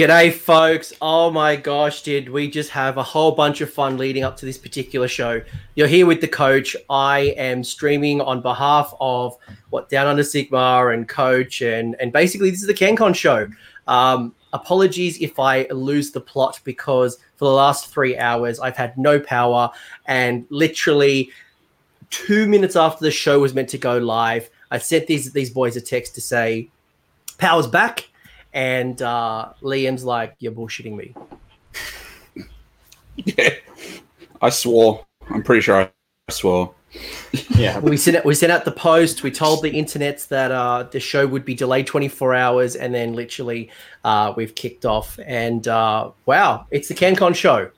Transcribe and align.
G'day, 0.00 0.32
folks. 0.32 0.94
Oh 1.02 1.30
my 1.30 1.56
gosh, 1.56 2.00
did 2.00 2.30
we 2.30 2.50
just 2.50 2.70
have 2.70 2.96
a 2.96 3.02
whole 3.02 3.32
bunch 3.32 3.60
of 3.60 3.70
fun 3.70 3.98
leading 3.98 4.24
up 4.24 4.34
to 4.38 4.46
this 4.46 4.56
particular 4.56 5.06
show? 5.06 5.42
You're 5.74 5.88
here 5.88 6.06
with 6.06 6.22
the 6.22 6.26
coach. 6.26 6.74
I 6.88 7.34
am 7.36 7.62
streaming 7.62 8.22
on 8.22 8.40
behalf 8.40 8.94
of 8.98 9.36
what 9.68 9.90
Down 9.90 10.06
Under 10.06 10.24
Sigma 10.24 10.86
and 10.86 11.06
coach, 11.06 11.60
and, 11.60 11.96
and 12.00 12.14
basically, 12.14 12.48
this 12.48 12.62
is 12.62 12.66
the 12.66 12.72
CanCon 12.72 13.14
show. 13.14 13.46
Um, 13.88 14.34
apologies 14.54 15.20
if 15.20 15.38
I 15.38 15.64
lose 15.64 16.12
the 16.12 16.20
plot 16.22 16.60
because 16.64 17.18
for 17.36 17.44
the 17.44 17.54
last 17.54 17.88
three 17.88 18.16
hours, 18.16 18.58
I've 18.58 18.78
had 18.78 18.96
no 18.96 19.20
power, 19.20 19.70
and 20.06 20.46
literally 20.48 21.30
two 22.08 22.48
minutes 22.48 22.74
after 22.74 23.04
the 23.04 23.10
show 23.10 23.38
was 23.38 23.52
meant 23.52 23.68
to 23.68 23.76
go 23.76 23.98
live, 23.98 24.48
I 24.70 24.78
sent 24.78 25.08
these, 25.08 25.30
these 25.34 25.50
boys 25.50 25.76
a 25.76 25.80
text 25.82 26.14
to 26.14 26.22
say, 26.22 26.70
Power's 27.36 27.66
back 27.66 28.09
and 28.52 29.00
uh, 29.02 29.52
Liam's 29.62 30.04
like, 30.04 30.34
"You're 30.38 30.52
bullshitting 30.52 30.96
me." 30.96 31.14
yeah, 33.16 33.50
I 34.40 34.50
swore. 34.50 35.06
I'm 35.28 35.42
pretty 35.42 35.62
sure 35.62 35.82
I 35.82 35.90
swore. 36.30 36.74
yeah, 37.50 37.78
we 37.80 37.96
sent 37.96 38.24
we 38.24 38.34
sent 38.34 38.52
out 38.52 38.64
the 38.64 38.72
post. 38.72 39.22
We 39.22 39.30
told 39.30 39.62
the 39.62 39.70
internets 39.70 40.28
that 40.28 40.50
uh, 40.50 40.84
the 40.84 41.00
show 41.00 41.26
would 41.26 41.44
be 41.44 41.54
delayed 41.54 41.86
24 41.86 42.34
hours, 42.34 42.76
and 42.76 42.94
then 42.94 43.14
literally 43.14 43.70
uh, 44.04 44.32
we've 44.36 44.54
kicked 44.54 44.84
off. 44.84 45.18
And 45.24 45.66
uh, 45.68 46.10
wow, 46.26 46.66
it's 46.70 46.88
the 46.88 46.94
CanCon 46.94 47.34
show. 47.34 47.70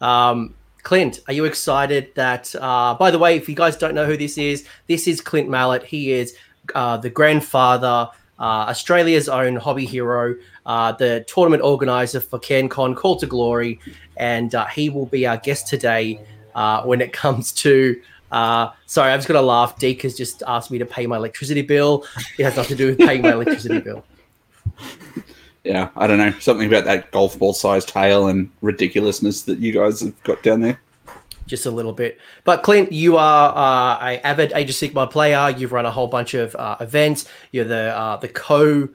Um, 0.00 0.54
Clint, 0.82 1.20
are 1.26 1.32
you 1.32 1.44
excited 1.44 2.14
that? 2.14 2.54
Uh, 2.54 2.94
by 2.94 3.10
the 3.10 3.18
way, 3.18 3.36
if 3.36 3.48
you 3.48 3.54
guys 3.54 3.76
don't 3.76 3.94
know 3.94 4.06
who 4.06 4.16
this 4.16 4.38
is, 4.38 4.66
this 4.86 5.08
is 5.08 5.20
Clint 5.20 5.48
Mallet. 5.48 5.84
He 5.84 6.12
is 6.12 6.36
uh, 6.74 6.96
the 6.98 7.10
grandfather 7.10 8.10
uh, 8.38 8.66
Australia's 8.68 9.28
own 9.28 9.56
hobby 9.56 9.84
hero, 9.84 10.34
uh, 10.66 10.92
the 10.92 11.24
tournament 11.26 11.62
organizer 11.62 12.20
for 12.20 12.38
CanCon, 12.38 12.96
Call 12.96 13.16
to 13.16 13.26
Glory, 13.26 13.80
and 14.16 14.54
uh, 14.54 14.66
he 14.66 14.88
will 14.90 15.06
be 15.06 15.26
our 15.26 15.36
guest 15.36 15.66
today 15.66 16.20
uh, 16.54 16.82
when 16.82 17.00
it 17.00 17.12
comes 17.24 17.52
to. 17.52 18.00
Uh, 18.30 18.70
sorry, 18.86 19.12
I'm 19.12 19.18
just 19.18 19.28
to 19.28 19.40
laugh. 19.40 19.78
Deke 19.78 20.02
has 20.02 20.16
just 20.16 20.42
asked 20.46 20.70
me 20.70 20.78
to 20.78 20.84
pay 20.84 21.06
my 21.06 21.16
electricity 21.16 21.62
bill. 21.62 22.04
It 22.38 22.44
has 22.44 22.56
nothing 22.56 22.76
to 22.76 22.84
do 22.84 22.86
with 22.88 22.98
paying 22.98 23.22
my 23.22 23.32
electricity 23.32 23.80
bill. 23.80 24.04
Yeah, 25.64 25.88
I 25.96 26.06
don't 26.06 26.18
know. 26.18 26.32
Something 26.38 26.68
about 26.68 26.84
that 26.84 27.10
golf 27.10 27.38
ball 27.38 27.52
sized 27.52 27.88
tail 27.88 28.28
and 28.28 28.50
ridiculousness 28.60 29.42
that 29.42 29.58
you 29.58 29.72
guys 29.72 30.00
have 30.00 30.22
got 30.22 30.42
down 30.42 30.60
there 30.60 30.80
just 31.48 31.66
a 31.66 31.70
little 31.70 31.92
bit. 31.92 32.20
But 32.44 32.62
Clint, 32.62 32.92
you 32.92 33.16
are 33.16 33.48
uh, 33.56 34.06
a 34.06 34.20
avid 34.24 34.52
Age 34.54 34.70
of 34.70 34.76
Sigmar 34.76 35.10
player. 35.10 35.52
You've 35.56 35.72
run 35.72 35.86
a 35.86 35.90
whole 35.90 36.06
bunch 36.06 36.34
of 36.34 36.54
uh, 36.54 36.76
events. 36.80 37.26
You're 37.50 37.64
the 37.64 37.96
uh, 37.96 38.16
the 38.18 38.28
co 38.28 38.88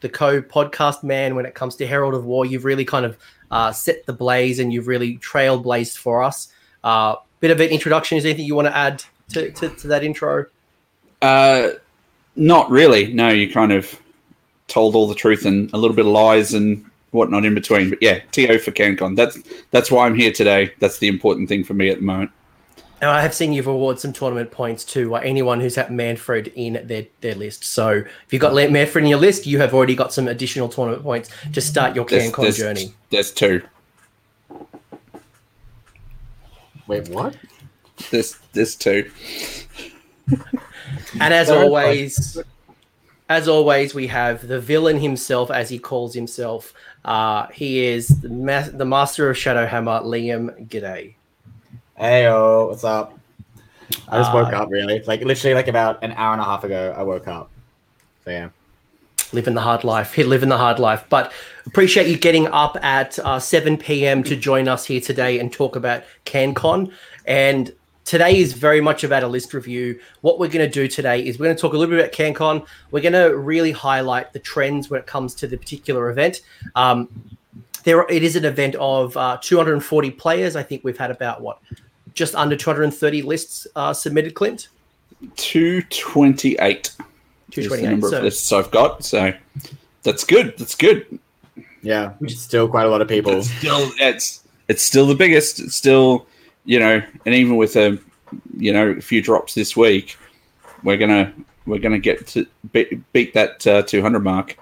the 0.00 0.08
co 0.08 0.42
podcast 0.42 1.02
man 1.02 1.34
when 1.34 1.46
it 1.46 1.54
comes 1.54 1.76
to 1.76 1.86
Herald 1.86 2.14
of 2.14 2.26
War. 2.26 2.44
You've 2.44 2.64
really 2.64 2.84
kind 2.84 3.06
of 3.06 3.16
uh, 3.50 3.72
set 3.72 4.04
the 4.06 4.12
blaze 4.12 4.58
and 4.58 4.72
you've 4.72 4.86
really 4.86 5.16
trailblazed 5.18 5.96
for 5.96 6.22
us. 6.22 6.52
Uh, 6.84 7.16
bit 7.40 7.50
of 7.50 7.60
an 7.60 7.68
introduction. 7.68 8.18
Is 8.18 8.24
anything 8.24 8.44
you 8.44 8.54
want 8.54 8.68
to 8.68 8.76
add 8.76 9.02
to, 9.30 9.50
to, 9.52 9.68
to 9.70 9.86
that 9.88 10.04
intro? 10.04 10.46
Uh, 11.22 11.70
not 12.36 12.70
really. 12.70 13.12
No, 13.12 13.28
you 13.28 13.50
kind 13.50 13.72
of 13.72 14.00
told 14.68 14.94
all 14.94 15.08
the 15.08 15.14
truth 15.14 15.44
and 15.44 15.72
a 15.72 15.76
little 15.76 15.96
bit 15.96 16.06
of 16.06 16.12
lies 16.12 16.54
and 16.54 16.84
whatnot 17.10 17.44
in 17.44 17.54
between. 17.54 17.90
But 17.90 18.02
yeah, 18.02 18.20
TO 18.32 18.58
for 18.58 18.70
CanCon. 18.70 19.16
That's 19.16 19.38
that's 19.70 19.90
why 19.90 20.06
I'm 20.06 20.14
here 20.14 20.32
today. 20.32 20.72
That's 20.78 20.98
the 20.98 21.08
important 21.08 21.48
thing 21.48 21.64
for 21.64 21.74
me 21.74 21.90
at 21.90 21.98
the 21.98 22.04
moment. 22.04 22.30
Now, 23.00 23.12
I 23.12 23.22
have 23.22 23.32
seen 23.32 23.54
you've 23.54 23.66
awarded 23.66 23.98
some 23.98 24.12
tournament 24.12 24.50
points 24.50 24.84
to 24.86 25.16
uh, 25.16 25.20
anyone 25.20 25.58
who's 25.58 25.76
had 25.76 25.90
Manfred 25.90 26.48
in 26.48 26.86
their, 26.86 27.06
their 27.22 27.34
list. 27.34 27.64
So 27.64 27.90
if 27.92 28.26
you've 28.30 28.42
got 28.42 28.52
Manfred 28.52 29.04
in 29.04 29.08
your 29.08 29.18
list, 29.18 29.46
you 29.46 29.58
have 29.58 29.72
already 29.72 29.94
got 29.94 30.12
some 30.12 30.28
additional 30.28 30.68
tournament 30.68 31.02
points 31.02 31.30
to 31.54 31.62
start 31.62 31.96
your 31.96 32.04
CanCon 32.04 32.42
there's, 32.42 32.58
journey. 32.58 32.94
There's 33.08 33.32
two. 33.32 33.62
Wait, 36.86 37.08
what? 37.08 37.36
There's, 38.10 38.36
there's 38.52 38.76
two. 38.76 39.10
and 41.20 41.32
as 41.32 41.48
always, 41.48 42.36
as 43.30 43.48
always, 43.48 43.94
we 43.94 44.08
have 44.08 44.46
the 44.46 44.60
villain 44.60 44.98
himself, 44.98 45.50
as 45.50 45.70
he 45.70 45.78
calls 45.78 46.14
himself. 46.14 46.74
Uh, 47.04 47.46
he 47.48 47.84
is 47.84 48.08
the, 48.20 48.28
ma- 48.28 48.68
the 48.72 48.84
master 48.84 49.30
of 49.30 49.36
Shadowhammer, 49.36 50.02
Liam 50.04 50.68
G'day. 50.68 51.14
Hey, 51.96 52.30
what's 52.30 52.84
up? 52.84 53.18
I 54.08 54.18
just 54.18 54.32
woke 54.32 54.52
uh, 54.52 54.62
up, 54.62 54.70
really. 54.70 55.02
Like, 55.02 55.22
literally, 55.22 55.54
like 55.54 55.68
about 55.68 56.02
an 56.02 56.12
hour 56.12 56.32
and 56.32 56.40
a 56.40 56.44
half 56.44 56.64
ago, 56.64 56.94
I 56.96 57.02
woke 57.02 57.28
up. 57.28 57.50
So, 58.24 58.30
yeah. 58.30 58.50
Living 59.32 59.54
the 59.54 59.60
hard 59.60 59.84
life. 59.84 60.16
Living 60.18 60.48
the 60.48 60.58
hard 60.58 60.78
life. 60.78 61.04
But 61.08 61.32
appreciate 61.66 62.08
you 62.08 62.18
getting 62.18 62.48
up 62.48 62.76
at 62.82 63.18
uh, 63.20 63.38
7 63.38 63.76
p.m. 63.78 64.22
to 64.24 64.36
join 64.36 64.68
us 64.68 64.86
here 64.86 65.00
today 65.00 65.38
and 65.38 65.52
talk 65.52 65.76
about 65.76 66.04
CanCon. 66.26 66.92
And 67.26 67.72
today 68.10 68.38
is 68.38 68.54
very 68.54 68.80
much 68.80 69.04
about 69.04 69.22
a 69.22 69.28
list 69.28 69.54
review. 69.54 70.00
What 70.22 70.40
we're 70.40 70.48
going 70.48 70.68
to 70.68 70.68
do 70.68 70.88
today 70.88 71.24
is 71.24 71.38
we're 71.38 71.44
going 71.44 71.54
to 71.54 71.62
talk 71.62 71.74
a 71.74 71.76
little 71.76 71.94
bit 71.94 72.04
about 72.04 72.12
CanCon. 72.12 72.66
We're 72.90 73.02
going 73.02 73.12
to 73.12 73.36
really 73.36 73.70
highlight 73.70 74.32
the 74.32 74.40
trends 74.40 74.90
when 74.90 74.98
it 74.98 75.06
comes 75.06 75.32
to 75.36 75.46
the 75.46 75.56
particular 75.56 76.10
event. 76.10 76.40
Um, 76.74 77.08
there, 77.84 78.04
it 78.10 78.24
is 78.24 78.34
an 78.34 78.44
event 78.44 78.74
of 78.74 79.16
uh, 79.16 79.38
240 79.40 80.10
players. 80.10 80.56
I 80.56 80.62
think 80.64 80.82
we've 80.82 80.98
had 80.98 81.12
about 81.12 81.40
what, 81.40 81.60
just 82.12 82.34
under 82.34 82.56
230 82.56 83.22
lists 83.22 83.68
uh, 83.76 83.92
submitted. 83.92 84.34
Clint, 84.34 84.66
228. 85.36 86.96
228. 87.52 87.80
The 87.80 87.90
number 87.90 88.08
so, 88.08 88.16
of 88.16 88.24
lists 88.24 88.50
I've 88.50 88.72
got. 88.72 89.04
So 89.04 89.32
that's 90.02 90.24
good. 90.24 90.58
That's 90.58 90.74
good. 90.74 91.20
Yeah, 91.80 92.14
which 92.18 92.32
is 92.32 92.40
still 92.40 92.66
quite 92.66 92.86
a 92.86 92.90
lot 92.90 93.02
of 93.02 93.06
people. 93.06 93.38
It's 93.38 93.50
still, 93.50 93.88
it's 94.00 94.42
it's 94.66 94.82
still 94.82 95.06
the 95.06 95.14
biggest. 95.14 95.60
It's 95.60 95.76
still 95.76 96.26
you 96.64 96.78
know, 96.78 97.02
and 97.26 97.34
even 97.34 97.56
with 97.56 97.76
a 97.76 97.98
you 98.56 98.72
know 98.72 98.90
a 98.90 99.00
few 99.00 99.22
drops 99.22 99.54
this 99.54 99.76
week, 99.76 100.16
we're 100.82 100.96
gonna 100.96 101.32
we're 101.66 101.78
gonna 101.78 101.98
get 101.98 102.26
to 102.28 102.46
beat, 102.72 103.12
beat 103.12 103.34
that 103.34 103.66
uh, 103.66 103.82
200 103.82 104.20
mark. 104.20 104.58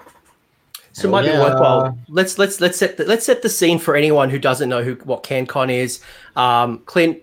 So 0.93 1.09
it 1.09 1.13
might 1.13 1.25
yeah. 1.27 1.33
be 1.33 1.39
worthwhile. 1.39 1.99
Let's 2.09 2.39
let's 2.39 2.61
let's 2.61 2.79
set 2.79 2.97
the, 2.97 3.05
let's 3.05 3.25
set 3.25 3.43
the 3.43 3.49
scene 3.49 3.79
for 3.79 3.95
anyone 3.95 4.31
who 4.31 4.39
doesn't 4.39 4.69
know 4.69 4.83
who 4.83 4.95
what 5.05 5.23
CanCon 5.23 5.71
is. 5.71 6.03
Um, 6.35 6.79
Clint, 6.87 7.23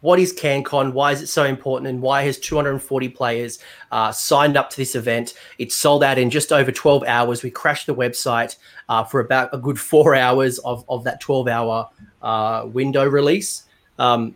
what 0.00 0.18
is 0.18 0.34
CanCon? 0.34 0.92
Why 0.92 1.12
is 1.12 1.22
it 1.22 1.28
so 1.28 1.44
important? 1.44 1.88
And 1.88 2.02
why 2.02 2.24
has 2.24 2.38
240 2.38 3.08
players 3.10 3.58
uh, 3.92 4.12
signed 4.12 4.56
up 4.56 4.68
to 4.70 4.76
this 4.76 4.94
event? 4.94 5.34
It 5.58 5.72
sold 5.72 6.02
out 6.02 6.18
in 6.18 6.28
just 6.28 6.52
over 6.52 6.70
12 6.70 7.04
hours. 7.04 7.42
We 7.42 7.50
crashed 7.50 7.86
the 7.86 7.94
website 7.94 8.56
uh, 8.88 9.04
for 9.04 9.20
about 9.20 9.48
a 9.52 9.58
good 9.58 9.78
four 9.78 10.14
hours 10.26 10.58
of, 10.58 10.84
of 10.88 11.04
that 11.04 11.20
12 11.20 11.48
hour 11.48 11.88
uh, 12.20 12.64
window 12.66 13.08
release. 13.08 13.63
Um, 13.98 14.34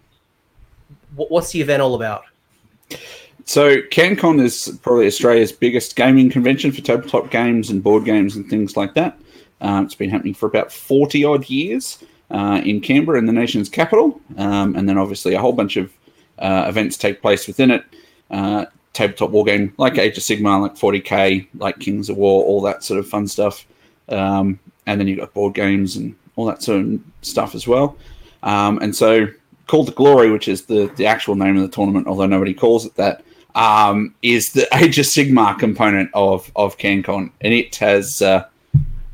what's 1.15 1.51
the 1.51 1.61
event 1.61 1.83
all 1.83 1.95
about? 1.95 2.25
So, 3.45 3.81
CanCon 3.83 4.43
is 4.43 4.79
probably 4.83 5.07
Australia's 5.07 5.53
biggest 5.53 5.97
gaming 5.97 6.29
convention 6.29 6.71
for 6.71 6.83
tabletop 6.83 7.31
games 7.31 7.71
and 7.71 7.83
board 7.83 8.05
games 8.05 8.37
and 8.37 8.49
things 8.49 8.77
like 8.77 8.95
that. 8.95 9.19
Um, 9.61 9.87
it's 9.87 9.95
been 9.95 10.11
happening 10.11 10.35
for 10.35 10.47
about 10.47 10.71
40 10.71 11.25
odd 11.25 11.49
years 11.49 12.05
uh, 12.31 12.61
in 12.63 12.81
Canberra, 12.81 13.19
in 13.19 13.27
the 13.27 13.33
nation's 13.33 13.69
capital. 13.69 14.21
Um, 14.37 14.77
and 14.77 14.89
then, 14.89 14.99
obviously, 14.99 15.35
a 15.35 15.41
whole 15.41 15.55
bunch 15.55 15.77
of 15.77 15.91
uh, 16.39 16.67
events 16.69 16.97
take 16.97 17.23
place 17.23 17.47
within 17.47 17.71
it. 17.71 17.85
Uh, 18.31 18.67
tabletop 18.93 19.31
war 19.31 19.45
game 19.45 19.73
like 19.79 19.97
Age 19.97 20.19
of 20.19 20.25
Sigmar, 20.25 20.61
like 20.61 20.75
40k, 20.75 21.47
like 21.55 21.79
Kings 21.79 22.11
of 22.11 22.17
War, 22.17 22.45
all 22.45 22.61
that 22.63 22.83
sort 22.83 22.99
of 23.01 23.09
fun 23.09 23.27
stuff. 23.27 23.67
Um, 24.09 24.59
and 24.87 25.01
then 25.01 25.07
you've 25.07 25.21
got 25.21 25.33
board 25.33 25.55
games 25.55 25.97
and 25.97 26.15
all 26.37 26.45
that 26.47 26.63
sort 26.63 26.85
of 26.85 27.01
stuff 27.23 27.55
as 27.55 27.67
well. 27.67 27.97
Um, 28.43 28.79
and 28.79 28.95
so 28.95 29.29
Call 29.69 29.85
to 29.85 29.93
Glory, 29.93 30.31
which 30.31 30.49
is 30.49 30.65
the, 30.65 30.91
the 30.97 31.07
actual 31.07 31.37
name 31.37 31.57
of 31.57 31.63
the 31.63 31.69
tournament, 31.69 32.07
although 32.07 32.27
nobody 32.27 32.55
calls 32.55 32.87
it 32.87 32.95
that, 32.97 33.23
um, 33.55 34.15
is 34.23 34.53
the 34.53 34.67
Age 34.77 34.99
of 34.99 35.07
Sigmar 35.07 35.59
component 35.59 36.11
of 36.15 36.51
of 36.57 36.77
CanCon, 36.79 37.31
and 37.41 37.55
it 37.55 37.77
has 37.77 38.23
uh, 38.23 38.47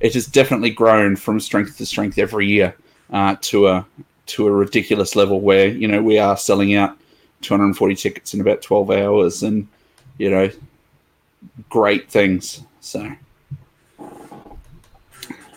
it 0.00 0.14
has 0.14 0.26
definitely 0.26 0.70
grown 0.70 1.16
from 1.16 1.40
strength 1.40 1.76
to 1.78 1.86
strength 1.86 2.18
every 2.18 2.46
year 2.46 2.74
uh, 3.10 3.36
to 3.42 3.66
a 3.68 3.86
to 4.26 4.46
a 4.46 4.52
ridiculous 4.52 5.16
level 5.16 5.40
where 5.40 5.68
you 5.68 5.88
know 5.88 6.02
we 6.02 6.18
are 6.18 6.36
selling 6.36 6.74
out 6.74 6.96
240 7.42 7.94
tickets 7.94 8.32
in 8.32 8.40
about 8.40 8.62
12 8.62 8.90
hours, 8.90 9.42
and 9.42 9.66
you 10.18 10.30
know 10.30 10.50
great 11.68 12.08
things. 12.08 12.62
So 12.80 13.10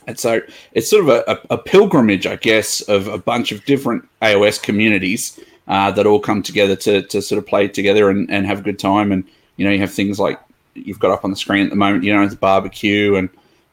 and 0.07 0.17
so 0.17 0.41
it's 0.71 0.89
sort 0.89 1.03
of 1.03 1.09
a, 1.09 1.39
a, 1.53 1.57
pilgrimage, 1.57 2.25
I 2.25 2.37
guess, 2.37 2.81
of 2.81 3.07
a 3.07 3.17
bunch 3.17 3.51
of 3.51 3.63
different 3.65 4.07
AOS 4.21 4.61
communities 4.61 5.37
uh, 5.67 5.91
that 5.91 6.05
all 6.05 6.21
come 6.21 6.41
together 6.41 6.77
to, 6.77 7.01
to 7.03 7.21
sort 7.21 7.37
of 7.37 7.45
play 7.45 7.67
together 7.67 8.09
and, 8.09 8.31
and 8.31 8.45
have 8.45 8.59
a 8.59 8.61
good 8.61 8.79
time. 8.79 9.11
And, 9.11 9.25
you 9.57 9.65
know, 9.65 9.71
you 9.71 9.79
have 9.79 9.91
things 9.91 10.17
like 10.17 10.39
you've 10.75 10.99
got 10.99 11.11
up 11.11 11.25
on 11.25 11.31
the 11.31 11.35
screen 11.35 11.65
at 11.65 11.69
the 11.69 11.75
moment, 11.75 12.05
you 12.05 12.13
know, 12.13 12.25
the 12.25 12.37
barbecue 12.37 13.15
and 13.15 13.29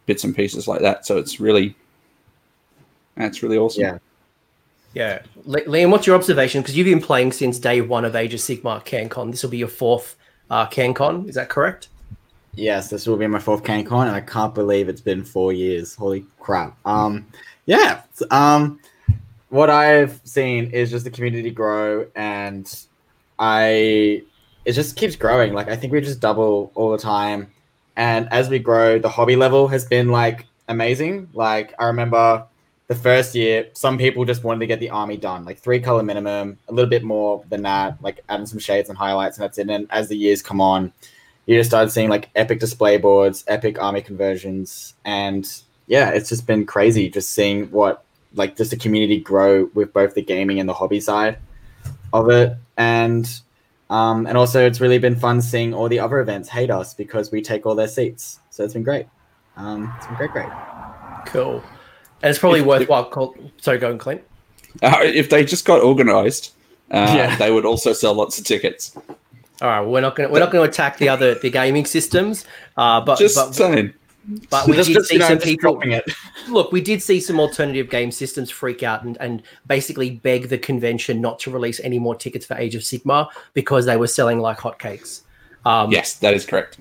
bits 0.07 0.25
and 0.25 0.35
pieces 0.35 0.67
like 0.67 0.81
that. 0.81 1.07
So 1.07 1.19
it's 1.19 1.39
really, 1.39 1.77
that's 3.17 3.43
really 3.43 3.57
awesome. 3.57 3.83
Yeah. 3.83 3.99
Yeah. 4.93 5.23
Liam, 5.47 5.91
what's 5.91 6.07
your 6.07 6.17
observation? 6.17 6.63
Because 6.63 6.77
you've 6.77 6.87
been 6.87 7.01
playing 7.01 7.31
since 7.31 7.61
day 7.61 7.81
one 7.81 8.05
of 8.05 8.17
Age 8.17 8.35
of 8.35 8.41
Sigmar 8.41 8.85
CanCon. 8.85 9.31
This 9.31 9.43
will 9.45 9.51
be 9.51 9.59
your 9.59 9.69
fourth 9.69 10.17
uh, 10.51 10.67
CanCon. 10.67 11.29
Is 11.29 11.37
that 11.37 11.49
correct? 11.49 11.89
Yes, 12.57 12.89
this 12.89 13.07
will 13.07 13.17
be 13.17 13.27
my 13.27 13.39
fourth 13.39 13.63
CanCon, 13.65 14.07
and 14.07 14.17
I 14.17 14.21
can't 14.21 14.55
believe 14.55 14.89
it's 14.89 15.01
been 15.01 15.25
four 15.25 15.53
years. 15.53 15.95
Holy 15.95 16.25
crap! 16.39 16.77
Um, 16.87 17.27
yeah. 17.67 18.03
Um, 18.31 18.79
what 19.49 19.71
I've 19.71 20.21
seen 20.25 20.71
is 20.71 20.91
just 20.91 21.05
the 21.05 21.11
community 21.11 21.51
grow, 21.51 22.07
and 22.15 22.73
I 23.39 24.23
it 24.65 24.73
just 24.73 24.97
keeps 24.97 25.17
growing. 25.17 25.53
Like 25.53 25.69
I 25.69 25.77
think 25.77 25.93
we 25.93 26.01
just 26.01 26.21
double 26.21 26.71
all 26.75 26.93
the 26.93 26.99
time, 26.99 27.51
and 27.97 28.29
as 28.31 28.49
we 28.49 28.59
grow, 28.59 28.99
the 28.99 29.09
hobby 29.09 29.37
level 29.37 29.69
has 29.69 29.85
been 29.85 30.09
like 30.09 30.47
amazing. 30.69 31.29
Like 31.33 31.75
I 31.79 31.87
remember 31.87 32.47
the 32.87 32.95
first 32.95 33.35
year, 33.35 33.69
some 33.73 33.97
people 33.97 34.25
just 34.25 34.45
wanted 34.45 34.61
to 34.61 34.67
get 34.67 34.79
the 34.79 34.91
army 34.91 35.17
done, 35.17 35.45
like 35.45 35.59
three 35.59 35.81
color 35.81 36.03
minimum, 36.03 36.59
a 36.69 36.73
little 36.73 36.91
bit 36.91 37.03
more 37.03 37.43
than 37.49 37.63
that, 37.63 38.01
like 38.03 38.23
adding 38.29 38.47
some 38.47 38.59
shades 38.59 38.89
and 38.89 38.99
highlights, 38.99 39.39
and 39.39 39.45
that's 39.45 39.59
it. 39.59 39.69
And 39.71 39.87
as 39.91 40.09
the 40.09 40.17
years 40.17 40.43
come 40.43 40.61
on, 40.61 40.93
you 41.47 41.59
just 41.59 41.71
started 41.71 41.91
seeing 41.91 42.09
like 42.09 42.31
epic 42.35 42.61
display 42.61 42.97
boards, 42.97 43.45
epic 43.47 43.81
army 43.81 44.01
conversions, 44.03 44.95
and 45.05 45.47
yeah, 45.87 46.11
it's 46.11 46.29
just 46.29 46.47
been 46.47 46.65
crazy 46.67 47.09
just 47.11 47.33
seeing 47.33 47.67
what 47.71 48.03
like 48.35 48.57
just 48.57 48.71
the 48.71 48.77
community 48.77 49.21
grow 49.21 49.67
with 49.75 49.93
both 49.93 50.15
the 50.15 50.23
gaming 50.23 50.59
and 50.59 50.69
the 50.69 50.75
hobby 50.75 51.01
side 51.01 51.39
of 52.13 52.31
it, 52.31 52.57
and 52.77 53.41
um, 53.91 54.27
and 54.27 54.37
also 54.39 54.65
it's 54.67 54.81
really 54.81 54.99
been 54.99 55.17
fun 55.17 55.43
seeing 55.43 55.75
all 55.75 55.89
the 55.89 55.99
other 56.01 56.19
events 56.21 56.49
hate 56.49 56.71
us 56.71 56.95
because 56.95 57.31
we 57.31 57.43
take 57.43 57.67
all 57.67 57.75
their 57.75 57.89
seats, 57.89 58.41
so 58.51 58.65
it's 58.65 58.73
been 58.75 58.83
great. 58.83 59.07
Um, 59.57 59.93
it's 59.99 60.07
been 60.07 60.17
great, 60.17 60.31
great. 60.33 60.49
Cool. 61.27 61.63
And 62.23 62.31
it's 62.31 62.39
probably 62.39 62.61
If- 62.61 62.67
worthwhile. 62.67 63.05
Call, 63.05 63.37
sorry, 63.61 63.79
go 63.79 63.91
on, 63.91 63.99
Clint. 63.99 64.23
Uh, 64.83 64.97
if 65.03 65.29
they 65.31 65.45
just 65.45 65.65
got 65.65 65.83
organized, 65.83 66.53
uh, 66.91 67.13
Yeah. 67.15 67.37
they 67.37 67.51
would 67.53 67.65
also 67.65 67.93
sell 67.93 68.15
lots 68.15 68.39
of 68.39 68.45
tickets. 68.45 68.97
All 69.63 69.69
right, 69.69 69.81
we're 69.87 70.01
not 70.01 70.17
going 70.17 70.29
to 70.29 70.33
we're 70.33 70.41
not 70.41 70.51
going 70.51 70.65
to 70.67 70.71
attack 70.71 70.99
the 70.99 71.09
other 71.09 71.35
the 71.37 71.51
gaming 71.51 71.87
systems, 71.87 72.45
uh, 72.77 73.01
but 73.01 73.19
Just 73.19 73.37
but, 73.37 73.55
saying. 73.55 73.93
but 74.51 74.67
we 74.67 74.75
Just- 74.75 74.89
did 74.89 74.95
just, 74.95 75.09
see 75.09 75.15
you 75.15 75.21
know, 75.21 75.29
some 75.29 75.39
people. 75.39 75.73
dropping 75.75 75.93
it. 75.93 76.05
Look, 76.49 76.73
we 76.73 76.81
did 76.81 77.03
see 77.03 77.21
some 77.21 77.39
alternative 77.39 77.89
game 77.89 78.11
systems 78.11 78.51
freak 78.51 78.83
out 78.83 79.05
and, 79.05 79.17
and 79.21 79.43
basically 79.67 80.11
beg 80.11 80.49
the 80.49 80.59
convention 80.59 81.21
not 81.21 81.39
to 81.41 81.51
release 81.51 81.79
any 81.81 81.99
more 81.99 82.15
tickets 82.17 82.45
for 82.45 82.57
Age 82.57 82.75
of 82.75 82.83
Sigmar 82.83 83.29
because 83.53 83.87
they 83.87 83.97
were 83.97 84.09
selling 84.09 84.41
like 84.41 84.59
hotcakes. 84.59 85.23
Um, 85.65 85.91
Yes, 85.93 86.15
that 86.15 86.35
is 86.35 86.45
correct. 86.45 86.79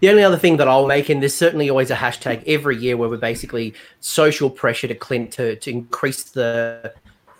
The 0.00 0.08
only 0.08 0.22
other 0.22 0.38
thing 0.38 0.56
that 0.58 0.66
I'll 0.68 0.86
make, 0.86 1.08
and 1.10 1.20
there's 1.20 1.34
certainly 1.34 1.68
always 1.68 1.90
a 1.90 1.94
hashtag 1.96 2.42
every 2.46 2.76
year 2.76 2.96
where 2.96 3.08
we're 3.08 3.18
basically 3.18 3.74
social 4.00 4.48
pressure 4.48 4.88
to 4.88 4.94
Clint 4.94 5.30
to, 5.32 5.56
to 5.56 5.70
increase 5.70 6.22
the 6.24 6.92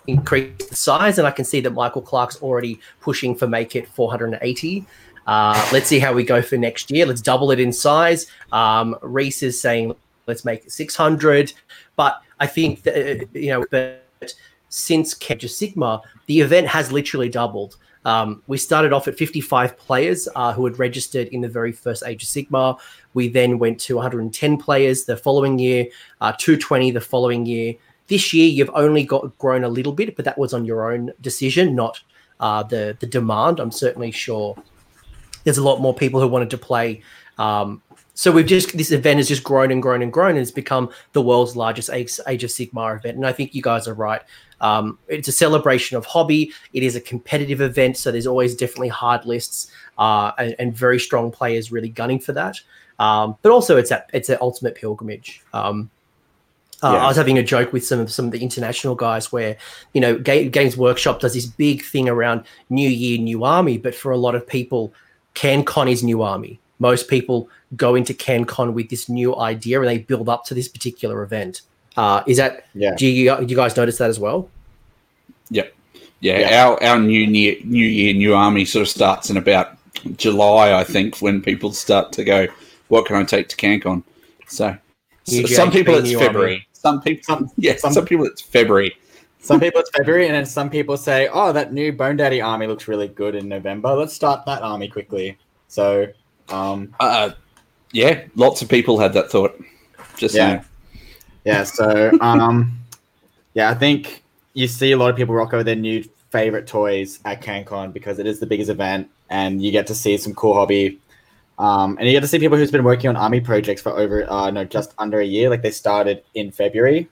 increase 0.07 0.69
the 0.69 0.75
size, 0.75 1.17
and 1.17 1.27
I 1.27 1.31
can 1.31 1.45
see 1.45 1.61
that 1.61 1.71
Michael 1.71 2.01
Clark's 2.01 2.41
already 2.41 2.79
pushing 2.99 3.35
for 3.35 3.47
make 3.47 3.75
it 3.75 3.87
480. 3.87 4.85
Uh, 5.27 5.69
let's 5.71 5.87
see 5.87 5.99
how 5.99 6.13
we 6.13 6.23
go 6.23 6.41
for 6.41 6.57
next 6.57 6.89
year. 6.89 7.05
Let's 7.05 7.21
double 7.21 7.51
it 7.51 7.59
in 7.59 7.71
size. 7.71 8.27
Um, 8.51 8.97
Reese 9.01 9.43
is 9.43 9.59
saying 9.59 9.95
let's 10.27 10.45
make 10.45 10.65
it 10.65 10.71
600, 10.71 11.53
but 11.95 12.21
I 12.39 12.47
think 12.47 12.83
that 12.83 13.21
uh, 13.21 13.25
you 13.33 13.49
know, 13.49 13.65
but 13.69 14.03
since 14.69 15.15
Age 15.29 15.43
of 15.43 15.51
Sigmar, 15.51 16.01
the 16.25 16.41
event 16.41 16.67
has 16.67 16.91
literally 16.91 17.29
doubled. 17.29 17.77
Um, 18.03 18.41
we 18.47 18.57
started 18.57 18.93
off 18.93 19.07
at 19.07 19.17
55 19.17 19.77
players 19.77 20.27
uh, 20.35 20.53
who 20.53 20.65
had 20.65 20.79
registered 20.79 21.27
in 21.27 21.41
the 21.41 21.47
very 21.47 21.71
first 21.71 22.03
Age 22.05 22.23
of 22.23 22.29
Sigmar. 22.29 22.79
We 23.13 23.27
then 23.27 23.59
went 23.59 23.79
to 23.81 23.95
110 23.95 24.57
players 24.57 25.03
the 25.03 25.17
following 25.17 25.59
year, 25.59 25.85
uh, 26.19 26.33
220 26.37 26.91
the 26.91 27.01
following 27.01 27.45
year. 27.45 27.75
This 28.07 28.33
year, 28.33 28.47
you've 28.47 28.71
only 28.73 29.03
got 29.03 29.37
grown 29.37 29.63
a 29.63 29.69
little 29.69 29.93
bit, 29.93 30.15
but 30.15 30.25
that 30.25 30.37
was 30.37 30.53
on 30.53 30.65
your 30.65 30.91
own 30.91 31.11
decision, 31.21 31.75
not 31.75 31.99
uh, 32.39 32.63
the 32.63 32.97
the 32.99 33.07
demand. 33.07 33.59
I'm 33.59 33.71
certainly 33.71 34.11
sure 34.11 34.57
there's 35.43 35.57
a 35.57 35.63
lot 35.63 35.79
more 35.81 35.93
people 35.93 36.19
who 36.19 36.27
wanted 36.27 36.49
to 36.51 36.57
play. 36.57 37.01
Um, 37.37 37.81
so 38.13 38.31
we've 38.31 38.45
just 38.45 38.77
this 38.77 38.91
event 38.91 39.17
has 39.17 39.27
just 39.27 39.43
grown 39.43 39.71
and 39.71 39.81
grown 39.81 40.01
and 40.01 40.11
grown 40.11 40.31
and 40.31 40.39
it's 40.39 40.51
become 40.51 40.91
the 41.13 41.21
world's 41.21 41.55
largest 41.55 41.89
Age, 41.89 42.19
Age 42.27 42.43
of 42.43 42.49
Sigmar 42.49 42.97
event. 42.97 43.15
And 43.17 43.25
I 43.25 43.31
think 43.31 43.55
you 43.55 43.61
guys 43.61 43.87
are 43.87 43.93
right. 43.93 44.21
Um, 44.59 44.99
it's 45.07 45.27
a 45.27 45.31
celebration 45.31 45.97
of 45.97 46.05
hobby. 46.05 46.53
It 46.73 46.83
is 46.83 46.95
a 46.95 47.01
competitive 47.01 47.61
event, 47.61 47.97
so 47.97 48.11
there's 48.11 48.27
always 48.27 48.55
definitely 48.55 48.89
hard 48.89 49.25
lists 49.25 49.71
uh, 49.97 50.33
and, 50.37 50.55
and 50.59 50.75
very 50.75 50.99
strong 50.99 51.31
players 51.31 51.71
really 51.71 51.89
gunning 51.89 52.19
for 52.19 52.33
that. 52.33 52.59
Um, 52.99 53.37
but 53.41 53.51
also, 53.51 53.77
it's 53.77 53.89
that 53.89 54.09
it's 54.13 54.29
an 54.29 54.37
ultimate 54.39 54.75
pilgrimage. 54.75 55.41
Um, 55.53 55.89
uh, 56.83 56.91
Yeah. 56.93 57.03
I 57.05 57.07
was 57.07 57.17
having 57.17 57.37
a 57.37 57.43
joke 57.43 57.71
with 57.73 57.85
some 57.85 57.99
of 57.99 58.11
some 58.11 58.25
of 58.25 58.31
the 58.31 58.39
international 58.41 58.95
guys 58.95 59.31
where, 59.31 59.57
you 59.93 60.01
know, 60.01 60.17
Ga- 60.17 60.49
Games 60.49 60.75
Workshop 60.77 61.19
does 61.19 61.33
this 61.33 61.45
big 61.45 61.83
thing 61.83 62.09
around 62.09 62.43
New 62.69 62.89
Year, 62.89 63.17
New 63.19 63.43
Army, 63.43 63.77
but 63.77 63.93
for 63.95 64.11
a 64.11 64.17
lot 64.17 64.35
of 64.35 64.45
people, 64.47 64.93
CanCon 65.35 65.91
is 65.91 66.03
New 66.03 66.21
Army. 66.21 66.59
Most 66.79 67.07
people 67.07 67.47
go 67.77 67.95
into 67.95 68.13
CanCon 68.13 68.73
with 68.73 68.89
this 68.89 69.07
new 69.07 69.35
idea 69.37 69.79
and 69.79 69.87
they 69.89 69.99
build 69.99 70.27
up 70.27 70.45
to 70.45 70.53
this 70.53 70.67
particular 70.67 71.21
event. 71.23 71.61
Uh, 71.97 72.23
is 72.25 72.37
that 72.37 72.65
Yeah. 72.73 72.95
do 72.97 73.05
you 73.05 73.35
do 73.37 73.45
you 73.45 73.55
guys 73.55 73.75
notice 73.77 73.97
that 73.99 74.09
as 74.09 74.19
well? 74.19 74.49
Yep. 75.51 75.73
Yeah, 76.21 76.39
Yeah. 76.39 76.65
our 76.65 76.83
our 76.83 76.99
new 76.99 77.19
year, 77.25 77.55
new 77.63 77.85
year, 77.85 78.13
new 78.13 78.33
army 78.33 78.65
sort 78.65 78.81
of 78.81 78.87
starts 78.89 79.29
in 79.29 79.37
about 79.37 79.77
July, 80.17 80.73
I 80.73 80.83
think, 80.83 81.17
when 81.19 81.41
people 81.41 81.73
start 81.73 82.11
to 82.13 82.23
go, 82.23 82.47
"What 82.87 83.05
can 83.05 83.15
I 83.17 83.23
take 83.23 83.49
to 83.49 83.55
CanCon?" 83.55 84.03
So, 84.47 84.75
some 85.25 85.71
people 85.71 85.95
it's 85.95 86.11
February. 86.13 86.51
army. 86.53 86.67
Some 86.81 86.99
people, 87.01 87.23
Some- 87.23 87.51
yeah, 87.57 87.75
some- 87.77 87.93
some, 87.93 88.05
people 88.05 88.25
it's 88.25 88.41
February. 88.41 88.95
Some 89.39 89.59
people 89.59 89.81
it's 89.81 89.91
February, 89.91 90.25
and 90.25 90.33
then 90.35 90.45
some 90.47 90.69
people 90.69 90.97
say, 90.97 91.27
"Oh, 91.31 91.51
that 91.53 91.73
new 91.73 91.91
Bone 91.91 92.17
Daddy 92.17 92.41
army 92.41 92.65
looks 92.67 92.87
really 92.87 93.07
good 93.07 93.35
in 93.35 93.47
November. 93.47 93.93
Let's 93.93 94.13
start 94.13 94.45
that 94.47 94.63
army 94.63 94.87
quickly." 94.87 95.37
So, 95.67 96.07
um, 96.49 96.93
Uh, 96.99 97.31
yeah, 97.91 98.23
lots 98.35 98.61
of 98.63 98.69
people 98.69 98.97
had 98.99 99.13
that 99.13 99.29
thought. 99.31 99.59
Just 100.17 100.33
Yeah. 100.35 100.47
saying. 100.47 100.65
yeah. 101.45 101.63
So, 101.63 102.11
um, 102.19 102.79
yeah, 103.53 103.69
I 103.69 103.73
think 103.75 104.23
you 104.53 104.67
see 104.67 104.91
a 104.91 104.97
lot 104.97 105.09
of 105.11 105.15
people 105.15 105.35
rock 105.35 105.53
over 105.53 105.63
their 105.63 105.75
new 105.75 106.03
favorite 106.31 106.65
toys 106.67 107.19
at 107.25 107.41
CanCon 107.41 107.93
because 107.93 108.17
it 108.19 108.25
is 108.25 108.39
the 108.39 108.45
biggest 108.47 108.69
event, 108.71 109.07
and 109.29 109.61
you 109.63 109.71
get 109.71 109.85
to 109.87 109.95
see 109.95 110.17
some 110.17 110.33
cool 110.33 110.53
hobby. 110.55 110.99
Um, 111.61 111.95
and 111.99 112.07
you 112.07 112.13
get 112.13 112.21
to 112.21 112.27
see 112.27 112.39
people 112.39 112.57
who's 112.57 112.71
been 112.71 112.83
working 112.83 113.07
on 113.07 113.15
army 113.15 113.39
projects 113.39 113.83
for 113.83 113.91
over, 113.91 114.27
uh, 114.27 114.49
no, 114.49 114.65
just 114.65 114.95
under 114.97 115.19
a 115.19 115.25
year. 115.25 115.47
Like 115.47 115.61
they 115.61 115.69
started 115.69 116.23
in 116.33 116.51
February, 116.51 117.07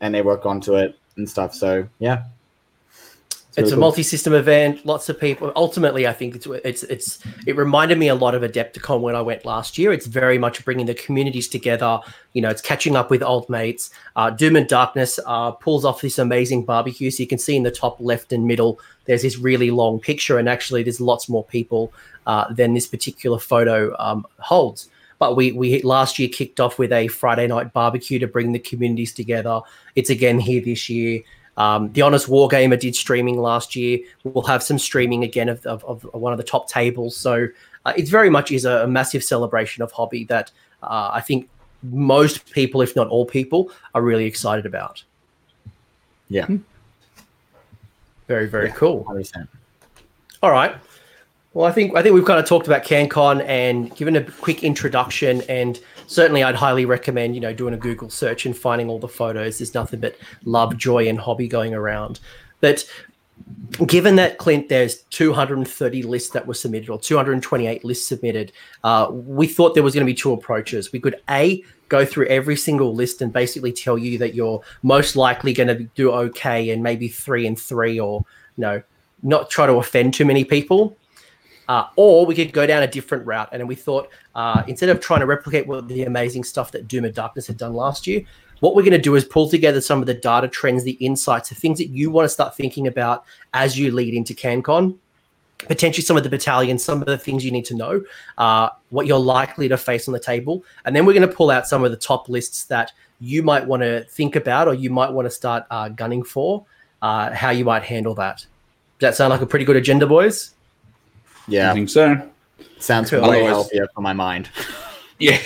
and 0.00 0.14
they 0.14 0.22
work 0.22 0.46
onto 0.46 0.76
it 0.76 0.96
and 1.16 1.28
stuff. 1.28 1.52
So, 1.54 1.88
yeah, 1.98 2.22
It's, 3.56 3.72
a 3.72 3.76
multi-system 3.76 4.32
event. 4.32 4.84
Lots 4.84 5.08
of 5.08 5.18
people. 5.18 5.52
Ultimately, 5.54 6.06
I 6.06 6.12
think 6.12 6.34
it's 6.34 6.46
it's 6.46 6.82
it's. 6.84 7.18
It 7.46 7.56
reminded 7.56 7.98
me 7.98 8.08
a 8.08 8.14
lot 8.14 8.34
of 8.34 8.42
Adepticon 8.42 9.00
when 9.00 9.14
I 9.14 9.22
went 9.22 9.44
last 9.44 9.78
year. 9.78 9.92
It's 9.92 10.06
very 10.06 10.38
much 10.38 10.64
bringing 10.64 10.86
the 10.86 10.94
communities 10.94 11.48
together. 11.48 12.00
You 12.32 12.42
know, 12.42 12.50
it's 12.50 12.62
catching 12.62 12.96
up 12.96 13.10
with 13.10 13.22
old 13.22 13.48
mates. 13.48 13.90
Uh, 14.16 14.30
Doom 14.30 14.56
and 14.56 14.68
Darkness 14.68 15.20
uh, 15.26 15.52
pulls 15.52 15.84
off 15.84 16.00
this 16.00 16.18
amazing 16.18 16.64
barbecue. 16.64 17.10
So 17.10 17.22
you 17.22 17.26
can 17.28 17.38
see 17.38 17.56
in 17.56 17.62
the 17.62 17.70
top 17.70 17.96
left 18.00 18.32
and 18.32 18.46
middle, 18.46 18.80
there's 19.04 19.22
this 19.22 19.38
really 19.38 19.70
long 19.70 20.00
picture, 20.00 20.38
and 20.38 20.48
actually, 20.48 20.82
there's 20.82 21.00
lots 21.00 21.28
more 21.28 21.44
people 21.44 21.92
uh, 22.26 22.52
than 22.52 22.74
this 22.74 22.86
particular 22.86 23.38
photo 23.38 23.94
um, 23.98 24.26
holds. 24.38 24.88
But 25.18 25.36
we 25.36 25.52
we 25.52 25.80
last 25.82 26.18
year 26.18 26.28
kicked 26.28 26.60
off 26.60 26.78
with 26.78 26.92
a 26.92 27.08
Friday 27.08 27.46
night 27.46 27.72
barbecue 27.72 28.18
to 28.18 28.26
bring 28.26 28.52
the 28.52 28.58
communities 28.58 29.12
together. 29.12 29.60
It's 29.94 30.10
again 30.10 30.38
here 30.40 30.60
this 30.60 30.88
year. 30.88 31.20
Um, 31.56 31.92
the 31.92 32.02
Honest 32.02 32.26
Wargamer 32.28 32.78
did 32.78 32.96
streaming 32.96 33.38
last 33.38 33.76
year. 33.76 33.98
We'll 34.24 34.44
have 34.44 34.62
some 34.62 34.78
streaming 34.78 35.22
again 35.24 35.48
of, 35.48 35.64
of, 35.66 35.84
of 35.84 36.02
one 36.12 36.32
of 36.32 36.36
the 36.36 36.44
top 36.44 36.68
tables. 36.68 37.16
So 37.16 37.46
uh, 37.84 37.92
it's 37.96 38.10
very 38.10 38.28
much 38.30 38.50
is 38.50 38.64
a, 38.64 38.84
a 38.84 38.86
massive 38.88 39.22
celebration 39.22 39.82
of 39.82 39.92
hobby 39.92 40.24
that 40.24 40.50
uh, 40.82 41.10
I 41.12 41.20
think 41.20 41.48
most 41.82 42.50
people, 42.50 42.80
if 42.82 42.96
not 42.96 43.08
all 43.08 43.24
people, 43.26 43.70
are 43.94 44.02
really 44.02 44.24
excited 44.24 44.66
about. 44.66 45.02
yeah, 46.28 46.46
Very 48.26 48.48
very 48.48 48.68
Yeah. 48.68 48.74
cool. 48.74 49.04
100%. 49.04 49.46
All 50.42 50.50
right. 50.50 50.74
Well, 51.52 51.66
I 51.66 51.72
think 51.72 51.94
I 51.96 52.02
think 52.02 52.14
we've 52.14 52.24
kind 52.24 52.40
of 52.40 52.46
talked 52.46 52.66
about 52.66 52.82
CanCon 52.84 53.44
and 53.46 53.94
given 53.94 54.16
a 54.16 54.24
quick 54.24 54.64
introduction, 54.64 55.42
and 55.42 55.78
certainly 56.06 56.42
I'd 56.42 56.54
highly 56.54 56.84
recommend 56.84 57.34
you 57.34 57.40
know 57.40 57.52
doing 57.52 57.74
a 57.74 57.78
Google 57.78 58.10
search 58.10 58.46
and 58.46 58.56
finding 58.56 58.88
all 58.88 58.98
the 58.98 59.08
photos. 59.08 59.58
There's 59.58 59.74
nothing 59.74 60.00
but 60.00 60.16
love, 60.44 60.76
joy, 60.76 61.08
and 61.08 61.18
hobby 61.18 61.48
going 61.48 61.74
around. 61.74 62.20
But 62.60 62.84
given 63.86 64.16
that 64.16 64.38
Clint, 64.38 64.68
there's 64.68 65.02
230 65.10 66.02
lists 66.02 66.30
that 66.30 66.46
were 66.46 66.54
submitted 66.54 66.88
or 66.88 66.98
228 66.98 67.84
lists 67.84 68.08
submitted, 68.08 68.52
uh, 68.84 69.08
we 69.10 69.46
thought 69.46 69.74
there 69.74 69.82
was 69.82 69.94
going 69.94 70.06
to 70.06 70.10
be 70.10 70.14
two 70.14 70.32
approaches. 70.32 70.92
We 70.92 71.00
could 71.00 71.20
a 71.28 71.62
go 71.88 72.04
through 72.04 72.26
every 72.26 72.56
single 72.56 72.94
list 72.94 73.20
and 73.20 73.32
basically 73.32 73.72
tell 73.72 73.98
you 73.98 74.18
that 74.18 74.34
you're 74.34 74.62
most 74.82 75.16
likely 75.16 75.52
going 75.52 75.68
to 75.68 75.84
do 75.94 76.10
okay 76.12 76.70
and 76.70 76.82
maybe 76.82 77.08
three 77.08 77.46
and 77.46 77.58
three, 77.58 78.00
or 78.00 78.24
you 78.56 78.62
know, 78.62 78.82
not 79.22 79.50
try 79.50 79.66
to 79.66 79.74
offend 79.74 80.14
too 80.14 80.24
many 80.24 80.44
people. 80.44 80.96
Uh, 81.68 81.86
or 81.96 82.26
we 82.26 82.34
could 82.34 82.52
go 82.52 82.66
down 82.66 82.82
a 82.82 82.86
different 82.86 83.26
route. 83.26 83.48
And 83.52 83.66
we 83.66 83.74
thought 83.74 84.08
uh, 84.34 84.62
instead 84.66 84.88
of 84.88 85.00
trying 85.00 85.20
to 85.20 85.26
replicate 85.26 85.66
what 85.66 85.88
the 85.88 86.04
amazing 86.04 86.44
stuff 86.44 86.72
that 86.72 86.88
Doom 86.88 87.04
and 87.04 87.14
Darkness 87.14 87.46
had 87.46 87.56
done 87.56 87.74
last 87.74 88.06
year, 88.06 88.22
what 88.60 88.74
we're 88.74 88.82
going 88.82 88.92
to 88.92 88.98
do 88.98 89.14
is 89.14 89.24
pull 89.24 89.48
together 89.48 89.80
some 89.80 90.00
of 90.00 90.06
the 90.06 90.14
data 90.14 90.48
trends, 90.48 90.84
the 90.84 90.92
insights, 90.92 91.48
the 91.48 91.54
things 91.54 91.78
that 91.78 91.88
you 91.88 92.10
want 92.10 92.24
to 92.24 92.28
start 92.28 92.56
thinking 92.56 92.86
about 92.86 93.24
as 93.52 93.78
you 93.78 93.90
lead 93.90 94.14
into 94.14 94.34
CanCon. 94.34 94.96
potentially 95.68 96.02
some 96.02 96.16
of 96.16 96.22
the 96.22 96.28
battalions, 96.28 96.84
some 96.84 97.00
of 97.00 97.06
the 97.06 97.18
things 97.18 97.44
you 97.44 97.50
need 97.50 97.64
to 97.66 97.74
know, 97.74 98.02
uh, 98.38 98.68
what 98.90 99.06
you're 99.06 99.18
likely 99.18 99.68
to 99.68 99.76
face 99.76 100.08
on 100.08 100.12
the 100.12 100.20
table, 100.20 100.64
and 100.84 100.94
then 100.94 101.06
we're 101.06 101.12
going 101.12 101.28
to 101.28 101.34
pull 101.34 101.50
out 101.50 101.66
some 101.66 101.84
of 101.84 101.90
the 101.90 101.96
top 101.96 102.28
lists 102.28 102.64
that 102.64 102.92
you 103.20 103.42
might 103.42 103.66
want 103.66 103.82
to 103.82 104.04
think 104.04 104.36
about 104.36 104.68
or 104.68 104.74
you 104.74 104.90
might 104.90 105.10
want 105.10 105.26
to 105.26 105.30
start 105.30 105.64
uh, 105.70 105.88
gunning 105.88 106.22
for, 106.22 106.64
uh, 107.02 107.32
how 107.32 107.50
you 107.50 107.64
might 107.64 107.82
handle 107.82 108.14
that. 108.14 108.38
Does 108.98 109.10
that 109.10 109.14
sound 109.16 109.30
like 109.30 109.40
a 109.40 109.46
pretty 109.46 109.64
good 109.64 109.76
agenda, 109.76 110.06
boys? 110.06 110.54
Yeah, 111.48 111.70
I 111.70 111.74
think 111.74 111.88
so. 111.90 112.20
sounds 112.78 113.10
Cool. 113.10 113.20
way 113.22 113.28
Otherwise- 113.28 113.48
healthier 113.50 113.88
for 113.94 114.00
my 114.00 114.12
mind. 114.12 114.48
Yeah, 115.20 115.38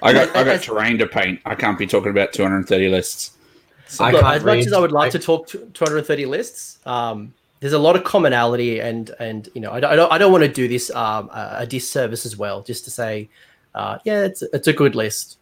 I 0.00 0.14
got 0.14 0.30
I 0.30 0.42
got 0.42 0.54
As- 0.56 0.64
terrain 0.64 0.96
to 0.98 1.06
paint. 1.06 1.38
I 1.44 1.54
can't 1.54 1.78
be 1.78 1.86
talking 1.86 2.10
about 2.10 2.32
230 2.32 2.88
lists. 2.88 3.32
I 4.00 4.10
Look, 4.10 4.22
can't 4.22 4.36
as 4.36 4.42
much 4.44 4.66
as 4.66 4.72
I 4.72 4.80
would 4.80 4.90
like 4.90 5.08
I- 5.08 5.10
to 5.10 5.18
talk 5.18 5.46
to 5.48 5.58
230 5.74 6.24
lists, 6.24 6.78
um, 6.86 7.34
there's 7.60 7.74
a 7.74 7.78
lot 7.78 7.94
of 7.94 8.04
commonality, 8.04 8.80
and 8.80 9.10
and 9.20 9.50
you 9.54 9.60
know, 9.60 9.70
I 9.70 9.80
don't 9.80 9.92
I 9.92 9.96
don't, 9.96 10.12
I 10.14 10.18
don't 10.18 10.32
want 10.32 10.44
to 10.44 10.48
do 10.50 10.66
this 10.66 10.90
um, 10.92 11.28
a, 11.28 11.56
a 11.58 11.66
disservice 11.66 12.24
as 12.24 12.38
well. 12.38 12.62
Just 12.62 12.84
to 12.86 12.90
say, 12.90 13.28
uh, 13.74 13.98
yeah, 14.04 14.22
it's 14.24 14.40
it's 14.40 14.66
a 14.66 14.72
good 14.72 14.94
list. 14.94 15.36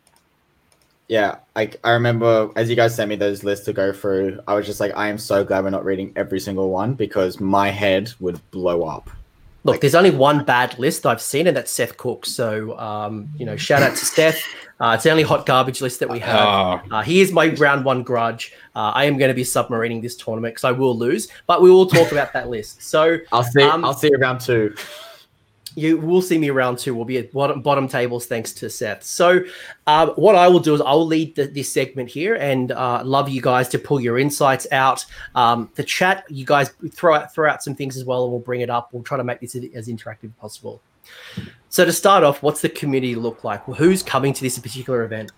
Yeah, 1.09 1.37
I, 1.55 1.71
I 1.85 1.93
remember 1.93 2.51
as 2.57 2.69
you 2.69 2.75
guys 2.77 2.95
sent 2.97 3.09
me 3.09 3.15
those 3.17 3.45
lists 3.45 3.65
to 3.67 3.73
go 3.73 3.93
through, 3.93 4.41
I 4.49 4.55
was 4.55 4.67
just 4.67 4.81
like, 4.81 4.93
I 4.97 5.09
am 5.09 5.17
so 5.19 5.45
glad 5.45 5.63
we're 5.63 5.71
not 5.71 5.85
reading 5.85 6.13
every 6.17 6.41
single 6.41 6.71
one 6.71 6.95
because 6.95 7.39
my 7.41 7.71
head 7.71 8.13
would 8.19 8.41
blow 8.51 8.83
up. 8.83 9.11
Look, 9.63 9.75
Like- 9.75 9.81
there's 9.83 9.95
only 9.95 10.11
one 10.11 10.45
bad 10.45 10.79
list 10.79 11.05
I've 11.05 11.21
seen, 11.21 11.47
and 11.47 11.57
that's 11.57 11.71
Seth 11.71 11.97
Cook. 11.99 12.25
So, 12.25 12.79
um, 12.79 13.29
you 13.37 13.45
know, 13.45 13.57
shout 13.57 13.83
out 13.83 13.91
to 13.97 14.05
Seth. 14.07 14.41
Uh, 14.81 14.93
it's 14.95 15.05
the 15.05 15.11
only 15.11 15.23
hot 15.23 15.45
garbage 15.45 15.83
list 15.83 16.01
that 16.01 16.09
we 16.09 16.19
have. 16.21 16.49
Oh, 16.49 16.81
Uh, 16.91 17.03
he 17.03 17.21
is 17.21 17.33
my 17.33 17.49
round 17.57 17.85
one 17.85 18.03
grudge. 18.03 18.53
Uh, 18.75 18.93
I 18.95 19.05
am 19.05 19.19
going 19.19 19.29
to 19.29 19.35
be 19.35 19.43
submarining 19.43 20.01
this 20.01 20.17
tournament 20.17 20.55
because 20.55 20.65
I 20.65 20.73
will 20.73 20.97
lose, 20.97 21.29
but 21.47 21.61
we 21.61 21.71
will 21.71 21.85
talk 21.87 22.11
about 22.13 22.33
that 22.33 22.49
list. 22.49 22.83
So 22.83 23.19
I'll 23.33 23.43
see. 23.43 23.63
Um, 23.63 23.85
I'll 23.85 23.93
see 23.93 24.09
you 24.11 24.17
round 24.17 24.41
two. 24.41 24.75
You 25.75 25.99
will 25.99 26.23
see 26.23 26.39
me 26.39 26.51
around 26.51 26.79
two. 26.79 26.95
We'll 26.95 27.05
be 27.05 27.19
at 27.19 27.33
bottom, 27.33 27.63
bottom 27.63 27.89
tables 27.89 28.27
thanks 28.27 28.53
to 28.55 28.71
Seth. 28.71 29.03
So 29.03 29.41
um, 29.87 30.11
what 30.11 30.35
I 30.35 30.49
will 30.49 30.61
do 30.61 30.75
is 30.75 30.81
I'll 30.81 31.07
lead 31.07 31.37
the, 31.37 31.47
this 31.47 31.73
segment 31.73 32.09
here 32.09 32.35
and 32.37 32.73
uh, 32.73 33.03
love 33.05 33.29
you 33.29 33.41
guys 33.41 33.69
to 33.69 33.79
pull 33.79 34.01
your 34.01 34.19
insights 34.19 34.67
out. 34.73 35.05
Um, 35.35 35.71
the 35.75 35.85
chat, 35.85 36.25
you 36.29 36.45
guys 36.45 36.71
throw 36.93 37.15
out 37.15 37.35
throw 37.35 37.51
out 37.51 37.63
some 37.63 37.75
things 37.75 37.97
as 37.97 38.05
well, 38.05 38.25
and 38.25 38.33
we'll 38.33 38.41
bring 38.41 38.61
it 38.61 38.71
up. 38.71 38.93
We'll 38.93 39.03
try 39.03 39.17
to 39.17 39.25
make 39.25 39.41
this 39.41 39.55
as 39.55 39.89
interactive 39.89 40.25
as 40.25 40.31
possible. 40.41 40.81
So 41.69 41.85
to 41.85 41.93
start 41.93 42.25
off, 42.25 42.43
what's 42.43 42.61
the 42.61 42.69
community 42.69 43.15
look 43.15 43.45
like? 43.45 43.67
Well, 43.67 43.77
who's 43.77 44.03
coming 44.03 44.33
to 44.33 44.43
this 44.43 44.59
particular 44.59 45.05
event? 45.05 45.33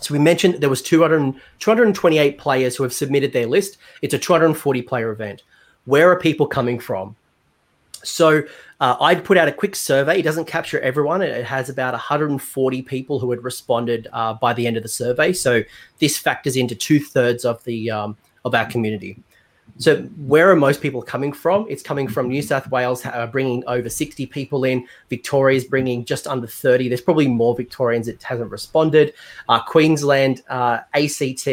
So 0.00 0.14
we 0.14 0.18
mentioned 0.18 0.54
there 0.54 0.70
was 0.70 0.82
200, 0.82 1.34
228 1.58 2.38
players 2.38 2.76
who 2.76 2.82
have 2.82 2.92
submitted 2.92 3.32
their 3.32 3.46
list. 3.46 3.78
It's 4.02 4.14
a 4.14 4.18
240 4.18 4.82
player 4.82 5.10
event. 5.10 5.42
Where 5.84 6.10
are 6.10 6.18
people 6.18 6.46
coming 6.46 6.78
from? 6.78 7.16
So 8.04 8.42
uh, 8.80 8.96
I'd 9.00 9.24
put 9.24 9.36
out 9.36 9.48
a 9.48 9.52
quick 9.52 9.76
survey. 9.76 10.18
It 10.18 10.22
doesn't 10.22 10.46
capture 10.46 10.80
everyone. 10.80 11.22
It, 11.22 11.30
it 11.30 11.44
has 11.44 11.68
about 11.68 11.92
140 11.92 12.82
people 12.82 13.18
who 13.18 13.30
had 13.30 13.44
responded 13.44 14.08
uh, 14.12 14.34
by 14.34 14.52
the 14.52 14.66
end 14.66 14.76
of 14.76 14.82
the 14.82 14.88
survey. 14.88 15.32
So 15.32 15.62
this 15.98 16.16
factors 16.16 16.56
into 16.56 16.74
two 16.74 17.00
thirds 17.00 17.44
of 17.44 17.62
the 17.64 17.90
um, 17.90 18.16
of 18.44 18.54
our 18.54 18.66
community. 18.66 19.22
So 19.78 20.02
where 20.26 20.50
are 20.50 20.56
most 20.56 20.80
people 20.82 21.00
coming 21.00 21.32
from? 21.32 21.66
It's 21.68 21.82
coming 21.82 22.08
from 22.08 22.28
New 22.28 22.42
South 22.42 22.70
Wales, 22.70 23.04
uh, 23.06 23.26
bringing 23.26 23.64
over 23.66 23.88
60 23.88 24.26
people 24.26 24.64
in. 24.64 24.86
Victoria's 25.08 25.64
bringing 25.64 26.04
just 26.04 26.26
under 26.26 26.46
30. 26.46 26.88
There's 26.88 27.00
probably 27.00 27.28
more 27.28 27.54
Victorians 27.56 28.06
that 28.06 28.22
hasn't 28.22 28.50
responded. 28.50 29.14
Uh, 29.48 29.62
Queensland, 29.62 30.42
uh, 30.48 30.80
ACT. 30.92 31.48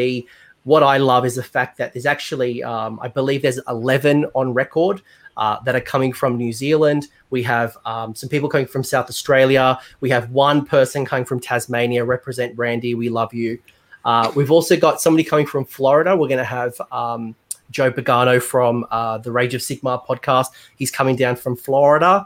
What 0.63 0.84
I 0.84 0.98
love 0.98 1.25
is 1.25 1.36
the 1.36 1.44
fact 1.44 1.77
that 1.77 1.94
there's 1.94 2.06
actually, 2.06 2.63
um, 2.63 3.00
I 3.01 3.08
believe 3.08 3.42
there's 3.42 3.62
11 3.70 4.25
on 4.36 4.54
record 4.54 5.01
uh, 5.38 5.60
that 5.63 5.75
are 5.75 5.82
coming 5.82 6.12
from 6.12 6.36
New 6.36 6.51
Zealand. 6.51 7.08
We 7.29 7.44
have 7.44 7.77
um, 7.86 8.15
some 8.15 8.29
people 8.29 8.50
coming 8.50 8.67
from 8.67 8.84
South 8.84 9.10
Australia. 9.10 9.79
We 10.01 10.10
have 10.10 10.29
one 10.32 10.65
person 10.65 11.06
coming 11.06 11.25
from 11.25 11.39
Tasmania. 11.39 12.03
Represent 12.03 12.58
Randy. 12.58 12.96
We 12.96 13.10
love 13.10 13.34
you. 13.34 13.60
Uh, 14.03 14.32
we've 14.36 14.51
also 14.51 14.77
got 14.77 15.01
somebody 15.01 15.24
coming 15.24 15.46
from 15.46 15.65
Florida. 15.65 16.15
We're 16.15 16.27
going 16.27 16.38
to 16.39 16.44
have 16.44 16.79
um, 16.91 17.36
Joe 17.72 17.91
Pagano 17.91 18.41
from 18.41 18.86
uh, 18.89 19.17
the 19.20 19.32
Rage 19.32 19.53
of 19.53 19.62
Sigma 19.62 20.01
podcast. 20.08 20.48
He's 20.77 20.91
coming 20.91 21.15
down 21.15 21.36
from 21.36 21.56
Florida. 21.56 22.25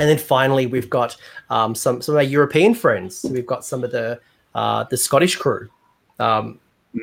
And 0.00 0.08
then 0.08 0.18
finally, 0.18 0.66
we've 0.66 0.90
got 0.90 1.16
um, 1.50 1.74
some 1.74 2.00
some 2.00 2.14
of 2.14 2.16
our 2.16 2.22
European 2.22 2.74
friends. 2.74 3.18
So 3.18 3.28
we've 3.28 3.46
got 3.46 3.64
some 3.64 3.84
of 3.84 3.90
the 3.90 4.20
uh, 4.54 4.84
the 4.84 4.96
Scottish 4.96 5.36
crew. 5.36 5.68
Um, 6.18 6.58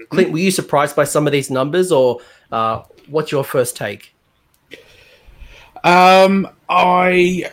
Clint, 0.09 0.31
were 0.31 0.39
you 0.39 0.51
surprised 0.51 0.95
by 0.95 1.03
some 1.03 1.27
of 1.27 1.33
these 1.33 1.49
numbers, 1.49 1.91
or 1.91 2.19
uh, 2.51 2.83
what's 3.07 3.31
your 3.31 3.43
first 3.43 3.75
take? 3.75 4.13
Um, 5.83 6.47
I 6.69 7.45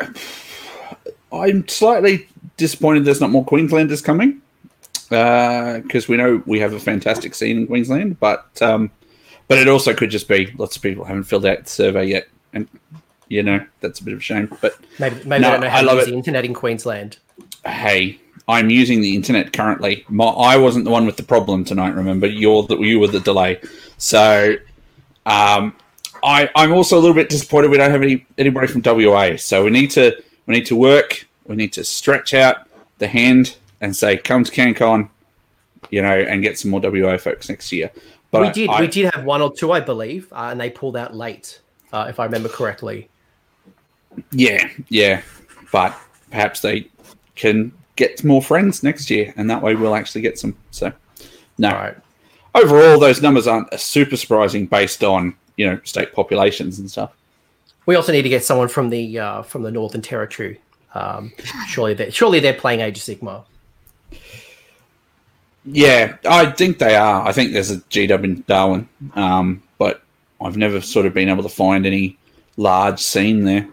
I'm 1.33 1.67
slightly 1.69 2.29
disappointed 2.57 3.05
there's 3.05 3.21
not 3.21 3.31
more 3.31 3.45
Queenslanders 3.45 4.01
coming 4.03 4.41
because 5.09 6.09
we 6.09 6.17
know 6.17 6.43
we 6.47 6.59
have 6.61 6.73
a 6.73 6.81
fantastic 6.81 7.35
scene 7.35 7.59
in 7.59 7.67
Queensland, 7.67 8.19
but 8.19 8.61
um, 8.63 8.91
but 9.49 9.59
it 9.59 9.69
also 9.69 9.95
could 9.95 10.11
just 10.11 10.29
be 10.29 10.53
lots 10.59 10.77
of 10.77 10.83
people 10.83 11.05
haven't 11.05 11.25
filled 11.25 11.47
out 11.47 11.65
the 11.65 11.71
survey 11.71 12.07
yet, 12.07 12.29
and 12.53 12.69
you 13.29 13.43
know 13.43 13.65
that's 13.81 14.01
a 14.01 14.05
bit 14.05 14.15
of 14.15 14.21
a 14.21 14.23
shame. 14.23 14.55
But 14.61 14.75
Maybe 14.99 15.17
maybe 15.25 15.43
No, 15.43 15.49
they 15.49 15.53
don't 15.53 15.61
know 15.61 15.67
I 15.67 15.71
how 15.71 15.83
to 15.83 15.95
use 15.95 16.03
it. 16.05 16.11
the 16.11 16.17
internet 16.17 16.45
in 16.45 16.55
Queensland. 16.55 17.19
hey, 17.65 18.19
I'm 18.49 18.71
using 18.71 19.01
the 19.01 19.15
internet 19.15 19.53
currently. 19.53 20.05
My, 20.09 20.27
I 20.27 20.57
wasn't 20.57 20.85
the 20.85 20.91
one 20.91 21.07
with 21.07 21.17
the 21.17 21.23
problem 21.25 21.65
tonight. 21.65 21.95
Remember, 21.95 22.27
you're 22.27 22.63
the 22.65 22.79
you 22.79 22.99
were 22.99 23.09
the 23.09 23.21
delay. 23.21 23.61
So, 23.99 24.57
um, 25.27 25.75
I 26.27 26.51
I'm 26.57 26.73
also 26.73 26.99
a 26.99 27.01
little 27.01 27.15
bit 27.15 27.29
disappointed 27.29 27.71
we 27.71 27.79
don't 27.79 27.91
have 27.91 28.03
any 28.03 28.27
anybody 28.37 28.67
from 28.67 28.83
WA. 28.85 29.37
So 29.37 29.65
we 29.65 29.71
need 29.71 29.91
to 29.93 30.23
we 30.47 30.55
need 30.55 30.67
to 30.67 30.77
work. 30.77 31.27
We 31.47 31.57
need 31.57 31.73
to 31.75 31.85
stretch 31.85 32.35
out 32.35 32.69
the 32.99 33.07
hand 33.07 33.57
and 33.81 33.95
say, 33.95 34.17
come 34.17 34.43
to 34.43 34.51
CanCon, 34.51 35.09
you 35.91 36.03
know, 36.03 36.19
and 36.19 36.43
get 36.43 36.59
some 36.59 36.73
more 36.73 36.81
WA 36.81 37.17
folks 37.17 37.49
next 37.49 37.71
year. 37.71 37.91
But 38.31 38.43
we 38.43 38.51
did 38.51 38.69
I- 38.71 38.81
we 38.81 38.89
did 38.89 39.15
have 39.15 39.25
one 39.25 39.41
or 39.41 39.53
two, 39.53 39.73
I 39.73 39.81
believe, 39.81 40.33
uh, 40.33 40.49
and 40.51 40.61
they 40.61 40.69
pulled 40.69 40.97
out 40.97 41.15
late, 41.15 41.61
uh, 41.93 42.07
if 42.09 42.19
I 42.19 42.25
remember 42.25 42.49
correctly. 42.49 43.09
Yeah, 44.33 44.69
yeah. 44.89 45.23
But 45.71 45.97
perhaps 46.31 46.61
they 46.61 46.89
can 47.35 47.73
get 47.97 48.25
more 48.25 48.43
friends 48.43 48.83
next 48.83 49.11
year, 49.11 49.33
and 49.37 49.49
that 49.51 49.63
way 49.63 49.75
we'll 49.75 49.95
actually 49.95 50.23
get 50.23 50.39
some. 50.39 50.57
So, 50.71 50.93
no. 51.59 51.71
Right. 51.71 51.97
Overall, 52.55 52.99
those 52.99 53.21
numbers 53.21 53.47
aren't 53.47 53.79
super 53.79 54.17
surprising 54.17 54.67
based 54.67 55.05
on 55.05 55.35
you 55.57 55.67
know 55.67 55.81
state 55.85 56.13
populations 56.13 56.79
and 56.79 56.91
stuff. 56.91 57.13
We 57.87 57.95
also 57.95 58.13
need 58.13 58.23
to 58.23 58.29
get 58.29 58.45
someone 58.45 58.69
from 58.69 58.91
the 58.91 59.19
uh, 59.19 59.43
from 59.43 59.63
the 59.63 59.71
Northern 59.71 60.03
Territory. 60.03 60.61
Um, 60.95 61.33
surely 61.69 61.95
they 61.95 62.11
surely 62.11 62.41
they're 62.41 62.55
playing 62.55 62.81
Age 62.81 62.99
of 62.99 63.05
Sigmar. 63.05 63.45
Yeah, 65.65 66.17
I 66.25 66.47
think 66.53 66.79
they 66.79 66.95
are. 66.95 67.27
I 67.27 67.33
think 67.33 67.53
there's 67.53 67.73
a 67.73 67.79
GW 67.79 68.25
in 68.25 68.45
Darwin, 68.47 68.89
um, 69.15 69.63
but 69.79 70.03
I've 70.41 70.57
never 70.57 70.81
sort 70.81 71.07
of 71.07 71.15
been 71.15 71.29
able 71.29 71.43
to 71.43 71.49
find 71.49 71.85
any 71.85 72.17
large 72.57 73.01
scene 73.01 73.45
there. 73.45 73.69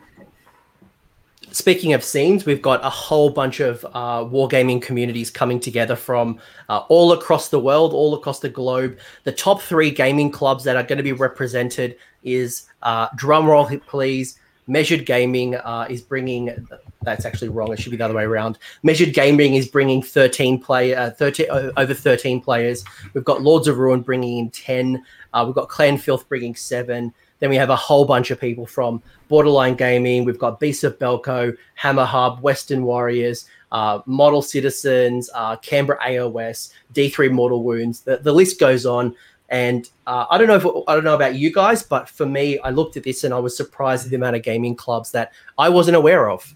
Speaking 1.54 1.94
of 1.94 2.04
scenes, 2.04 2.48
we've 2.48 2.64
got 2.64 2.84
a 2.84 2.90
whole 2.90 3.30
bunch 3.30 3.60
of 3.60 3.86
uh, 3.94 4.26
wargaming 4.26 4.82
communities 4.82 5.30
coming 5.30 5.60
together 5.60 5.96
from 5.96 6.40
uh, 6.68 6.80
all 6.90 7.12
across 7.12 7.50
the 7.50 7.60
world, 7.60 7.94
all 7.94 8.16
across 8.16 8.40
the 8.40 8.50
globe. 8.50 8.98
The 9.24 9.34
top 9.34 9.62
three 9.62 9.92
gaming 9.92 10.32
clubs 10.32 10.64
that 10.64 10.76
are 10.76 10.82
going 10.82 10.98
to 10.98 11.04
be 11.04 11.14
represented 11.14 11.96
is 12.24 12.66
uh, 12.82 13.10
drumroll, 13.10 13.80
please. 13.86 14.40
Measured 14.66 15.06
Gaming 15.06 15.56
uh, 15.56 15.86
is 15.90 16.02
bringing. 16.02 16.68
That's 17.04 17.26
actually 17.26 17.50
wrong. 17.50 17.72
It 17.72 17.80
should 17.80 17.92
be 17.92 17.98
the 17.98 18.06
other 18.06 18.16
way 18.16 18.24
around. 18.24 18.58
Measured 18.82 19.14
Gaming 19.14 19.56
is 19.56 19.68
bringing 19.68 20.02
13 20.02 20.60
play, 20.60 20.96
uh, 20.96 21.12
13 21.12 21.48
uh, 21.52 21.72
over 21.78 21.94
13 21.94 22.42
players. 22.42 22.84
We've 23.14 23.26
got 23.26 23.42
Lords 23.42 23.68
of 23.68 23.78
Ruin 23.78 24.02
bringing 24.02 24.38
in 24.40 24.50
10. 24.52 25.04
Uh, 25.34 25.44
we've 25.46 25.56
got 25.56 25.70
Clan 25.70 25.98
Filth 25.98 26.28
bringing 26.30 26.56
seven. 26.56 27.14
Then 27.40 27.50
we 27.50 27.56
have 27.58 27.70
a 27.70 27.76
whole 27.76 28.06
bunch 28.06 28.32
of 28.32 28.40
people 28.40 28.66
from 28.66 29.02
Borderline 29.28 29.76
Gaming. 29.76 30.24
We've 30.26 30.40
got 30.40 30.60
Beast 30.60 30.84
of 30.84 30.98
Belko, 31.00 31.56
Hammer 31.76 32.06
Hub, 32.06 32.42
Western 32.42 32.84
Warriors, 32.84 33.46
uh, 33.72 34.00
Model 34.06 34.42
Citizens, 34.42 35.30
uh, 35.34 35.56
Canberra 35.58 36.00
AOS, 36.02 36.72
D3 36.94 37.32
Mortal 37.32 37.64
Wounds. 37.64 38.02
The, 38.02 38.18
the 38.18 38.32
list 38.32 38.60
goes 38.60 38.86
on. 38.86 39.16
And 39.50 39.90
uh, 40.08 40.26
I 40.32 40.38
don't 40.38 40.48
know 40.48 40.56
if 40.56 40.66
I 40.88 40.96
don't 40.96 41.04
know 41.04 41.16
about 41.16 41.36
you 41.36 41.54
guys, 41.54 41.84
but 41.84 42.10
for 42.10 42.26
me, 42.26 42.58
I 42.60 42.72
looked 42.72 42.98
at 42.98 43.04
this 43.04 43.24
and 43.24 43.34
I 43.34 43.40
was 43.40 43.56
surprised 43.56 44.06
at 44.06 44.10
the 44.10 44.16
amount 44.16 44.36
of 44.36 44.42
gaming 44.42 44.76
clubs 44.76 45.12
that 45.12 45.32
I 45.58 45.70
wasn't 45.70 45.96
aware 45.96 46.30
of. 46.30 46.56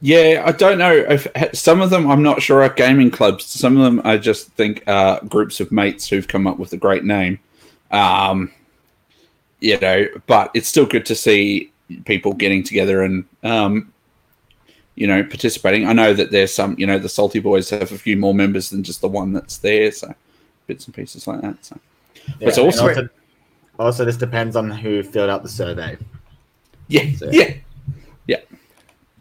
Yeah, 0.00 0.44
I 0.46 0.52
don't 0.52 0.78
know. 0.78 0.92
If, 0.92 1.26
some 1.54 1.80
of 1.80 1.90
them 1.90 2.08
I'm 2.08 2.22
not 2.22 2.42
sure 2.42 2.62
are 2.62 2.68
gaming 2.68 3.10
clubs. 3.10 3.46
Some 3.46 3.76
of 3.76 3.82
them 3.82 4.00
I 4.04 4.18
just 4.18 4.48
think 4.52 4.84
are 4.86 5.20
groups 5.24 5.58
of 5.58 5.72
mates 5.72 6.08
who've 6.08 6.28
come 6.28 6.46
up 6.46 6.58
with 6.58 6.72
a 6.72 6.76
great 6.76 7.04
name. 7.04 7.40
Um, 7.90 8.52
you 9.60 9.78
know, 9.80 10.06
but 10.26 10.50
it's 10.54 10.68
still 10.68 10.86
good 10.86 11.06
to 11.06 11.14
see 11.14 11.72
people 12.04 12.32
getting 12.34 12.62
together 12.62 13.02
and 13.02 13.24
um, 13.42 13.92
you 14.96 15.06
know 15.06 15.22
participating. 15.24 15.86
I 15.86 15.92
know 15.92 16.12
that 16.14 16.30
there's 16.30 16.54
some. 16.54 16.74
You 16.78 16.86
know, 16.86 16.98
the 16.98 17.08
Salty 17.08 17.38
Boys 17.40 17.70
have 17.70 17.92
a 17.92 17.98
few 17.98 18.16
more 18.16 18.34
members 18.34 18.70
than 18.70 18.82
just 18.82 19.00
the 19.00 19.08
one 19.08 19.32
that's 19.32 19.58
there. 19.58 19.90
So 19.92 20.14
bits 20.66 20.86
and 20.86 20.94
pieces 20.94 21.26
like 21.26 21.40
that. 21.42 21.64
So 21.64 21.78
Yeah, 22.40 22.48
It's 22.48 22.58
also- 22.58 22.88
also- 22.88 23.08
Also, 23.78 24.04
this 24.04 24.16
depends 24.16 24.56
on 24.56 24.70
who 24.70 25.02
filled 25.02 25.30
out 25.30 25.42
the 25.42 25.48
survey. 25.48 25.96
Yeah, 26.88 27.12
So- 27.16 27.30
yeah. 27.30 27.54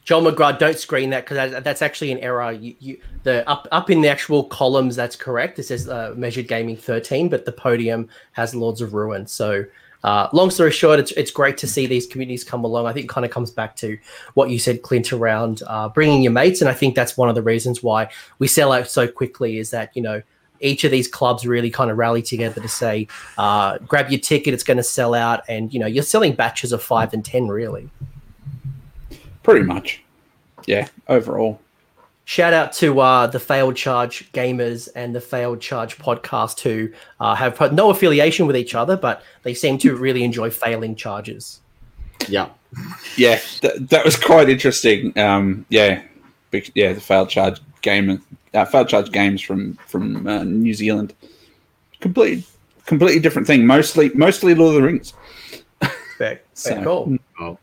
Joel 0.05 0.31
McGrath, 0.31 0.59
don't 0.59 0.77
screen 0.77 1.09
that 1.09 1.25
because 1.25 1.51
that, 1.51 1.63
that's 1.63 1.81
actually 1.81 2.11
an 2.11 2.19
error. 2.19 2.51
You, 2.51 2.75
you 2.79 3.01
the 3.23 3.47
up 3.49 3.67
up 3.71 3.89
in 3.89 4.01
the 4.01 4.07
actual 4.07 4.43
columns, 4.43 4.95
that's 4.95 5.15
correct. 5.15 5.57
It 5.57 5.63
says 5.63 5.89
uh, 5.89 6.13
measured 6.15 6.47
gaming 6.47 6.77
13, 6.77 7.27
but 7.27 7.45
the 7.45 7.51
podium 7.51 8.07
has 8.33 8.53
Lords 8.53 8.81
of 8.81 8.93
Ruin. 8.93 9.25
So, 9.25 9.65
uh, 10.03 10.29
long 10.31 10.51
story 10.51 10.71
short, 10.71 10.99
it's 10.99 11.11
it's 11.13 11.31
great 11.31 11.57
to 11.57 11.67
see 11.67 11.87
these 11.87 12.05
communities 12.05 12.43
come 12.43 12.63
along. 12.63 12.85
I 12.85 12.93
think 12.93 13.05
it 13.05 13.09
kind 13.09 13.25
of 13.25 13.31
comes 13.31 13.49
back 13.49 13.75
to 13.77 13.97
what 14.35 14.51
you 14.51 14.59
said, 14.59 14.83
Clint, 14.83 15.11
around 15.11 15.63
uh, 15.65 15.89
bringing 15.89 16.21
your 16.21 16.31
mates, 16.31 16.61
and 16.61 16.69
I 16.69 16.73
think 16.73 16.95
that's 16.95 17.17
one 17.17 17.27
of 17.27 17.33
the 17.33 17.41
reasons 17.41 17.81
why 17.81 18.09
we 18.37 18.47
sell 18.47 18.71
out 18.71 18.87
so 18.87 19.07
quickly. 19.07 19.57
Is 19.57 19.71
that 19.71 19.89
you 19.95 20.03
know 20.03 20.21
each 20.59 20.83
of 20.83 20.91
these 20.91 21.07
clubs 21.07 21.47
really 21.47 21.71
kind 21.71 21.89
of 21.89 21.97
rally 21.97 22.21
together 22.21 22.61
to 22.61 22.67
say, 22.67 23.07
uh, 23.39 23.79
grab 23.79 24.09
your 24.11 24.19
ticket, 24.19 24.53
it's 24.53 24.63
going 24.63 24.77
to 24.77 24.83
sell 24.83 25.15
out, 25.15 25.43
and 25.49 25.73
you 25.73 25.79
know 25.79 25.87
you're 25.87 26.03
selling 26.03 26.35
batches 26.35 26.71
of 26.71 26.83
five 26.83 27.11
and 27.11 27.25
ten 27.25 27.47
really. 27.47 27.89
Pretty 29.45 29.65
much. 29.65 30.01
Yeah, 30.65 30.87
overall. 31.07 31.61
Shout 32.27 32.53
out 32.53 32.73
to 32.73 32.99
uh, 32.99 33.27
the 33.27 33.39
Failed 33.39 33.75
Charge 33.75 34.31
gamers 34.33 34.89
and 34.95 35.13
the 35.13 35.21
Failed 35.21 35.61
Charge 35.61 35.99
podcast, 35.99 36.59
who 36.61 36.89
uh, 37.19 37.35
have 37.35 37.71
no 37.71 37.91
affiliation 37.91 38.47
with 38.47 38.57
each 38.57 38.73
other, 38.73 38.97
but 38.97 39.21
they 39.43 39.53
seem 39.53 39.77
to 39.77 39.95
really 39.95 40.23
enjoy 40.23 40.49
failing 40.49 40.95
charges. 40.95 41.59
Yeah. 42.27 42.49
Yeah, 43.15 43.37
th- 43.61 43.75
that 43.89 44.03
was 44.03 44.17
quite 44.17 44.49
interesting. 44.49 45.15
Um, 45.19 45.67
yeah, 45.69 46.01
big, 46.49 46.71
yeah, 46.73 46.93
the 46.93 46.99
failed 46.99 47.29
charge 47.29 47.61
game, 47.83 48.19
uh, 48.55 48.65
failed 48.65 48.89
charge 48.89 49.11
games 49.11 49.39
from 49.41 49.75
from 49.85 50.25
uh, 50.27 50.43
New 50.43 50.73
Zealand. 50.73 51.13
Completely, 52.01 52.43
completely 52.87 53.19
different 53.19 53.47
thing. 53.47 53.67
Mostly, 53.67 54.09
mostly 54.15 54.55
Lord 54.55 54.75
of 54.75 54.81
the 54.81 54.87
Rings. 54.87 55.13
Very, 56.17 56.39
So- 56.53 56.71
very 56.71 56.83
cool. 56.83 57.17
Oh. 57.39 57.57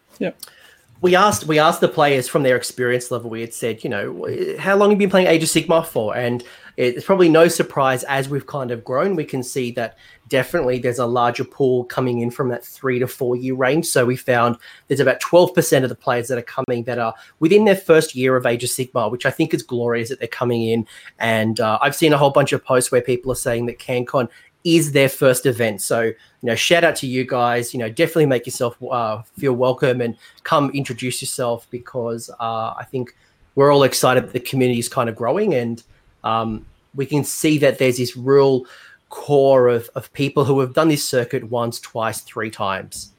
We 1.03 1.15
asked 1.17 1.47
we 1.47 1.59
asked 1.59 1.81
the 1.81 1.89
players 1.89 2.29
from 2.29 2.45
their 2.45 2.57
experience 2.57 3.11
level. 3.11 3.29
We 3.29 3.41
had 3.43 3.53
said, 3.53 3.85
you 3.85 3.91
know, 3.91 4.57
how 4.59 4.77
long 4.77 4.91
have 4.91 5.01
you 5.01 5.07
been 5.07 5.11
playing 5.11 5.27
Age 5.27 5.43
of 5.43 5.49
Sigmar 5.49 5.85
for? 5.85 6.17
And 6.17 6.45
it's 6.77 7.05
probably 7.05 7.29
no 7.29 7.49
surprise 7.49 8.03
as 8.05 8.29
we've 8.29 8.47
kind 8.47 8.71
of 8.71 8.85
grown, 8.85 9.15
we 9.15 9.25
can 9.25 9.43
see 9.43 9.73
that 9.73 9.99
definitely 10.29 10.79
there's 10.79 10.99
a 10.99 11.07
larger 11.07 11.45
pool 11.45 11.85
coming 11.85 12.21
in 12.21 12.31
from 12.31 12.49
that 12.49 12.65
three 12.65 12.99
to 12.99 13.07
four 13.07 13.37
year 13.37 13.55
range. 13.55 13.87
So 13.87 14.07
we 14.07 14.17
found 14.17 14.57
there's 14.89 15.01
about 15.01 15.21
12% 15.21 15.83
of 15.83 15.89
the 15.91 15.95
players 15.95 16.29
that 16.29 16.39
are 16.39 16.43
coming 16.43 16.85
that 16.85 16.99
are 16.99 17.15
within 17.41 17.67
their 17.67 17.77
first 17.77 18.15
year 18.15 18.37
of 18.37 18.47
Age 18.47 18.65
of 18.65 18.71
Sigmar, 18.71 19.11
which 19.11 19.27
I 19.27 19.31
think 19.31 19.53
is 19.53 19.63
glorious 19.63 20.09
that 20.09 20.19
they're 20.19 20.29
coming 20.29 20.63
in. 20.63 20.87
And 21.19 21.61
uh, 21.61 21.79
I've 21.83 21.97
seen 21.97 22.13
a 22.13 22.19
whole 22.19 22.31
bunch 22.31 22.53
of 22.53 22.65
posts 22.65 22.91
where 22.91 23.03
people 23.03 23.31
are 23.31 23.37
saying 23.37 23.67
that 23.67 23.79
CanCon 23.79 24.29
is 24.65 24.93
their 24.93 25.09
first 25.09 25.47
event. 25.47 25.83
So, 25.83 26.03
you 26.03 26.15
know, 26.43 26.55
shout 26.55 26.85
out 26.85 26.97
to 26.97 27.07
you 27.07 27.25
guys. 27.27 27.73
You 27.75 27.81
know, 27.81 27.89
definitely 27.89 28.27
make 28.27 28.47
yourself 28.47 28.77
uh, 28.83 29.23
feel 29.39 29.55
welcome 29.55 30.01
and 30.01 30.17
come 30.45 30.71
introduce 30.71 31.21
yourself 31.21 31.67
because 31.71 32.31
uh, 32.41 32.75
I 32.77 32.85
think 32.91 33.17
we're 33.55 33.73
all 33.73 33.83
excited 33.83 34.25
that 34.25 34.33
the 34.33 34.41
community 34.41 34.79
is 34.79 34.89
kind 34.89 35.09
of 35.09 35.17
growing 35.17 35.55
and 35.55 35.83
um, 36.25 36.65
we 36.95 37.07
can 37.07 37.25
see 37.25 37.59
that 37.59 37.79
there's 37.79 37.97
this 37.99 38.17
real 38.17 38.65
core 39.09 39.69
of, 39.69 39.91
of 39.95 40.13
people 40.13 40.45
who 40.45 40.61
have 40.61 40.73
done 40.75 40.89
this 40.89 41.07
circuit 41.07 41.45
once, 41.51 41.81
twice, 41.81 42.21
three 42.21 42.51
times. 42.51 43.13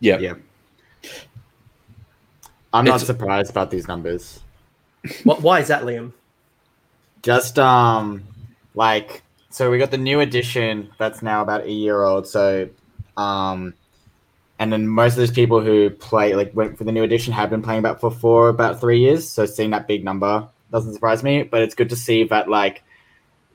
Yeah, 0.00 0.18
Yeah. 0.18 0.34
I'm 2.72 2.84
not 2.84 2.96
It's- 2.96 3.06
surprised 3.06 3.50
about 3.50 3.70
these 3.70 3.88
numbers. 3.88 4.40
What, 5.24 5.40
why 5.40 5.60
is 5.60 5.68
that, 5.68 5.82
Liam? 5.84 6.12
Just 7.22 7.58
um 7.58 8.22
like 8.76 9.22
so 9.50 9.70
we 9.70 9.78
got 9.78 9.90
the 9.90 9.98
new 9.98 10.20
edition 10.20 10.90
that's 10.98 11.22
now 11.22 11.42
about 11.42 11.64
a 11.64 11.72
year 11.72 12.02
old. 12.04 12.28
So 12.28 12.68
um 13.16 13.74
and 14.58 14.72
then 14.72 14.86
most 14.86 15.12
of 15.12 15.18
those 15.18 15.30
people 15.30 15.60
who 15.60 15.90
play 15.90 16.34
like 16.34 16.54
went 16.54 16.78
for 16.78 16.84
the 16.84 16.92
new 16.92 17.02
edition 17.02 17.32
have 17.32 17.50
been 17.50 17.62
playing 17.62 17.80
about 17.80 18.00
for 18.00 18.10
four 18.10 18.48
about 18.48 18.80
three 18.80 19.00
years. 19.00 19.28
So 19.28 19.46
seeing 19.46 19.70
that 19.70 19.88
big 19.88 20.04
number 20.04 20.46
doesn't 20.70 20.94
surprise 20.94 21.22
me. 21.22 21.42
But 21.42 21.62
it's 21.62 21.74
good 21.74 21.88
to 21.88 21.96
see 21.96 22.24
that 22.24 22.48
like 22.48 22.84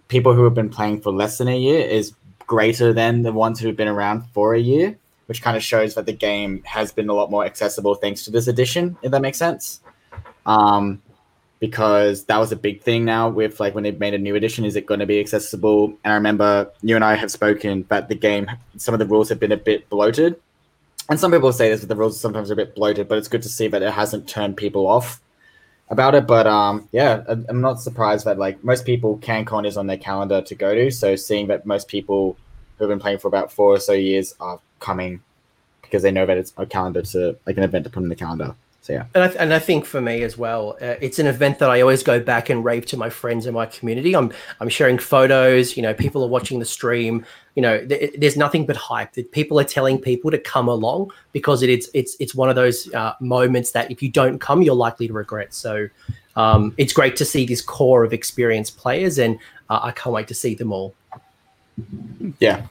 people 0.07 0.33
who 0.33 0.43
have 0.43 0.55
been 0.55 0.69
playing 0.69 1.01
for 1.01 1.11
less 1.11 1.37
than 1.37 1.47
a 1.47 1.57
year 1.57 1.79
is 1.79 2.13
greater 2.47 2.91
than 2.91 3.21
the 3.21 3.31
ones 3.31 3.59
who've 3.59 3.77
been 3.77 3.87
around 3.87 4.23
for 4.33 4.55
a 4.55 4.59
year, 4.59 4.97
which 5.27 5.41
kind 5.41 5.55
of 5.55 5.63
shows 5.63 5.93
that 5.95 6.05
the 6.05 6.13
game 6.13 6.63
has 6.63 6.91
been 6.91 7.09
a 7.09 7.13
lot 7.13 7.31
more 7.31 7.45
accessible 7.45 7.95
thanks 7.95 8.25
to 8.25 8.31
this 8.31 8.47
edition, 8.47 8.97
if 9.03 9.11
that 9.11 9.21
makes 9.21 9.37
sense. 9.37 9.81
Um 10.47 11.01
because 11.61 12.25
that 12.25 12.39
was 12.39 12.51
a 12.51 12.55
big 12.55 12.81
thing 12.81 13.05
now 13.05 13.29
with 13.29 13.59
like 13.59 13.75
when 13.75 13.83
they 13.83 13.91
made 13.91 14.15
a 14.15 14.17
new 14.17 14.35
edition 14.35 14.65
is 14.65 14.75
it 14.75 14.87
going 14.87 14.99
to 14.99 15.05
be 15.05 15.19
accessible? 15.19 15.85
And 16.03 16.11
i 16.11 16.15
remember 16.15 16.69
you 16.81 16.95
and 16.95 17.05
i 17.05 17.15
have 17.15 17.31
spoken 17.31 17.85
that 17.87 18.09
the 18.09 18.15
game 18.15 18.49
some 18.75 18.93
of 18.93 18.99
the 18.99 19.05
rules 19.05 19.29
have 19.29 19.39
been 19.39 19.53
a 19.53 19.57
bit 19.57 19.87
bloated. 19.87 20.35
And 21.07 21.19
some 21.19 21.31
people 21.31 21.53
say 21.53 21.69
this 21.69 21.81
but 21.81 21.89
the 21.89 21.95
rules 21.95 22.17
are 22.17 22.19
sometimes 22.19 22.49
a 22.49 22.55
bit 22.55 22.75
bloated 22.75 23.07
but 23.07 23.17
it's 23.17 23.29
good 23.29 23.43
to 23.43 23.49
see 23.49 23.67
that 23.69 23.81
it 23.81 23.93
hasn't 23.93 24.27
turned 24.27 24.57
people 24.57 24.87
off 24.87 25.21
about 25.89 26.15
it. 26.15 26.25
But 26.25 26.47
um 26.47 26.89
yeah 26.91 27.23
i'm 27.27 27.61
not 27.61 27.79
surprised 27.79 28.25
that 28.25 28.39
like 28.39 28.63
most 28.63 28.83
people 28.83 29.19
cancon 29.19 29.65
is 29.65 29.77
on 29.77 29.85
their 29.85 29.97
calendar 29.97 30.41
to 30.41 30.55
go 30.55 30.73
to. 30.73 30.89
So 30.89 31.15
seeing 31.15 31.47
that 31.47 31.67
most 31.67 31.87
people 31.87 32.37
who 32.77 32.85
have 32.85 32.89
been 32.89 32.99
playing 32.99 33.19
for 33.19 33.27
about 33.27 33.51
four 33.51 33.75
or 33.75 33.79
so 33.79 33.93
years 33.93 34.33
are 34.39 34.59
coming 34.79 35.21
because 35.83 36.01
they 36.01 36.11
know 36.11 36.25
that 36.25 36.37
it's 36.37 36.53
a 36.57 36.65
calendar 36.65 37.03
to 37.03 37.37
like 37.45 37.57
an 37.57 37.63
event 37.63 37.83
to 37.83 37.91
put 37.91 38.01
in 38.01 38.09
the 38.09 38.15
calendar 38.15 38.55
so 38.81 38.93
yeah 38.93 39.05
And 39.13 39.23
I, 39.23 39.27
and 39.35 39.53
I 39.53 39.59
think 39.59 39.85
for 39.85 40.01
me 40.01 40.23
as 40.23 40.37
well, 40.37 40.75
uh, 40.81 40.95
it's 40.99 41.19
an 41.19 41.27
event 41.27 41.59
that 41.59 41.69
I 41.69 41.81
always 41.81 42.01
go 42.01 42.19
back 42.19 42.49
and 42.49 42.65
rave 42.65 42.85
to 42.87 42.97
my 42.97 43.09
friends 43.09 43.45
in 43.45 43.53
my 43.53 43.67
community. 43.67 44.15
I'm 44.15 44.31
I'm 44.59 44.69
sharing 44.69 44.97
photos. 44.97 45.77
You 45.77 45.83
know, 45.83 45.93
people 45.93 46.23
are 46.23 46.27
watching 46.27 46.57
the 46.59 46.65
stream. 46.65 47.23
You 47.55 47.61
know, 47.61 47.85
th- 47.85 48.15
there's 48.17 48.37
nothing 48.37 48.65
but 48.65 48.75
hype. 48.75 49.13
That 49.13 49.31
people 49.31 49.59
are 49.59 49.63
telling 49.63 49.99
people 49.99 50.31
to 50.31 50.39
come 50.39 50.67
along 50.67 51.11
because 51.31 51.61
it 51.61 51.69
is 51.69 51.91
it's 51.93 52.15
it's 52.19 52.33
one 52.33 52.49
of 52.49 52.55
those 52.55 52.91
uh, 52.93 53.13
moments 53.19 53.71
that 53.71 53.91
if 53.91 54.01
you 54.01 54.09
don't 54.09 54.39
come, 54.39 54.63
you're 54.63 54.73
likely 54.75 55.07
to 55.07 55.13
regret. 55.13 55.53
So 55.53 55.87
um, 56.35 56.73
it's 56.77 56.93
great 56.93 57.15
to 57.17 57.25
see 57.25 57.45
this 57.45 57.61
core 57.61 58.03
of 58.03 58.13
experienced 58.13 58.77
players, 58.77 59.19
and 59.19 59.37
uh, 59.69 59.79
I 59.83 59.91
can't 59.91 60.13
wait 60.13 60.27
to 60.29 60.33
see 60.33 60.55
them 60.55 60.71
all. 60.73 60.95
yeah 62.39 62.65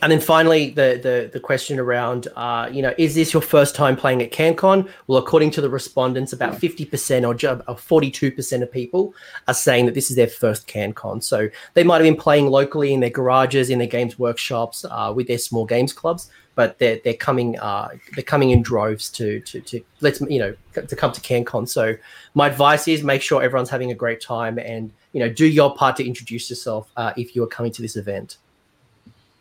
And 0.00 0.12
then 0.12 0.20
finally, 0.20 0.70
the 0.70 1.00
the 1.02 1.30
the 1.32 1.40
question 1.40 1.78
around, 1.78 2.28
uh, 2.36 2.68
you 2.70 2.82
know, 2.82 2.94
is 2.98 3.14
this 3.14 3.32
your 3.32 3.42
first 3.42 3.74
time 3.74 3.96
playing 3.96 4.22
at 4.22 4.30
CanCon? 4.30 4.88
Well, 5.06 5.18
according 5.18 5.50
to 5.52 5.60
the 5.60 5.68
respondents, 5.68 6.32
about 6.32 6.56
fifty 6.56 6.84
percent 6.84 7.24
or 7.24 7.36
forty 7.76 8.10
two 8.10 8.30
percent 8.30 8.62
of 8.62 8.70
people 8.70 9.14
are 9.48 9.54
saying 9.54 9.86
that 9.86 9.94
this 9.94 10.10
is 10.10 10.16
their 10.16 10.28
first 10.28 10.68
CanCon. 10.68 11.22
So 11.22 11.48
they 11.74 11.82
might 11.82 11.96
have 11.96 12.04
been 12.04 12.16
playing 12.16 12.46
locally 12.46 12.92
in 12.92 13.00
their 13.00 13.10
garages, 13.10 13.70
in 13.70 13.78
their 13.78 13.88
games 13.88 14.18
workshops, 14.18 14.84
uh, 14.84 15.12
with 15.14 15.26
their 15.26 15.38
small 15.38 15.64
games 15.64 15.92
clubs, 15.92 16.30
but 16.54 16.78
they're 16.78 17.00
they're 17.02 17.14
coming 17.14 17.58
uh, 17.58 17.88
they're 18.14 18.22
coming 18.22 18.50
in 18.50 18.62
droves 18.62 19.10
to 19.10 19.40
to 19.40 19.60
to 19.62 19.80
let's 20.00 20.20
you 20.20 20.38
know 20.38 20.54
to 20.74 20.94
come 20.94 21.10
to 21.10 21.20
CanCon. 21.20 21.68
So 21.68 21.96
my 22.34 22.46
advice 22.46 22.86
is 22.86 23.02
make 23.02 23.22
sure 23.22 23.42
everyone's 23.42 23.70
having 23.70 23.90
a 23.90 23.96
great 23.96 24.20
time 24.20 24.58
and 24.58 24.92
you 25.12 25.18
know 25.18 25.28
do 25.28 25.46
your 25.46 25.74
part 25.74 25.96
to 25.96 26.06
introduce 26.06 26.48
yourself 26.48 26.88
uh, 26.96 27.12
if 27.16 27.34
you 27.34 27.42
are 27.42 27.48
coming 27.48 27.72
to 27.72 27.82
this 27.82 27.96
event. 27.96 28.36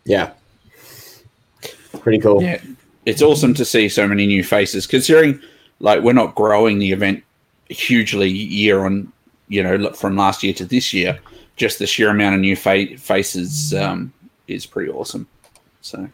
yeah 0.05 0.31
pretty 2.07 2.19
cool 2.19 2.41
yeah. 2.41 2.61
It's 3.07 3.21
awesome 3.21 3.53
to 3.53 3.63
see 3.63 3.87
so 3.87 4.05
many 4.05 4.27
new 4.27 4.43
faces, 4.43 4.85
considering 4.85 5.41
like 5.79 6.01
we're 6.01 6.11
not 6.11 6.35
growing 6.35 6.77
the 6.77 6.91
event 6.91 7.23
hugely 7.69 8.29
year 8.29 8.85
on, 8.85 9.13
you 9.47 9.63
know, 9.63 9.77
look, 9.77 9.95
from 9.95 10.17
last 10.17 10.43
year 10.43 10.53
to 10.55 10.65
this 10.65 10.93
year. 10.93 11.17
Just 11.55 11.79
the 11.79 11.87
sheer 11.87 12.09
amount 12.09 12.35
of 12.35 12.41
new 12.41 12.57
fa- 12.57 12.97
faces 12.97 13.73
um, 13.73 14.11
is 14.49 14.65
pretty 14.65 14.91
awesome. 14.91 15.25
So 15.79 16.09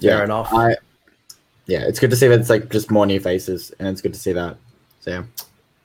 Fair 0.00 0.24
enough. 0.24 0.52
I, 0.52 0.74
yeah, 1.66 1.86
it's 1.86 2.00
good 2.00 2.10
to 2.10 2.16
see 2.16 2.26
that 2.26 2.40
it's 2.40 2.50
like 2.50 2.68
just 2.70 2.90
more 2.90 3.06
new 3.06 3.20
faces, 3.20 3.72
and 3.78 3.86
it's 3.86 4.00
good 4.00 4.14
to 4.14 4.18
see 4.18 4.32
that. 4.32 4.56
So 4.98 5.10
yeah, 5.12 5.22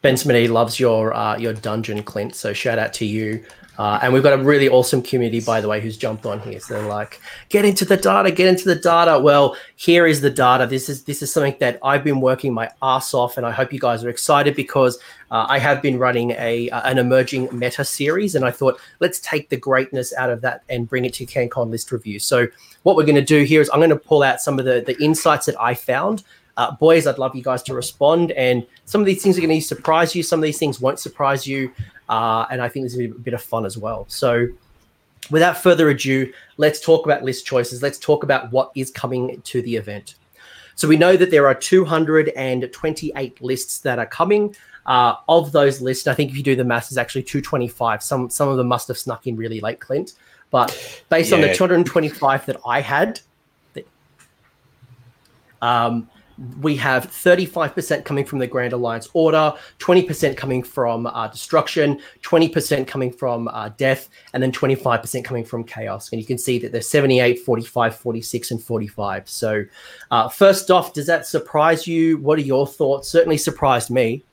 Ben 0.02 0.16
Smitty 0.16 0.50
loves 0.50 0.80
your 0.80 1.14
uh, 1.14 1.38
your 1.38 1.54
dungeon, 1.54 2.02
Clint. 2.02 2.34
So 2.34 2.54
shout 2.54 2.80
out 2.80 2.92
to 2.94 3.06
you. 3.06 3.46
Uh, 3.78 4.00
and 4.02 4.14
we've 4.14 4.24
got 4.24 4.40
a 4.40 4.42
really 4.42 4.70
awesome 4.70 5.02
community, 5.02 5.42
by 5.42 5.60
the 5.60 5.68
way, 5.68 5.82
who's 5.82 5.98
jumped 5.98 6.26
on 6.26 6.40
here. 6.40 6.60
So 6.60 6.76
they're 6.76 6.88
like, 6.88 7.20
get 7.50 7.66
into 7.66 7.86
the 7.86 7.98
data, 7.98 8.32
get 8.32 8.48
into 8.48 8.66
the 8.66 8.76
data. 8.76 9.20
Well, 9.20 9.56
here 9.76 10.06
is 10.06 10.22
the 10.22 10.30
data. 10.30 10.66
This 10.66 10.90
is 10.90 11.04
this 11.04 11.22
is 11.22 11.32
something 11.32 11.56
that 11.60 11.80
I've 11.84 12.04
been 12.04 12.22
working 12.22 12.54
my 12.54 12.70
ass 12.82 13.14
off, 13.14 13.38
and 13.38 13.46
I 13.46 13.52
hope 13.52 13.74
you 13.74 13.80
guys 13.80 14.04
are 14.04 14.10
excited 14.10 14.56
because 14.56 14.98
uh, 15.32 15.46
I 15.50 15.60
have 15.60 15.82
been 15.82 16.00
running 16.00 16.32
a 16.32 16.70
uh, 16.70 16.90
an 16.90 16.98
emerging 16.98 17.50
meta 17.52 17.84
series, 17.84 18.36
and 18.36 18.46
I 18.46 18.52
thought 18.52 18.80
let's 19.00 19.20
take 19.20 19.50
the 19.50 19.58
greatness 19.58 20.14
out 20.14 20.30
of 20.30 20.42
that 20.42 20.64
and 20.70 20.88
bring 20.88 21.06
it 21.06 21.14
to 21.16 21.26
CanCon 21.26 21.70
list 21.70 21.92
review. 21.92 22.20
So 22.20 22.48
what 22.84 22.96
we're 22.96 23.06
going 23.06 23.16
to 23.16 23.22
do 23.22 23.44
here 23.44 23.62
is 23.62 23.70
I'm 23.72 23.80
going 23.80 23.90
to 23.90 23.96
pull 23.98 24.24
out 24.24 24.42
some 24.42 24.60
of 24.60 24.66
the 24.66 24.82
the 24.82 25.02
insights 25.04 25.48
that 25.48 25.60
I 25.60 25.74
found 25.74 26.24
uh, 26.58 26.72
boys, 26.72 27.06
I'd 27.06 27.18
love 27.18 27.36
you 27.36 27.44
guys 27.44 27.62
to 27.64 27.74
respond. 27.74 28.32
And 28.32 28.66
some 28.86 29.02
of 29.02 29.06
these 29.06 29.22
things 29.22 29.38
are 29.38 29.42
going 29.42 29.60
to 29.60 29.66
surprise 29.66 30.16
you. 30.16 30.24
Some 30.24 30.40
of 30.40 30.44
these 30.44 30.58
things 30.58 30.80
won't 30.80 31.00
surprise 31.00 31.46
you. 31.46 31.72
Uh, 32.10 32.46
and 32.52 32.62
I 32.62 32.70
think 32.70 32.86
this 32.86 32.94
is 32.94 33.00
a 33.00 33.08
bit 33.08 33.34
of 33.34 33.42
fun 33.42 33.66
as 33.66 33.78
well. 33.78 34.06
So, 34.08 34.48
without 35.32 35.58
further 35.58 35.90
ado, 35.90 36.32
let's 36.58 36.80
talk 36.80 37.06
about 37.06 37.24
list 37.24 37.46
choices. 37.46 37.82
Let's 37.82 37.98
talk 37.98 38.24
about 38.24 38.52
what 38.52 38.72
is 38.76 38.92
coming 38.92 39.42
to 39.42 39.62
the 39.62 39.76
event. 39.76 40.16
So, 40.76 40.88
we 40.88 40.98
know 40.98 41.18
that 41.18 41.32
there 41.32 41.48
are 41.48 41.56
228 41.56 43.42
lists 43.42 43.80
that 43.80 44.00
are 44.00 44.06
coming. 44.06 44.56
Uh, 44.86 45.16
of 45.28 45.52
those 45.52 45.82
lists, 45.82 46.06
I 46.06 46.14
think 46.14 46.30
if 46.30 46.38
you 46.38 46.44
do 46.44 46.56
the 46.56 46.64
maths, 46.64 46.92
is 46.92 46.98
actually 46.98 47.24
225. 47.24 48.04
Some 48.04 48.30
some 48.30 48.50
of 48.50 48.58
them 48.58 48.68
must 48.68 48.88
have 48.88 48.98
snuck 49.00 49.26
in 49.26 49.36
really 49.36 49.60
late, 49.60 49.80
Clint. 49.80 50.14
But 50.52 51.04
based 51.10 51.34
on 51.34 51.42
the 51.42 51.54
225 51.54 52.46
that 52.46 52.58
I 52.66 52.82
had, 52.82 53.20
um, 55.62 56.10
we 56.62 56.76
have 56.76 57.10
35% 57.10 58.04
coming 58.04 58.26
from 58.26 58.40
the 58.40 58.48
Grand 58.48 58.74
Alliance 58.74 59.08
Order, 59.14 59.54
20% 59.80 60.36
coming 60.36 60.64
from 60.64 61.08
uh, 61.08 61.28
Destruction, 61.28 62.02
20% 62.24 62.88
coming 62.88 63.12
from 63.12 63.48
uh, 63.48 63.70
Death, 63.70 64.10
and 64.34 64.44
then 64.44 64.52
25% 64.52 65.24
coming 65.24 65.46
from 65.46 65.64
Chaos. 65.64 66.12
And 66.12 66.20
you 66.20 66.26
can 66.28 66.38
see 66.38 66.60
that 66.60 66.72
there's 66.72 66.90
78, 66.90 67.40
45, 67.40 67.96
46, 67.96 68.52
and 68.52 68.62
45. 68.62 69.30
So, 69.30 69.66
uh, 70.12 70.28
first 70.28 70.70
off, 70.72 70.94
does 70.94 71.08
that 71.08 71.26
surprise 71.26 71.88
you? 71.88 72.18
What 72.18 72.38
are 72.38 72.44
your 72.44 72.68
thoughts? 72.68 73.08
Certainly 73.08 73.38
surprised 73.38 73.90
me. 73.90 74.24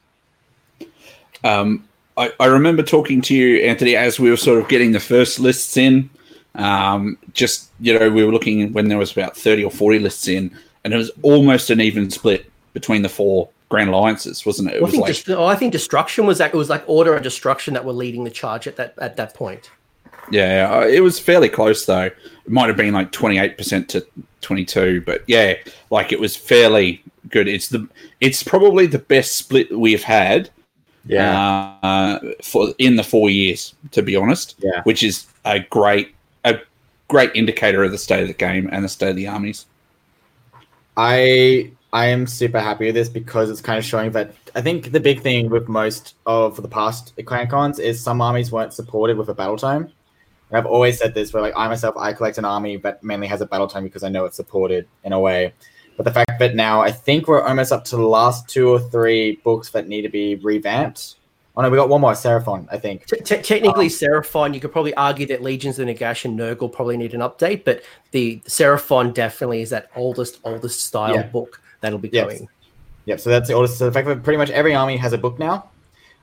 Um, 1.44 1.88
I, 2.16 2.32
I 2.40 2.46
remember 2.46 2.82
talking 2.82 3.20
to 3.22 3.34
you, 3.34 3.58
Anthony, 3.62 3.96
as 3.96 4.18
we 4.18 4.30
were 4.30 4.36
sort 4.36 4.58
of 4.60 4.68
getting 4.68 4.92
the 4.92 5.00
first 5.00 5.38
lists 5.38 5.76
in. 5.76 6.10
Um, 6.54 7.16
just 7.32 7.70
you 7.80 7.98
know, 7.98 8.10
we 8.10 8.24
were 8.24 8.32
looking 8.32 8.72
when 8.72 8.88
there 8.88 8.98
was 8.98 9.12
about 9.12 9.36
thirty 9.36 9.64
or 9.64 9.70
forty 9.70 9.98
lists 9.98 10.28
in, 10.28 10.54
and 10.84 10.92
it 10.94 10.96
was 10.96 11.10
almost 11.22 11.70
an 11.70 11.80
even 11.80 12.10
split 12.10 12.50
between 12.72 13.02
the 13.02 13.08
four 13.08 13.48
Grand 13.68 13.88
Alliances, 13.90 14.44
wasn't 14.44 14.68
it? 14.70 14.74
It 14.76 14.82
Well, 14.82 14.84
I 14.84 14.86
was 14.86 14.90
think, 14.92 15.02
like 15.02 15.08
dest- 15.14 15.30
oh, 15.30 15.44
I 15.46 15.54
think 15.56 15.72
Destruction 15.72 16.26
was 16.26 16.38
that 16.38 16.52
it 16.52 16.56
was 16.56 16.68
like 16.68 16.84
Order 16.86 17.14
and 17.14 17.22
Destruction 17.24 17.74
that 17.74 17.84
were 17.84 17.92
leading 17.92 18.24
the 18.24 18.30
charge 18.30 18.66
at 18.66 18.76
that 18.76 18.94
at 18.98 19.16
that 19.16 19.34
point. 19.34 19.70
Yeah, 20.30 20.70
uh, 20.72 20.80
it 20.86 21.00
was 21.00 21.18
fairly 21.18 21.48
close 21.48 21.84
though. 21.86 22.02
It 22.04 22.16
might 22.48 22.68
have 22.68 22.76
been 22.76 22.94
like 22.94 23.12
twenty 23.12 23.38
eight 23.38 23.56
percent 23.58 23.88
to 23.90 24.06
twenty 24.40 24.64
two, 24.64 25.00
but 25.06 25.22
yeah, 25.26 25.54
like 25.90 26.12
it 26.12 26.20
was 26.20 26.36
fairly 26.36 27.02
good. 27.28 27.48
It's 27.48 27.68
the 27.68 27.88
it's 28.20 28.42
probably 28.42 28.86
the 28.86 28.98
best 28.98 29.36
split 29.36 29.76
we've 29.76 30.02
had 30.04 30.50
Yeah. 31.06 31.76
uh, 31.82 32.18
for 32.42 32.68
in 32.78 32.96
the 32.96 33.02
four 33.02 33.30
years, 33.30 33.74
to 33.92 34.02
be 34.02 34.14
honest. 34.16 34.54
Yeah. 34.58 34.82
which 34.84 35.02
is 35.02 35.26
a 35.44 35.58
great 35.60 36.14
a 36.44 36.58
great 37.08 37.30
indicator 37.34 37.82
of 37.82 37.90
the 37.90 37.98
state 37.98 38.22
of 38.22 38.28
the 38.28 38.34
game 38.34 38.68
and 38.72 38.84
the 38.84 38.88
state 38.88 39.10
of 39.10 39.16
the 39.16 39.26
armies. 39.28 39.66
I 40.96 41.72
I 41.92 42.06
am 42.06 42.26
super 42.26 42.60
happy 42.60 42.86
with 42.86 42.94
this 42.94 43.08
because 43.08 43.50
it's 43.50 43.60
kind 43.60 43.78
of 43.78 43.84
showing 43.84 44.12
that 44.12 44.34
I 44.54 44.62
think 44.62 44.92
the 44.92 45.00
big 45.00 45.20
thing 45.20 45.50
with 45.50 45.68
most 45.68 46.16
of 46.26 46.60
the 46.60 46.68
past 46.68 47.14
CanCons 47.16 47.78
is 47.78 48.02
some 48.02 48.20
armies 48.20 48.50
weren't 48.50 48.72
supported 48.72 49.16
with 49.18 49.28
a 49.28 49.34
battletome. 49.34 49.90
And 50.52 50.58
I've 50.58 50.66
always 50.66 50.98
said 50.98 51.14
this 51.14 51.32
where 51.32 51.42
like 51.42 51.54
I 51.56 51.68
myself 51.68 51.96
I 51.96 52.12
collect 52.12 52.38
an 52.38 52.44
army 52.44 52.76
that 52.78 53.02
mainly 53.02 53.26
has 53.26 53.40
a 53.40 53.46
battletome 53.46 53.84
because 53.84 54.04
I 54.04 54.08
know 54.08 54.24
it's 54.24 54.36
supported 54.36 54.86
in 55.04 55.12
a 55.12 55.20
way. 55.20 55.54
But 55.96 56.04
the 56.04 56.12
fact 56.12 56.38
that 56.38 56.54
now 56.54 56.80
I 56.80 56.90
think 56.90 57.28
we're 57.28 57.42
almost 57.42 57.72
up 57.72 57.84
to 57.86 57.96
the 57.96 58.06
last 58.06 58.48
two 58.48 58.68
or 58.68 58.78
three 58.78 59.40
books 59.44 59.70
that 59.70 59.88
need 59.88 60.02
to 60.02 60.08
be 60.08 60.36
revamped. 60.36 61.16
Oh 61.54 61.60
no, 61.60 61.68
we 61.68 61.76
got 61.76 61.90
one 61.90 62.00
more, 62.00 62.12
Seraphon, 62.12 62.66
I 62.72 62.78
think. 62.78 63.06
Te- 63.06 63.42
technically, 63.42 63.88
Seraphon, 63.88 64.54
you 64.54 64.60
could 64.60 64.72
probably 64.72 64.94
argue 64.94 65.26
that 65.26 65.42
Legions 65.42 65.78
of 65.78 65.86
Nagash 65.86 66.24
and 66.24 66.38
Nurgle 66.38 66.72
probably 66.72 66.96
need 66.96 67.12
an 67.12 67.20
update, 67.20 67.64
but 67.64 67.82
the 68.10 68.40
Seraphon 68.46 69.12
definitely 69.12 69.60
is 69.60 69.68
that 69.70 69.90
oldest, 69.94 70.38
oldest 70.44 70.80
style 70.84 71.14
Yeah. 71.14 71.22
book 71.24 71.60
that'll 71.82 71.98
be 71.98 72.08
Yes. 72.10 72.22
coming. 72.24 72.48
Yep. 73.04 73.20
So 73.20 73.30
that's 73.30 73.48
the 73.48 73.54
oldest. 73.54 73.76
So 73.76 73.84
the 73.84 73.92
fact 73.92 74.06
that 74.08 74.22
pretty 74.22 74.38
much 74.38 74.48
every 74.50 74.74
army 74.74 74.96
has 74.96 75.12
a 75.12 75.18
book 75.18 75.38
now, 75.38 75.66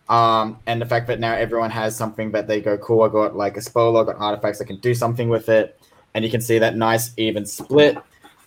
um, 0.07 0.57
and 0.65 0.81
the 0.81 0.85
fact 0.87 1.05
that 1.07 1.19
now 1.19 1.33
everyone 1.33 1.69
has 1.69 1.95
something 1.95 2.31
that 2.31 2.47
they 2.47 2.59
go, 2.59 2.77
cool. 2.79 3.03
I 3.03 3.09
got 3.09 3.35
like 3.35 3.55
a 3.55 3.61
spoiler, 3.61 4.01
I 4.01 4.05
got 4.05 4.15
artifacts, 4.19 4.61
I 4.61 4.65
can 4.65 4.77
do 4.77 4.95
something 4.95 5.29
with 5.29 5.49
it, 5.49 5.79
and 6.15 6.25
you 6.25 6.31
can 6.31 6.41
see 6.41 6.57
that 6.57 6.75
nice 6.75 7.11
even 7.17 7.45
split. 7.45 7.97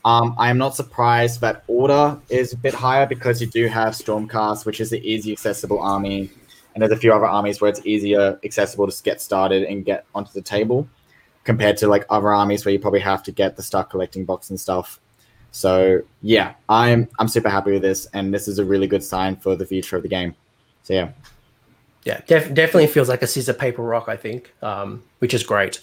Um, 0.05 0.35
I 0.37 0.51
am 0.51 0.59
not 0.59 0.75
surprised 0.75 1.41
that 1.43 1.63
order 1.69 2.19
is 2.29 2.53
a 2.53 2.57
bit 2.57 2.75
higher 2.75 3.07
because 3.07 3.41
you 3.41 3.47
do 3.47 3.69
have 3.69 3.95
Stormcast, 3.95 4.67
which 4.67 4.81
is 4.81 4.91
the 4.91 4.99
easy 5.09 5.31
accessible 5.31 5.79
army, 5.79 6.29
and 6.75 6.83
there's 6.83 6.93
a 6.93 6.97
few 6.97 7.13
other 7.13 7.27
armies 7.27 7.61
where 7.61 7.71
it's 7.71 7.85
easier 7.85 8.39
accessible 8.45 8.91
to 8.91 9.03
get 9.03 9.21
started 9.21 9.65
and 9.65 9.85
get 9.85 10.05
onto 10.15 10.33
the 10.33 10.43
table, 10.43 10.89
compared 11.45 11.77
to 11.79 11.89
like 11.89 12.05
other 12.11 12.33
armies 12.33 12.65
where 12.65 12.73
you 12.73 12.79
probably 12.79 13.01
have 13.01 13.23
to 13.25 13.33
get 13.33 13.57
the 13.57 13.63
start 13.63 13.91
collecting 13.91 14.25
box 14.25 14.51
and 14.51 14.59
stuff. 14.59 15.01
So 15.51 16.01
yeah, 16.23 16.55
I'm 16.69 17.09
I'm 17.19 17.29
super 17.29 17.51
happy 17.51 17.73
with 17.73 17.83
this, 17.83 18.07
and 18.15 18.33
this 18.33 18.49
is 18.49 18.59
a 18.59 18.65
really 18.65 18.87
good 18.87 19.05
sign 19.05 19.37
for 19.37 19.55
the 19.55 19.67
future 19.67 19.97
of 19.97 20.03
the 20.03 20.09
game. 20.09 20.35
So 20.83 20.95
yeah, 20.95 21.11
Yeah, 22.05 22.21
def- 22.27 22.55
definitely 22.55 22.87
feels 22.89 23.09
like 23.09 23.23
a 23.23 23.27
scissor 23.27 23.53
paper 23.53 23.83
rock. 23.83 24.09
I 24.09 24.17
think, 24.17 24.53
um, 24.63 25.03
which 25.19 25.35
is 25.35 25.43
great. 25.43 25.81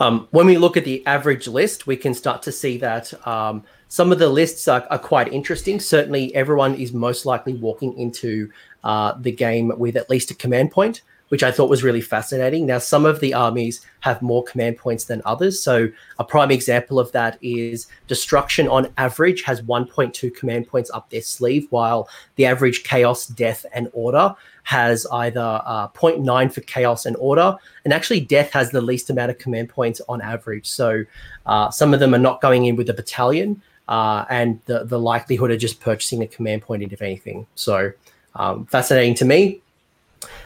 Um, 0.00 0.28
when 0.30 0.46
we 0.46 0.58
look 0.58 0.76
at 0.76 0.84
the 0.84 1.04
average 1.06 1.48
list, 1.48 1.86
we 1.86 1.96
can 1.96 2.14
start 2.14 2.42
to 2.42 2.52
see 2.52 2.78
that 2.78 3.14
um, 3.26 3.64
some 3.88 4.12
of 4.12 4.18
the 4.18 4.28
lists 4.28 4.68
are, 4.68 4.86
are 4.90 4.98
quite 4.98 5.32
interesting. 5.32 5.80
Certainly, 5.80 6.34
everyone 6.34 6.74
is 6.74 6.92
most 6.92 7.24
likely 7.26 7.54
walking 7.54 7.98
into 7.98 8.50
uh, 8.84 9.14
the 9.18 9.32
game 9.32 9.72
with 9.78 9.96
at 9.96 10.10
least 10.10 10.30
a 10.30 10.34
command 10.34 10.70
point, 10.70 11.02
which 11.30 11.42
I 11.42 11.50
thought 11.50 11.70
was 11.70 11.82
really 11.82 12.02
fascinating. 12.02 12.66
Now, 12.66 12.78
some 12.78 13.06
of 13.06 13.20
the 13.20 13.32
armies 13.32 13.84
have 14.00 14.20
more 14.20 14.44
command 14.44 14.76
points 14.76 15.04
than 15.04 15.22
others. 15.24 15.62
So, 15.62 15.88
a 16.18 16.24
prime 16.24 16.50
example 16.50 17.00
of 17.00 17.10
that 17.12 17.38
is 17.40 17.86
Destruction 18.06 18.68
on 18.68 18.92
average 18.98 19.42
has 19.42 19.62
1.2 19.62 20.34
command 20.34 20.68
points 20.68 20.90
up 20.90 21.08
their 21.08 21.22
sleeve, 21.22 21.66
while 21.70 22.10
the 22.36 22.44
average 22.44 22.84
Chaos, 22.84 23.26
Death, 23.26 23.64
and 23.72 23.88
Order 23.94 24.34
has 24.64 25.06
either 25.12 25.62
uh, 25.64 25.88
0.9 25.88 26.52
for 26.52 26.60
Chaos 26.60 27.06
and 27.06 27.16
Order, 27.16 27.56
and 27.84 27.94
actually 27.94 28.20
Death 28.20 28.52
has 28.52 28.70
the 28.70 28.82
least 28.82 29.08
amount 29.08 29.30
of 29.30 29.38
command 29.38 29.70
points 29.70 30.02
on 30.10 30.20
average. 30.20 30.66
So, 30.66 31.04
uh, 31.46 31.70
some 31.70 31.94
of 31.94 32.00
them 32.00 32.14
are 32.14 32.18
not 32.18 32.42
going 32.42 32.66
in 32.66 32.76
with 32.76 32.90
a 32.90 32.94
battalion. 32.94 33.62
Uh, 33.88 34.24
and 34.28 34.60
the, 34.66 34.84
the 34.84 34.98
likelihood 34.98 35.50
of 35.50 35.58
just 35.58 35.80
purchasing 35.80 36.22
a 36.22 36.26
command 36.26 36.62
point, 36.62 36.82
if 36.82 37.00
anything. 37.00 37.46
So, 37.54 37.92
um, 38.34 38.66
fascinating 38.66 39.14
to 39.14 39.24
me. 39.24 39.62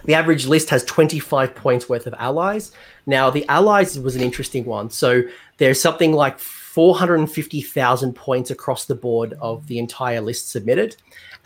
The 0.05 0.15
average 0.15 0.47
list 0.47 0.71
has 0.71 0.85
25 0.85 1.55
points 1.55 1.89
worth 1.89 2.07
of 2.07 2.15
allies. 2.19 2.73
Now, 3.07 3.31
the 3.31 3.47
allies 3.49 3.99
was 3.99 4.17
an 4.17 4.23
interesting 4.23 4.65
one. 4.65 4.91
So 4.91 5.23
there's 5.59 5.81
something 5.81 6.13
like 6.13 6.39
450,000 6.39 8.15
points 8.15 8.51
across 8.51 8.85
the 8.85 8.95
board 8.95 9.35
of 9.41 9.67
the 9.67 9.79
entire 9.79 10.21
list 10.21 10.51
submitted. 10.51 10.97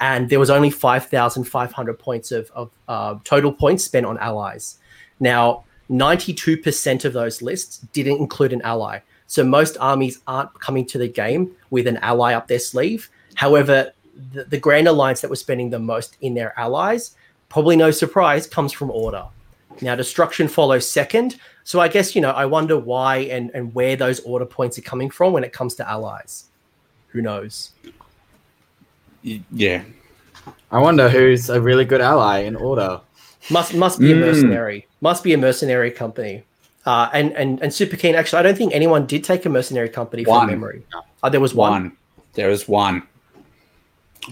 And 0.00 0.28
there 0.28 0.40
was 0.40 0.50
only 0.50 0.70
5,500 0.70 1.98
points 1.98 2.32
of, 2.32 2.50
of 2.54 2.70
uh, 2.88 3.16
total 3.24 3.52
points 3.52 3.84
spent 3.84 4.06
on 4.06 4.18
allies. 4.18 4.78
Now, 5.20 5.64
92% 5.90 7.04
of 7.04 7.12
those 7.12 7.42
lists 7.42 7.78
didn't 7.92 8.18
include 8.18 8.52
an 8.52 8.62
ally. 8.62 9.00
So 9.26 9.44
most 9.44 9.76
armies 9.80 10.20
aren't 10.26 10.58
coming 10.60 10.86
to 10.86 10.98
the 10.98 11.08
game 11.08 11.54
with 11.70 11.86
an 11.86 11.96
ally 11.98 12.34
up 12.34 12.46
their 12.46 12.58
sleeve. 12.58 13.10
However, 13.34 13.92
the, 14.32 14.44
the 14.44 14.58
Grand 14.58 14.88
Alliance 14.88 15.20
that 15.20 15.30
was 15.30 15.40
spending 15.40 15.70
the 15.70 15.78
most 15.78 16.16
in 16.20 16.34
their 16.34 16.58
allies, 16.58 17.16
probably 17.48 17.76
no 17.76 17.90
surprise, 17.90 18.46
comes 18.46 18.72
from 18.72 18.90
Order. 18.90 19.24
Now, 19.82 19.94
Destruction 19.94 20.48
follows 20.48 20.88
second. 20.88 21.36
So 21.64 21.80
I 21.80 21.88
guess, 21.88 22.14
you 22.14 22.20
know, 22.22 22.30
I 22.30 22.46
wonder 22.46 22.78
why 22.78 23.18
and, 23.18 23.50
and 23.52 23.74
where 23.74 23.96
those 23.96 24.20
Order 24.20 24.46
points 24.46 24.78
are 24.78 24.82
coming 24.82 25.10
from 25.10 25.32
when 25.32 25.44
it 25.44 25.52
comes 25.52 25.74
to 25.76 25.88
allies. 25.88 26.44
Who 27.08 27.20
knows? 27.20 27.72
Yeah, 29.22 29.82
I 30.70 30.78
wonder 30.78 31.08
who's 31.08 31.50
a 31.50 31.60
really 31.60 31.84
good 31.84 32.00
ally 32.00 32.38
in 32.40 32.54
order. 32.54 33.00
Must 33.50 33.74
must 33.74 33.98
be 33.98 34.12
a 34.12 34.14
Mm. 34.14 34.20
mercenary. 34.20 34.86
Must 35.00 35.24
be 35.24 35.32
a 35.32 35.38
mercenary 35.38 35.90
company. 35.90 36.44
Uh, 36.86 37.10
and, 37.12 37.32
and 37.32 37.60
and 37.60 37.74
super 37.74 37.96
keen. 37.96 38.14
Actually, 38.14 38.38
I 38.38 38.42
don't 38.44 38.56
think 38.56 38.72
anyone 38.72 39.06
did 39.06 39.24
take 39.24 39.44
a 39.44 39.48
mercenary 39.48 39.88
company 39.88 40.22
from 40.24 40.34
One. 40.34 40.46
memory. 40.46 40.82
Uh, 41.22 41.28
there 41.28 41.40
was 41.40 41.52
one. 41.52 41.72
one. 41.72 41.96
There 42.34 42.48
is 42.48 42.68
one. 42.68 43.02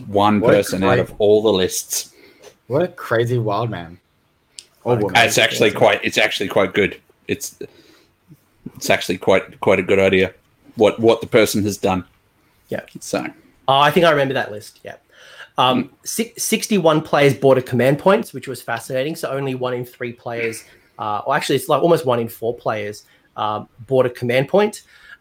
One 0.07 0.41
What 0.41 0.55
a 0.55 0.59
person 0.59 0.85
out 0.85 1.01
of 1.01 1.13
all 1.19 1.43
the 1.43 1.53
lists. 1.53 2.15
What 2.69 2.83
a 2.83 2.89
crazy 2.89 3.39
wild 3.39 3.71
man. 3.71 3.99
Or 4.85 4.97
woman. 4.97 5.17
It's 5.17 5.39
actually 5.39 5.73
quite. 5.73 6.01
It's 6.05 6.17
actually 6.19 6.49
quite 6.49 6.75
good. 6.75 7.01
It's 7.27 7.59
it's 8.77 8.89
actually 8.89 9.19
quite 9.19 9.61
quite 9.61 9.81
a 9.81 9.83
good 9.83 9.99
idea. 9.99 10.33
What 10.77 11.01
what 11.01 11.21
the 11.21 11.27
person 11.27 11.63
has 11.65 11.77
done. 11.77 12.05
Yeah. 12.69 12.83
So 13.01 13.27
Oh, 13.67 13.79
I 13.79 13.91
think 13.91 14.07
I 14.07 14.11
remember 14.11 14.35
that 14.35 14.53
list. 14.53 14.81
Yeah. 14.85 14.97
Um, 15.57 15.91
si- 16.05 16.35
61 16.37 17.03
players 17.03 17.35
bought 17.35 17.59
a 17.59 17.63
command 17.63 17.99
points, 17.99 18.33
which 18.33 18.49
was 18.49 18.61
fascinating. 18.61 19.17
So 19.17 19.31
only 19.31 19.55
one 19.55 19.73
in 19.73 19.85
three 19.85 20.13
players, 20.13 20.65
uh, 20.99 21.23
or 21.27 21.37
actually, 21.37 21.57
it's 21.57 21.69
like 21.69 21.83
almost 21.83 22.07
one 22.07 22.21
in 22.21 22.29
four 22.29 22.55
players 22.55 23.05
um, 23.37 23.69
bought 23.87 24.07
a 24.07 24.11
command. 24.11 24.49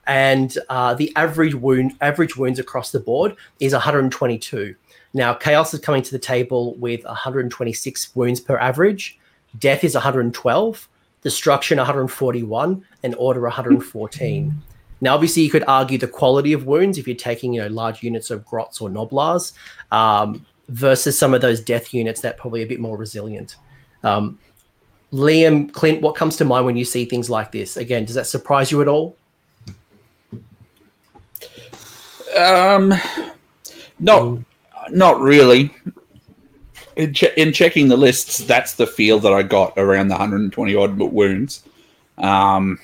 And 0.05 0.57
uh, 0.69 0.93
the 0.95 1.13
average 1.15 1.55
wound, 1.55 1.93
average 2.01 2.35
wounds 2.35 2.59
across 2.59 2.91
the 2.91 2.99
board 2.99 3.35
is 3.59 3.73
122. 3.73 4.75
Now, 5.13 5.33
Chaos 5.33 5.73
is 5.73 5.79
coming 5.79 6.01
to 6.01 6.11
the 6.11 6.19
table 6.19 6.75
with 6.75 7.03
126 7.05 8.15
wounds 8.15 8.39
per 8.39 8.57
average. 8.57 9.17
Death 9.59 9.83
is 9.83 9.93
112. 9.93 10.89
Destruction 11.23 11.77
141, 11.77 12.85
and 13.01 13.15
Order 13.15 13.41
114. 13.41 14.61
Now, 14.99 15.15
obviously, 15.15 15.43
you 15.43 15.49
could 15.49 15.63
argue 15.67 15.97
the 15.97 16.07
quality 16.07 16.51
of 16.51 16.65
wounds 16.65 16.97
if 16.97 17.07
you're 17.07 17.15
taking, 17.15 17.53
you 17.53 17.61
know, 17.61 17.67
large 17.67 18.03
units 18.03 18.29
of 18.29 18.45
grots 18.45 18.81
or 18.81 18.89
gnoblars 18.89 19.53
um, 19.91 20.45
versus 20.67 21.17
some 21.17 21.33
of 21.33 21.41
those 21.41 21.61
death 21.61 21.93
units 21.93 22.21
that 22.21 22.35
are 22.35 22.37
probably 22.37 22.61
a 22.61 22.65
bit 22.65 22.79
more 22.79 22.97
resilient. 22.97 23.55
Um, 24.03 24.37
Liam, 25.13 25.71
Clint, 25.71 26.01
what 26.01 26.15
comes 26.15 26.35
to 26.37 26.45
mind 26.45 26.65
when 26.65 26.75
you 26.75 26.83
see 26.85 27.05
things 27.05 27.29
like 27.29 27.51
this? 27.51 27.77
Again, 27.77 28.03
does 28.05 28.15
that 28.15 28.27
surprise 28.27 28.71
you 28.71 28.81
at 28.81 28.87
all? 28.87 29.15
um, 32.35 32.93
not 33.99 34.39
not 34.89 35.19
really. 35.21 35.73
In, 36.95 37.13
che- 37.13 37.33
in 37.37 37.53
checking 37.53 37.87
the 37.87 37.97
lists, 37.97 38.39
that's 38.39 38.73
the 38.75 38.85
feel 38.85 39.19
that 39.19 39.33
I 39.33 39.41
got 39.41 39.73
around 39.77 40.09
the 40.09 40.13
120 40.15 40.75
odd 40.75 40.97
wounds. 40.97 41.63
Um, 42.19 42.77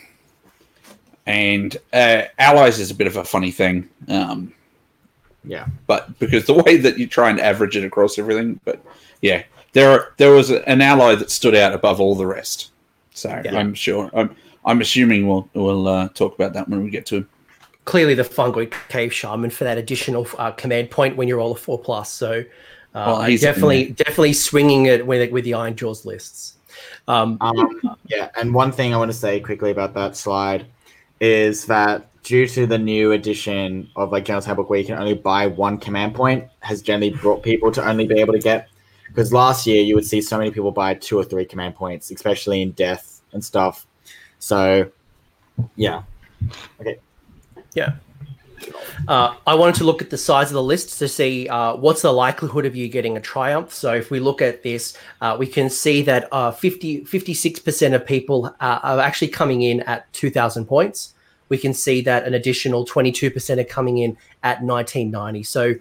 and 1.27 1.77
uh, 1.93 2.23
allies 2.39 2.79
is 2.79 2.89
a 2.89 2.95
bit 2.95 3.05
of 3.05 3.17
a 3.17 3.23
funny 3.23 3.51
thing. 3.51 3.87
Um, 4.07 4.51
Yeah. 5.43 5.67
but 5.85 6.17
because 6.17 6.45
the 6.45 6.53
way 6.65 6.77
that 6.77 6.97
you 6.97 7.05
try 7.05 7.29
and 7.29 7.39
average 7.39 7.77
it 7.77 7.83
across 7.83 8.17
everything, 8.17 8.59
but 8.65 8.83
yeah, 9.21 9.43
there 9.73 10.13
there 10.17 10.31
was 10.31 10.49
an 10.51 10.81
ally 10.81 11.15
that 11.15 11.29
stood 11.31 11.55
out 11.55 11.73
above 11.73 11.99
all 11.99 12.15
the 12.15 12.25
rest. 12.25 12.71
So 13.13 13.29
Yeah. 13.43 13.57
I'm 13.57 13.73
sure 13.73 14.09
I'm 14.13 14.35
I'm 14.65 14.81
assuming 14.81 15.27
we'll 15.27 15.49
we'll 15.53 15.87
uh, 15.87 16.09
talk 16.09 16.35
about 16.35 16.53
that 16.53 16.67
when 16.69 16.83
we 16.83 16.89
get 16.89 17.05
to 17.07 17.17
him. 17.17 17.29
Clearly, 17.85 18.13
the 18.13 18.23
Fungoid 18.23 18.73
Cave 18.89 19.11
Shaman 19.11 19.49
for 19.49 19.63
that 19.63 19.77
additional 19.77 20.27
uh, 20.37 20.51
command 20.51 20.91
point 20.91 21.15
when 21.17 21.27
you 21.27 21.37
roll 21.37 21.53
a 21.53 21.55
four 21.55 21.79
plus. 21.79 22.11
So, 22.11 22.41
uh, 22.41 22.43
Well, 22.93 23.21
he's- 23.23 23.41
definitely, 23.41 23.91
definitely 23.91 24.33
swinging 24.33 24.85
it 24.85 25.05
with 25.07 25.31
with 25.31 25.43
the 25.43 25.51
Ironjawz 25.51 26.05
lists. 26.05 26.57
Um, 27.07 27.37
Um, 27.41 27.79
yeah, 28.07 28.29
and 28.37 28.53
one 28.53 28.71
thing 28.71 28.93
I 28.93 28.97
want 28.97 29.11
to 29.11 29.17
say 29.17 29.39
quickly 29.39 29.71
about 29.71 29.93
that 29.95 30.15
slide 30.15 30.65
is 31.19 31.65
that 31.65 32.05
due 32.23 32.45
to 32.47 32.67
the 32.67 32.77
new 32.77 33.13
edition 33.13 33.89
of 33.95 34.11
like 34.11 34.25
General's 34.25 34.45
Handbook, 34.45 34.69
where 34.69 34.79
you 34.79 34.85
can 34.85 34.99
only 34.99 35.15
buy 35.15 35.47
one 35.47 35.77
command 35.79 36.13
point, 36.13 36.45
has 36.59 36.81
generally 36.83 37.09
brought 37.11 37.41
people 37.41 37.71
to 37.71 37.87
only 37.87 38.05
be 38.05 38.19
able 38.19 38.33
to 38.33 38.39
get. 38.39 38.69
Because 39.09 39.33
last 39.33 39.67
year 39.67 39.81
you 39.81 39.95
would 39.95 40.05
see 40.05 40.21
so 40.21 40.37
many 40.37 40.51
people 40.51 40.71
buy 40.71 40.93
two 40.93 41.19
or 41.19 41.23
three 41.23 41.45
command 41.45 41.75
points, 41.75 42.09
especially 42.11 42.61
in 42.61 42.71
death 42.71 43.21
and 43.33 43.43
stuff. 43.43 43.85
So, 44.39 44.89
yeah, 45.75 46.03
Okay. 46.79 46.97
Yeah. 47.73 47.95
Uh, 49.07 49.35
I 49.47 49.55
wanted 49.55 49.75
to 49.75 49.83
look 49.85 50.01
at 50.01 50.09
the 50.09 50.17
size 50.17 50.47
of 50.47 50.53
the 50.53 50.63
list 50.63 50.99
to 50.99 51.07
see 51.07 51.47
uh, 51.47 51.75
what's 51.75 52.01
the 52.01 52.11
likelihood 52.11 52.65
of 52.65 52.75
you 52.75 52.89
getting 52.89 53.17
a 53.17 53.21
triumph. 53.21 53.73
So 53.73 53.93
if 53.93 54.11
we 54.11 54.19
look 54.19 54.41
at 54.41 54.63
this, 54.63 54.97
uh, 55.21 55.35
we 55.39 55.47
can 55.47 55.69
see 55.69 56.01
that 56.03 56.27
uh, 56.31 56.51
50, 56.51 57.05
56% 57.05 57.95
of 57.95 58.05
people 58.05 58.47
uh, 58.59 58.79
are 58.83 58.99
actually 58.99 59.29
coming 59.29 59.61
in 59.61 59.79
at 59.81 60.11
2,000 60.13 60.65
points. 60.65 61.13
We 61.47 61.57
can 61.57 61.73
see 61.73 62.01
that 62.01 62.25
an 62.25 62.33
additional 62.33 62.85
22% 62.85 63.59
are 63.59 63.63
coming 63.63 63.99
in 63.99 64.11
at 64.43 64.61
1990. 64.61 65.43
So 65.43 65.73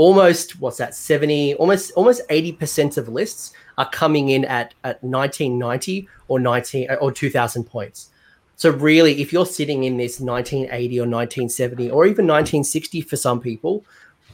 almost, 0.00 0.58
what's 0.60 0.78
that, 0.78 0.94
70, 0.94 1.56
almost 1.56 1.92
almost 1.92 2.22
80% 2.30 2.96
of 2.96 3.10
lists 3.10 3.52
are 3.76 3.90
coming 3.90 4.30
in 4.30 4.46
at, 4.46 4.72
at 4.82 5.04
1990 5.04 6.08
or 6.28 6.40
19 6.40 6.88
or 7.02 7.12
2,000 7.12 7.64
points. 7.64 8.08
So 8.56 8.70
really, 8.70 9.20
if 9.20 9.30
you're 9.30 9.44
sitting 9.44 9.84
in 9.84 9.98
this 9.98 10.18
1980 10.18 11.00
or 11.00 11.02
1970 11.02 11.90
or 11.90 12.06
even 12.06 12.26
1960 12.26 13.02
for 13.02 13.16
some 13.16 13.40
people, 13.40 13.84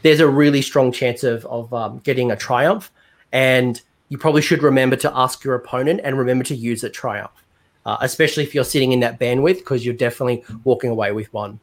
there's 0.02 0.20
a 0.20 0.28
really 0.28 0.62
strong 0.62 0.92
chance 0.92 1.24
of 1.24 1.44
of 1.46 1.74
um, 1.74 1.98
getting 1.98 2.30
a 2.30 2.36
triumph, 2.36 2.92
and 3.32 3.80
you 4.08 4.18
probably 4.18 4.42
should 4.42 4.62
remember 4.62 4.94
to 4.94 5.10
ask 5.16 5.42
your 5.42 5.56
opponent 5.56 6.00
and 6.04 6.16
remember 6.16 6.44
to 6.44 6.54
use 6.54 6.84
a 6.84 6.90
triumph, 6.90 7.44
uh, 7.86 7.96
especially 8.02 8.44
if 8.44 8.54
you're 8.54 8.70
sitting 8.74 8.92
in 8.92 9.00
that 9.00 9.18
bandwidth 9.18 9.58
because 9.58 9.84
you're 9.84 9.94
definitely 10.06 10.44
walking 10.62 10.90
away 10.90 11.10
with 11.10 11.32
one. 11.32 11.58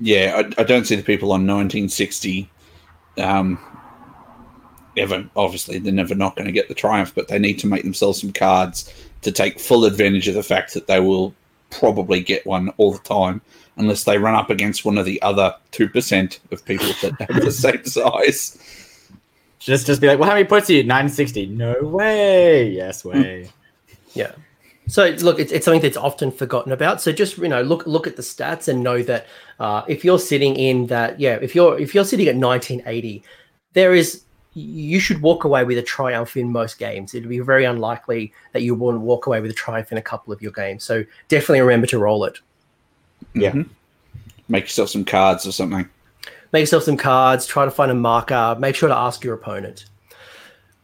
Yeah, 0.00 0.42
I, 0.58 0.60
I 0.60 0.64
don't 0.64 0.86
see 0.86 0.96
the 0.96 1.02
people 1.02 1.32
on 1.32 1.46
1960 1.46 2.48
um, 3.18 3.58
ever. 4.96 5.28
Obviously, 5.36 5.78
they're 5.78 5.92
never 5.92 6.14
not 6.14 6.36
going 6.36 6.46
to 6.46 6.52
get 6.52 6.68
the 6.68 6.74
triumph, 6.74 7.14
but 7.14 7.28
they 7.28 7.38
need 7.38 7.58
to 7.60 7.66
make 7.66 7.82
themselves 7.82 8.20
some 8.20 8.32
cards 8.32 8.92
to 9.22 9.32
take 9.32 9.58
full 9.58 9.84
advantage 9.84 10.28
of 10.28 10.34
the 10.34 10.42
fact 10.42 10.74
that 10.74 10.86
they 10.86 11.00
will 11.00 11.34
probably 11.70 12.20
get 12.20 12.46
one 12.46 12.68
all 12.76 12.92
the 12.92 12.98
time, 13.00 13.40
unless 13.76 14.04
they 14.04 14.18
run 14.18 14.34
up 14.34 14.50
against 14.50 14.84
one 14.84 14.98
of 14.98 15.04
the 15.04 15.20
other 15.22 15.54
two 15.72 15.88
percent 15.88 16.38
of 16.52 16.64
people 16.64 16.86
that 17.02 17.20
have 17.20 17.42
the 17.42 17.50
same 17.50 17.84
size. 17.84 18.58
just 19.58 19.86
just 19.86 20.00
be 20.00 20.06
like, 20.06 20.18
well, 20.18 20.28
how 20.28 20.34
many 20.34 20.46
points 20.46 20.70
are 20.70 20.74
you? 20.74 20.84
Nine 20.84 21.08
sixty? 21.08 21.46
No 21.46 21.74
way. 21.82 22.70
Yes 22.70 23.04
way. 23.04 23.50
Yeah. 24.14 24.32
So 24.88 25.08
look, 25.08 25.40
it's, 25.40 25.52
it's 25.52 25.64
something 25.64 25.82
that's 25.82 25.96
often 25.96 26.30
forgotten 26.30 26.72
about. 26.72 27.00
So 27.00 27.12
just 27.12 27.38
you 27.38 27.48
know, 27.48 27.62
look 27.62 27.86
look 27.86 28.06
at 28.06 28.16
the 28.16 28.22
stats 28.22 28.68
and 28.68 28.82
know 28.82 29.02
that 29.02 29.26
uh, 29.58 29.82
if 29.88 30.04
you're 30.04 30.18
sitting 30.18 30.54
in 30.56 30.86
that, 30.86 31.18
yeah, 31.18 31.38
if 31.42 31.54
you're 31.54 31.78
if 31.78 31.94
you're 31.94 32.04
sitting 32.04 32.28
at 32.28 32.36
1980, 32.36 33.22
there 33.72 33.94
is 33.94 34.22
you 34.54 35.00
should 35.00 35.20
walk 35.20 35.44
away 35.44 35.64
with 35.64 35.76
a 35.76 35.82
triumph 35.82 36.36
in 36.36 36.50
most 36.50 36.78
games. 36.78 37.14
It'd 37.14 37.28
be 37.28 37.40
very 37.40 37.64
unlikely 37.66 38.32
that 38.52 38.62
you 38.62 38.74
won't 38.74 39.00
walk 39.00 39.26
away 39.26 39.40
with 39.40 39.50
a 39.50 39.54
triumph 39.54 39.92
in 39.92 39.98
a 39.98 40.02
couple 40.02 40.32
of 40.32 40.40
your 40.40 40.52
games. 40.52 40.82
So 40.82 41.04
definitely 41.28 41.60
remember 41.60 41.86
to 41.88 41.98
roll 41.98 42.24
it. 42.24 42.38
Yeah. 43.34 43.52
Mhm. 43.52 43.68
Make 44.48 44.64
yourself 44.64 44.90
some 44.90 45.04
cards 45.04 45.46
or 45.46 45.52
something. 45.52 45.86
Make 46.52 46.60
yourself 46.60 46.84
some 46.84 46.96
cards. 46.96 47.44
Try 47.44 47.64
to 47.64 47.70
find 47.70 47.90
a 47.90 47.94
marker. 47.94 48.56
Make 48.58 48.76
sure 48.76 48.88
to 48.88 48.96
ask 48.96 49.24
your 49.24 49.34
opponent. 49.34 49.86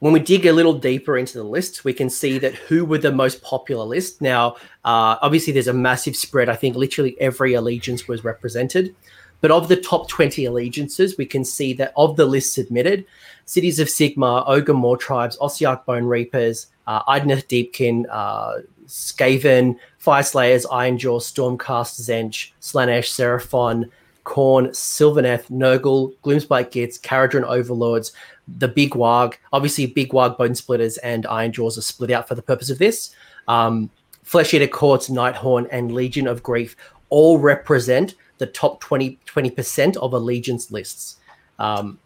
When 0.02 0.12
we 0.12 0.18
dig 0.18 0.46
a 0.46 0.52
little 0.52 0.74
deeper 0.74 1.16
into 1.16 1.38
the 1.38 1.44
list, 1.44 1.84
we 1.84 1.92
can 1.92 2.10
see 2.10 2.36
that 2.40 2.56
who 2.56 2.84
were 2.84 2.98
the 2.98 3.12
most 3.12 3.40
popular 3.40 3.84
list. 3.84 4.20
Now, 4.20 4.56
uh, 4.84 5.14
obviously, 5.22 5.52
there's 5.52 5.68
a 5.68 5.72
massive 5.72 6.16
spread. 6.16 6.48
I 6.48 6.56
think 6.56 6.74
literally 6.74 7.14
every 7.20 7.54
allegiance 7.54 8.08
was 8.08 8.24
represented. 8.24 8.96
But 9.40 9.52
of 9.52 9.68
the 9.68 9.76
top 9.76 10.08
20 10.08 10.44
allegiances, 10.44 11.16
we 11.16 11.24
can 11.24 11.44
see 11.44 11.72
that 11.74 11.92
of 11.96 12.16
the 12.16 12.26
list 12.26 12.52
submitted, 12.52 13.04
Cities 13.44 13.78
of 13.78 13.86
Sigmar, 13.86 14.42
Ogre 14.48 14.96
Tribes, 14.96 15.38
Ossiarch 15.38 15.84
Bone 15.84 16.06
Reapers, 16.06 16.66
uh, 16.88 17.04
Idoneth 17.04 17.46
Deepkin, 17.46 18.06
uh, 18.10 18.62
Skaven, 18.88 19.76
Fyreslayers, 20.04 20.66
Ironjaw, 20.66 21.20
Stormcast, 21.20 22.00
Tzeentch, 22.00 22.50
Slaanesh, 22.60 23.06
Seraphon, 23.06 23.88
Khorne, 24.24 24.68
Sylvaneth, 24.68 25.50
Nurgle, 25.50 26.14
Gloomspite 26.22 26.70
Gitz, 26.70 27.00
Kharadron 27.00 27.44
Overlords, 27.44 28.12
the 28.46 28.68
Big 28.68 28.92
Waaagh. 28.92 29.34
Obviously, 29.52 29.86
Big 29.86 30.10
Waaagh 30.10 30.38
Bone 30.38 30.54
Splitters, 30.54 30.98
and 30.98 31.24
Ironjawz 31.24 31.78
are 31.78 31.82
split 31.82 32.10
out 32.10 32.28
for 32.28 32.34
the 32.34 32.42
purpose 32.42 32.70
of 32.70 32.78
this. 32.78 33.14
Um, 33.48 33.90
Flesh 34.22 34.54
Eater 34.54 34.68
Courts, 34.68 35.08
Nighthaunt, 35.08 35.68
and 35.70 35.92
Legion 35.92 36.26
of 36.26 36.42
Grief 36.42 36.76
all 37.08 37.38
represent 37.38 38.14
the 38.38 38.46
top 38.46 38.80
20, 38.80 39.18
20% 39.26 39.96
of 39.96 40.12
allegiance 40.12 40.70
lists. 40.70 41.18
Um, 41.58 41.98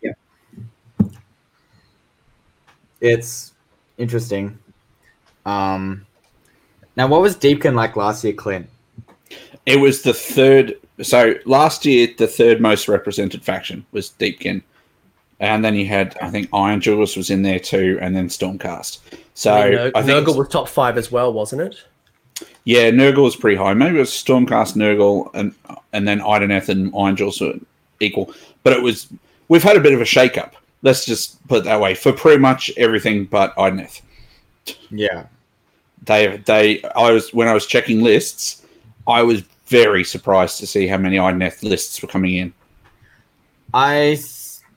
It's 3.00 3.52
interesting. 3.98 4.59
Um, 5.44 6.07
now, 6.96 7.07
what 7.07 7.20
was 7.20 7.37
Deepkin 7.37 7.74
like 7.74 7.96
last 7.96 8.24
year, 8.24 8.33
Clint? 8.33 8.68
It 9.66 9.79
was 9.79 10.02
the 10.02 10.14
third. 10.14 10.74
So 11.02 11.35
last 11.44 11.85
year, 11.85 12.09
the 12.16 12.26
third 12.26 12.61
most 12.61 12.88
represented 12.88 13.44
faction 13.44 13.85
was 13.92 14.11
Deepkin, 14.18 14.62
and 15.40 15.64
then 15.64 15.74
you 15.74 15.87
had 15.87 16.16
I 16.22 16.30
think 16.30 16.48
Ironjawz 16.50 17.16
was 17.16 17.30
in 17.30 17.42
there 17.42 17.61
too, 17.61 17.98
and 18.00 18.16
then 18.16 18.28
Stormcast. 18.28 19.00
So 19.35 19.52
I 19.52 19.68
mean, 19.70 19.78
Nurg- 19.78 19.92
I 19.94 20.02
think 20.02 20.26
Nurgle 20.26 20.37
was 20.37 20.48
top 20.48 20.68
five 20.68 20.96
as 20.96 21.12
well, 21.12 21.32
wasn't 21.32 21.62
it? 21.62 21.76
yeah, 22.64 22.90
Nurgle 22.90 23.22
was 23.22 23.37
pretty 23.37 23.56
high. 23.56 23.74
Maybe 23.74 23.96
it 23.96 24.00
was 24.00 24.11
Stormcast, 24.11 24.74
Nurgle, 24.76 25.30
and 25.35 25.54
and 25.92 26.06
then 26.06 26.20
Idoneth 26.20 26.68
and 26.68 26.92
Ironjawz 26.92 27.40
were 27.40 27.59
equal. 28.00 28.32
But 28.62 28.72
it 28.72 28.82
was 28.82 29.09
we've 29.48 29.62
had 29.62 29.76
a 29.76 29.80
bit 29.80 29.92
of 29.92 30.00
a 30.00 30.04
shake 30.04 30.38
up. 30.38 30.56
Let's 30.82 31.04
just 31.04 31.46
put 31.48 31.59
it 31.59 31.64
that 31.64 31.80
way 31.80 31.94
for 31.94 32.12
pretty 32.12 32.38
much 32.38 32.70
everything 32.76 33.24
but 33.24 33.54
Idoneth. 33.56 34.02
Yeah. 34.90 35.26
They 36.04 36.37
they 36.38 36.82
I 36.94 37.11
was 37.11 37.32
when 37.32 37.48
I 37.48 37.54
was 37.54 37.66
checking 37.66 38.02
lists, 38.02 38.62
I 39.06 39.22
was 39.22 39.42
very 39.66 40.05
surprised 40.05 40.59
to 40.61 40.66
see 40.66 40.87
how 40.87 40.96
many 40.98 41.16
Idoneth 41.16 41.62
lists 41.62 42.00
were 42.00 42.09
coming 42.09 42.35
in. 42.35 42.52
I 43.74 44.18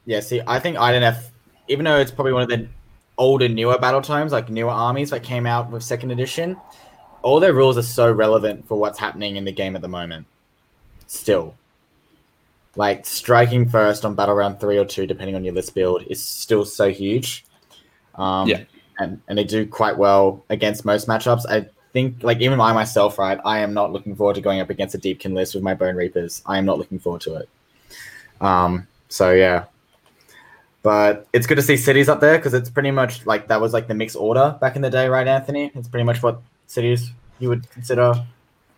yeah, 0.06 0.20
see, 0.20 0.42
I 0.48 0.60
think 0.60 0.78
IDNF, 0.78 1.26
even 1.68 1.86
though 1.86 1.98
it's 2.00 2.12
probably 2.12 2.34
one 2.34 2.42
of 2.42 2.50
the 2.50 2.68
older, 3.18 3.48
newer 3.48 3.78
battle 3.78 4.02
tomes, 4.02 4.32
like 4.32 4.50
newer 4.50 4.72
armies 4.72 5.12
that 5.12 5.24
came 5.24 5.46
out 5.46 5.70
with 5.70 5.84
second 5.84 6.12
edition, 6.12 6.58
all 7.22 7.40
their 7.40 7.54
rules 7.54 7.78
are 7.78 7.84
so 7.84 8.12
relevant 8.12 8.68
for 8.68 8.80
what's 8.80 8.98
happening 8.98 9.36
in 9.36 9.46
the 9.46 9.52
game 9.52 9.76
at 9.76 9.82
the 9.82 9.88
moment. 9.88 10.26
Still. 11.08 11.56
Like 12.76 13.06
striking 13.06 13.68
first 13.68 14.06
on 14.06 14.16
battle 14.16 14.36
round 14.36 14.60
three 14.60 14.78
or 14.78 14.86
two, 14.86 15.06
depending 15.06 15.36
on 15.36 15.44
your 15.44 15.54
list 15.54 15.76
build, 15.76 16.04
is 16.08 16.24
still 16.24 16.66
so 16.66 16.90
huge. 16.90 17.46
Um, 18.16 18.48
Yeah. 18.48 18.64
and, 19.00 19.22
and 19.28 19.38
they 19.38 19.44
do 19.44 19.68
quite 19.68 19.98
well 19.98 20.44
against 20.50 20.86
most 20.86 21.08
matchups. 21.08 21.46
I 21.50 21.68
think 21.94 22.24
like 22.24 22.40
even 22.40 22.60
I 22.60 22.74
myself, 22.74 23.18
right, 23.18 23.40
I 23.44 23.60
am 23.60 23.74
not 23.74 23.92
looking 23.92 24.16
forward 24.16 24.36
to 24.36 24.42
going 24.42 24.60
up 24.60 24.70
against 24.70 24.96
a 24.96 25.00
Deepkin 25.00 25.34
list 25.34 25.56
with 25.56 25.64
my 25.64 25.74
Bone 25.74 25.96
Reapers. 25.96 26.42
I 26.46 26.58
am 26.58 26.66
not 26.66 26.78
looking 26.78 27.00
forward 27.00 27.22
to 27.22 27.36
it. 27.36 27.50
Um, 28.42 28.88
so 29.10 29.32
yeah, 29.32 29.66
but 30.82 31.28
it's 31.34 31.46
good 31.46 31.56
to 31.56 31.62
see 31.62 31.78
cities 31.78 32.08
up 32.08 32.22
there 32.22 32.38
because 32.38 32.54
it's 32.54 32.70
pretty 32.70 32.92
much 32.92 33.26
like 33.26 33.48
that 33.48 33.60
was 33.60 33.74
like 33.74 33.88
the 33.88 33.94
mixed 33.94 34.16
order 34.16 34.58
back 34.62 34.76
in 34.76 34.82
the 34.82 34.90
day, 34.90 35.08
right, 35.08 35.28
Anthony? 35.28 35.72
It's 35.76 35.88
pretty 35.88 36.06
much 36.06 36.24
what 36.24 36.42
cities 36.68 37.12
you 37.40 37.50
would 37.50 37.70
consider. 37.72 38.14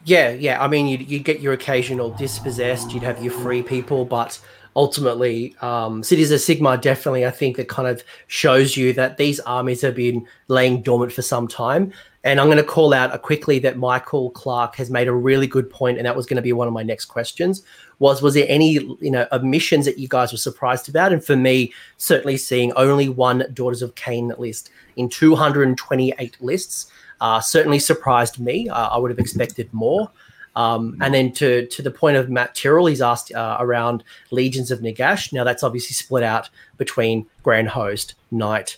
Yeah, 0.04 0.30
yeah. 0.30 0.64
I 0.64 0.68
mean, 0.68 0.88
you'd, 0.88 1.08
you'd 1.08 1.24
get 1.24 1.42
your 1.42 1.54
occasional 1.54 2.10
dispossessed, 2.10 2.92
you'd 2.92 3.04
have 3.04 3.24
your 3.24 3.34
free 3.34 3.62
people, 3.62 4.04
but 4.04 4.40
ultimately, 4.76 5.56
um, 5.62 6.04
Cities 6.04 6.32
of 6.32 6.40
Sigmar 6.40 6.80
definitely, 6.80 7.26
I 7.26 7.32
think, 7.32 7.58
that 7.58 7.68
kind 7.68 7.88
of 7.88 8.04
shows 8.28 8.78
you 8.78 8.94
that 8.94 9.18
these 9.18 9.40
armies 9.42 9.82
have 9.82 9.96
been 9.96 10.28
laying 10.48 10.82
dormant 10.82 11.12
for 11.12 11.22
some 11.22 11.48
time. 11.48 11.92
And 12.24 12.40
I'm 12.40 12.48
going 12.48 12.58
to 12.58 12.64
call 12.64 12.94
out 12.94 13.20
quickly 13.24 13.58
that 13.60 13.78
Michael 13.78 14.30
Clark 14.32 14.76
has 14.76 14.92
made 14.92 15.08
a 15.08 15.14
really 15.14 15.48
good 15.48 15.70
point, 15.70 15.98
and 15.98 16.06
that 16.06 16.16
was 16.16 16.28
going 16.28 16.36
to 16.36 16.42
be 16.44 16.54
one 16.54 16.68
of 16.68 16.74
my 16.74 16.84
next 16.84 17.06
questions. 17.06 17.64
Was 17.98 18.22
was 18.22 18.36
there 18.36 18.46
any 18.48 18.74
you 18.74 19.10
know 19.10 19.28
omissions 19.32 19.86
that 19.86 19.98
you 19.98 20.08
guys 20.08 20.32
were 20.32 20.38
surprised 20.38 20.88
about? 20.88 21.12
And 21.14 21.24
for 21.24 21.36
me, 21.36 21.74
certainly 21.98 22.38
seeing 22.38 22.72
only 22.74 23.10
one 23.10 23.44
Daughters 23.54 23.82
of 23.82 23.96
Khaine 23.96 24.38
list 24.38 24.70
in 24.98 25.10
228 25.10 26.38
lists 26.42 26.92
uh, 27.22 27.40
certainly 27.40 27.80
surprised 27.80 28.40
me. 28.40 28.68
Uh, 28.68 28.90
I 28.90 28.98
would 28.98 29.12
have 29.12 29.20
expected 29.20 29.72
more. 29.72 30.12
Um, 30.56 30.98
and 31.02 31.14
then 31.14 31.32
to 31.34 31.66
to 31.68 31.82
the 31.82 31.92
point 31.92 32.18
of 32.18 32.30
Matt 32.30 32.56
Tyrrell, 32.56 32.88
he's 32.88 33.02
asked 33.02 33.34
uh, 33.34 33.58
around 33.60 34.04
Legions 34.32 34.70
of 34.72 34.80
Nagash. 34.80 35.32
Now 35.32 35.44
that's 35.44 35.64
obviously 35.64 35.94
split 35.94 36.24
out 36.24 36.50
between 36.78 37.26
Grand 37.44 37.70
Host, 37.70 38.16
Knight, 38.32 38.78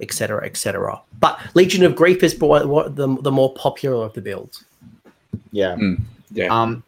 etc., 0.00 0.44
etc. 0.44 1.00
But 1.18 1.38
Legion 1.54 1.84
of 1.84 1.94
Grief 1.94 2.22
is 2.22 2.38
the, 2.38 3.18
the 3.20 3.30
more 3.30 3.52
popular 3.54 4.04
of 4.04 4.14
the 4.14 4.22
builds. 4.22 4.64
Yeah. 5.52 5.76
Mm, 5.76 6.00
yeah. 6.32 6.46
Um, 6.46 6.82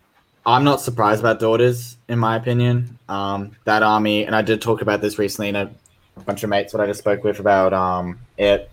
I'm 0.45 0.65
not 0.65 0.81
surprised 0.81 1.21
about 1.21 1.39
Daughters, 1.39 1.97
in 2.09 2.19
my 2.19 2.37
opinion. 2.37 2.99
Um, 3.09 3.55
that 3.65 3.83
army, 3.83 4.25
and 4.25 4.35
I 4.35 4.43
did 4.43 4.61
talk 4.61 4.83
about 4.83 5.01
this 5.01 5.19
recently 5.19 5.51
in 5.51 5.57
a 5.57 5.71
bunch 6.25 6.43
of 6.43 6.51
mates 6.51 6.73
what 6.73 6.81
I 6.81 6.87
just 6.87 6.99
spoke 6.99 7.23
with 7.23 7.39
about 7.39 7.73
um, 7.73 8.19
it. 8.37 8.71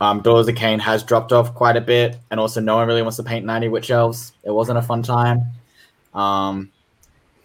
Um, 0.00 0.22
Daughters 0.22 0.48
of 0.48 0.54
Khaine 0.54 0.80
has 0.80 1.02
dropped 1.02 1.32
off 1.32 1.54
quite 1.54 1.76
a 1.76 1.80
bit, 1.80 2.16
and 2.30 2.40
also 2.40 2.60
no 2.60 2.76
one 2.76 2.86
really 2.86 3.02
wants 3.02 3.18
to 3.18 3.22
paint 3.22 3.44
90 3.44 3.68
witch 3.68 3.90
elves. 3.90 4.32
It 4.44 4.50
wasn't 4.50 4.78
a 4.78 4.82
fun 4.82 5.02
time. 5.02 5.42
Um, 6.14 6.70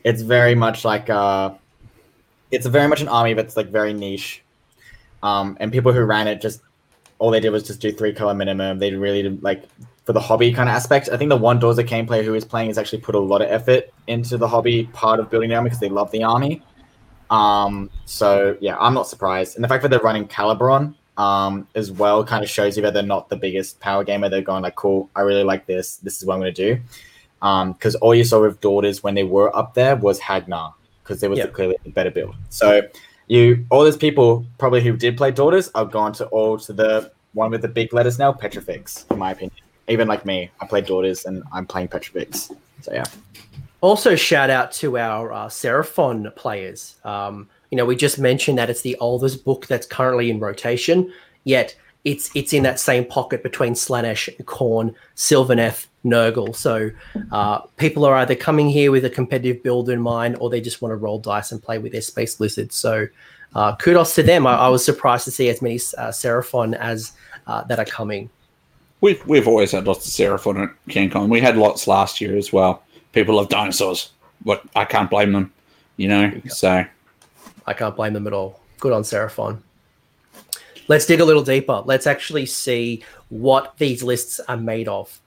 it's 0.03 0.21
very 0.21 0.55
much 0.55 0.85
like 0.85 1.09
uh, 1.09 1.53
it's 2.51 2.65
very 2.65 2.87
much 2.87 3.01
an 3.01 3.07
army 3.07 3.33
that's 3.33 3.57
like 3.57 3.69
very 3.69 3.93
niche. 3.93 4.41
Um, 5.21 5.57
and 5.59 5.71
people 5.71 5.91
who 5.91 6.01
ran 6.03 6.27
it 6.27 6.41
just 6.41 6.61
all 7.17 7.31
they 7.31 7.39
did 7.39 7.49
was 7.49 7.63
just 7.63 7.81
do 7.81 7.91
three 7.91 8.13
color 8.13 8.33
minimum. 8.33 8.79
They 8.79 8.93
really 8.93 9.23
did 9.23 9.43
like 9.43 9.63
for 10.05 10.13
the 10.13 10.19
hobby 10.19 10.53
kind 10.53 10.69
of 10.69 10.75
aspect. 10.75 11.09
I 11.11 11.17
think 11.17 11.29
the 11.29 11.37
one 11.37 11.59
Daughters 11.59 11.79
of 11.79 11.85
Khaine 11.87 12.07
player 12.07 12.23
who 12.23 12.35
is 12.35 12.45
playing 12.45 12.69
has 12.69 12.77
actually 12.77 13.01
put 13.01 13.15
a 13.15 13.19
lot 13.19 13.41
of 13.41 13.49
effort 13.49 13.91
into 14.07 14.37
the 14.37 14.47
hobby 14.47 14.85
part 14.93 15.19
of 15.19 15.29
building 15.29 15.49
the 15.49 15.55
army 15.55 15.69
because 15.69 15.79
they 15.79 15.89
love 15.89 16.11
the 16.11 16.23
army. 16.23 16.61
Um, 17.29 17.89
so 18.05 18.55
yeah, 18.61 18.77
I'm 18.77 18.93
not 18.93 19.07
surprised. 19.07 19.55
And 19.55 19.63
the 19.63 19.67
fact 19.67 19.81
that 19.81 19.89
they're 19.89 19.99
running 19.99 20.27
Khailebron 20.27 20.93
um, 21.17 21.67
as 21.75 21.91
well 21.91 22.23
kind 22.23 22.43
of 22.43 22.49
shows 22.49 22.75
you 22.75 22.83
that 22.83 22.93
they're 22.93 23.03
not 23.03 23.29
the 23.29 23.35
biggest 23.35 23.79
power 23.79 24.03
gamer. 24.03 24.29
They're 24.29 24.41
going 24.41 24.63
like, 24.63 24.75
cool, 24.75 25.09
I 25.15 25.21
really 25.21 25.43
like 25.43 25.65
this. 25.65 25.97
This 25.97 26.17
is 26.17 26.25
what 26.25 26.35
I'm 26.35 26.41
going 26.41 26.53
to 26.53 26.75
do. 26.75 26.81
Um, 27.41 27.73
because 27.73 27.95
um, 27.95 27.99
all 28.01 28.15
you 28.15 28.23
saw 28.23 28.41
with 28.41 28.59
Daughters 28.61 29.03
when 29.03 29.13
they 29.13 29.23
were 29.23 29.55
up 29.55 29.73
there 29.73 29.95
was 29.95 30.19
Hagg 30.19 30.47
Nar 30.47 30.73
because 31.03 31.21
there 31.21 31.29
was 31.29 31.37
yep. 31.39 31.49
a 31.49 31.51
clearly 31.51 31.77
a 31.85 31.89
better 31.89 32.11
build. 32.11 32.35
So 32.49 32.81
you 33.27 33.65
all 33.69 33.83
those 33.83 33.97
people 33.97 34.45
probably 34.57 34.81
who 34.81 34.95
did 34.95 35.17
play 35.17 35.31
Daughters 35.31 35.69
are 35.75 35.85
gone 35.85 36.13
to 36.13 36.25
all 36.27 36.57
to 36.59 36.73
the 36.73 37.11
one 37.33 37.51
with 37.51 37.61
the 37.61 37.67
big 37.67 37.93
letters 37.93 38.17
now, 38.17 38.31
Petrifex, 38.31 39.05
in 39.11 39.19
my 39.19 39.31
opinion 39.31 39.61
even 39.87 40.07
like 40.07 40.25
me, 40.25 40.49
I 40.59 40.67
play 40.67 40.81
Daughters 40.81 41.25
and 41.25 41.43
I'm 41.53 41.65
playing 41.65 41.89
Petrifex. 41.89 42.51
So 42.81 42.93
yeah. 42.93 43.05
Also, 43.81 44.15
shout 44.15 44.49
out 44.49 44.71
to 44.73 44.97
our 44.97 45.31
uh, 45.31 45.47
Seraphon 45.47 46.35
players. 46.35 46.95
Um, 47.03 47.49
you 47.71 47.77
know, 47.77 47.85
we 47.85 47.95
just 47.95 48.19
mentioned 48.19 48.57
that 48.57 48.69
it's 48.69 48.81
the 48.81 48.97
oldest 48.97 49.43
book 49.43 49.67
that's 49.67 49.87
currently 49.87 50.29
in 50.29 50.39
rotation, 50.39 51.11
yet 51.43 51.75
it's 52.03 52.29
it's 52.35 52.53
in 52.53 52.63
that 52.63 52.79
same 52.79 53.03
pocket 53.03 53.43
between 53.43 53.73
Slaanesh, 53.73 54.35
Khorne, 54.43 54.93
Sylvaneth, 55.15 55.87
Nurgle. 56.05 56.55
So 56.55 56.91
uh, 57.31 57.61
people 57.77 58.05
are 58.05 58.15
either 58.15 58.35
coming 58.35 58.69
here 58.69 58.91
with 58.91 59.03
a 59.05 59.09
competitive 59.09 59.63
build 59.63 59.89
in 59.89 59.99
mind, 59.99 60.37
or 60.39 60.49
they 60.49 60.61
just 60.61 60.81
want 60.81 60.91
to 60.91 60.97
roll 60.97 61.19
dice 61.19 61.51
and 61.51 61.61
play 61.61 61.79
with 61.79 61.91
their 61.91 62.01
space 62.01 62.39
lizards. 62.39 62.75
So 62.75 63.07
uh, 63.55 63.75
kudos 63.77 64.13
to 64.15 64.23
them. 64.23 64.45
I, 64.45 64.55
I, 64.55 64.67
was 64.69 64.85
surprised 64.85 65.25
to 65.25 65.31
see 65.31 65.49
as 65.49 65.61
many 65.61 65.75
uh, 65.75 66.11
Seraphon 66.11 66.77
as 66.77 67.13
uh, 67.47 67.63
that 67.63 67.79
are 67.79 67.85
coming. 67.85 68.29
We've 69.01 69.25
we've 69.25 69.47
always 69.47 69.71
had 69.71 69.87
lots 69.87 70.05
of 70.05 70.11
Seraphon 70.13 70.63
at 70.63 70.75
CanCon. 70.89 71.29
We 71.29 71.41
had 71.41 71.57
lots 71.57 71.87
last 71.87 72.21
year 72.21 72.37
as 72.37 72.53
well. 72.53 72.83
People 73.13 73.35
love 73.35 73.49
dinosaurs, 73.49 74.11
but 74.43 74.63
I 74.75 74.85
can't 74.85 75.09
blame 75.09 75.31
them. 75.31 75.51
You 75.97 76.09
know, 76.09 76.41
so 76.49 76.85
I 77.67 77.73
can't 77.73 77.95
blame 77.95 78.13
them 78.13 78.27
at 78.27 78.33
all. 78.33 78.59
Good 78.79 78.93
on 78.93 79.03
Seraphon. 79.03 79.59
Let's 80.87 81.05
dig 81.05 81.19
a 81.19 81.25
little 81.25 81.43
deeper. 81.43 81.81
Let's 81.85 82.05
actually 82.05 82.45
see 82.45 83.03
what 83.29 83.77
these 83.77 84.03
lists 84.03 84.39
are 84.47 84.57
made 84.57 84.87
of. 84.87 85.19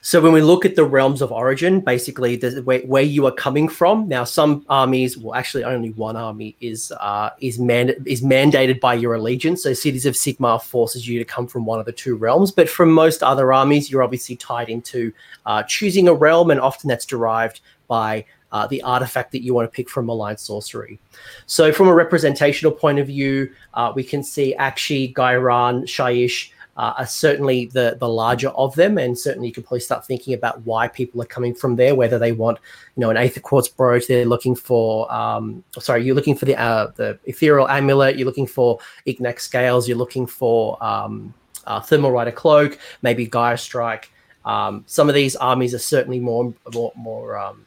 So 0.00 0.20
when 0.20 0.32
we 0.32 0.40
look 0.40 0.64
at 0.64 0.76
the 0.76 0.84
realms 0.84 1.20
of 1.20 1.32
origin, 1.32 1.80
basically 1.80 2.36
the, 2.36 2.62
where, 2.62 2.80
where 2.80 3.02
you 3.02 3.26
are 3.26 3.32
coming 3.32 3.68
from. 3.68 4.08
Now, 4.08 4.24
some 4.24 4.64
armies, 4.68 5.18
well, 5.18 5.34
actually 5.34 5.64
only 5.64 5.90
one 5.90 6.16
army 6.16 6.56
is 6.60 6.92
uh, 6.92 7.30
is 7.40 7.58
man 7.58 7.90
is 8.06 8.22
mandated 8.22 8.80
by 8.80 8.94
your 8.94 9.14
allegiance. 9.14 9.64
So 9.64 9.74
cities 9.74 10.06
of 10.06 10.14
Sigmar 10.14 10.62
forces 10.62 11.06
you 11.06 11.18
to 11.18 11.24
come 11.24 11.46
from 11.46 11.66
one 11.66 11.80
of 11.80 11.86
the 11.86 11.92
two 11.92 12.16
realms. 12.16 12.50
But 12.50 12.70
from 12.70 12.90
most 12.90 13.22
other 13.22 13.52
armies, 13.52 13.90
you're 13.90 14.02
obviously 14.02 14.36
tied 14.36 14.68
into 14.68 15.12
uh, 15.44 15.62
choosing 15.64 16.08
a 16.08 16.14
realm, 16.14 16.50
and 16.50 16.60
often 16.60 16.88
that's 16.88 17.06
derived 17.06 17.60
by 17.88 18.24
uh, 18.52 18.66
the 18.66 18.82
artifact 18.82 19.32
that 19.32 19.42
you 19.42 19.54
want 19.54 19.70
to 19.70 19.74
pick 19.74 19.88
from 19.88 20.06
Malign 20.06 20.36
Sorcery. 20.36 20.98
So, 21.46 21.72
from 21.72 21.88
a 21.88 21.94
representational 21.94 22.72
point 22.72 22.98
of 22.98 23.06
view, 23.06 23.50
uh, 23.74 23.92
we 23.94 24.04
can 24.04 24.22
see 24.22 24.54
Aqshy, 24.58 25.12
Ghyran, 25.14 25.84
Shyish, 25.84 26.50
uh, 26.76 26.92
are 26.98 27.06
certainly 27.06 27.66
the 27.66 27.96
the 27.98 28.08
larger 28.08 28.48
of 28.50 28.74
them, 28.74 28.98
and 28.98 29.18
certainly 29.18 29.48
you 29.48 29.54
can 29.54 29.62
probably 29.62 29.80
start 29.80 30.06
thinking 30.06 30.34
about 30.34 30.60
why 30.66 30.86
people 30.88 31.22
are 31.22 31.26
coming 31.26 31.54
from 31.54 31.76
there. 31.76 31.94
Whether 31.94 32.18
they 32.18 32.32
want, 32.32 32.58
you 32.96 33.00
know, 33.00 33.10
an 33.10 33.16
Aether 33.16 33.40
Quartz 33.40 33.68
brooch, 33.68 34.06
they're 34.06 34.26
looking 34.26 34.54
for. 34.54 35.12
Um, 35.12 35.64
sorry, 35.78 36.04
you're 36.04 36.14
looking 36.14 36.36
for 36.36 36.44
the 36.44 36.56
uh, 36.56 36.92
the 36.96 37.18
ethereal 37.24 37.68
amulet. 37.68 38.16
You're 38.16 38.26
looking 38.26 38.46
for 38.46 38.78
Ignax 39.06 39.40
scales. 39.40 39.88
You're 39.88 39.96
looking 39.96 40.26
for 40.26 40.82
um, 40.84 41.32
uh, 41.66 41.80
Thermal 41.80 42.10
Rider 42.10 42.32
cloak, 42.32 42.78
maybe 43.00 43.26
Gaia 43.26 43.56
Strike. 43.56 44.10
Um, 44.44 44.84
some 44.86 45.08
of 45.08 45.14
these 45.14 45.34
armies 45.34 45.74
are 45.74 45.78
certainly 45.78 46.20
more 46.20 46.52
more 46.74 46.92
more 46.94 47.38
um, 47.38 47.64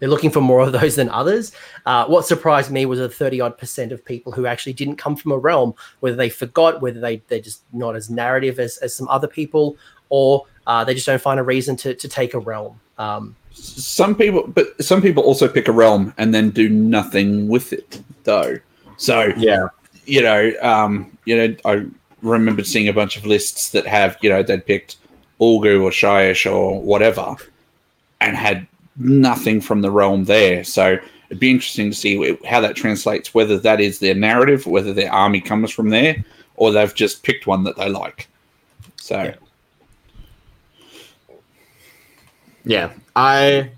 they're 0.00 0.08
looking 0.08 0.30
for 0.30 0.40
more 0.40 0.60
of 0.60 0.72
those 0.72 0.96
than 0.96 1.08
others. 1.10 1.52
Uh, 1.86 2.06
what 2.06 2.26
surprised 2.26 2.72
me 2.72 2.86
was 2.86 2.98
a 2.98 3.08
30 3.08 3.40
odd 3.40 3.58
percent 3.58 3.92
of 3.92 4.04
people 4.04 4.32
who 4.32 4.46
actually 4.46 4.72
didn't 4.72 4.96
come 4.96 5.14
from 5.14 5.30
a 5.30 5.38
realm, 5.38 5.74
whether 6.00 6.16
they 6.16 6.28
forgot, 6.28 6.80
whether 6.80 6.98
they, 6.98 7.18
they're 7.28 7.40
just 7.40 7.62
not 7.72 7.94
as 7.94 8.10
narrative 8.10 8.58
as, 8.58 8.78
as 8.78 8.94
some 8.94 9.06
other 9.08 9.28
people, 9.28 9.76
or 10.08 10.46
uh, 10.66 10.82
they 10.82 10.94
just 10.94 11.06
don't 11.06 11.22
find 11.22 11.38
a 11.38 11.44
reason 11.44 11.76
to, 11.76 11.94
to 11.94 12.08
take 12.08 12.34
a 12.34 12.38
realm. 12.38 12.80
Um, 12.98 13.36
some 13.52 14.14
people, 14.14 14.46
but 14.46 14.82
some 14.82 15.00
people 15.00 15.22
also 15.22 15.48
pick 15.48 15.68
a 15.68 15.72
realm 15.72 16.14
and 16.18 16.34
then 16.34 16.50
do 16.50 16.68
nothing 16.68 17.48
with 17.48 17.72
it, 17.72 18.02
though. 18.24 18.58
So, 18.96 19.32
yeah, 19.36 19.68
you 20.06 20.22
know, 20.22 20.52
um, 20.62 21.16
you 21.24 21.36
know, 21.36 21.56
I 21.64 21.86
remember 22.22 22.64
seeing 22.64 22.88
a 22.88 22.92
bunch 22.92 23.16
of 23.16 23.26
lists 23.26 23.70
that 23.70 23.86
have, 23.86 24.16
you 24.20 24.28
know, 24.28 24.42
they'd 24.42 24.64
picked 24.64 24.96
Ulgu 25.40 25.82
or 25.82 25.90
Shyish 25.90 26.50
or 26.50 26.80
whatever 26.80 27.36
and 28.20 28.36
had 28.36 28.66
nothing 29.00 29.60
from 29.60 29.80
the 29.80 29.90
realm 29.90 30.24
there. 30.24 30.62
So 30.64 30.98
it'd 31.28 31.40
be 31.40 31.50
interesting 31.50 31.90
to 31.90 31.96
see 31.96 32.38
how 32.46 32.60
that 32.60 32.76
translates, 32.76 33.34
whether 33.34 33.58
that 33.58 33.80
is 33.80 33.98
their 33.98 34.14
narrative, 34.14 34.66
whether 34.66 34.92
their 34.92 35.12
army 35.12 35.40
comes 35.40 35.70
from 35.70 35.90
there, 35.90 36.24
or 36.56 36.70
they've 36.70 36.94
just 36.94 37.22
picked 37.22 37.46
one 37.46 37.64
that 37.64 37.76
they 37.76 37.88
like. 37.88 38.28
So. 38.96 39.22
Yeah, 39.22 39.34
yeah. 42.64 42.92
I 43.16 43.70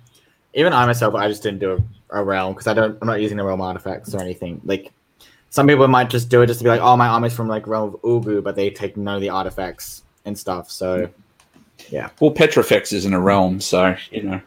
even 0.54 0.72
I 0.72 0.84
myself, 0.86 1.14
I 1.14 1.28
just 1.28 1.42
didn't 1.42 1.60
do 1.60 1.84
a, 2.10 2.20
a 2.20 2.24
realm 2.24 2.52
because 2.52 2.66
I 2.66 2.74
don't. 2.74 2.98
I'm 3.00 3.06
not 3.06 3.20
using 3.20 3.36
the 3.36 3.44
realm 3.44 3.60
artifacts 3.60 4.14
or 4.14 4.20
anything. 4.20 4.60
Like 4.64 4.92
some 5.50 5.66
people 5.66 5.86
might 5.88 6.10
just 6.10 6.28
do 6.28 6.42
it 6.42 6.46
just 6.46 6.60
to 6.60 6.64
be 6.64 6.70
like, 6.70 6.80
oh, 6.80 6.96
my 6.96 7.08
army's 7.08 7.34
from 7.34 7.48
like 7.48 7.66
realm 7.66 7.94
of 7.94 8.00
Ulgu, 8.02 8.42
but 8.42 8.56
they 8.56 8.70
take 8.70 8.96
none 8.96 9.14
of 9.16 9.20
the 9.20 9.28
artifacts 9.28 10.02
and 10.24 10.38
stuff. 10.38 10.70
So, 10.70 11.08
yeah. 11.90 12.10
Well, 12.20 12.30
Petrifex 12.30 12.92
isn't 12.92 13.12
a 13.12 13.20
realm, 13.20 13.60
so 13.60 13.94
you 14.10 14.22
know. 14.22 14.40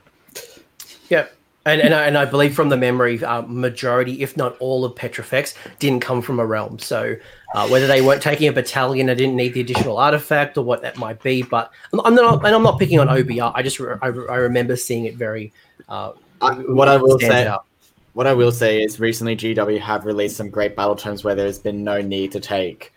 Yep. 1.09 1.35
And, 1.67 1.81
and, 1.81 1.95
I, 1.95 2.05
and 2.05 2.15
I 2.15 2.25
believe 2.25 2.53
from 2.53 2.69
the 2.69 2.77
memory, 2.77 3.23
uh, 3.23 3.41
majority, 3.41 4.21
if 4.21 4.37
not 4.37 4.55
all, 4.59 4.85
of 4.85 4.95
Petrifex 4.95 5.55
didn't 5.79 6.01
come 6.01 6.21
from 6.21 6.39
a 6.39 6.45
realm. 6.45 6.77
So 6.77 7.15
uh, 7.55 7.67
whether 7.69 7.87
they 7.87 8.03
weren't 8.03 8.21
taking 8.21 8.47
a 8.47 8.53
battalion, 8.53 9.07
they 9.07 9.15
didn't 9.15 9.35
need 9.35 9.55
the 9.55 9.61
additional 9.61 9.97
artifact, 9.97 10.59
or 10.59 10.63
what 10.63 10.83
that 10.83 10.97
might 10.97 11.23
be. 11.23 11.41
But 11.41 11.71
I'm 11.91 12.13
not, 12.13 12.45
and 12.45 12.55
I'm 12.55 12.61
not 12.61 12.77
picking 12.77 12.99
on 12.99 13.07
OBR. 13.07 13.51
I 13.55 13.63
just 13.63 13.79
re- 13.79 13.95
I, 14.03 14.07
I, 14.07 14.09
remember 14.09 14.75
seeing 14.75 15.05
it 15.05 15.15
very. 15.15 15.51
Uh, 15.89 16.11
I, 16.39 16.53
what 16.53 16.87
I 16.87 16.97
will 16.97 17.17
say, 17.17 17.47
out. 17.47 17.65
what 18.13 18.27
I 18.27 18.33
will 18.33 18.51
say 18.51 18.83
is, 18.83 18.99
recently 18.99 19.35
GW 19.35 19.79
have 19.79 20.05
released 20.05 20.37
some 20.37 20.51
great 20.51 20.75
battletomes 20.75 21.23
where 21.23 21.33
there's 21.33 21.57
been 21.57 21.83
no 21.83 21.99
need 21.99 22.31
to 22.33 22.39
take 22.39 22.93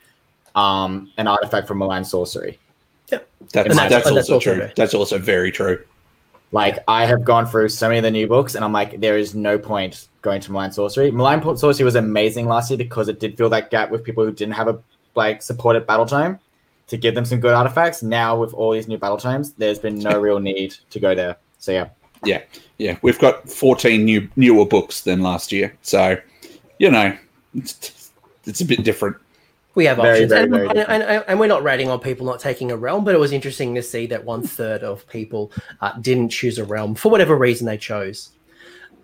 um, 0.54 1.10
an 1.16 1.26
artifact 1.26 1.68
from 1.68 1.80
a 1.80 1.86
Malign 1.86 2.04
Sorcery. 2.04 2.58
Yeah, 3.10 3.20
that's, 3.54 3.74
that's, 3.74 3.88
that's, 3.88 4.06
also, 4.10 4.34
also 4.34 4.40
true. 4.40 4.68
That's 4.76 4.92
also 4.92 5.16
very 5.16 5.50
true. 5.50 5.82
Like 6.50 6.78
I 6.88 7.04
have 7.04 7.24
gone 7.24 7.46
through 7.46 7.68
so 7.68 7.88
many 7.88 7.98
of 7.98 8.04
the 8.04 8.10
new 8.10 8.26
books, 8.26 8.54
and 8.54 8.64
I'm 8.64 8.72
like, 8.72 9.00
there 9.00 9.18
is 9.18 9.34
no 9.34 9.58
point 9.58 10.08
going 10.22 10.40
to 10.40 10.52
Malign 10.52 10.72
Sorcery. 10.72 11.10
Malign 11.10 11.42
Sorcery 11.56 11.84
was 11.84 11.94
amazing 11.94 12.46
last 12.46 12.70
year 12.70 12.78
because 12.78 13.08
it 13.08 13.20
did 13.20 13.36
fill 13.36 13.50
that 13.50 13.70
gap 13.70 13.90
with 13.90 14.02
people 14.02 14.24
who 14.24 14.32
didn't 14.32 14.54
have 14.54 14.68
a 14.68 14.80
like 15.14 15.42
supported 15.42 15.86
battletome 15.86 16.38
to 16.86 16.96
give 16.96 17.14
them 17.14 17.26
some 17.26 17.38
good 17.38 17.52
artifacts. 17.52 18.02
Now 18.02 18.38
with 18.38 18.54
all 18.54 18.72
these 18.72 18.88
new 18.88 18.98
battletomes, 18.98 19.52
there's 19.58 19.78
been 19.78 19.98
no 19.98 20.18
real 20.18 20.38
need 20.38 20.74
to 20.90 21.00
go 21.00 21.14
there. 21.14 21.36
So 21.58 21.72
yeah, 21.72 21.88
yeah, 22.24 22.42
yeah. 22.78 22.96
We've 23.02 23.18
got 23.18 23.48
14 23.48 24.02
new 24.02 24.28
newer 24.36 24.64
books 24.64 25.02
than 25.02 25.22
last 25.22 25.52
year, 25.52 25.76
so 25.82 26.16
you 26.78 26.90
know, 26.90 27.16
it's, 27.54 28.10
it's 28.46 28.60
a 28.62 28.64
bit 28.64 28.84
different 28.84 29.16
we 29.78 29.84
have 29.84 29.98
very, 29.98 30.24
options, 30.24 30.30
very, 30.30 30.42
and, 30.42 30.52
very 30.52 30.68
and, 30.70 30.78
and, 31.04 31.24
and, 31.28 31.38
we're 31.38 31.46
not 31.46 31.62
rating 31.62 31.88
on 31.88 32.00
people 32.00 32.26
not 32.26 32.40
taking 32.40 32.72
a 32.72 32.76
realm, 32.76 33.04
but 33.04 33.14
it 33.14 33.18
was 33.18 33.30
interesting 33.30 33.76
to 33.76 33.82
see 33.82 34.06
that 34.08 34.24
one 34.24 34.42
third 34.42 34.82
of 34.82 35.06
people 35.06 35.52
uh, 35.80 35.92
didn't 36.00 36.30
choose 36.30 36.58
a 36.58 36.64
realm 36.64 36.96
for 36.96 37.12
whatever 37.12 37.36
reason 37.36 37.64
they 37.64 37.78
chose. 37.78 38.30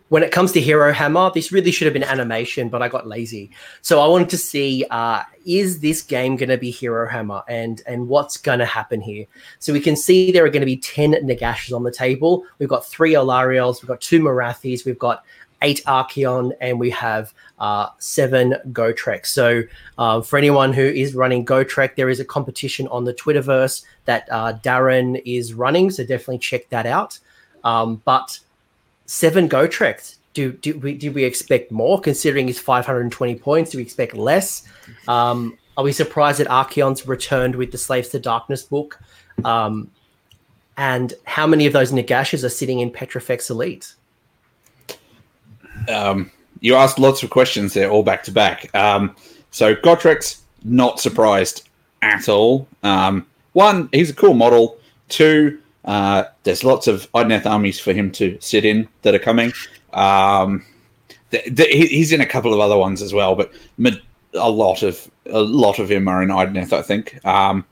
when 0.09 0.25
it 0.25 0.33
comes 0.33 0.51
to 0.51 0.61
Hero 0.61 0.93
Hammer, 0.93 1.31
this 1.33 1.53
really 1.53 1.71
should 1.71 1.87
have 1.87 1.95
been 1.95 2.03
animation, 2.03 2.69
but 2.69 2.83
I 2.83 2.89
got 2.89 3.07
lazy. 3.07 3.53
So 3.83 4.01
I 4.01 4.09
wanted 4.09 4.29
to 4.31 4.37
see 4.37 4.85
uh, 4.91 5.23
is 5.47 5.79
this 5.79 6.03
game 6.03 6.35
going 6.35 6.49
to 6.49 6.59
be 6.59 6.73
Hero 6.73 7.09
Hammer 7.09 7.43
and 7.49 7.81
and 7.87 8.09
what's 8.09 8.37
going 8.37 8.59
to 8.59 8.67
happen 8.67 9.01
here? 9.01 9.27
So 9.61 9.73
we 9.73 9.81
can 9.81 9.95
see 9.95 10.33
there 10.33 10.45
are 10.45 10.51
going 10.51 10.61
to 10.61 10.67
be 10.67 10.79
10 10.79 11.13
Nagashs 11.13 11.73
on 11.73 11.85
the 11.85 11.93
table. 11.93 12.45
We've 12.59 12.69
got 12.69 12.85
three 12.85 13.13
Alarielles, 13.13 13.81
we've 13.81 13.89
got 13.89 14.01
two 14.01 14.19
Morathis, 14.19 14.85
we've 14.85 14.99
got 14.99 15.25
eight 15.63 15.83
Archaon, 15.87 16.51
and 16.61 16.81
we 16.81 16.91
have 16.91 17.33
uh, 17.65 17.89
seven 17.99 18.57
Gotrek. 18.73 19.25
So 19.25 19.63
uh, 19.97 20.21
for 20.21 20.37
anyone 20.37 20.75
who 20.75 20.83
is 20.83 21.15
running 21.15 21.47
Gotrek, 21.47 21.97
there 21.97 22.11
is 22.11 22.21
a 22.21 22.25
competition 22.25 22.87
on 22.89 23.05
the 23.05 23.15
Twitterverse 23.15 23.83
that 24.05 24.29
uh, 24.31 24.59
Darren 24.63 25.23
is 25.25 25.55
running. 25.55 25.91
So 25.91 26.03
definitely 26.03 26.41
check 26.41 26.69
that 26.69 26.85
out. 26.85 27.19
Um, 27.65 28.03
but 28.05 28.39
seven 29.07 29.49
Gotreks. 29.49 30.17
Do, 30.35 30.53
do 30.53 30.79
we 30.79 30.95
do 30.95 31.11
we 31.11 31.25
expect 31.25 31.71
more 31.71 31.99
considering 32.01 32.49
his 32.49 32.59
520 32.59 33.37
points? 33.37 33.71
Do 33.71 33.79
we 33.79 33.83
expect 33.83 34.15
less? 34.15 34.69
Um, 35.09 35.57
are 35.79 35.85
we 35.85 35.93
surprised 35.93 36.41
that 36.41 36.49
Archaon's 36.49 37.07
returned 37.07 37.55
with 37.55 37.73
the 37.73 37.79
Slaves 37.79 38.11
to 38.11 38.19
Darkness 38.19 38.65
book? 38.65 39.01
Um, 39.43 39.91
and 40.77 41.15
how 41.25 41.47
many 41.47 41.67
of 41.67 41.73
those 41.73 41.93
Nagashs 41.93 42.45
are 42.45 42.49
sitting 42.51 42.81
in 42.81 42.91
Petrifex 42.91 43.49
Elite? 43.49 43.95
Um, 45.89 46.31
you 46.65 46.75
asked 46.75 46.99
lots 46.99 47.23
of 47.23 47.29
questions 47.29 47.75
there, 47.75 47.91
all 47.91 48.03
back 48.03 48.23
to 48.23 48.33
back. 48.33 48.75
Um, 48.75 49.15
so 49.51 49.75
Gotreks, 49.75 50.41
not 50.65 50.99
surprised 50.99 51.69
at 52.01 52.27
all. 52.27 52.67
Um, 52.83 53.27
one, 53.53 53.91
he's 53.93 54.09
a 54.09 54.15
cool 54.15 54.33
model. 54.33 54.79
Two, 55.11 55.61
uh, 55.85 56.25
there's 56.45 56.65
lots 56.65 56.87
of 56.87 57.07
Idoneth 57.13 57.45
armies 57.45 57.79
for 57.79 57.93
him 57.93 58.11
to 58.13 58.39
sit 58.41 58.65
in 58.65 58.89
that 59.03 59.15
are 59.15 59.19
coming. 59.19 59.53
Um, 59.93 60.65
th- 61.33 61.55
th- 61.55 61.91
he's 61.91 62.15
in 62.15 62.23
a 62.23 62.27
couple 62.27 62.55
of 62.55 62.61
other 62.61 62.79
ones 62.79 63.03
as 63.03 63.13
well, 63.13 63.35
but 63.35 63.53
a 64.33 64.51
lot 64.51 64.83
of 64.83 65.11
a 65.27 65.43
lot 65.43 65.79
of 65.79 65.91
him 65.91 66.09
are 66.09 66.23
in 66.23 66.31
Idoneth, 66.31 66.73
I 66.73 66.81
think. 66.81 67.23
Um, 67.27 67.67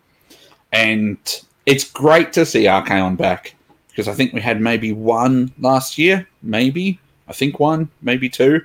and 0.70 1.18
it's 1.64 1.90
great 1.90 2.34
to 2.34 2.44
see 2.44 2.64
Archaon 2.64 3.16
back 3.16 3.54
because 3.88 4.06
I 4.06 4.12
think 4.12 4.34
we 4.34 4.42
had 4.42 4.60
maybe 4.60 4.92
one 4.92 5.50
last 5.58 5.96
year, 5.96 6.28
maybe 6.42 7.00
I 7.26 7.32
think 7.32 7.58
one, 7.58 7.88
maybe 8.02 8.28
two. 8.28 8.60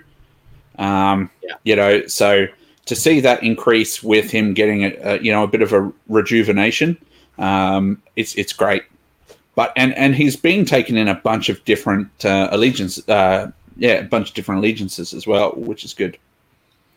Um, 0.78 1.30
yeah. 1.44 1.56
You 1.64 1.76
know, 1.76 2.08
so 2.08 2.48
to 2.86 2.96
see 2.96 3.20
that 3.20 3.44
increase 3.44 4.02
with 4.02 4.32
him 4.32 4.54
getting 4.54 4.86
a, 4.86 4.96
a 5.04 5.20
you 5.20 5.32
know 5.32 5.44
a 5.44 5.48
bit 5.48 5.62
of 5.62 5.74
a 5.74 5.92
rejuvenation, 6.08 6.98
um, 7.38 8.02
it's 8.16 8.36
it's 8.36 8.54
great. 8.54 8.84
But 9.56 9.74
and 9.76 9.94
and 9.96 10.16
he's 10.16 10.36
been 10.36 10.66
taken 10.66 10.98
in 10.98 11.08
a 11.08 11.16
bunch 11.16 11.50
of 11.50 11.64
different 11.66 12.26
uh, 12.26 12.50
allegiances, 12.52 13.08
uh, 13.10 13.52
yeah, 13.76 13.94
a 13.94 14.04
bunch 14.04 14.30
of 14.30 14.36
different 14.36 14.60
allegiances 14.60 15.14
as 15.14 15.26
well, 15.26 15.52
which 15.56 15.84
is 15.84 15.94
good. 15.94 16.18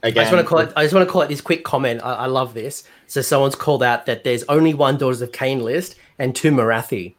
Again, 0.03 0.21
I 0.21 0.25
just 0.25 0.33
want 0.35 0.45
to 0.45 0.49
call 0.49 0.59
it. 0.61 0.73
I 0.77 0.83
just 0.83 0.95
want 0.95 1.07
to 1.07 1.13
call 1.13 1.23
it 1.23 1.29
this 1.29 1.41
quick 1.41 1.65
comment. 1.65 2.03
I, 2.03 2.15
I 2.15 2.27
love 2.27 2.55
this. 2.55 2.85
So 3.07 3.23
someone's 3.23 3.55
called 3.55 3.83
out 3.83 4.07
that 4.07 4.25
there's 4.25 4.45
only 4.45 4.75
one 4.75 4.97
Daughters 4.97 5.21
of 5.21 5.33
Khaine 5.33 5.63
list 5.63 5.97
and 6.19 6.35
two 6.35 6.51
Morathi. 6.51 7.15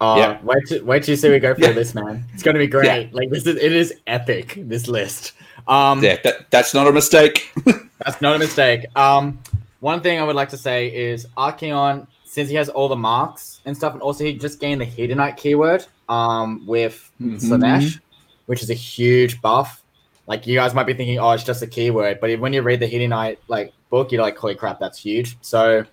Oh, 0.00 0.16
yeah. 0.16 0.38
wait 0.42 0.66
to 0.68 0.80
wait 0.82 1.02
till 1.02 1.12
you 1.12 1.16
see 1.16 1.28
we 1.28 1.40
go 1.40 1.54
through 1.54 1.66
yeah. 1.66 1.72
this, 1.72 1.94
man. 1.94 2.24
It's 2.32 2.42
gonna 2.42 2.58
be 2.58 2.68
great. 2.68 2.86
Yeah. 2.86 3.08
Like 3.12 3.30
this 3.30 3.46
is 3.46 3.56
it 3.56 3.72
is 3.72 3.94
epic. 4.06 4.54
This 4.56 4.86
list. 4.86 5.32
Um, 5.68 6.02
yeah, 6.02 6.16
that, 6.24 6.50
that's 6.50 6.74
not 6.74 6.88
a 6.88 6.92
mistake. 6.92 7.52
that's 8.04 8.20
not 8.20 8.34
a 8.34 8.38
mistake. 8.38 8.86
Um, 8.96 9.38
one 9.80 10.00
thing 10.00 10.18
I 10.18 10.24
would 10.24 10.34
like 10.34 10.48
to 10.50 10.56
say 10.56 10.88
is 10.88 11.26
Archaon, 11.36 12.06
since 12.24 12.48
he 12.48 12.56
has 12.56 12.68
all 12.68 12.88
the 12.88 12.96
marks 12.96 13.60
and 13.64 13.76
stuff, 13.76 13.92
and 13.92 14.02
also 14.02 14.24
he 14.24 14.34
just 14.34 14.60
gained 14.60 14.80
the 14.80 14.86
Hedonite 14.86 15.36
keyword 15.36 15.86
um, 16.08 16.66
with 16.66 17.10
mm-hmm. 17.20 17.36
Slaanesh, 17.36 18.00
which 18.46 18.62
is 18.62 18.70
a 18.70 18.74
huge 18.74 19.40
buff. 19.40 19.82
Like 20.26 20.46
you 20.46 20.56
guys 20.56 20.74
might 20.74 20.86
be 20.86 20.94
thinking, 20.94 21.18
oh, 21.18 21.30
it's 21.30 21.44
just 21.44 21.62
a 21.62 21.66
keyword, 21.66 22.20
but 22.20 22.38
when 22.40 22.52
you 22.52 22.62
read 22.62 22.80
the 22.80 22.88
Hedonite 22.90 23.38
like 23.48 23.72
book, 23.90 24.10
you're 24.10 24.22
like, 24.22 24.36
holy 24.36 24.54
crap, 24.54 24.78
that's 24.78 24.98
huge. 24.98 25.38
So 25.40 25.84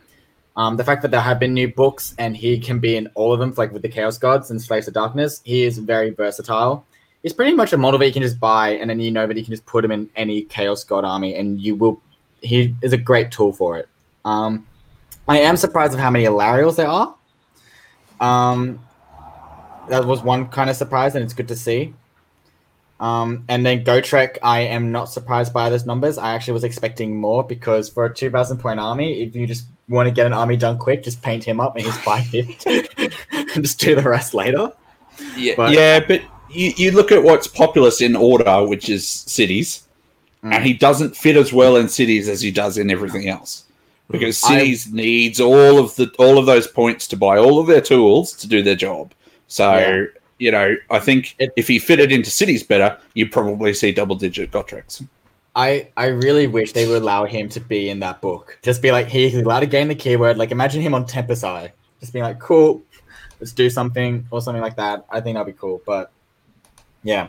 um, 0.57 0.78
the 0.78 0.84
fact 0.84 1.01
that 1.01 1.11
there 1.11 1.21
have 1.21 1.39
been 1.39 1.53
new 1.53 1.67
books 1.73 2.15
and 2.17 2.36
he 2.36 2.59
can 2.59 2.80
be 2.80 2.95
in 2.95 3.07
all 3.15 3.34
of 3.34 3.39
them, 3.39 3.53
like 3.55 3.71
with 3.71 3.82
the 3.82 3.89
Chaos 3.89 4.17
Gods 4.17 4.51
and 4.51 4.61
Slaves 4.61 4.88
of 4.88 4.93
Darkness, 4.93 5.41
he 5.43 5.63
is 5.63 5.78
very 5.78 6.11
versatile. 6.11 6.86
He's 7.26 7.34
pretty 7.34 7.55
much 7.55 7.73
a 7.73 7.78
model 7.80 7.97
that 7.97 8.05
you 8.05 8.13
can 8.13 8.21
just 8.21 8.39
buy, 8.39 8.73
and 8.73 8.88
then 8.88 8.99
you 8.99 9.09
know 9.09 9.26
that 9.26 9.36
you 9.36 9.43
can 9.43 9.51
just 9.51 9.65
put 9.65 9.84
him 9.84 9.89
in 9.89 10.07
any 10.15 10.43
Chaos 10.43 10.84
God 10.84 11.03
army, 11.03 11.34
and 11.34 11.59
you 11.59 11.73
will. 11.73 11.99
He 12.43 12.76
is 12.84 12.93
a 12.93 12.99
great 12.99 13.32
tool 13.32 13.51
for 13.51 13.80
it. 13.80 13.89
Um, 14.26 14.67
I 15.28 15.39
am 15.39 15.57
surprised 15.57 15.95
of 15.95 15.99
how 15.99 16.11
many 16.11 16.26
Alarielles 16.26 16.76
there 16.76 16.88
are. 16.88 17.15
Um, 18.19 18.80
that 19.89 20.05
was 20.05 20.21
one 20.21 20.49
kind 20.49 20.69
of 20.69 20.76
surprise, 20.76 21.15
and 21.15 21.23
it's 21.23 21.34
good 21.34 21.47
to 21.47 21.55
see. 21.55 21.95
Um, 22.99 23.43
and 23.49 23.65
then 23.65 23.84
Gotrek, 23.84 24.38
I 24.43 24.59
am 24.59 24.91
not 24.91 25.05
surprised 25.05 25.51
by 25.51 25.71
those 25.71 25.88
numbers. 25.88 26.19
I 26.19 26.36
actually 26.36 26.53
was 26.53 26.63
expecting 26.63 27.19
more 27.19 27.43
because 27.43 27.89
for 27.89 28.05
a 28.05 28.13
2,000 28.13 28.59
point 28.59 28.80
army, 28.80 29.23
if 29.23 29.36
you 29.36 29.47
just 29.47 29.65
want 29.89 30.05
to 30.05 30.13
get 30.13 30.28
an 30.28 30.34
army 30.34 30.57
done 30.57 30.78
quick, 30.78 31.01
just 31.01 31.23
paint 31.23 31.43
him 31.43 31.59
up 31.59 31.76
and 31.76 31.86
he's 31.86 31.97
fine 32.03 32.28
and 32.36 33.63
just 33.63 33.80
do 33.80 33.95
the 33.95 34.07
rest 34.07 34.36
later. 34.36 34.71
Yeah, 35.36 35.55
but, 35.57 35.73
yeah, 35.73 36.05
but 36.05 36.21
you, 36.56 36.74
you 36.78 36.91
look 36.91 37.12
at 37.12 37.24
what's 37.24 37.47
populous 37.47 38.01
in 38.01 38.16
order, 38.16 38.66
which 38.66 38.89
is 38.89 39.08
cities, 39.08 39.88
mm. 40.43 40.53
and 40.53 40.64
he 40.64 40.74
doesn't 40.74 41.16
fit 41.16 41.36
as 41.36 41.53
well 41.53 41.78
in 41.78 41.89
cities 41.89 42.30
as 42.30 42.41
he 42.41 42.51
does 42.51 42.78
in 42.78 42.89
everything 42.89 43.28
else. 43.30 43.66
Because 44.10 44.38
cities 44.38 44.88
I, 44.91 44.95
needs 44.95 45.39
all 45.41 45.80
of 45.80 45.95
the 45.95 46.14
all 46.20 46.38
of 46.38 46.45
those 46.45 46.68
points 46.68 47.08
to 47.08 47.18
buy 47.18 47.38
all 47.38 47.60
of 47.60 47.68
their 47.68 47.82
tools 47.82 48.34
to 48.34 48.47
do 48.47 48.62
their 48.62 48.76
job. 48.76 49.14
So 49.47 49.74
yeah. 49.74 50.03
you 50.38 50.51
know, 50.51 50.76
I 50.91 50.99
think 50.99 51.36
it, 51.39 51.51
if 51.56 51.68
he 51.68 51.80
fitted 51.80 52.12
into 52.12 52.30
cities 52.30 52.64
better, 52.64 52.99
you'd 53.16 53.32
probably 53.32 53.74
see 53.74 53.91
double 53.91 54.16
digit 54.16 54.51
Gotreks. 54.51 55.06
I, 55.56 55.88
I 55.95 56.08
really 56.08 56.47
wish 56.47 56.74
they 56.74 56.86
would 56.86 57.01
allow 57.01 57.26
him 57.26 57.47
to 57.49 57.62
be 57.62 57.89
in 57.89 57.99
that 58.01 58.20
book. 58.20 58.60
Just 58.62 58.82
be 58.82 58.91
like, 58.91 59.08
he's 59.08 59.36
allowed 59.36 59.62
to 59.62 59.66
gain 59.66 59.88
the 59.88 59.95
keyword. 59.95 60.38
Like, 60.38 60.51
imagine 60.51 60.82
him 60.82 60.93
on 60.93 61.06
Tempest 61.06 61.45
Eye. 61.45 61.72
Just 62.01 62.12
being 62.12 62.26
like, 62.26 62.39
cool, 62.39 62.84
let's 63.39 63.53
do 63.53 63.70
something 63.70 64.28
or 64.32 64.41
something 64.41 64.62
like 64.62 64.76
that. 64.76 65.06
I 65.10 65.22
think 65.22 65.36
that'd 65.36 65.53
be 65.53 65.58
cool. 65.58 65.82
But 65.86 66.12
yeah. 67.06 67.28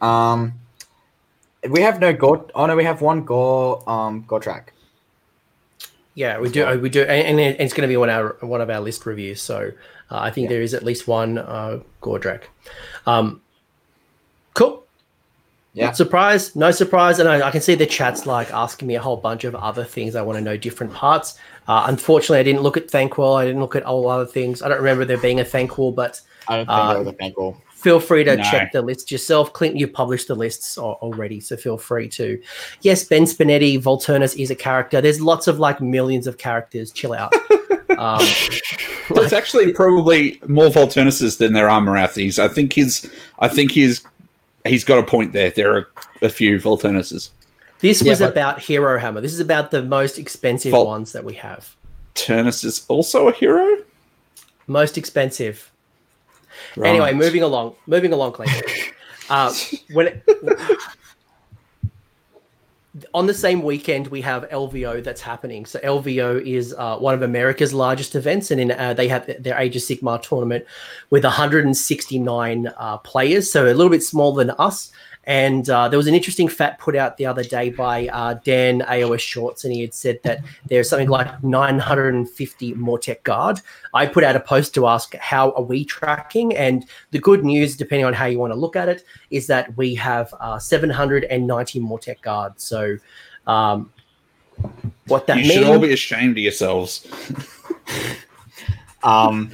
Um, 0.00 0.54
we 1.68 1.80
have 1.80 2.00
no 2.00 2.12
gore. 2.12 2.46
Oh 2.54 2.66
no, 2.66 2.76
we 2.76 2.84
have 2.84 3.00
one 3.00 3.24
gore. 3.24 3.82
Um, 3.88 4.24
Gordrakk. 4.24 4.68
Yeah, 6.14 6.38
we 6.38 6.50
do. 6.50 6.78
We 6.78 6.90
do, 6.90 7.02
and 7.02 7.40
it's 7.40 7.72
going 7.72 7.82
to 7.82 7.88
be 7.88 7.96
one 7.96 8.10
our 8.10 8.36
one 8.40 8.60
of 8.60 8.70
our 8.70 8.80
list 8.80 9.06
reviews. 9.06 9.42
So 9.42 9.72
uh, 10.10 10.18
I 10.18 10.30
think 10.30 10.44
yeah. 10.44 10.50
there 10.50 10.62
is 10.62 10.74
at 10.74 10.84
least 10.84 11.08
one 11.08 11.38
uh, 11.38 11.80
Gordrakk. 12.02 12.42
Um, 13.06 13.40
cool. 14.54 14.84
Yeah. 15.72 15.86
Not 15.86 15.96
surprise, 15.96 16.56
no 16.56 16.72
surprise. 16.72 17.20
And 17.20 17.28
I, 17.28 17.46
I, 17.46 17.50
can 17.52 17.60
see 17.60 17.76
the 17.76 17.86
chat's 17.86 18.26
like 18.26 18.52
asking 18.52 18.88
me 18.88 18.96
a 18.96 19.00
whole 19.00 19.16
bunch 19.16 19.44
of 19.44 19.54
other 19.54 19.84
things. 19.84 20.16
I 20.16 20.22
want 20.22 20.36
to 20.36 20.42
know 20.42 20.56
different 20.56 20.92
parts. 20.92 21.38
Uh, 21.68 21.84
unfortunately, 21.86 22.40
I 22.40 22.42
didn't 22.42 22.62
look 22.62 22.76
at 22.76 22.88
Thanquol. 22.88 23.38
I 23.38 23.44
didn't 23.44 23.60
look 23.60 23.76
at 23.76 23.84
all 23.84 24.08
other 24.08 24.26
things. 24.26 24.62
I 24.62 24.68
don't 24.68 24.78
remember 24.78 25.04
there 25.04 25.16
being 25.16 25.38
a 25.38 25.44
Thanquol, 25.44 25.94
but 25.94 26.20
I 26.48 26.56
don't 26.56 26.66
think 26.66 26.76
uh, 26.76 26.92
there 26.94 27.04
was 27.04 27.08
a 27.08 27.12
Thanquol. 27.12 27.56
Feel 27.80 27.98
free 27.98 28.24
to 28.24 28.36
no. 28.36 28.42
check 28.42 28.72
the 28.72 28.82
list 28.82 29.10
yourself. 29.10 29.54
Clint, 29.54 29.76
You've 29.76 29.92
published 29.92 30.28
the 30.28 30.34
lists 30.34 30.76
already, 30.76 31.40
so 31.40 31.56
feel 31.56 31.78
free 31.78 32.08
to. 32.10 32.40
Yes, 32.82 33.04
Ben 33.04 33.24
Spinetti, 33.24 33.80
Volturnus 33.80 34.38
is 34.38 34.50
a 34.50 34.54
character. 34.54 35.00
There's 35.00 35.20
lots 35.20 35.48
of 35.48 35.58
like 35.58 35.80
millions 35.80 36.26
of 36.26 36.36
characters. 36.36 36.92
Chill 36.92 37.12
out. 37.12 37.32
Um, 37.98 38.24
well, 39.10 39.24
it's 39.24 39.32
actually 39.32 39.72
probably 39.74 40.40
more 40.46 40.68
Volturnuses 40.68 41.36
than 41.36 41.52
there 41.52 41.68
are 41.68 41.82
Morathis. 41.82 42.38
I 42.38 42.48
think 42.48 42.72
he's, 42.72 43.10
I 43.40 43.48
think 43.48 43.72
he's, 43.72 44.02
he's 44.64 44.84
got 44.84 45.00
a 45.00 45.02
point 45.02 45.32
there. 45.34 45.50
There 45.50 45.76
are 45.76 45.88
a 46.22 46.30
few 46.30 46.58
Volturnuses. 46.58 47.30
This 47.80 48.02
was 48.02 48.20
yeah, 48.20 48.28
about 48.28 48.60
Hero 48.60 48.98
Hammer. 48.98 49.20
This 49.20 49.34
is 49.34 49.40
about 49.40 49.70
the 49.70 49.82
most 49.82 50.18
expensive 50.18 50.70
Vol- 50.70 50.86
ones 50.86 51.12
that 51.12 51.24
we 51.24 51.34
have. 51.34 51.76
Turnus 52.14 52.64
is 52.64 52.86
also 52.88 53.28
a 53.28 53.32
hero. 53.32 53.82
Most 54.66 54.96
expensive. 54.96 55.70
Right. 56.80 56.88
Anyway, 56.88 57.12
moving 57.12 57.42
along. 57.42 57.74
Moving 57.86 58.12
along, 58.12 58.32
Clayton. 58.32 58.62
uh, 59.30 59.52
when 59.92 60.08
it, 60.08 60.24
on 63.14 63.26
the 63.26 63.34
same 63.34 63.62
weekend 63.62 64.08
we 64.08 64.20
have 64.20 64.48
LVO 64.48 65.02
that's 65.04 65.20
happening. 65.20 65.64
So 65.64 65.78
LVO 65.80 66.44
is 66.44 66.74
uh, 66.76 66.96
one 66.96 67.14
of 67.14 67.22
America's 67.22 67.72
largest 67.72 68.14
events, 68.14 68.50
and 68.50 68.60
in, 68.60 68.72
uh, 68.72 68.94
they 68.94 69.08
have 69.08 69.30
their 69.38 69.58
Age 69.58 69.76
of 69.76 69.82
Sigmar 69.82 70.20
tournament 70.22 70.64
with 71.10 71.24
169 71.24 72.66
uh, 72.66 72.98
players, 72.98 73.50
so 73.50 73.64
a 73.64 73.74
little 73.74 73.90
bit 73.90 74.02
smaller 74.02 74.44
than 74.44 74.54
us. 74.58 74.90
And 75.24 75.68
uh, 75.68 75.88
there 75.88 75.98
was 75.98 76.06
an 76.06 76.14
interesting 76.14 76.48
fact 76.48 76.80
put 76.80 76.96
out 76.96 77.18
the 77.18 77.26
other 77.26 77.44
day 77.44 77.70
by 77.70 78.08
uh, 78.08 78.34
Dan 78.42 78.80
AOS 78.80 79.20
Shorts, 79.20 79.64
and 79.64 79.72
he 79.72 79.82
had 79.82 79.92
said 79.92 80.18
that 80.22 80.40
there's 80.66 80.88
something 80.88 81.10
like 81.10 81.42
950 81.44 82.74
Mortek 82.74 83.22
Guard. 83.22 83.60
I 83.92 84.06
put 84.06 84.24
out 84.24 84.34
a 84.34 84.40
post 84.40 84.72
to 84.74 84.86
ask 84.86 85.14
how 85.16 85.52
are 85.52 85.62
we 85.62 85.84
tracking, 85.84 86.56
and 86.56 86.86
the 87.10 87.18
good 87.18 87.44
news, 87.44 87.76
depending 87.76 88.06
on 88.06 88.14
how 88.14 88.26
you 88.26 88.38
want 88.38 88.52
to 88.52 88.58
look 88.58 88.76
at 88.76 88.88
it, 88.88 89.04
is 89.30 89.46
that 89.48 89.76
we 89.76 89.94
have 89.96 90.32
uh, 90.40 90.58
790 90.58 91.80
Mortek 91.80 92.22
Guard. 92.22 92.58
So, 92.58 92.96
um, 93.46 93.92
what 95.06 95.26
that 95.26 95.36
you 95.36 95.42
means? 95.42 95.54
should 95.54 95.64
all 95.64 95.78
be 95.78 95.92
ashamed 95.92 96.38
of 96.38 96.42
yourselves. 96.42 97.06
um, 99.02 99.50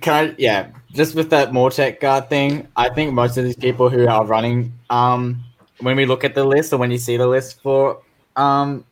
can 0.00 0.12
I? 0.12 0.34
Yeah, 0.36 0.70
just 0.94 1.16
with 1.16 1.28
that 1.30 1.50
Mortek 1.50 2.00
guard 2.00 2.28
thing, 2.28 2.68
I 2.76 2.88
think 2.88 3.12
most 3.12 3.36
of 3.36 3.44
these 3.44 3.56
people 3.56 3.90
who 3.90 4.06
are 4.06 4.24
running, 4.24 4.72
um, 4.90 5.42
when 5.80 5.96
we 5.96 6.06
look 6.06 6.22
at 6.22 6.36
the 6.36 6.44
list 6.44 6.72
or 6.72 6.76
when 6.78 6.90
you 6.92 6.98
see 6.98 7.16
the 7.16 7.26
list 7.26 7.60
for 7.60 8.00
um, 8.36 8.84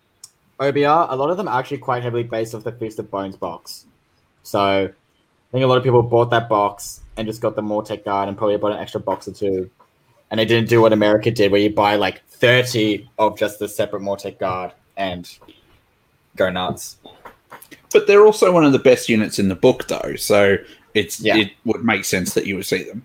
OBR, 0.58 1.06
a 1.10 1.16
lot 1.16 1.30
of 1.30 1.36
them 1.36 1.46
are 1.46 1.58
actually 1.58 1.78
quite 1.78 2.02
heavily 2.02 2.24
based 2.24 2.54
off 2.54 2.64
the 2.64 2.72
Feast 2.72 2.98
of 2.98 3.08
Bones 3.08 3.36
box. 3.36 3.86
So 4.42 4.60
I 4.60 5.52
think 5.52 5.62
a 5.62 5.66
lot 5.66 5.78
of 5.78 5.84
people 5.84 6.02
bought 6.02 6.30
that 6.30 6.48
box 6.48 7.00
and 7.16 7.26
just 7.26 7.40
got 7.40 7.54
the 7.54 7.62
Mortek 7.62 8.04
guard 8.04 8.28
and 8.28 8.36
probably 8.36 8.56
bought 8.56 8.72
an 8.72 8.78
extra 8.78 9.00
box 9.00 9.28
or 9.28 9.32
two. 9.32 9.70
And 10.32 10.40
they 10.40 10.44
didn't 10.44 10.68
do 10.68 10.80
what 10.80 10.92
America 10.92 11.30
did, 11.30 11.52
where 11.52 11.60
you 11.60 11.70
buy 11.70 11.94
like 11.94 12.26
30 12.28 13.08
of 13.18 13.38
just 13.38 13.60
the 13.60 13.68
separate 13.68 14.02
Mortek 14.02 14.40
guard 14.40 14.72
and 14.96 15.30
go 16.34 16.50
nuts. 16.50 16.96
But 17.92 18.06
they're 18.06 18.24
also 18.24 18.50
one 18.50 18.64
of 18.64 18.72
the 18.72 18.78
best 18.78 19.08
units 19.08 19.38
in 19.38 19.48
the 19.48 19.54
book, 19.54 19.86
though. 19.86 20.16
So 20.16 20.56
it's 20.94 21.20
Yeah. 21.20 21.36
it 21.36 21.52
would 21.64 21.84
make 21.84 22.04
sense 22.04 22.34
that 22.34 22.46
you 22.46 22.56
would 22.56 22.66
see 22.66 22.82
them. 22.82 23.04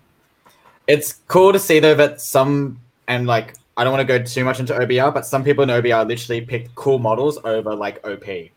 It's 0.86 1.20
cool 1.28 1.52
to 1.52 1.58
see 1.58 1.80
though 1.80 1.94
that 1.94 2.20
some 2.20 2.80
and 3.06 3.26
like 3.26 3.54
I 3.76 3.84
don't 3.84 3.92
want 3.92 4.06
to 4.06 4.18
go 4.18 4.24
too 4.24 4.44
much 4.44 4.58
into 4.58 4.74
OBR, 4.74 5.14
but 5.14 5.24
some 5.24 5.44
people 5.44 5.62
in 5.62 5.70
OBR 5.70 6.06
literally 6.06 6.40
picked 6.40 6.74
cool 6.74 6.98
models 6.98 7.38
over 7.44 7.74
like 7.74 8.04
OP. 8.06 8.50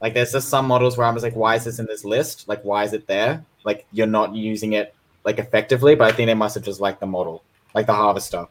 Like 0.00 0.14
there's 0.14 0.32
just 0.32 0.48
some 0.48 0.66
models 0.66 0.96
where 0.96 1.06
I'm 1.06 1.14
just 1.14 1.24
like, 1.24 1.36
why 1.36 1.54
is 1.54 1.64
this 1.64 1.78
in 1.78 1.86
this 1.86 2.04
list? 2.04 2.48
Like 2.48 2.62
why 2.62 2.84
is 2.84 2.92
it 2.92 3.06
there? 3.06 3.44
Like 3.64 3.86
you're 3.92 4.06
not 4.06 4.34
using 4.34 4.72
it 4.72 4.94
like 5.24 5.38
effectively, 5.38 5.94
but 5.94 6.08
I 6.08 6.16
think 6.16 6.26
they 6.26 6.34
must 6.34 6.54
have 6.54 6.64
just 6.64 6.80
liked 6.80 7.00
the 7.00 7.06
model, 7.06 7.42
like 7.74 7.86
the 7.86 7.94
harvester. 7.94 8.46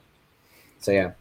So 0.80 0.91
yeah. 0.91 1.11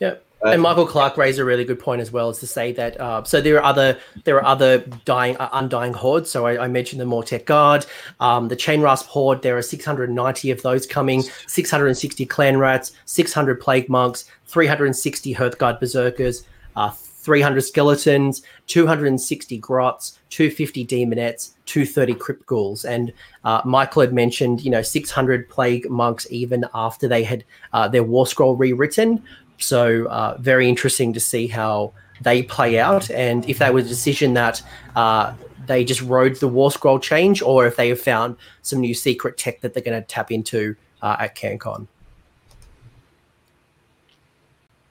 Yep. 0.00 0.24
But- 0.40 0.52
and 0.52 0.62
Michael 0.62 0.86
Clark 0.86 1.16
raised 1.16 1.38
a 1.38 1.44
really 1.44 1.64
good 1.64 1.80
point 1.80 2.00
as 2.00 2.12
well, 2.12 2.30
is 2.30 2.38
to 2.38 2.46
say 2.46 2.70
that 2.72 3.00
uh, 3.00 3.24
so 3.24 3.40
there 3.40 3.56
are 3.56 3.64
other 3.64 3.98
there 4.24 4.36
are 4.36 4.44
other 4.44 4.78
dying 5.04 5.36
uh, 5.38 5.48
undying 5.52 5.92
hordes. 5.92 6.30
So 6.30 6.46
I, 6.46 6.64
I 6.64 6.68
mentioned 6.68 7.00
the 7.00 7.06
Mortek 7.06 7.44
Guard, 7.44 7.86
um, 8.20 8.48
the 8.48 8.56
Chain 8.56 8.80
Rasp 8.80 9.06
Horde. 9.06 9.42
There 9.42 9.56
are 9.56 9.62
690 9.62 10.50
of 10.50 10.62
those 10.62 10.86
coming, 10.86 11.22
660 11.22 12.24
Clan 12.26 12.58
Rats, 12.58 12.92
600 13.06 13.60
Plague 13.60 13.88
Monks, 13.88 14.30
360 14.46 15.34
Hearthguard 15.34 15.80
Berserkers, 15.80 16.44
uh, 16.76 16.90
300 16.90 17.60
Skeletons, 17.60 18.42
260 18.68 19.58
Grots, 19.58 20.18
250 20.30 20.86
Daemonettes, 20.86 21.50
230 21.66 22.14
Crypt 22.14 22.46
Ghouls, 22.46 22.84
and 22.84 23.12
uh, 23.44 23.60
Michael 23.64 24.02
had 24.02 24.12
mentioned 24.12 24.62
you 24.62 24.70
know 24.70 24.82
600 24.82 25.48
Plague 25.48 25.90
Monks 25.90 26.28
even 26.30 26.64
after 26.74 27.08
they 27.08 27.24
had 27.24 27.44
uh, 27.72 27.88
their 27.88 28.04
War 28.04 28.26
Scroll 28.26 28.54
rewritten. 28.54 29.22
So 29.58 30.06
uh, 30.06 30.36
very 30.38 30.68
interesting 30.68 31.12
to 31.12 31.20
see 31.20 31.46
how 31.46 31.92
they 32.20 32.42
play 32.42 32.78
out, 32.78 33.10
and 33.10 33.48
if 33.48 33.58
that 33.58 33.72
was 33.74 33.86
a 33.86 33.88
decision 33.88 34.34
that 34.34 34.62
uh, 34.96 35.34
they 35.66 35.84
just 35.84 36.02
rode 36.02 36.36
the 36.36 36.48
War 36.48 36.70
Scroll 36.70 36.98
change, 36.98 37.42
or 37.42 37.66
if 37.66 37.76
they 37.76 37.88
have 37.90 38.00
found 38.00 38.36
some 38.62 38.80
new 38.80 38.94
secret 38.94 39.36
tech 39.36 39.60
that 39.60 39.74
they're 39.74 39.82
going 39.82 40.00
to 40.00 40.06
tap 40.06 40.32
into 40.32 40.74
uh, 41.02 41.16
at 41.20 41.36
CanCon. 41.36 41.86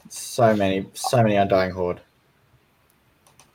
So 0.09 0.55
many, 0.55 0.85
so 0.93 1.21
many 1.21 1.35
undying 1.35 1.71
horde. 1.71 1.99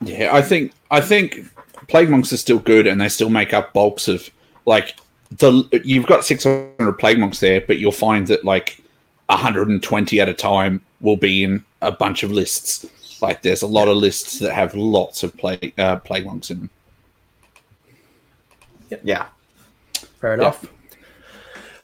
Yeah, 0.00 0.34
I 0.34 0.42
think 0.42 0.72
I 0.90 1.00
think 1.00 1.46
plague 1.88 2.10
monks 2.10 2.32
are 2.32 2.36
still 2.36 2.58
good, 2.58 2.86
and 2.86 3.00
they 3.00 3.08
still 3.08 3.30
make 3.30 3.54
up 3.54 3.72
bulks 3.72 4.08
of 4.08 4.28
like 4.66 4.96
the. 5.30 5.80
You've 5.84 6.06
got 6.06 6.24
six 6.24 6.44
hundred 6.44 6.94
plague 6.98 7.18
monks 7.18 7.40
there, 7.40 7.60
but 7.60 7.78
you'll 7.78 7.92
find 7.92 8.26
that 8.26 8.44
like 8.44 8.81
hundred 9.38 9.68
and 9.68 9.82
twenty 9.82 10.20
at 10.20 10.28
a 10.28 10.34
time 10.34 10.80
will 11.00 11.16
be 11.16 11.44
in 11.44 11.64
a 11.80 11.92
bunch 11.92 12.22
of 12.22 12.30
lists. 12.30 12.86
Like 13.20 13.42
there's 13.42 13.62
a 13.62 13.66
lot 13.66 13.88
of 13.88 13.96
lists 13.96 14.38
that 14.40 14.52
have 14.52 14.74
lots 14.74 15.22
of 15.22 15.36
plague 15.36 15.72
uh, 15.78 15.96
plague 15.96 16.26
monks 16.26 16.50
in 16.50 16.58
them. 16.60 16.70
Yeah. 19.02 19.26
Fair 20.20 20.34
enough. 20.34 20.66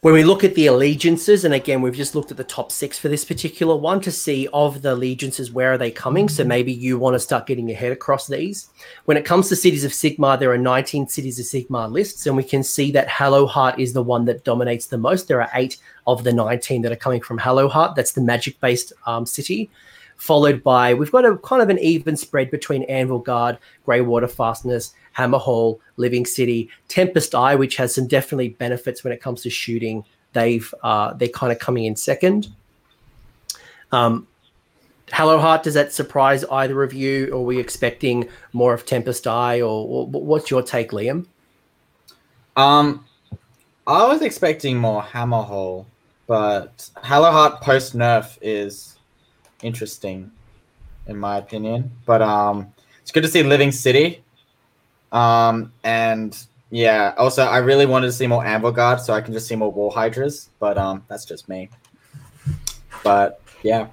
When 0.00 0.14
we 0.14 0.22
look 0.22 0.44
at 0.44 0.54
the 0.54 0.68
allegiances, 0.68 1.44
and 1.44 1.52
again, 1.52 1.82
we've 1.82 1.92
just 1.92 2.14
looked 2.14 2.30
at 2.30 2.36
the 2.36 2.44
top 2.44 2.70
six 2.70 2.96
for 2.96 3.08
this 3.08 3.24
particular 3.24 3.74
one 3.74 4.00
to 4.02 4.12
see 4.12 4.46
of 4.52 4.80
the 4.80 4.92
allegiances, 4.92 5.50
where 5.50 5.72
are 5.72 5.78
they 5.78 5.90
coming? 5.90 6.28
So 6.28 6.44
maybe 6.44 6.72
you 6.72 7.00
want 7.00 7.14
to 7.14 7.18
start 7.18 7.48
getting 7.48 7.68
your 7.68 7.76
head 7.76 7.90
across 7.90 8.28
these. 8.28 8.68
When 9.06 9.16
it 9.16 9.24
comes 9.24 9.48
to 9.48 9.56
Cities 9.56 9.82
of 9.82 9.90
Sigmar, 9.90 10.38
there 10.38 10.52
are 10.52 10.56
19 10.56 11.08
Cities 11.08 11.40
of 11.40 11.46
Sigmar 11.46 11.90
lists, 11.90 12.28
and 12.28 12.36
we 12.36 12.44
can 12.44 12.62
see 12.62 12.92
that 12.92 13.08
Hallowheart 13.08 13.80
is 13.80 13.92
the 13.92 14.00
one 14.04 14.24
that 14.26 14.44
dominates 14.44 14.86
the 14.86 14.98
most. 14.98 15.26
There 15.26 15.42
are 15.42 15.50
eight 15.54 15.78
of 16.06 16.22
the 16.22 16.32
19 16.32 16.82
that 16.82 16.92
are 16.92 16.96
coming 16.96 17.20
from 17.20 17.40
Hallowheart. 17.40 17.96
That's 17.96 18.12
the 18.12 18.20
magic 18.20 18.60
based 18.60 18.92
um, 19.04 19.26
city. 19.26 19.68
Followed 20.16 20.62
by, 20.62 20.94
we've 20.94 21.10
got 21.10 21.24
a 21.24 21.38
kind 21.38 21.60
of 21.60 21.70
an 21.70 21.78
even 21.80 22.16
spread 22.16 22.52
between 22.52 22.88
Anvilgard, 22.88 23.58
Greywater 23.84 24.30
Fastness, 24.30 24.94
Hammerhal, 25.18 25.80
Living 25.96 26.24
City, 26.24 26.70
Tempest 26.86 27.34
Eye, 27.34 27.56
which 27.56 27.76
has 27.76 27.94
some 27.94 28.06
definitely 28.06 28.50
benefits 28.50 29.02
when 29.02 29.12
it 29.12 29.20
comes 29.20 29.42
to 29.42 29.50
shooting. 29.50 30.04
They've 30.32 30.72
uh, 30.82 31.14
they're 31.14 31.28
kind 31.28 31.50
of 31.52 31.58
coming 31.58 31.84
in 31.86 31.96
second. 31.96 32.48
Um, 33.90 34.28
Hallowheart, 35.08 35.62
does 35.62 35.74
that 35.74 35.92
surprise 35.92 36.44
either 36.44 36.82
of 36.82 36.92
you? 36.92 37.30
Or 37.32 37.38
are 37.38 37.42
we 37.42 37.58
expecting 37.58 38.28
more 38.52 38.74
of 38.74 38.86
Tempest 38.86 39.26
Eye, 39.26 39.60
or, 39.60 39.86
or 39.86 40.06
what's 40.06 40.50
your 40.50 40.62
take, 40.62 40.90
Liam? 40.90 41.26
Um, 42.56 43.04
I 43.86 44.06
was 44.06 44.22
expecting 44.22 44.76
more 44.76 45.02
Hammerhal, 45.02 45.86
but 46.26 46.90
Hallowheart 46.96 47.60
post 47.62 47.96
nerf 47.96 48.36
is 48.42 48.98
interesting, 49.62 50.30
in 51.06 51.16
my 51.16 51.38
opinion. 51.38 51.90
But 52.04 52.20
um, 52.20 52.72
it's 53.00 53.10
good 53.10 53.22
to 53.22 53.28
see 53.28 53.42
Living 53.42 53.72
City. 53.72 54.22
Um, 55.12 55.72
and 55.84 56.36
yeah, 56.70 57.14
also 57.16 57.44
I 57.44 57.58
really 57.58 57.86
wanted 57.86 58.06
to 58.06 58.12
see 58.12 58.26
more 58.26 58.44
Anvilgard, 58.44 59.00
so 59.00 59.14
I 59.14 59.20
can 59.20 59.32
just 59.32 59.46
see 59.46 59.56
more 59.56 59.72
War 59.72 59.90
Hydras. 59.90 60.50
But 60.58 60.76
um, 60.78 61.04
that's 61.08 61.24
just 61.24 61.48
me. 61.48 61.70
But 63.02 63.40
yeah, 63.62 63.88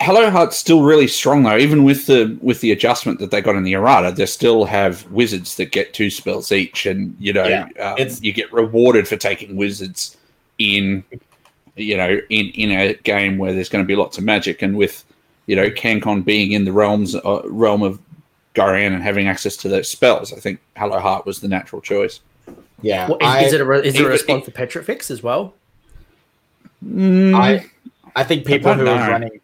Hallowheart's 0.00 0.56
still 0.56 0.82
really 0.82 1.06
strong 1.06 1.42
though, 1.44 1.56
even 1.56 1.82
with 1.84 2.06
the 2.06 2.36
with 2.42 2.60
the 2.60 2.72
adjustment 2.72 3.18
that 3.20 3.30
they 3.30 3.40
got 3.40 3.56
in 3.56 3.62
the 3.62 3.72
errata. 3.72 4.12
They 4.12 4.26
still 4.26 4.64
have 4.64 5.10
wizards 5.10 5.56
that 5.56 5.72
get 5.72 5.94
two 5.94 6.10
spells 6.10 6.52
each, 6.52 6.86
and 6.86 7.16
you 7.18 7.32
know 7.32 7.44
Yeah, 7.44 7.64
um, 7.80 7.98
it's- 7.98 8.22
you 8.22 8.32
get 8.32 8.52
rewarded 8.52 9.08
for 9.08 9.16
taking 9.16 9.56
wizards 9.56 10.16
in 10.58 11.02
you 11.76 11.96
know 11.96 12.20
in 12.28 12.46
in 12.50 12.70
a 12.70 12.94
game 12.94 13.38
where 13.38 13.52
there's 13.52 13.68
going 13.68 13.82
to 13.82 13.88
be 13.88 13.96
lots 13.96 14.18
of 14.18 14.24
magic, 14.24 14.62
and 14.62 14.76
with 14.76 15.04
you 15.46 15.56
know 15.56 15.70
CanCon 15.70 16.24
being 16.24 16.52
in 16.52 16.64
the 16.64 16.72
realms 16.72 17.14
uh, 17.14 17.42
realm 17.46 17.82
of 17.82 17.98
Ghyran 18.54 18.94
and 18.94 19.02
having 19.02 19.26
access 19.28 19.56
to 19.58 19.68
those 19.68 19.88
spells, 19.88 20.32
I 20.32 20.36
think 20.36 20.60
Hallowheart 20.76 21.26
was 21.26 21.40
the 21.40 21.48
natural 21.48 21.80
choice. 21.82 22.20
yeah. 22.82 23.08
What, 23.08 23.22
is, 23.22 23.28
I- 23.28 23.40
is 23.44 23.52
it 23.52 23.60
a 23.60 23.64
re- 23.64 23.80
is 23.80 23.94
it 23.94 23.98
a 23.98 24.00
even- 24.00 24.12
response 24.12 24.44
for 24.44 24.50
Petrifex 24.52 25.10
as 25.10 25.22
well? 25.22 25.54
I 26.86 27.64
I 28.16 28.24
think 28.24 28.46
people 28.46 28.74
don't 28.74 28.80
who 28.86 28.92
are 28.92 29.10
running, 29.10 29.40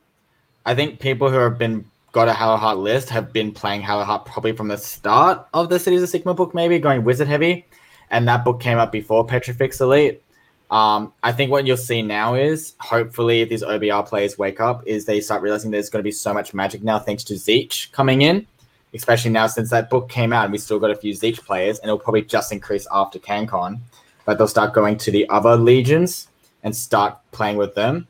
I 0.66 0.74
think 0.74 1.00
people 1.00 1.30
who 1.30 1.36
have 1.38 1.58
been 1.58 1.84
got 2.12 2.28
a 2.28 2.32
Hallowheart 2.32 2.78
list 2.82 3.08
have 3.10 3.32
been 3.32 3.52
playing 3.52 3.82
Hallowheart 3.82 4.26
probably 4.26 4.52
from 4.52 4.68
the 4.68 4.76
start 4.76 5.46
of 5.54 5.68
the 5.70 5.78
Cities 5.78 6.02
of 6.02 6.08
Sigmar 6.10 6.36
book, 6.36 6.54
maybe 6.54 6.78
going 6.78 7.04
Wizard 7.04 7.28
heavy, 7.28 7.64
and 8.10 8.28
that 8.28 8.44
book 8.44 8.60
came 8.60 8.78
up 8.78 8.92
before 8.92 9.24
Petrifex 9.26 9.80
Elite. 9.80 10.22
Um, 10.70 11.12
I 11.22 11.32
think 11.32 11.50
what 11.50 11.66
you'll 11.66 11.76
see 11.76 12.02
now 12.02 12.34
is 12.34 12.74
hopefully 12.78 13.40
if 13.40 13.48
these 13.48 13.62
OBR 13.62 14.06
players 14.06 14.38
wake 14.38 14.60
up, 14.60 14.86
is 14.86 15.04
they 15.04 15.20
start 15.20 15.42
realizing 15.42 15.70
there's 15.70 15.90
going 15.90 16.00
to 16.00 16.04
be 16.06 16.12
so 16.12 16.32
much 16.34 16.52
magic 16.54 16.82
now 16.84 16.98
thanks 16.98 17.24
to 17.24 17.34
Tzeentch 17.34 17.90
coming 17.92 18.22
in, 18.22 18.46
especially 18.94 19.30
now 19.30 19.46
since 19.46 19.70
that 19.70 19.90
book 19.90 20.08
came 20.08 20.32
out 20.32 20.44
and 20.44 20.52
we 20.52 20.58
still 20.58 20.78
got 20.78 20.90
a 20.90 20.96
few 20.96 21.12
Tzeentch 21.12 21.44
players, 21.44 21.78
and 21.78 21.88
it'll 21.88 21.98
probably 21.98 22.22
just 22.22 22.52
increase 22.52 22.86
after 22.92 23.18
CanCon, 23.18 23.78
but 24.24 24.38
they'll 24.38 24.48
start 24.48 24.72
going 24.72 24.96
to 24.98 25.10
the 25.10 25.28
other 25.28 25.56
legions 25.56 26.28
and 26.62 26.74
start 26.74 27.18
playing 27.32 27.56
with 27.56 27.74
them. 27.74 28.06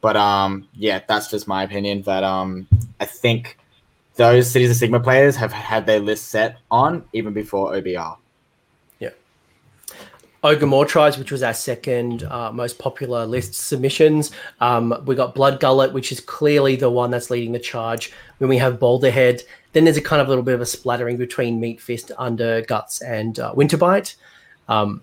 But 0.00 0.16
um, 0.16 0.68
yeah, 0.74 1.00
that's 1.06 1.30
just 1.30 1.46
my 1.46 1.62
opinion. 1.62 2.02
That 2.02 2.24
um, 2.24 2.66
I 3.00 3.04
think 3.04 3.58
those 4.16 4.50
Cities 4.50 4.70
of 4.70 4.88
Sigmar 4.88 5.02
players 5.02 5.36
have 5.36 5.52
had 5.52 5.86
their 5.86 6.00
list 6.00 6.28
set 6.28 6.58
on 6.70 7.04
even 7.12 7.32
before 7.32 7.72
OBR. 7.72 8.16
Ogor 10.42 10.66
Mawtribes, 10.66 11.18
which 11.18 11.30
was 11.30 11.42
our 11.42 11.52
second 11.52 12.22
uh, 12.22 12.50
most 12.50 12.78
popular 12.78 13.26
list 13.26 13.54
submissions. 13.54 14.30
Um, 14.60 15.02
we 15.04 15.14
got 15.14 15.34
Blood 15.34 15.60
Gullet, 15.60 15.92
which 15.92 16.12
is 16.12 16.20
clearly 16.20 16.76
the 16.76 16.90
one 16.90 17.10
that's 17.10 17.30
leading 17.30 17.52
the 17.52 17.58
charge. 17.58 18.12
When 18.38 18.48
we 18.48 18.56
have 18.56 18.78
Boulderhead, 18.78 19.42
then 19.72 19.84
there's 19.84 19.98
a 19.98 20.02
kind 20.02 20.22
of 20.22 20.28
little 20.28 20.42
bit 20.42 20.54
of 20.54 20.60
a 20.60 20.66
splattering 20.66 21.18
between 21.18 21.60
Meat 21.60 21.80
Fist, 21.80 22.10
Under 22.18 22.62
Guts, 22.62 23.02
and 23.02 23.38
uh, 23.38 23.52
Winterbite. 23.54 24.16
Um, 24.68 25.02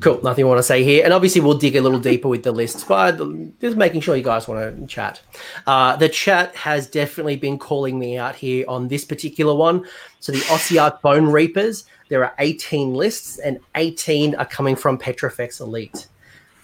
cool. 0.00 0.20
Nothing 0.22 0.44
I 0.44 0.48
want 0.48 0.58
to 0.58 0.62
say 0.62 0.82
here. 0.84 1.04
And 1.04 1.12
obviously, 1.12 1.40
we'll 1.40 1.58
dig 1.58 1.76
a 1.76 1.80
little 1.80 1.98
deeper 1.98 2.28
with 2.28 2.42
the 2.42 2.52
lists, 2.52 2.84
but 2.84 3.16
just 3.60 3.76
making 3.76 4.00
sure 4.00 4.16
you 4.16 4.22
guys 4.22 4.46
want 4.48 4.78
to 4.78 4.86
chat. 4.86 5.20
Uh, 5.66 5.96
the 5.96 6.08
chat 6.08 6.54
has 6.56 6.86
definitely 6.86 7.36
been 7.36 7.58
calling 7.58 7.98
me 7.98 8.18
out 8.18 8.34
here 8.34 8.64
on 8.68 8.88
this 8.88 9.04
particular 9.04 9.54
one. 9.54 9.86
So 10.20 10.32
the 10.32 10.38
Ossiarch 10.38 11.00
Bone 11.02 11.26
Reapers, 11.26 11.84
there 12.08 12.24
are 12.24 12.34
18 12.38 12.94
lists, 12.94 13.38
and 13.38 13.58
18 13.74 14.34
are 14.36 14.46
coming 14.46 14.76
from 14.76 14.98
Petrifex 14.98 15.60
Elite. 15.60 16.06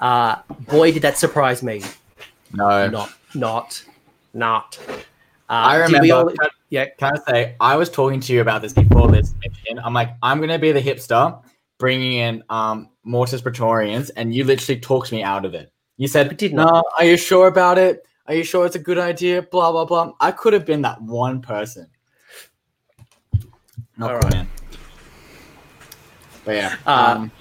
Uh, 0.01 0.37
boy, 0.69 0.93
did 0.93 1.03
that 1.03 1.19
surprise 1.19 1.63
me. 1.63 1.83
No, 2.53 2.89
Not, 2.89 3.13
not, 3.35 3.85
not. 4.35 4.79
Uh, 4.89 4.95
I 5.49 5.77
remember 5.77 6.15
all- 6.15 6.33
Yeah. 6.71 6.87
Can 6.99 7.13
I 7.17 7.31
say 7.31 7.57
I 7.61 7.77
was 7.77 7.91
talking 7.91 8.21
to 8.21 8.33
you 8.33 8.41
about 8.41 8.63
this 8.63 8.73
before 8.73 9.11
this 9.11 9.35
mission. 9.45 9.79
I'm 9.85 9.93
like, 9.93 10.11
I'm 10.23 10.41
gonna 10.41 10.59
be 10.59 10.71
the 10.73 10.81
hipster, 10.81 11.43
bringing 11.81 12.13
in 12.13 12.45
um 12.51 12.91
Mortis 13.03 13.41
Praetorians, 13.41 14.11
and 14.11 14.33
you 14.33 14.45
literally 14.45 14.79
talked 14.79 15.11
me 15.11 15.25
out 15.25 15.45
of 15.45 15.55
it. 15.55 15.73
You 15.97 16.07
said, 16.07 16.31
I 16.31 16.35
did 16.35 16.53
"No, 16.55 16.85
are 16.97 17.05
you 17.05 17.17
sure 17.17 17.49
about 17.49 17.79
it? 17.79 18.07
Are 18.29 18.35
you 18.35 18.45
sure 18.45 18.65
it's 18.67 18.77
a 18.77 18.79
good 18.79 18.99
idea?" 18.99 19.43
Blah 19.43 19.73
blah 19.73 19.85
blah. 19.87 20.13
I 20.21 20.31
could 20.31 20.53
have 20.53 20.65
been 20.65 20.83
that 20.83 21.03
one 21.03 21.41
person. 21.43 21.89
Not 23.97 24.13
All 24.13 24.21
cool, 24.21 24.29
right. 24.31 24.35
man. 24.35 24.49
But 26.45 26.55
yeah, 26.55 26.77
Uh, 26.87 27.15
um, 27.17 27.33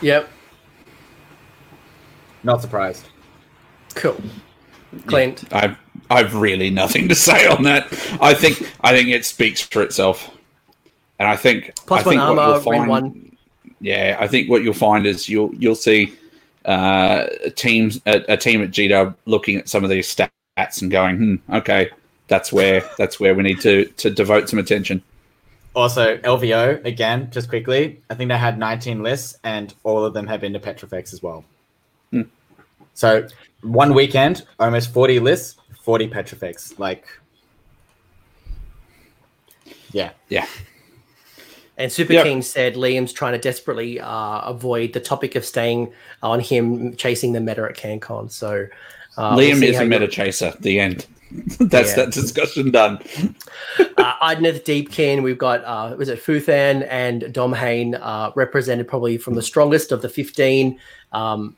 Yep. 0.00 0.28
not 2.44 2.62
surprised. 2.62 3.08
Cool. 3.94 4.16
Clint. 5.06 5.44
I've 5.52 5.76
I've 6.10 6.34
really 6.34 6.70
nothing 6.70 7.08
to 7.08 7.14
say 7.28 7.46
on 7.46 7.64
that. 7.64 7.88
I 8.20 8.32
think 8.34 8.70
I 8.82 8.92
think 8.92 9.08
it 9.08 9.24
speaks 9.24 9.60
for 9.60 9.82
itself, 9.82 10.30
and 11.18 11.28
I 11.28 11.36
think 11.36 11.74
Plus 11.86 12.00
I 12.00 12.04
think 12.04 12.20
one 12.20 12.36
what 12.36 12.38
armor, 12.38 12.52
you'll 12.54 12.60
find, 12.62 12.88
one. 12.88 13.27
Yeah, 13.80 14.16
I 14.18 14.26
think 14.26 14.48
what 14.50 14.62
you'll 14.62 14.74
find 14.74 15.06
is 15.06 15.28
you'll 15.28 15.54
you'll 15.54 15.74
see 15.74 16.12
uh, 16.64 17.26
teams 17.56 18.00
a, 18.06 18.32
a 18.32 18.36
team 18.36 18.62
at 18.62 18.70
GW 18.70 19.14
looking 19.26 19.56
at 19.56 19.68
some 19.68 19.84
of 19.84 19.90
these 19.90 20.14
stats 20.14 20.82
and 20.82 20.90
going, 20.90 21.16
hmm, 21.16 21.54
okay, 21.54 21.90
that's 22.28 22.52
where 22.52 22.88
that's 22.98 23.18
where 23.20 23.34
we 23.34 23.42
need 23.42 23.60
to 23.60 23.86
to 23.86 24.10
devote 24.10 24.48
some 24.48 24.58
attention. 24.58 25.02
Also, 25.74 26.16
LVO 26.18 26.84
again, 26.84 27.30
just 27.30 27.48
quickly. 27.48 28.00
I 28.10 28.14
think 28.14 28.28
they 28.28 28.38
had 28.38 28.58
19 28.58 29.02
lists, 29.02 29.38
and 29.44 29.72
all 29.84 30.04
of 30.04 30.12
them 30.12 30.26
have 30.26 30.40
been 30.40 30.52
to 30.54 30.60
Petrifex 30.60 31.12
as 31.12 31.22
well. 31.22 31.44
Hmm. 32.10 32.22
So 32.94 33.28
one 33.62 33.94
weekend, 33.94 34.44
almost 34.58 34.92
40 34.92 35.20
lists, 35.20 35.56
40 35.82 36.08
Petrifex. 36.08 36.78
Like, 36.78 37.06
yeah, 39.92 40.10
Yeah, 40.28 40.46
And 41.78 41.90
Super 41.90 42.12
Yep. 42.12 42.24
King 42.24 42.42
said 42.42 42.74
Liam's 42.74 43.12
trying 43.12 43.32
to 43.32 43.38
desperately 43.38 44.00
uh, 44.00 44.40
avoid 44.42 44.92
the 44.92 45.00
topic 45.00 45.34
of 45.36 45.44
staying 45.44 45.92
on 46.22 46.40
him 46.40 46.94
chasing 46.96 47.32
the 47.32 47.40
meta 47.40 47.62
at 47.62 47.76
CanCon. 47.76 48.30
So 48.30 48.66
uh, 49.16 49.34
we'll 49.36 49.48
Liam 49.56 49.62
is 49.62 49.76
how 49.76 49.82
a 49.82 49.84
you- 49.84 49.90
meta 49.90 50.08
chaser. 50.08 50.52
The 50.60 50.80
end. 50.80 51.06
that's 51.60 51.90
Yeah. 51.90 52.04
that 52.06 52.12
discussion 52.12 52.70
done. 52.70 52.96
uh, 53.78 54.14
Idoneth 54.22 54.64
Deepkin, 54.64 55.22
we've 55.22 55.38
got 55.38 55.62
uh, 55.64 55.94
was 55.96 56.08
it 56.08 56.20
Fuethán 56.22 56.86
and 56.90 57.22
Dhom-hain 57.22 57.94
uh, 57.94 58.32
represented 58.34 58.88
probably 58.88 59.16
from 59.18 59.34
the 59.34 59.42
strongest 59.42 59.92
of 59.92 60.02
the 60.02 60.08
15 60.08 60.78
um, 61.12 61.54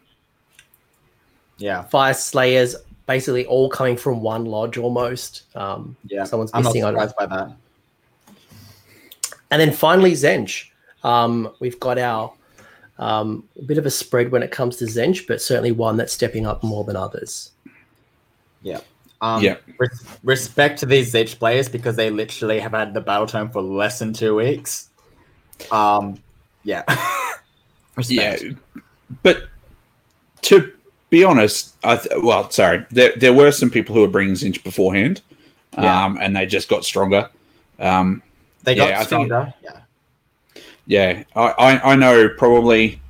yeah, 1.58 1.84
Fyreslayers, 1.92 2.74
basically 3.06 3.44
all 3.46 3.68
coming 3.68 3.96
from 3.96 4.22
one 4.22 4.44
lodge 4.46 4.76
almost. 4.78 5.42
Um, 5.54 5.96
yeah. 6.06 6.24
someone's 6.24 6.52
missing. 6.54 6.84
I 6.84 6.90
don't- 6.90 7.08
surprised 7.08 7.16
by 7.16 7.26
that. 7.36 7.52
And 9.50 9.60
then 9.60 9.72
finally, 9.72 10.12
Tzeentch. 10.12 10.66
Um, 11.02 11.52
we've 11.60 11.80
got 11.80 11.98
our 11.98 12.32
um, 12.98 13.44
a 13.58 13.62
bit 13.62 13.78
of 13.78 13.86
a 13.86 13.90
spread 13.90 14.30
when 14.30 14.42
it 14.42 14.50
comes 14.50 14.76
to 14.76 14.84
Tzeentch, 14.84 15.26
but 15.26 15.40
certainly 15.40 15.72
one 15.72 15.96
that's 15.96 16.12
stepping 16.12 16.46
up 16.46 16.62
more 16.62 16.84
than 16.84 16.96
others. 16.96 17.52
Yeah. 18.62 18.80
Um, 19.22 19.42
Yeah. 19.42 19.56
res- 19.78 20.04
respect 20.22 20.78
to 20.80 20.86
these 20.86 21.12
Tzeentch 21.14 21.38
players 21.38 21.68
because 21.68 21.96
they 21.96 22.10
literally 22.10 22.58
have 22.60 22.72
had 22.72 22.92
the 22.92 23.00
battletome 23.00 23.50
for 23.52 23.62
less 23.62 23.98
than 23.98 24.12
two 24.12 24.34
weeks. 24.36 24.90
Um, 25.72 26.18
yeah. 26.64 26.82
Yeah, 28.08 28.38
but 29.22 29.48
to 30.42 30.72
be 31.10 31.22
honest, 31.22 31.74
I 31.84 31.96
th- 31.96 32.22
well, 32.22 32.48
sorry, 32.50 32.86
there 32.90 33.12
there 33.16 33.34
were 33.34 33.50
some 33.52 33.68
people 33.68 33.94
who 33.94 34.00
were 34.00 34.08
bringing 34.08 34.34
Tzeentch 34.36 34.62
beforehand, 34.64 35.20
Yeah. 35.74 36.04
um, 36.06 36.16
and 36.18 36.34
they 36.34 36.46
just 36.46 36.68
got 36.70 36.84
stronger. 36.84 37.28
Um, 37.78 38.22
They 38.62 38.74
got 38.74 38.88
Yeah, 38.90 38.94
I 39.00 39.04
think- 39.04 39.26
stronger. 39.26 39.54
Yeah. 39.62 39.80
yeah, 40.86 41.22
I, 41.34 41.42
I 41.58 41.92
I 41.92 41.96
know 41.96 42.28
probably 42.36 43.00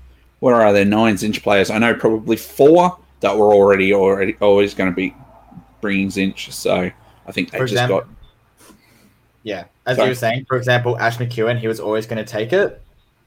what 0.40 0.54
are 0.54 0.72
there 0.72 0.84
nine 0.84 1.14
Tzeentch 1.16 1.42
players? 1.42 1.70
I 1.70 1.78
know 1.78 1.94
probably 1.94 2.36
four 2.36 2.98
that 3.20 3.36
were 3.36 3.52
already 3.52 3.92
already 3.92 4.36
always 4.40 4.74
going 4.74 4.90
to 4.90 4.96
be 4.96 5.14
bringing 5.80 6.08
Tzeentch. 6.08 6.52
So 6.52 6.90
I 7.26 7.32
think 7.32 7.50
they 7.50 7.58
For 7.58 7.64
just 7.64 7.72
example- 7.74 8.00
got 8.00 8.08
Yeah, 9.42 9.64
as 9.86 9.96
Sorry. 9.96 10.08
you 10.08 10.10
were 10.10 10.14
saying, 10.14 10.44
for 10.48 10.56
example, 10.56 10.98
Ash 10.98 11.16
McEwen, 11.18 11.58
he 11.58 11.66
was 11.68 11.80
always 11.80 12.06
going 12.06 12.22
to 12.24 12.30
take 12.30 12.52
it, 12.52 12.82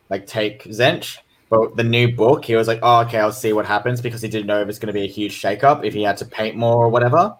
like 0.09 0.27
take 0.27 0.63
Tzeentch. 0.65 1.17
But 1.49 1.75
the 1.75 1.83
new 1.83 2.15
book, 2.15 2.45
he 2.45 2.55
was 2.55 2.67
like, 2.67 2.79
"Oh, 2.81 3.01
okay, 3.01 3.19
I'll 3.19 3.31
see 3.31 3.53
what 3.53 3.65
happens," 3.65 4.01
because 4.01 4.21
he 4.23 4.27
didn't 4.27 4.47
know 4.47 4.61
if 4.61 4.69
it's 4.69 4.79
going 4.79 4.87
to 4.87 4.93
be 4.93 5.03
a 5.03 5.07
huge 5.07 5.39
shakeup 5.39 5.83
if 5.85 5.93
he 5.93 6.01
had 6.03 6.17
to 6.17 6.25
paint 6.25 6.55
more 6.55 6.77
or 6.85 6.89
whatever. 6.89 7.35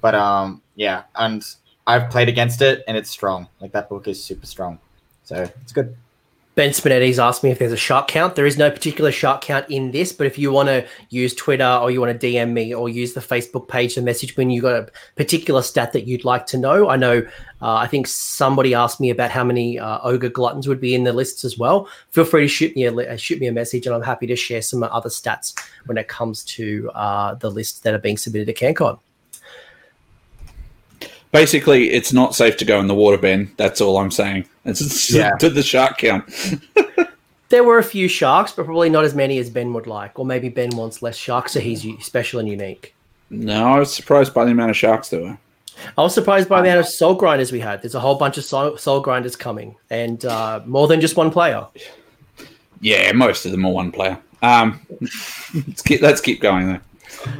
But 0.00 0.14
um, 0.14 0.62
yeah, 0.76 1.02
and 1.16 1.44
I've 1.90 2.08
played 2.08 2.28
against 2.28 2.62
it, 2.62 2.84
and 2.86 2.96
it's 2.96 3.10
strong. 3.10 3.48
Like 3.60 3.72
that 3.72 3.88
book 3.88 4.06
is 4.06 4.22
super 4.22 4.46
strong, 4.46 4.78
so 5.24 5.48
it's 5.62 5.72
good. 5.72 5.96
Ben 6.56 6.70
Spinetti's 6.70 7.18
asked 7.18 7.42
me 7.42 7.50
if 7.50 7.58
there's 7.58 7.72
a 7.72 7.76
shark 7.76 8.06
count. 8.08 8.34
There 8.34 8.44
is 8.44 8.58
no 8.58 8.70
particular 8.70 9.10
shark 9.10 9.40
count 9.40 9.70
in 9.70 9.92
this, 9.92 10.12
but 10.12 10.26
if 10.26 10.36
you 10.36 10.52
want 10.52 10.68
to 10.68 10.86
use 11.08 11.34
Twitter 11.34 11.78
or 11.80 11.90
you 11.90 12.00
want 12.00 12.20
to 12.20 12.26
DM 12.26 12.52
me 12.52 12.74
or 12.74 12.88
use 12.88 13.14
the 13.14 13.20
Facebook 13.20 13.66
page 13.68 13.94
to 13.94 14.02
message 14.02 14.36
when 14.36 14.50
you've 14.50 14.62
got 14.62 14.74
a 14.74 14.88
particular 15.16 15.62
stat 15.62 15.92
that 15.92 16.06
you'd 16.06 16.24
like 16.24 16.46
to 16.46 16.58
know. 16.58 16.88
I 16.90 16.96
know, 16.96 17.26
uh, 17.62 17.74
I 17.74 17.86
think 17.86 18.06
somebody 18.08 18.74
asked 18.74 19.00
me 19.00 19.10
about 19.10 19.30
how 19.30 19.42
many 19.42 19.78
uh, 19.78 20.00
ogre 20.02 20.28
gluttons 20.28 20.68
would 20.68 20.80
be 20.80 20.94
in 20.94 21.04
the 21.04 21.12
lists 21.12 21.44
as 21.44 21.56
well. 21.56 21.88
Feel 22.10 22.24
free 22.24 22.42
to 22.42 22.48
shoot 22.48 22.76
me 22.76 22.84
a 22.84 23.16
shoot 23.16 23.40
me 23.40 23.46
a 23.46 23.52
message, 23.52 23.86
and 23.86 23.94
I'm 23.94 24.02
happy 24.02 24.26
to 24.26 24.36
share 24.36 24.60
some 24.60 24.82
other 24.82 25.08
stats 25.08 25.58
when 25.86 25.96
it 25.98 26.08
comes 26.08 26.44
to 26.56 26.90
uh, 26.94 27.34
the 27.36 27.50
lists 27.50 27.80
that 27.80 27.94
are 27.94 27.98
being 27.98 28.18
submitted 28.18 28.54
to 28.54 28.54
CanCon. 28.54 28.98
Basically 31.32 31.90
it's 31.90 32.12
not 32.12 32.34
safe 32.34 32.56
to 32.58 32.64
go 32.64 32.80
in 32.80 32.86
the 32.86 32.94
water, 32.94 33.18
Ben. 33.18 33.50
That's 33.56 33.80
all 33.80 33.98
I'm 33.98 34.10
saying. 34.10 34.46
It's 34.64 35.10
Yeah. 35.10 35.36
to 35.38 35.48
the 35.50 35.62
shark 35.62 35.98
count. 35.98 36.24
There 37.48 37.64
were 37.64 37.78
a 37.78 37.82
few 37.82 38.06
sharks, 38.06 38.52
but 38.52 38.64
probably 38.64 38.90
not 38.90 39.04
as 39.04 39.12
many 39.12 39.38
as 39.38 39.50
Ben 39.50 39.72
would 39.72 39.88
like, 39.88 40.16
or 40.20 40.24
maybe 40.24 40.48
Ben 40.48 40.70
wants 40.76 41.02
less 41.02 41.16
sharks, 41.16 41.50
so 41.50 41.58
he's 41.58 41.84
special 42.00 42.38
and 42.38 42.48
unique. 42.48 42.94
No, 43.28 43.66
I 43.74 43.78
was 43.80 43.92
surprised 43.92 44.32
by 44.32 44.44
the 44.44 44.52
amount 44.52 44.70
of 44.70 44.76
sharks 44.76 45.08
there 45.08 45.20
were. 45.22 45.38
I 45.98 46.02
was 46.02 46.14
surprised 46.14 46.48
by 46.48 46.62
the 46.62 46.68
amount 46.68 46.86
of 46.86 46.86
soul 46.86 47.14
grinders 47.16 47.50
we 47.50 47.58
had. 47.58 47.82
There's 47.82 47.96
a 47.96 48.00
whole 48.00 48.14
bunch 48.14 48.38
of 48.38 48.44
soul, 48.44 48.76
soul 48.76 49.00
grinders 49.00 49.34
coming, 49.34 49.74
and 49.90 50.24
uh, 50.24 50.60
more 50.64 50.86
than 50.86 51.00
just 51.00 51.16
one 51.16 51.32
player. 51.32 51.66
Yeah, 52.80 53.10
most 53.12 53.44
of 53.46 53.50
them 53.50 53.66
are 53.66 53.72
one 53.72 53.90
player. 53.90 54.16
Um, 54.42 54.80
let's 55.66 55.82
keep 55.82 56.02
let's 56.02 56.20
keep 56.20 56.40
going 56.40 56.68
there. 56.68 56.82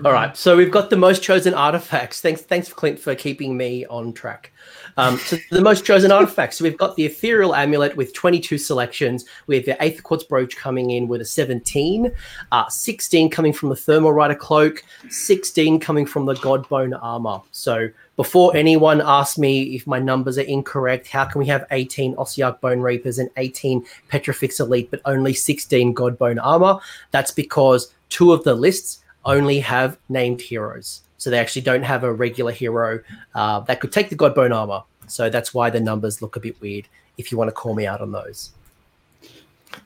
All 0.04 0.12
right, 0.12 0.36
so 0.36 0.56
we've 0.56 0.70
got 0.70 0.90
the 0.90 0.96
most 0.96 1.22
chosen 1.22 1.54
artifacts. 1.54 2.20
Thanks, 2.20 2.42
thanks, 2.42 2.70
Clint, 2.70 2.98
for 2.98 3.14
keeping 3.14 3.56
me 3.56 3.86
on 3.86 4.12
track. 4.12 4.52
Um, 4.98 5.16
so 5.16 5.38
the 5.50 5.62
most 5.62 5.86
chosen 5.86 6.12
artifacts. 6.12 6.58
So 6.58 6.64
we've 6.64 6.76
got 6.76 6.96
the 6.96 7.06
ethereal 7.06 7.54
amulet 7.54 7.96
with 7.96 8.12
22 8.12 8.58
selections. 8.58 9.24
We 9.46 9.56
have 9.56 9.64
the 9.64 9.82
Aether 9.82 10.02
Quartz 10.02 10.24
brooch 10.24 10.56
coming 10.56 10.90
in 10.90 11.08
with 11.08 11.22
a 11.22 11.24
17, 11.24 12.12
uh, 12.52 12.68
16 12.68 13.30
coming 13.30 13.54
from 13.54 13.70
the 13.70 13.76
thermal 13.76 14.12
rider 14.12 14.34
cloak, 14.34 14.82
16 15.08 15.80
coming 15.80 16.04
from 16.04 16.26
the 16.26 16.34
godbone 16.34 16.98
armor. 17.00 17.40
So 17.52 17.88
before 18.16 18.54
anyone 18.54 19.00
asks 19.00 19.38
me 19.38 19.74
if 19.74 19.86
my 19.86 19.98
numbers 19.98 20.36
are 20.36 20.42
incorrect, 20.42 21.08
how 21.08 21.24
can 21.24 21.38
we 21.38 21.46
have 21.46 21.64
18 21.70 22.16
Ossiarch 22.16 22.60
Bone 22.60 22.80
Reapers 22.80 23.18
and 23.18 23.30
18 23.38 23.84
Petrifex 24.08 24.60
Elite, 24.60 24.90
but 24.90 25.00
only 25.06 25.32
16 25.32 25.94
Godbone 25.94 26.38
armor? 26.42 26.80
That's 27.12 27.30
because 27.30 27.94
two 28.10 28.32
of 28.32 28.44
the 28.44 28.54
lists 28.54 28.99
only 29.24 29.60
have 29.60 29.98
named 30.08 30.40
heroes. 30.40 31.02
So 31.18 31.28
they 31.30 31.38
actually 31.38 31.62
don't 31.62 31.82
have 31.82 32.02
a 32.04 32.12
regular 32.12 32.52
hero 32.52 33.00
uh, 33.34 33.60
that 33.60 33.80
could 33.80 33.92
take 33.92 34.08
the 34.08 34.16
Godbone 34.16 34.54
armor. 34.54 34.82
So 35.06 35.28
that's 35.28 35.52
why 35.52 35.70
the 35.70 35.80
numbers 35.80 36.22
look 36.22 36.36
a 36.36 36.40
bit 36.40 36.60
weird 36.60 36.88
if 37.18 37.30
you 37.30 37.38
want 37.38 37.48
to 37.48 37.52
call 37.52 37.74
me 37.74 37.86
out 37.86 38.00
on 38.00 38.12
those. 38.12 38.52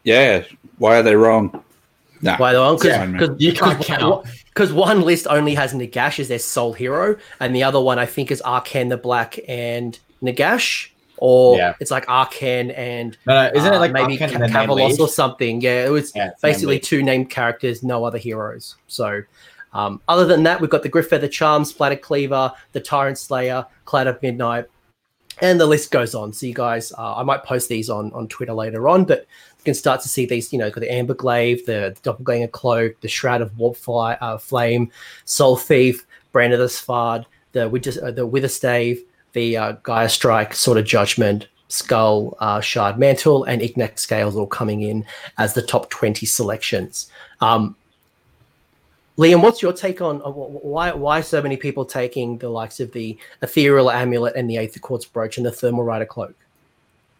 Yeah, 0.05 0.45
why 0.79 0.99
are 0.99 1.03
they 1.03 1.17
wrong? 1.17 1.63
Nah, 2.23 2.39
Why 2.39 2.53
they're 2.53 2.73
it's 2.73 2.87
fine, 2.87 3.13
man. 3.13 3.37
You 3.39 3.53
can't 3.53 3.85
count. 3.85 4.27
Because 4.47 4.73
one 4.73 5.03
list 5.03 5.27
only 5.29 5.55
has 5.55 5.75
Nagash 5.75 6.19
as 6.19 6.29
their 6.29 6.39
sole 6.39 6.73
hero, 6.73 7.17
and 7.41 7.55
the 7.55 7.63
other 7.63 7.81
one 7.81 7.99
I 7.99 8.07
think 8.07 8.31
is 8.31 8.41
Arkhan 8.47 8.89
the 8.89 8.97
Black 8.97 9.39
and 9.47 9.99
Nagash, 10.23 10.89
or 11.27 11.57
Yeah. 11.57 11.73
it's 11.81 11.91
like 11.91 12.05
Arkhan 12.05 12.77
and 12.77 13.17
No, 13.27 13.35
no, 13.47 13.51
isn't 13.55 13.73
uh, 13.73 13.77
it 13.77 13.79
like 13.79 13.93
maybe 13.93 14.13
Arcane 14.13 14.29
Ca- 14.29 14.35
and 14.35 14.43
then 14.45 14.53
name 14.53 14.69
Cavalos 14.69 15.01
or 15.01 15.09
something? 15.09 15.63
Yeah, 15.63 15.87
it 15.87 15.89
was 15.91 16.13
Yeah, 16.15 16.33
basically 16.43 16.79
two 16.79 17.03
named 17.03 17.31
characters, 17.31 17.83
no 17.83 18.05
other 18.05 18.19
heroes. 18.19 18.77
So, 18.89 19.23
um, 19.73 20.03
other 20.07 20.27
than 20.27 20.43
that, 20.43 20.61
we've 20.61 20.69
got 20.69 20.83
the 20.83 20.91
Griff 20.91 21.09
Feather 21.09 21.27
Charm, 21.27 21.65
Splatter 21.65 21.97
Cleaver, 21.97 22.53
the 22.73 22.81
Tyrant 22.81 23.17
Slayer, 23.17 23.65
Cloud 23.87 24.07
of 24.07 24.21
Midnight, 24.23 24.67
and 25.41 25.59
the 25.59 25.65
list 25.67 25.91
goes 25.91 26.15
on. 26.15 26.35
So, 26.35 26.45
you 26.45 26.53
guys, 26.53 26.93
uh, 26.93 27.15
I 27.17 27.23
might 27.23 27.43
post 27.43 27.71
these 27.71 27.89
on 27.89 28.13
on 28.13 28.29
Twitter 28.29 28.53
later 28.53 28.87
on, 28.87 29.07
but 29.07 29.21
you 29.21 29.65
can 29.65 29.75
start 29.75 30.03
to 30.03 30.09
see 30.11 30.27
these. 30.27 30.53
You 30.53 30.59
know, 30.59 30.69
got 30.71 30.81
the 30.81 30.93
Amber 30.93 31.15
Glaive, 31.15 31.65
the 31.65 31.97
Doppelganger 32.03 32.49
Cloak, 32.49 33.01
the 33.01 33.09
Shroud 33.09 33.41
of 33.41 33.57
Warp 33.59 33.77
Fly, 33.77 34.13
uh, 34.21 34.37
Flame, 34.37 34.91
Soul 35.25 35.57
Thief, 35.57 36.07
Brand 36.33 36.53
of 36.53 36.59
the 36.59 36.67
Svard, 36.67 37.25
the 37.53 37.67
Wither, 37.67 37.93
uh, 38.07 38.11
the 38.11 38.29
Witherstave, 38.29 38.99
the 39.35 39.57
uh, 39.57 39.73
Gaia 39.83 40.09
Strike, 40.09 40.55
Sword 40.55 40.79
of 40.79 40.87
Judgment, 40.87 41.47
Skull, 41.69 42.37
uh, 42.41 42.61
Shard 42.61 42.99
Mantle, 42.99 43.45
and 43.45 43.61
Ignax 43.61 43.99
Scales 43.99 44.37
all 44.37 44.47
coming 44.47 44.83
in 44.83 45.05
as 45.39 45.55
the 45.55 45.63
top 45.63 45.91
20 45.91 46.25
selections. 46.25 47.11
Um, 47.41 47.77
Liam, 49.19 49.43
what's 49.43 49.63
your 49.63 49.73
take 49.73 50.01
on 50.01 50.21
uh, 50.23 50.31
why 50.31 50.93
why 50.93 51.21
so 51.21 51.41
many 51.41 51.57
people 51.57 51.85
taking 51.85 52.39
the 52.39 52.49
likes 52.49 52.81
of 52.81 52.91
the 52.93 53.17
ethereal 53.43 53.91
amulet 53.91 54.35
and 54.35 54.51
the 54.51 54.57
Aether 54.59 54.81
Quartz 54.81 55.05
brooch 55.05 55.37
and 55.37 55.47
the 55.47 55.53
thermal 55.53 55.85
rider 55.85 56.05
cloak? 56.05 56.35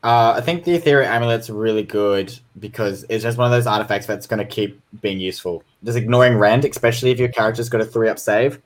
Uh, 0.03 0.35
I 0.37 0.41
think 0.41 0.65
the 0.65 0.75
ethereal 0.75 1.11
amulet's 1.11 1.49
really 1.49 1.85
good 1.85 2.37
because 2.59 3.07
it's 3.09 3.23
just 3.23 3.39
one 3.39 3.47
of 3.47 3.53
those 3.53 3.67
artifacts 3.67 4.07
that's 4.07 4.27
going 4.27 4.41
to 4.41 4.45
keep 4.45 4.81
being 5.01 5.21
useful. 5.21 5.63
Just 5.85 5.97
ignoring 5.97 6.37
rend, 6.37 6.65
especially 6.65 7.13
if 7.13 7.19
your 7.19 7.29
character's 7.29 7.69
got 7.69 7.81
a 7.81 7.85
three 7.85 8.09
up 8.09 8.19
save, 8.19 8.61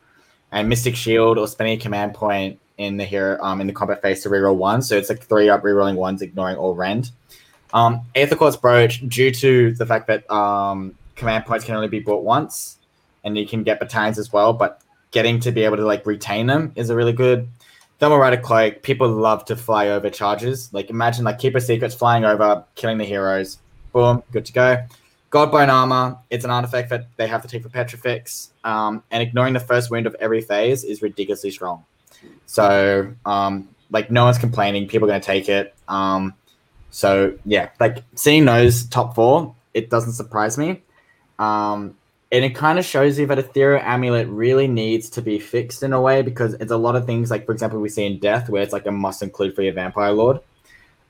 and 0.50 0.68
Mystic 0.68 0.96
Shield 0.96 1.38
or 1.38 1.46
spending 1.46 1.78
a 1.78 1.80
command 1.80 2.14
point 2.14 2.58
in 2.78 2.96
the 2.96 3.04
hero 3.04 3.38
um 3.42 3.60
in 3.60 3.66
the 3.66 3.72
combat 3.72 4.00
phase 4.00 4.22
to 4.22 4.28
reroll 4.28 4.56
one. 4.56 4.82
So 4.82 4.96
it's 4.96 5.08
like 5.08 5.22
three 5.22 5.48
up 5.48 5.62
rerolling 5.62 5.96
ones, 5.96 6.22
ignoring 6.22 6.56
all 6.56 6.74
rend. 6.74 7.10
Um, 7.74 8.00
Aether 8.14 8.36
Quartz 8.36 8.56
brooch, 8.56 9.06
due 9.08 9.30
to 9.30 9.72
the 9.74 9.84
fact 9.84 10.06
that 10.06 10.30
um 10.30 10.94
command 11.16 11.44
points 11.44 11.64
can 11.64 11.74
only 11.74 11.88
be 11.88 12.00
bought 12.00 12.24
once, 12.24 12.78
and 13.24 13.36
you 13.36 13.46
can 13.46 13.62
get 13.62 13.78
battalions 13.78 14.18
as 14.18 14.32
well, 14.32 14.52
but 14.52 14.80
getting 15.10 15.40
to 15.40 15.52
be 15.52 15.62
able 15.62 15.76
to 15.76 15.84
like 15.84 16.06
retain 16.06 16.46
them 16.46 16.72
is 16.76 16.90
a 16.90 16.96
really 16.96 17.12
good 17.12 17.48
Thermal 17.98 18.18
Rider 18.18 18.36
Cloak, 18.36 18.82
people 18.82 19.08
love 19.08 19.44
to 19.46 19.56
fly 19.56 19.88
over 19.88 20.08
charges. 20.08 20.72
Like 20.72 20.88
imagine 20.88 21.24
like 21.24 21.38
Keeper 21.38 21.58
Secrets 21.58 21.96
flying 21.96 22.24
over, 22.24 22.64
killing 22.76 22.96
the 22.96 23.04
heroes. 23.04 23.58
Boom, 23.92 24.22
good 24.30 24.44
to 24.46 24.52
go. 24.52 24.84
Godbone 25.32 25.68
Armor, 25.68 26.16
it's 26.30 26.44
an 26.44 26.50
artifact 26.50 26.90
that 26.90 27.08
they 27.16 27.26
have 27.26 27.42
to 27.42 27.48
take 27.48 27.62
for 27.62 27.68
Petrifex. 27.68 28.52
Um, 28.62 29.02
and 29.10 29.22
ignoring 29.22 29.52
the 29.52 29.60
first 29.60 29.90
wound 29.90 30.06
of 30.06 30.14
every 30.20 30.40
phase 30.40 30.84
is 30.84 31.02
ridiculously 31.02 31.50
strong. 31.50 31.84
So 32.46 33.12
um, 33.24 33.68
like 33.90 34.10
no 34.10 34.24
one's 34.24 34.38
complaining, 34.38 34.88
people 34.88 35.08
are 35.08 35.12
gonna 35.12 35.20
take 35.20 35.48
it. 35.48 35.74
Um, 35.88 36.34
so 36.90 37.36
yeah, 37.44 37.70
like 37.80 38.04
seeing 38.14 38.44
those 38.44 38.86
top 38.86 39.14
four, 39.14 39.54
it 39.74 39.90
doesn't 39.90 40.12
surprise 40.12 40.58
me. 40.58 40.82
Um, 41.38 41.94
and 42.30 42.44
it 42.44 42.54
kind 42.54 42.78
of 42.78 42.84
shows 42.84 43.18
you 43.18 43.26
that 43.26 43.38
ethereal 43.38 43.82
amulet 43.82 44.28
really 44.28 44.68
needs 44.68 45.08
to 45.10 45.22
be 45.22 45.38
fixed 45.38 45.82
in 45.82 45.92
a 45.92 46.00
way 46.00 46.22
because 46.22 46.54
it's 46.54 46.72
a 46.72 46.76
lot 46.76 46.94
of 46.94 47.06
things 47.06 47.30
like 47.30 47.46
for 47.46 47.52
example 47.52 47.80
we 47.80 47.88
see 47.88 48.04
in 48.04 48.18
death 48.18 48.48
where 48.48 48.62
it's 48.62 48.72
like 48.72 48.86
a 48.86 48.90
must 48.90 49.22
include 49.22 49.54
for 49.54 49.62
your 49.62 49.72
vampire 49.72 50.12
lord 50.12 50.40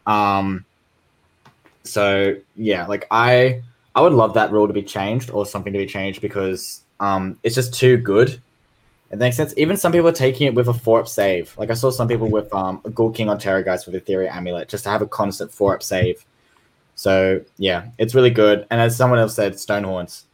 um 0.07 0.65
so 1.83 2.37
yeah 2.57 2.87
like 2.87 3.07
i 3.11 3.61
i 3.95 4.01
would 4.01 4.13
love 4.13 4.35
that 4.35 4.53
rule 4.53 4.67
to 4.67 4.73
be 4.73 4.83
changed 4.83 5.31
or 5.31 5.45
something 5.45 5.73
to 5.73 5.79
be 5.79 5.87
changed 5.87 6.21
because 6.21 6.83
um 7.01 7.39
it's 7.43 7.55
just 7.55 7.75
too 7.75 7.97
good 7.97 8.41
it 9.11 9.19
makes 9.19 9.37
sense 9.37 9.55
even 9.57 9.77
some 9.77 9.93
people 9.93 10.09
are 10.09 10.13
taking 10.13 10.47
it 10.47 10.55
with 10.55 10.69
a 10.69 10.75
four 10.75 11.01
up 11.01 11.09
save 11.09 11.57
like 11.59 11.71
i 11.71 11.75
saw 11.75 11.91
some 11.91 12.09
people 12.09 12.29
with 12.31 12.53
um 12.53 12.81
a 12.85 12.91
Ghoul 12.91 13.11
King 13.11 13.29
on 13.31 13.39
Terrorgeist 13.39 13.87
with 13.87 13.95
ethereal 13.95 14.31
amulet 14.33 14.69
just 14.69 14.85
to 14.85 14.91
have 14.91 15.03
a 15.03 15.07
constant 15.07 15.51
four 15.53 15.75
up 15.75 15.83
save 15.83 16.25
so 16.95 17.41
yeah 17.57 17.89
it's 17.99 18.15
really 18.15 18.31
good 18.31 18.67
and 18.71 18.81
as 18.81 18.97
someone 18.97 19.19
else 19.19 19.35
said 19.35 19.55
stonehorns 19.55 20.25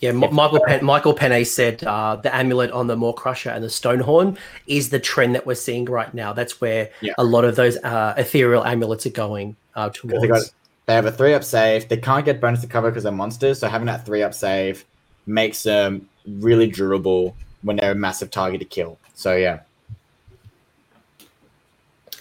Yeah, 0.00 0.10
M- 0.10 0.34
Michael 0.34 0.60
Pen- 0.66 0.84
Michael 0.84 1.14
Penne 1.14 1.44
said 1.44 1.82
uh, 1.84 2.16
the 2.16 2.34
amulet 2.34 2.70
on 2.70 2.86
the 2.86 2.96
Mawcrusha 2.96 3.54
and 3.54 3.64
the 3.64 3.68
Stonehorn 3.70 4.36
is 4.66 4.90
the 4.90 5.00
trend 5.00 5.34
that 5.34 5.46
we're 5.46 5.54
seeing 5.54 5.86
right 5.86 6.12
now. 6.12 6.34
That's 6.34 6.60
where 6.60 6.90
Yeah. 7.00 7.14
a 7.16 7.24
lot 7.24 7.44
of 7.46 7.56
those 7.56 7.76
uh, 7.78 8.12
ethereal 8.18 8.62
amulets 8.64 9.06
are 9.06 9.10
going 9.10 9.56
uh, 9.74 9.88
towards. 9.88 10.20
they 10.20 10.28
got 10.28 10.42
they 10.84 10.94
have 10.94 11.06
a 11.06 11.10
three 11.12 11.32
up 11.32 11.42
save. 11.44 11.88
They 11.88 11.96
can't 11.96 12.24
get 12.26 12.42
bonus 12.42 12.60
to 12.60 12.66
cover 12.66 12.90
because 12.90 13.04
they're 13.04 13.20
monsters. 13.24 13.58
So 13.60 13.68
having 13.68 13.86
that 13.86 14.04
three 14.04 14.22
up 14.22 14.34
save 14.34 14.84
makes 15.26 15.62
them 15.62 16.08
really 16.26 16.66
durable 16.70 17.34
when 17.62 17.76
they're 17.76 17.92
a 17.92 17.94
massive 17.94 18.30
target 18.30 18.60
to 18.60 18.66
kill. 18.66 18.98
So 19.14 19.36
yeah, 19.36 19.60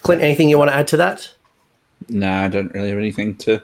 Clint, 0.02 0.22
anything 0.22 0.50
you 0.50 0.58
want 0.58 0.72
to 0.72 0.76
add 0.76 0.88
to 0.90 0.98
that? 0.98 1.32
No, 2.10 2.32
I 2.32 2.48
don't 2.48 2.74
really 2.74 2.90
have 2.90 2.98
anything 2.98 3.36
to 3.38 3.62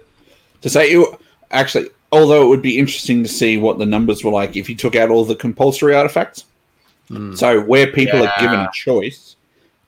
to 0.61 0.69
say. 0.69 0.91
You 0.91 1.17
actually, 1.51 1.89
although 2.11 2.43
it 2.43 2.49
would 2.49 2.61
be 2.61 2.80
interesting 2.80 3.24
to 3.24 3.30
see 3.30 3.57
what 3.57 3.78
the 3.78 3.86
numbers 3.86 4.24
were 4.24 4.32
like 4.32 4.55
if 4.55 4.69
you 4.69 4.76
took 4.76 4.95
out 4.95 5.09
all 5.09 5.26
the 5.26 5.36
compulsory 5.36 5.95
artifacts. 5.95 6.45
So 7.36 7.59
where 7.59 7.88
people 7.91 8.26
are 8.26 8.34
given 8.39 8.57
a 8.57 8.69
choice 8.74 9.36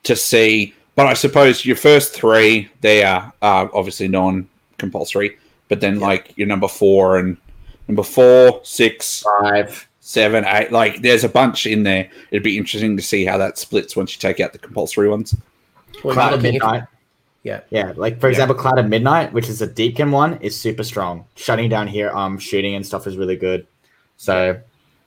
to 0.03 0.13
see, 0.13 0.73
but 0.95 1.07
I 1.07 1.13
suppose 1.13 1.65
your 1.65 1.77
first 1.77 2.13
three 2.13 2.69
they 2.81 3.01
are 3.05 3.31
uh, 3.41 3.69
obviously 3.73 4.09
non-compulsory, 4.09 5.37
but 5.69 5.79
then 5.79 6.01
like 6.01 6.37
your 6.37 6.47
number 6.47 6.67
four 6.67 7.17
and 7.19 7.37
number 7.87 8.03
four, 8.03 8.59
six, 8.63 9.23
five. 9.39 9.87
Seven, 10.05 10.43
eight, 10.45 10.69
like 10.69 11.01
there's 11.01 11.23
a 11.23 11.29
bunch 11.29 11.65
in 11.65 11.83
there. 11.83 12.09
It'd 12.29 12.43
be 12.43 12.57
interesting 12.57 12.97
to 12.97 13.01
see 13.03 13.23
how 13.23 13.37
that 13.37 13.57
splits 13.57 13.95
once 13.95 14.13
you 14.13 14.19
take 14.19 14.41
out 14.41 14.51
the 14.51 14.59
compulsory 14.59 15.07
ones. 15.07 15.33
We're 16.03 16.11
Cloud 16.13 16.33
of 16.33 16.41
Midnight. 16.41 16.83
yeah. 17.43 17.61
Yeah, 17.69 17.93
like 17.95 18.19
for 18.19 18.27
Yeah. 18.27 18.31
example, 18.31 18.55
Cloud 18.55 18.79
of 18.79 18.89
Midnight, 18.89 19.31
which 19.31 19.47
is 19.47 19.61
a 19.61 19.67
Deepkin 19.67 20.11
one, 20.11 20.37
is 20.41 20.59
super 20.59 20.83
strong. 20.83 21.23
Shutting 21.35 21.69
down 21.69 21.87
here, 21.87 22.11
um, 22.11 22.37
shooting 22.37 22.75
and 22.75 22.85
stuff 22.85 23.07
is 23.07 23.15
really 23.15 23.37
good. 23.37 23.65
So 24.17 24.57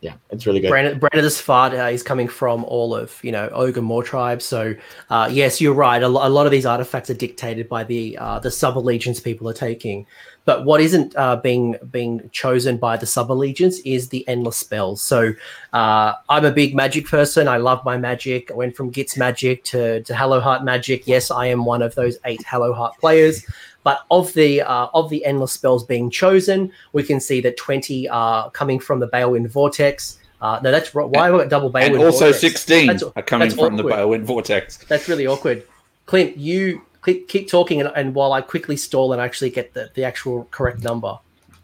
yeah, 0.00 0.14
it's 0.30 0.46
really 0.46 0.60
good. 0.60 0.68
Brandon, 0.68 0.98
Brandon 0.98 1.24
the 1.24 1.30
Svard 1.30 1.72
uh, 1.72 1.90
is 1.90 2.02
coming 2.02 2.28
from 2.28 2.64
all 2.64 2.94
of 2.94 3.18
you 3.24 3.32
know 3.32 3.48
Ogre 3.48 4.02
tribes. 4.02 4.44
So 4.44 4.74
uh, 5.08 5.28
yes, 5.32 5.60
you're 5.60 5.74
right. 5.74 6.02
A, 6.02 6.08
lo- 6.08 6.26
a 6.26 6.28
lot 6.28 6.44
of 6.44 6.52
these 6.52 6.66
artifacts 6.66 7.08
are 7.08 7.14
dictated 7.14 7.68
by 7.68 7.82
the 7.84 8.16
uh, 8.18 8.38
the 8.38 8.50
sub 8.50 8.76
allegiance 8.76 9.20
people 9.20 9.48
are 9.48 9.54
taking. 9.54 10.06
But 10.44 10.64
what 10.64 10.80
isn't 10.80 11.16
uh, 11.16 11.36
being 11.36 11.76
being 11.90 12.28
chosen 12.30 12.76
by 12.76 12.98
the 12.98 13.06
sub 13.06 13.32
allegiance 13.32 13.78
is 13.80 14.10
the 14.10 14.26
endless 14.28 14.58
spells. 14.58 15.02
So 15.02 15.32
uh, 15.72 16.12
I'm 16.28 16.44
a 16.44 16.52
big 16.52 16.74
magic 16.74 17.06
person. 17.06 17.48
I 17.48 17.56
love 17.56 17.84
my 17.84 17.96
magic. 17.96 18.50
I 18.50 18.54
went 18.54 18.76
from 18.76 18.92
Gitz 18.92 19.16
magic 19.16 19.64
to 19.64 20.02
to 20.02 20.12
Hallowheart 20.12 20.62
magic. 20.62 21.06
Yes, 21.06 21.30
I 21.30 21.46
am 21.46 21.64
one 21.64 21.80
of 21.80 21.94
those 21.94 22.18
eight 22.26 22.42
Hallowheart 22.42 22.98
players. 22.98 23.46
But 23.86 24.04
of 24.10 24.32
the 24.32 24.62
uh, 24.62 24.88
of 24.94 25.10
the 25.10 25.24
endless 25.24 25.52
spells 25.52 25.84
being 25.84 26.10
chosen, 26.10 26.72
we 26.92 27.04
can 27.04 27.20
see 27.20 27.40
that 27.42 27.56
20 27.56 28.08
are 28.08 28.50
coming 28.50 28.80
from 28.80 28.98
the 28.98 29.06
Balewind 29.06 29.48
Vortex. 29.48 30.18
Uh, 30.40 30.58
no, 30.60 30.72
that's 30.72 30.92
why 30.92 31.04
I 31.04 31.30
got 31.30 31.48
double 31.48 31.70
Balewind 31.70 31.94
and 31.94 32.02
also 32.02 32.32
Vortex? 32.32 32.40
16 32.40 32.86
That's- 32.88 33.12
are 33.14 33.22
coming 33.22 33.48
from 33.48 33.76
the. 33.76 33.84
Balewind 33.84 34.24
Vortex. 34.24 34.78
That's 34.88 35.08
really 35.08 35.28
awkward. 35.28 35.68
Clint, 36.06 36.36
you 36.36 36.82
keep, 37.04 37.28
keep 37.28 37.48
talking, 37.48 37.80
and, 37.80 37.92
and 37.94 38.12
while 38.12 38.32
I 38.32 38.40
quickly 38.40 38.76
stall 38.76 39.12
and 39.12 39.22
actually 39.22 39.50
get 39.50 39.72
the, 39.72 39.88
the 39.94 40.02
actual 40.02 40.48
correct 40.50 40.82
number. 40.82 41.20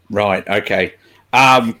Right. 0.09 0.47
Okay. 0.47 0.93
Um, 1.33 1.77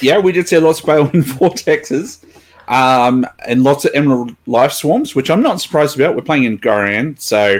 yeah, 0.00 0.20
we 0.20 0.30
did 0.30 0.46
see 0.46 0.56
lots 0.58 0.78
of 0.78 0.86
Balewind 0.86 1.24
vortexes, 1.36 2.24
um, 2.68 3.26
and 3.44 3.64
lots 3.64 3.84
of 3.84 3.90
Emerald 3.92 4.36
Life 4.46 4.70
Swarms, 4.70 5.16
which 5.16 5.32
I'm 5.32 5.42
not 5.42 5.60
surprised 5.60 5.96
about. 5.98 6.14
We're 6.14 6.22
playing 6.22 6.44
in 6.44 6.60
Ghyran, 6.60 7.20
so 7.20 7.58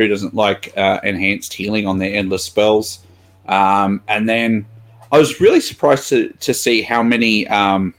who 0.00 0.08
doesn't 0.08 0.34
like 0.34 0.72
uh, 0.78 0.98
enhanced 1.04 1.52
healing 1.52 1.86
on 1.86 1.98
their 1.98 2.14
endless 2.14 2.44
spells? 2.44 3.00
Um, 3.46 4.02
and 4.08 4.26
then 4.28 4.64
I 5.12 5.18
was 5.18 5.40
really 5.40 5.60
surprised 5.60 6.08
to, 6.08 6.30
to 6.40 6.54
see 6.54 6.80
how 6.80 7.02
many 7.02 7.46
um, 7.48 7.94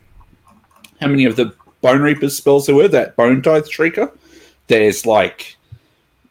how 0.99 1.07
many 1.07 1.25
of 1.25 1.35
the 1.35 1.53
Bone 1.81 2.01
Reapers 2.01 2.35
spells 2.35 2.65
there 2.65 2.75
were. 2.75 2.87
That 2.87 3.15
Bone 3.15 3.41
Tithe 3.41 3.65
Shrieker. 3.65 4.11
There's 4.67 5.05
like, 5.05 5.57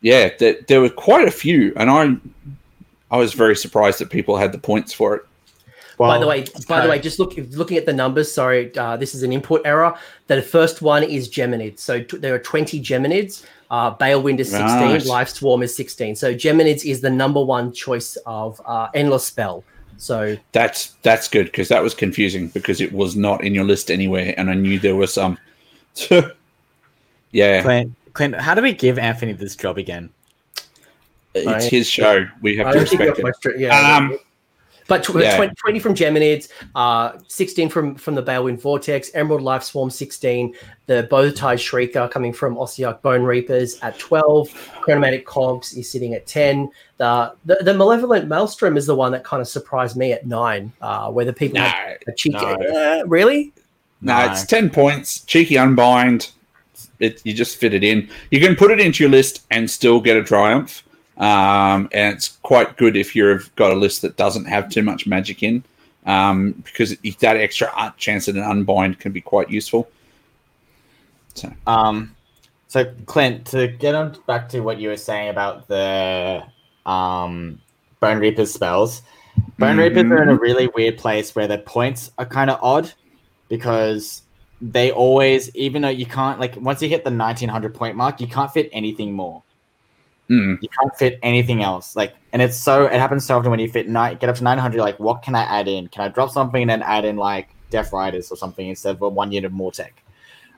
yeah, 0.01 0.31
there, 0.39 0.57
there 0.67 0.81
were 0.81 0.91
quite 0.91 1.29
a 1.29 1.31
few, 1.31 1.73
and 1.77 1.89
I 1.91 2.17
I 3.11 3.19
was 3.19 3.33
very 3.33 3.55
surprised 3.55 4.01
that 4.01 4.11
people 4.11 4.37
had 4.37 4.51
the 4.51 4.59
points 4.59 4.93
for 4.93 5.15
it. 5.15 5.23
Well, 5.99 6.11
by 6.11 6.19
the 6.19 6.27
way, 6.27 6.47
by 6.67 6.81
the 6.81 6.89
way, 6.89 6.99
just 6.99 7.19
look 7.19 7.35
looking 7.51 7.77
at 7.77 7.87
the 7.87 7.93
numbers. 7.93 8.33
Sorry, 8.33 8.75
uh, 8.77 8.97
this 8.97 9.15
is 9.15 9.23
an 9.23 9.33
input 9.33 9.63
error. 9.65 9.95
The 10.27 10.43
first 10.43 10.83
one 10.83 11.05
is 11.05 11.29
Geminids. 11.29 11.79
So 11.81 12.03
t- 12.03 12.17
there 12.17 12.35
are 12.35 12.39
20 12.39 12.81
Geminids. 12.81 13.45
Uh, 13.71 13.93
Balewind 13.97 14.41
is 14.41 14.51
16. 14.51 14.67
Right. 14.69 15.05
Life 15.05 15.29
Swarm 15.29 15.63
is 15.63 15.75
16. 15.77 16.17
So 16.17 16.35
Geminids 16.35 16.85
is 16.85 17.01
the 17.01 17.11
number 17.11 17.43
one 17.43 17.73
choice 17.73 18.17
of 18.27 18.61
uh, 18.67 18.89
endless 18.95 19.25
spell. 19.25 19.63
So 19.97 20.37
That's 20.53 20.93
that's 21.03 21.29
good 21.29 21.47
because 21.47 21.69
that 21.69 21.83
was 21.83 21.95
confusing 21.95 22.49
because 22.49 22.81
it 22.81 22.91
was 22.93 23.17
not 23.17 23.45
in 23.45 23.55
your 23.55 23.65
list 23.65 23.91
anywhere, 23.91 24.35
and 24.39 24.49
I 24.49 24.55
knew 24.55 24.79
there 24.79 24.97
were 24.97 25.07
some. 25.07 25.37
yeah, 27.33 27.63
Clint, 27.63 27.95
Clint, 28.15 28.35
how 28.37 28.55
do 28.55 28.63
we 28.63 28.73
give 28.73 28.99
Anthony 28.99 29.33
this 29.33 29.55
job 29.57 29.77
again? 29.77 30.09
it's 31.35 31.67
I- 31.67 31.69
his 31.69 31.87
show. 31.87 32.27
We 32.41 32.57
have 32.57 32.69
I 32.69 32.73
to 32.73 32.81
respect 32.81 33.19
it. 33.19 33.23
question- 33.23 33.55
yeah, 33.59 33.97
Um, 33.97 34.19
but 34.91 35.03
tw- 35.03 35.15
yeah. 35.23 35.37
20, 35.37 35.55
20 35.55 35.79
from 35.79 35.95
Geminids, 35.95 36.49
uh, 36.75 37.13
16 37.29 37.71
from 37.71 37.95
from 37.95 38.15
the 38.15 38.23
Balewind 38.23 38.61
Vortex, 38.61 39.11
Emerald 39.15 39.41
Life 39.41 39.63
Swarm 39.63 39.89
16, 39.89 40.55
the 40.87 41.05
Bone 41.05 41.33
Tithe 41.33 41.59
Shrieker 41.59 42.11
coming 42.11 42.35
from 42.35 42.57
Ossiarch 42.57 43.01
Bone 43.01 43.23
Reapers 43.23 43.79
at 43.81 43.99
12, 43.99 44.49
Chronomantic 44.83 45.25
Cogs 45.25 45.73
is 45.73 45.91
sitting 45.91 46.13
at 46.15 46.27
10. 46.27 46.69
The, 46.99 47.33
the 47.47 47.57
the 47.63 47.73
Malevolent 47.73 48.29
Maelstrom 48.29 48.77
is 48.77 48.85
the 48.85 48.95
one 48.95 49.13
that 49.13 49.25
kind 49.25 49.41
of 49.41 49.49
surprised 49.49 49.97
me 49.97 50.13
at 50.13 50.27
9, 50.27 50.71
uh, 50.83 51.11
where 51.11 51.25
the 51.25 51.33
people 51.33 51.59
No, 51.61 51.65
had 51.65 51.99
a 52.07 52.13
cheeky. 52.13 52.37
no. 52.37 53.01
Uh, 53.01 53.05
really? 53.07 53.53
no, 54.03 54.15
No. 54.27 54.31
it's 54.33 54.45
ten 54.45 54.69
points. 54.69 55.21
Cheeky 55.23 55.57
unbind. 55.57 56.31
It, 56.99 57.23
you 57.25 57.33
just 57.33 57.57
fit 57.57 57.73
it 57.73 57.83
in. 57.83 58.11
You 58.31 58.41
can 58.41 58.55
put 58.57 58.71
it 58.71 58.79
into 58.81 59.03
your 59.03 59.11
list 59.11 59.47
and 59.51 59.71
still 59.71 60.01
get 60.01 60.17
a 60.19 60.23
triumph. 60.25 60.83
Um, 61.21 61.89
and 61.93 62.17
it's 62.17 62.39
quite 62.43 62.77
good 62.77 62.97
if 62.97 63.15
you've 63.15 63.55
got 63.55 63.71
a 63.71 63.77
list 63.77 64.03
that 64.03 64.17
doesn't 64.17 64.47
have 64.47 64.69
too 64.71 64.83
much 64.83 65.07
magic 65.07 65.43
in, 65.43 65.63
um, 66.07 66.53
because 66.65 66.97
that 67.21 67.37
extra 67.37 67.71
art 67.77 67.97
chance 67.99 68.27
at 68.27 68.35
an 68.35 68.43
unbind 68.43 68.99
can 68.99 69.13
be 69.13 69.21
quite 69.21 69.51
useful. 69.51 69.89
So 71.35 71.53
Um, 71.67 72.17
so 72.67 72.93
Clint, 73.07 73.47
to 73.49 73.69
get 73.69 73.95
on 73.95 74.17
back 74.27 74.49
to 74.49 74.61
what 74.61 74.81
you 74.81 74.89
were 74.89 74.97
saying 74.97 75.29
about 75.29 75.69
the 75.69 76.43
um 76.87 77.61
Bone 78.01 78.19
Reapers 78.19 78.53
spells, 78.53 79.03
Bone 79.59 79.77
Reapers 79.77 80.05
are 80.05 80.23
in 80.23 80.31
a 80.31 80.35
really 80.35 80.69
weird 80.75 80.97
place 80.99 81.37
where 81.37 81.47
their 81.47 81.59
points 81.59 82.11
are 82.17 82.27
kind 82.27 82.51
of 82.51 82.59
odd. 82.63 82.91
because 83.51 84.23
they 84.63 84.91
always, 84.93 85.55
even 85.55 85.83
though 85.83 85.89
you 85.89 86.07
can't 86.07 86.41
like 86.41 86.57
once 86.57 86.81
you 86.81 86.89
hit 86.89 87.05
the 87.05 87.11
nineteen 87.11 87.51
hundred 87.51 87.75
point 87.75 87.97
mark, 87.97 88.23
you 88.23 88.27
can't 88.27 88.51
fit 88.51 88.71
anything 88.73 89.13
more. 89.13 89.43
Mm. 90.31 90.63
You 90.63 90.69
can't 90.69 90.97
fit 90.97 91.19
anything 91.23 91.63
else. 91.63 91.97
Like, 91.97 92.15
and 92.33 92.41
it's 92.41 92.57
so 92.57 92.85
it 92.85 92.93
happens 92.93 93.27
so 93.27 93.37
often 93.37 93.51
when 93.51 93.59
you 93.59 93.69
fit 93.69 93.89
nine, 93.89 94.17
get 94.19 94.29
up 94.29 94.37
to 94.37 94.45
nine 94.45 94.59
hundred. 94.59 94.81
Like, 94.81 94.99
what 95.01 95.23
can 95.23 95.35
I 95.35 95.43
add 95.43 95.67
in? 95.67 95.89
Can 95.89 96.03
I 96.03 96.09
drop 96.09 96.31
something 96.31 96.63
and 96.63 96.71
then 96.71 96.83
add 96.83 97.05
in 97.05 97.17
like 97.17 97.49
Death 97.71 97.93
Riders 97.93 98.31
or 98.31 98.37
something 98.37 98.69
instead 98.69 98.95
of 98.95 99.03
a 99.03 99.09
one 99.09 99.33
unit 99.33 99.51
of 99.51 99.57
Mortek? 99.57 99.91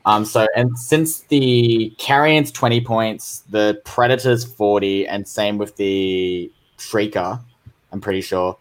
Um, 0.04 0.24
so 0.24 0.46
and 0.54 0.78
since 0.78 1.20
the 1.20 1.94
Carrion's 1.98 2.52
twenty 2.52 2.82
points, 2.82 3.44
the 3.48 3.80
Predator's 3.86 4.44
forty, 4.44 5.06
and 5.06 5.26
same 5.26 5.56
with 5.56 5.76
the 5.76 6.52
Shrieker, 6.76 7.40
I'm 7.92 8.00
pretty 8.00 8.20
sure 8.20 8.58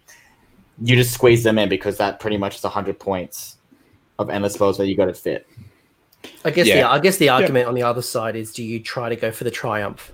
you 0.81 0.95
just 0.95 1.13
squeeze 1.13 1.43
them 1.43 1.57
in 1.57 1.67
because 1.67 1.97
that 1.97 2.21
pretty 2.21 2.37
much 2.37 2.55
is 2.55 2.63
hundred 2.63 2.99
points 2.99 3.57
of 4.17 4.29
endless 4.29 4.53
spells 4.53 4.77
that 4.77 4.87
you 4.87 4.95
got 4.95 5.05
to 5.05 5.13
fit. 5.13 5.45
I 6.45 6.51
guess 6.51 6.67
Yeah. 6.67 6.81
the 6.81 6.89
I 6.89 6.99
guess 6.99 7.17
the 7.17 7.29
argument 7.29 7.67
on 7.67 7.73
the 7.73 7.83
other 7.83 8.01
side 8.01 8.35
is 8.37 8.53
do 8.53 8.63
you 8.63 8.79
try 8.79 9.09
to 9.09 9.15
go 9.15 9.31
for 9.31 9.43
the 9.43 9.51
triumph? 9.51 10.13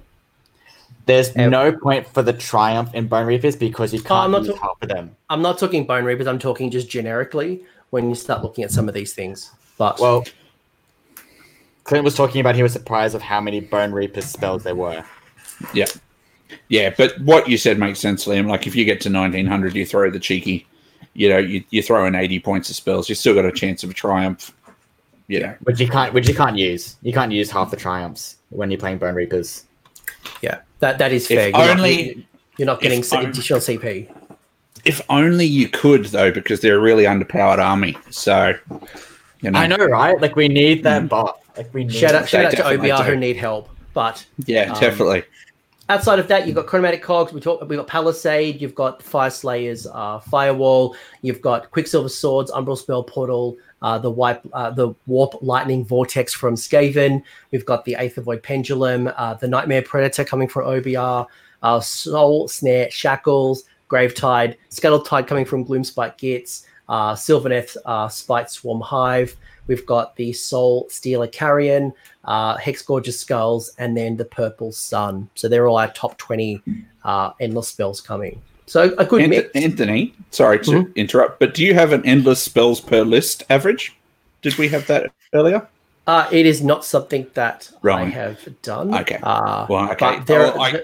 There's 1.07 1.35
Yeah. 1.35 1.49
no 1.49 1.71
point 1.71 2.05
for 2.13 2.21
the 2.21 2.33
triumph 2.33 2.93
in 2.93 3.07
Bone 3.07 3.25
Reapers 3.25 3.55
because 3.55 3.93
you 3.93 3.99
oh, 4.09 4.15
I'm 4.15 4.31
can't 4.31 4.31
not 4.33 4.43
use 4.43 4.53
talk- 4.59 4.61
half 4.61 4.83
of 4.83 4.89
them. 4.89 5.15
I'm 5.29 5.41
not 5.41 5.57
talking 5.57 5.85
Bone 5.85 6.03
Reapers, 6.03 6.27
I'm 6.27 6.37
talking 6.39 6.69
just 6.69 6.89
generically 6.89 7.61
when 7.89 8.09
you 8.09 8.15
start 8.15 8.43
looking 8.43 8.63
at 8.63 8.71
some 8.71 8.87
of 8.87 8.93
these 8.93 9.13
things. 9.13 9.51
But 9.77 9.99
Well, 9.99 10.25
Clint 11.85 12.03
was 12.03 12.15
talking 12.15 12.41
about 12.41 12.55
he 12.55 12.63
was 12.63 12.73
surprised 12.73 13.15
of 13.15 13.21
how 13.21 13.39
many 13.39 13.61
Bone 13.61 13.91
Reapers 13.93 14.25
spells 14.25 14.63
there 14.63 14.75
were. 14.75 15.03
Yeah. 15.73 15.85
Yeah, 16.69 16.93
but 16.97 17.19
what 17.21 17.47
you 17.47 17.57
said 17.57 17.79
makes 17.79 17.99
sense, 17.99 18.25
Liam. 18.25 18.47
Like 18.47 18.67
if 18.67 18.75
you 18.75 18.85
get 18.85 19.01
to 19.01 19.09
1900, 19.09 19.75
you 19.75 19.85
throw 19.85 20.09
the 20.09 20.19
cheeky, 20.19 20.67
you 21.13 21.29
know, 21.29 21.37
you, 21.37 21.63
you 21.69 21.81
throw 21.81 22.05
in 22.05 22.15
80 22.15 22.39
points 22.41 22.69
of 22.69 22.75
spells, 22.75 23.07
you 23.09 23.15
still 23.15 23.33
got 23.33 23.45
a 23.45 23.51
chance 23.51 23.83
of 23.83 23.89
a 23.89 23.93
triumph. 23.93 24.53
You 25.29 25.41
know, 25.41 25.55
Which 25.63 25.79
you 25.81 25.89
can't 25.89 26.13
which 26.13 26.29
you 26.29 26.33
can't 26.35 26.57
use. 26.57 26.95
You 27.01 27.11
can't 27.11 27.33
use 27.33 27.51
half 27.51 27.69
the 27.69 27.75
triumphs 27.75 28.37
when 28.49 28.71
you're 28.71 28.79
playing 28.79 28.97
Bone 28.99 29.13
Reapers. 29.13 29.65
Yeah, 30.41 30.59
that 30.79 30.97
that 30.99 31.11
is 31.11 31.29
If 31.29 31.37
fair. 31.37 31.49
You're 31.49 31.57
not- 31.57 31.77
only- 31.77 32.27
you're 32.57 32.65
not 32.65 32.81
getting 32.81 32.99
if 32.99 33.13
only- 33.13 33.27
additional 33.29 33.59
CP. 33.59 34.09
if 34.85 35.01
only 35.09 35.45
you 35.45 35.67
could, 35.69 36.05
though, 36.05 36.31
because 36.31 36.61
they're 36.61 36.77
a 36.77 36.81
really 36.81 37.03
underpowered 37.03 37.59
army. 37.59 37.97
So, 38.09 38.53
you 39.41 39.51
know, 39.51 39.59
I 39.59 39.67
know, 39.67 39.77
right? 39.77 40.19
Like 40.21 40.35
we 40.35 40.47
need 40.47 40.83
that 40.83 41.07
buff. 41.09 41.37
Like 41.55 41.73
we 41.73 41.83
need 41.83 41.93
Shout 41.93 42.15
out, 42.15 42.27
shout 42.29 42.45
out 42.45 42.51
to 42.51 42.57
definitely 42.57 42.89
OBR 42.89 42.97
do. 43.05 43.11
who 43.11 43.15
need 43.17 43.35
help. 43.37 43.69
But 43.93 44.25
Yeah, 44.45 44.71
Um, 44.73 44.79
definitely. 44.79 45.23
outside 45.89 46.19
of 46.19 46.27
that, 46.27 46.45
you've 46.45 46.55
got 46.55 46.67
chromatic 46.67 47.01
cogs. 47.01 47.33
We 47.33 47.41
talk. 47.41 47.61
We've 47.67 47.77
got 47.79 47.87
Palisade. 47.87 48.61
You've 48.61 48.75
got 48.75 48.99
Fyreslayers, 49.03 49.87
uh, 49.93 50.19
Firewall. 50.19 50.95
You've 51.21 51.41
got 51.41 51.71
Quicksilver 51.71 52.09
Swords, 52.09 52.51
Umbral 52.51 52.77
Spell 52.77 53.03
Portal, 53.03 53.57
uh, 53.81 53.97
the 53.97 54.09
wipe, 54.09 54.41
uh, 54.53 54.71
the 54.71 54.93
Warp 55.05 55.35
Lightning 55.41 55.85
Vortex 55.85 56.33
from 56.33 56.55
Skaven. 56.55 57.23
We've 57.51 57.65
got 57.65 57.85
the 57.85 57.95
of 57.95 58.23
Void 58.23 58.43
Pendulum, 58.43 59.11
uh, 59.15 59.35
the 59.35 59.47
Nightmare 59.47 59.81
Predator 59.81 60.23
coming 60.23 60.47
from 60.47 60.65
OBR, 60.65 61.27
uh, 61.63 61.79
Soul 61.79 62.47
Snare, 62.47 62.89
Shackles, 62.89 63.63
Gravetide, 63.89 64.57
Scuttle 64.69 65.01
Tide 65.01 65.27
coming 65.27 65.45
from 65.45 65.65
Gloomspite 65.65 66.17
Gitz, 66.17 66.65
uh, 66.89 67.13
Sylvaneth, 67.13 67.77
uh, 67.85 68.07
Spite 68.07 68.49
Swarm 68.49 68.81
Hive. 68.81 69.35
We've 69.67 69.85
got 69.85 70.15
the 70.15 70.33
Soul 70.33 70.87
Stealer 70.89 71.27
Carrion, 71.27 71.93
uh, 72.23 72.57
Hexgorger 72.57 73.13
Skulls, 73.13 73.73
and 73.77 73.95
then 73.97 74.15
the 74.15 74.25
Purple 74.25 74.71
Sun. 74.71 75.29
So 75.35 75.47
they're 75.47 75.67
all 75.67 75.77
our 75.77 75.91
top 75.91 76.17
20 76.17 76.61
uh, 77.03 77.31
endless 77.39 77.67
spells 77.69 78.01
coming. 78.01 78.41
So 78.67 78.93
a 78.97 79.05
good 79.05 79.21
Ant- 79.21 79.29
mix. 79.29 79.49
Anthony, 79.55 80.13
sorry 80.31 80.59
to 80.59 80.71
Mhm. 80.71 80.95
interrupt, 80.95 81.39
but 81.39 81.53
do 81.53 81.63
you 81.63 81.73
have 81.73 81.93
an 81.93 82.05
endless 82.05 82.41
spells 82.41 82.81
per 82.81 83.01
list 83.01 83.43
average? 83.49 83.95
Did 84.41 84.57
we 84.57 84.67
have 84.69 84.85
that 84.87 85.09
earlier? 85.33 85.65
Uh, 86.05 86.27
it 86.31 86.45
is 86.45 86.61
not 86.61 86.85
something 86.85 87.25
that 87.33 87.69
I 87.83 88.03
have 88.05 88.37
done. 88.61 88.93
Okay. 88.93 89.19
Uh, 89.23 89.65
Well, 89.69 89.89
okay. 89.91 90.17
But 90.17 90.25
there, 90.27 90.53
Oh, 90.55 90.61
I- 90.61 90.83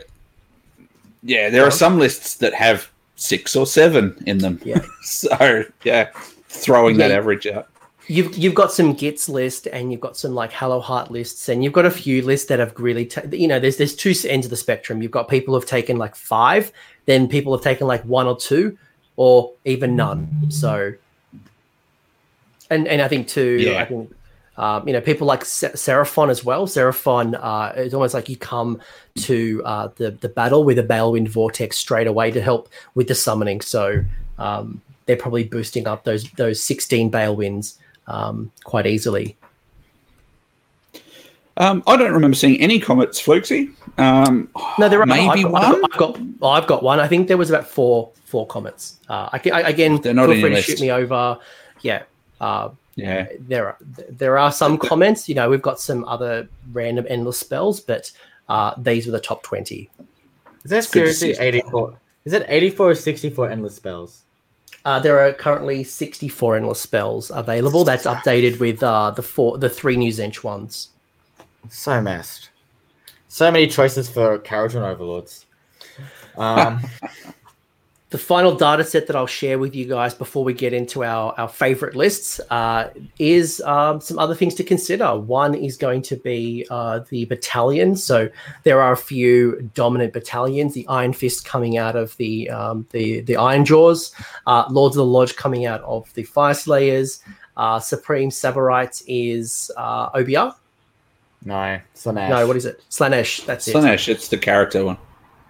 Yeah, 1.26 1.50
there 1.50 1.62
Go 1.62 1.68
are 1.68 1.72
some 1.72 2.00
lists 2.00 2.36
that 2.36 2.54
have 2.54 2.90
six 3.16 3.56
or 3.56 3.66
seven 3.66 4.16
in 4.26 4.40
them. 4.40 4.60
Yeah. 4.66 4.82
so, 5.04 5.64
yeah, 5.86 6.10
throwing 6.50 6.98
that 6.98 7.12
average 7.12 7.48
out. 7.48 7.68
You've 8.08 8.38
you've 8.38 8.54
got 8.54 8.72
some 8.72 8.95
Gitz 8.95 9.30
list 9.30 9.68
and 9.68 9.91
you've 9.91 10.01
got 10.01 10.18
some 10.18 10.36
like 10.36 10.51
Hallowheart 10.51 11.10
lists 11.10 11.47
and 11.47 11.64
you've 11.64 11.74
got 11.74 11.86
a 11.86 11.91
few 11.91 12.22
lists 12.22 12.47
that 12.47 12.60
have 12.60 12.74
really 12.78 13.06
ta- 13.06 13.22
you 13.32 13.47
know 13.47 13.60
there's 13.60 13.78
there's 13.78 13.95
two 13.95 14.14
ends 14.28 14.45
of 14.45 14.49
the 14.49 14.58
spectrum. 14.58 15.01
You've 15.01 15.12
got 15.12 15.30
people 15.30 15.54
who've 15.54 15.66
taken 15.66 15.97
like 15.97 16.16
five, 16.16 16.72
then 17.06 17.28
people 17.28 17.56
have 17.56 17.64
taken 17.64 17.88
like 17.88 18.04
one 18.04 18.28
or 18.28 18.38
two, 18.38 18.78
or 19.16 19.54
even 19.64 19.95
none. 19.95 20.49
So, 20.49 20.93
and 22.70 22.88
and 22.88 23.01
I 23.01 23.08
think 23.08 23.28
too, 23.28 23.58
Yeah. 23.60 23.82
I 23.82 23.86
think. 23.86 24.14
Um, 24.56 24.88
you 24.88 24.93
know, 24.93 25.01
people 25.01 25.26
like 25.26 25.41
Seraphon 25.41 26.30
as 26.30 26.43
well. 26.45 26.68
Seraphon, 26.68 27.36
uh, 27.41 27.74
it's 27.76 27.95
almost 27.95 28.14
like 28.14 28.30
you 28.30 28.38
come 28.38 28.80
to 29.16 29.64
uh, 29.66 29.88
the 29.95 30.12
the 30.12 30.30
battle 30.30 30.64
with 30.64 30.78
a 30.78 30.84
Balewind 30.84 31.28
Vortex 31.28 31.78
straight 31.78 32.06
away 32.06 32.30
to 32.30 32.39
help 32.41 32.70
with 32.93 33.08
the 33.08 33.16
summoning. 33.16 33.62
So 33.62 34.04
um, 34.38 34.80
they're 35.06 35.16
probably 35.18 35.43
boosting 35.43 35.88
up 35.88 36.04
those 36.04 36.30
those 36.32 36.62
16 36.62 37.10
Balewinds 37.10 37.78
um, 38.08 38.51
quite 38.64 38.86
easily. 38.88 39.38
Um, 41.58 41.84
I 41.86 41.97
don't 41.97 42.14
remember 42.14 42.36
seeing 42.36 42.60
any 42.60 42.80
comets, 42.80 43.22
Fluxy. 43.22 43.72
Um, 43.99 44.49
No, 44.80 44.89
there 44.89 45.01
are 45.01 45.06
maybe 45.06 45.45
I've, 45.45 45.51
one. 45.51 45.64
I've 45.64 45.91
got, 45.91 46.18
I've 46.18 46.39
got, 46.39 46.49
I've 46.49 46.68
got 46.68 46.84
one. 46.84 46.99
I 46.99 47.08
think 47.08 47.28
there 47.28 47.38
was 47.38 47.49
about 47.49 47.68
four 47.68 48.12
four 48.26 48.47
comments. 48.47 48.99
Uh, 49.08 49.30
I, 49.32 49.41
I, 49.51 49.62
again, 49.70 50.01
They're 50.01 50.14
not 50.14 50.30
feel 50.30 50.41
free 50.41 50.49
your 50.49 50.56
to 50.56 50.62
shoot 50.62 50.82
me 50.82 50.89
over. 50.89 51.38
Yeah, 51.82 52.04
uh, 52.41 52.70
yeah, 52.95 53.28
there 53.39 53.68
are 53.68 53.78
there 54.10 54.38
are 54.39 54.51
some 54.51 54.78
comments. 54.78 55.30
You 55.30 55.36
know, 55.36 55.49
we've 55.49 55.62
got 55.62 55.80
some 55.80 56.04
other 56.06 56.49
random 56.72 57.06
endless 57.10 57.38
spells, 57.38 57.80
but 57.80 58.12
uh, 58.49 58.74
these 58.78 59.06
were 59.06 59.12
the 59.12 59.20
top 59.20 59.43
20. 59.43 59.89
Is 60.64 60.72
that 60.72 60.84
seriously 60.86 61.32
84? 61.32 61.99
Is 62.26 62.34
it 62.34 62.45
84 62.47 62.91
or 62.91 62.95
64 62.95 63.49
endless 63.49 63.76
spells? 63.76 64.22
Uh, 64.86 65.00
there 65.00 65.20
are 65.20 65.32
currently 65.34 65.84
64 65.84 66.58
endless 66.58 66.82
spells 66.82 67.32
available. 67.34 67.84
That's 67.84 68.06
updated 68.06 68.60
with 68.60 68.84
uh, 68.84 69.12
the 69.12 69.22
four, 69.22 69.58
the 69.58 69.70
three 69.70 69.96
new 69.96 70.12
Tzeentch 70.12 70.44
ones. 70.44 70.90
So 71.70 72.02
messed. 72.02 72.50
So 73.30 73.50
many 73.50 73.68
choices 73.68 74.10
for 74.10 74.40
Kharadron 74.40 74.88
overlords. 74.88 75.46
Um, 76.38 76.82
The 78.14 78.20
final 78.20 78.53
data 78.53 78.84
set 78.84 79.07
that 79.07 79.16
I'll 79.16 79.26
share 79.26 79.57
with 79.57 79.74
you 79.74 79.88
guys 79.88 80.14
before 80.14 80.43
we 80.43 80.53
get 80.53 80.72
into 80.72 81.03
our, 81.03 81.34
our 81.36 81.47
favorite 81.47 81.95
lists 81.95 82.39
uh, 82.51 82.91
is 83.18 83.59
um, 83.61 84.01
some 84.01 84.20
other 84.20 84.36
things 84.36 84.53
to 84.53 84.64
consider. 84.64 85.18
One 85.18 85.55
is 85.55 85.78
going 85.78 86.03
to 86.03 86.18
be 86.18 86.68
uh, 86.70 86.99
the 87.09 87.26
battalions. 87.26 88.03
So 88.03 88.30
there 88.61 88.84
are 88.84 88.91
a 88.91 88.97
few 88.97 89.68
dominant 89.74 90.14
battalions. 90.14 90.76
The 90.76 90.88
Iron 90.89 91.14
Fist 91.14 91.43
coming 91.43 91.80
out 91.80 91.95
of 91.95 92.16
the 92.18 92.51
um, 92.51 92.86
the 92.91 93.22
the 93.22 93.34
Ironjawz, 93.34 94.14
uh, 94.45 94.66
Lords 94.70 94.95
of 94.95 94.99
the 94.99 95.11
Lodge 95.11 95.36
coming 95.36 95.66
out 95.66 95.82
of 95.82 96.14
the 96.14 96.24
Fyreslayers. 96.24 97.24
Uh, 97.57 97.80
Supreme 97.80 98.30
Sybarites 98.30 99.01
is 99.07 99.72
uh, 99.76 100.11
OBR. 100.11 100.53
no, 101.45 101.80
Slaanesh. 101.95 102.30
No, 102.30 102.45
what 102.45 102.57
is 102.57 102.68
it? 102.68 102.80
Slaanesh. 102.91 103.43
That's 103.47 103.68
it. 103.68 103.76
Slaanesh, 103.76 104.07
it's 104.07 104.28
the 104.28 104.38
character 104.38 104.86
one. 104.86 104.99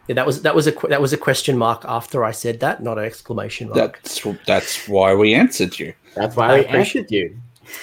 Yeah, 0.08 0.16
that 0.16 0.26
was 0.26 0.42
that 0.42 0.54
was 0.54 0.68
a 0.68 0.72
that 0.90 1.02
was 1.02 1.14
a 1.14 1.18
question 1.18 1.58
mark 1.58 1.86
after 1.86 2.26
I 2.26 2.32
said 2.32 2.60
that, 2.60 2.84
not 2.84 2.98
an 2.98 3.06
exclamation 3.06 3.70
mark. 3.70 4.02
That's 4.04 4.26
that's 4.46 4.88
why 4.90 5.14
we 5.16 5.34
answered 5.34 5.80
you. 5.80 5.94
That's 6.16 6.36
why 6.36 6.48
I 6.48 6.54
we 6.56 6.66
appreciate- 6.66 7.02
answered 7.04 7.12
you. 7.12 7.38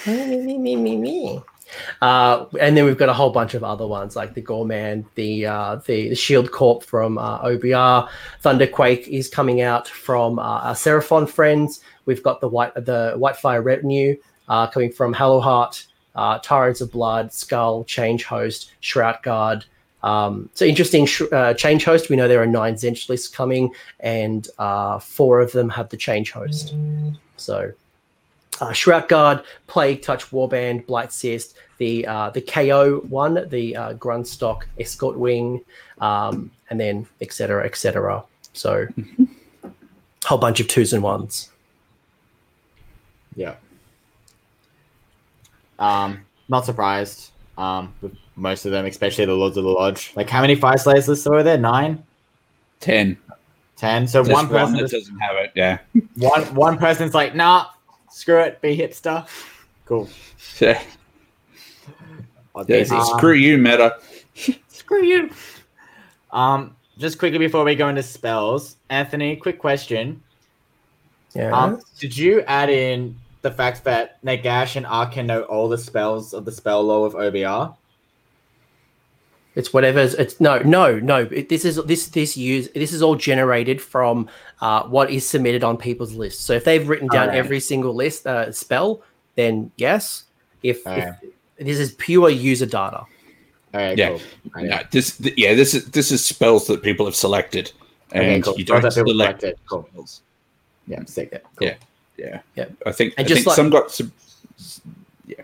me, 0.06 0.58
me, 0.58 0.76
me, 0.76 0.96
me. 0.96 1.42
Uh, 2.02 2.46
and 2.60 2.76
then 2.76 2.84
we've 2.84 2.98
got 2.98 3.08
a 3.08 3.12
whole 3.12 3.30
bunch 3.30 3.54
of 3.54 3.62
other 3.64 3.86
ones 3.86 4.16
like 4.16 4.34
the 4.34 4.40
Gorman, 4.40 5.06
the 5.14 5.46
uh, 5.46 5.76
the, 5.86 6.10
the 6.10 6.14
Shield 6.14 6.50
Corp 6.50 6.82
from 6.82 7.16
uh, 7.16 7.40
OBR, 7.42 8.08
Thunderquake 8.42 9.06
is 9.08 9.28
coming 9.28 9.60
out 9.62 9.86
from 9.88 10.38
uh, 10.38 10.42
our 10.42 10.74
Seraphon 10.74 11.28
friends. 11.28 11.80
We've 12.06 12.22
got 12.22 12.40
the 12.40 12.48
white 12.48 12.74
the 12.74 13.14
Whitefire 13.16 13.64
Retinue 13.64 14.16
uh, 14.48 14.66
coming 14.66 14.90
from 14.92 15.14
Hallowheart, 15.14 15.86
uh, 16.14 16.38
Tyrants 16.40 16.80
of 16.80 16.90
Blood, 16.90 17.32
Skull, 17.32 17.84
Change 17.84 18.24
Host, 18.24 18.72
Shroud 18.80 19.22
Guard. 19.22 19.64
Um, 20.02 20.48
so 20.54 20.64
interesting 20.64 21.06
sh- 21.06 21.22
uh, 21.32 21.54
change 21.54 21.84
host. 21.84 22.08
We 22.08 22.16
know 22.16 22.28
there 22.28 22.42
are 22.42 22.46
nine 22.46 22.74
Tzeentch 22.74 23.08
lists 23.08 23.28
coming, 23.28 23.70
and 24.00 24.48
uh, 24.58 24.98
four 24.98 25.40
of 25.40 25.52
them 25.52 25.68
have 25.70 25.88
the 25.90 25.96
change 25.96 26.30
host. 26.30 26.74
So 27.36 27.72
uh, 28.60 28.72
Shroud 28.72 29.08
Guard, 29.08 29.42
Plague 29.66 30.02
Touch 30.02 30.30
Warband, 30.30 30.86
Blight 30.86 31.12
Cyst, 31.12 31.56
the 31.78 32.06
uh, 32.06 32.30
the 32.30 32.40
KO 32.40 33.00
one, 33.08 33.48
the 33.48 33.76
uh, 33.76 33.94
Grunstock 33.94 34.62
Escort 34.78 35.18
Wing, 35.18 35.62
um, 35.98 36.50
and 36.70 36.78
then 36.78 37.06
etc. 37.20 37.64
etc. 37.64 38.22
So 38.52 38.86
whole 40.24 40.38
bunch 40.38 40.60
of 40.60 40.68
twos 40.68 40.92
and 40.92 41.02
ones. 41.02 41.50
Yeah. 43.34 43.54
Um, 45.78 46.26
not 46.48 46.66
surprised. 46.66 47.29
Um, 47.60 47.92
with 48.00 48.16
most 48.36 48.64
of 48.64 48.72
them, 48.72 48.86
especially 48.86 49.26
the 49.26 49.34
Lords 49.34 49.58
of 49.58 49.64
the 49.64 49.70
Lodge. 49.70 50.12
Like, 50.16 50.30
how 50.30 50.40
many 50.40 50.56
Fyreslayers 50.56 51.08
lists 51.08 51.26
are 51.26 51.42
there? 51.42 51.58
Nine, 51.58 52.02
Ten. 52.80 53.18
ten. 53.76 54.08
So 54.08 54.22
There's 54.22 54.34
one 54.34 54.48
one 54.48 54.72
person, 54.72 54.76
that 54.78 54.90
doesn't 54.90 55.18
have 55.18 55.36
it. 55.36 55.52
Yeah. 55.54 55.78
one 56.16 56.54
one 56.54 56.78
person's 56.78 57.12
like, 57.12 57.34
nah, 57.34 57.66
screw 58.10 58.40
it, 58.40 58.62
be 58.62 58.76
hipster. 58.76 59.28
Cool. 59.84 60.08
Yeah. 60.58 60.82
I'll 62.54 62.64
yeah. 62.66 62.84
do- 62.84 62.96
um, 62.96 63.18
Screw 63.18 63.34
you, 63.34 63.56
Meta. 63.56 63.96
Screw 64.68 65.04
you. 65.04 65.30
Um, 66.32 66.76
just 66.98 67.18
quickly 67.18 67.38
before 67.38 67.64
we 67.64 67.74
go 67.74 67.88
into 67.88 68.02
spells, 68.02 68.76
Anthony, 68.88 69.36
quick 69.36 69.58
question. 69.58 70.22
Yeah. 71.34 71.52
Um, 71.52 71.80
did 71.98 72.16
you 72.16 72.40
add 72.42 72.68
in 72.70 73.16
the 73.42 73.50
fact 73.50 73.84
that 73.84 74.22
Nagash 74.24 74.76
and 74.76 74.86
Arkhan 74.86 75.26
know 75.26 75.42
all 75.42 75.68
the 75.68 75.78
spells 75.78 76.34
of 76.34 76.44
the 76.44 76.52
spell 76.52 76.82
law 76.82 77.04
of 77.04 77.14
OBR? 77.14 77.74
It's 79.56 79.72
whatever's. 79.72 80.14
It's 80.14 80.40
no, 80.40 80.58
no, 80.60 81.00
no. 81.00 81.22
It, 81.30 81.48
this 81.48 81.64
is 81.64 81.76
this 81.84 82.06
this 82.08 82.36
use. 82.36 82.68
This 82.72 82.92
is 82.92 83.02
all 83.02 83.16
generated 83.16 83.82
from 83.82 84.28
uh, 84.60 84.84
what 84.84 85.10
is 85.10 85.28
submitted 85.28 85.64
on 85.64 85.76
people's 85.76 86.14
lists. 86.14 86.44
So 86.44 86.52
if 86.52 86.64
they've 86.64 86.88
written 86.88 87.08
down 87.08 87.24
Alright. 87.24 87.38
every 87.38 87.58
single 87.60 87.92
list 87.94 88.26
uh, 88.26 88.52
spell, 88.52 89.02
then 89.34 89.72
yes. 89.76 90.24
If, 90.62 90.86
Alright. 90.86 91.14
if 91.58 91.66
this 91.66 91.78
is 91.78 91.92
pure 91.92 92.30
user 92.30 92.66
data. 92.66 92.98
All 92.98 93.06
right, 93.80 93.98
Yeah. 93.98 94.10
cool. 94.10 94.20
Okay. 94.56 94.66
No, 94.68 94.80
this, 94.90 95.16
th- 95.16 95.34
yeah, 95.36 95.54
this 95.54 95.74
is 95.74 95.86
this 95.86 96.12
is 96.12 96.24
spells 96.24 96.66
that 96.68 96.82
people 96.82 97.06
have 97.06 97.16
selected, 97.16 97.72
Okay, 98.12 98.34
and 98.34 98.44
cool. 98.44 98.56
you 98.58 98.64
don't 98.64 98.82
that 98.82 98.92
select. 98.92 99.44
Cool. 99.68 99.88
spells. 99.90 100.22
Yeah, 100.86 101.04
sick. 101.06 101.30
Yeah. 101.32 101.68
Yeah, 101.68 101.74
Yeah. 102.56 102.66
I 102.86 102.92
think. 102.92 103.14
And 103.16 103.24
I 103.24 103.28
just 103.28 103.38
think 103.38 103.46
like- 103.48 103.56
some 103.56 103.70
got 103.70 103.90
sub- 103.90 104.10
yeah, 105.26 105.42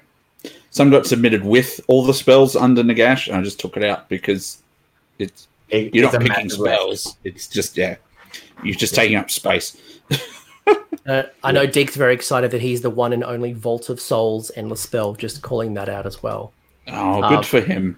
some 0.70 0.90
got 0.90 1.06
submitted 1.06 1.44
with 1.44 1.80
all 1.88 2.04
the 2.04 2.14
spells 2.14 2.54
under 2.56 2.82
Nagash, 2.82 3.28
and 3.28 3.36
I 3.36 3.42
just 3.42 3.58
took 3.58 3.76
it 3.76 3.84
out 3.84 4.08
because 4.08 4.62
it's 5.18 5.48
It- 5.70 5.94
you're 5.94 6.04
it's 6.04 6.12
not 6.12 6.22
picking 6.22 6.44
massive 6.46 6.60
list. 6.60 6.74
spells. 6.74 7.16
It's 7.24 7.48
just 7.48 7.76
yeah, 7.76 7.96
you're 8.62 8.74
just 8.74 8.94
taking 8.94 9.16
up 9.16 9.30
space. 9.30 9.76
Uh, 11.06 11.22
I 11.44 11.52
know 11.52 11.66
Deke's 11.66 11.94
very 11.94 12.12
excited 12.14 12.50
that 12.50 12.60
he's 12.60 12.80
the 12.80 12.90
one 12.90 13.12
and 13.12 13.22
only 13.22 13.52
Vault 13.52 13.90
of 13.90 14.00
Souls 14.00 14.50
endless 14.56 14.80
spell. 14.80 15.14
Just 15.14 15.40
calling 15.40 15.74
that 15.74 15.88
out 15.88 16.04
as 16.04 16.20
well. 16.20 16.52
Oh, 16.88 17.20
good 17.28 17.36
Um, 17.38 17.42
for 17.44 17.60
him. 17.60 17.96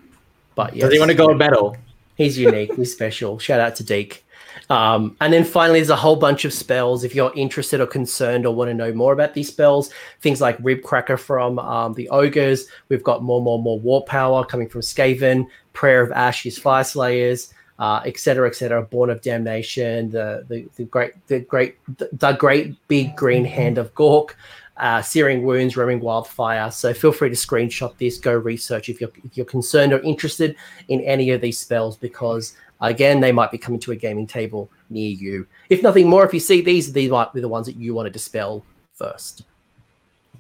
But 0.55 0.77
yes, 0.77 0.83
Does 0.85 0.93
he 0.93 0.99
want 0.99 1.11
to 1.11 1.17
go 1.17 1.31
a 1.31 1.35
battle? 1.35 1.75
He's 2.17 2.37
unique. 2.39 2.75
He's 2.75 2.93
special. 2.99 3.39
Shout 3.39 3.61
out 3.61 3.77
to 3.77 3.83
Deke. 3.85 4.27
Um, 4.71 5.17
and 5.21 5.33
then 5.33 5.45
finally, 5.45 5.79
there's 5.81 5.91
a 5.91 5.97
whole 5.97 6.17
bunch 6.17 6.45
of 6.45 6.53
spells. 6.53 7.05
If 7.05 7.15
you're 7.15 7.33
interested 7.35 7.81
or 7.81 7.87
concerned 7.87 8.47
or 8.47 8.55
want 8.55 8.69
to 8.71 8.75
know 8.75 8.93
more 8.93 9.13
about 9.13 9.35
these 9.35 9.49
spells, 9.49 9.91
things 10.21 10.41
like 10.41 10.57
Rib 10.61 10.83
Cracker 10.83 11.17
from 11.17 11.59
um, 11.59 11.95
the 11.95 12.09
Ogres. 12.11 12.67
We've 12.89 13.03
got 13.03 13.23
more, 13.23 13.41
more, 13.41 13.61
more 13.61 13.79
Warp 13.79 14.07
Power 14.07 14.45
coming 14.45 14.69
from 14.69 14.83
Skaven. 14.83 15.47
Prayer 15.73 16.03
of 16.03 16.11
Ashes, 16.11 16.59
Fyreslayers, 16.59 17.53
uh, 17.79 18.01
et 18.05 18.19
cetera, 18.19 18.51
et. 18.51 18.91
Born 18.91 19.11
of 19.11 19.23
Damnation, 19.23 20.11
the 20.11 20.45
the, 20.49 20.67
the 20.77 20.85
great, 20.85 21.13
the 21.29 21.41
great, 21.41 21.77
the 21.97 22.33
great 22.33 22.75
big 22.89 23.15
green 23.15 23.45
hand 23.45 23.79
of 23.79 23.95
Gork. 23.95 24.31
Uh, 24.77 25.03
searing 25.03 25.43
wounds, 25.43 25.77
roaming 25.77 25.99
wildfire. 25.99 26.71
So 26.71 26.95
feel 26.95 27.11
free 27.11 27.29
to 27.31 27.35
screenshot 27.35 27.99
this. 27.99 28.17
Go 28.17 28.33
research 28.33 28.89
if 28.89 29.01
you're 29.01 29.11
if 29.25 29.37
you're 29.37 29.47
concerned 29.47 29.93
or 29.93 29.99
interested 30.01 30.55
in 30.87 31.01
any 31.01 31.31
of 31.31 31.41
these 31.41 31.59
spells 31.59 31.97
because 31.97 32.57
again 32.81 33.21
they 33.21 33.33
might 33.33 33.51
be 33.51 33.59
coming 33.59 33.81
to 33.81 33.93
a 33.93 33.97
gaming 33.97 34.27
table 34.27 34.71
near 34.91 35.11
you 35.11 35.47
if 35.69 35.83
nothing 35.83 36.09
more 36.09 36.25
if 36.25 36.33
you 36.33 36.41
see 36.41 36.61
these 36.61 36.93
these 36.93 37.11
might 37.11 37.33
be 37.33 37.41
the 37.41 37.49
ones 37.49 37.67
that 37.67 37.77
you 37.77 37.95
want 37.95 38.07
to 38.07 38.11
dispel 38.11 38.65
first 38.95 39.43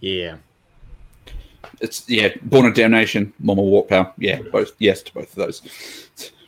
Yeah. 0.00 0.36
It's 1.80 2.08
yeah, 2.08 2.28
Born 2.42 2.66
of 2.66 2.74
Damnation, 2.74 3.32
Mama 3.40 3.62
Warp 3.62 3.88
Power. 3.88 4.12
Yeah, 4.16 4.40
both 4.52 4.72
yes 4.78 5.02
to 5.02 5.14
both 5.14 5.28
of 5.30 5.34
those. 5.34 5.62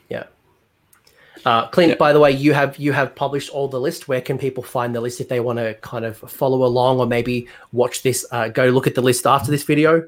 yeah 0.09 0.25
uh, 1.45 1.67
clint 1.69 1.91
Yeah. 1.91 1.97
by 1.97 2.13
the 2.13 2.21
way 2.21 2.31
you 2.33 2.53
have 2.53 2.77
you 2.79 2.93
have 2.93 3.15
published 3.15 3.51
all 3.51 3.69
the 3.69 3.81
list 3.81 4.09
where 4.09 4.21
can 4.21 4.39
people 4.39 4.63
find 4.63 4.95
the 4.95 5.01
list 5.01 5.21
if 5.21 5.29
they 5.29 5.41
want 5.41 5.59
to 5.59 5.75
kind 5.75 6.05
of 6.05 6.17
follow 6.19 6.65
along 6.65 6.99
or 7.01 7.07
maybe 7.07 7.49
watch 7.73 8.03
this 8.03 8.27
uh, 8.31 8.49
go 8.49 8.67
look 8.67 8.87
at 8.87 8.95
the 8.95 9.03
list 9.03 9.27
after 9.27 9.51
this 9.51 9.65
video 9.65 10.07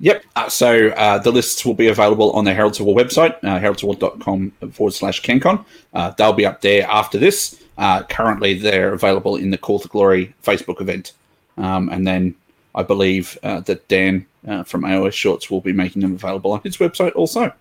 Yep. 0.00 0.24
Uh, 0.36 0.48
so 0.48 0.88
uh, 0.90 1.18
the 1.18 1.32
lists 1.32 1.64
will 1.66 1.74
be 1.74 1.88
available 1.88 2.30
on 2.32 2.44
the 2.44 2.54
Heralds 2.54 2.80
War 2.80 2.96
website, 2.96 3.32
uh, 3.42 3.58
heraldsofwar.com 3.58 4.52
forward 4.72 4.92
slash 4.92 5.22
CanCon. 5.22 5.64
Uh, 5.92 6.10
they'll 6.12 6.32
be 6.32 6.46
up 6.46 6.60
there 6.60 6.86
after 6.88 7.18
this. 7.18 7.62
Uh, 7.76 8.02
currently, 8.04 8.54
they're 8.54 8.92
available 8.92 9.36
in 9.36 9.50
the 9.50 9.58
Call 9.58 9.78
to 9.80 9.88
Glory 9.88 10.34
Facebook 10.42 10.80
event. 10.80 11.12
Um, 11.56 11.88
and 11.88 12.06
then 12.06 12.34
I 12.74 12.82
believe 12.82 13.38
uh, 13.42 13.60
that 13.60 13.86
Dan 13.88 14.26
uh, 14.46 14.62
from 14.62 14.82
AOS 14.82 15.12
Shorts 15.12 15.50
will 15.50 15.60
be 15.60 15.72
making 15.72 16.02
them 16.02 16.14
available 16.14 16.52
on 16.52 16.60
his 16.62 16.76
website 16.76 17.14
also. 17.14 17.52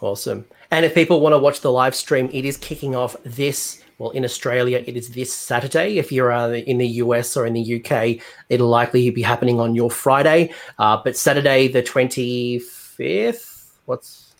Awesome. 0.00 0.44
And 0.70 0.84
if 0.84 0.94
people 0.94 1.20
want 1.20 1.32
to 1.32 1.38
watch 1.38 1.60
the 1.60 1.72
live 1.72 1.94
stream, 1.94 2.28
it 2.32 2.44
is 2.44 2.56
kicking 2.56 2.94
off 2.94 3.16
this. 3.24 3.82
Well, 3.98 4.10
in 4.10 4.24
Australia, 4.24 4.82
it 4.86 4.96
is 4.96 5.10
this 5.10 5.34
Saturday. 5.34 5.98
If 5.98 6.12
you're 6.12 6.30
uh, 6.30 6.50
in 6.50 6.78
the 6.78 6.86
US 7.02 7.36
or 7.36 7.46
in 7.46 7.52
the 7.52 7.82
UK, 7.82 8.24
it'll 8.48 8.68
likely 8.68 9.10
be 9.10 9.22
happening 9.22 9.58
on 9.58 9.74
your 9.74 9.90
Friday. 9.90 10.54
Uh, 10.78 11.00
but 11.02 11.16
Saturday, 11.16 11.66
the 11.66 11.82
25th, 11.82 13.64
what's 13.86 14.34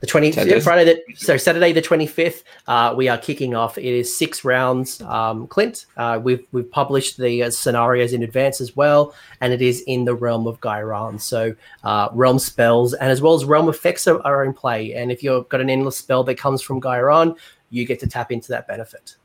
the 0.00 0.06
20th? 0.06 0.34
Saturday. 0.34 0.60
Friday, 0.60 0.84
the, 0.84 1.14
so 1.14 1.38
Saturday, 1.38 1.72
the 1.72 1.80
25th, 1.80 2.42
uh, 2.68 2.92
we 2.94 3.08
are 3.08 3.16
kicking 3.16 3.54
off. 3.54 3.78
It 3.78 3.86
is 3.86 4.14
six 4.14 4.44
rounds, 4.44 5.00
um, 5.00 5.46
Clint. 5.46 5.86
Uh, 5.96 6.20
we've, 6.22 6.44
we've 6.52 6.70
published 6.70 7.16
the 7.16 7.44
uh, 7.44 7.50
scenarios 7.50 8.12
in 8.12 8.22
advance 8.22 8.60
as 8.60 8.76
well, 8.76 9.14
and 9.40 9.54
it 9.54 9.62
is 9.62 9.80
in 9.86 10.04
the 10.04 10.14
realm 10.14 10.46
of 10.46 10.60
Ghyran. 10.60 11.18
So 11.18 11.54
uh, 11.84 12.10
realm 12.12 12.38
spells 12.38 12.92
and 12.92 13.10
as 13.10 13.22
well 13.22 13.32
as 13.32 13.46
realm 13.46 13.70
effects 13.70 14.06
are, 14.06 14.20
are 14.26 14.44
in 14.44 14.52
play. 14.52 14.92
And 14.92 15.10
if 15.10 15.22
you've 15.22 15.48
got 15.48 15.62
an 15.62 15.70
endless 15.70 15.96
spell 15.96 16.22
that 16.24 16.36
comes 16.36 16.60
from 16.60 16.82
Ghyran, 16.82 17.34
you 17.72 17.84
get 17.84 17.98
to 18.00 18.06
tap 18.06 18.30
into 18.30 18.48
that 18.48 18.68
benefit. 18.68 19.16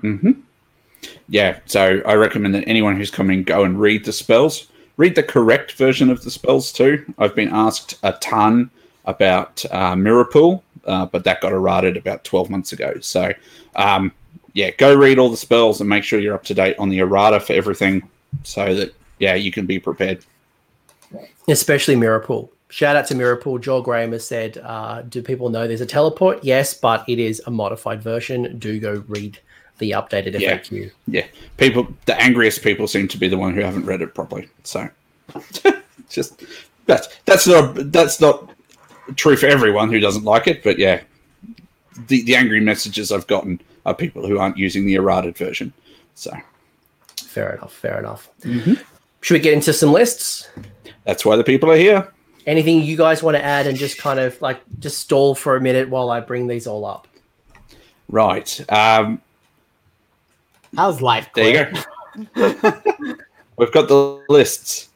hmm 0.00 0.30
Yeah, 1.28 1.58
so 1.66 2.00
I 2.06 2.14
recommend 2.14 2.54
that 2.54 2.66
anyone 2.66 2.96
who's 2.96 3.10
coming 3.10 3.42
go 3.42 3.64
and 3.64 3.78
read 3.78 4.04
the 4.06 4.12
spells. 4.12 4.68
Read 4.96 5.14
the 5.14 5.22
correct 5.22 5.72
version 5.72 6.08
of 6.08 6.22
the 6.22 6.30
spells 6.30 6.72
too. 6.72 7.04
I've 7.18 7.34
been 7.34 7.50
asked 7.50 7.98
a 8.02 8.12
ton 8.14 8.70
about 9.04 9.64
uh, 9.72 9.96
Mirror 9.96 10.26
Pool, 10.26 10.62
uh, 10.86 11.06
but 11.06 11.24
that 11.24 11.40
got 11.40 11.52
errated 11.52 11.96
about 11.96 12.24
12 12.24 12.48
months 12.50 12.72
ago. 12.72 12.94
So, 13.00 13.32
um, 13.74 14.12
yeah, 14.52 14.70
go 14.70 14.94
read 14.94 15.18
all 15.18 15.28
the 15.28 15.36
spells 15.36 15.80
and 15.80 15.90
make 15.90 16.04
sure 16.04 16.20
you're 16.20 16.34
up 16.34 16.44
to 16.44 16.54
date 16.54 16.76
on 16.78 16.88
the 16.88 17.00
errata 17.00 17.40
for 17.40 17.54
everything 17.54 18.08
so 18.44 18.74
that, 18.74 18.94
yeah, 19.18 19.34
you 19.34 19.50
can 19.50 19.66
be 19.66 19.78
prepared. 19.80 20.24
especially 21.48 21.96
Mirrorpool. 21.96 22.48
Shout 22.72 22.96
out 22.96 23.06
to 23.08 23.14
Mirrorpool. 23.14 23.60
Joel 23.60 23.82
Graham 23.82 24.12
has 24.12 24.26
said, 24.26 24.56
uh, 24.64 25.02
"Do 25.02 25.20
people 25.20 25.50
know 25.50 25.68
there's 25.68 25.82
a 25.82 25.86
teleport? 25.86 26.42
Yes, 26.42 26.72
but 26.72 27.04
it 27.06 27.18
is 27.18 27.42
a 27.46 27.50
modified 27.50 28.02
version. 28.02 28.58
Do 28.58 28.80
go 28.80 29.04
read 29.08 29.38
the 29.76 29.90
updated 29.90 30.40
Yeah. 30.40 30.56
FAQ." 30.56 30.90
Yeah, 31.06 31.26
people, 31.58 31.86
the 32.06 32.18
angriest 32.18 32.62
people 32.62 32.88
seem 32.88 33.08
to 33.08 33.18
be 33.18 33.28
the 33.28 33.36
one 33.36 33.52
who 33.52 33.60
haven't 33.60 33.84
read 33.84 34.00
it 34.00 34.14
properly. 34.14 34.48
So, 34.64 34.88
just 36.08 36.44
that's 36.86 37.08
that's 37.26 37.46
not 37.46 37.92
that's 37.92 38.22
not 38.22 38.48
true 39.16 39.36
for 39.36 39.48
everyone 39.48 39.90
who 39.90 40.00
doesn't 40.00 40.24
like 40.24 40.48
it, 40.48 40.64
but 40.64 40.78
yeah, 40.78 41.02
the 42.08 42.22
the 42.22 42.34
angry 42.34 42.60
messages 42.60 43.12
I've 43.12 43.26
gotten 43.26 43.60
are 43.84 43.94
people 43.94 44.26
who 44.26 44.38
aren't 44.38 44.56
using 44.56 44.86
the 44.86 44.94
errated 44.94 45.36
version. 45.36 45.74
So 46.14 46.32
Fair 47.22 47.52
enough. 47.52 47.74
Fair 47.74 47.98
enough. 47.98 48.30
Should 49.20 49.34
we 49.34 49.40
get 49.40 49.52
into 49.52 49.74
some 49.74 49.92
lists? 49.92 50.48
that's 51.04 51.26
why 51.26 51.36
the 51.36 51.44
people 51.44 51.70
are 51.70 51.76
here. 51.76 52.10
Anything 52.46 52.82
you 52.82 52.96
guys 52.96 53.22
want 53.22 53.36
to 53.36 53.44
add 53.44 53.66
and 53.66 53.76
just 53.78 53.98
kind 53.98 54.18
of 54.18 54.40
like 54.42 54.60
just 54.80 54.98
stall 54.98 55.34
for 55.34 55.56
a 55.56 55.60
minute 55.60 55.88
while 55.88 56.10
I 56.10 56.20
bring 56.20 56.46
these 56.46 56.66
all 56.66 56.84
up? 56.84 57.06
Right. 58.08 58.60
Um, 58.70 59.20
How's 60.76 61.00
life? 61.00 61.28
there 61.34 61.66
you 61.66 61.72
go. 62.34 63.14
We've 63.58 63.72
got 63.72 63.88
the 63.88 64.24
lists. 64.28 64.88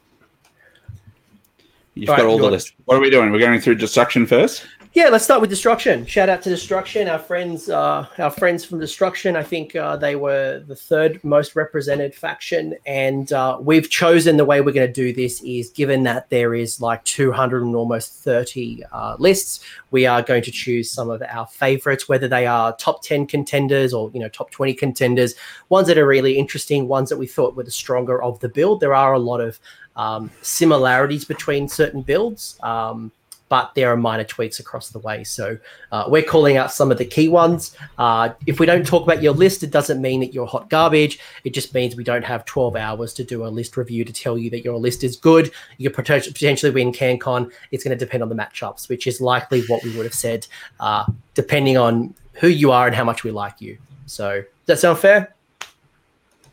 You've 1.93 2.09
Right, 2.09 2.17
got 2.17 2.25
all 2.27 2.35
you 2.35 2.41
the 2.43 2.51
lists. 2.51 2.73
What 2.85 2.97
are 2.97 3.01
we 3.01 3.09
doing? 3.09 3.31
We're 3.31 3.39
going 3.39 3.59
through 3.59 3.75
destruction 3.75 4.25
first. 4.27 4.65
Yeah, 4.97 5.09
let's 5.09 5.25
start 5.25 5.41
with 5.41 5.51
Destruction. 5.51 6.07
Shout 6.07 6.27
out 6.27 6.41
to 6.41 6.49
Destruction, 6.49 7.07
our 7.07 7.19
friends, 7.19 7.69
uh, 7.69 8.07
our 8.17 8.31
friends 8.31 8.65
from 8.65 8.79
Destruction. 8.79 9.35
I 9.35 9.43
think 9.43 9.75
uh, 9.75 9.95
they 9.95 10.15
were 10.15 10.63
the 10.65 10.75
third 10.75 11.23
most 11.23 11.55
represented 11.55 12.15
faction, 12.15 12.73
and 12.87 13.31
uh, 13.31 13.59
we've 13.61 13.91
chosen 13.91 14.37
the 14.37 14.43
way 14.43 14.59
we're 14.59 14.71
going 14.71 14.87
to 14.87 14.91
do 14.91 15.13
this 15.13 15.39
is 15.43 15.69
given 15.69 16.01
that 16.05 16.31
there 16.31 16.55
is 16.55 16.81
like 16.81 17.03
200 17.03 17.61
and 17.61 17.75
almost 17.75 18.23
30 18.23 18.85
uh, 18.91 19.15
lists, 19.19 19.63
we 19.91 20.07
are 20.07 20.23
going 20.23 20.41
to 20.41 20.51
choose 20.51 20.89
some 20.89 21.11
of 21.11 21.21
our 21.29 21.45
favorites, 21.45 22.09
whether 22.09 22.27
they 22.27 22.47
are 22.47 22.75
top 22.77 23.03
10 23.03 23.27
contenders 23.27 23.93
or 23.93 24.09
you 24.15 24.19
know 24.19 24.29
top 24.29 24.49
20 24.49 24.73
contenders, 24.73 25.35
ones 25.69 25.87
that 25.89 25.99
are 25.99 26.07
really 26.07 26.39
interesting, 26.39 26.87
ones 26.87 27.07
that 27.09 27.17
we 27.17 27.27
thought 27.27 27.55
were 27.55 27.61
the 27.61 27.69
stronger 27.69 28.19
of 28.23 28.39
the 28.39 28.49
build. 28.49 28.79
There 28.79 28.95
are 28.95 29.13
a 29.13 29.19
lot 29.19 29.41
of 29.41 29.59
um, 29.95 30.31
similarities 30.41 31.23
between 31.23 31.67
certain 31.67 32.01
builds. 32.01 32.57
Um, 32.63 33.11
but 33.49 33.73
there 33.75 33.91
are 33.91 33.97
minor 33.97 34.23
tweaks 34.23 34.59
across 34.59 34.89
the 34.89 34.99
way. 34.99 35.23
So 35.23 35.57
uh, 35.91 36.05
we're 36.07 36.23
calling 36.23 36.57
out 36.57 36.71
some 36.71 36.91
of 36.91 36.97
the 36.97 37.05
key 37.05 37.29
ones. 37.29 37.75
Uh, 37.97 38.29
if 38.45 38.59
we 38.59 38.65
don't 38.65 38.85
talk 38.85 39.03
about 39.03 39.21
your 39.21 39.33
list, 39.33 39.63
it 39.63 39.71
doesn't 39.71 40.01
mean 40.01 40.19
that 40.19 40.33
you're 40.33 40.45
hot 40.45 40.69
garbage. 40.69 41.19
It 41.43 41.53
just 41.53 41.73
means 41.73 41.95
we 41.95 42.03
don't 42.03 42.25
have 42.25 42.45
12 42.45 42.75
hours 42.75 43.13
to 43.15 43.23
do 43.23 43.45
a 43.45 43.47
list 43.47 43.77
review 43.77 44.03
to 44.03 44.13
tell 44.13 44.37
you 44.37 44.49
that 44.49 44.63
your 44.63 44.77
list 44.77 45.03
is 45.03 45.15
good. 45.15 45.51
You 45.77 45.89
could 45.89 46.05
potentially 46.05 46.71
win 46.71 46.91
CanCon. 46.91 47.51
It's 47.71 47.83
going 47.83 47.97
to 47.97 48.05
depend 48.05 48.23
on 48.23 48.29
the 48.29 48.35
matchups, 48.35 48.89
which 48.89 49.07
is 49.07 49.21
likely 49.21 49.63
what 49.67 49.83
we 49.83 49.95
would 49.95 50.05
have 50.05 50.13
said, 50.13 50.47
uh, 50.79 51.05
depending 51.33 51.77
on 51.77 52.13
who 52.33 52.47
you 52.47 52.71
are 52.71 52.87
and 52.87 52.95
how 52.95 53.03
much 53.03 53.23
we 53.23 53.31
like 53.31 53.61
you. 53.61 53.77
So 54.05 54.41
does 54.41 54.47
that 54.65 54.79
sound 54.79 54.99
fair? 54.99 55.33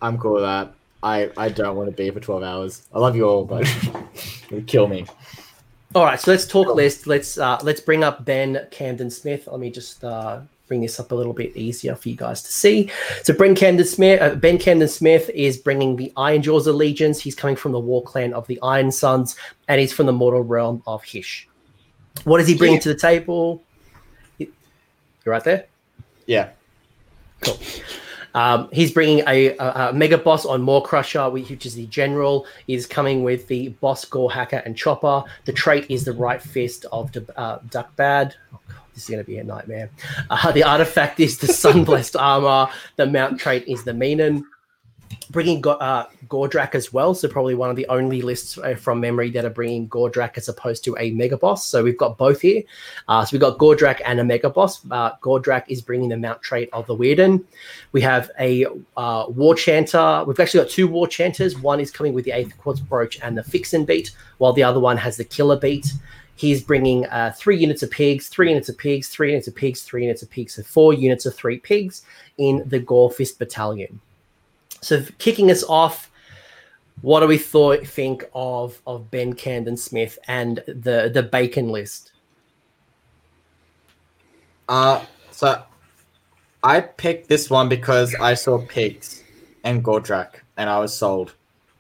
I'm 0.00 0.18
cool 0.18 0.34
with 0.34 0.42
that. 0.42 0.72
I 1.02 1.30
I 1.36 1.50
don't 1.50 1.76
want 1.76 1.90
to 1.90 1.96
be 1.96 2.10
for 2.10 2.20
twelve 2.20 2.42
hours. 2.42 2.82
I 2.94 2.98
love 2.98 3.14
you 3.14 3.28
all, 3.28 3.44
but 3.44 3.66
kill 4.66 4.88
me. 4.88 5.06
All 5.94 6.04
right, 6.04 6.18
so 6.20 6.32
let's 6.32 6.46
talk 6.46 6.74
list. 6.74 7.06
Let's 7.06 7.38
uh, 7.38 7.58
let's 7.62 7.80
bring 7.80 8.02
up 8.02 8.24
Ben 8.24 8.66
Camden 8.72 9.10
Smith. 9.10 9.46
Let 9.50 9.60
me 9.60 9.70
just 9.70 10.02
uh, 10.02 10.40
bring 10.66 10.80
this 10.80 10.98
up 10.98 11.12
a 11.12 11.14
little 11.14 11.32
bit 11.32 11.56
easier 11.56 11.94
for 11.94 12.08
you 12.08 12.16
guys 12.16 12.42
to 12.42 12.52
see. 12.52 12.90
So 13.22 13.32
Ben 13.32 13.54
Camden 13.54 13.86
Smith, 13.86 14.20
uh, 14.20 14.34
Ben 14.34 14.58
Camden 14.58 14.88
Smith 14.88 15.30
is 15.30 15.56
bringing 15.56 15.94
the 15.94 16.12
Ironjawz 16.16 16.66
allegiance. 16.66 17.20
He's 17.20 17.36
coming 17.36 17.54
from 17.54 17.70
the 17.70 17.78
War 17.78 18.02
Clan 18.02 18.34
of 18.34 18.44
the 18.48 18.58
Ironsunz, 18.60 19.36
and 19.68 19.80
he's 19.80 19.92
from 19.92 20.06
the 20.06 20.12
mortal 20.12 20.42
realm 20.42 20.82
of 20.86 21.04
Hysh. 21.04 21.48
What 22.24 22.38
does 22.38 22.48
he 22.48 22.56
bring 22.56 22.74
Yeah. 22.74 22.80
to 22.80 22.88
the 22.88 22.98
table? 22.98 23.62
You 24.38 24.52
you 25.24 25.30
right 25.30 25.44
there? 25.44 25.66
Yeah. 26.26 26.50
Cool. 27.40 27.58
Um, 28.34 28.68
he's 28.72 28.92
bringing 28.92 29.20
a, 29.26 29.56
a, 29.56 29.88
a 29.88 29.92
mega 29.92 30.18
boss 30.18 30.44
on 30.44 30.62
Mawcrusha, 30.62 31.32
which 31.32 31.64
is 31.64 31.74
the 31.74 31.86
general. 31.86 32.46
Is 32.66 32.86
coming 32.86 33.22
with 33.22 33.46
the 33.48 33.68
boss 33.68 34.04
Gore 34.04 34.32
Hacker 34.32 34.62
and 34.64 34.76
Chopper. 34.76 35.24
The 35.44 35.52
trait 35.52 35.86
is 35.88 36.04
the 36.04 36.12
right 36.12 36.42
fist 36.42 36.84
of 36.92 37.10
uh, 37.36 37.58
Dakkbad. 37.68 38.34
Oh 38.52 38.60
god, 38.68 38.76
this 38.94 39.04
is 39.04 39.10
going 39.10 39.22
to 39.22 39.26
be 39.26 39.38
a 39.38 39.44
nightmare. 39.44 39.90
Uh, 40.30 40.52
the 40.52 40.64
artifact 40.64 41.20
is 41.20 41.38
the 41.38 41.46
Sunblessed 41.52 42.16
armor. 42.18 42.70
The 42.96 43.06
mount 43.06 43.38
trait 43.40 43.64
is 43.66 43.84
the 43.84 43.92
Mean'un. 43.92 44.44
Bringing 45.30 45.66
uh, 45.66 46.04
Gordrakk 46.28 46.74
as 46.74 46.92
well, 46.92 47.14
so 47.14 47.28
probably 47.28 47.54
one 47.54 47.70
of 47.70 47.76
the 47.76 47.86
only 47.88 48.22
lists 48.22 48.56
uh, 48.58 48.76
from 48.76 49.00
memory 49.00 49.30
that 49.30 49.44
are 49.44 49.50
bringing 49.50 49.88
Gordrakk 49.88 50.36
as 50.36 50.48
opposed 50.48 50.84
to 50.84 50.96
a 50.98 51.10
Mega 51.10 51.36
Boss. 51.36 51.66
So 51.66 51.82
we've 51.82 51.98
got 51.98 52.18
both 52.18 52.40
here. 52.42 52.62
Uh, 53.08 53.24
so 53.24 53.34
we've 53.34 53.40
got 53.40 53.58
Gordrakk 53.58 54.00
and 54.04 54.20
a 54.20 54.24
Mega 54.24 54.50
Boss. 54.50 54.84
Uh, 54.90 55.12
Gordrakk 55.22 55.64
is 55.68 55.82
bringing 55.82 56.10
the 56.10 56.16
mount 56.16 56.40
trait 56.42 56.68
of 56.72 56.86
the 56.86 56.96
Weird'un. 56.96 57.42
We 57.92 58.00
have 58.02 58.30
a 58.38 58.66
uh, 58.96 59.26
War 59.28 59.54
Chanter. 59.56 60.24
We've 60.24 60.38
actually 60.38 60.64
got 60.64 60.70
two 60.70 60.86
War 60.86 61.08
Chanters. 61.08 61.58
One 61.58 61.80
is 61.80 61.90
coming 61.90 62.12
with 62.12 62.24
the 62.26 62.32
Aether 62.32 62.54
Quartz 62.58 62.80
Brooch 62.80 63.18
and 63.22 63.36
the 63.36 63.42
Fixin 63.42 63.84
beat, 63.84 64.12
while 64.38 64.52
the 64.52 64.62
other 64.62 64.78
one 64.78 64.96
has 64.98 65.16
the 65.16 65.24
Killer 65.24 65.58
beat. 65.58 65.92
He's 66.36 66.62
bringing 66.62 67.06
uh, 67.06 67.32
three 67.36 67.56
units 67.56 67.82
of 67.82 67.90
pigs, 67.90 68.28
three 68.28 68.48
units 68.48 68.68
of 68.68 68.76
pigs, 68.76 69.08
three 69.08 69.30
units 69.30 69.48
of 69.48 69.54
pigs, 69.54 69.82
three 69.82 70.02
units 70.02 70.22
of 70.22 70.30
pigs, 70.30 70.54
so 70.54 70.62
four 70.62 70.92
units 70.92 71.26
of 71.26 71.34
three 71.34 71.58
pigs 71.58 72.02
in 72.38 72.62
the 72.66 72.80
Gorefist 72.80 73.38
Battalion. 73.38 74.00
So 74.84 75.02
kicking 75.16 75.50
us 75.50 75.64
off, 75.64 76.10
what 77.00 77.20
do 77.20 77.26
we 77.26 77.38
thought 77.38 77.86
think 77.86 78.24
of 78.34 78.80
of 78.86 79.10
Ben 79.10 79.32
Camden 79.32 79.78
Smith 79.78 80.18
and 80.28 80.62
the 80.66 81.10
the 81.12 81.22
bacon 81.22 81.70
list? 81.70 82.12
Uh, 84.68 85.04
so 85.30 85.62
I 86.62 86.80
picked 86.80 87.28
this 87.28 87.48
one 87.48 87.68
because 87.68 88.14
I 88.14 88.34
saw 88.34 88.58
pigs 88.66 89.22
and 89.64 89.82
Gordrakk, 89.82 90.40
and 90.58 90.68
I 90.68 90.78
was 90.78 90.94
sold. 90.94 91.34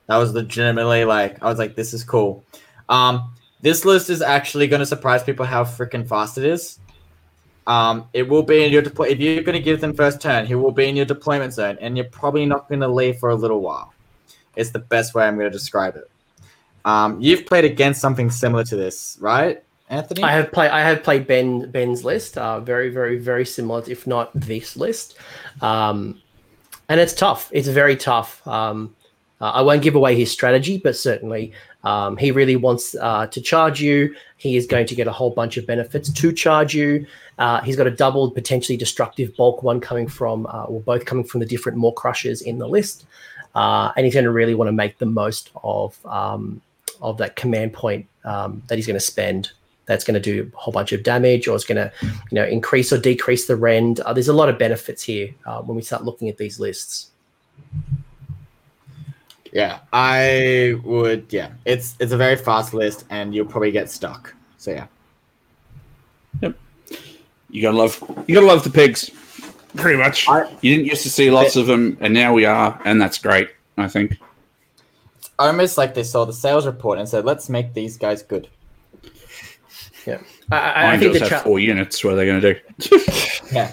That 0.06 0.16
was 0.16 0.32
legitimately 0.32 1.04
like 1.04 1.42
I 1.42 1.46
was 1.46 1.58
like, 1.58 1.76
this 1.76 1.92
is 1.92 2.04
cool. 2.04 2.42
Um, 2.88 3.34
this 3.60 3.84
list 3.84 4.08
is 4.08 4.22
actually 4.22 4.66
going 4.66 4.80
to 4.80 4.86
surprise 4.86 5.22
people 5.22 5.44
how 5.44 5.64
freaking 5.64 6.08
fast 6.08 6.38
it 6.38 6.44
is. 6.44 6.78
Um, 7.66 8.08
it 8.12 8.28
will 8.28 8.42
be 8.42 8.64
in 8.64 8.72
your 8.72 8.82
deploy. 8.82 9.08
If 9.08 9.20
you're 9.20 9.42
going 9.42 9.56
to 9.56 9.62
give 9.62 9.80
them 9.80 9.94
first 9.94 10.20
turn, 10.20 10.46
he 10.46 10.54
will 10.54 10.70
be 10.70 10.88
in 10.88 10.96
your 10.96 11.06
deployment 11.06 11.54
zone, 11.54 11.78
and 11.80 11.96
you're 11.96 12.06
probably 12.06 12.46
not 12.46 12.68
going 12.68 12.80
to 12.80 12.88
leave 12.88 13.18
for 13.18 13.30
a 13.30 13.34
little 13.34 13.60
while. 13.60 13.94
It's 14.56 14.70
the 14.70 14.78
best 14.78 15.14
way 15.14 15.26
I'm 15.26 15.36
going 15.36 15.50
to 15.50 15.56
describe 15.56 15.96
it. 15.96 16.10
Um, 16.84 17.20
you've 17.20 17.46
played 17.46 17.64
against 17.64 18.00
something 18.00 18.30
similar 18.30 18.64
to 18.64 18.76
this, 18.76 19.16
right, 19.20 19.62
Anthony? 19.88 20.22
I 20.22 20.32
have 20.32 20.52
played. 20.52 20.70
I 20.70 20.80
have 20.80 21.02
played 21.02 21.26
Ben 21.26 21.70
Ben's 21.70 22.04
list. 22.04 22.36
Uh, 22.36 22.60
very, 22.60 22.90
very, 22.90 23.18
very 23.18 23.46
similar, 23.46 23.82
if 23.88 24.06
not 24.06 24.30
this 24.34 24.76
list. 24.76 25.16
Um, 25.62 26.20
and 26.88 27.00
it's 27.00 27.14
tough. 27.14 27.48
It's 27.52 27.68
very 27.68 27.96
tough. 27.96 28.46
Um, 28.46 28.94
uh, 29.40 29.50
I 29.50 29.62
won't 29.62 29.82
give 29.82 29.94
away 29.94 30.16
his 30.16 30.30
strategy, 30.30 30.78
but 30.78 30.96
certainly 30.96 31.52
um, 31.82 32.16
he 32.16 32.30
really 32.30 32.56
wants 32.56 32.94
uh, 32.94 33.26
to 33.26 33.40
charge 33.40 33.80
you. 33.80 34.14
He 34.36 34.56
is 34.56 34.66
going 34.66 34.86
to 34.86 34.94
get 34.94 35.06
a 35.06 35.12
whole 35.12 35.30
bunch 35.30 35.56
of 35.56 35.66
benefits 35.66 36.10
to 36.12 36.32
charge 36.32 36.74
you. 36.74 37.06
Uh, 37.38 37.60
he's 37.62 37.76
got 37.76 37.86
a 37.86 37.90
double 37.90 38.30
potentially 38.30 38.76
destructive 38.76 39.36
bulk 39.36 39.62
one 39.62 39.80
coming 39.80 40.08
from, 40.08 40.46
uh, 40.46 40.64
or 40.64 40.80
both 40.80 41.04
coming 41.04 41.24
from 41.24 41.40
the 41.40 41.46
different 41.46 41.76
Mawcrushas 41.76 42.42
in 42.42 42.58
the 42.58 42.68
list, 42.68 43.06
uh, 43.54 43.92
and 43.96 44.06
he's 44.06 44.14
going 44.14 44.24
to 44.24 44.30
really 44.30 44.54
want 44.54 44.68
to 44.68 44.72
make 44.72 44.98
the 44.98 45.06
most 45.06 45.50
of 45.62 45.98
um, 46.06 46.60
of 47.02 47.18
that 47.18 47.36
command 47.36 47.72
point 47.72 48.06
um, 48.24 48.62
that 48.68 48.76
he's 48.76 48.86
going 48.86 48.98
to 48.98 49.00
spend 49.00 49.50
that's 49.86 50.04
going 50.04 50.14
to 50.14 50.20
do 50.20 50.50
a 50.54 50.56
whole 50.56 50.72
bunch 50.72 50.92
of 50.92 51.02
damage 51.02 51.46
or 51.46 51.54
it's 51.54 51.64
going 51.64 51.76
to 51.76 51.92
you 52.02 52.34
know 52.36 52.44
increase 52.44 52.92
or 52.92 52.98
decrease 52.98 53.46
the 53.46 53.56
rend 53.56 54.00
uh, 54.00 54.12
there's 54.12 54.28
a 54.28 54.32
lot 54.32 54.48
of 54.48 54.58
benefits 54.58 55.02
here 55.02 55.28
uh, 55.44 55.60
when 55.60 55.76
we 55.76 55.82
start 55.82 56.04
looking 56.04 56.28
at 56.28 56.38
these 56.38 56.58
lists 56.58 57.10
Yeah, 59.54 59.78
I 59.92 60.74
would. 60.84 61.26
Yeah, 61.30 61.50
it's 61.64 61.94
it's 62.00 62.12
a 62.12 62.16
very 62.16 62.34
fast 62.36 62.74
list, 62.74 63.04
and 63.08 63.32
you'll 63.34 63.46
probably 63.46 63.70
get 63.70 63.88
stuck. 63.88 64.34
So 64.58 64.72
yeah, 64.72 64.86
Yep. 66.42 66.56
You 67.50 67.62
gotta 67.62 67.76
love, 67.76 68.24
you 68.26 68.34
gotta 68.34 68.46
love 68.46 68.64
the 68.64 68.70
pigs. 68.70 69.10
Pretty 69.76 69.96
much. 69.96 70.28
I- 70.28 70.50
you 70.60 70.74
didn't 70.76 70.86
used 70.86 71.02
to 71.04 71.10
see 71.10 71.30
lots 71.30 71.54
of 71.54 71.66
them, 71.66 71.96
and 72.00 72.12
now 72.12 72.32
we 72.34 72.44
are, 72.44 72.80
and 72.84 73.00
that's 73.00 73.16
great. 73.18 73.50
I 73.78 73.86
think. 73.88 74.18
it's 75.18 75.30
almost 75.38 75.78
like 75.78 75.94
they 75.94 76.02
saw 76.04 76.24
the 76.24 76.32
sales 76.32 76.66
report 76.66 76.98
and 76.98 77.08
said, 77.08 77.24
"Let's 77.24 77.48
make 77.48 77.74
these 77.74 77.96
guys 77.96 78.22
good." 78.22 78.48
yeah 80.06 80.18
i, 80.52 80.56
I, 80.58 80.92
I 80.92 80.98
think 80.98 81.12
does 81.14 81.22
the 81.22 81.28
have 81.30 81.38
cha- 81.42 81.44
four 81.44 81.58
units. 81.60 82.02
What 82.04 82.12
are 82.12 82.16
they 82.16 82.26
going 82.26 82.40
to 82.40 82.54
do? 82.54 82.60
Yeah, 83.52 83.72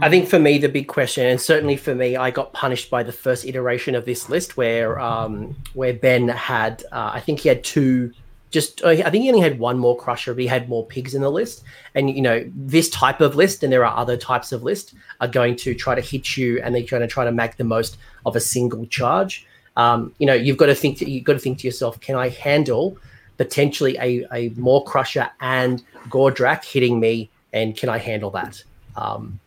I 0.00 0.10
think 0.10 0.28
for 0.28 0.38
me 0.38 0.58
the 0.58 0.68
big 0.68 0.88
question, 0.88 1.26
and 1.26 1.40
certainly 1.40 1.76
for 1.76 1.94
me, 1.94 2.16
I 2.16 2.30
got 2.30 2.52
punished 2.52 2.90
by 2.90 3.02
the 3.02 3.12
first 3.12 3.44
iteration 3.44 3.94
of 3.94 4.04
this 4.04 4.28
list 4.28 4.56
where 4.56 4.98
um, 4.98 5.56
where 5.74 5.94
Ben 5.94 6.28
had, 6.28 6.84
uh, 6.92 7.10
I 7.14 7.20
think 7.20 7.40
he 7.40 7.48
had 7.48 7.64
two, 7.64 8.12
just 8.50 8.84
I 8.84 8.96
think 9.10 9.24
he 9.24 9.28
only 9.28 9.40
had 9.40 9.58
one 9.58 9.78
Mawcrusha, 9.78 10.34
but 10.34 10.38
he 10.38 10.46
had 10.46 10.68
more 10.68 10.86
pigs 10.86 11.14
in 11.14 11.22
the 11.22 11.30
list. 11.30 11.64
And 11.94 12.10
you 12.10 12.22
know 12.22 12.44
this 12.54 12.88
type 12.90 13.20
of 13.20 13.34
list, 13.34 13.62
and 13.62 13.72
there 13.72 13.84
are 13.84 13.96
other 13.96 14.16
types 14.16 14.52
of 14.52 14.62
list, 14.62 14.94
are 15.20 15.28
going 15.28 15.56
to 15.56 15.74
try 15.74 15.94
to 15.94 16.02
hit 16.02 16.36
you, 16.36 16.60
and 16.62 16.74
they're 16.74 16.82
going 16.82 17.02
to 17.02 17.08
try 17.08 17.24
to 17.24 17.32
make 17.32 17.56
the 17.56 17.64
most 17.64 17.96
of 18.24 18.36
a 18.36 18.40
single 18.40 18.86
charge. 18.86 19.46
Um, 19.76 20.14
you 20.18 20.26
know 20.26 20.34
you've 20.34 20.56
got 20.58 20.66
to 20.66 20.74
think 20.74 21.00
you've 21.00 21.24
got 21.24 21.34
to 21.34 21.38
think 21.38 21.58
to 21.58 21.66
yourself, 21.66 22.00
can 22.00 22.16
I 22.16 22.28
handle 22.28 22.98
potentially 23.36 23.96
a, 23.98 24.26
a 24.32 24.50
Mawcrusha 24.50 25.30
and 25.40 25.82
Gordrakk 26.08 26.64
hitting 26.64 27.00
me, 27.00 27.30
and 27.52 27.76
can 27.76 27.88
I 27.88 27.98
handle 27.98 28.30
that? 28.30 28.62
Um, 28.96 29.40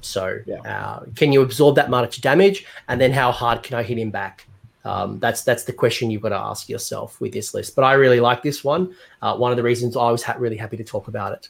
so, 0.00 0.38
Yeah. 0.46 0.60
uh, 0.62 1.04
can 1.16 1.32
you 1.32 1.42
absorb 1.42 1.76
that 1.76 1.90
much 1.90 2.20
damage, 2.20 2.66
and 2.88 3.00
then 3.00 3.12
how 3.12 3.32
hard 3.32 3.62
can 3.62 3.76
I 3.76 3.82
hit 3.82 3.98
him 3.98 4.10
back? 4.10 4.46
Um, 4.84 5.18
that's 5.18 5.42
that's 5.42 5.64
the 5.64 5.72
question 5.72 6.10
you've 6.10 6.22
got 6.22 6.30
to 6.30 6.36
ask 6.36 6.68
yourself 6.68 7.20
with 7.20 7.32
this 7.32 7.52
list. 7.52 7.74
But 7.76 7.84
I 7.84 7.92
really 7.94 8.20
like 8.20 8.42
this 8.42 8.64
one. 8.64 8.94
Uh, 9.20 9.36
one 9.36 9.50
of 9.50 9.56
the 9.56 9.62
reasons 9.62 9.96
I 9.96 10.10
was 10.10 10.22
ha- 10.22 10.36
really 10.38 10.56
happy 10.56 10.76
to 10.76 10.84
talk 10.84 11.08
about 11.08 11.32
it. 11.32 11.48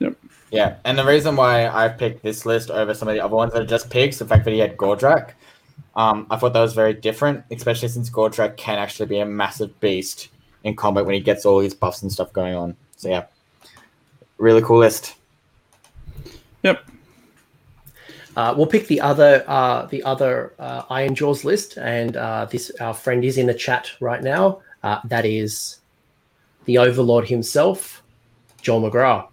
Yep. 0.00 0.16
Yeah, 0.50 0.76
and 0.84 0.98
the 0.98 1.04
reason 1.04 1.36
why 1.36 1.68
I 1.68 1.88
picked 1.88 2.22
this 2.22 2.46
list 2.46 2.70
over 2.70 2.94
some 2.94 3.08
of 3.08 3.14
the 3.14 3.20
other 3.24 3.34
ones 3.34 3.52
that 3.52 3.62
are 3.62 3.66
just 3.66 3.90
pigs, 3.90 4.18
the 4.18 4.24
fact 4.24 4.44
that 4.44 4.52
he 4.52 4.58
had 4.58 4.76
Gordrakk, 4.76 5.30
um, 5.96 6.26
I 6.30 6.36
thought 6.36 6.52
that 6.52 6.60
was 6.60 6.74
very 6.74 6.94
different, 6.94 7.44
especially 7.50 7.88
since 7.88 8.10
Gordrakk 8.10 8.56
can 8.56 8.78
actually 8.78 9.06
be 9.06 9.18
a 9.18 9.26
massive 9.26 9.78
beast 9.80 10.28
in 10.64 10.74
combat 10.74 11.04
when 11.06 11.14
he 11.14 11.20
gets 11.20 11.44
all 11.44 11.60
these 11.60 11.74
buffs 11.74 12.02
and 12.02 12.10
stuff 12.10 12.32
going 12.32 12.54
on. 12.54 12.76
So 12.96 13.08
yeah, 13.08 13.26
really 14.38 14.62
cool 14.62 14.78
list. 14.78 15.14
Yep. 16.62 16.84
Uh, 18.36 18.54
we'll 18.56 18.66
pick 18.66 18.86
the 18.88 19.00
other 19.00 19.44
uh, 19.46 19.86
the 19.86 20.02
other 20.02 20.52
uh, 20.58 20.82
Ironjawz 20.84 21.44
list, 21.44 21.76
and 21.76 22.16
uh, 22.16 22.46
this 22.46 22.70
our 22.80 22.94
friend 22.94 23.24
is 23.24 23.38
in 23.38 23.46
the 23.46 23.54
chat 23.54 23.90
right 24.00 24.22
now. 24.22 24.60
Uh, 24.82 25.00
that 25.04 25.24
is 25.24 25.78
the 26.64 26.78
Overlord 26.78 27.28
himself, 27.28 28.02
Joel 28.60 28.90
McGrath. 28.90 29.28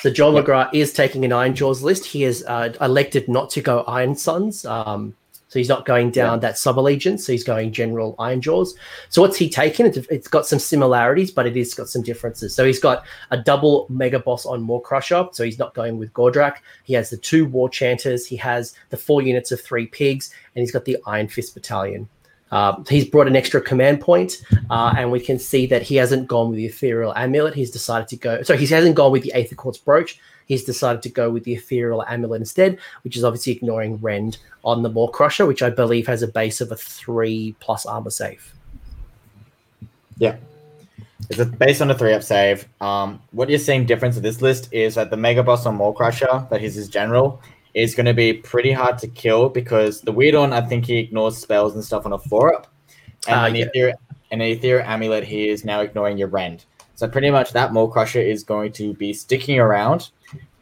So 0.00 0.10
Joel 0.10 0.40
McGrath 0.40 0.70
is 0.72 0.92
taking 0.92 1.24
an 1.24 1.32
Ironjawz 1.32 1.82
list. 1.82 2.04
He 2.04 2.22
has 2.22 2.44
uh, 2.44 2.72
elected 2.80 3.28
not 3.28 3.50
to 3.50 3.60
go 3.60 3.84
Ironsunz. 3.88 4.68
Um, 4.68 5.16
so 5.48 5.58
he's 5.58 5.68
not 5.68 5.86
going 5.86 6.10
down 6.10 6.40
that 6.40 6.58
sub 6.58 6.78
allegiance. 6.78 7.26
So 7.26 7.32
he's 7.32 7.42
going 7.42 7.72
general 7.72 8.14
Ironjawz. 8.18 8.74
So 9.08 9.22
what's 9.22 9.36
he 9.36 9.48
taken? 9.48 9.86
It's, 9.86 9.96
it's 9.96 10.28
got 10.28 10.46
some 10.46 10.58
similarities, 10.58 11.30
but 11.30 11.46
it 11.46 11.56
is 11.56 11.72
got 11.72 11.88
some 11.88 12.02
differences. 12.02 12.54
So 12.54 12.66
he's 12.66 12.78
got 12.78 13.04
a 13.30 13.38
double 13.38 13.86
mega 13.88 14.18
boss 14.18 14.44
on 14.44 14.66
Mawcrusha. 14.66 15.34
So 15.34 15.44
he's 15.44 15.58
not 15.58 15.74
going 15.74 15.98
with 15.98 16.12
Gordrakk. 16.12 16.56
He 16.84 16.92
has 16.94 17.08
the 17.08 17.16
two 17.16 17.46
War 17.46 17.70
Chanters. 17.70 18.26
He 18.26 18.36
has 18.36 18.74
the 18.90 18.98
four 18.98 19.22
units 19.22 19.50
of 19.50 19.60
three 19.60 19.86
pigs, 19.86 20.30
and 20.54 20.60
he's 20.60 20.70
got 20.70 20.84
the 20.84 20.98
Iron 21.06 21.28
Fist 21.28 21.54
Battalion. 21.54 22.08
Uh, 22.50 22.82
he's 22.88 23.06
brought 23.06 23.26
an 23.26 23.36
extra 23.36 23.60
command 23.60 24.00
point, 24.00 24.42
uh, 24.70 24.94
and 24.96 25.10
we 25.10 25.20
can 25.20 25.38
see 25.38 25.66
that 25.66 25.82
he 25.82 25.96
hasn't 25.96 26.26
gone 26.26 26.48
with 26.48 26.56
the 26.56 26.66
Ethereal 26.66 27.14
Amulet. 27.14 27.54
He's 27.54 27.70
decided 27.70 28.08
to 28.08 28.16
go. 28.16 28.42
So 28.42 28.56
he 28.56 28.66
hasn't 28.66 28.94
gone 28.94 29.12
with 29.12 29.22
the 29.22 29.32
Aether 29.32 29.54
Quartz 29.54 29.78
Brooch. 29.78 30.18
He's 30.48 30.64
decided 30.64 31.02
to 31.02 31.10
go 31.10 31.30
with 31.30 31.44
the 31.44 31.54
Ethereal 31.54 32.02
Amulet 32.04 32.40
instead, 32.40 32.78
which 33.04 33.16
is 33.16 33.22
obviously 33.22 33.52
ignoring 33.52 33.98
Rend 33.98 34.38
on 34.64 34.82
the 34.82 34.90
Mawcrusha, 34.90 35.46
which 35.46 35.62
I 35.62 35.70
believe 35.70 36.06
has 36.06 36.22
a 36.22 36.28
base 36.28 36.60
of 36.60 36.72
a 36.72 36.76
three 36.76 37.54
plus 37.60 37.86
armor 37.86 38.10
save. 38.10 38.54
Yeah. 40.16 40.36
It's 41.28 41.38
a, 41.38 41.44
based 41.44 41.82
on 41.82 41.90
a 41.90 41.94
three 41.94 42.14
up 42.14 42.22
save. 42.22 42.66
Um, 42.80 43.20
what 43.32 43.50
you're 43.50 43.58
seeing 43.58 43.84
difference 43.84 44.14
with 44.14 44.24
this 44.24 44.40
list 44.40 44.72
is 44.72 44.94
that 44.94 45.10
the 45.10 45.16
Mega 45.16 45.42
Boss 45.42 45.66
on 45.66 45.76
Mawcrusha, 45.76 46.48
that 46.48 46.62
is 46.62 46.74
his 46.74 46.88
general, 46.88 47.42
is 47.74 47.94
going 47.94 48.06
to 48.06 48.14
be 48.14 48.32
pretty 48.32 48.72
hard 48.72 48.98
to 48.98 49.08
kill 49.08 49.50
because 49.50 50.00
the 50.00 50.12
weird 50.12 50.34
one, 50.34 50.54
I 50.54 50.62
think 50.62 50.86
he 50.86 50.96
ignores 50.96 51.36
spells 51.36 51.74
and 51.74 51.84
stuff 51.84 52.06
on 52.06 52.12
a 52.14 52.18
four 52.18 52.54
up, 52.54 52.66
and 53.26 53.36
Ah, 53.36 53.44
an 53.44 53.54
yeah. 53.74 53.92
An 54.30 54.40
amulet 54.40 55.24
he 55.24 55.48
is 55.48 55.64
now 55.64 55.80
ignoring 55.80 56.18
your 56.18 56.28
rend. 56.28 56.64
So 56.94 57.06
pretty 57.08 57.30
much 57.30 57.52
that 57.52 57.70
Mawcrusha 57.70 58.22
is 58.24 58.42
going 58.42 58.72
to 58.72 58.94
be 58.94 59.12
sticking 59.12 59.58
around, 59.58 60.10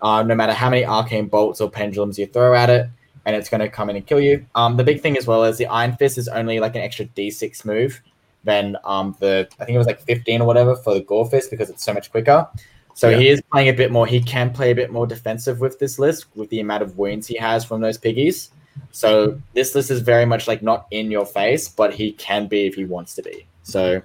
uh, 0.03 0.23
no 0.23 0.35
matter 0.35 0.53
how 0.53 0.71
many 0.71 0.85
arcane 0.85 1.27
bolts 1.27 1.61
or 1.61 1.71
pendulums 1.71 2.19
you 2.19 2.27
throw 2.27 2.55
at 2.55 2.71
it, 2.71 2.89
and 3.25 3.35
it's 3.35 3.49
going 3.49 3.61
to 3.61 3.69
come 3.69 3.91
in 3.91 3.97
and 3.97 4.07
kill 4.07 4.21
you. 4.21 4.45
Um, 4.55 4.77
the 4.77 4.85
big 4.85 5.01
thing 5.01 5.17
as 5.17 5.27
well 5.27 5.45
is 5.45 5.59
the 5.59 5.67
Iron 5.67 5.97
Fist 5.97 6.19
is 6.19 6.29
only 6.29 6.61
like 6.61 6.77
an 6.77 6.83
extra 6.83 7.07
D6 7.07 7.65
move 7.65 8.01
than 8.45 8.77
um 8.85 9.17
the 9.19 9.49
I 9.59 9.65
think 9.65 9.75
it 9.75 9.79
was 9.79 9.89
like 9.89 10.01
15 10.03 10.41
or 10.43 10.47
whatever 10.47 10.77
for 10.77 10.95
the 10.95 11.01
Gorefist 11.01 11.51
because 11.51 11.69
it's 11.69 11.85
so 11.85 11.93
much 11.93 12.13
quicker. 12.13 12.47
So 12.95 13.09
Yeah. 13.11 13.19
he 13.19 13.29
is 13.29 13.43
playing 13.53 13.69
a 13.69 13.73
bit 13.73 13.91
more. 13.91 14.07
He 14.07 14.21
can 14.23 14.53
play 14.53 14.71
a 14.71 14.75
bit 14.75 14.93
more 14.93 15.07
defensive 15.07 15.59
with 15.61 15.79
this 15.81 15.99
list 15.99 16.27
with 16.37 16.49
the 16.51 16.61
amount 16.61 16.85
of 16.85 16.97
wounds 16.97 17.27
he 17.27 17.37
has 17.39 17.65
from 17.65 17.81
those 17.81 17.99
piggies. 17.99 18.51
So 18.93 19.41
this 19.55 19.75
list 19.75 19.91
is 19.91 20.01
very 20.01 20.25
much 20.27 20.47
like 20.47 20.63
not 20.63 20.87
in 20.93 21.11
your 21.11 21.27
face, 21.27 21.69
but 21.69 21.93
he 21.93 22.13
can 22.13 22.47
be 22.47 22.67
if 22.67 22.75
he 22.77 22.85
wants 22.85 23.15
to 23.17 23.23
be. 23.23 23.47
So 23.65 24.01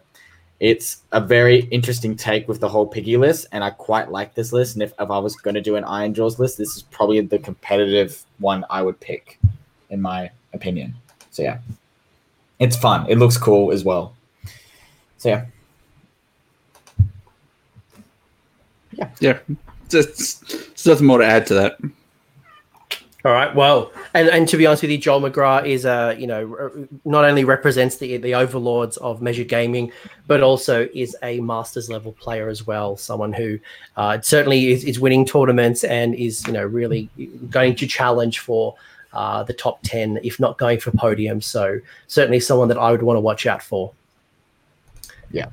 it's 0.61 1.01
a 1.11 1.19
very 1.19 1.61
interesting 1.71 2.15
take 2.15 2.47
with 2.47 2.59
the 2.59 2.69
whole 2.69 2.85
piggy 2.85 3.17
list, 3.17 3.47
and 3.51 3.63
I 3.63 3.71
quite 3.71 4.11
like 4.11 4.35
this 4.35 4.53
list. 4.53 4.75
And 4.75 4.83
if, 4.83 4.93
if 4.99 5.09
I 5.09 5.17
was 5.17 5.35
going 5.35 5.55
to 5.55 5.61
do 5.61 5.75
an 5.75 5.83
Ironjawz 5.83 6.37
list, 6.37 6.59
this 6.59 6.77
is 6.77 6.83
probably 6.83 7.19
the 7.19 7.39
competitive 7.39 8.23
one 8.37 8.63
I 8.69 8.83
would 8.83 8.99
pick, 8.99 9.39
in 9.89 9.99
my 9.99 10.29
opinion. 10.53 10.93
So 11.31 11.41
yeah, 11.41 11.57
it's 12.59 12.77
fun. 12.77 13.09
It 13.09 13.17
looks 13.17 13.37
cool 13.37 13.71
as 13.71 13.83
well. 13.83 14.13
So 15.17 15.29
yeah, 15.29 15.45
Yeah, 19.19 19.39
just, 19.89 20.47
just 20.47 20.85
nothing 20.85 21.07
more 21.07 21.17
to 21.17 21.25
add 21.25 21.47
to 21.47 21.53
that. 21.55 21.77
All 23.23 23.33
right. 23.33 23.53
Well, 23.53 23.91
and, 24.15 24.29
and 24.29 24.47
to 24.47 24.57
be 24.57 24.65
honest 24.65 24.81
with 24.81 24.89
you, 24.89 24.97
Joel 24.97 25.21
McGrath 25.21 25.67
is 25.67 25.85
a 25.85 26.15
you 26.17 26.25
know 26.25 26.87
not 27.05 27.23
only 27.23 27.43
represents 27.43 27.97
the 27.97 28.17
the 28.17 28.33
overlords 28.33 28.97
of 28.97 29.21
Measure 29.21 29.43
Gaming, 29.43 29.91
but 30.25 30.41
also 30.41 30.87
is 30.95 31.15
a 31.21 31.39
masters 31.39 31.87
level 31.87 32.13
player 32.13 32.49
as 32.49 32.65
well. 32.65 32.97
Someone 32.97 33.31
who 33.31 33.59
uh, 33.95 34.19
certainly 34.21 34.71
is, 34.71 34.83
is 34.83 34.99
winning 34.99 35.25
tournaments 35.25 35.83
and 35.83 36.15
is 36.15 36.45
you 36.47 36.53
know 36.53 36.65
really 36.65 37.09
going 37.51 37.75
to 37.75 37.85
challenge 37.85 38.39
for 38.39 38.75
uh, 39.13 39.43
the 39.43 39.53
top 39.53 39.83
ten, 39.83 40.19
if 40.23 40.39
not 40.39 40.57
going 40.57 40.79
for 40.79 40.89
podium. 40.89 41.41
So 41.41 41.79
certainly 42.07 42.39
someone 42.39 42.69
that 42.69 42.79
I 42.79 42.91
would 42.91 43.03
want 43.03 43.17
to 43.17 43.21
watch 43.21 43.45
out 43.45 43.61
for. 43.61 43.91
Yeah. 45.29 45.49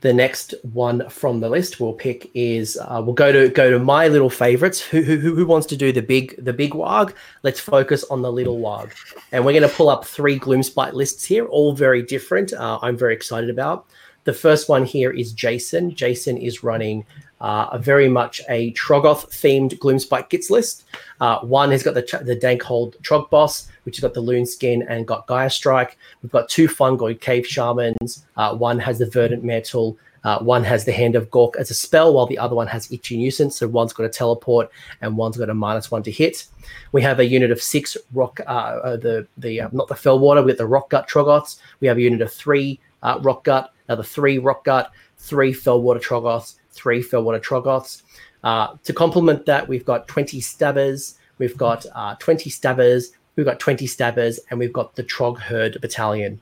The 0.00 0.14
next 0.14 0.54
one 0.72 1.08
from 1.10 1.40
the 1.40 1.50
list 1.50 1.78
we'll 1.78 1.92
pick 1.92 2.30
is 2.32 2.78
uh, 2.80 3.02
we'll 3.04 3.14
go 3.14 3.32
to 3.32 3.50
go 3.50 3.70
to 3.70 3.78
my 3.78 4.08
little 4.08 4.30
favorites. 4.30 4.80
Who, 4.80 5.02
who 5.02 5.34
who 5.34 5.44
wants 5.44 5.66
to 5.68 5.76
do 5.76 5.92
the 5.92 6.00
big 6.00 6.42
the 6.42 6.54
big 6.54 6.74
wog? 6.74 7.14
Let's 7.42 7.60
focus 7.60 8.02
on 8.04 8.22
the 8.22 8.32
little 8.32 8.58
wog, 8.58 8.92
and 9.30 9.44
we're 9.44 9.52
going 9.52 9.68
to 9.68 9.76
pull 9.76 9.90
up 9.90 10.06
three 10.06 10.38
Gloomspite 10.38 10.94
lists 10.94 11.26
here, 11.26 11.44
all 11.44 11.74
very 11.74 12.02
different. 12.02 12.54
Uh, 12.54 12.78
I'm 12.80 12.96
very 12.96 13.12
excited 13.12 13.50
about. 13.50 13.86
The 14.24 14.32
first 14.32 14.68
one 14.68 14.84
here 14.84 15.10
is 15.10 15.32
Jason. 15.32 15.94
Jason 15.94 16.38
is 16.38 16.62
running 16.62 17.04
uh, 17.40 17.68
a 17.72 17.78
very 17.78 18.08
much 18.08 18.40
a 18.48 18.72
Troggoth 18.72 19.28
themed 19.30 19.78
Gloomspite 19.78 20.28
Gitz 20.28 20.50
list. 20.50 20.84
Uh, 21.20 21.40
one 21.40 21.70
has 21.70 21.82
got 21.82 21.94
the 21.94 22.22
the 22.22 22.36
Dankhold 22.36 23.00
Trog 23.02 23.30
boss, 23.30 23.68
which 23.84 23.96
has 23.96 24.02
got 24.02 24.14
the 24.14 24.20
Loon 24.20 24.46
skin 24.46 24.82
and 24.88 25.06
got 25.06 25.26
Gaia 25.26 25.50
Strike. 25.50 25.96
We've 26.22 26.32
got 26.32 26.48
two 26.48 26.68
Fungoid 26.68 27.20
Cave 27.20 27.46
Shamans. 27.46 28.26
Uh, 28.36 28.54
one 28.54 28.78
has 28.78 28.98
the 28.98 29.06
Verdant 29.06 29.44
Mantle. 29.44 29.96
Uh, 30.22 30.38
one 30.40 30.62
has 30.62 30.84
the 30.84 30.92
Hand 30.92 31.16
of 31.16 31.30
Gork 31.30 31.56
as 31.56 31.70
a 31.70 31.74
spell, 31.74 32.12
while 32.12 32.26
the 32.26 32.36
other 32.36 32.54
one 32.54 32.66
has 32.66 32.92
Itchy 32.92 33.16
Nuisance. 33.16 33.56
So 33.56 33.66
one's 33.66 33.94
got 33.94 34.04
a 34.04 34.10
teleport 34.10 34.70
and 35.00 35.16
one's 35.16 35.38
got 35.38 35.48
a 35.48 35.54
minus 35.54 35.90
one 35.90 36.02
to 36.02 36.10
hit. 36.10 36.46
We 36.92 37.00
have 37.00 37.20
a 37.20 37.24
unit 37.24 37.50
of 37.50 37.62
six 37.62 37.96
rock, 38.12 38.38
uh, 38.46 38.50
uh, 38.50 38.96
the 38.98 39.26
the 39.38 39.62
not 39.72 39.88
the 39.88 39.94
Fell 39.94 40.18
Water. 40.18 40.42
We 40.42 40.50
have 40.50 40.58
the 40.58 40.66
Rock 40.66 40.90
Gut 40.90 41.08
Troggoths. 41.08 41.58
We 41.80 41.88
have 41.88 41.96
a 41.96 42.02
unit 42.02 42.20
of 42.20 42.30
three 42.30 42.80
Rock 43.02 43.44
Gut, 43.44 43.72
another 43.88 44.02
three 44.02 44.36
Rock 44.36 44.64
Gut, 44.64 44.92
three 45.20 45.52
Fell 45.52 45.80
Water 45.80 46.00
Troggoths, 46.00 46.56
three 46.70 47.02
Fell 47.02 47.22
Water 47.22 47.38
Troggoths. 47.38 48.02
Uh, 48.42 48.74
to 48.84 48.92
complement 48.92 49.46
that, 49.46 49.68
we've 49.68 49.84
got 49.84 50.08
20 50.08 50.40
stabbers, 50.40 51.18
we've 51.38 51.56
got 51.56 51.86
uh, 51.94 52.16
20 52.18 52.50
stabbers, 52.50 53.12
we've 53.36 53.46
got 53.46 53.60
20 53.60 53.86
stabbers, 53.86 54.40
and 54.50 54.58
we've 54.58 54.72
got 54.72 54.96
the 54.96 55.04
Trog 55.04 55.38
Herd 55.38 55.80
Battalion. 55.80 56.40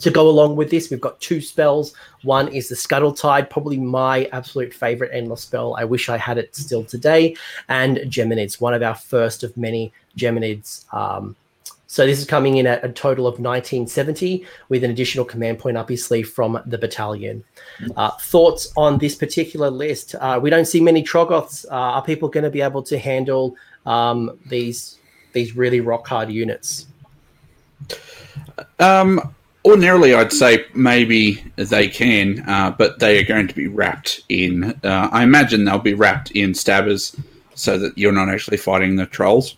To 0.00 0.10
go 0.10 0.28
along 0.28 0.56
with 0.56 0.70
this, 0.70 0.90
we've 0.90 1.00
got 1.00 1.18
two 1.20 1.40
spells. 1.40 1.94
One 2.22 2.48
is 2.48 2.68
the 2.68 2.76
Scuttle 2.76 3.12
Tide, 3.12 3.48
probably 3.48 3.78
my 3.78 4.28
absolute 4.32 4.74
favorite 4.74 5.10
endless 5.14 5.42
spell. 5.42 5.74
I 5.76 5.84
wish 5.84 6.10
I 6.10 6.18
had 6.18 6.36
it 6.36 6.54
still 6.54 6.84
today. 6.84 7.34
And 7.68 7.98
Geminids, 7.98 8.60
one 8.60 8.74
of 8.74 8.82
our 8.82 8.94
first 8.94 9.42
of 9.42 9.56
many 9.56 9.92
Geminids. 10.18 10.92
Um, 10.92 11.34
so 11.86 12.04
this 12.04 12.18
is 12.18 12.26
coming 12.26 12.56
in 12.56 12.66
at 12.66 12.84
a 12.84 12.88
total 12.90 13.26
of 13.26 13.34
1970 13.34 14.44
with 14.68 14.82
an 14.82 14.90
additional 14.90 15.24
command 15.24 15.58
point, 15.58 15.76
obviously, 15.76 16.22
from 16.22 16.60
the 16.66 16.78
battalion. 16.78 17.44
Uh, 17.96 18.10
thoughts 18.20 18.72
on 18.76 18.98
this 18.98 19.14
particular 19.14 19.70
list? 19.70 20.16
Uh, 20.16 20.40
we 20.42 20.50
don't 20.50 20.64
see 20.64 20.80
many 20.80 21.02
Troggoths. 21.02 21.64
Uh, 21.66 21.74
are 21.74 22.02
people 22.02 22.28
going 22.28 22.44
to 22.44 22.50
be 22.50 22.60
able 22.60 22.82
to 22.82 22.98
handle 22.98 23.56
um, 23.84 24.38
these 24.46 24.98
these 25.32 25.54
really 25.54 25.80
rock 25.80 26.06
hard 26.08 26.30
units? 26.30 26.86
Um, 28.78 29.34
ordinarily, 29.64 30.14
I'd 30.14 30.32
say 30.32 30.64
maybe 30.74 31.44
they 31.56 31.88
can, 31.88 32.42
uh, 32.48 32.74
but 32.76 32.98
they 32.98 33.18
are 33.20 33.24
going 33.24 33.46
to 33.46 33.54
be 33.54 33.68
wrapped 33.68 34.22
in. 34.28 34.80
Uh, 34.82 35.08
I 35.12 35.22
imagine 35.22 35.64
they'll 35.64 35.78
be 35.78 35.94
wrapped 35.94 36.32
in 36.32 36.54
stabbers, 36.54 37.14
so 37.54 37.78
that 37.78 37.96
you're 37.96 38.12
not 38.12 38.28
actually 38.28 38.56
fighting 38.56 38.96
the 38.96 39.06
trolls. 39.06 39.56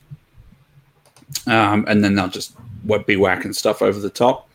Um, 1.46 1.84
and 1.88 2.02
then 2.02 2.14
they'll 2.14 2.28
just 2.28 2.56
be 3.06 3.16
whacking 3.16 3.52
stuff 3.52 3.82
over 3.82 3.98
the 3.98 4.10
top. 4.10 4.48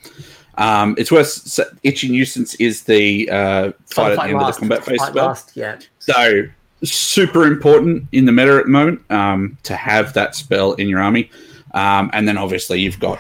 Um, 0.56 0.96
it's 0.98 1.12
worth 1.12 1.60
itchy 1.84 2.10
nuisance 2.10 2.56
is 2.56 2.84
the 2.84 3.30
uh, 3.30 3.72
fight 3.88 4.12
at 4.12 4.18
the 4.18 4.24
end 4.24 4.42
of 4.42 4.54
the 4.54 4.60
combat 4.60 4.84
phase 4.84 5.02
spell. 5.02 5.28
last, 5.28 5.56
yeah. 5.56 5.80
So 6.00 6.44
super 6.84 7.48
important 7.48 8.06
in 8.12 8.26
the 8.26 8.32
meta 8.32 8.58
at 8.58 8.66
the 8.66 8.72
moment 8.72 9.02
um, 9.10 9.58
to 9.64 9.76
have 9.76 10.14
that 10.14 10.36
spell 10.36 10.74
in 10.74 10.90
your 10.90 11.00
army, 11.00 11.32
um, 11.74 12.10
and 12.14 12.28
then 12.28 12.38
obviously 12.38 12.80
you've 12.82 13.00
got 13.00 13.20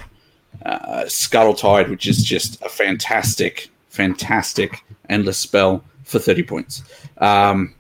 uh, 0.66 1.08
Scuttle 1.08 1.56
Tide, 1.56 1.90
which 1.90 2.08
is 2.08 2.24
just 2.24 2.62
a 2.62 2.70
fantastic, 2.70 3.70
fantastic 3.90 4.84
endless 5.10 5.38
spell 5.40 5.84
for 6.04 6.20
thirty 6.20 6.44
points. 6.44 6.84
Um, 7.18 7.74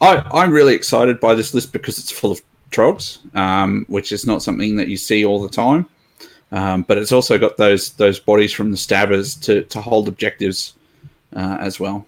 I, 0.00 0.24
I'm 0.32 0.50
really 0.50 0.74
excited 0.74 1.20
by 1.20 1.34
this 1.34 1.54
list 1.54 1.72
because 1.72 1.98
it's 1.98 2.10
full 2.10 2.32
of 2.32 2.40
trogs, 2.70 3.18
um, 3.36 3.84
which 3.88 4.12
is 4.12 4.26
not 4.26 4.42
something 4.42 4.76
that 4.76 4.88
you 4.88 4.96
see 4.96 5.24
all 5.24 5.42
the 5.42 5.48
time. 5.48 5.86
Um, 6.50 6.82
but 6.82 6.96
it's 6.96 7.12
also 7.12 7.38
got 7.38 7.56
those 7.58 7.90
those 7.94 8.18
bodies 8.18 8.52
from 8.52 8.70
the 8.70 8.76
stabbers 8.76 9.34
to, 9.36 9.64
to 9.64 9.80
hold 9.80 10.08
objectives 10.08 10.74
uh, 11.36 11.58
as 11.60 11.78
well. 11.78 12.06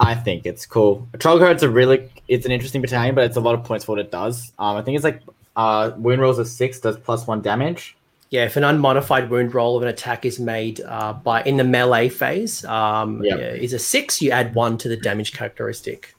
I 0.00 0.14
think 0.14 0.46
it's 0.46 0.66
cool. 0.66 1.06
Trog 1.14 1.38
Trollguard's 1.38 1.62
a 1.62 1.68
really 1.70 2.10
it's 2.26 2.46
an 2.46 2.52
interesting 2.52 2.80
battalion, 2.80 3.14
but 3.14 3.24
it's 3.24 3.36
a 3.36 3.40
lot 3.40 3.54
of 3.54 3.64
points 3.64 3.84
for 3.84 3.92
what 3.92 4.00
it 4.00 4.10
does. 4.10 4.52
Um, 4.58 4.76
I 4.76 4.82
think 4.82 4.96
it's 4.96 5.04
like 5.04 5.22
uh, 5.56 5.92
wound 5.96 6.20
rolls 6.20 6.38
of 6.38 6.48
six 6.48 6.80
does 6.80 6.98
plus 6.98 7.26
one 7.26 7.40
damage. 7.40 7.96
Yeah, 8.30 8.46
if 8.46 8.56
an 8.56 8.64
unmodified 8.64 9.30
wound 9.30 9.54
roll 9.54 9.76
of 9.76 9.82
an 9.82 9.88
attack 9.88 10.24
is 10.24 10.40
made 10.40 10.80
uh, 10.80 11.12
by 11.12 11.42
in 11.44 11.56
the 11.56 11.62
melee 11.64 12.08
phase, 12.08 12.64
um, 12.64 13.22
Yeah. 13.22 13.36
yeah, 13.36 13.52
is 13.52 13.72
a 13.72 13.78
six, 13.78 14.20
you 14.20 14.32
add 14.32 14.54
one 14.56 14.76
to 14.78 14.88
the 14.88 14.96
damage 14.96 15.32
characteristic. 15.34 16.13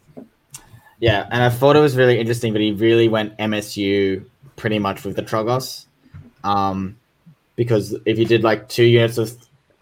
Yeah, 0.99 1.27
and 1.29 1.43
I 1.43 1.49
thought 1.49 1.75
it 1.75 1.81
was 1.81 1.97
really 1.97 2.19
interesting, 2.19 2.53
but 2.53 2.61
he 2.61 2.71
really 2.71 3.07
went 3.07 3.37
MSU 3.37 4.25
pretty 4.55 4.79
much 4.79 5.03
with 5.03 5.15
the 5.15 5.23
Trogos. 5.23 5.85
Um, 6.43 6.97
because 7.55 7.95
if 8.05 8.17
you 8.17 8.25
did 8.25 8.43
like 8.43 8.69
two 8.69 8.83
units 8.83 9.17
of 9.17 9.37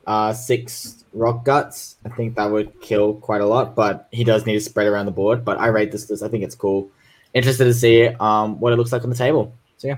uh, 0.08 0.34
six 0.34 1.04
rock 1.14 1.46
guts, 1.46 1.98
I 2.06 2.10
think 2.10 2.36
that 2.36 2.52
would 2.52 2.82
kill 2.82 3.16
quite 3.16 3.42
a 3.42 3.46
lot. 3.46 3.76
But 3.76 4.08
he 4.12 4.24
does 4.24 4.46
need 4.46 4.54
to 4.54 4.62
spread 4.62 4.88
around 4.88 5.06
the 5.06 5.12
board. 5.12 5.46
But 5.46 5.60
I 5.60 5.68
rate 5.68 5.92
this 5.92 6.10
list. 6.10 6.24
I 6.24 6.30
think 6.30 6.44
it's 6.44 6.56
cool. 6.56 6.90
Interested 7.34 7.66
to 7.66 7.74
see 7.74 8.08
um, 8.08 8.60
what 8.60 8.74
it 8.74 8.78
looks 8.78 8.92
like 8.92 9.04
on 9.04 9.10
the 9.10 9.16
table. 9.16 9.54
So 9.78 9.88
yeah, 9.88 9.98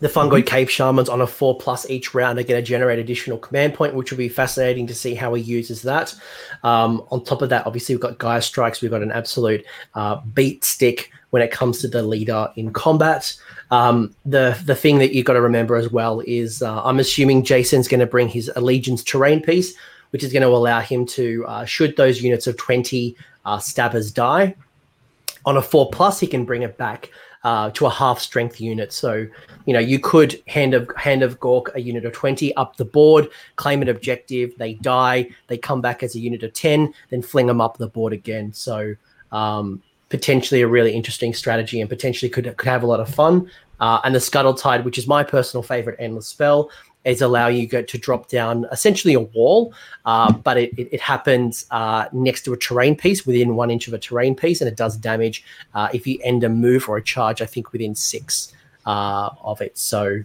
The 0.00 0.08
Fungoid 0.08 0.46
Cave 0.46 0.70
Shamans 0.70 1.08
on 1.08 1.20
a 1.20 1.26
four 1.26 1.58
plus 1.58 1.88
each 1.90 2.14
round 2.14 2.38
are 2.38 2.44
going 2.44 2.62
to 2.62 2.66
generate 2.66 3.00
additional 3.00 3.36
command 3.38 3.74
point, 3.74 3.94
which 3.94 4.12
will 4.12 4.18
be 4.18 4.28
fascinating 4.28 4.86
to 4.86 4.94
see 4.94 5.14
how 5.14 5.34
he 5.34 5.42
uses 5.42 5.82
that. 5.82 6.14
Um, 6.62 7.02
on 7.10 7.24
top 7.24 7.42
of 7.42 7.48
that, 7.48 7.66
obviously, 7.66 7.94
we've 7.94 8.02
got 8.02 8.18
Gaia 8.18 8.40
Strikes. 8.40 8.80
We've 8.80 8.90
got 8.90 9.02
an 9.02 9.10
absolute 9.10 9.64
uh, 9.94 10.20
beat 10.34 10.64
stick 10.64 11.10
when 11.30 11.42
it 11.42 11.50
comes 11.50 11.80
to 11.80 11.88
the 11.88 12.02
leader 12.02 12.48
in 12.54 12.72
combat. 12.72 13.34
Um, 13.70 14.14
the 14.24 14.58
the 14.64 14.74
thing 14.74 14.98
that 14.98 15.12
you've 15.12 15.26
got 15.26 15.34
to 15.34 15.40
remember 15.40 15.76
as 15.76 15.90
well 15.90 16.20
is 16.20 16.62
uh, 16.62 16.82
I'm 16.84 17.00
assuming 17.00 17.44
Jason's 17.44 17.88
going 17.88 18.00
to 18.00 18.06
bring 18.06 18.28
his 18.28 18.50
Allegiance 18.54 19.02
terrain 19.02 19.42
piece, 19.42 19.74
which 20.10 20.22
is 20.22 20.32
going 20.32 20.42
to 20.42 20.48
allow 20.48 20.80
him 20.80 21.06
to, 21.06 21.44
uh, 21.46 21.64
should 21.64 21.96
those 21.96 22.22
units 22.22 22.46
of 22.46 22.56
20 22.56 23.16
uh, 23.44 23.58
stabbers 23.58 24.12
die, 24.12 24.54
on 25.44 25.56
a 25.56 25.62
four 25.62 25.90
plus, 25.90 26.20
he 26.20 26.26
can 26.26 26.44
bring 26.44 26.62
it 26.62 26.76
back 26.76 27.10
uh, 27.44 27.70
to 27.70 27.86
a 27.86 27.90
half 27.90 28.18
strength 28.20 28.60
unit. 28.60 28.92
So, 28.92 29.26
you 29.66 29.72
know, 29.72 29.78
you 29.80 29.98
could 29.98 30.42
hand 30.46 30.74
of 30.74 30.90
hand 30.96 31.22
of 31.22 31.38
Gork 31.40 31.74
a 31.74 31.80
unit 31.80 32.04
of 32.04 32.12
20 32.12 32.54
up 32.56 32.76
the 32.76 32.84
board, 32.84 33.28
claim 33.56 33.82
an 33.82 33.88
objective, 33.88 34.52
they 34.58 34.74
die, 34.74 35.28
they 35.46 35.58
come 35.58 35.80
back 35.80 36.02
as 36.02 36.14
a 36.14 36.18
unit 36.18 36.42
of 36.42 36.52
10, 36.52 36.92
then 37.10 37.22
fling 37.22 37.46
them 37.46 37.60
up 37.60 37.78
the 37.78 37.88
board 37.88 38.12
again. 38.12 38.52
So, 38.52 38.94
um, 39.32 39.82
potentially 40.08 40.62
a 40.62 40.68
really 40.68 40.92
interesting 40.92 41.34
strategy 41.34 41.80
and 41.80 41.88
potentially 41.90 42.30
could 42.30 42.56
could 42.56 42.68
have 42.68 42.82
a 42.82 42.86
lot 42.86 43.00
of 43.00 43.12
fun. 43.14 43.50
Uh, 43.80 44.00
and 44.04 44.14
the 44.14 44.20
Scuttle 44.20 44.54
Tide, 44.54 44.84
which 44.84 44.98
is 44.98 45.06
my 45.06 45.22
personal 45.22 45.62
favorite 45.62 45.96
endless 46.00 46.26
spell, 46.26 46.70
is 47.08 47.22
allow 47.22 47.48
you 47.48 47.66
to 47.66 47.98
drop 47.98 48.28
down 48.28 48.66
essentially 48.70 49.14
a 49.14 49.20
wall, 49.20 49.72
uh, 50.04 50.32
but 50.32 50.56
it, 50.56 50.78
it, 50.78 50.88
it 50.92 51.00
happens 51.00 51.66
uh, 51.70 52.06
next 52.12 52.42
to 52.42 52.52
a 52.52 52.56
terrain 52.56 52.94
piece 52.96 53.26
within 53.26 53.56
one 53.56 53.70
inch 53.70 53.88
of 53.88 53.94
a 53.94 53.98
terrain 53.98 54.34
piece, 54.34 54.60
and 54.60 54.68
it 54.68 54.76
does 54.76 54.96
damage 54.96 55.44
uh, 55.74 55.88
if 55.92 56.06
you 56.06 56.18
end 56.22 56.44
a 56.44 56.48
move 56.48 56.88
or 56.88 56.96
a 56.96 57.02
charge. 57.02 57.40
I 57.42 57.46
think 57.46 57.72
within 57.72 57.94
six 57.94 58.52
uh, 58.86 59.30
of 59.42 59.60
it. 59.60 59.76
So 59.78 60.22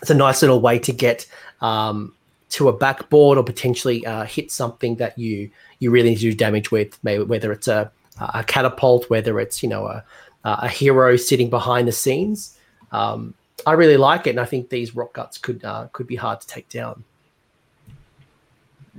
it's 0.00 0.10
a 0.10 0.14
nice 0.14 0.42
little 0.42 0.60
way 0.60 0.78
to 0.78 0.92
get 0.92 1.26
um, 1.60 2.14
to 2.50 2.68
a 2.68 2.72
backboard 2.72 3.38
or 3.38 3.44
potentially 3.44 4.06
uh, 4.06 4.24
hit 4.24 4.50
something 4.50 4.96
that 4.96 5.18
you 5.18 5.50
you 5.80 5.90
really 5.90 6.10
need 6.10 6.16
to 6.16 6.22
do 6.22 6.34
damage 6.34 6.70
with, 6.70 6.98
maybe 7.04 7.22
whether 7.22 7.52
it's 7.52 7.68
a, 7.68 7.90
a 8.18 8.42
catapult, 8.44 9.08
whether 9.10 9.38
it's 9.38 9.62
you 9.62 9.68
know 9.68 9.86
a, 9.86 10.04
a 10.44 10.68
hero 10.68 11.16
sitting 11.16 11.50
behind 11.50 11.86
the 11.86 11.92
scenes. 11.92 12.56
Um, 12.92 13.34
I 13.66 13.72
really 13.72 13.96
like 13.96 14.26
it, 14.26 14.30
and 14.30 14.40
I 14.40 14.44
think 14.44 14.70
these 14.70 14.94
rock 14.94 15.14
guts 15.14 15.38
could 15.38 15.64
uh, 15.64 15.88
could 15.92 16.06
be 16.06 16.16
hard 16.16 16.40
to 16.40 16.46
take 16.46 16.68
down. 16.68 17.04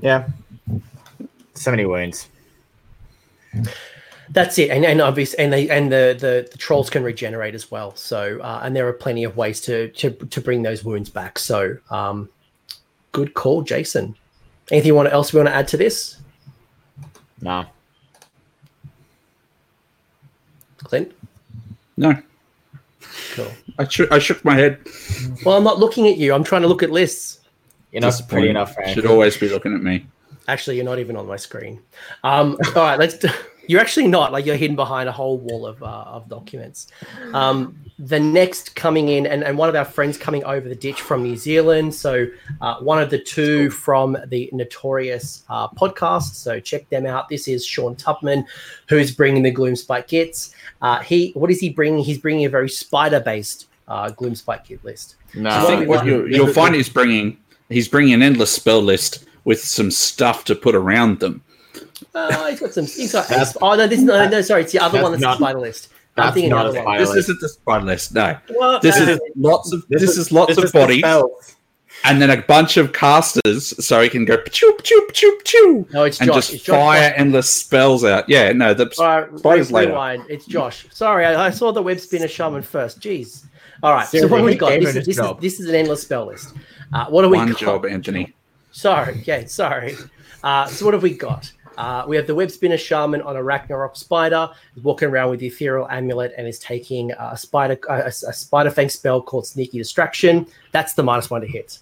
Yeah, 0.02 0.28
so 1.54 1.72
many 1.72 1.86
wounds. 1.86 2.30
That's 4.32 4.60
it, 4.60 4.70
and 4.70 4.86
and 4.86 5.02
obviously, 5.02 5.40
and 5.44 5.52
they 5.52 5.70
and 5.70 5.92
the, 5.92 6.16
the 6.20 6.50
the 6.52 6.58
trolls 6.58 6.90
can 6.90 7.04
regenerate 7.04 7.56
as 7.56 7.72
well. 7.72 7.96
So, 7.96 8.40
uh, 8.42 8.62
and 8.64 8.76
there 8.76 8.88
are 8.88 8.94
plenty 8.94 9.24
of 9.24 9.36
ways 9.38 9.60
to 9.62 9.90
to 9.90 10.12
to 10.12 10.42
bring 10.42 10.62
those 10.62 10.84
wounds 10.84 11.10
back. 11.10 11.40
So, 11.40 11.78
um, 11.90 12.30
good 13.12 13.34
call, 13.34 13.62
Jason. 13.64 14.16
Anything 14.72 14.90
you 14.90 14.96
want 14.96 15.12
else 15.12 15.34
we 15.34 15.38
want 15.38 15.50
to 15.50 15.56
add 15.56 15.68
to 15.70 15.78
this? 15.78 16.18
No. 17.42 17.66
Clint. 20.78 21.12
No. 21.98 22.22
Cool. 23.34 23.52
I, 23.78 23.88
shook. 23.88 24.12
I 24.12 24.20
shook 24.20 24.44
my 24.44 24.56
head. 24.56 24.80
Well, 25.46 25.58
I'm 25.58 25.64
not 25.64 25.80
looking 25.80 26.08
at 26.08 26.18
you. 26.18 26.34
I'm 26.34 26.44
trying 26.44 26.62
to 26.64 26.68
look 26.68 26.84
at 26.84 26.92
lists. 26.92 27.40
You're 27.92 28.02
not 28.02 28.22
pretty 28.28 28.50
enough, 28.50 28.74
Frank. 28.74 28.94
Should 28.94 29.06
always 29.06 29.38
be 29.38 29.50
looking 29.50 29.74
at 29.74 29.82
me. 29.82 30.06
Actually, 30.48 30.76
you're 30.76 30.86
not 30.86 31.00
even 31.00 31.16
on 31.16 31.28
my 31.28 31.38
screen. 31.38 31.82
Um, 32.24 32.58
all 32.76 32.84
right, 32.84 33.00
let's. 33.00 33.18
Do, 33.18 33.30
you're 33.70 33.80
actually 33.80 34.08
not 34.08 34.32
like 34.32 34.48
you're 34.48 34.56
hidden 34.56 34.76
behind 34.76 35.08
a 35.08 35.12
whole 35.12 35.38
wall 35.38 35.68
of 35.68 35.84
uh, 35.84 35.86
of 35.86 36.28
documents. 36.28 36.88
Um, 37.34 37.80
the 38.00 38.20
next 38.20 38.76
coming 38.76 39.10
in, 39.10 39.28
and, 39.28 39.44
and 39.44 39.60
one 39.60 39.70
of 39.70 39.76
our 39.76 39.86
friends 39.86 40.18
coming 40.18 40.44
over 40.44 40.68
the 40.68 40.74
ditch 40.74 41.00
from 41.00 41.22
New 41.22 41.38
Zealand. 41.38 41.94
So 41.94 42.26
uh, 42.62 42.80
one 42.80 43.00
of 43.00 43.12
the 43.12 43.20
two 43.20 43.70
from 43.70 44.18
the 44.30 44.50
Notorious 44.54 45.44
uh, 45.50 45.68
podcast. 45.68 46.34
So 46.34 46.60
check 46.60 46.90
them 46.90 47.06
out. 47.06 47.30
This 47.30 47.48
is 47.48 47.64
Sean 47.64 47.96
Tupman, 47.96 48.44
who's 48.88 49.12
bringing 49.12 49.44
the 49.44 49.54
Gloomspite 49.54 50.08
Gitz. 50.08 50.52
Uh, 50.82 51.02
he 51.02 51.30
what 51.36 51.52
is 51.52 51.60
he 51.60 51.70
bringing? 51.70 52.04
He's 52.04 52.18
bringing 52.18 52.46
a 52.46 52.50
very 52.50 52.70
spider 52.70 53.20
based 53.20 53.68
uh, 53.88 54.10
Gloomspite 54.10 54.66
Git 54.66 54.84
list. 54.84 55.18
No, 55.36 55.52
I 55.52 55.66
think 55.68 55.88
what 55.88 56.08
you, 56.08 56.26
you'll 56.26 56.52
find 56.52 56.74
he's 56.74 56.90
bringing 56.90 57.38
he's 57.70 57.88
bringing 57.88 58.16
an 58.16 58.24
endless 58.24 58.52
spell 58.52 58.82
list 58.82 59.26
with 59.44 59.64
some 59.64 59.92
stuff 59.92 60.44
to 60.46 60.56
put 60.56 60.74
around 60.74 61.20
them. 61.20 61.44
Oh, 62.16 62.50
he's 62.50 62.60
got 62.60 62.74
some. 62.74 62.86
He's 62.86 63.12
got. 63.12 63.32
oh 63.62 63.76
no, 63.76 63.88
this 63.88 64.02
no, 64.02 64.28
no, 64.28 64.42
sorry, 64.42 64.64
it's 64.64 64.72
the 64.72 64.80
other 64.80 65.02
one 65.02 65.12
that's 65.12 65.22
not, 65.22 65.40
the 65.40 65.46
spider 65.46 65.60
list. 65.60 65.90
I'm 66.18 66.34
thinking 66.34 66.50
not 66.50 66.68
a 66.68 66.98
This 66.98 67.16
isn't 67.16 67.40
the 67.40 67.50
spider 67.50 67.86
list. 67.86 68.14
No, 68.14 68.38
what? 68.50 68.82
this 68.82 68.98
is 68.98 69.20
lots 69.36 69.72
of 69.72 69.88
this, 69.88 70.02
this 70.02 70.18
is, 70.18 70.32
lots 70.32 70.56
this 70.56 70.66
of 70.66 70.72
bodies, 70.72 71.04
and 72.04 72.22
then 72.22 72.30
a 72.30 72.42
bunch 72.42 72.78
of 72.78 72.94
casters, 72.94 73.86
so 73.86 74.02
he 74.02 74.10
can 74.10 74.26
go 74.26 74.42
choo 74.44 74.78
choo 74.84 75.08
choo 75.14 75.40
choo. 75.44 75.88
No, 75.92 76.04
it's 76.04 76.20
and 76.20 76.28
Josh. 76.28 76.36
just 76.36 76.54
it's 76.54 76.66
fire 76.66 77.10
Josh. 77.10 77.20
endless 77.20 77.54
spells 77.54 78.04
out. 78.04 78.28
Yeah, 78.28 78.52
no, 78.52 78.74
the 78.74 78.92
right, 79.00 79.40
spiders 79.40 79.72
later. 79.72 80.26
It's 80.30 80.46
Josh. 80.46 80.88
Sorry, 80.92 81.26
I, 81.26 81.48
I, 81.48 81.50
saw 81.50 81.72
the 81.72 81.82
web 81.82 82.00
spinner 82.00 82.28
shaman 82.28 82.62
first. 82.62 83.00
Jeez. 83.00 83.46
All 83.82 83.94
right, 83.94 84.08
so 84.08 84.28
what 84.28 84.38
have 84.38 84.46
we 84.46 84.56
got? 84.56 84.80
This 84.80 84.96
is, 84.96 85.06
this, 85.06 85.20
is, 85.20 85.32
this 85.40 85.60
is 85.60 85.70
an 85.70 85.76
endless 85.76 86.02
spell 86.02 86.26
list. 86.28 86.54
Uh, 86.92 87.06
what 87.06 87.22
do 87.22 87.30
we 87.30 87.38
One 87.38 87.52
got? 87.52 87.60
job, 87.60 87.86
Anthony. 87.86 88.34
Sorry, 88.72 89.22
yeah, 89.26 89.46
sorry. 89.46 89.96
Uh, 90.44 90.66
so 90.68 90.86
what 90.86 90.94
have 90.94 91.04
we 91.04 91.14
got? 91.14 91.52
Uh, 91.80 92.04
we 92.06 92.18
have 92.18 92.28
the 92.28 92.36
web 92.36 92.52
spinner 92.52 92.78
shaman 92.78 93.22
on 93.22 93.38
a 93.38 93.40
Arachnarok 93.40 93.96
spider, 93.96 94.50
He's 94.76 94.84
walking 94.84 95.08
around 95.08 95.30
with 95.30 95.40
the 95.40 95.48
ethereal 95.48 95.88
amulet 95.90 96.34
and 96.38 96.46
is 96.46 96.60
taking 96.60 97.12
a 97.14 97.38
spider 97.38 97.80
a, 97.90 98.08
a 98.08 98.12
spider 98.12 98.70
fang 98.70 98.90
spell 98.90 99.22
called 99.22 99.48
Sneaky 99.48 99.78
Distraction. 99.78 100.46
That's 100.74 100.94
the 100.94 101.04
minus 101.04 101.30
one 101.30 101.40
to 101.42 101.48
hit. 101.48 101.80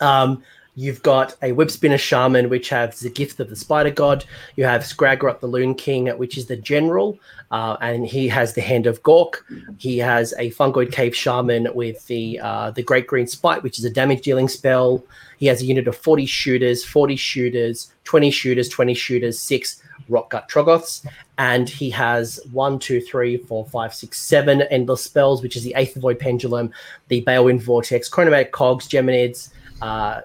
Um, 0.00 0.42
You've 0.74 1.02
got 1.02 1.36
a 1.42 1.52
web 1.52 1.70
spinner 1.70 1.98
shaman, 1.98 2.48
which 2.48 2.70
has 2.70 3.00
the 3.00 3.10
gift 3.10 3.38
of 3.40 3.50
the 3.50 3.56
spider 3.56 3.90
god. 3.90 4.24
You 4.56 4.64
have 4.64 4.82
Skragrott 4.82 5.40
the 5.40 5.46
Loon 5.46 5.74
King, 5.74 6.06
which 6.16 6.38
is 6.38 6.46
the 6.46 6.56
general, 6.56 7.18
uh, 7.50 7.76
and 7.82 8.06
he 8.06 8.26
has 8.28 8.54
the 8.54 8.62
hand 8.62 8.86
of 8.86 9.02
Gork. 9.02 9.42
He 9.76 9.98
has 9.98 10.32
a 10.38 10.50
fungoid 10.52 10.90
cave 10.90 11.14
shaman 11.14 11.68
with 11.74 12.06
the 12.06 12.40
uh, 12.40 12.70
the 12.70 12.82
great 12.82 13.06
green 13.06 13.26
spite, 13.26 13.62
which 13.62 13.78
is 13.78 13.84
a 13.84 13.90
damage 13.90 14.22
dealing 14.22 14.48
spell. 14.48 15.04
He 15.42 15.48
has 15.48 15.60
a 15.60 15.64
unit 15.64 15.88
of 15.88 15.96
40 15.96 16.24
shooters, 16.24 16.84
40 16.84 17.16
shooters, 17.16 17.92
20 18.04 18.30
shooters, 18.30 18.68
20 18.68 18.94
shooters, 18.94 19.40
six 19.40 19.82
rock 20.08 20.30
gut 20.30 20.48
troggoths, 20.48 21.04
and 21.36 21.68
he 21.68 21.90
has 21.90 22.38
one, 22.52 22.78
two, 22.78 23.00
three, 23.00 23.38
four, 23.38 23.66
five, 23.66 23.92
six, 23.92 24.20
seven 24.20 24.62
endless 24.70 25.02
spells, 25.02 25.42
which 25.42 25.56
is 25.56 25.64
the 25.64 25.74
Aether 25.74 25.98
Void 25.98 26.20
Pendulum, 26.20 26.70
the 27.08 27.22
Balewind 27.22 27.60
Vortex, 27.60 28.08
Chronomantic 28.08 28.52
Cogs, 28.52 28.86
Geminids. 28.86 29.48
Uh, 29.80 30.20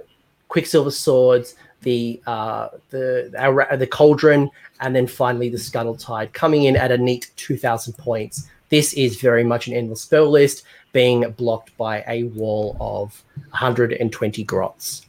Quicksilver 0.50 0.92
Swords, 0.92 1.56
the 1.82 2.22
uh, 2.28 2.68
the 2.92 3.34
our, 3.40 3.76
the 3.76 3.88
Cauldron, 3.88 4.52
and 4.82 4.96
then 4.96 5.08
finally 5.08 5.50
the 5.50 5.58
Scuttle 5.58 5.96
Tide, 5.96 6.32
coming 6.34 6.66
in 6.66 6.76
at 6.76 6.92
a 6.92 6.98
neat 6.98 7.32
2,000 7.38 7.94
points. 7.94 8.48
This 8.70 8.94
is 8.94 9.20
very 9.20 9.44
much 9.44 9.68
an 9.68 9.74
endless 9.74 10.02
spell 10.02 10.30
list, 10.30 10.64
being 10.92 11.30
blocked 11.32 11.76
by 11.76 12.04
a 12.08 12.24
wall 12.24 12.78
of 12.80 13.24
120 13.50 14.44
grots. 14.44 15.07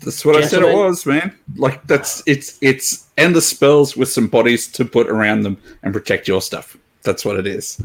That's 0.00 0.24
what 0.24 0.40
Gentlemen, 0.40 0.44
I 0.44 0.48
said 0.48 0.62
it 0.62 0.76
was, 0.76 1.06
man. 1.06 1.36
Like 1.56 1.86
that's 1.86 2.22
it's 2.26 2.58
it's 2.60 3.06
endless 3.16 3.48
spells 3.48 3.96
with 3.96 4.08
some 4.08 4.28
bodies 4.28 4.68
to 4.72 4.84
put 4.84 5.08
around 5.08 5.42
them 5.42 5.56
and 5.82 5.92
protect 5.92 6.28
your 6.28 6.42
stuff. 6.42 6.76
That's 7.02 7.24
what 7.24 7.36
it 7.36 7.46
is. 7.46 7.82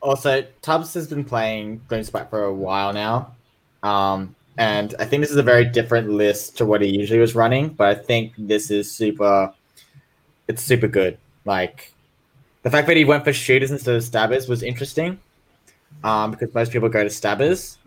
Also, 0.00 0.44
Tubbs 0.62 0.94
has 0.94 1.06
been 1.08 1.24
playing 1.24 1.80
Gloomspite 1.88 2.30
for 2.30 2.44
a 2.44 2.52
while 2.52 2.92
now. 2.92 3.34
Um, 3.82 4.34
and 4.58 4.94
I 4.98 5.04
think 5.04 5.22
this 5.22 5.30
is 5.30 5.36
a 5.36 5.42
very 5.42 5.64
different 5.64 6.10
list 6.10 6.58
to 6.58 6.66
what 6.66 6.80
he 6.80 6.88
usually 6.88 7.20
was 7.20 7.34
running, 7.34 7.68
but 7.70 7.88
I 7.88 7.94
think 7.94 8.34
this 8.36 8.70
is 8.70 8.90
super. 8.90 9.52
It's 10.48 10.62
super 10.62 10.88
good. 10.88 11.18
Like 11.44 11.92
the 12.62 12.70
fact 12.70 12.86
that 12.86 12.96
he 12.96 13.04
went 13.04 13.24
for 13.24 13.32
shooters 13.32 13.70
instead 13.70 13.94
of 13.94 14.04
stabbers 14.04 14.48
was 14.48 14.62
interesting, 14.62 15.18
um, 16.04 16.30
because 16.32 16.54
most 16.54 16.72
people 16.72 16.88
go 16.88 17.02
to 17.02 17.10
stabbers. 17.10 17.78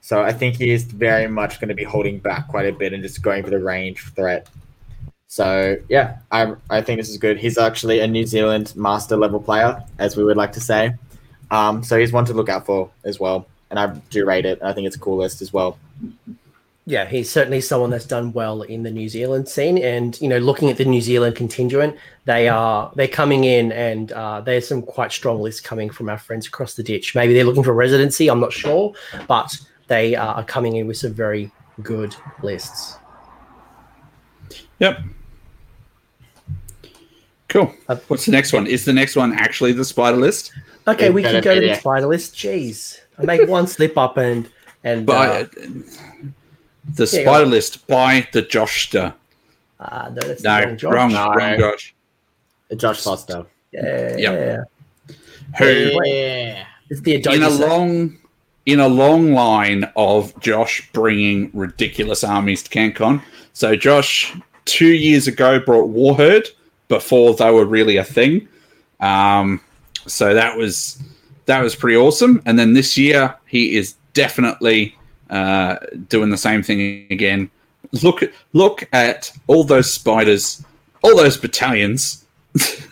So 0.00 0.22
I 0.22 0.32
think 0.32 0.56
he 0.56 0.70
is 0.70 0.84
very 0.84 1.26
much 1.26 1.60
going 1.60 1.68
to 1.68 1.74
be 1.74 1.84
holding 1.84 2.18
back 2.18 2.48
quite 2.48 2.66
a 2.66 2.72
bit 2.72 2.92
and 2.92 3.02
just 3.02 3.22
going 3.22 3.44
for 3.44 3.50
the 3.50 3.58
range 3.58 4.02
threat. 4.14 4.48
So 5.26 5.76
yeah, 5.88 6.18
I 6.32 6.54
I 6.70 6.80
think 6.82 6.98
this 6.98 7.08
is 7.08 7.18
good. 7.18 7.38
He's 7.38 7.58
actually 7.58 8.00
a 8.00 8.06
New 8.06 8.26
Zealand 8.26 8.74
master 8.76 9.16
level 9.16 9.40
player, 9.40 9.82
as 9.98 10.16
we 10.16 10.24
would 10.24 10.36
like 10.36 10.52
to 10.52 10.60
say. 10.60 10.94
Um, 11.50 11.82
so 11.82 11.98
he's 11.98 12.12
one 12.12 12.24
to 12.26 12.34
look 12.34 12.48
out 12.48 12.66
for 12.66 12.90
as 13.04 13.20
well, 13.20 13.46
and 13.70 13.78
I 13.78 13.86
do 14.10 14.24
rate 14.26 14.46
it. 14.46 14.60
I 14.62 14.72
think 14.72 14.86
it's 14.86 14.96
a 14.96 15.00
cool 15.00 15.18
list 15.18 15.42
as 15.42 15.52
well 15.52 15.78
yeah, 16.90 17.04
he's 17.06 17.30
certainly 17.30 17.60
someone 17.60 17.90
that's 17.90 18.06
done 18.06 18.32
well 18.32 18.62
in 18.62 18.82
the 18.82 18.90
New 18.90 19.08
Zealand 19.08 19.48
scene. 19.48 19.78
And 19.78 20.20
you 20.20 20.28
know, 20.28 20.38
looking 20.38 20.70
at 20.70 20.76
the 20.76 20.84
New 20.84 21.00
Zealand 21.00 21.36
contingent, 21.36 21.96
they 22.24 22.48
are 22.48 22.90
they're 22.96 23.06
coming 23.08 23.44
in, 23.44 23.70
and 23.72 24.10
uh, 24.12 24.40
there's 24.40 24.66
some 24.66 24.82
quite 24.82 25.12
strong 25.12 25.40
lists 25.40 25.60
coming 25.60 25.88
from 25.88 26.08
our 26.08 26.18
friends 26.18 26.46
across 26.46 26.74
the 26.74 26.82
ditch. 26.82 27.14
Maybe 27.14 27.32
they're 27.32 27.44
looking 27.44 27.62
for 27.62 27.74
residency. 27.74 28.28
I'm 28.28 28.40
not 28.40 28.52
sure, 28.52 28.92
but 29.28 29.56
they 29.90 30.14
are 30.14 30.44
coming 30.44 30.76
in 30.76 30.86
with 30.86 30.96
some 30.96 31.12
very 31.12 31.50
good 31.82 32.14
lists. 32.42 32.96
Yep. 34.78 35.00
Cool. 37.48 37.74
Uh, 37.88 37.96
What's 38.06 38.24
the 38.24 38.32
next 38.32 38.52
one? 38.52 38.68
Is 38.68 38.84
the 38.84 38.92
next 38.92 39.16
one 39.16 39.34
actually 39.34 39.72
the 39.72 39.84
spider 39.84 40.16
list? 40.16 40.52
Okay, 40.86 41.10
we 41.10 41.22
can 41.22 41.42
go 41.42 41.54
to 41.54 41.60
the 41.60 41.74
spider 41.74 42.06
list. 42.06 42.34
Jeez, 42.34 43.00
I 43.18 43.24
make 43.24 43.48
one 43.48 43.66
slip 43.66 43.98
up 43.98 44.16
and 44.16 44.48
and. 44.84 45.04
But, 45.04 45.56
uh, 45.58 45.68
the 46.94 47.04
yeah, 47.04 47.22
Spider 47.22 47.46
List 47.46 47.86
by 47.86 48.26
the 48.32 48.42
Joshster. 48.42 49.14
Ah, 49.78 50.06
uh, 50.06 50.08
no, 50.08 50.20
that's 50.20 50.42
no, 50.42 50.60
wrong, 50.64 50.76
Josh. 50.76 50.92
wrong, 50.92 51.12
no. 51.12 51.32
wrong 51.34 51.58
Josh. 51.58 51.94
Josh 52.76 53.02
Foster. 53.02 53.46
Yeah. 53.72 54.16
Yeah. 54.16 54.56
Who? 55.58 56.00
Yeah. 56.04 56.64
It's 56.88 57.00
the 57.02 57.14
in 57.16 57.42
a 57.42 57.50
long, 57.50 58.18
in 58.66 58.80
a 58.80 58.88
long 58.88 59.32
line 59.32 59.90
of 59.96 60.38
Josh 60.40 60.88
bringing 60.92 61.50
ridiculous 61.54 62.22
armies 62.22 62.62
to 62.62 62.70
CanCon. 62.70 63.22
So 63.52 63.76
Josh, 63.76 64.34
two 64.64 64.92
years 64.92 65.26
ago, 65.26 65.58
brought 65.60 65.88
Warherd 65.88 66.46
before 66.88 67.34
they 67.34 67.50
were 67.50 67.64
really 67.64 67.96
a 67.96 68.04
thing. 68.04 68.48
Um, 69.00 69.60
so 70.06 70.34
that 70.34 70.56
was 70.56 71.02
that 71.46 71.62
was 71.62 71.74
pretty 71.74 71.96
awesome. 71.96 72.42
And 72.46 72.58
then 72.58 72.74
this 72.74 72.96
year, 72.96 73.34
he 73.46 73.76
is 73.76 73.94
definitely 74.12 74.96
uh, 75.30 75.76
doing 76.08 76.30
the 76.30 76.36
same 76.36 76.62
thing 76.62 77.06
again. 77.10 77.50
Look 78.02 78.22
look 78.52 78.88
at 78.92 79.32
all 79.46 79.64
those 79.64 79.92
spiders, 79.92 80.64
all 81.02 81.16
those 81.16 81.36
battalions. 81.36 82.24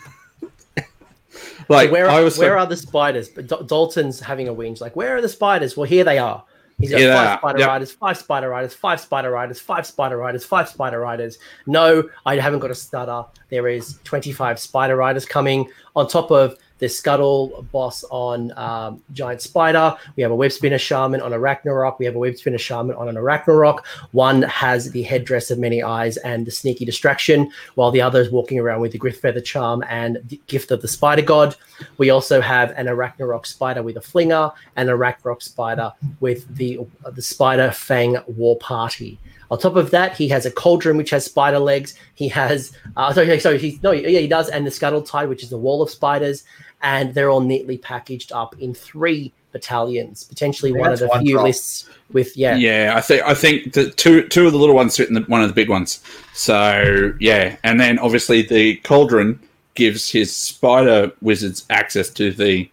Like 1.69 1.91
where, 1.91 2.23
was 2.23 2.37
where 2.37 2.57
are 2.57 2.65
the 2.65 2.75
spiders? 2.75 3.29
But 3.29 3.67
Dalton's 3.67 4.19
having 4.19 4.47
a 4.47 4.53
whinge. 4.53 4.81
Like, 4.81 4.95
where 4.95 5.15
are 5.15 5.21
the 5.21 5.29
spiders? 5.29 5.77
Well, 5.77 5.87
here 5.87 6.03
they 6.03 6.17
are. 6.17 6.43
He's 6.79 6.91
got 6.91 6.99
they 6.99 7.07
five 7.11 7.39
spider 7.39 7.59
Yep. 7.59 7.67
riders, 7.67 7.91
five 7.91 8.17
spider 8.17 8.49
riders, 8.49 8.73
five 8.73 9.01
spider 9.01 9.29
riders, 9.31 9.59
five 9.59 9.85
spider 9.85 10.17
riders, 10.17 10.45
five 10.45 10.69
spider 10.69 10.99
riders. 10.99 11.37
No, 11.67 12.09
I 12.25 12.37
haven't 12.37 12.59
got 12.59 12.71
a 12.71 12.75
stutter. 12.75 13.25
There 13.49 13.67
is 13.67 13.99
25 14.05 14.57
spider 14.59 14.95
riders 14.95 15.25
coming 15.25 15.69
on 15.95 16.07
top 16.07 16.31
of 16.31 16.57
the 16.79 16.89
scuttle 16.89 17.65
boss 17.71 18.03
on 18.09 18.51
um, 18.57 19.01
giant 19.13 19.41
spider. 19.41 19.95
We 20.15 20.23
have 20.23 20.31
a 20.31 20.35
web 20.35 20.51
spinner 20.51 20.77
shaman 20.77 21.21
on 21.21 21.33
a 21.33 21.37
Arachnarok. 21.37 21.99
We 21.99 22.05
have 22.05 22.15
a 22.15 22.19
web 22.19 22.37
spinner 22.37 22.57
shaman 22.57 22.95
on 22.95 23.07
an 23.07 23.15
Arachnarok. 23.15 23.85
One 24.11 24.41
has 24.43 24.91
the 24.91 25.03
headdress 25.03 25.51
of 25.51 25.59
many 25.59 25.83
eyes 25.83 26.17
and 26.17 26.45
the 26.45 26.51
sneaky 26.51 26.85
distraction, 26.85 27.51
while 27.75 27.91
the 27.91 28.01
other 28.01 28.21
is 28.21 28.31
walking 28.31 28.59
around 28.59 28.81
with 28.81 28.91
the 28.91 28.99
Gryph-feather 28.99 29.41
Charm 29.41 29.83
and 29.87 30.19
the 30.25 30.41
Gift 30.47 30.71
of 30.71 30.81
the 30.81 30.87
Spider 30.87 31.21
God. 31.21 31.55
We 31.97 32.09
also 32.09 32.41
have 32.41 32.71
an 32.71 32.87
Arachnarok 32.87 33.45
spider 33.45 33.83
with 33.83 33.97
a 33.97 34.01
flinger 34.01 34.51
and 34.75 34.89
a 34.89 34.93
Arachnarok 34.93 35.41
spider 35.43 35.91
with 36.19 36.55
the 36.55 36.79
the 37.11 37.21
Spider 37.21 37.71
Fang 37.71 38.17
War 38.27 38.57
Party. 38.57 39.19
On 39.51 39.57
top 39.57 39.75
of 39.75 39.89
that, 39.91 40.15
he 40.15 40.27
has 40.27 40.45
a 40.45 40.51
cauldron 40.51 40.95
which 40.95 41.09
has 41.09 41.25
spider 41.25 41.57
legs. 41.57 41.95
He 42.13 42.27
has, 42.27 42.71
uh, 42.95 43.11
sorry, 43.13 43.39
sorry, 43.39 43.79
no, 43.81 43.91
yeah, 43.91 44.19
he 44.19 44.27
does, 44.27 44.49
and 44.49 44.65
the 44.65 44.71
scuttle 44.71 45.01
tide, 45.01 45.27
which 45.27 45.41
is 45.41 45.49
the 45.49 45.57
wall 45.57 45.81
of 45.81 45.89
spiders, 45.89 46.43
and 46.81 47.13
they're 47.13 47.29
all 47.29 47.41
neatly 47.41 47.77
packaged 47.77 48.31
up 48.31 48.55
in 48.59 48.73
three 48.73 49.31
battalions. 49.51 50.23
Potentially 50.23 50.71
think 50.71 50.81
one 50.81 50.93
of 50.93 50.99
the 50.99 51.07
one 51.07 51.21
few 51.23 51.33
drop. 51.33 51.45
lists 51.45 51.89
with 52.11 52.35
yeah, 52.37 52.55
Yeah, 52.55 52.93
I 52.95 53.01
think 53.01 53.23
I 53.23 53.33
think 53.33 53.73
the 53.73 53.89
two 53.91 54.27
two 54.27 54.45
of 54.45 54.51
the 54.53 54.57
little 54.59 54.75
ones 54.75 54.95
fit 54.97 55.07
in 55.07 55.13
the, 55.15 55.21
one 55.21 55.41
of 55.41 55.47
the 55.47 55.53
big 55.55 55.69
ones. 55.69 56.01
So 56.33 57.13
yeah, 57.19 57.57
and 57.63 57.79
then 57.79 57.99
obviously 57.99 58.41
the 58.43 58.75
cauldron 58.77 59.39
gives 59.75 60.09
his 60.11 60.35
spider 60.35 61.11
wizards 61.21 61.65
access 61.69 62.09
to 62.11 62.31
the 62.31 62.69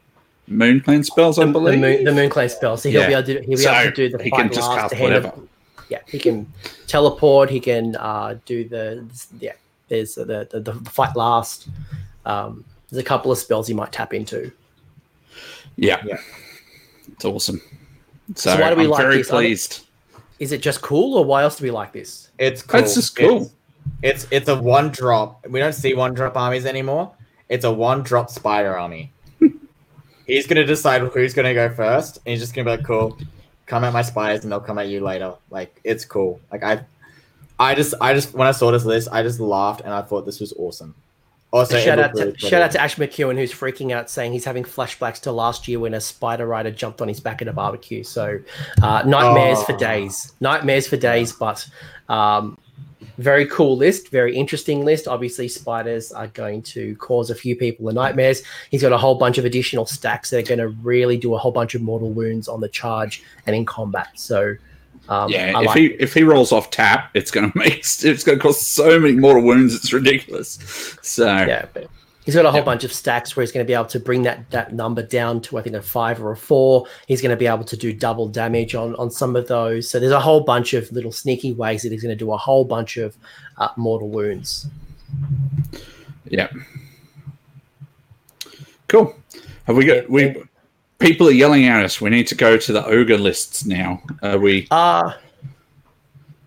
moon 0.49 0.81
clan 0.81 1.03
spells. 1.05 1.39
I 1.39 1.43
the, 1.43 1.47
the 1.49 1.53
believe. 1.53 1.81
moon, 1.81 2.05
the 2.05 2.13
moon 2.13 2.31
clay 2.31 2.49
spell. 2.49 2.77
So 2.77 2.89
he'll 2.91 3.03
Yeah. 3.03 3.07
be 3.09 3.15
able 3.15 3.27
to 3.27 3.47
he'll 3.47 3.51
be 3.51 3.63
So 3.63 3.73
able 3.73 3.91
to 3.93 4.09
do 4.09 4.17
the 4.17 4.23
he 4.25 4.31
can 4.31 4.53
just 4.53 4.71
cast 4.71 4.93
ahead 4.93 5.13
of- 5.13 5.25
whatever. 5.25 5.43
yeah, 5.89 5.99
he 6.07 6.19
can 6.19 6.53
teleport. 6.87 7.51
He 7.51 7.61
can 7.61 7.97
uh, 7.97 8.39
do 8.45 8.69
the 8.69 9.05
yeah. 9.41 9.53
There's 9.89 10.15
the 10.17 10.47
the, 10.51 10.61
the 10.61 10.75
fight 10.91 11.15
last. 11.17 11.69
Um, 12.25 12.65
there's 12.91 13.01
a 13.01 13.05
couple 13.05 13.33
of 13.33 13.39
spells 13.39 13.67
he 13.69 13.75
might 13.75 13.93
tap 13.93 14.15
into. 14.15 14.53
Yeah. 15.77 16.03
Yeah. 16.05 16.19
it's 17.13 17.25
awesome. 17.25 17.61
So, 18.35 18.55
So 18.55 18.61
why 18.61 18.71
do 18.71 18.77
we 18.77 18.85
I'm 18.85 18.91
like 18.91 19.03
very 19.03 19.17
this? 19.19 19.29
Pleased. 19.29 19.87
Is 20.39 20.53
it 20.53 20.61
just 20.61 20.83
cool, 20.83 21.17
or 21.17 21.25
why 21.25 21.43
else 21.43 21.57
do 21.57 21.65
we 21.65 21.71
like 21.71 21.93
this? 21.93 22.31
It's 22.39 22.63
cool. 22.63 22.81
It's 22.81 22.95
just 22.95 23.17
cool. 23.17 23.51
It's, 24.03 24.25
it's 24.25 24.27
it's 24.31 24.49
a 24.49 24.61
one 24.61 24.91
drop. 24.91 25.47
We 25.49 25.61
don't 25.61 25.73
see 25.73 25.95
one 25.95 26.13
drop 26.13 26.37
armies 26.37 26.67
anymore. 26.67 27.13
It's 27.49 27.65
a 27.65 27.73
one 27.73 28.03
drop 28.03 28.29
spider 28.31 28.77
army. 28.77 29.13
he's 30.27 30.47
gonna 30.47 30.65
decide 30.67 31.03
who's 31.03 31.33
gonna 31.33 31.55
go 31.55 31.73
first, 31.73 32.19
and 32.19 32.33
he's 32.33 32.41
just 32.41 32.55
gonna 32.55 32.65
be 32.65 32.71
like, 32.73 32.85
"Cool, 32.85 33.17
come 33.65 33.85
at 33.85 33.93
my 33.95 34.03
spiders, 34.03 34.43
and 34.43 34.53
they'll 34.53 34.61
come 34.61 34.79
at 34.79 34.89
you 34.89 35.01
later." 35.01 35.35
Like 35.51 35.81
it's 35.85 36.05
cool. 36.05 36.39
Like 36.53 36.63
I, 36.63 36.85
I 37.59 37.75
just 37.75 37.95
I 38.01 38.13
just 38.13 38.35
when 38.35 38.47
I 38.47 38.53
saw 38.53 38.71
this 38.71 38.85
list, 38.85 39.09
I 39.11 39.23
just 39.23 39.41
laughed 39.41 39.81
and 39.83 39.95
I 39.95 40.03
thought 40.03 40.27
this 40.27 40.41
was 40.41 40.53
awesome. 40.59 40.95
Also, 41.57 41.79
shout 41.79 41.99
out 41.99 42.15
to 42.17 42.37
shout 42.39 42.63
out 42.63 42.71
to 42.73 42.81
Ash 42.81 42.97
McEwen 42.97 43.37
who's 43.37 43.53
freaking 43.53 43.93
out, 43.93 44.11
saying 44.11 44.33
he's 44.33 44.45
having 44.45 44.65
flashbacks 44.65 45.21
to 45.23 45.33
last 45.33 45.67
year 45.67 45.81
when 45.81 45.95
a 45.95 46.01
spider 46.01 46.47
rider 46.47 46.71
jumped 46.71 47.01
on 47.01 47.09
his 47.09 47.21
back 47.21 47.41
at 47.43 47.49
a 47.49 47.53
barbecue. 47.53 48.05
So 48.05 48.39
uh, 48.83 49.03
nightmares 49.07 49.63
for 49.65 49.73
Oh. 49.73 49.79
days, 49.79 50.35
nightmares 50.41 50.87
for 50.87 50.97
days. 50.97 51.33
But 51.33 51.67
um, 52.09 52.59
very 53.19 53.47
cool 53.47 53.77
list, 53.77 54.11
very 54.11 54.37
interesting 54.37 54.85
list. 54.85 55.09
Obviously, 55.09 55.49
spiders 55.49 56.13
are 56.13 56.27
going 56.29 56.63
to 56.63 56.95
cause 56.97 57.31
a 57.31 57.35
few 57.35 57.57
people 57.57 57.87
the 57.87 57.93
nightmares. 57.93 58.43
He's 58.71 58.83
got 58.83 58.93
a 58.93 58.99
whole 58.99 59.15
bunch 59.15 59.39
of 59.39 59.45
additional 59.45 59.87
stacks 59.87 60.31
that 60.31 60.39
are 60.39 60.57
going 60.57 60.59
to 60.59 60.69
really 60.69 61.17
do 61.17 61.35
a 61.35 61.39
whole 61.39 61.53
bunch 61.53 61.75
of 61.75 61.83
mortal 61.83 62.11
wounds 62.11 62.49
on 62.49 62.61
the 62.61 62.69
charge 62.69 63.23
and 63.47 63.57
in 63.57 63.65
combat. 63.65 64.09
So 64.15 64.57
um, 65.09 65.31
Yeah, 65.31 65.53
I 65.57 65.61
if 65.61 65.67
like 65.67 65.77
he 65.79 65.87
if 65.99 66.15
he 66.15 66.23
rolls 66.23 66.53
off 66.53 66.71
tap, 66.71 67.11
it's 67.15 67.31
gonna 67.31 67.53
make 67.55 67.79
it's 67.81 68.25
gonna 68.25 68.39
cause 68.39 68.65
so 68.65 68.99
many 68.99 69.15
mortal 69.15 69.43
wounds. 69.43 69.75
It's 69.75 69.93
ridiculous. 69.93 70.59
So 71.03 71.27
yeah, 71.27 71.67
he's 72.25 72.35
got 72.35 72.45
a 72.45 72.51
whole 72.51 72.61
Yeah. 72.61 72.65
bunch 72.65 72.83
of 72.85 72.93
stacks 72.93 73.37
where 73.37 73.43
he's 73.43 73.53
going 73.53 73.65
to 73.65 73.69
be 73.69 73.75
able 73.75 73.85
to 73.87 74.01
bring 74.01 74.23
that 74.23 74.51
that 74.51 74.73
number 74.75 75.03
down 75.03 75.41
to 75.43 75.59
I 75.59 75.63
think 75.63 75.77
a 75.77 75.83
five 75.83 76.21
or 76.23 76.33
a 76.33 76.37
four. 76.37 76.87
He's 77.07 77.23
going 77.23 77.31
to 77.31 77.37
be 77.37 77.47
able 77.47 77.65
to 77.65 77.77
do 77.77 77.93
double 77.93 78.27
damage 78.29 78.75
on 78.75 78.97
on 78.97 79.11
some 79.11 79.37
of 79.37 79.47
those. 79.47 79.89
So 79.89 80.01
there's 80.01 80.11
a 80.13 80.21
whole 80.21 80.41
bunch 80.41 80.75
of 80.75 80.91
little 80.91 81.13
sneaky 81.13 81.53
ways 81.53 81.83
that 81.83 81.93
he's 81.93 82.03
going 82.03 82.17
to 82.17 82.25
do 82.25 82.33
a 82.33 82.37
whole 82.37 82.65
bunch 82.65 82.97
of 82.97 83.17
uh, 83.59 83.69
mortal 83.77 84.09
wounds. 84.09 84.67
yeah, 86.29 86.49
cool. 88.89 89.15
Have 89.67 89.77
we 89.77 89.85
got 89.85 89.97
Yeah, 89.97 90.03
we? 90.09 90.43
People 90.99 91.29
are 91.29 91.33
yelling 91.33 91.67
at 91.67 91.85
us. 91.85 92.01
We 92.01 92.11
need 92.11 92.27
to 92.29 92.35
go 92.35 92.57
to 92.57 92.73
the 92.73 92.85
ogre 92.87 93.19
lists 93.19 93.65
now. 93.67 94.03
Are 94.23 94.39
we? 94.39 94.67
Uh 94.71 95.13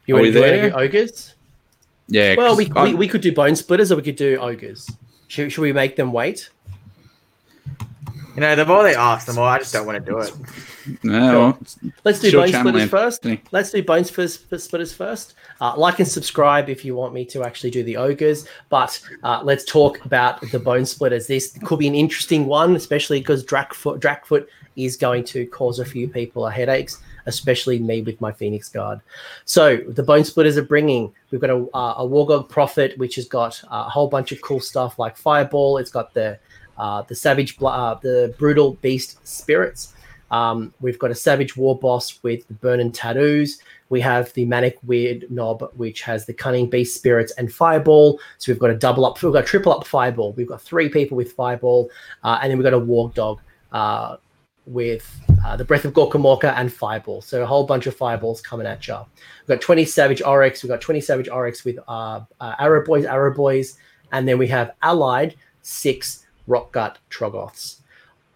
you 0.07 0.17
Are 0.17 0.21
we 0.21 0.31
there? 0.31 0.75
ogres? 0.75 1.35
Yeah. 2.07 2.33
Well, 2.35 2.55
we, 2.55 2.71
I- 2.75 2.85
we 2.85 2.93
we 2.95 3.07
could 3.07 3.21
do 3.21 3.31
Bonesplitterz 3.31 3.91
or 3.91 3.95
we 3.97 4.01
could 4.01 4.15
do 4.15 4.37
ogres. 4.39 4.89
Should, 5.27 5.51
should 5.51 5.61
we 5.61 5.71
make 5.73 5.95
them 5.95 6.11
wait? 6.11 6.49
You 8.35 8.41
know, 8.41 8.55
the 8.55 8.65
more 8.65 8.83
they 8.83 8.95
ask, 8.95 9.25
the 9.25 9.33
more 9.33 9.47
I 9.47 9.57
just 9.57 9.73
don't 9.73 9.85
want 9.85 10.03
to 10.03 10.11
do 10.11 10.19
it. 10.19 11.03
no, 11.03 11.57
Let's 12.03 12.19
do 12.19 12.29
Sure, 12.29 12.45
Bonesplitterz 12.45 12.89
first. 12.89 13.25
Let's 13.51 13.71
do 13.71 13.83
Bonesplitterz, 13.83 14.59
splitters 14.61 14.93
first. 14.93 15.33
Uh, 15.61 15.73
like 15.75 15.99
and 15.99 16.07
subscribe 16.07 16.69
if 16.69 16.85
you 16.85 16.95
want 16.95 17.13
me 17.13 17.25
to 17.25 17.43
actually 17.43 17.71
do 17.71 17.83
the 17.83 17.97
ogres. 17.97 18.47
But 18.69 19.01
uh, 19.23 19.41
let's 19.43 19.65
talk 19.65 20.03
about 20.05 20.41
the 20.41 20.59
Bonesplitterz. 20.59 21.27
This 21.27 21.57
could 21.63 21.79
be 21.79 21.87
an 21.87 21.95
interesting 21.95 22.45
one, 22.45 22.75
especially 22.75 23.19
because 23.19 23.43
Drakkfoot, 23.43 23.99
Drakkfoot 23.99 24.45
is 24.75 24.95
going 24.95 25.23
to 25.25 25.45
cause 25.47 25.79
a 25.79 25.85
few 25.85 26.07
people 26.07 26.47
a 26.47 26.51
headaches, 26.51 27.01
especially 27.25 27.79
me 27.79 28.01
with 28.01 28.21
my 28.21 28.31
Phoenix 28.31 28.69
Guard. 28.69 29.01
So 29.45 29.77
the 29.77 30.03
Bonesplitterz 30.03 30.57
are 30.57 30.63
bringing. 30.63 31.11
We've 31.31 31.41
got 31.41 31.49
a, 31.49 31.67
uh, 31.73 31.95
a 31.97 32.07
Wurrgog 32.07 32.47
Prophet, 32.47 32.97
which 32.97 33.15
has 33.15 33.27
got 33.27 33.61
uh, 33.65 33.85
a 33.87 33.89
whole 33.89 34.07
bunch 34.07 34.31
of 34.31 34.41
cool 34.41 34.59
stuff 34.59 34.97
like 34.99 35.17
Fireball. 35.17 35.77
It's 35.77 35.91
got 35.91 36.13
the 36.13 36.39
uh, 36.79 37.03
the 37.03 37.15
savage, 37.15 37.57
uh, 37.61 37.95
the 37.95 38.33
brutal 38.37 38.73
beast 38.75 39.25
spirits. 39.27 39.93
Um, 40.31 40.73
we've 40.79 40.99
got 40.99 41.11
a 41.11 41.15
Savage 41.15 41.57
War 41.57 41.77
Boss 41.77 42.21
with 42.23 42.47
the 42.47 42.53
Burning 42.53 42.91
Tattoos. 42.91 43.59
We 43.89 43.99
have 44.01 44.31
the 44.33 44.45
Maniak 44.45 44.75
Weirdnob, 44.85 45.73
which 45.73 46.01
has 46.03 46.25
the 46.25 46.33
Cunning 46.33 46.69
Beast 46.69 46.95
Spirits 46.95 47.33
and 47.37 47.51
Fireball. 47.51 48.19
So 48.37 48.51
we've 48.51 48.59
got 48.59 48.69
a 48.69 48.75
double 48.75 49.05
up, 49.05 49.21
we've 49.21 49.33
got 49.33 49.43
a 49.43 49.47
triple 49.47 49.73
up 49.73 49.85
Fireball. 49.85 50.33
We've 50.33 50.47
got 50.47 50.61
three 50.61 50.89
people 50.89 51.17
with 51.17 51.33
Fireball, 51.33 51.89
uh, 52.23 52.39
and 52.41 52.51
then 52.51 52.57
we've 52.57 52.63
got 52.63 52.75
a 52.75 52.79
Wardokk 52.79 53.39
uh, 53.71 54.17
with 54.67 55.19
uh, 55.43 55.55
the 55.55 55.65
Breath 55.65 55.85
of 55.85 55.93
Gorkamorka 55.93 56.53
and 56.55 56.71
Fireball. 56.71 57.21
So 57.21 57.41
a 57.41 57.45
whole 57.45 57.65
bunch 57.65 57.87
of 57.87 57.95
Fireballs 57.95 58.41
coming 58.41 58.67
at 58.67 58.87
you. 58.87 58.97
We've 59.47 59.57
got 59.57 59.61
20 59.61 59.85
Savage 59.85 60.21
Orruks. 60.21 60.61
We've 60.61 60.69
got 60.69 60.81
20 60.81 61.01
Savage 61.01 61.27
Orruks 61.27 61.65
with 61.65 61.79
uh, 61.87 62.21
uh, 62.39 62.55
Arrow 62.59 62.85
Boys, 62.85 63.05
Arrow 63.05 63.33
Boys, 63.33 63.79
and 64.11 64.27
then 64.27 64.37
we 64.37 64.47
have 64.47 64.73
allied 64.83 65.35
six 65.63 66.27
Rock 66.49 66.73
Gut 66.73 66.97
Troggoths. 67.09 67.77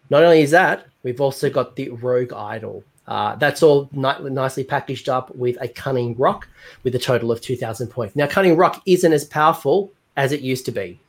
Not 0.10 0.23
only 0.23 0.41
is 0.41 0.52
that, 0.52 0.88
we've 1.03 1.19
also 1.19 1.49
got 1.49 1.76
the 1.76 1.90
Rogue 1.90 2.31
Idol. 2.31 2.84
Uh, 3.07 3.35
that's 3.35 3.61
all 3.61 3.90
ni- 3.91 4.30
nicely 4.30 4.64
packaged 4.64 5.10
up 5.10 5.35
with 5.35 5.57
a 5.60 5.68
Kunnin' 5.68 6.15
Rukk 6.15 6.44
with 6.84 6.95
a 6.95 6.99
total 6.99 7.31
of 7.31 7.41
2,000 7.41 7.88
points. 7.88 8.15
Now, 8.15 8.27
Kunnin' 8.27 8.56
Rukk 8.56 8.81
isn't 8.85 9.11
as 9.11 9.26
powerful 9.26 9.91
as 10.15 10.31
it 10.31 10.40
used 10.40 10.65
to 10.65 10.72
be. 10.72 10.99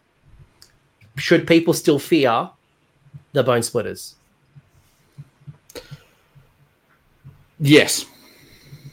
Should 1.16 1.46
people 1.46 1.72
still 1.72 2.00
fear 2.00 2.50
the 3.32 3.44
Bonesplitterz? 3.44 4.14
yes, 7.60 8.06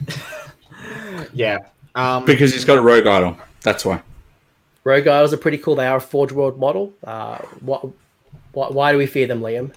Yeah. 1.33 1.57
Um, 1.95 2.25
because 2.25 2.53
he's 2.53 2.65
got 2.65 2.77
a 2.77 2.81
rogue 2.81 3.07
idol. 3.07 3.37
That's 3.61 3.85
why. 3.85 4.01
Rogue 4.83 5.07
Idols 5.07 5.33
are 5.33 5.37
pretty 5.37 5.57
cool. 5.57 5.75
They 5.75 5.87
are 5.87 5.97
a 5.97 6.01
Forge 6.01 6.31
World 6.31 6.59
model. 6.59 6.93
Uh, 7.03 7.37
what, 7.59 7.87
what, 8.53 8.73
why 8.73 8.91
do 8.91 8.97
we 8.97 9.05
fear 9.05 9.27
them, 9.27 9.41
Liam? 9.41 9.73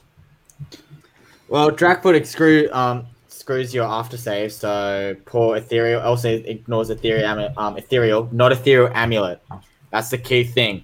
Well, 1.48 1.70
Drakkfoot 1.70 2.18
excru- 2.18 2.72
um, 2.72 3.06
screws 3.28 3.74
your 3.74 3.84
after 3.84 4.16
save, 4.16 4.52
so 4.52 5.14
poor 5.26 5.56
Ethereal 5.56 6.00
also 6.00 6.30
ignores 6.30 6.88
Ethereal, 6.88 7.52
um, 7.58 7.76
Ethereal, 7.76 8.28
not 8.32 8.52
Ethereal 8.52 8.90
Amulet. 8.94 9.42
That's 9.90 10.08
the 10.08 10.18
key 10.18 10.44
thing. 10.44 10.82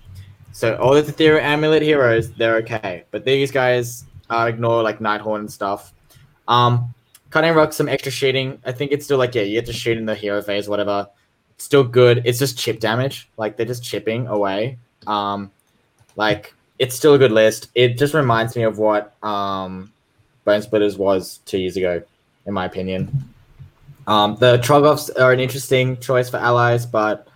So 0.52 0.76
all 0.76 0.92
the 0.92 0.98
Ethereal 0.98 1.42
Amulet 1.42 1.82
heroes, 1.82 2.30
they're 2.32 2.56
okay, 2.56 3.05
but 3.10 3.24
these 3.24 3.51
guys 3.51 4.05
uh, 4.28 4.47
ignore 4.48 4.82
like 4.82 4.98
Nighthaunt 4.98 5.40
and 5.40 5.51
stuff. 5.51 5.94
Um, 6.48 6.94
Kunnin' 7.30 7.55
Rukk, 7.55 7.72
some 7.72 7.88
extra 7.88 8.12
shooting. 8.12 8.60
I 8.66 8.72
think 8.72 8.92
it's 8.92 9.05
still 9.05 9.18
like 9.18 9.34
yeah, 9.34 9.42
you 9.42 9.55
get 9.55 9.66
to 9.66 9.72
shoot 9.72 9.97
in 9.97 10.05
the 10.05 10.14
hero 10.14 10.42
phase, 10.42 10.68
whatever. 10.68 11.09
Still 11.60 11.84
good. 11.84 12.22
It's 12.24 12.38
just 12.38 12.58
chip 12.58 12.80
damage. 12.80 13.28
Like 13.36 13.56
they're 13.56 13.66
just 13.66 13.84
chipping 13.84 14.26
away. 14.26 14.78
Um, 15.06 15.50
like 16.16 16.54
it's 16.78 16.94
still 16.94 17.14
a 17.14 17.18
good 17.18 17.32
list. 17.32 17.68
It 17.74 17.98
just 17.98 18.14
reminds 18.14 18.56
me 18.56 18.62
of 18.62 18.78
what 18.78 19.14
um 19.22 19.92
Bonesplitterz 20.46 20.96
was 20.96 21.40
two 21.44 21.58
years 21.58 21.76
ago, 21.76 22.02
in 22.46 22.54
my 22.54 22.64
opinion. 22.64 23.28
Um, 24.06 24.36
the 24.40 24.56
Troggoths 24.58 25.10
are 25.20 25.32
an 25.32 25.40
interesting 25.40 25.98
choice 25.98 26.30
for 26.30 26.38
allies, 26.38 26.86
but 26.86 27.28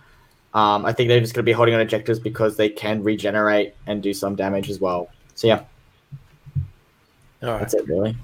um, 0.55 0.85
I 0.85 0.91
think 0.91 1.07
they're 1.09 1.19
just 1.19 1.33
going 1.33 1.43
to 1.43 1.49
be 1.49 1.53
holding 1.53 1.75
on 1.75 1.81
objectives 1.81 2.17
because 2.19 2.57
they 2.57 2.69
can 2.69 3.03
regenerate 3.03 3.75
and 3.85 4.01
do 4.01 4.13
some 4.13 4.35
damage 4.35 4.69
as 4.69 4.79
well. 4.79 5.09
So 5.35 5.47
yeah, 5.47 5.63
All 7.43 7.49
right. 7.49 7.59
That's 7.59 7.75
it, 7.75 7.87
really. 7.87 8.17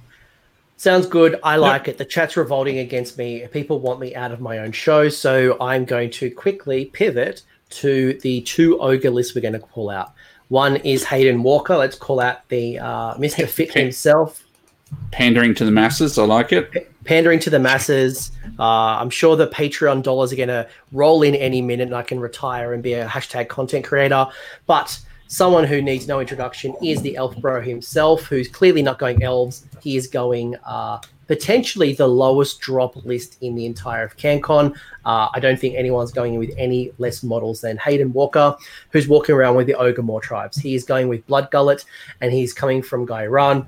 Sounds 0.81 1.05
good. 1.05 1.39
I 1.43 1.57
like 1.57 1.87
it. 1.87 1.99
The 1.99 2.05
chat's 2.05 2.35
revolting 2.35 2.79
against 2.79 3.15
me. 3.15 3.45
People 3.51 3.79
want 3.79 3.99
me 3.99 4.15
out 4.15 4.31
of 4.31 4.41
my 4.41 4.57
own 4.57 4.71
show, 4.71 5.09
so 5.09 5.55
I'm 5.61 5.85
going 5.85 6.09
to 6.09 6.31
quickly 6.31 6.85
pivot 6.85 7.43
to 7.69 8.17
the 8.21 8.41
two 8.41 8.79
ogre 8.79 9.11
lists 9.11 9.35
we're 9.35 9.41
going 9.41 9.53
to 9.53 9.59
pull 9.59 9.91
out. 9.91 10.13
One 10.47 10.77
is 10.77 11.03
Hayden 11.03 11.43
Walker. 11.43 11.77
Let's 11.77 11.95
call 11.95 12.19
out 12.19 12.49
the 12.49 12.79
uh, 12.79 13.13
Mr. 13.13 13.47
Fit 13.47 13.71
himself, 13.75 14.43
Pandering 15.11 15.53
to 15.53 15.65
the 15.65 15.71
masses, 15.71 16.17
I 16.17 16.23
like 16.23 16.51
it. 16.51 16.91
pandering 17.05 17.37
to 17.41 17.51
the 17.51 17.59
masses. 17.59 18.31
Uh, 18.57 18.63
I'm 18.63 19.11
sure 19.11 19.35
the 19.35 19.47
Patreon 19.47 20.01
dollars 20.01 20.33
are 20.33 20.35
going 20.35 20.49
to 20.49 20.67
roll 20.91 21.21
in 21.21 21.35
any 21.35 21.61
minute, 21.61 21.89
and 21.89 21.95
I 21.95 22.01
can 22.01 22.19
retire 22.19 22.73
and 22.73 22.81
be 22.81 22.93
a 22.93 23.07
hashtag 23.07 23.49
content 23.49 23.85
creator. 23.85 24.25
But 24.65 24.99
someone 25.31 25.63
who 25.63 25.81
needs 25.81 26.09
no 26.09 26.19
introduction 26.19 26.75
is 26.83 27.01
the 27.01 27.15
Elf 27.15 27.37
Bro 27.37 27.61
himself, 27.61 28.23
who's 28.23 28.49
clearly 28.49 28.81
not 28.81 28.99
going 28.99 29.23
elves. 29.23 29.65
He 29.79 29.95
is 29.95 30.05
going 30.05 30.57
uh, 30.65 30.99
potentially 31.27 31.93
the 31.93 32.05
lowest 32.05 32.59
drop 32.59 32.97
list 33.05 33.37
in 33.39 33.55
the 33.55 33.65
entire 33.65 34.03
of 34.03 34.17
CanCon. 34.17 34.75
Uh, 35.05 35.29
I 35.33 35.39
don't 35.39 35.57
think 35.57 35.75
anyone's 35.75 36.11
going 36.11 36.33
in 36.33 36.39
with 36.41 36.53
any 36.57 36.91
less 36.97 37.23
models 37.23 37.61
than 37.61 37.77
Hayden 37.77 38.11
Walker, 38.11 38.57
who's 38.89 39.07
walking 39.07 39.33
around 39.33 39.55
with 39.55 39.67
the 39.67 39.75
Ogre 39.75 40.03
tribes. 40.19 40.57
He 40.57 40.75
is 40.75 40.83
going 40.83 41.07
with 41.07 41.25
Blood 41.27 41.49
Gullet, 41.49 41.85
and 42.19 42.33
he's 42.33 42.51
coming 42.51 42.81
from 42.81 43.07
Ghyran. 43.07 43.65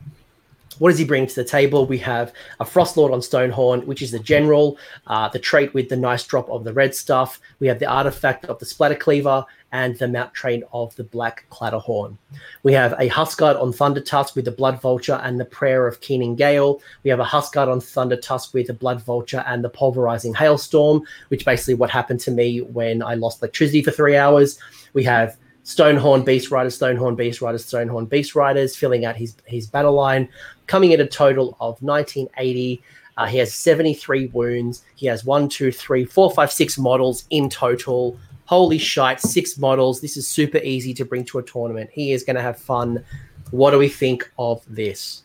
What 0.80 0.90
does 0.90 1.00
he 1.00 1.06
bring 1.06 1.28
to 1.28 1.36
the 1.36 1.44
table? 1.44 1.86
We 1.86 2.00
have 2.00 2.34
a 2.60 2.66
Frostlord 2.66 3.14
on 3.14 3.20
Stonehorn, 3.20 3.86
which 3.86 4.02
is 4.02 4.12
the 4.12 4.20
general, 4.20 4.78
uh, 5.08 5.30
the 5.30 5.40
trait 5.40 5.74
with 5.74 5.88
the 5.88 5.96
nice 5.96 6.26
drop 6.26 6.50
of 6.50 6.64
the 6.64 6.74
red 6.74 6.96
stuff. 6.96 7.40
We 7.60 7.68
have 7.68 7.80
the 7.80 7.86
artifact 7.86 8.46
of 8.46 8.60
the 8.60 8.66
Splatter 8.66 8.96
Cleaver 8.96 9.46
and 9.74 9.98
the 9.98 10.08
mount 10.08 10.34
train 10.34 10.64
of 10.72 10.96
the 10.96 11.04
Black 11.04 11.46
Clatterhorn. 11.50 12.18
We 12.62 12.74
have 12.74 12.94
a 13.00 13.08
Huskard 13.08 13.58
on 13.58 13.74
Thunder 13.74 14.00
Tusk 14.00 14.36
with 14.36 14.46
the 14.46 14.52
Blood 14.52 14.80
Vulture 14.80 15.20
and 15.24 15.40
the 15.40 15.46
Prayer 15.46 15.88
of 15.88 16.00
Keening 16.00 16.36
Gale. 16.36 16.80
We 17.04 17.10
have 17.10 17.20
a 17.20 17.26
Huskard 17.26 17.68
on 17.68 17.82
Thunder 17.82 18.16
Tusk 18.16 18.54
with 18.54 18.68
the 18.68 18.74
Blood 18.74 19.02
Vulture 19.02 19.44
and 19.48 19.64
the 19.64 19.70
Pulverizing 19.70 20.36
Hailstorm, 20.36 21.02
which 21.30 21.44
basically 21.44 21.74
what 21.74 21.90
happened 21.90 22.20
to 22.22 22.32
me 22.32 22.62
when 22.62 23.02
I 23.02 23.16
lost 23.16 23.42
electricity 23.42 23.82
for 23.82 23.90
three 23.90 24.16
hours. 24.16 24.60
We 24.94 25.04
have 25.06 25.38
Stonehorn 25.66 26.24
Beast 26.24 26.52
Riders, 26.52 26.78
Stonehorn 26.78 27.18
Beast 27.18 27.42
Riders, 27.42 27.66
Stonehorn 27.66 28.08
Beast 28.08 28.36
Riders, 28.36 28.76
filling 28.76 29.06
out 29.06 29.16
his 29.16 29.36
his 29.46 29.66
battle 29.66 29.94
line, 29.94 30.30
coming 30.68 30.92
in 30.92 31.02
a 31.02 31.08
total 31.08 31.58
of 31.60 31.82
1980. 31.82 32.84
Uh, 33.16 33.26
he 33.26 33.38
has 33.38 33.54
73 33.54 34.28
wounds. 34.28 34.84
He 34.96 35.06
has 35.08 35.24
one, 35.24 35.48
two, 35.48 35.72
three, 35.72 36.04
four, 36.04 36.32
five, 36.32 36.52
six 36.52 36.78
models 36.78 37.26
in 37.30 37.50
total. 37.50 38.18
Holy 38.54 38.78
shite, 38.78 39.20
six 39.20 39.58
models. 39.58 40.00
This 40.00 40.16
is 40.16 40.28
super 40.28 40.60
easy 40.60 40.94
to 40.94 41.06
bring 41.06 41.26
to 41.26 41.40
a 41.40 41.44
tournament. 41.44 41.90
He 41.92 42.12
is 42.12 42.24
going 42.24 42.36
to 42.36 42.42
have 42.44 42.60
fun. 42.60 43.04
What 43.50 43.72
do 43.72 43.80
we 43.80 43.90
think 43.90 44.32
of 44.38 44.64
this? 44.68 45.24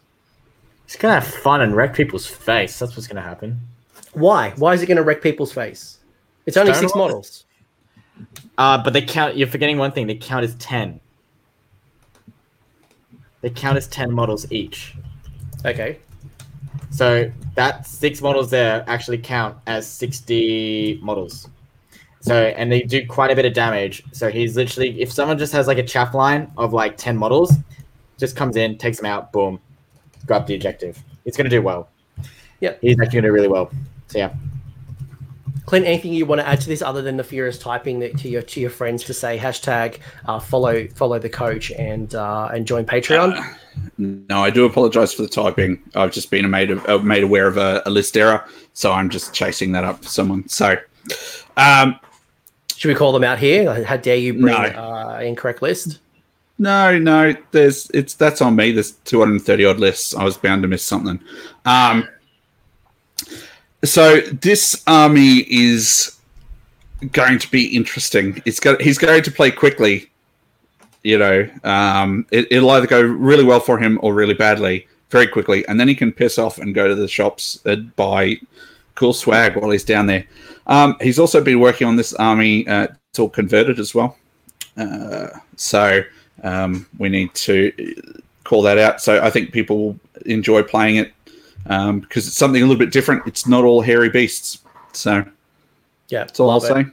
He's 0.86 0.96
gonna 0.96 1.20
have 1.20 1.26
fun 1.26 1.60
and 1.60 1.76
wreck 1.76 1.94
people's 1.94 2.26
face. 2.26 2.78
That's 2.78 2.96
what's 2.96 3.06
gonna 3.06 3.20
happen. 3.20 3.60
Why? 4.14 4.54
Why 4.56 4.72
is 4.72 4.80
it 4.80 4.86
going 4.86 4.96
to 4.96 5.02
wreck 5.02 5.20
people's 5.20 5.52
face? 5.52 5.98
It's 6.46 6.56
only 6.56 6.72
six 6.72 6.94
models. 6.94 7.44
Uh, 8.56 8.82
but 8.82 8.94
they 8.94 9.02
count. 9.02 9.36
You're 9.36 9.46
forgetting 9.46 9.76
one 9.76 9.92
thing. 9.92 10.06
They 10.06 10.14
count 10.14 10.42
as 10.42 10.54
ten. 10.54 10.98
They 13.42 13.50
count 13.50 13.76
as 13.76 13.86
ten 13.88 14.10
models 14.10 14.50
each. 14.50 14.94
Okay. 15.66 15.98
So 16.88 17.30
that 17.56 17.86
six 17.86 18.22
models 18.22 18.48
there 18.48 18.84
actually 18.86 19.18
count 19.18 19.58
as 19.66 19.86
sixty 19.86 20.98
models. 21.02 21.50
So 22.20 22.34
and 22.34 22.70
they 22.70 22.82
do 22.82 23.06
quite 23.06 23.30
a 23.30 23.36
bit 23.36 23.44
of 23.44 23.54
damage. 23.54 24.02
So 24.12 24.30
he's 24.30 24.56
literally 24.56 25.00
if 25.00 25.12
someone 25.12 25.38
just 25.38 25.52
has 25.52 25.66
like 25.66 25.78
a 25.78 25.82
chaff 25.82 26.14
line 26.14 26.50
of 26.56 26.72
like 26.72 26.96
ten 26.96 27.16
models, 27.16 27.52
just 28.18 28.36
comes 28.36 28.56
in, 28.56 28.76
takes 28.76 28.98
them 28.98 29.06
out, 29.06 29.32
boom, 29.32 29.60
grab 30.26 30.46
the 30.46 30.54
objective. 30.54 31.02
It's 31.24 31.36
gonna 31.36 31.48
do 31.48 31.62
well. 31.62 31.88
Yeah, 32.60 32.74
He's 32.80 32.98
actually 33.00 33.20
gonna 33.20 33.28
do 33.28 33.32
really 33.32 33.48
well. 33.48 33.70
So 34.08 34.18
yeah. 34.18 34.34
Clint, 35.68 35.84
anything 35.84 36.14
you 36.14 36.24
want 36.24 36.40
to 36.40 36.48
add 36.48 36.62
to 36.62 36.66
this 36.66 36.80
other 36.80 37.02
than 37.02 37.18
the 37.18 37.24
furious 37.24 37.58
typing 37.58 37.98
that 37.98 38.16
to 38.16 38.28
your 38.30 38.40
to 38.40 38.58
your 38.58 38.70
friends 38.70 39.04
to 39.04 39.12
say 39.12 39.36
hashtag 39.36 39.98
uh, 40.24 40.38
follow 40.38 40.88
follow 40.94 41.18
the 41.18 41.28
coach 41.28 41.70
and 41.72 42.14
uh, 42.14 42.48
and 42.54 42.66
join 42.66 42.86
Patreon? 42.86 43.54
No, 43.98 44.42
I 44.42 44.48
do 44.48 44.64
apologise 44.64 45.12
for 45.12 45.20
the 45.20 45.28
typing. 45.28 45.82
I've 45.94 46.10
just 46.10 46.30
been 46.30 46.48
made 46.50 46.70
uh, 46.70 46.98
made 47.00 47.22
aware 47.22 47.46
of 47.46 47.58
a, 47.58 47.82
a 47.84 47.90
list 47.90 48.16
error, 48.16 48.42
so 48.72 48.92
I'm 48.92 49.10
just 49.10 49.34
chasing 49.34 49.72
that 49.72 49.84
up 49.84 50.02
for 50.02 50.08
someone. 50.08 50.48
So, 50.48 50.78
um, 51.58 52.00
Should 52.78 52.90
we 52.90 52.94
call 52.94 53.10
them 53.10 53.24
out 53.24 53.40
here? 53.40 53.82
How 53.82 53.96
dare 53.96 54.14
you 54.14 54.34
bring 54.34 54.54
No. 54.54 54.54
uh, 54.54 55.20
incorrect 55.20 55.62
list? 55.62 55.98
no, 56.60 56.96
no, 56.96 57.34
there's 57.50 57.90
it's 57.90 58.14
that's 58.14 58.40
on 58.40 58.54
me. 58.54 58.70
There's 58.70 58.92
230 59.04 59.64
odd 59.64 59.80
lists. 59.80 60.14
I 60.14 60.22
was 60.22 60.36
bound 60.36 60.62
to 60.62 60.68
miss 60.68 60.84
something. 60.84 61.18
Um, 61.64 62.08
so 63.84 64.20
this 64.20 64.80
army 64.86 65.38
is 65.50 66.18
going 67.10 67.40
to 67.40 67.50
be 67.50 67.66
interesting. 67.76 68.40
It's 68.44 68.60
got 68.60 68.80
he's 68.80 68.96
going 68.98 69.24
to 69.24 69.30
play 69.32 69.50
quickly. 69.50 70.08
You 71.02 71.18
know, 71.18 71.50
um, 71.64 72.26
it, 72.30 72.46
it'll 72.48 72.70
either 72.70 72.86
go 72.86 73.02
really 73.02 73.44
well 73.44 73.60
for 73.60 73.76
him 73.76 73.98
or 74.02 74.14
really 74.14 74.34
badly 74.34 74.86
very 75.10 75.26
quickly, 75.26 75.66
and 75.66 75.80
then 75.80 75.88
he 75.88 75.96
can 75.96 76.12
piss 76.12 76.38
off 76.38 76.58
and 76.58 76.76
go 76.76 76.86
to 76.86 76.94
the 76.94 77.08
shops 77.08 77.60
and 77.64 77.94
buy 77.96 78.36
cool 78.98 79.12
swag 79.12 79.56
while 79.56 79.70
he's 79.70 79.84
down 79.84 80.06
there. 80.06 80.26
Um, 80.66 80.96
he's 81.00 81.18
also 81.18 81.42
been 81.42 81.60
working 81.60 81.86
on 81.86 81.96
this 81.96 82.12
army. 82.14 82.66
Uh, 82.66 82.88
it's 83.10 83.18
all 83.18 83.28
converted 83.28 83.78
as 83.78 83.94
well, 83.94 84.16
uh, 84.76 85.28
so 85.56 86.02
um, 86.42 86.86
we 86.98 87.08
need 87.08 87.32
to 87.34 87.72
call 88.44 88.62
that 88.62 88.76
out. 88.76 89.00
So 89.00 89.22
I 89.22 89.30
think 89.30 89.52
people 89.52 89.78
will 89.78 90.00
enjoy 90.26 90.62
playing 90.62 90.96
it 90.96 91.12
um, 91.66 92.00
because 92.00 92.26
it's 92.26 92.36
something 92.36 92.62
a 92.62 92.66
little 92.66 92.78
bit 92.78 92.92
different. 92.92 93.26
It's 93.26 93.46
not 93.46 93.64
all 93.64 93.80
hairy 93.80 94.10
beasts. 94.10 94.58
So 94.92 95.24
Yeah, 96.08 96.24
that's 96.24 96.40
all 96.40 96.50
I'll 96.50 96.64
it. 96.64 96.68
say. 96.68 96.86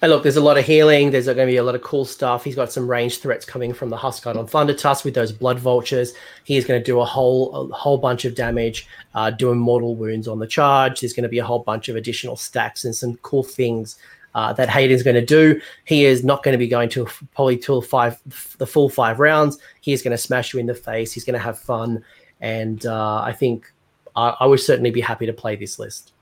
And 0.00 0.12
look, 0.12 0.22
there's 0.22 0.36
a 0.36 0.40
lot 0.40 0.56
of 0.56 0.64
healing. 0.64 1.10
There's 1.10 1.26
going 1.26 1.38
to 1.38 1.46
be 1.46 1.56
a 1.56 1.62
lot 1.64 1.74
of 1.74 1.82
cool 1.82 2.04
stuff. 2.04 2.44
He's 2.44 2.54
got 2.54 2.70
some 2.70 2.88
range 2.88 3.18
threats 3.18 3.44
coming 3.44 3.72
from 3.72 3.90
the 3.90 3.96
Huskard 3.96 4.36
on 4.36 4.46
Thunder 4.46 4.74
Tusk 4.74 5.04
with 5.04 5.14
those 5.14 5.32
blood 5.32 5.58
vultures. 5.58 6.12
He 6.44 6.56
is 6.56 6.64
going 6.64 6.80
to 6.80 6.84
do 6.84 7.00
a 7.00 7.04
whole 7.04 7.70
a 7.72 7.74
whole 7.74 7.98
bunch 7.98 8.24
of 8.24 8.36
damage, 8.36 8.86
uh, 9.14 9.30
doing 9.30 9.58
mortal 9.58 9.96
wounds 9.96 10.28
on 10.28 10.38
the 10.38 10.46
charge. 10.46 11.00
There's 11.00 11.12
going 11.12 11.24
to 11.24 11.28
be 11.28 11.40
a 11.40 11.44
whole 11.44 11.58
bunch 11.60 11.88
of 11.88 11.96
additional 11.96 12.36
stacks 12.36 12.84
and 12.84 12.94
some 12.94 13.16
cool 13.22 13.42
things 13.42 13.98
uh, 14.36 14.52
that 14.52 14.68
Hayden's 14.68 15.02
going 15.02 15.16
to 15.16 15.24
do. 15.24 15.60
He 15.84 16.04
is 16.04 16.22
not 16.22 16.44
going 16.44 16.52
to 16.52 16.58
be 16.58 16.68
going 16.68 16.90
to 16.90 17.08
probably 17.34 17.56
till 17.56 17.82
five 17.82 18.20
the 18.58 18.66
full 18.66 18.88
five 18.88 19.18
rounds. 19.18 19.58
He 19.80 19.92
is 19.92 20.02
going 20.02 20.12
to 20.12 20.18
smash 20.18 20.54
you 20.54 20.60
in 20.60 20.66
the 20.66 20.74
face. 20.76 21.12
He's 21.12 21.24
going 21.24 21.38
to 21.38 21.44
have 21.44 21.58
fun, 21.58 22.04
and 22.40 22.86
uh, 22.86 23.22
I 23.22 23.32
think 23.32 23.72
I, 24.14 24.28
I 24.38 24.46
would 24.46 24.60
certainly 24.60 24.92
be 24.92 25.00
happy 25.00 25.26
to 25.26 25.32
play 25.32 25.56
this 25.56 25.80
list. 25.80 26.12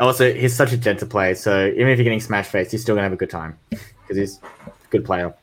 Also, 0.00 0.32
he's 0.32 0.54
such 0.54 0.72
a 0.72 0.76
gentle 0.76 1.06
player, 1.06 1.34
so 1.34 1.66
even 1.66 1.88
if 1.88 1.98
you're 1.98 2.04
getting 2.04 2.20
smash 2.20 2.48
face, 2.48 2.70
he's 2.70 2.82
still 2.82 2.94
gonna 2.94 3.04
have 3.04 3.12
a 3.12 3.16
good 3.16 3.30
time 3.30 3.58
because 3.70 4.16
he's 4.16 4.40
a 4.66 4.88
good 4.90 5.04
player. 5.04 5.34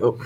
Oh, 0.00 0.18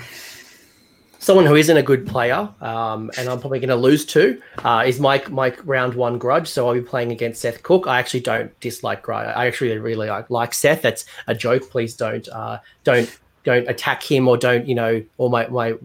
someone 1.19 1.45
who 1.45 1.55
isn't 1.55 1.77
a 1.77 1.83
good 1.83 2.07
player, 2.07 2.49
um, 2.59 3.11
and 3.17 3.29
I'm 3.29 3.39
probably 3.39 3.59
going 3.59 3.69
to 3.69 3.75
lose 3.75 4.03
to, 4.07 4.41
uh, 4.63 4.83
is 4.87 4.99
Mike. 4.99 5.29
Mike 5.29 5.59
round 5.63 5.93
one 5.93 6.17
grudge. 6.17 6.47
So 6.47 6.67
I'll 6.67 6.73
be 6.73 6.81
playing 6.81 7.11
against 7.11 7.41
Seth 7.41 7.61
Cook. 7.61 7.85
I 7.87 7.99
actually 7.99 8.21
don't 8.21 8.57
dislike 8.59 9.03
grudge. 9.03 9.27
I 9.35 9.45
actually 9.45 9.77
really 9.77 10.07
like, 10.07 10.29
like 10.29 10.53
Seth. 10.55 10.81
That's 10.81 11.05
a 11.27 11.35
joke. 11.35 11.69
Please 11.69 11.93
don't 11.93 12.27
uh, 12.29 12.59
don't 12.83 13.15
don't 13.43 13.69
attack 13.69 14.01
him 14.03 14.27
or 14.27 14.37
don't 14.37 14.67
you 14.67 14.75
know 14.75 15.03
all 15.17 15.29
my 15.29 15.47
my 15.47 15.75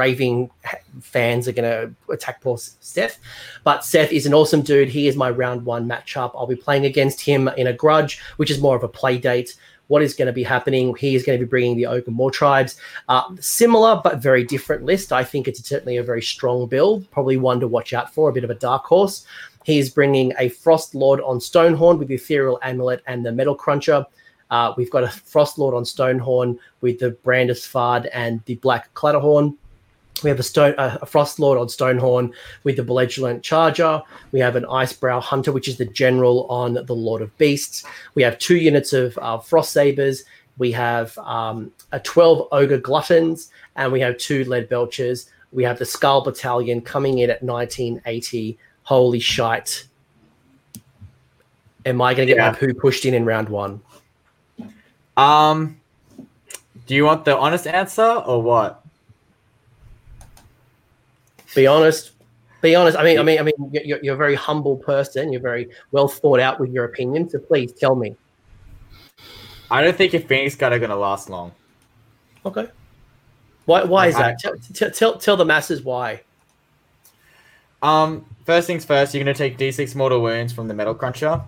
raving 0.00 0.50
fans 1.02 1.46
are 1.46 1.52
going 1.52 1.70
to 1.70 2.12
attack 2.12 2.40
poor 2.40 2.56
Seth. 2.58 3.18
But 3.64 3.84
Seth 3.84 4.12
is 4.12 4.26
an 4.26 4.32
awesome 4.32 4.62
dude. 4.62 4.88
He 4.88 5.08
is 5.08 5.16
my 5.16 5.30
round 5.30 5.66
one 5.66 5.86
matchup. 5.86 6.32
I'll 6.34 6.46
be 6.46 6.56
playing 6.56 6.86
against 6.86 7.20
him 7.20 7.48
in 7.48 7.66
a 7.66 7.72
grudge, 7.72 8.20
which 8.38 8.50
is 8.50 8.60
more 8.60 8.76
of 8.76 8.82
a 8.82 8.88
play 8.88 9.18
date. 9.18 9.56
What 9.88 10.02
is 10.02 10.14
going 10.14 10.26
to 10.26 10.32
be 10.32 10.44
happening? 10.44 10.94
He 10.94 11.14
is 11.16 11.24
going 11.24 11.38
to 11.38 11.44
be 11.44 11.48
bringing 11.48 11.76
the 11.76 11.88
Ogor 11.94 12.14
Mawtribes. 12.20 12.76
Uh, 13.08 13.24
similar 13.40 14.00
but 14.02 14.22
very 14.22 14.44
different 14.44 14.84
list. 14.84 15.12
I 15.12 15.24
think 15.24 15.48
it's 15.48 15.62
certainly 15.68 15.98
a 15.98 16.02
very 16.02 16.22
strong 16.22 16.66
build, 16.66 17.10
probably 17.10 17.36
one 17.36 17.60
to 17.60 17.68
watch 17.68 17.92
out 17.92 18.14
for, 18.14 18.30
a 18.30 18.32
bit 18.32 18.44
of 18.44 18.50
a 18.50 18.54
dark 18.54 18.84
horse. 18.84 19.26
He 19.64 19.78
is 19.78 19.90
bringing 19.90 20.32
a 20.38 20.48
Frost 20.48 20.94
Lord 20.94 21.20
on 21.20 21.40
Stonehorn 21.40 21.98
with 21.98 22.08
the 22.08 22.14
Ethereal 22.14 22.58
Amulet 22.62 23.02
and 23.06 23.26
the 23.26 23.32
Metal 23.32 23.54
Cruncher. 23.54 24.06
Uh, 24.50 24.72
we've 24.76 24.90
got 24.90 25.04
a 25.04 25.08
Frost 25.08 25.58
Lord 25.58 25.74
on 25.74 25.84
Stonehorn 25.84 26.58
with 26.80 26.98
the 26.98 27.10
Brand 27.10 27.50
of 27.50 27.56
the 27.56 27.62
Svard 27.62 28.08
and 28.12 28.42
the 28.46 28.56
Black 28.56 28.92
Clatterhorn. 28.94 29.56
We 30.22 30.30
have 30.30 30.38
a 30.38 30.42
stone, 30.44 30.74
uh, 30.78 30.98
a 31.00 31.06
frost 31.06 31.38
lord 31.38 31.58
on 31.58 31.66
Stonehorn 31.68 32.32
with 32.64 32.76
the 32.76 32.82
Belligerent 32.82 33.42
Charger. 33.42 34.02
We 34.32 34.40
have 34.40 34.56
an 34.56 34.64
Icebrow 34.64 35.20
Hunter, 35.22 35.52
which 35.52 35.68
is 35.68 35.76
the 35.76 35.84
general 35.86 36.46
on 36.48 36.74
the 36.74 36.94
Lord 36.94 37.22
of 37.22 37.36
Beasts. 37.38 37.84
We 38.14 38.22
have 38.22 38.38
two 38.38 38.56
units 38.56 38.92
of 38.92 39.16
uh, 39.18 39.38
Frost 39.38 39.72
Sabers. 39.72 40.24
We 40.58 40.72
have 40.72 41.16
um, 41.18 41.72
a 41.92 42.00
12 42.00 42.48
Ogre 42.52 42.78
Gluttons, 42.78 43.50
and 43.76 43.90
we 43.92 44.00
have 44.00 44.18
two 44.18 44.44
Lead 44.44 44.68
Belchers. 44.68 45.30
We 45.52 45.64
have 45.64 45.78
the 45.78 45.86
Skull 45.86 46.22
Battalion 46.22 46.80
coming 46.80 47.18
in 47.18 47.30
at 47.30 47.42
1980. 47.42 48.58
Holy 48.82 49.20
shite. 49.20 49.84
Am 51.86 52.02
I 52.02 52.12
going 52.14 52.28
to 52.28 52.34
get 52.34 52.40
Yeah. 52.40 52.50
my 52.50 52.56
poo 52.58 52.74
pushed 52.74 53.04
in 53.06 53.14
in 53.14 53.24
round 53.24 53.48
one? 53.48 53.80
um, 55.16 55.80
do 56.86 56.94
you 56.94 57.04
want 57.04 57.24
the 57.24 57.36
honest 57.36 57.66
answer 57.66 58.02
or 58.26 58.42
what? 58.42 58.84
Be 61.54 61.66
honest. 61.66 62.12
Be 62.60 62.74
honest. 62.74 62.96
I 62.96 63.04
mean, 63.04 63.18
I 63.18 63.22
mean, 63.22 63.38
I 63.38 63.42
mean, 63.42 63.54
you're, 63.72 64.02
you're 64.02 64.14
a 64.14 64.18
very 64.18 64.34
humble 64.34 64.76
person. 64.76 65.32
You're 65.32 65.40
very 65.40 65.68
well 65.92 66.08
thought 66.08 66.40
out 66.40 66.60
with 66.60 66.70
your 66.70 66.84
opinion. 66.84 67.28
So 67.28 67.38
please 67.38 67.72
tell 67.72 67.94
me. 67.94 68.16
I 69.70 69.82
don't 69.82 69.96
think 69.96 70.12
your 70.12 70.22
Phoenix 70.22 70.56
Guard 70.56 70.72
are 70.72 70.78
going 70.78 70.90
to 70.90 70.96
last 70.96 71.30
long. 71.30 71.52
Okay. 72.44 72.68
Why? 73.66 73.84
Why 73.84 74.08
is 74.08 74.16
that? 74.16 74.38
Tell, 74.38 74.54
tell, 74.74 74.90
tell, 74.90 75.18
tell 75.18 75.36
the 75.36 75.44
masses 75.44 75.82
why. 75.82 76.22
Um, 77.82 78.26
first 78.44 78.66
things 78.66 78.84
first, 78.84 79.14
you're 79.14 79.24
going 79.24 79.34
to 79.34 79.38
take 79.38 79.56
D6 79.56 79.94
mortal 79.94 80.20
wounds 80.20 80.52
from 80.52 80.68
the 80.68 80.74
Metal 80.74 80.94
Cruncher. 80.94 81.42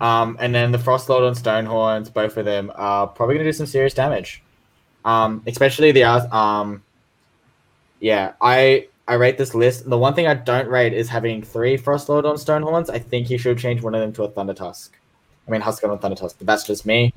Um, 0.00 0.36
and 0.40 0.54
then 0.54 0.72
the 0.72 0.78
Frost 0.78 1.06
Frostlord 1.06 1.28
and 1.28 1.36
Stonehorns, 1.36 2.12
both 2.12 2.36
of 2.36 2.44
them 2.44 2.72
are 2.74 3.06
probably 3.06 3.36
going 3.36 3.44
to 3.44 3.52
do 3.52 3.56
some 3.56 3.66
serious 3.66 3.94
damage. 3.94 4.42
Um, 5.04 5.42
especially 5.46 5.92
the 5.92 6.04
uh, 6.04 6.34
um, 6.34 6.82
yeah, 8.00 8.32
I 8.40 8.88
I 9.06 9.14
rate 9.14 9.36
this 9.36 9.54
list. 9.54 9.88
The 9.88 9.98
one 9.98 10.14
thing 10.14 10.26
I 10.26 10.34
don't 10.34 10.68
rate 10.68 10.94
is 10.94 11.08
having 11.08 11.42
three 11.42 11.76
frost 11.76 12.08
Frostlord 12.08 12.24
on 12.24 12.36
Stonehorns. 12.36 12.88
I 12.88 12.98
think 12.98 13.28
you 13.28 13.36
should 13.36 13.58
change 13.58 13.82
one 13.82 13.94
of 13.94 14.00
them 14.00 14.12
to 14.14 14.24
a 14.24 14.28
Thunder 14.28 14.54
Tusk. 14.54 14.96
I 15.46 15.50
mean 15.50 15.60
Huskard 15.60 15.90
on 15.90 15.98
Thunder 15.98 16.16
Tusk, 16.16 16.36
but 16.38 16.46
that's 16.46 16.66
just 16.66 16.86
me. 16.86 17.12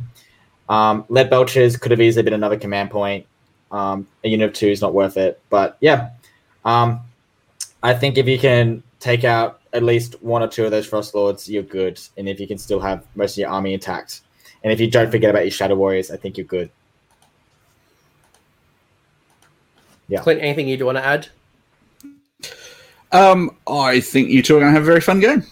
Um, 0.68 1.06
Lead 1.08 1.30
Belchers 1.30 1.80
could 1.80 1.92
have 1.92 2.02
easily 2.02 2.24
been 2.24 2.34
another 2.34 2.58
command 2.58 2.92
point. 2.92 3.26
Um, 3.72 4.08
a 4.24 4.28
unit 4.28 4.50
of 4.50 4.54
two 4.54 4.68
is 4.68 4.82
not 4.82 4.94
worth 4.94 5.16
it, 5.18 5.40
but 5.50 5.78
yeah. 5.80 6.10
Um, 6.66 7.00
I 7.84 7.94
think 7.94 8.18
if 8.18 8.28
you 8.28 8.38
can 8.38 8.84
take 9.00 9.24
out 9.24 9.62
at 9.72 9.84
least 9.84 10.22
one 10.22 10.42
or 10.42 10.48
two 10.48 10.66
of 10.66 10.72
those 10.72 10.86
Frost 10.86 11.16
Lords, 11.16 11.50
you're 11.50 11.64
good. 11.64 12.00
And 12.18 12.28
if 12.28 12.40
you 12.40 12.48
can 12.48 12.58
still 12.58 12.80
have 12.82 13.06
most 13.16 13.34
of 13.34 13.38
your 13.38 13.50
army 13.50 13.74
intact, 13.74 14.22
and 14.64 14.74
if 14.74 14.80
you 14.82 14.90
don't 14.90 15.10
forget 15.10 15.30
about 15.30 15.44
your 15.44 15.52
Shadow 15.52 15.76
Warriors, 15.76 16.12
I 16.12 16.18
think 16.18 16.38
you're 16.38 16.48
good. 16.48 16.70
Yeah. 20.10 20.22
Clint, 20.22 20.42
anything 20.42 20.68
you 20.68 20.78
do 20.78 20.86
want 20.86 20.98
to 20.98 21.06
add? 21.06 21.28
Um, 23.12 23.56
I 23.68 24.00
think 24.00 24.30
you 24.30 24.42
two 24.42 24.58
are 24.58 24.60
going 24.60 24.72
to 24.72 24.74
have 24.74 24.84
a 24.84 24.86
very 24.86 25.02
fun 25.02 25.20
game. 25.20 25.44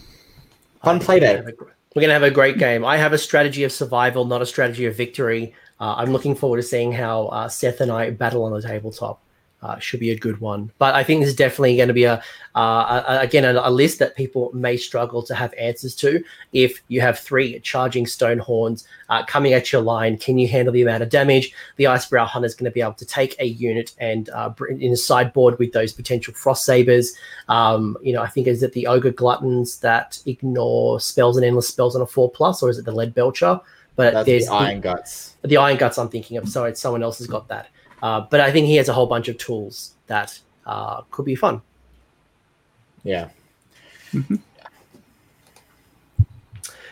Fun 0.83 0.99
play 0.99 1.19
day. 1.19 1.41
We're 1.41 2.01
going 2.01 2.09
to 2.09 2.13
have 2.13 2.23
a 2.23 2.31
great 2.31 2.57
game. 2.57 2.83
I 2.83 2.97
have 2.97 3.13
a 3.13 3.17
strategy 3.17 3.63
of 3.63 3.71
survival, 3.71 4.25
not 4.25 4.41
a 4.41 4.45
strategy 4.45 4.85
of 4.85 4.95
victory. 4.95 5.53
Uh, 5.79 5.95
I'm 5.97 6.11
looking 6.11 6.35
forward 6.35 6.57
to 6.57 6.63
seeing 6.63 6.91
how 6.91 7.27
uh, 7.27 7.47
Seth 7.47 7.81
and 7.81 7.91
I 7.91 8.09
battle 8.09 8.43
on 8.43 8.51
the 8.51 8.61
tabletop. 8.61 9.21
Uh, 9.61 9.79
should 9.79 9.99
be 9.99 10.11
a 10.11 10.17
good 10.17 10.39
one. 10.39 10.71
But 10.77 10.93
I 10.93 11.03
think 11.03 11.21
this 11.21 11.29
is 11.29 11.35
definitely 11.35 11.77
going 11.77 11.87
to 11.87 11.93
be 11.93 12.03
a, 12.03 12.21
uh, 12.53 13.03
a 13.07 13.19
again 13.21 13.45
a, 13.45 13.59
a 13.63 13.71
list 13.71 13.97
that 13.97 14.15
people 14.15 14.51
may 14.53 14.77
struggle 14.77 15.23
to 15.23 15.33
have 15.33 15.55
answers 15.57 15.95
to. 15.95 16.23
If 16.53 16.83
you 16.87 17.01
have 17.01 17.17
three 17.17 17.59
charging 17.61 18.05
stone 18.05 18.37
horns 18.37 18.87
uh, 19.09 19.25
coming 19.25 19.53
at 19.53 19.71
your 19.71 19.81
line, 19.81 20.17
can 20.17 20.37
you 20.37 20.47
handle 20.47 20.71
the 20.71 20.83
amount 20.83 21.01
of 21.01 21.09
damage? 21.09 21.51
The 21.77 21.85
Icebrow 21.85 22.27
Hunter 22.27 22.45
is 22.45 22.53
going 22.53 22.69
to 22.69 22.73
be 22.73 22.81
able 22.81 22.93
to 22.93 23.05
take 23.05 23.35
a 23.39 23.45
unit 23.45 23.95
and 23.97 24.29
uh, 24.29 24.49
bring 24.49 24.81
in 24.81 24.91
a 24.93 24.97
sideboard 24.97 25.57
with 25.57 25.71
those 25.71 25.93
potential 25.93 26.33
frost 26.35 26.63
sabers. 26.63 27.15
Um, 27.47 27.97
you 28.03 28.13
know, 28.13 28.21
I 28.21 28.27
think 28.27 28.45
is 28.45 28.61
it 28.61 28.73
the 28.73 28.85
ogre 28.85 29.11
gluttons 29.11 29.79
that 29.79 30.19
ignore 30.27 30.99
spells 30.99 31.37
and 31.37 31.45
endless 31.45 31.69
spells 31.69 31.95
on 31.95 32.03
a 32.03 32.05
four 32.05 32.29
plus, 32.29 32.61
or 32.61 32.69
is 32.69 32.77
it 32.77 32.85
the 32.85 32.91
lead 32.91 33.15
belcher? 33.15 33.59
But 33.95 34.13
That's 34.13 34.25
there's 34.25 34.45
the 34.47 34.53
Iron 34.53 34.81
Guts. 34.81 35.37
the 35.41 35.57
iron 35.57 35.77
guts 35.77 35.97
I'm 35.97 36.09
thinking 36.09 36.37
of. 36.37 36.49
Sorry, 36.49 36.75
someone 36.75 37.01
else 37.01 37.17
has 37.19 37.27
got 37.27 37.47
that. 37.47 37.69
Uh, 38.05 38.21
but 38.29 38.39
I 38.39 38.51
think 38.51 38.67
he 38.67 38.75
has 38.75 38.87
a 38.87 38.93
whole 38.93 39.07
bunch 39.07 39.29
of 39.29 39.37
tools 39.39 39.95
that 40.05 40.39
uh, 40.67 41.01
could 41.09 41.25
be 41.25 41.33
fun. 41.33 41.59
Yeah. 43.03 43.29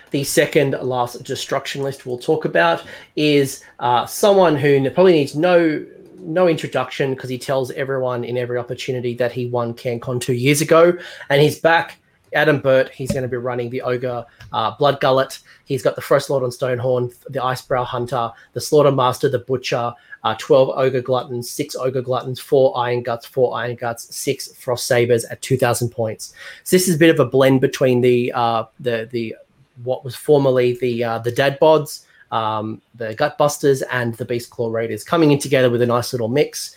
The 0.10 0.24
second 0.24 0.72
last 0.82 1.24
destruction 1.24 1.84
list 1.84 2.08
we'll 2.08 2.18
talk 2.18 2.46
about 2.46 2.84
is 3.16 3.64
uh, 3.80 4.08
someone 4.08 4.56
who 4.56 4.90
probably 4.90 5.14
needs 5.14 5.36
no 5.36 5.86
no 6.18 6.48
introduction 6.48 7.14
because 7.14 7.30
he 7.30 7.38
tells 7.38 7.70
everyone 7.72 8.24
in 8.24 8.36
every 8.36 8.58
opportunity 8.58 9.14
that 9.14 9.32
he 9.32 9.46
won 9.46 9.76
CanCon 9.76 10.20
two 10.20 10.34
years 10.34 10.62
ago, 10.62 10.98
and 11.30 11.42
he's 11.44 11.60
back. 11.60 12.00
Adam 12.34 12.60
Burt, 12.60 12.90
he's 12.92 13.12
going 13.12 13.24
to 13.24 13.28
be 13.28 13.38
running 13.38 13.70
the 13.70 13.82
Ogre 13.82 14.26
uh, 14.52 14.72
Blood 14.78 15.00
Gullet. 15.00 15.40
He's 15.66 15.82
got 15.82 15.96
the 15.96 16.02
First 16.02 16.30
Lord 16.30 16.44
on 16.44 16.50
Stonehorn, 16.50 17.14
the 17.30 17.40
Icebrow 17.40 17.86
Hunter, 17.86 18.32
the 18.54 18.62
Slaughter 18.62 18.92
Master, 18.92 19.30
the 19.30 19.40
Butcher, 19.40 19.94
uh, 20.24 20.36
12 20.38 20.70
Ogre 20.76 21.02
Gluttons, 21.02 21.50
6 21.50 21.76
Ogre 21.76 22.02
Gluttons, 22.02 22.40
4 22.40 22.78
Iron 22.78 23.04
Guts, 23.04 23.26
4 23.26 23.58
Iron 23.58 23.76
Guts, 23.76 24.16
6 24.16 24.54
Frost 24.56 24.88
Sabers 24.88 25.26
at 25.26 25.42
2,000 25.42 25.90
points. 25.90 26.34
So 26.64 26.76
this 26.76 26.88
is 26.88 26.96
a 26.96 27.00
bit 27.00 27.14
of 27.14 27.20
a 27.20 27.30
blend 27.30 27.62
between 27.62 28.02
the 28.02 28.32
uh, 28.34 28.66
the 28.80 29.08
the 29.12 29.36
what 29.84 30.04
was 30.04 30.16
formerly 30.16 30.78
the 30.80 31.04
uh, 31.04 31.20
the 31.20 31.32
Dad 31.32 31.60
Bods, 31.60 32.06
um, 32.32 32.82
the 32.96 33.16
Gutbusters, 33.16 33.84
and 33.92 34.14
the 34.16 34.26
Beast 34.26 34.50
Claw 34.50 34.70
Raiders 34.70 35.04
coming 35.04 35.32
in 35.32 35.40
together 35.40 35.70
with 35.70 35.82
a 35.82 35.88
nice 35.88 36.14
little 36.14 36.30
mix. 36.30 36.76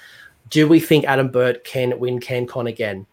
Do 0.49 0.69
we 0.69 0.81
think 0.81 1.05
Adam 1.05 1.29
Burt 1.29 1.65
can 1.65 1.99
win 1.99 2.21
CanCon 2.21 2.69
again? 2.69 3.07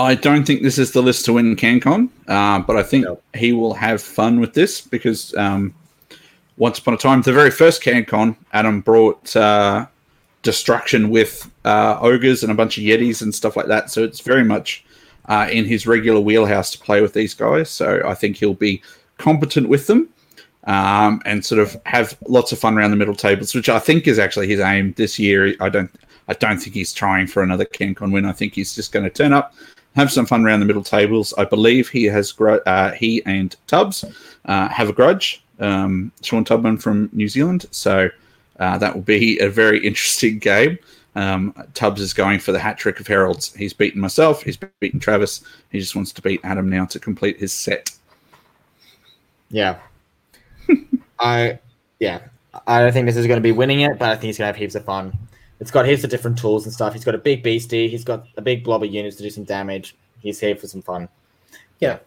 I 0.00 0.14
don't 0.14 0.44
think 0.44 0.62
this 0.62 0.78
is 0.78 0.92
the 0.92 1.02
list 1.02 1.24
to 1.26 1.32
win 1.34 1.56
CanCon, 1.56 2.08
uh, 2.28 2.60
but 2.60 2.76
I 2.76 2.82
think 2.82 3.04
No. 3.04 3.20
he 3.34 3.52
will 3.52 3.74
have 3.74 4.00
fun 4.02 4.40
with 4.40 4.54
this 4.54 4.80
because 4.80 5.34
um, 5.36 5.74
once 6.56 6.78
upon 6.78 6.94
a 6.94 6.96
time, 6.96 7.22
the 7.22 7.32
very 7.32 7.50
first 7.50 7.82
CanCon, 7.82 8.36
Adam 8.52 8.80
brought 8.80 9.34
uh, 9.36 9.86
destruction 10.42 11.10
with 11.10 11.50
uh, 11.64 11.98
ogres 12.00 12.42
and 12.42 12.50
a 12.50 12.54
bunch 12.54 12.78
of 12.78 12.84
yetis 12.84 13.22
and 13.22 13.34
stuff 13.34 13.56
like 13.56 13.66
that. 13.66 13.90
So 13.90 14.02
it's 14.02 14.20
very 14.20 14.44
much 14.44 14.84
uh, 15.28 15.48
in 15.50 15.64
his 15.64 15.86
regular 15.86 16.20
wheelhouse 16.20 16.70
to 16.72 16.78
play 16.78 17.00
with 17.00 17.12
these 17.12 17.34
guys. 17.34 17.70
So 17.70 18.02
I 18.06 18.14
think 18.14 18.36
he'll 18.36 18.54
be 18.54 18.82
competent 19.18 19.68
with 19.68 19.86
them 19.86 20.08
um, 20.64 21.20
and 21.24 21.44
sort 21.44 21.60
of 21.60 21.76
have 21.86 22.16
lots 22.26 22.52
of 22.52 22.58
fun 22.58 22.76
around 22.76 22.90
the 22.90 22.96
middle 22.96 23.14
tables, 23.14 23.54
which 23.54 23.68
I 23.68 23.78
think 23.78 24.06
is 24.06 24.18
actually 24.18 24.48
his 24.48 24.60
aim 24.60 24.94
this 24.96 25.18
year. 25.18 25.54
I 25.60 25.68
don't, 25.68 25.90
I 26.28 26.34
don't 26.34 26.58
think 26.58 26.74
he's 26.74 26.92
trying 26.92 27.26
for 27.26 27.42
another 27.42 27.64
CanCon 27.64 28.12
win. 28.12 28.24
I 28.24 28.32
think 28.32 28.54
he's 28.54 28.74
just 28.74 28.92
going 28.92 29.04
to 29.04 29.10
turn 29.10 29.32
up, 29.32 29.54
have 29.96 30.12
some 30.12 30.26
fun 30.26 30.44
around 30.44 30.60
the 30.60 30.66
middle 30.66 30.84
tables. 30.84 31.34
I 31.36 31.44
believe 31.44 31.88
he 31.88 32.04
has, 32.04 32.32
gr- 32.32 32.58
uh, 32.66 32.92
he 32.92 33.22
and 33.26 33.54
Tubbs 33.66 34.04
uh, 34.44 34.68
have 34.68 34.88
a 34.88 34.92
grudge. 34.92 35.42
Um, 35.58 36.10
Sean 36.22 36.44
Tubman 36.44 36.78
from 36.78 37.10
New 37.12 37.28
Zealand, 37.28 37.66
so 37.70 38.08
uh, 38.58 38.78
that 38.78 38.94
will 38.94 39.02
be 39.02 39.38
a 39.40 39.48
very 39.48 39.84
interesting 39.86 40.38
game. 40.38 40.78
Um, 41.16 41.54
Tubbs 41.74 42.00
is 42.00 42.12
going 42.12 42.38
for 42.38 42.52
the 42.52 42.58
hat 42.58 42.78
trick 42.78 43.00
of 43.00 43.06
heralds. 43.06 43.54
He's 43.54 43.72
beaten 43.72 44.00
myself. 44.00 44.42
He's 44.42 44.56
beaten 44.56 45.00
Travis. 45.00 45.42
He 45.70 45.80
just 45.80 45.96
wants 45.96 46.12
to 46.12 46.22
beat 46.22 46.40
Adam 46.44 46.68
now 46.68 46.86
to 46.86 47.00
complete 47.00 47.38
his 47.38 47.52
set. 47.52 47.90
Yeah. 49.50 49.78
I 51.18 51.58
yeah. 51.98 52.20
I 52.66 52.80
don't 52.80 52.92
think 52.92 53.06
this 53.06 53.16
is 53.16 53.26
going 53.26 53.38
to 53.38 53.42
be 53.42 53.52
winning 53.52 53.80
it, 53.80 53.98
but 53.98 54.10
I 54.10 54.14
think 54.14 54.24
he's 54.24 54.38
going 54.38 54.44
to 54.46 54.52
have 54.52 54.56
heaps 54.56 54.74
of 54.74 54.84
fun. 54.84 55.16
It's 55.60 55.70
got 55.70 55.86
heaps 55.86 56.04
of 56.04 56.10
different 56.10 56.38
tools 56.38 56.64
and 56.64 56.72
stuff. 56.72 56.94
He's 56.94 57.04
got 57.04 57.14
a 57.14 57.18
big 57.18 57.42
beastie. 57.42 57.88
He's 57.88 58.04
got 58.04 58.26
a 58.36 58.42
big 58.42 58.64
blob 58.64 58.82
of 58.82 58.92
units 58.92 59.16
to 59.16 59.22
do 59.22 59.30
some 59.30 59.44
damage. 59.44 59.94
He's 60.20 60.40
here 60.40 60.56
for 60.56 60.66
some 60.66 60.82
fun. 60.82 61.08
Yeah. 61.80 61.98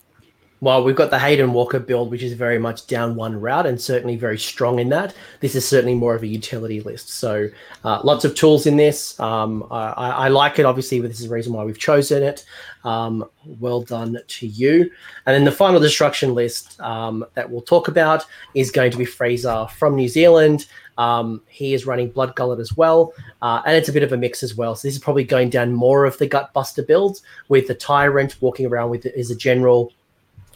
Well, 0.64 0.82
we've 0.82 0.96
got 0.96 1.10
the 1.10 1.20
Hayden 1.20 1.52
Walker 1.52 1.78
build, 1.78 2.10
which 2.10 2.24
is 2.24 2.32
very 2.32 2.58
much 2.58 2.88
down 2.88 3.16
one 3.16 3.38
route 3.38 3.66
and 3.66 3.80
certainly 3.80 4.16
very 4.16 4.40
strong 4.40 4.80
in 4.80 4.88
that. 4.90 5.14
This 5.42 5.56
is 5.56 5.68
certainly 5.68 5.94
more 5.94 6.16
of 6.16 6.24
a 6.24 6.28
utility 6.28 6.80
list. 6.80 7.10
So, 7.10 7.50
uh, 7.84 8.00
lots 8.06 8.24
of 8.24 8.34
tools 8.34 8.66
in 8.66 8.78
this. 8.78 9.20
Um, 9.20 9.68
I, 9.70 9.90
I 9.90 10.28
like 10.30 10.60
it. 10.60 10.66
Obviously, 10.66 11.02
this 11.02 11.20
is 11.20 11.28
the 11.28 11.34
reason 11.34 11.52
why 11.52 11.66
we've 11.66 11.78
chosen 11.78 12.24
it. 12.24 12.46
Um, 12.86 13.26
well 13.60 13.82
done 13.82 14.18
to 14.26 14.48
you. 14.48 14.90
And 15.26 15.36
then 15.36 15.44
the 15.44 15.52
final 15.52 15.82
destruction 15.82 16.34
list 16.34 16.80
um, 16.80 17.26
that 17.34 17.50
we'll 17.50 17.62
talk 17.62 17.90
about 17.90 18.24
is 18.54 18.72
going 18.72 18.92
to 18.92 18.98
be 18.98 19.04
Fraser 19.04 19.68
from 19.76 19.98
New 19.98 20.08
Zealand. 20.08 20.68
Um, 20.98 21.42
he 21.48 21.74
is 21.74 21.86
running 21.86 22.10
Blood 22.10 22.36
Gullet 22.36 22.60
as 22.60 22.78
well, 22.78 23.14
uh, 23.42 23.62
and 23.66 23.76
it's 23.76 23.90
a 23.90 23.94
bit 23.94 24.04
of 24.04 24.14
a 24.14 24.18
mix 24.18 24.44
as 24.44 24.56
well. 24.56 24.76
So 24.76 24.88
this 24.88 24.96
is 24.96 25.02
probably 25.02 25.24
going 25.24 25.50
down 25.50 25.74
more 25.74 26.06
of 26.06 26.18
the 26.18 26.28
Gutbuster 26.28 26.86
builds 26.86 27.22
with 27.50 27.68
the 27.68 27.76
Tyrant 27.76 28.36
walking 28.42 28.66
around 28.66 28.90
with 28.90 29.06
it 29.06 29.16
as 29.16 29.32
a 29.32 29.36
general 29.36 29.92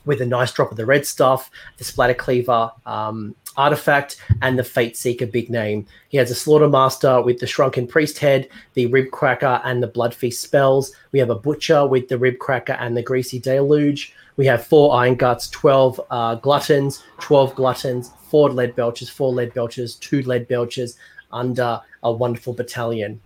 with 0.06 0.22
a 0.22 0.26
nice 0.26 0.52
drop 0.54 0.72
of 0.72 0.78
the 0.78 0.86
red 0.86 1.06
stuff, 1.06 1.52
the 1.78 1.84
splatter 1.84 2.14
cleaver 2.14 2.72
um, 2.86 3.36
artifact, 3.58 4.24
and 4.42 4.58
the 4.58 4.64
fate 4.64 4.96
seeker 4.96 5.28
big 5.28 5.50
name. 5.50 5.86
He 6.10 6.18
has 6.18 6.32
a 6.32 6.36
slaughter 6.36 6.70
master 6.70 7.22
with 7.22 7.40
the 7.40 7.48
shrunken 7.48 7.88
priest 7.88 8.18
head, 8.18 8.48
the 8.74 8.86
rib 8.86 9.12
cracker, 9.12 9.62
and 9.66 9.84
the 9.84 9.88
blood 9.88 10.16
feast 10.16 10.42
spells. 10.42 10.94
We 11.12 11.20
have 11.20 11.30
a 11.30 11.36
butcher 11.36 11.86
with 11.86 12.08
the 12.08 12.18
rib 12.18 12.40
cracker 12.40 12.74
and 12.74 12.96
the 12.96 13.04
greasy 13.04 13.38
deluge. 13.38 14.14
We 14.38 14.46
have 14.46 14.66
four 14.66 14.96
iron 14.96 15.16
guts, 15.16 15.50
twelve 15.50 16.00
uh, 16.10 16.36
gluttons, 16.36 17.04
twelve 17.20 17.54
gluttons, 17.56 18.12
four 18.30 18.50
lead 18.50 18.76
belchers, 18.76 19.10
four 19.10 19.32
lead 19.34 19.54
belchers, 19.54 20.00
two 20.00 20.22
lead 20.24 20.48
belchers 20.48 20.96
under 21.32 21.80
a 22.04 22.12
wonderful 22.12 22.54
battalion. 22.54 23.20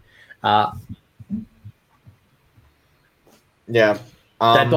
Uh, 0.44 0.72
Yeah. 3.68 3.98
Um, 4.42 4.74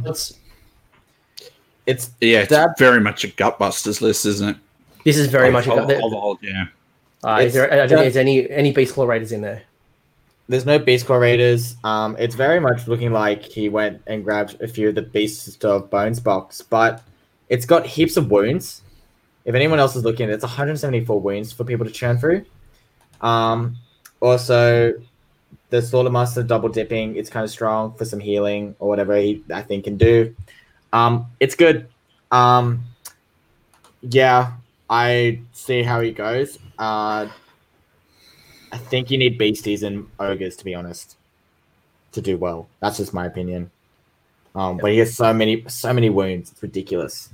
it's 1.86 2.10
Yeah, 2.20 2.40
it's 2.40 2.50
That- 2.50 2.78
very 2.78 3.00
much 3.00 3.24
a 3.24 3.28
Gutbusters 3.28 4.00
list, 4.00 4.24
isn't 4.26 4.50
it? 4.50 4.56
this 5.04 5.16
is 5.18 5.26
very 5.28 5.50
much. 5.50 5.66
A, 5.66 5.72
of 5.72 5.90
old, 6.14 6.38
yeah. 6.40 6.66
uh, 7.24 7.40
is 7.42 7.52
there? 7.54 7.70
I 7.72 7.76
don't 7.76 7.88
think 7.88 8.00
there's 8.00 8.16
any 8.16 8.48
any 8.50 8.72
beast 8.72 8.94
claw 8.94 9.04
raiders 9.06 9.32
in 9.32 9.40
there. 9.42 9.62
there's 10.48 10.66
no 10.66 10.78
beastclaw 10.78 11.18
raiders. 11.20 11.76
Um, 11.84 12.16
it's 12.18 12.34
very 12.34 12.60
much 12.60 12.86
looking 12.86 13.12
like 13.12 13.42
he 13.42 13.68
went 13.70 14.02
and 14.06 14.22
grabbed 14.22 14.60
a 14.62 14.68
few 14.68 14.90
of 14.90 14.94
the 14.94 15.02
beasts 15.02 15.56
of 15.64 15.90
bones 15.90 16.20
box, 16.20 16.60
but 16.60 17.02
it's 17.48 17.64
got 17.66 17.86
heaps 17.86 18.16
of 18.16 18.30
wounds. 18.30 18.82
If 19.44 19.54
anyone 19.54 19.78
else 19.78 19.94
is 19.94 20.04
looking, 20.04 20.30
it's 20.30 20.42
174 20.42 21.20
wounds 21.20 21.52
for 21.52 21.64
people 21.64 21.84
to 21.84 21.92
churn 21.92 22.18
through. 22.18 22.44
Um, 23.20 23.76
also, 24.20 24.94
the 25.70 25.82
Slaughter 25.82 26.10
Master 26.10 26.42
double 26.42 26.68
dipping, 26.68 27.16
it's 27.16 27.28
kind 27.28 27.44
of 27.44 27.50
strong 27.50 27.94
for 27.94 28.04
some 28.04 28.20
healing 28.20 28.74
or 28.78 28.88
whatever 28.88 29.16
he 29.16 29.42
I 29.52 29.62
think 29.62 29.84
can 29.84 29.96
do. 29.96 30.34
Um, 30.92 31.26
it's 31.40 31.54
good. 31.54 31.88
Um, 32.30 32.84
yeah, 34.02 34.52
I 34.88 35.40
see 35.52 35.82
how 35.82 36.00
he 36.00 36.12
goes. 36.12 36.58
Uh, 36.78 37.28
I 38.72 38.78
think 38.78 39.10
you 39.10 39.18
need 39.18 39.38
beasties 39.38 39.82
and 39.82 40.08
ogres 40.18 40.56
to 40.56 40.64
be 40.64 40.74
honest 40.74 41.16
to 42.12 42.20
do 42.20 42.36
well. 42.36 42.68
That's 42.80 42.98
just 42.98 43.12
my 43.12 43.26
opinion. 43.26 43.70
Um, 44.54 44.78
but 44.78 44.92
he 44.92 44.98
has 44.98 45.16
so 45.16 45.32
many 45.34 45.64
so 45.68 45.92
many 45.92 46.10
wounds. 46.10 46.52
It's 46.52 46.62
ridiculous. 46.62 47.30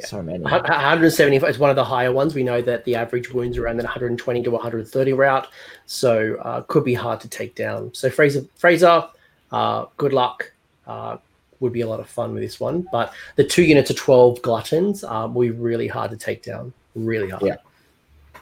Yeah. 0.00 0.06
So 0.06 0.22
many. 0.22 0.42
175 0.42 1.48
is 1.48 1.58
one 1.58 1.70
of 1.70 1.76
the 1.76 1.84
higher 1.84 2.12
ones. 2.12 2.34
We 2.34 2.42
know 2.42 2.60
that 2.62 2.84
the 2.84 2.94
average 2.94 3.32
wounds 3.32 3.58
around 3.58 3.76
the 3.76 3.84
120 3.84 4.42
to 4.42 4.50
130 4.50 5.12
route, 5.12 5.48
so 5.86 6.36
uh, 6.42 6.62
could 6.62 6.84
be 6.84 6.94
hard 6.94 7.20
to 7.20 7.28
take 7.28 7.54
down. 7.54 7.92
So 7.94 8.10
Fraser, 8.10 8.44
Fraser, 8.56 9.06
uh, 9.52 9.86
good 9.96 10.12
luck. 10.12 10.52
Uh, 10.86 11.18
would 11.60 11.72
be 11.74 11.82
a 11.82 11.86
lot 11.86 12.00
of 12.00 12.08
fun 12.08 12.32
with 12.32 12.42
this 12.42 12.58
one, 12.58 12.86
but 12.90 13.12
the 13.36 13.44
two 13.44 13.62
units 13.62 13.90
of 13.90 13.96
12 13.96 14.40
gluttons 14.40 15.04
uh, 15.04 15.28
will 15.30 15.42
be 15.42 15.50
really 15.50 15.86
hard 15.86 16.10
to 16.10 16.16
take 16.16 16.42
down. 16.42 16.72
Really 16.94 17.28
hard. 17.28 17.42
Yeah. 17.42 17.56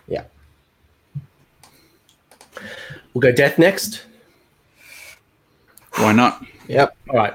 Yeah. 0.07 0.25
We'll 3.13 3.21
go 3.21 3.33
death 3.33 3.59
next. 3.59 4.05
Why 5.97 6.13
not? 6.13 6.47
Yep. 6.69 6.97
All 7.11 7.17
right. 7.17 7.35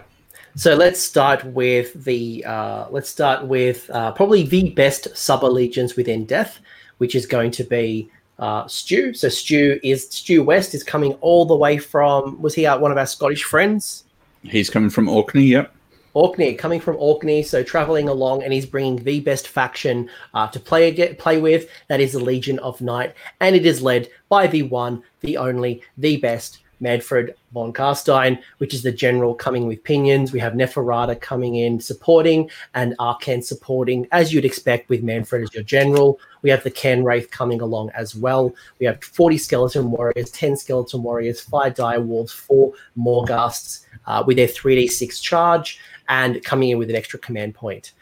So 0.56 0.76
let's 0.76 1.02
start 1.02 1.44
with 1.46 2.06
the 2.06 2.46
uh, 2.46 2.88
let's 2.92 3.10
start 3.10 3.48
with 3.48 3.90
uh, 3.90 4.12
probably 4.12 4.44
the 4.44 4.70
best 4.70 5.08
sub 5.18 5.44
allegiance 5.44 5.96
within 5.96 6.26
Death, 6.26 6.60
which 7.00 7.16
is 7.16 7.26
going 7.26 7.50
to 7.52 7.64
be 7.64 8.12
uh, 8.38 8.68
Stu. 8.68 9.16
So 9.16 9.30
Stu 9.30 9.80
is 9.82 10.08
Stu 10.10 10.44
West 10.44 10.76
is 10.76 10.84
coming 10.84 11.14
all 11.22 11.46
the 11.46 11.56
way 11.56 11.80
from 11.80 12.40
was 12.40 12.54
he 12.54 12.68
out 12.68 12.82
one 12.82 12.92
of 12.92 13.00
our 13.00 13.08
Scottish 13.08 13.44
friends? 13.44 14.04
He's 14.44 14.70
coming 14.70 14.92
from 14.92 15.10
Orkney. 15.10 15.46
Yep. 15.46 15.74
Orkney, 16.14 16.54
coming 16.54 16.80
from 16.80 16.98
Orkney, 16.98 17.42
so 17.42 17.64
traveling 17.64 18.08
along, 18.08 18.44
and 18.44 18.54
he's 18.54 18.68
bringing 18.68 18.98
the 18.98 19.22
best 19.22 19.48
faction 19.48 20.08
uh, 20.36 20.48
to 20.50 20.60
play 20.60 20.92
get, 20.92 21.18
play 21.18 21.42
with. 21.42 21.68
That 21.88 22.00
is 22.00 22.12
the 22.12 22.20
Legion 22.20 22.60
of 22.60 22.80
Night, 22.80 23.16
and 23.40 23.56
it 23.56 23.66
is 23.66 23.82
led 23.82 24.10
by 24.30 24.46
the 24.46 24.62
one, 24.62 25.02
the 25.22 25.38
only, 25.38 25.82
the 25.98 26.18
best 26.18 26.60
Manfred 26.84 27.34
von 27.54 27.74
Carstein, 27.74 28.40
which 28.60 28.74
is 28.74 28.84
the 28.84 28.92
general 28.92 29.34
coming 29.34 29.66
with 29.66 29.84
pinions. 29.84 30.32
We 30.32 30.40
have 30.40 30.54
Neferata 30.54 31.20
coming 31.20 31.56
in 31.56 31.80
supporting 31.80 32.52
and 32.76 32.96
Arkhan 33.00 33.44
supporting, 33.44 34.08
as 34.12 34.32
you'd 34.32 34.46
expect 34.46 34.90
with 34.90 35.02
Manfred 35.02 35.44
as 35.44 35.54
your 35.54 35.64
general. 35.64 36.20
We 36.44 36.52
have 36.52 36.64
the 36.64 36.70
Cairn 36.70 37.04
Wraith 37.04 37.32
coming 37.32 37.62
along 37.62 37.90
as 37.96 38.16
well. 38.16 38.54
We 38.80 38.86
have 38.86 39.04
40 39.04 39.38
skeleton 39.38 39.90
warriors, 39.90 40.30
10 40.32 40.58
skeleton 40.58 41.02
warriors, 41.02 41.42
5 41.42 41.74
dire 41.74 42.02
wolves, 42.02 42.34
4 42.34 42.74
Morghasts 42.96 43.88
uh, 44.06 44.24
with 44.28 44.38
their 44.38 44.48
3d6 44.48 45.22
charge 45.22 45.80
and 46.10 46.44
coming 46.44 46.70
in 46.70 46.78
with 46.78 46.90
an 46.90 46.96
extra 46.96 47.18
command 47.18 47.56
point. 47.56 47.94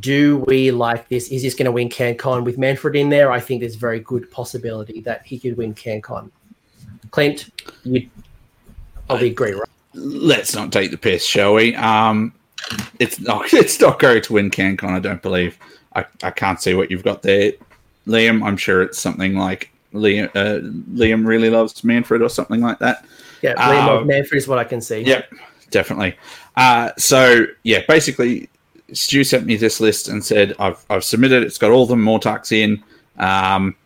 Do 0.00 0.38
we 0.48 0.72
like 0.72 1.08
this? 1.08 1.28
Is 1.28 1.42
this 1.42 1.54
going 1.54 1.66
to 1.66 1.72
win 1.72 1.88
CanCon 1.88 2.44
with 2.44 2.58
Manfred 2.58 2.96
in 2.96 3.10
there? 3.10 3.30
I 3.30 3.38
think 3.38 3.60
there's 3.60 3.76
very 3.76 4.00
good 4.00 4.28
possibility 4.28 5.00
that 5.02 5.24
he 5.24 5.38
could 5.38 5.56
win 5.56 5.72
CanCon. 5.72 6.32
Clint, 7.14 7.48
you 7.84 8.10
probably 9.06 9.30
agree, 9.30 9.52
right? 9.52 9.68
Let's 9.94 10.52
not 10.52 10.72
take 10.72 10.90
the 10.90 10.98
piss, 10.98 11.24
shall 11.24 11.54
we? 11.54 11.72
Um, 11.76 12.34
it's 12.98 13.20
not. 13.20 13.52
It's 13.52 13.80
not 13.80 14.00
going 14.00 14.20
to 14.22 14.32
win 14.32 14.50
CanCon. 14.50 14.90
I 14.90 14.98
don't 14.98 15.22
believe. 15.22 15.56
I, 15.94 16.06
I 16.24 16.32
can't 16.32 16.60
see 16.60 16.74
what 16.74 16.90
you've 16.90 17.04
got 17.04 17.22
there, 17.22 17.52
Liam. 18.08 18.44
I'm 18.44 18.56
sure 18.56 18.82
it's 18.82 18.98
something 18.98 19.36
like 19.36 19.70
Liam. 19.92 20.28
Uh, 20.34 20.58
Liam 20.92 21.24
really 21.24 21.50
loves 21.50 21.84
Manfred 21.84 22.20
or 22.20 22.28
something 22.28 22.60
like 22.60 22.80
that. 22.80 23.06
Yeah, 23.42 23.54
Liam 23.54 24.00
um, 24.00 24.06
Manfred 24.08 24.38
is 24.38 24.48
what 24.48 24.58
I 24.58 24.64
can 24.64 24.80
see. 24.80 25.02
Yep, 25.02 25.32
definitely. 25.70 26.16
Uh, 26.56 26.90
so 26.98 27.46
yeah, 27.62 27.82
basically, 27.86 28.48
Stu 28.92 29.22
sent 29.22 29.46
me 29.46 29.54
this 29.54 29.78
list 29.78 30.08
and 30.08 30.24
said 30.24 30.56
I've 30.58 30.84
I've 30.90 31.04
submitted. 31.04 31.44
It's 31.44 31.58
got 31.58 31.70
all 31.70 31.86
the 31.86 31.94
Mortarchs 31.94 32.50
in. 32.50 32.82
Um, 33.18 33.76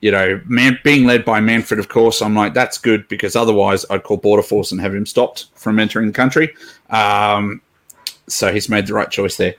you 0.00 0.10
know, 0.10 0.40
man, 0.46 0.78
being 0.82 1.04
led 1.04 1.24
by 1.24 1.40
Manfred, 1.40 1.78
of 1.78 1.88
course, 1.88 2.22
I'm 2.22 2.34
like, 2.34 2.54
that's 2.54 2.78
good 2.78 3.06
because 3.08 3.36
otherwise 3.36 3.84
I'd 3.90 4.02
call 4.02 4.16
Border 4.16 4.42
Force 4.42 4.72
and 4.72 4.80
have 4.80 4.94
him 4.94 5.04
stopped 5.04 5.46
from 5.54 5.78
entering 5.78 6.06
the 6.06 6.12
country. 6.12 6.54
Um, 6.88 7.60
so 8.26 8.52
he's 8.52 8.68
made 8.68 8.86
the 8.86 8.94
right 8.94 9.10
choice 9.10 9.36
there. 9.36 9.54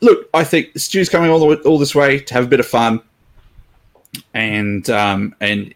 Look, 0.00 0.28
I 0.34 0.44
think 0.44 0.76
Stu's 0.76 1.08
coming 1.08 1.30
all 1.30 1.40
the 1.40 1.60
all 1.62 1.78
this 1.78 1.94
way 1.94 2.20
to 2.20 2.34
have 2.34 2.44
a 2.44 2.48
bit 2.48 2.60
of 2.60 2.66
fun, 2.66 3.00
and 4.34 4.88
um, 4.90 5.34
and 5.40 5.74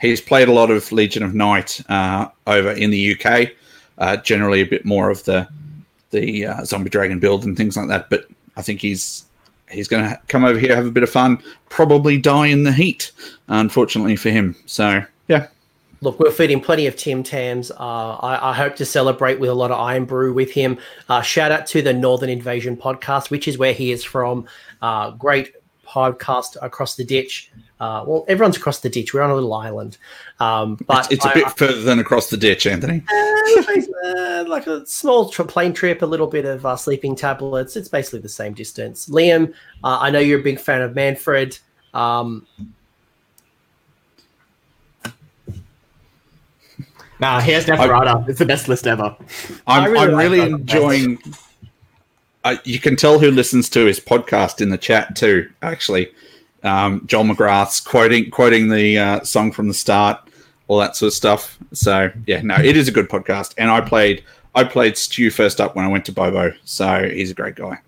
he's 0.00 0.20
played 0.20 0.48
a 0.48 0.52
lot 0.52 0.70
of 0.70 0.90
Legion 0.90 1.22
of 1.22 1.34
Night 1.34 1.80
uh, 1.88 2.28
over 2.46 2.72
in 2.72 2.90
the 2.90 3.14
UK. 3.14 3.50
Uh, 3.98 4.16
generally, 4.18 4.60
a 4.60 4.66
bit 4.66 4.84
more 4.84 5.10
of 5.10 5.24
the 5.24 5.46
the 6.10 6.46
uh, 6.46 6.64
zombie 6.64 6.90
dragon 6.90 7.18
build 7.18 7.44
and 7.44 7.56
things 7.56 7.76
like 7.76 7.88
that. 7.88 8.08
But 8.08 8.26
I 8.56 8.62
think 8.62 8.80
he's 8.80 9.24
he's 9.70 9.88
going 9.88 10.04
to 10.04 10.20
come 10.28 10.44
over 10.44 10.58
here, 10.58 10.74
have 10.74 10.86
a 10.86 10.90
bit 10.90 11.02
of 11.02 11.10
fun, 11.10 11.42
probably 11.68 12.18
die 12.18 12.46
in 12.46 12.64
the 12.64 12.72
heat, 12.72 13.12
unfortunately 13.48 14.16
for 14.16 14.30
him. 14.30 14.56
So, 14.66 15.02
yeah. 15.28 15.48
Look, 16.00 16.20
we're 16.20 16.30
feeding 16.30 16.60
plenty 16.60 16.86
of 16.86 16.94
Tim 16.94 17.24
Tams. 17.24 17.72
Uh, 17.72 17.74
I, 18.16 18.50
I, 18.50 18.54
hope 18.54 18.76
to 18.76 18.84
celebrate 18.84 19.40
with 19.40 19.50
a 19.50 19.54
lot 19.54 19.72
of 19.72 19.80
Irn-Bru 19.80 20.32
with 20.32 20.52
him. 20.52 20.78
Uh, 21.08 21.22
shout 21.22 21.50
out 21.50 21.66
to 21.68 21.82
the 21.82 21.92
Northern 21.92 22.30
Invasion 22.30 22.76
podcast, 22.76 23.30
which 23.30 23.48
is 23.48 23.58
where 23.58 23.72
he 23.72 23.90
is 23.90 24.04
from. 24.04 24.46
Uh, 24.80 25.10
great 25.10 25.54
podcast 25.84 26.56
across 26.62 26.94
the 26.94 27.04
ditch. 27.04 27.50
Uh, 27.80 28.04
well, 28.06 28.24
everyone's 28.26 28.56
across 28.56 28.80
the 28.80 28.88
ditch. 28.88 29.14
We're 29.14 29.22
on 29.22 29.30
a 29.30 29.34
little 29.34 29.52
island, 29.52 29.98
um, 30.40 30.76
but 30.86 31.04
it's, 31.06 31.14
it's 31.14 31.24
a 31.24 31.28
I, 31.28 31.34
bit 31.34 31.46
I, 31.46 31.50
further 31.50 31.80
than 31.82 32.00
across 32.00 32.28
the 32.28 32.36
ditch, 32.36 32.66
Anthony. 32.66 33.04
Uh, 34.04 34.44
like 34.48 34.66
a 34.66 34.84
small 34.86 35.28
tra- 35.28 35.44
plane 35.44 35.72
trip, 35.72 36.02
a 36.02 36.06
little 36.06 36.26
bit 36.26 36.44
of 36.44 36.66
uh, 36.66 36.76
sleeping 36.76 37.14
tablets. 37.14 37.76
It's 37.76 37.88
basically 37.88 38.20
the 38.20 38.28
same 38.28 38.52
distance. 38.52 39.08
Liam, 39.08 39.52
uh, 39.84 39.98
I 40.00 40.10
know 40.10 40.18
you're 40.18 40.40
a 40.40 40.42
big 40.42 40.58
fan 40.58 40.82
of 40.82 40.94
Manfred. 40.94 41.58
Um, 41.94 42.46
nah, 47.20 47.40
he 47.40 47.52
has 47.52 47.66
Neferata. 47.66 48.28
It's 48.28 48.40
the 48.40 48.46
best 48.46 48.68
list 48.68 48.86
ever. 48.86 49.16
I'm 49.66 49.92
really, 49.92 50.08
I'm 50.08 50.16
really 50.16 50.40
enjoying. 50.40 51.22
Uh, 52.44 52.56
you 52.64 52.80
can 52.80 52.96
tell 52.96 53.18
who 53.18 53.30
listens 53.30 53.68
to 53.70 53.84
his 53.84 54.00
podcast 54.00 54.60
in 54.60 54.70
the 54.70 54.78
chat 54.78 55.14
too. 55.16 55.48
Actually, 55.62 56.12
um, 56.62 57.02
Joel 57.06 57.24
McGrath's 57.24 57.80
quoting 57.80 58.30
quoting 58.30 58.68
the 58.68 58.98
uh, 58.98 59.20
song 59.24 59.52
from 59.52 59.68
the 59.68 59.74
start, 59.74 60.20
all 60.66 60.78
that 60.78 60.96
sort 60.96 61.08
of 61.08 61.14
stuff. 61.14 61.58
So 61.72 62.10
yeah, 62.26 62.40
no, 62.42 62.56
it 62.56 62.76
is 62.76 62.88
a 62.88 62.92
good 62.92 63.08
podcast. 63.08 63.54
And 63.58 63.70
I 63.70 63.80
played 63.80 64.24
I 64.54 64.64
played 64.64 64.96
Stu 64.96 65.30
first 65.30 65.60
up 65.60 65.76
when 65.76 65.84
I 65.84 65.88
went 65.88 66.04
to 66.06 66.12
Bobo, 66.12 66.52
so 66.64 67.08
he's 67.08 67.30
a 67.30 67.34
great 67.34 67.54
guy. 67.54 67.78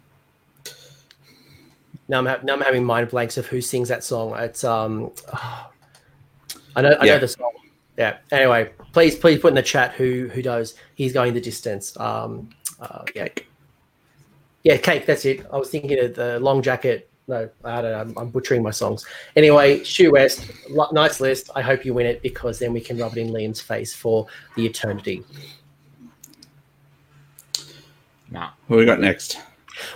Now 2.09 2.18
I'm, 2.18 2.26
ha- 2.26 2.40
now 2.42 2.55
I'm 2.55 2.60
having 2.60 2.84
mind 2.84 3.09
blanks 3.09 3.36
of 3.36 3.47
who 3.47 3.60
sings 3.60 3.88
that 3.88 4.02
song. 4.02 4.34
It's 4.36 4.64
um, 4.64 5.12
oh, 5.32 5.70
I 6.76 6.82
know 6.82 6.97
I 7.01 7.05
yeah. 7.05 7.14
know 7.14 7.20
the 7.20 7.28
song. 7.28 7.52
Yeah. 7.98 8.18
Anyway, 8.30 8.70
please 8.92 9.16
please 9.16 9.40
put 9.40 9.48
in 9.48 9.55
the 9.55 9.62
chat 9.62 9.92
who 9.92 10.28
who 10.28 10.42
does. 10.42 10.74
He's 10.94 11.12
going 11.12 11.34
the 11.34 11.40
distance. 11.40 11.98
Um, 11.98 12.51
uh, 12.80 13.05
yeah. 13.14 13.28
Yeah, 14.62 14.76
cake. 14.76 15.06
That's 15.06 15.24
it. 15.24 15.47
I 15.52 15.56
was 15.56 15.70
thinking 15.70 15.98
of 15.98 16.14
the 16.14 16.38
long 16.38 16.62
jacket 16.62 17.10
no, 17.31 17.48
I 17.65 17.81
don't 17.81 17.93
know. 17.93 18.01
I'm, 18.01 18.19
I'm 18.19 18.31
butchering 18.31 18.62
my 18.62 18.73
songs. 18.73 19.07
Anyway, 19.36 19.82
Stu 19.85 20.12
West, 20.12 20.51
nice 20.93 21.20
list. 21.20 21.51
I 21.55 21.62
hope 21.62 21.85
you 21.85 21.94
win 21.94 22.07
it 22.07 22.20
because 22.23 22.59
then 22.59 22.73
we 22.73 22.81
can 22.81 22.98
rub 22.98 23.16
it 23.16 23.20
in 23.20 23.28
Liam's 23.31 23.61
face 23.61 23.94
for 23.94 24.27
the 24.57 24.66
eternity. 24.66 25.24
Now, 28.31 28.55
who 28.69 28.77
we 28.77 28.85
got 28.85 29.01
next? 29.01 29.39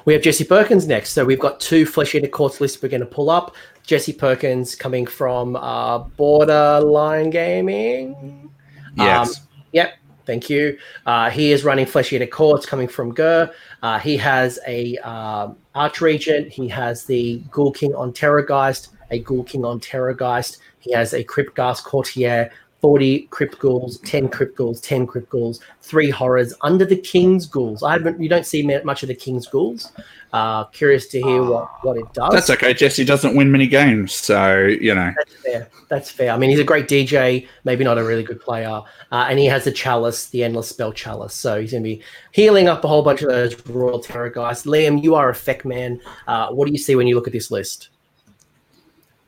We 0.04 0.12
have 0.12 0.22
Jesse 0.22 0.44
Perkins 0.44 0.86
next. 0.86 1.10
So 1.10 1.24
we've 1.24 1.38
got 1.38 1.60
two 1.60 1.84
Flesh 1.84 2.14
Eater 2.14 2.28
Courts 2.28 2.60
lists 2.60 2.82
we're 2.82 2.88
going 2.88 3.00
to 3.00 3.06
pull 3.06 3.30
up. 3.30 3.54
Jesse 3.82 4.12
Perkins 4.12 4.74
coming 4.74 5.06
from 5.06 5.56
uh, 5.56 5.98
Borderline 5.98 7.30
Gaming. 7.30 8.50
Yes. 8.96 9.38
Um, 9.38 9.46
yep. 9.72 9.94
Thank 10.26 10.48
you. 10.48 10.78
Uh, 11.04 11.28
he 11.28 11.52
is 11.52 11.64
running 11.64 11.84
Flesh 11.84 12.12
Eater 12.12 12.26
Courts 12.26 12.64
coming 12.64 12.88
from 12.88 13.12
Ghur. 13.12 13.52
Uh, 13.84 13.98
he 13.98 14.16
has 14.16 14.58
a 14.66 14.96
um, 15.00 15.58
Arch 15.74 16.00
Regent. 16.00 16.50
He 16.50 16.68
has 16.68 17.04
the 17.04 17.42
Ghoul 17.50 17.70
King 17.70 17.94
on 17.94 18.14
Terrorgeist, 18.14 18.88
a 19.10 19.18
Ghoul 19.18 19.44
King 19.44 19.66
on 19.66 19.78
Terrorgeist. 19.78 20.56
He 20.78 20.90
has 20.92 21.12
a 21.12 21.22
Cryptghast 21.22 21.84
Courtier, 21.84 22.50
40 22.84 23.28
Crypt 23.30 23.58
Ghouls, 23.60 23.96
10 24.00 24.28
Crypt 24.28 24.58
Ghouls, 24.58 24.78
10 24.82 25.06
Crypt 25.06 25.30
Ghouls, 25.30 25.58
three 25.80 26.10
horrors 26.10 26.52
under 26.60 26.84
the 26.84 26.98
King's 26.98 27.46
Ghouls. 27.46 27.82
I 27.82 27.92
haven't, 27.92 28.20
you 28.20 28.28
don't 28.28 28.44
see 28.44 28.62
much 28.62 29.02
of 29.02 29.06
the 29.06 29.14
King's 29.14 29.46
Ghouls. 29.46 29.90
Uh, 30.34 30.64
curious 30.64 31.06
to 31.06 31.22
hear 31.22 31.42
what, 31.42 31.82
what 31.82 31.96
it 31.96 32.12
does. 32.12 32.30
That's 32.30 32.50
okay. 32.50 32.74
Jesse 32.74 33.06
doesn't 33.06 33.34
win 33.34 33.50
many 33.50 33.66
games, 33.66 34.12
so 34.12 34.66
you 34.66 34.94
know. 34.94 35.10
That's 35.16 35.34
fair. 35.36 35.68
That's 35.88 36.10
fair. 36.10 36.32
I 36.32 36.36
mean, 36.36 36.50
he's 36.50 36.58
a 36.58 36.64
great 36.64 36.86
DJ, 36.86 37.48
maybe 37.64 37.84
not 37.84 37.96
a 37.96 38.04
really 38.04 38.22
good 38.22 38.42
player, 38.42 38.82
uh, 39.10 39.26
and 39.30 39.38
he 39.38 39.46
has 39.46 39.64
the 39.64 39.72
chalice, 39.72 40.28
the 40.28 40.44
endless 40.44 40.68
spell 40.68 40.92
chalice. 40.92 41.32
So 41.32 41.58
he's 41.58 41.70
going 41.70 41.84
to 41.84 41.88
be 41.88 42.02
healing 42.32 42.68
up 42.68 42.84
a 42.84 42.88
whole 42.88 43.02
bunch 43.02 43.22
of 43.22 43.30
those 43.30 43.66
Royal 43.66 43.98
Terror 43.98 44.28
guys. 44.28 44.64
Liam, 44.64 45.02
you 45.02 45.14
are 45.14 45.30
a 45.30 45.34
feck 45.34 45.64
man. 45.64 46.02
Uh, 46.26 46.48
what 46.50 46.66
do 46.66 46.72
you 46.72 46.78
see 46.78 46.96
when 46.96 47.06
you 47.06 47.14
look 47.14 47.26
at 47.26 47.32
this 47.32 47.50
list? 47.50 47.88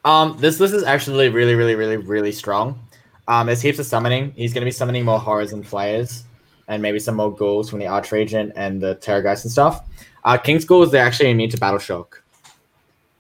Um, 0.05 0.37
this 0.39 0.61
list 0.61 0.75
is 0.75 0.85
actually 0.85 1.31
really, 1.31 1.55
really, 1.55 1.75
really, 1.75 1.97
really 1.97 2.33
strong. 2.33 2.86
Um, 3.29 3.47
there's 3.47 3.61
heaps 3.61 3.79
of 3.79 3.87
summoning. 3.87 4.33
He's 4.37 4.53
going 4.53 4.63
to 4.63 4.67
be 4.67 4.71
summoning 4.71 5.05
more 5.05 5.19
horrors 5.19 5.53
and 5.53 5.65
players, 5.65 6.25
and 6.69 6.83
maybe 6.83 6.99
some 6.99 7.17
more 7.17 7.35
ghouls 7.35 7.69
from 7.69 7.79
the 7.81 7.87
Archregent 7.87 8.53
and 8.57 8.81
the 8.81 8.97
Terrorgeist 8.97 9.45
and 9.45 9.53
stuff. 9.53 9.85
Uh, 10.25 10.37
King's 10.37 10.65
ghouls 10.65 10.91
they're 10.91 11.05
actually 11.05 11.31
immune 11.31 11.51
to 11.51 11.57
battle 11.57 11.79
shock. 11.79 12.23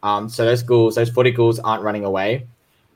Um, 0.02 0.28
so 0.28 0.44
those 0.44 0.62
ghouls, 0.62 0.94
those 0.94 1.10
40 1.10 1.30
ghouls 1.32 1.58
aren't 1.58 1.82
running 1.82 2.04
away. 2.04 2.46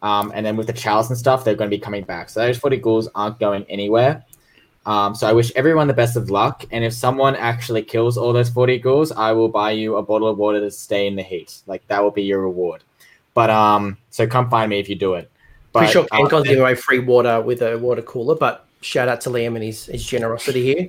Um, 0.02 0.32
and 0.34 0.44
then 0.46 0.56
with 0.56 0.66
the 0.66 0.72
chalice 0.72 1.08
and 1.08 1.18
stuff, 1.18 1.44
they're 1.44 1.54
going 1.54 1.70
to 1.70 1.76
be 1.76 1.80
coming 1.80 2.04
back. 2.04 2.30
So 2.30 2.40
those 2.40 2.58
40 2.58 2.76
ghouls 2.78 3.08
aren't 3.14 3.38
going 3.38 3.64
anywhere. 3.68 4.24
Um, 4.86 5.14
so 5.14 5.26
I 5.28 5.32
wish 5.32 5.52
everyone 5.56 5.88
the 5.88 5.94
best 5.94 6.16
of 6.16 6.30
luck. 6.30 6.64
And 6.70 6.84
if 6.84 6.92
someone 6.92 7.36
actually 7.36 7.82
kills 7.82 8.16
all 8.16 8.32
those 8.32 8.48
40 8.48 8.78
ghouls, 8.78 9.12
I 9.12 9.32
will 9.32 9.48
buy 9.48 9.72
you 9.72 9.96
a 9.96 10.02
bottle 10.02 10.28
of 10.28 10.38
water 10.38 10.60
to 10.60 10.70
stay 10.70 11.06
in 11.06 11.16
the 11.16 11.22
heat. 11.22 11.60
Like 11.66 11.86
that 11.88 12.02
will 12.02 12.10
be 12.10 12.22
your 12.22 12.40
reward. 12.40 12.82
But 13.34 13.50
um, 13.50 13.98
so 14.10 14.26
come 14.26 14.48
find 14.48 14.70
me 14.70 14.80
if 14.80 14.88
you 14.88 14.96
do 14.96 15.14
it. 15.14 15.29
But, 15.72 15.80
Pretty 15.80 15.92
sure 15.92 16.06
uh, 16.10 16.18
CanCon's 16.18 16.44
giving 16.48 16.60
away 16.62 16.74
free 16.74 16.98
water 16.98 17.40
with 17.40 17.62
a 17.62 17.78
water 17.78 18.02
cooler, 18.02 18.34
but 18.34 18.66
shout 18.80 19.08
out 19.08 19.20
to 19.22 19.30
Liam 19.30 19.54
and 19.54 19.62
his, 19.62 19.86
his 19.86 20.04
generosity 20.04 20.62
here. 20.64 20.88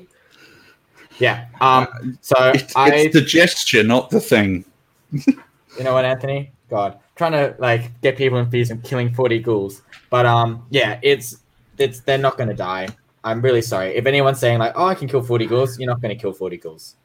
yeah. 1.20 1.45
Um, 1.60 2.18
so 2.22 2.36
It's, 2.56 2.76
I, 2.76 2.90
it's 2.95 3.14
the 3.14 3.22
gesture, 3.22 3.84
not 3.84 4.10
the 4.10 4.20
thing. 4.20 4.66
you 5.12 5.84
know 5.84 5.94
what, 5.94 6.06
Anthony? 6.06 6.52
God, 6.70 6.98
trying 7.16 7.34
to 7.34 7.53
like 7.60 7.99
get 8.02 8.18
people 8.18 8.38
in 8.40 8.45
infused 8.45 8.72
and 8.72 8.82
killing 8.84 9.14
40 9.14 9.40
ghouls. 9.40 9.82
But 10.10 10.26
um, 10.26 10.66
yeah, 10.70 10.99
it's 11.03 11.38
it's 11.78 11.99
they're 11.99 12.18
not 12.18 12.38
going 12.38 12.49
to 12.49 12.56
die. 12.56 12.88
I'm 13.24 13.41
really 13.41 13.62
sorry. 13.62 13.90
If 13.95 14.06
anyone's 14.06 14.40
saying 14.40 14.58
like, 14.60 14.74
oh, 14.76 14.86
I 14.86 14.95
can 14.95 15.08
kill 15.08 15.22
40 15.22 15.45
ghouls, 15.48 15.78
you're 15.78 15.90
not 15.90 16.02
going 16.02 16.16
to 16.16 16.20
kill 16.20 16.34
40 16.34 16.58
ghouls. 16.58 16.95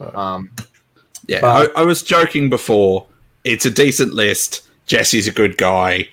Um, 0.00 0.50
Yeah, 1.26 1.40
But- 1.40 1.72
I, 1.76 1.80
I 1.80 1.84
was 1.84 2.02
joking 2.02 2.50
before. 2.50 3.06
It's 3.42 3.64
a 3.66 3.70
decent 3.70 4.12
list. 4.14 4.68
Jesse's 4.86 5.26
a 5.26 5.32
good 5.32 5.56
guy. 5.56 6.08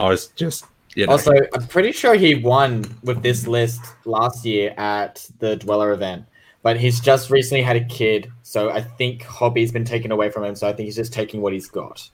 I 0.00 0.08
was 0.08 0.28
just, 0.28 0.64
you 0.94 1.06
know, 1.06 1.12
Also, 1.12 1.32
I'm 1.54 1.66
pretty 1.66 1.92
sure 1.92 2.14
he 2.14 2.34
won 2.34 2.84
with 3.02 3.22
this 3.22 3.46
list 3.46 3.80
last 4.06 4.44
year 4.46 4.74
at 4.78 5.28
the 5.38 5.56
Dweller 5.56 5.92
event, 5.92 6.24
but 6.62 6.78
he's 6.78 7.00
just 7.00 7.30
recently 7.30 7.62
had 7.62 7.76
a 7.76 7.84
kid, 7.84 8.32
so 8.42 8.70
I 8.70 8.80
think 8.80 9.22
hobby's 9.22 9.70
been 9.70 9.84
taken 9.84 10.10
away 10.10 10.30
from 10.30 10.44
him. 10.44 10.56
So 10.56 10.66
I 10.66 10.72
think 10.72 10.86
he's 10.86 10.96
just 10.96 11.12
taking 11.12 11.42
what 11.42 11.52
he's 11.52 11.68
got. 11.68 12.08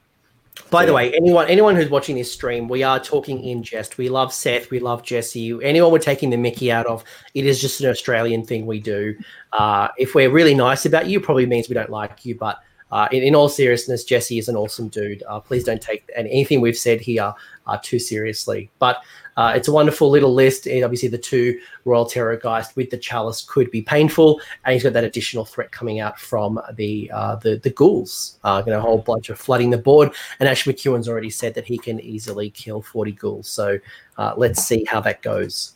By 0.70 0.84
the 0.84 0.92
way, 0.92 1.12
anyone 1.14 1.46
anyone 1.48 1.76
who's 1.76 1.90
watching 1.90 2.16
this 2.16 2.32
stream, 2.32 2.66
we 2.66 2.82
are 2.82 2.98
talking 2.98 3.44
in 3.44 3.62
jest. 3.62 3.98
We 3.98 4.08
love 4.08 4.32
Seth, 4.32 4.70
we 4.70 4.80
love 4.80 5.02
Jesse. 5.02 5.56
Anyone 5.62 5.92
we're 5.92 5.98
taking 5.98 6.30
the 6.30 6.36
Mickey 6.36 6.72
out 6.72 6.86
of, 6.86 7.04
it 7.34 7.46
is 7.46 7.60
just 7.60 7.80
an 7.80 7.88
Australian 7.90 8.44
thing 8.44 8.66
we 8.66 8.80
do. 8.80 9.14
Uh, 9.52 9.88
if 9.96 10.14
we're 10.14 10.30
really 10.30 10.54
nice 10.54 10.86
about 10.86 11.06
you, 11.08 11.20
it 11.20 11.24
probably 11.24 11.46
means 11.46 11.68
we 11.68 11.74
don't 11.74 11.90
like 11.90 12.24
you. 12.24 12.34
But 12.34 12.58
uh, 12.90 13.06
in, 13.12 13.22
in 13.22 13.34
all 13.34 13.48
seriousness, 13.48 14.04
Jesse 14.04 14.38
is 14.38 14.48
an 14.48 14.56
awesome 14.56 14.88
dude. 14.88 15.22
Uh, 15.28 15.40
please 15.40 15.64
don't 15.64 15.82
take 15.82 16.10
and 16.16 16.26
anything 16.28 16.60
we've 16.60 16.76
said 16.76 17.00
here 17.00 17.34
uh, 17.66 17.78
too 17.82 17.98
seriously. 17.98 18.70
But 18.78 19.02
uh, 19.36 19.52
it's 19.54 19.68
a 19.68 19.72
wonderful 19.72 20.10
little 20.10 20.32
list. 20.32 20.66
And 20.66 20.84
obviously, 20.84 21.08
the 21.08 21.18
two 21.18 21.60
Royal 21.84 22.06
Terror 22.06 22.36
Terrorgeist 22.36 22.76
with 22.76 22.90
the 22.90 22.96
Chalice 22.96 23.42
could 23.42 23.70
be 23.70 23.82
painful, 23.82 24.40
and 24.64 24.72
he's 24.72 24.82
got 24.82 24.92
that 24.94 25.04
additional 25.04 25.44
threat 25.44 25.70
coming 25.70 26.00
out 26.00 26.18
from 26.18 26.60
the 26.74 27.10
uh, 27.12 27.36
the 27.36 27.56
the 27.56 27.70
ghouls. 27.70 28.38
Uh, 28.44 28.60
going 28.60 28.72
to 28.72 28.78
a 28.78 28.80
whole 28.80 28.98
bunch 28.98 29.28
of 29.30 29.38
flooding 29.38 29.70
the 29.70 29.78
board. 29.78 30.12
And 30.40 30.48
Ash 30.48 30.64
McEwen's 30.64 31.08
already 31.08 31.30
said 31.30 31.54
that 31.54 31.66
he 31.66 31.78
can 31.78 32.00
easily 32.00 32.50
kill 32.50 32.82
40 32.82 33.12
ghouls. 33.12 33.48
So 33.48 33.78
uh, 34.18 34.34
let's 34.36 34.64
see 34.64 34.84
how 34.84 35.00
that 35.00 35.22
goes. 35.22 35.72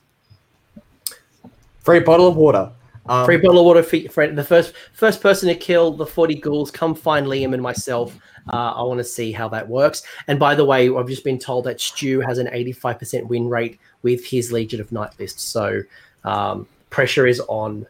Free 1.80 2.00
bottle 2.00 2.28
of 2.28 2.36
water. 2.36 2.70
Um, 3.10 3.26
Free 3.26 3.38
bottle 3.38 3.58
of 3.58 3.66
water 3.66 3.82
for, 3.82 3.98
for 4.08 4.28
the 4.28 4.44
first 4.44 4.72
first 4.92 5.20
person 5.20 5.48
to 5.48 5.54
kill 5.56 5.90
the 5.90 6.06
40 6.06 6.36
ghouls. 6.36 6.70
Come 6.70 6.94
find 6.94 7.26
Liam 7.26 7.54
and 7.54 7.62
myself. 7.62 8.16
Uh, 8.52 8.72
I 8.76 8.82
want 8.84 8.98
to 8.98 9.04
see 9.04 9.32
how 9.32 9.48
that 9.48 9.68
works. 9.68 10.04
And 10.28 10.38
by 10.38 10.54
the 10.54 10.64
way, 10.64 10.88
I've 10.88 11.08
just 11.08 11.24
been 11.24 11.38
told 11.38 11.64
that 11.64 11.80
Stu 11.80 12.20
has 12.20 12.38
an 12.38 12.46
85% 12.46 13.26
win 13.26 13.48
rate 13.48 13.80
with 14.02 14.24
his 14.24 14.52
Legion 14.52 14.80
of 14.80 14.92
Night 14.92 15.10
list. 15.18 15.40
So 15.40 15.82
um, 16.24 16.68
pressure 16.90 17.26
is 17.26 17.40
on. 17.48 17.84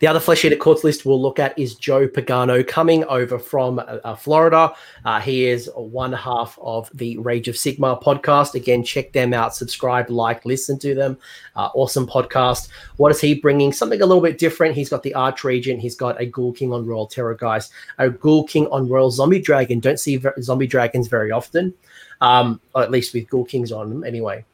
The 0.00 0.06
other 0.06 0.20
Flesh 0.20 0.44
Eater 0.44 0.56
Courts 0.56 0.84
list 0.84 1.04
we'll 1.04 1.20
look 1.20 1.40
at 1.40 1.58
is 1.58 1.74
Joe 1.74 2.06
Pagano 2.06 2.66
coming 2.66 3.04
over 3.04 3.38
from 3.38 3.80
uh, 3.80 3.98
uh, 4.04 4.14
Florida. 4.14 4.72
Uh, 5.04 5.20
he 5.20 5.46
is 5.46 5.68
one 5.74 6.12
half 6.12 6.56
of 6.62 6.88
the 6.94 7.18
Rage 7.18 7.48
of 7.48 7.56
Sigmar 7.56 8.00
podcast. 8.00 8.54
Again, 8.54 8.84
check 8.84 9.12
them 9.12 9.34
out, 9.34 9.56
subscribe, 9.56 10.08
like, 10.08 10.44
listen 10.44 10.78
to 10.78 10.94
them. 10.94 11.18
Uh, 11.56 11.70
awesome 11.74 12.06
podcast. 12.06 12.68
What 12.96 13.10
is 13.10 13.20
he 13.20 13.34
bringing? 13.34 13.72
Something 13.72 14.00
a 14.00 14.06
little 14.06 14.22
bit 14.22 14.38
different. 14.38 14.76
He's 14.76 14.88
got 14.88 15.02
the 15.02 15.14
Arch 15.14 15.42
Regent. 15.42 15.80
He's 15.80 15.96
got 15.96 16.20
a 16.20 16.26
Ghoul 16.26 16.52
King 16.52 16.72
on 16.72 16.86
Royal 16.86 17.08
Terrorgeist, 17.08 17.70
a 17.98 18.08
Ghoul 18.08 18.44
King 18.44 18.68
on 18.68 18.88
Royal 18.88 19.10
Zombie 19.10 19.40
Dragon. 19.40 19.80
Don't 19.80 19.98
see 19.98 20.22
Zombie 20.40 20.68
Dragons 20.68 21.08
very 21.08 21.32
often, 21.32 21.74
um, 22.20 22.60
or 22.74 22.82
at 22.82 22.92
least 22.92 23.14
with 23.14 23.28
Ghoul 23.28 23.44
Kings 23.44 23.72
on 23.72 23.88
them 23.88 24.04
anyway. 24.04 24.44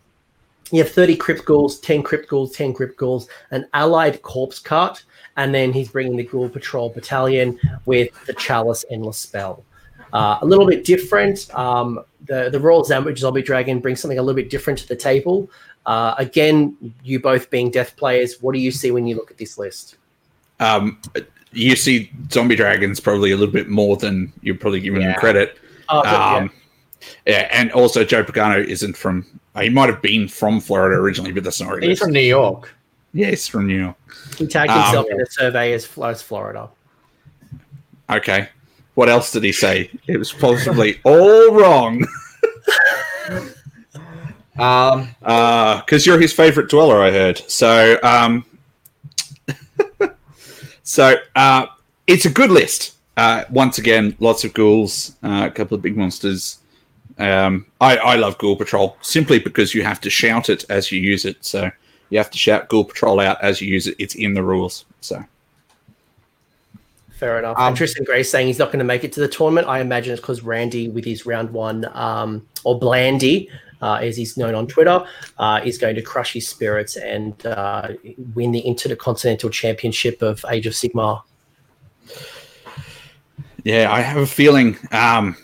You 0.71 0.83
have 0.83 0.93
30 0.93 1.16
Crypt 1.16 1.45
Ghouls, 1.45 1.79
10 1.81 2.03
Crypt 2.03 2.29
Ghouls, 2.29 2.53
10 2.53 2.73
Crypt 2.73 2.97
Ghouls, 2.97 3.29
an 3.51 3.69
allied 3.75 4.23
corpse 4.23 4.59
cart, 4.59 5.05
and 5.36 5.55
then 5.55 5.73
he's 5.73 5.89
bringing 5.89 6.16
the 6.16 6.24
Ghoul 6.24 6.48
Patrol 6.48 6.89
Battalion 6.90 7.59
with 7.86 8.11
the 8.27 8.35
Chalice 8.35 8.85
Endless 8.90 9.19
Spell. 9.19 9.65
Uh, 10.12 10.39
a 10.43 10.47
little 10.47 10.66
bit 10.66 10.85
different. 10.85 11.52
Um, 11.59 12.01
the, 12.27 12.48
the 12.51 12.61
Royal 12.61 12.85
Zombie, 12.85 13.16
Zombie 13.16 13.43
Dragon 13.43 13.81
brings 13.81 14.01
something 14.01 14.19
a 14.19 14.23
little 14.23 14.40
bit 14.40 14.48
different 14.48 14.78
to 14.81 14.89
the 14.89 14.97
table. 14.97 15.51
Uh, 15.86 16.15
again, 16.19 16.77
you 17.02 17.19
both 17.20 17.51
being 17.51 17.70
death 17.70 17.97
players, 17.97 18.40
what 18.40 18.55
do 18.55 18.61
you 18.61 18.70
see 18.70 18.90
when 18.90 19.06
you 19.06 19.16
look 19.16 19.31
at 19.31 19.39
this 19.39 19.59
list? 19.59 19.97
um, 20.61 20.98
you 21.52 21.77
see 21.77 22.11
zombie 22.32 22.56
dragons 22.56 23.01
probably 23.01 23.31
a 23.32 23.36
little 23.36 23.52
bit 23.52 23.69
more 23.69 23.97
than 23.97 24.32
you're 24.43 24.55
probably 24.56 24.81
giving 24.81 25.01
Yeah. 25.02 25.09
them 25.12 25.20
credit. 25.20 25.59
Oh, 25.89 26.02
but, 26.02 26.12
yeah. 26.12 26.36
Um, 26.36 26.51
yeah, 27.27 27.48
and 27.52 27.70
also 27.73 28.05
Joe 28.05 28.24
Pagano 28.24 28.65
isn't 28.65 28.97
from. 28.97 29.27
He 29.61 29.69
might 29.69 29.89
have 29.89 30.01
been 30.02 30.27
from 30.27 30.61
Florida 30.61 30.97
originally, 30.97 31.32
but 31.32 31.44
that's 31.44 31.61
not 31.61 31.70
really. 31.70 31.89
He's 31.89 31.98
from 31.98 32.12
New 32.12 32.20
York. 32.20 32.74
Yeah, 33.15 33.31
he's 33.31 33.49
from 33.49 33.66
New 33.66 33.81
York. 33.81 33.97
He 34.36 34.47
tagged 34.47 34.73
Um, 34.73 34.82
himself 34.82 35.07
in 35.11 35.16
the 35.16 35.27
survey 35.27 35.73
as, 35.73 35.89
as 35.99 36.20
Florida. 36.20 36.69
Okay. 38.11 38.49
What 38.95 39.09
else 39.09 39.32
did 39.32 39.45
he 39.45 39.53
say? 39.53 39.91
It 40.07 40.19
was 40.19 40.32
possibly 40.32 41.01
all 41.05 41.53
wrong. 41.53 42.07
Um, 44.57 45.09
because 45.19 46.07
you're 46.07 46.20
his 46.20 46.32
favorite 46.32 46.69
dweller, 46.69 47.03
I 47.03 47.11
heard. 47.11 47.39
So, 47.51 47.99
um, 48.05 48.45
so 50.85 51.16
uh, 51.35 51.66
it's 52.07 52.24
a 52.24 52.31
good 52.31 52.53
list. 52.53 52.95
Uh, 53.16 53.45
once 53.51 53.78
again, 53.78 54.16
lots 54.20 54.45
of 54.45 54.55
ghouls, 54.55 55.16
uh, 55.24 55.49
a 55.49 55.51
couple 55.51 55.74
of 55.74 55.82
big 55.82 55.97
monsters. 55.97 56.59
Um, 57.19 57.66
I, 57.81 57.97
I 57.97 58.15
love 58.15 58.39
Ghoul 58.39 58.55
Patrol 58.55 58.97
simply 59.01 59.41
because 59.41 59.74
you 59.74 59.82
have 59.82 60.01
to 60.03 60.11
shout 60.11 60.49
it 60.49 60.65
as 60.69 60.93
you 60.93 61.01
use 61.01 61.24
it. 61.24 61.45
So 61.45 61.70
you 62.10 62.18
have 62.18 62.31
to 62.31 62.39
shout 62.39 62.68
Ghoul 62.68 62.85
Patrol 62.85 63.20
out 63.20 63.43
as 63.43 63.60
you 63.60 63.68
use 63.68 63.86
it. 63.86 63.97
It's 63.98 64.14
in 64.14 64.35
the 64.35 64.43
rules. 64.43 64.85
So 65.01 65.24
Fair 67.14 67.39
enough. 67.39 67.56
Um, 67.56 67.68
and 67.68 67.76
Tristan 67.76 68.05
Gray 68.05 68.22
saying 68.22 68.48
he's 68.48 68.59
not 68.59 68.66
going 68.66 68.81
to 68.81 68.85
make 68.85 69.05
it 69.05 69.12
to 69.12 69.20
the 69.20 69.28
tournament. 69.28 69.68
I 69.68 69.81
imagine 69.81 70.12
it's 70.12 70.20
because 70.20 70.43
Randy, 70.43 70.89
with 70.89 71.05
his 71.05 71.24
round 71.24 71.51
one, 71.51 71.86
um, 71.97 72.47
or 72.64 72.78
Blandy, 72.78 73.48
uh, 73.81 73.94
as 73.94 74.16
he's 74.16 74.36
known 74.36 74.55
on 74.55 74.66
Twitter, 74.66 75.05
uh, 75.39 75.60
is 75.64 75.78
going 75.78 75.94
to 75.94 76.02
crush 76.02 76.32
his 76.32 76.48
spirits 76.48 76.97
and 76.97 77.47
uh, 77.47 77.89
win 78.35 78.51
the 78.51 78.60
Intercontinental 78.60 79.48
Championship 79.48 80.22
of 80.22 80.44
Age 80.51 80.66
of 80.66 80.72
Sigmar. 80.72 81.22
yeah, 83.62 83.93
I 83.93 84.01
have 84.01 84.20
a 84.20 84.26
feeling. 84.26 84.76
Um, 84.90 85.36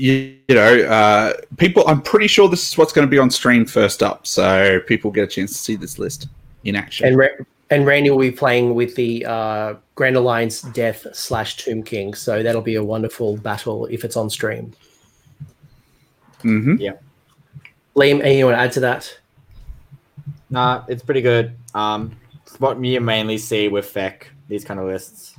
you, 0.00 0.36
you 0.48 0.54
know, 0.54 0.80
uh, 0.82 1.32
people. 1.56 1.84
I'm 1.86 2.02
pretty 2.02 2.26
sure 2.26 2.48
this 2.48 2.70
is 2.70 2.78
what's 2.78 2.92
going 2.92 3.06
to 3.06 3.10
be 3.10 3.18
on 3.18 3.30
stream 3.30 3.64
first 3.64 4.02
up, 4.02 4.26
so 4.26 4.80
people 4.86 5.10
get 5.10 5.24
a 5.24 5.26
chance 5.26 5.52
to 5.52 5.58
see 5.58 5.76
this 5.76 5.98
list 5.98 6.28
in 6.64 6.76
action. 6.76 7.06
And 7.06 7.16
Ra- 7.16 7.28
and 7.70 7.86
Randy 7.86 8.10
will 8.10 8.18
be 8.18 8.30
playing 8.30 8.74
with 8.74 8.94
the 8.96 9.24
uh, 9.26 9.74
Grand 9.94 10.16
Alliance 10.16 10.62
Death 10.62 11.06
slash 11.12 11.56
Tomb 11.56 11.82
King. 11.82 12.14
So 12.14 12.42
that'll 12.42 12.62
be 12.62 12.74
a 12.74 12.84
wonderful 12.84 13.36
battle 13.36 13.86
if 13.86 14.04
it's 14.04 14.16
on 14.16 14.28
stream. 14.30 14.72
Mm-hmm. 16.42 16.76
Liam, 17.96 18.20
anything 18.20 18.38
you 18.38 18.46
want 18.46 18.56
to 18.56 18.60
add 18.60 18.72
to 18.72 18.80
that? 18.80 19.16
nah, 20.50 20.84
it's 20.88 21.02
pretty 21.02 21.22
good. 21.22 21.56
Um, 21.74 22.16
it's 22.44 22.58
what 22.60 22.82
you 22.84 23.00
mainly 23.00 23.38
see 23.38 23.68
with 23.68 23.86
Feck, 23.86 24.30
these 24.48 24.64
kind 24.64 24.80
of 24.80 24.86
lists. 24.86 25.34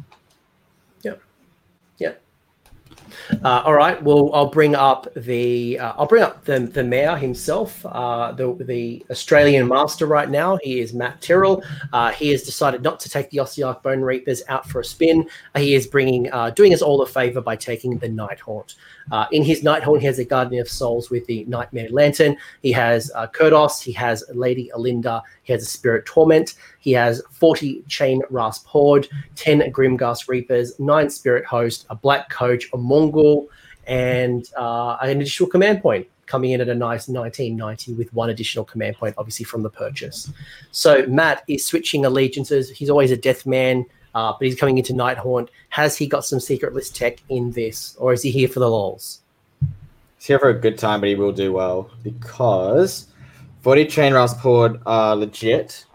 Uh, 3.43 3.63
all 3.65 3.73
right. 3.73 4.01
Well, 4.01 4.31
I'll 4.33 4.49
bring 4.49 4.75
up 4.75 5.07
the 5.15 5.79
uh, 5.79 5.93
I'll 5.97 6.05
bring 6.05 6.23
up 6.23 6.43
the 6.45 6.59
the 6.59 6.83
mayor 6.83 7.15
himself, 7.15 7.85
uh, 7.85 8.31
the 8.31 8.53
the 8.53 9.05
Australian 9.09 9.67
master 9.67 10.05
right 10.05 10.29
now. 10.29 10.57
He 10.61 10.79
is 10.79 10.93
Matt 10.93 11.21
Tyrrell. 11.21 11.63
Uh, 11.93 12.11
he 12.11 12.29
has 12.29 12.43
decided 12.43 12.83
not 12.83 12.99
to 13.01 13.09
take 13.09 13.29
the 13.29 13.37
Ossiarch 13.37 13.81
Bone 13.83 14.01
Reapers 14.01 14.43
out 14.47 14.67
for 14.69 14.81
a 14.81 14.85
spin. 14.85 15.27
he 15.55 15.75
is 15.75 15.87
bringing 15.87 16.31
uh, 16.31 16.51
doing 16.51 16.73
us 16.73 16.81
all 16.81 17.01
a 17.01 17.07
favor 17.07 17.41
by 17.41 17.55
taking 17.55 17.97
the 17.97 18.07
Nighthaunt. 18.07 18.75
Uh, 19.11 19.25
in 19.31 19.43
his 19.43 19.61
Nighthaunt, 19.61 19.99
he 19.99 20.05
has 20.05 20.19
a 20.19 20.25
Guardian 20.25 20.61
of 20.61 20.69
Souls 20.69 21.09
with 21.09 21.25
the 21.25 21.45
Nightmare 21.45 21.89
Lantern. 21.89 22.37
He 22.61 22.71
has 22.71 23.11
uh, 23.15 23.27
Kurdoss. 23.27 23.81
He 23.81 23.91
has 23.93 24.23
Lady 24.33 24.71
Olynder. 24.75 25.21
He 25.43 25.53
has 25.53 25.63
a 25.63 25.65
Spirit 25.65 26.05
Torment. 26.05 26.55
He 26.79 26.91
has 26.93 27.21
40 27.31 27.83
Chain 27.87 28.21
Rasp 28.29 28.65
Horde, 28.65 29.07
10 29.35 29.71
Grimghast 29.71 30.27
Reapers, 30.27 30.79
9 30.79 31.09
Spirit 31.09 31.45
Host, 31.45 31.85
a 31.89 31.95
Black 31.95 32.29
Coach, 32.29 32.67
a 32.73 32.77
Mourngul, 32.77 33.47
and 33.87 34.49
uh, 34.57 34.97
an 35.01 35.09
additional 35.09 35.49
command 35.49 35.81
point. 35.81 36.07
coming 36.27 36.51
in 36.51 36.61
at 36.61 36.69
a 36.69 36.75
nice 36.75 37.09
1990 37.09 37.93
with 37.95 38.13
one 38.13 38.29
additional 38.29 38.63
command 38.63 38.95
point, 38.95 39.13
obviously 39.17 39.43
from 39.43 39.63
the 39.63 39.69
purchase. 39.69 40.31
So 40.71 41.05
Matt 41.07 41.43
is 41.49 41.65
switching 41.65 42.05
allegiances. 42.05 42.69
He's 42.69 42.89
always 42.89 43.11
a 43.11 43.17
death 43.17 43.45
man, 43.45 43.85
uh, 44.15 44.33
but 44.33 44.45
he's 44.45 44.59
coming 44.59 44.77
into 44.77 44.93
Nighthaunt. 44.93 45.49
Has 45.69 45.97
he 45.97 46.07
got 46.07 46.25
some 46.25 46.39
secret 46.39 46.73
list 46.73 46.95
tech 46.95 47.19
in 47.29 47.51
this, 47.51 47.95
or 47.97 48.13
is 48.13 48.21
he 48.21 48.31
here 48.31 48.47
for 48.47 48.59
the 48.59 48.69
lols? 48.69 49.21
He's 50.17 50.27
here 50.27 50.39
for 50.39 50.49
a 50.49 50.59
good 50.59 50.77
time, 50.77 50.99
but 50.99 51.09
he 51.09 51.15
will 51.15 51.31
do 51.31 51.53
well 51.53 51.89
because 52.03 53.07
40 53.61 53.85
chain 53.85 54.13
rasp 54.13 54.37
horde 54.37 54.81
are 54.85 55.15
legit. 55.15 55.85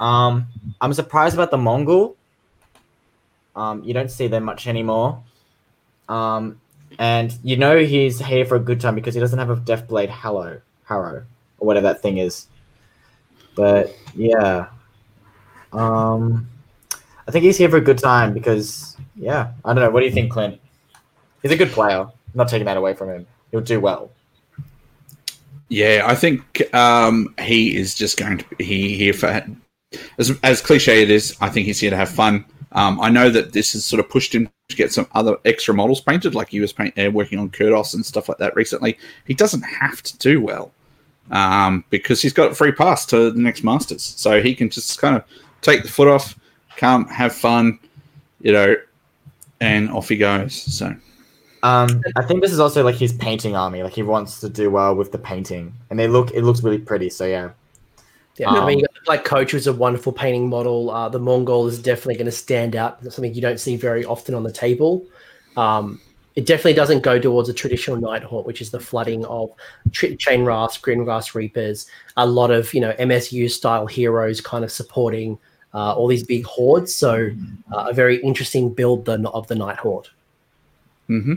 Um, 0.00 0.46
I'm 0.80 0.92
surprised 0.92 1.34
about 1.34 1.50
the 1.50 1.56
Mourngul. 1.56 2.14
Um, 3.56 3.82
you 3.82 3.92
don't 3.92 4.10
see 4.10 4.28
them 4.28 4.44
much 4.44 4.66
anymore. 4.66 5.22
Um, 6.08 6.60
and 6.98 7.36
you 7.42 7.56
know 7.56 7.78
he's 7.78 8.18
here 8.18 8.44
for 8.44 8.56
a 8.56 8.60
good 8.60 8.80
time 8.80 8.94
because 8.94 9.14
he 9.14 9.20
doesn't 9.20 9.38
have 9.38 9.50
a 9.50 9.56
Deathblade 9.56 10.08
Hallow, 10.08 10.60
Harrow, 10.84 11.24
or 11.58 11.66
whatever 11.66 11.88
that 11.88 12.00
thing 12.00 12.18
is. 12.18 12.46
But 13.54 13.94
yeah, 14.14 14.68
um, 15.72 16.48
I 17.28 17.30
think 17.30 17.44
he's 17.44 17.58
here 17.58 17.68
for 17.68 17.76
a 17.76 17.82
good 17.82 17.98
time 17.98 18.32
because 18.32 18.96
yeah, 19.14 19.52
I 19.62 19.74
don't 19.74 19.84
know. 19.84 19.90
What 19.90 20.00
do 20.00 20.06
you 20.06 20.12
think, 20.12 20.32
Clint? 20.32 20.58
He's 21.42 21.52
a 21.52 21.56
good 21.56 21.70
player. 21.70 22.00
I'm 22.00 22.12
not 22.34 22.48
taking 22.48 22.64
that 22.64 22.78
away 22.78 22.94
from 22.94 23.10
him. 23.10 23.26
He'll 23.50 23.60
do 23.60 23.80
well. 23.80 24.10
Yeah, 25.68 26.04
I 26.06 26.14
think 26.14 26.74
um, 26.74 27.34
he 27.38 27.76
is 27.76 27.94
just 27.94 28.16
going 28.16 28.38
to 28.38 28.44
be 28.56 28.96
here 28.96 29.12
for 29.12 29.46
as 30.18 30.38
as 30.42 30.62
cliche 30.62 31.02
it 31.02 31.10
is. 31.10 31.36
I 31.42 31.50
think 31.50 31.66
he's 31.66 31.78
here 31.78 31.90
to 31.90 31.96
have 31.96 32.08
fun. 32.08 32.46
Um, 32.72 32.98
I 33.00 33.10
know 33.10 33.28
that 33.28 33.52
this 33.52 33.74
has 33.74 33.84
sort 33.84 34.00
of 34.00 34.08
pushed 34.08 34.34
him 34.34 34.48
to 34.68 34.76
get 34.76 34.92
some 34.92 35.06
other 35.12 35.36
extra 35.44 35.74
models 35.74 36.00
painted, 36.00 36.34
like 36.34 36.48
he 36.48 36.60
was 36.60 36.72
paint, 36.72 36.98
uh, 36.98 37.10
working 37.10 37.38
on 37.38 37.50
Kurdoss 37.50 37.94
and 37.94 38.04
stuff 38.04 38.28
like 38.28 38.38
that 38.38 38.56
recently. 38.56 38.98
He 39.26 39.34
doesn't 39.34 39.62
have 39.62 40.02
to 40.02 40.18
do 40.18 40.40
well 40.40 40.72
um, 41.30 41.84
because 41.90 42.20
he's 42.20 42.34
got 42.34 42.52
a 42.52 42.54
free 42.54 42.72
pass 42.72 43.04
to 43.06 43.30
the 43.30 43.40
next 43.40 43.64
Masters, 43.64 44.02
so 44.02 44.42
he 44.42 44.54
can 44.54 44.70
just 44.70 44.98
kind 44.98 45.16
of 45.16 45.24
take 45.62 45.82
the 45.82 45.88
foot 45.88 46.08
off, 46.08 46.37
come 46.78 47.06
have 47.08 47.34
fun, 47.34 47.78
you 48.40 48.52
know, 48.52 48.74
and 49.60 49.90
off 49.90 50.08
he 50.08 50.16
goes. 50.16 50.54
So. 50.54 50.94
Um, 51.64 52.02
I 52.16 52.22
think 52.22 52.40
this 52.40 52.52
is 52.52 52.60
also 52.60 52.84
like 52.84 52.94
his 52.94 53.12
painting 53.12 53.56
army. 53.56 53.82
Like 53.82 53.92
he 53.92 54.02
wants 54.02 54.40
to 54.40 54.48
do 54.48 54.70
well 54.70 54.94
with 54.94 55.12
the 55.12 55.18
painting, 55.18 55.74
and 55.90 55.98
they 55.98 56.08
look 56.08 56.30
it 56.30 56.44
looks 56.44 56.62
really 56.62 56.78
pretty. 56.78 57.10
So 57.10 57.26
yeah, 57.26 57.50
yeah, 58.38 58.50
I 58.50 58.64
mean, 58.64 58.84
like 59.06 59.24
Coach 59.24 59.52
was 59.52 59.66
a 59.66 59.72
wonderful 59.72 60.12
painting 60.12 60.48
model. 60.48 60.90
Uh, 60.90 61.08
the 61.08 61.18
Mourngul 61.18 61.68
is 61.68 61.80
definitely 61.80 62.14
going 62.14 62.26
to 62.26 62.32
stand 62.32 62.76
out. 62.76 63.02
That's 63.02 63.16
something 63.16 63.34
you 63.34 63.42
don't 63.42 63.58
see 63.58 63.76
very 63.76 64.04
often 64.04 64.34
on 64.34 64.44
the 64.44 64.52
table. 64.52 65.04
Um, 65.56 66.00
it 66.36 66.46
definitely 66.46 66.74
doesn't 66.74 67.02
go 67.02 67.18
towards 67.18 67.48
a 67.48 67.52
traditional 67.52 67.96
nighthaunt, 67.96 68.46
which 68.46 68.60
is 68.60 68.70
the 68.70 68.78
flooding 68.78 69.24
of 69.24 69.50
Ch- 69.90 70.16
Chain 70.18 70.44
Rasp, 70.44 70.84
Grimghast 70.84 71.34
Reapers, 71.34 71.86
a 72.16 72.24
lot 72.24 72.52
of 72.52 72.72
you 72.72 72.80
know 72.80 72.92
MSU 72.92 73.50
style 73.50 73.86
heroes 73.86 74.40
kind 74.40 74.62
of 74.62 74.70
supporting 74.70 75.36
uh, 75.74 75.94
all 75.94 76.06
these 76.06 76.24
big 76.24 76.44
hordes. 76.44 76.94
So 76.94 77.30
uh, 77.72 77.86
a 77.88 77.92
very 77.92 78.16
interesting 78.22 78.72
build 78.72 79.04
the, 79.04 79.28
of 79.30 79.46
the 79.48 79.54
Nighthaunt. 79.54 80.06
Mm-hmm 81.08 81.34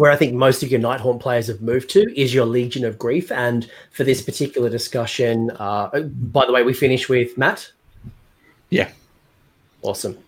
where 0.00 0.10
I 0.10 0.16
think 0.16 0.34
most 0.34 0.62
of 0.62 0.70
your 0.70 0.80
Nighthaunt 0.80 1.20
players 1.20 1.46
have 1.48 1.60
moved 1.60 1.90
to 1.90 2.18
is 2.18 2.32
your 2.32 2.46
Legion 2.46 2.84
of 2.84 2.98
Grief. 2.98 3.30
And 3.30 3.70
for 3.92 4.02
this 4.02 4.22
particular 4.22 4.70
discussion, 4.70 5.50
uh, 5.52 6.00
by 6.00 6.46
the 6.46 6.52
way, 6.52 6.62
we 6.62 6.72
finish 6.72 7.08
with 7.08 7.36
Matt. 7.36 7.70
Yeah. 8.70 8.90
Awesome. 9.82 10.18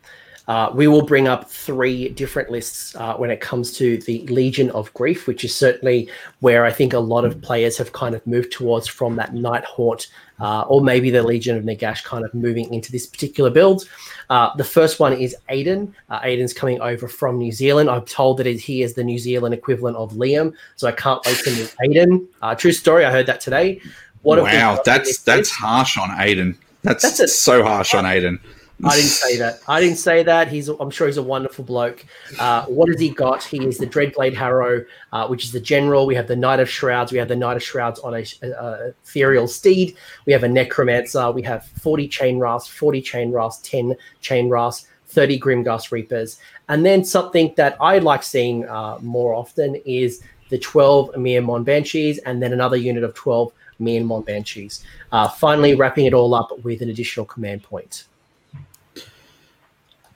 Uh, 0.48 0.70
we 0.74 0.88
will 0.88 1.02
bring 1.02 1.28
up 1.28 1.48
three 1.48 2.08
different 2.10 2.50
lists 2.50 2.96
uh, 2.96 3.14
when 3.14 3.30
it 3.30 3.40
comes 3.40 3.72
to 3.72 3.98
the 3.98 4.26
Legion 4.26 4.70
of 4.70 4.92
Grief, 4.94 5.26
which 5.26 5.44
is 5.44 5.54
certainly 5.54 6.08
where 6.40 6.64
I 6.64 6.72
think 6.72 6.92
a 6.92 6.98
lot 6.98 7.24
of 7.24 7.40
players 7.40 7.78
have 7.78 7.92
kind 7.92 8.14
of 8.14 8.26
moved 8.26 8.50
towards 8.50 8.88
from 8.88 9.14
that 9.16 9.32
Nighthaunt, 9.32 10.08
uh, 10.40 10.62
or 10.62 10.80
maybe 10.80 11.10
the 11.10 11.22
Legion 11.22 11.56
of 11.56 11.62
Nagash 11.62 12.02
kind 12.02 12.24
of 12.24 12.34
moving 12.34 12.72
into 12.74 12.90
this 12.90 13.06
particular 13.06 13.50
build. 13.50 13.88
Uh, 14.30 14.54
the 14.56 14.64
first 14.64 14.98
one 14.98 15.12
is 15.12 15.36
Aiden. 15.48 15.92
Uh, 16.10 16.20
Aiden's 16.20 16.52
coming 16.52 16.80
over 16.80 17.06
from 17.06 17.38
New 17.38 17.52
Zealand. 17.52 17.88
I'm 17.88 18.04
told 18.04 18.38
that 18.38 18.46
he 18.46 18.82
is 18.82 18.94
the 18.94 19.04
New 19.04 19.18
Zealand 19.18 19.54
equivalent 19.54 19.96
of 19.96 20.12
Liam, 20.14 20.54
so 20.74 20.88
I 20.88 20.92
can't 20.92 21.24
wait 21.24 21.38
to 21.44 21.50
meet 21.50 21.74
Aiden. 21.84 22.26
Uh, 22.40 22.54
true 22.56 22.72
story, 22.72 23.04
I 23.04 23.12
heard 23.12 23.26
that 23.26 23.40
today. 23.40 23.80
What 24.22 24.40
wow, 24.40 24.80
that's 24.84 25.18
that's 25.22 25.50
harsh 25.50 25.98
on 25.98 26.08
Aiden. 26.10 26.56
That's, 26.82 27.02
that's 27.02 27.20
a, 27.20 27.28
so 27.28 27.62
harsh 27.62 27.94
on 27.94 28.04
Aiden. 28.04 28.40
I 28.84 28.96
didn't 28.96 29.10
say 29.10 29.36
that. 29.38 29.60
I 29.68 29.80
didn't 29.80 29.98
say 29.98 30.22
that. 30.24 30.48
He's. 30.48 30.68
I'm 30.68 30.90
sure 30.90 31.06
he's 31.06 31.16
a 31.16 31.22
wonderful 31.22 31.64
bloke. 31.64 32.04
Uh, 32.38 32.64
what 32.66 32.88
has 32.88 33.00
he 33.00 33.10
got? 33.10 33.42
He 33.42 33.64
is 33.64 33.78
the 33.78 33.86
Dreadblade 33.86 34.34
Harrow, 34.34 34.84
uh, 35.12 35.28
which 35.28 35.44
is 35.44 35.52
the 35.52 35.60
general. 35.60 36.06
We 36.06 36.14
have 36.16 36.26
the 36.26 36.36
Knight 36.36 36.58
of 36.58 36.68
Shrouds. 36.68 37.12
We 37.12 37.18
have 37.18 37.28
the 37.28 37.36
Knight 37.36 37.56
of 37.56 37.62
Shrouds 37.62 38.00
on 38.00 38.14
a, 38.14 38.24
a, 38.42 38.50
a 38.50 38.88
ethereal 39.04 39.46
steed. 39.46 39.96
We 40.26 40.32
have 40.32 40.42
a 40.42 40.48
Necromancer. 40.48 41.30
We 41.30 41.42
have 41.42 41.66
40 41.66 42.08
Chain 42.08 42.38
Rasp, 42.38 42.72
40 42.72 43.02
Chain 43.02 43.30
Rasp, 43.30 43.62
10 43.64 43.94
Chain 44.20 44.48
Rasp, 44.48 44.86
30 45.06 45.38
Grimghast 45.38 45.92
Reapers, 45.92 46.38
and 46.68 46.84
then 46.84 47.04
something 47.04 47.52
that 47.56 47.76
I 47.80 47.98
like 47.98 48.22
seeing 48.22 48.68
uh, 48.68 48.98
more 49.00 49.34
often 49.34 49.76
is 49.84 50.22
the 50.48 50.58
12 50.58 51.16
Mon 51.16 51.64
Banshees, 51.64 52.18
and 52.18 52.42
then 52.42 52.52
another 52.52 52.76
unit 52.76 53.04
of 53.04 53.14
12 53.14 53.52
Mon 53.78 54.22
Banshees. 54.22 54.84
Uh, 55.10 55.28
finally, 55.28 55.74
wrapping 55.74 56.06
it 56.06 56.14
all 56.14 56.34
up 56.34 56.50
with 56.64 56.82
an 56.82 56.90
additional 56.90 57.26
command 57.26 57.62
point. 57.62 58.06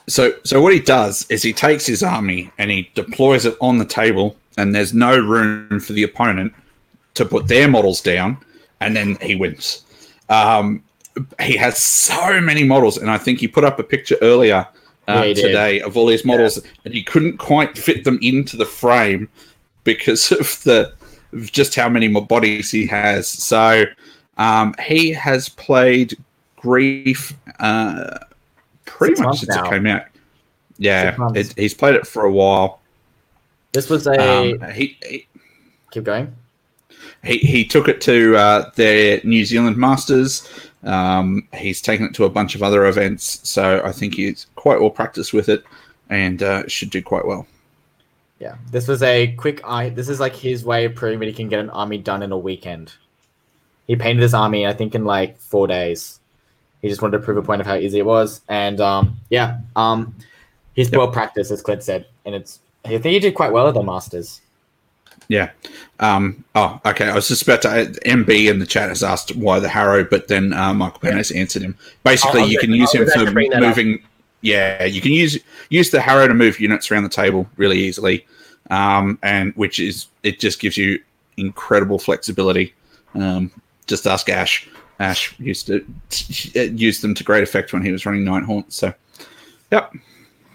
So, 0.09 0.35
so 0.45 0.61
what 0.61 0.73
he 0.73 0.81
does 0.81 1.27
is 1.31 1.43
he 1.43 1.53
takes 1.53 1.87
his 1.87 2.03
army 2.03 2.51
and 2.59 2.71
he 2.71 2.91
deploys 2.95 3.45
it 3.45 3.57
on 3.61 3.79
the 3.79 3.85
table, 3.85 4.37
and 4.57 4.75
there's 4.75 4.95
no 4.95 5.19
room 5.19 5.81
for 5.81 5.93
the 5.93 6.05
opponent 6.05 6.55
to 7.15 7.25
put 7.25 7.49
their 7.49 7.69
models 7.69 8.01
down, 8.01 8.39
and 8.81 8.95
then 8.95 9.17
he 9.21 9.35
wins. 9.35 9.85
Um, 10.29 10.83
he 11.41 11.57
has 11.57 11.79
so 11.79 12.41
many 12.41 12.63
models, 12.63 12.99
and 12.99 13.11
I 13.11 13.19
think 13.19 13.41
he 13.41 13.49
put 13.49 13.65
up 13.65 13.79
a 13.79 13.83
picture 13.83 14.17
earlier 14.23 14.69
uh, 15.09 15.25
yeah, 15.27 15.35
today 15.35 15.81
of 15.81 15.97
all 15.97 16.09
his 16.09 16.25
models, 16.25 16.59
yeah. 16.63 16.71
and 16.85 16.95
he 16.95 17.03
couldn't 17.03 17.39
quite 17.39 17.77
fit 17.77 18.05
them 18.05 18.19
into 18.23 18.57
the 18.57 18.67
frame 18.67 19.29
because 19.85 20.31
of 20.33 20.63
the 20.65 20.93
just 21.37 21.75
how 21.75 21.89
many 21.89 22.09
more 22.09 22.25
bodies 22.25 22.71
he 22.71 22.87
has. 22.87 23.29
So 23.29 23.85
um, 24.39 24.75
he 24.85 25.11
has 25.13 25.49
played 25.49 26.17
Grief. 26.57 27.35
Uh, 27.59 28.19
pretty 28.97 29.23
much 29.23 29.41
since 29.41 29.55
now. 29.55 29.65
it 29.65 29.71
came 29.71 29.87
out. 29.87 30.03
Yeah, 30.79 31.17
it, 31.35 31.55
he's 31.57 31.75
played 31.75 31.95
it 31.95 32.07
for 32.07 32.25
a 32.25 32.33
while. 32.33 32.81
This 33.73 33.89
was 33.91 34.07
a 34.07 34.13
um, 34.13 34.71
he, 34.73 34.97
he, 35.05 35.27
keep 35.91 36.05
going. 36.05 36.35
He 37.25 37.39
he 37.39 37.65
took 37.65 37.89
it 37.89 38.01
to 38.03 38.37
uh, 38.37 38.71
their 38.75 39.21
New 39.25 39.45
Zealand 39.45 39.77
Masters. 39.77 40.49
Um, 40.85 41.49
he's 41.55 41.81
taken 41.81 42.07
it 42.07 42.15
to 42.15 42.25
a 42.25 42.31
bunch 42.31 42.55
of 42.55 42.63
other 42.63 42.87
events, 42.87 43.41
so 43.49 43.83
I 43.85 43.93
think 43.93 44.15
he's 44.15 44.47
quite 44.55 44.81
well 44.81 44.91
practiced 44.91 45.33
with 45.33 45.49
it, 45.49 45.65
and 46.11 46.43
uh, 46.43 46.67
should 46.69 46.91
do 46.91 47.03
quite 47.03 47.27
well. 47.27 47.47
Yeah, 48.39 48.57
this 48.71 48.87
was 48.87 49.03
a 49.03 49.33
quick 49.33 49.63
eye. 49.65 49.89
This 49.89 50.09
is 50.09 50.21
like 50.21 50.37
his 50.37 50.65
way 50.65 50.85
of 50.85 50.95
proving 50.95 51.21
that 51.21 51.27
he 51.27 51.33
can 51.33 51.49
get 51.49 51.59
an 51.59 51.71
army 51.71 51.99
done 51.99 52.23
in 52.23 52.33
a 52.33 52.39
weekend. 52.39 52.93
He 53.87 53.97
painted 53.97 54.23
this 54.23 54.35
army, 54.35 54.67
I 54.67 54.75
think, 54.75 54.95
in 54.95 55.05
like 55.05 55.39
four 55.39 55.67
days. 55.67 56.21
He 56.83 56.89
just 56.89 57.03
wanted 57.03 57.19
to 57.19 57.25
prove 57.25 57.37
a 57.37 57.43
point 57.43 57.61
of 57.61 57.67
how 57.67 57.77
easy 57.77 57.99
it 57.99 58.07
was. 58.07 58.43
And 58.49 58.81
um, 58.81 59.19
yeah, 59.31 59.61
um, 59.75 60.15
he's 60.75 60.91
yep. 60.91 60.99
well 60.99 61.11
practiced, 61.11 61.51
as 61.51 61.63
Clint 61.63 61.83
said, 61.83 62.07
and 62.25 62.35
it's. 62.35 62.61
I 62.85 62.91
think 62.91 63.05
he 63.07 63.19
did 63.19 63.35
quite 63.35 63.53
well 63.53 63.67
at 63.67 63.75
the 63.75 63.83
Masters. 63.83 64.41
Yeah. 65.29 65.51
Um, 65.99 66.45
oh, 66.55 66.81
okay. 66.87 67.09
I 67.09 67.15
was 67.15 67.29
just 67.29 67.43
about 67.43 67.63
to. 67.63 67.69
MB 68.07 68.51
in 68.51 68.59
the 68.59 68.67
chat 68.67 68.89
has 68.89 69.03
asked 69.03 69.35
why 69.35 69.59
the 69.59 69.69
Harrow, 69.69 70.05
but 70.05 70.29
then 70.29 70.53
uh, 70.53 70.73
Michael 70.73 71.01
Panis 71.01 71.31
answered 71.31 71.63
him. 71.63 71.77
Basically, 72.05 72.43
I'll, 72.43 72.49
you 72.49 72.59
can 72.59 72.73
use 72.73 72.93
him 72.93 73.07
for 73.07 73.31
moving. 73.33 74.03
Yeah, 74.43 74.85
you 74.85 75.01
can 75.01 75.13
use 75.13 75.39
use 75.71 75.91
the 75.91 76.01
Harrow 76.01 76.29
to 76.29 76.35
move 76.35 76.61
units 76.61 76.91
around 76.91 77.03
the 77.03 77.09
table 77.09 77.49
really 77.57 77.79
easily, 77.79 78.27
um, 78.71 79.19
and 79.23 79.53
which 79.57 79.81
is 79.81 80.07
it 80.23 80.39
just 80.39 80.61
gives 80.61 80.77
you 80.77 81.03
incredible 81.37 81.99
flexibility. 81.99 82.75
Um, 83.15 83.51
just 83.87 84.07
ask 84.07 84.29
Ash. 84.29 84.69
Ash 84.99 85.39
used 85.39 85.67
to 85.67 85.85
use 86.55 87.01
them 87.01 87.15
to 87.15 87.25
great 87.25 87.43
effect 87.43 87.73
when 87.73 87.83
he 87.83 87.93
was 87.93 88.07
running 88.07 88.25
Nighthaunt. 88.25 88.73
So, 88.73 88.93
yep. 89.71 89.93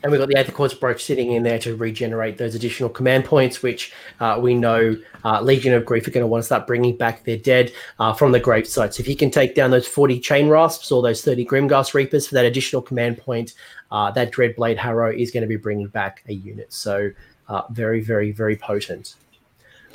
And 0.03 0.11
we've 0.11 0.19
got 0.19 0.30
the 0.30 0.38
Aether 0.38 0.51
Quartz 0.51 0.73
Brooch 0.73 1.03
sitting 1.03 1.34
in 1.34 1.43
there 1.43 1.59
to 1.59 1.76
regenerate 1.76 2.38
those 2.38 2.55
additional 2.55 2.89
command 2.89 3.23
points, 3.23 3.61
which 3.61 3.93
uh, 4.19 4.39
we 4.41 4.55
know 4.55 4.97
uh, 5.23 5.41
Legion 5.41 5.73
of 5.76 5.85
Grief 5.85 6.07
are 6.07 6.11
going 6.11 6.23
to 6.23 6.27
want 6.27 6.41
to 6.41 6.45
start 6.45 6.65
bringing 6.65 6.97
back 6.97 7.23
their 7.23 7.38
dead 7.38 7.72
uh, 7.99 8.11
from 8.11 8.31
the 8.31 8.39
grave 8.39 8.68
sites. 8.68 8.99
If 8.99 9.07
you 9.07 9.15
can 9.15 9.30
take 9.30 9.53
down 9.53 9.69
those 9.69 9.88
40 9.88 10.19
Chain 10.19 10.49
Rasps 10.49 10.91
or 10.91 11.03
those 11.03 11.22
30 11.22 11.45
Grimghast 11.45 11.93
Reapers 11.93 12.27
for 12.27 12.34
that 12.34 12.45
additional 12.45 12.81
command 12.81 13.19
point, 13.19 13.53
uh, 13.91 14.09
that 14.11 14.31
Dreadblade 14.31 14.77
Harrow 14.77 15.11
is 15.11 15.30
going 15.30 15.41
to 15.41 15.47
be 15.47 15.55
bringing 15.55 15.88
back 15.88 16.23
a 16.27 16.34
unit. 16.34 16.73
So 16.73 17.11
uh, 17.47 17.61
very, 17.69 18.01
very, 18.01 18.31
very 18.31 18.55
potent. 18.55 19.15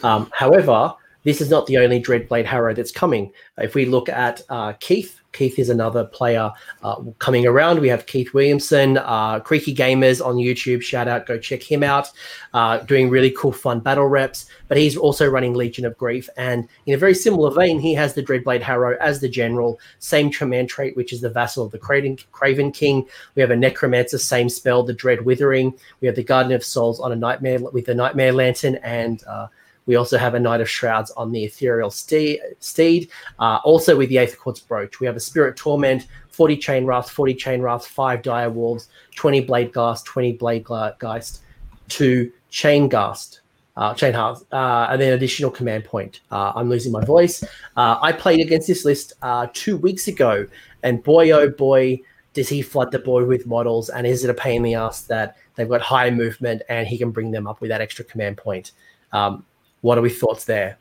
Um, 0.04 0.30
however, 0.32 0.94
this 1.26 1.40
is 1.40 1.50
not 1.50 1.66
the 1.66 1.76
only 1.78 2.00
Dreadblade 2.00 2.44
Harrow 2.44 2.72
that's 2.72 2.92
coming. 2.92 3.32
If 3.58 3.74
we 3.74 3.84
look 3.84 4.08
at 4.08 4.42
uh, 4.48 4.74
Keith, 4.74 5.20
Keith 5.32 5.58
is 5.58 5.70
another 5.70 6.04
player 6.04 6.52
uh, 6.84 7.02
coming 7.18 7.48
around. 7.48 7.80
We 7.80 7.88
have 7.88 8.06
Keith 8.06 8.32
Williamson, 8.32 8.98
uh, 8.98 9.40
Creaky 9.40 9.74
Gamers 9.74 10.24
on 10.24 10.36
YouTube. 10.36 10.82
Shout 10.82 11.08
out, 11.08 11.26
go 11.26 11.36
check 11.36 11.64
him 11.64 11.82
out. 11.82 12.12
Uh, 12.54 12.78
doing 12.78 13.10
really 13.10 13.32
cool, 13.32 13.50
fun 13.50 13.80
battle 13.80 14.06
reps. 14.06 14.46
But 14.68 14.76
he's 14.76 14.96
also 14.96 15.28
running 15.28 15.54
Legion 15.54 15.84
of 15.84 15.98
Grief. 15.98 16.30
And 16.36 16.68
in 16.86 16.94
a 16.94 16.96
very 16.96 17.12
similar 17.12 17.50
vein, 17.50 17.80
he 17.80 17.92
has 17.94 18.14
the 18.14 18.22
Dreadblade 18.22 18.62
Harrow 18.62 18.96
as 19.00 19.20
the 19.20 19.28
general, 19.28 19.80
same 19.98 20.30
command 20.30 20.68
trait, 20.68 20.96
which 20.96 21.12
is 21.12 21.22
the 21.22 21.28
Vassal 21.28 21.66
of 21.66 21.72
the 21.72 21.78
Craven, 21.78 22.16
Craven 22.30 22.70
King. 22.70 23.04
We 23.34 23.42
have 23.42 23.50
a 23.50 23.56
Necromancer, 23.56 24.18
same 24.18 24.48
spell, 24.48 24.84
the 24.84 24.94
Dread 24.94 25.22
Withering. 25.22 25.76
We 26.00 26.06
have 26.06 26.14
the 26.14 26.22
Guardian 26.22 26.54
of 26.54 26.64
Souls 26.64 27.00
on 27.00 27.10
a 27.10 27.16
Nightmare 27.16 27.58
with 27.58 27.86
the 27.86 27.96
Nightmare 27.96 28.32
Lantern 28.32 28.76
and 28.76 29.24
uh, 29.24 29.48
we 29.86 29.96
also 29.96 30.18
have 30.18 30.34
a 30.34 30.40
Knight 30.40 30.60
of 30.60 30.68
Shrouds 30.68 31.10
on 31.12 31.32
the 31.32 31.44
Ethereal 31.44 31.90
Steed. 31.90 33.08
Uh, 33.38 33.58
also 33.64 33.96
with 33.96 34.08
the 34.08 34.18
Aether 34.18 34.36
Quartz 34.36 34.60
Brooch, 34.60 35.00
we 35.00 35.06
have 35.06 35.16
a 35.16 35.20
Spirit 35.20 35.56
Torment, 35.56 36.06
40 36.30 36.56
Chain 36.56 36.84
Rasp, 36.84 37.12
40 37.12 37.34
Chain 37.34 37.62
Rasp, 37.62 37.88
5 37.90 38.22
Dire 38.22 38.50
Wolves, 38.50 38.88
20 39.14 39.40
Blade 39.42 39.72
Ghast, 39.72 40.04
20 40.04 40.32
Blade 40.32 40.64
Geist, 40.98 41.42
2 41.88 42.30
Chain 42.50 42.88
Ghast. 42.88 43.40
Uh, 43.78 43.92
chain 43.92 44.14
Heart, 44.14 44.38
uh, 44.52 44.86
and 44.88 44.98
then 44.98 45.12
additional 45.12 45.50
command 45.50 45.84
point. 45.84 46.20
Uh, 46.30 46.50
I'm 46.54 46.70
losing 46.70 46.92
my 46.92 47.04
voice. 47.04 47.44
Uh, 47.76 47.98
I 48.00 48.10
played 48.10 48.40
against 48.40 48.66
this 48.66 48.86
list 48.86 49.12
uh, 49.20 49.48
two 49.52 49.76
weeks 49.76 50.08
ago, 50.08 50.46
and 50.82 51.02
boy, 51.02 51.30
oh 51.32 51.50
boy, 51.50 52.00
does 52.32 52.48
he 52.48 52.62
flood 52.62 52.90
the 52.90 52.98
board 52.98 53.26
with 53.26 53.46
models, 53.46 53.90
and 53.90 54.06
is 54.06 54.24
it 54.24 54.30
a 54.30 54.34
pain 54.34 54.56
in 54.56 54.62
the 54.62 54.74
ass 54.76 55.02
that 55.02 55.36
they've 55.56 55.68
got 55.68 55.82
high 55.82 56.08
movement 56.08 56.62
and 56.70 56.88
he 56.88 56.96
can 56.96 57.10
bring 57.10 57.32
them 57.32 57.46
up 57.46 57.60
with 57.60 57.68
that 57.68 57.82
extra 57.82 58.02
command 58.02 58.38
point? 58.38 58.72
Um, 59.12 59.44
what 59.80 59.98
are 59.98 60.02
we 60.02 60.10
thoughts 60.10 60.44
there? 60.44 60.78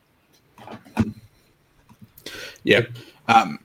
Yeah. 2.64 2.82
Um, 3.28 3.60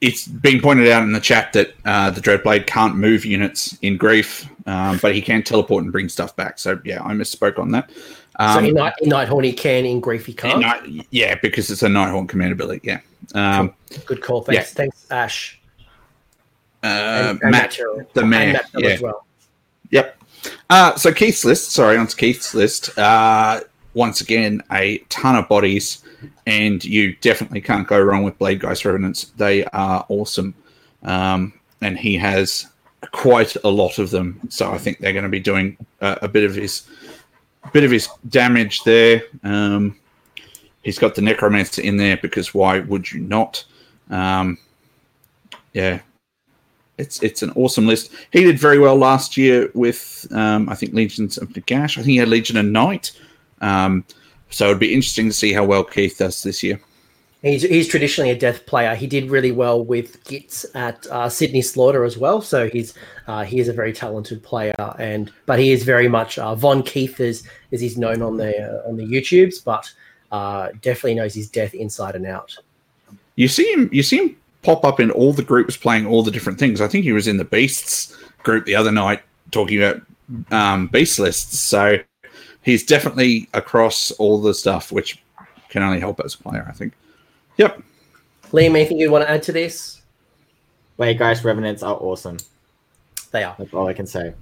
it's 0.00 0.26
being 0.26 0.60
pointed 0.60 0.88
out 0.88 1.02
in 1.02 1.12
the 1.12 1.20
chat 1.20 1.52
that 1.52 1.74
uh, 1.84 2.10
the 2.10 2.20
Dreadblade 2.20 2.66
can't 2.66 2.96
move 2.96 3.24
units 3.24 3.76
in 3.82 3.96
Grief, 3.96 4.48
um, 4.66 4.98
but 5.02 5.14
he 5.14 5.20
can 5.20 5.42
teleport 5.42 5.84
and 5.84 5.92
bring 5.92 6.08
stuff 6.08 6.34
back. 6.36 6.58
So, 6.58 6.80
yeah, 6.84 7.02
I 7.02 7.12
misspoke 7.12 7.58
on 7.58 7.70
that. 7.72 7.90
Um, 8.36 8.64
so 8.64 8.68
in, 8.68 8.74
Night, 8.74 8.94
in 9.02 9.10
Nighthaunt 9.10 9.44
he 9.44 9.52
can, 9.52 9.84
in 9.84 10.00
Grief 10.00 10.24
he 10.24 10.32
can't? 10.32 10.60
Night, 10.60 11.06
yeah, 11.10 11.34
because 11.42 11.70
it's 11.70 11.82
a 11.82 11.88
Nighthaunt 11.88 12.28
command 12.28 12.52
ability, 12.52 12.80
yeah. 12.82 13.00
Um, 13.34 13.74
Good 14.06 14.22
call. 14.22 14.40
Thanks, 14.40 14.70
yeah. 14.70 14.74
thanks 14.74 15.06
Ash. 15.10 15.60
Uh, 16.82 16.86
and, 16.86 17.42
and 17.42 17.50
Matt, 17.50 17.78
Matt 17.78 18.14
the 18.14 18.24
mayor, 18.24 18.60
yeah. 18.78 18.88
as 18.88 19.00
well. 19.02 19.26
Yep. 19.90 20.16
Uh, 20.70 20.96
so 20.96 21.12
Keith's 21.12 21.44
list, 21.44 21.72
sorry, 21.72 21.98
on 21.98 22.06
Keith's 22.06 22.54
list, 22.54 22.98
uh, 22.98 23.60
once 23.94 24.20
again 24.20 24.62
a 24.72 24.98
ton 25.08 25.36
of 25.36 25.48
bodies, 25.48 26.04
and 26.46 26.84
you 26.84 27.14
definitely 27.16 27.60
can't 27.60 27.88
go 27.88 28.00
wrong 28.00 28.22
with 28.22 28.38
Blade 28.38 28.60
Geist 28.60 28.84
Revenants. 28.84 29.32
They 29.36 29.64
are 29.66 30.04
awesome, 30.08 30.54
um, 31.02 31.52
and 31.80 31.98
he 31.98 32.16
has 32.16 32.66
quite 33.12 33.56
a 33.64 33.68
lot 33.68 33.98
of 33.98 34.10
them. 34.10 34.40
So 34.48 34.70
I 34.70 34.78
think 34.78 34.98
they're 34.98 35.12
going 35.12 35.24
to 35.24 35.30
be 35.30 35.40
doing 35.40 35.76
a, 36.00 36.18
a 36.22 36.28
bit 36.28 36.44
of 36.44 36.54
his 36.54 36.86
bit 37.72 37.84
of 37.84 37.90
his 37.90 38.08
damage 38.28 38.82
there. 38.84 39.22
Um, 39.44 39.96
he's 40.82 40.98
got 40.98 41.14
the 41.14 41.22
Necromancer 41.22 41.82
in 41.82 41.96
there 41.96 42.16
because 42.16 42.54
why 42.54 42.80
would 42.80 43.10
you 43.12 43.20
not? 43.20 43.64
Um, 44.10 44.58
yeah, 45.72 46.00
it's 46.98 47.22
it's 47.22 47.42
an 47.42 47.52
awesome 47.54 47.86
list. 47.86 48.12
He 48.32 48.44
did 48.44 48.58
very 48.58 48.78
well 48.78 48.96
last 48.96 49.36
year 49.36 49.70
with 49.74 50.26
um, 50.32 50.68
I 50.68 50.74
think 50.74 50.92
Legions 50.92 51.38
of 51.38 51.48
Nagash. 51.50 51.92
I 51.92 52.02
think 52.02 52.06
he 52.06 52.16
had 52.16 52.28
Legion 52.28 52.56
of 52.56 52.66
Night. 52.66 53.12
Um, 53.60 54.04
so 54.50 54.66
it'd 54.66 54.80
be 54.80 54.94
interesting 54.94 55.28
to 55.28 55.32
see 55.32 55.52
how 55.52 55.64
well 55.64 55.84
Keith 55.84 56.18
does 56.18 56.42
this 56.42 56.62
year. 56.62 56.80
He's, 57.42 57.62
he's 57.62 57.88
traditionally 57.88 58.30
a 58.30 58.38
death 58.38 58.66
player. 58.66 58.94
He 58.94 59.06
did 59.06 59.30
really 59.30 59.52
well 59.52 59.82
with 59.82 60.22
Gitz 60.24 60.66
at 60.74 61.06
uh, 61.06 61.28
Sydney 61.30 61.62
Slaughter 61.62 62.04
as 62.04 62.18
well. 62.18 62.42
So 62.42 62.68
he's 62.68 62.92
uh, 63.26 63.44
he 63.44 63.60
is 63.60 63.68
a 63.68 63.72
very 63.72 63.94
talented 63.94 64.42
player, 64.42 64.74
and 64.98 65.32
but 65.46 65.58
he 65.58 65.70
is 65.70 65.82
very 65.82 66.06
much 66.06 66.38
uh, 66.38 66.54
Von 66.54 66.82
Keith 66.82 67.18
as 67.18 67.42
as 67.72 67.80
he's 67.80 67.96
known 67.96 68.20
on 68.20 68.36
the 68.36 68.58
uh, 68.58 68.86
on 68.88 68.96
the 68.96 69.04
YouTubes, 69.04 69.64
but 69.64 69.90
uh, 70.32 70.68
definitely 70.82 71.14
knows 71.14 71.34
his 71.34 71.48
death 71.48 71.72
inside 71.72 72.14
and 72.14 72.26
out. 72.26 72.58
You 73.36 73.48
see 73.48 73.72
him. 73.72 73.88
You 73.90 74.02
see 74.02 74.18
him 74.18 74.36
pop 74.62 74.84
up 74.84 75.00
in 75.00 75.10
all 75.10 75.32
the 75.32 75.42
groups 75.42 75.78
playing 75.78 76.06
all 76.06 76.22
the 76.22 76.30
different 76.30 76.58
things. 76.58 76.82
I 76.82 76.88
think 76.88 77.04
he 77.04 77.12
was 77.12 77.26
in 77.26 77.38
the 77.38 77.44
Beasts 77.44 78.14
group 78.42 78.66
the 78.66 78.74
other 78.74 78.92
night 78.92 79.22
talking 79.50 79.82
about 79.82 80.02
um, 80.50 80.88
beast 80.88 81.18
lists. 81.18 81.58
So 81.58 81.98
he's 82.62 82.84
definitely 82.84 83.48
across 83.54 84.10
all 84.12 84.40
the 84.40 84.54
stuff, 84.54 84.92
which 84.92 85.22
can 85.68 85.82
only 85.82 86.00
help 86.00 86.20
as 86.24 86.34
a 86.34 86.38
player, 86.38 86.66
I 86.68 86.72
think. 86.72 86.94
Yep. 87.56 87.82
Liam, 88.52 88.70
anything 88.70 88.98
you 88.98 89.10
want 89.10 89.24
to 89.24 89.30
add 89.30 89.42
to 89.44 89.52
this? 89.52 90.02
Wait, 90.96 91.18
guys, 91.18 91.44
Revenants 91.44 91.82
are 91.82 91.94
awesome. 91.94 92.36
They 93.30 93.44
are. 93.44 93.54
That's 93.58 93.72
all 93.72 93.86
I 93.86 93.94
can 93.94 94.06
say. 94.06 94.34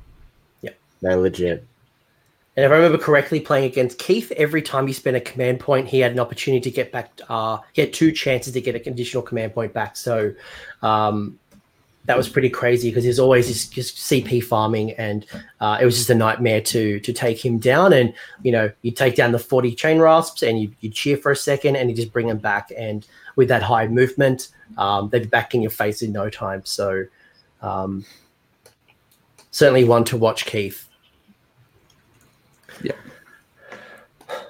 Yeah. 0.63 0.71
They're 1.03 1.17
legit. 1.17 1.65
And 2.57 2.65
if 2.65 2.73
I 2.73 2.75
remember 2.75 2.99
correctly, 2.99 3.39
playing 3.39 3.67
against 3.67 3.99
Keith, 3.99 4.33
every 4.33 4.63
time 4.63 4.89
he 4.89 4.93
spent 4.93 5.17
a 5.17 5.21
command 5.21 5.61
point, 5.61 5.87
he 5.87 6.01
had 6.01 6.11
an 6.11 6.19
opportunity 6.19 6.61
to 6.69 6.75
get 6.75 6.91
back. 6.91 7.13
Uh, 7.29 7.59
he 7.73 7.83
had 7.83 7.93
two 7.93 8.11
chances 8.11 8.53
to 8.55 8.61
get 8.61 8.75
a 8.75 8.81
conditional 8.81 9.23
command 9.23 9.55
point 9.55 9.73
back. 9.73 9.97
So 9.97 10.35
um, 10.83 11.39
that 12.05 12.17
was 12.17 12.29
pretty 12.29 12.49
crazy 12.49 12.89
because 12.89 13.05
he's 13.05 13.19
always 13.19 13.49
just, 13.49 13.73
just, 13.73 13.97
CP 13.97 14.43
farming, 14.43 14.93
and 14.93 15.27
uh, 15.61 15.79
it 15.81 15.85
was 15.85 15.97
just 15.97 16.09
a 16.11 16.15
nightmare 16.15 16.61
to 16.63 17.01
to 17.01 17.13
take 17.13 17.45
him 17.45 17.59
down. 17.59 17.93
And 17.93 18.15
you 18.43 18.53
know, 18.53 18.71
you 18.83 18.91
take 18.91 19.17
down 19.17 19.33
the 19.33 19.39
forty 19.39 19.75
chain 19.75 19.99
rasps, 19.99 20.43
and 20.43 20.61
you 20.61 20.73
you 20.81 20.91
cheer 20.91 21.17
for 21.17 21.33
a 21.33 21.37
second, 21.37 21.77
and 21.77 21.91
you 21.91 21.97
just 21.97 22.13
bring 22.13 22.29
him 22.29 22.39
back. 22.39 22.73
And 22.77 23.07
with 23.37 23.49
that 23.49 23.63
high 23.63 23.87
movement, 23.87 24.49
um, 24.79 25.11
they'd 25.11 25.23
be 25.23 25.29
back 25.29 25.55
in 25.55 25.61
your 25.61 25.71
face 25.71 26.03
in 26.03 26.13
no 26.13 26.31
time. 26.31 26.63
So 26.65 27.05
um, 27.61 28.05
certainly 29.51 29.85
one 29.85 30.05
to 30.05 30.17
watch, 30.17 30.47
Keith. 30.47 30.89
Yeah 32.83 32.93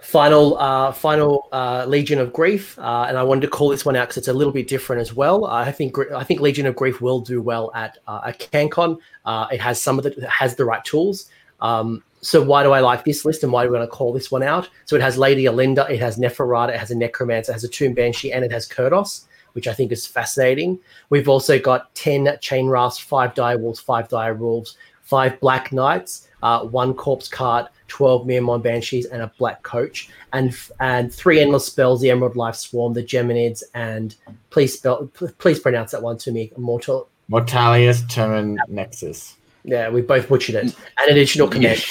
final 0.08 0.56
uh, 0.56 0.90
final 0.90 1.48
uh, 1.52 1.84
Legion 1.86 2.18
of 2.18 2.32
Grief, 2.32 2.78
uh, 2.78 3.04
and 3.08 3.18
I 3.18 3.22
wanted 3.22 3.42
to 3.42 3.48
call 3.48 3.68
this 3.68 3.84
one 3.84 3.94
out 3.94 4.08
because 4.08 4.16
it's 4.16 4.28
a 4.28 4.32
little 4.32 4.54
bit 4.54 4.66
different 4.66 5.02
as 5.02 5.12
well. 5.12 5.44
I 5.44 5.70
think 5.70 5.96
I 6.14 6.24
think 6.24 6.40
Legion 6.40 6.64
of 6.64 6.74
Grief 6.74 7.02
will 7.02 7.20
do 7.20 7.42
well 7.42 7.70
at 7.74 7.98
uh, 8.06 8.22
at 8.26 8.38
CanCon. 8.38 8.98
Uh, 9.26 9.46
it 9.52 9.60
has 9.60 9.80
some 9.80 9.98
of 9.98 10.04
the 10.04 10.26
has 10.30 10.56
the 10.56 10.64
right 10.64 10.82
tools. 10.82 11.28
Um, 11.60 12.02
so 12.22 12.42
why 12.42 12.62
do 12.62 12.72
I 12.72 12.80
like 12.80 13.04
this 13.04 13.24
list 13.26 13.42
and 13.42 13.52
why 13.52 13.64
do 13.64 13.70
we 13.70 13.78
want 13.78 13.88
to 13.88 13.94
call 13.94 14.12
this 14.14 14.30
one 14.30 14.42
out? 14.42 14.70
So 14.86 14.96
it 14.96 15.02
has 15.02 15.18
Lady 15.18 15.44
Olynder, 15.44 15.88
it 15.90 16.00
has 16.00 16.18
Neferata, 16.18 16.70
it 16.70 16.78
has 16.78 16.90
a 16.90 16.96
Necromancer, 16.96 17.52
it 17.52 17.54
has 17.54 17.64
a 17.64 17.68
Tomb 17.68 17.92
Banshee, 17.92 18.32
and 18.32 18.44
it 18.44 18.50
has 18.50 18.66
Kurdoss, 18.66 19.26
which 19.52 19.68
I 19.68 19.74
think 19.74 19.92
is 19.92 20.06
fascinating. 20.06 20.80
We've 21.10 21.28
also 21.28 21.58
got 21.58 21.94
10 21.94 22.38
Chain 22.40 22.66
Rasps, 22.66 23.04
5 23.04 23.34
Dire 23.34 23.58
Wolves, 23.58 23.78
5 23.78 24.08
Dire 24.08 24.34
Wolves, 24.34 24.76
5 25.02 25.38
Black 25.38 25.72
Knights, 25.72 26.28
uh, 26.42 26.64
1 26.64 26.94
Corpse 26.94 27.28
Cart, 27.28 27.70
12 27.88 28.26
Myrmourn 28.26 28.62
Banshees, 28.62 29.06
and 29.06 29.22
a 29.22 29.32
Black 29.38 29.62
Coach, 29.62 30.08
and 30.32 30.56
and 30.80 31.12
three 31.12 31.40
endless 31.40 31.66
spells: 31.66 32.00
the 32.00 32.10
Emerald 32.10 32.36
Life 32.36 32.56
Swarm, 32.56 32.94
the 32.94 33.02
Geminids, 33.02 33.62
and 33.74 34.14
please 34.50 34.74
spell 34.74 35.06
please 35.38 35.58
pronounce 35.58 35.90
that 35.92 36.02
one 36.02 36.18
to 36.18 36.32
me. 36.32 36.52
Mortal 36.56 37.08
Mortalius 37.30 38.02
Termin 38.08 38.56
Nexus. 38.68 39.36
Yeah, 39.64 39.90
we 39.90 40.00
both 40.00 40.28
butchered 40.28 40.54
it. 40.54 40.76
An 40.98 41.10
additional 41.10 41.48
command. 41.56 41.84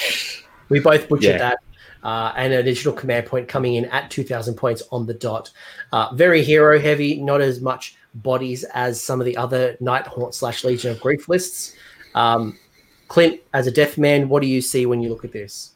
We 0.70 0.80
both 0.80 1.08
butchered 1.08 1.32
yeah. 1.32 1.38
that. 1.38 1.58
Uh, 2.04 2.32
and 2.38 2.54
an 2.54 2.60
additional 2.60 2.94
command 2.94 3.26
point 3.26 3.48
coming 3.48 3.76
in 3.76 3.86
at 3.86 4.10
2,000 4.10 4.56
points 4.56 4.84
on 4.92 5.06
the 5.06 5.14
dot. 5.14 5.52
Uh, 5.92 6.14
very 6.14 6.44
hero 6.44 6.80
heavy, 6.80 7.22
not 7.22 7.42
as 7.42 7.60
much 7.60 7.96
bodies 8.14 8.64
as 8.74 9.02
some 9.02 9.20
of 9.20 9.26
the 9.26 9.36
other 9.36 9.78
Nighthaunt 9.82 10.34
slash 10.34 10.64
Legion 10.64 10.92
of 10.92 11.02
Grief 11.02 11.28
lists. 11.28 11.76
Um, 12.16 12.58
Clint, 13.08 13.42
as 13.54 13.68
a 13.68 13.72
deaf 13.72 13.98
man, 13.98 14.30
what 14.30 14.42
do 14.42 14.48
you 14.48 14.62
see 14.62 14.86
when 14.86 15.02
you 15.02 15.10
look 15.10 15.26
at 15.26 15.32
this? 15.32 15.72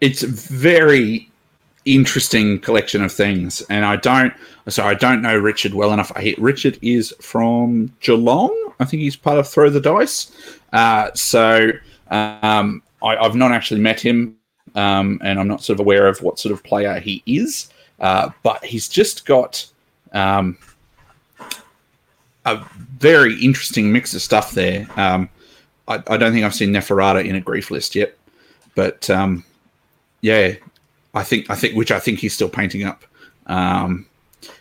It's 0.00 0.22
a 0.22 0.28
very 0.28 1.30
interesting 1.84 2.58
collection 2.60 3.02
of 3.02 3.12
things, 3.12 3.62
and 3.70 3.84
I 3.84 3.96
don't. 3.96 4.32
So 4.68 4.84
I 4.84 4.94
don't 4.94 5.22
know 5.22 5.36
Richard 5.36 5.74
well 5.74 5.92
enough. 5.92 6.12
I, 6.16 6.34
Richard 6.38 6.78
is 6.82 7.14
from 7.20 7.92
Geelong. 8.00 8.54
I 8.80 8.84
think 8.84 9.02
he's 9.02 9.16
part 9.16 9.38
of 9.38 9.48
Throw 9.48 9.70
the 9.70 9.80
Dice. 9.80 10.32
Uh, 10.72 11.10
so 11.14 11.70
um, 12.10 12.82
I, 13.02 13.22
have 13.22 13.36
not 13.36 13.52
actually 13.52 13.80
met 13.80 14.00
him, 14.00 14.36
um, 14.74 15.20
and 15.22 15.38
I'm 15.38 15.48
not 15.48 15.62
sort 15.62 15.76
of 15.76 15.80
aware 15.80 16.06
of 16.06 16.20
what 16.22 16.38
sort 16.38 16.52
of 16.52 16.62
player 16.62 16.98
he 16.98 17.22
is. 17.26 17.70
Uh, 17.98 18.30
but 18.42 18.62
he's 18.64 18.88
just 18.88 19.24
got 19.24 19.64
um, 20.12 20.58
a 22.44 22.62
very 22.98 23.40
interesting 23.42 23.92
mix 23.92 24.14
of 24.14 24.20
stuff 24.20 24.52
there. 24.52 24.86
Um, 24.96 25.30
I, 25.88 26.02
I, 26.08 26.16
don't 26.16 26.32
think 26.32 26.44
I've 26.44 26.54
seen 26.54 26.72
Neferata 26.72 27.24
in 27.24 27.36
a 27.36 27.40
grief 27.40 27.70
list 27.70 27.94
yet, 27.94 28.16
but 28.76 29.10
um, 29.10 29.42
yeah, 30.20 30.54
I 31.14 31.24
think 31.24 31.50
I 31.50 31.56
think 31.56 31.74
which 31.74 31.90
I 31.90 31.98
think 31.98 32.20
he's 32.20 32.34
still 32.34 32.48
painting 32.48 32.84
up. 32.84 33.04
Um, 33.48 34.06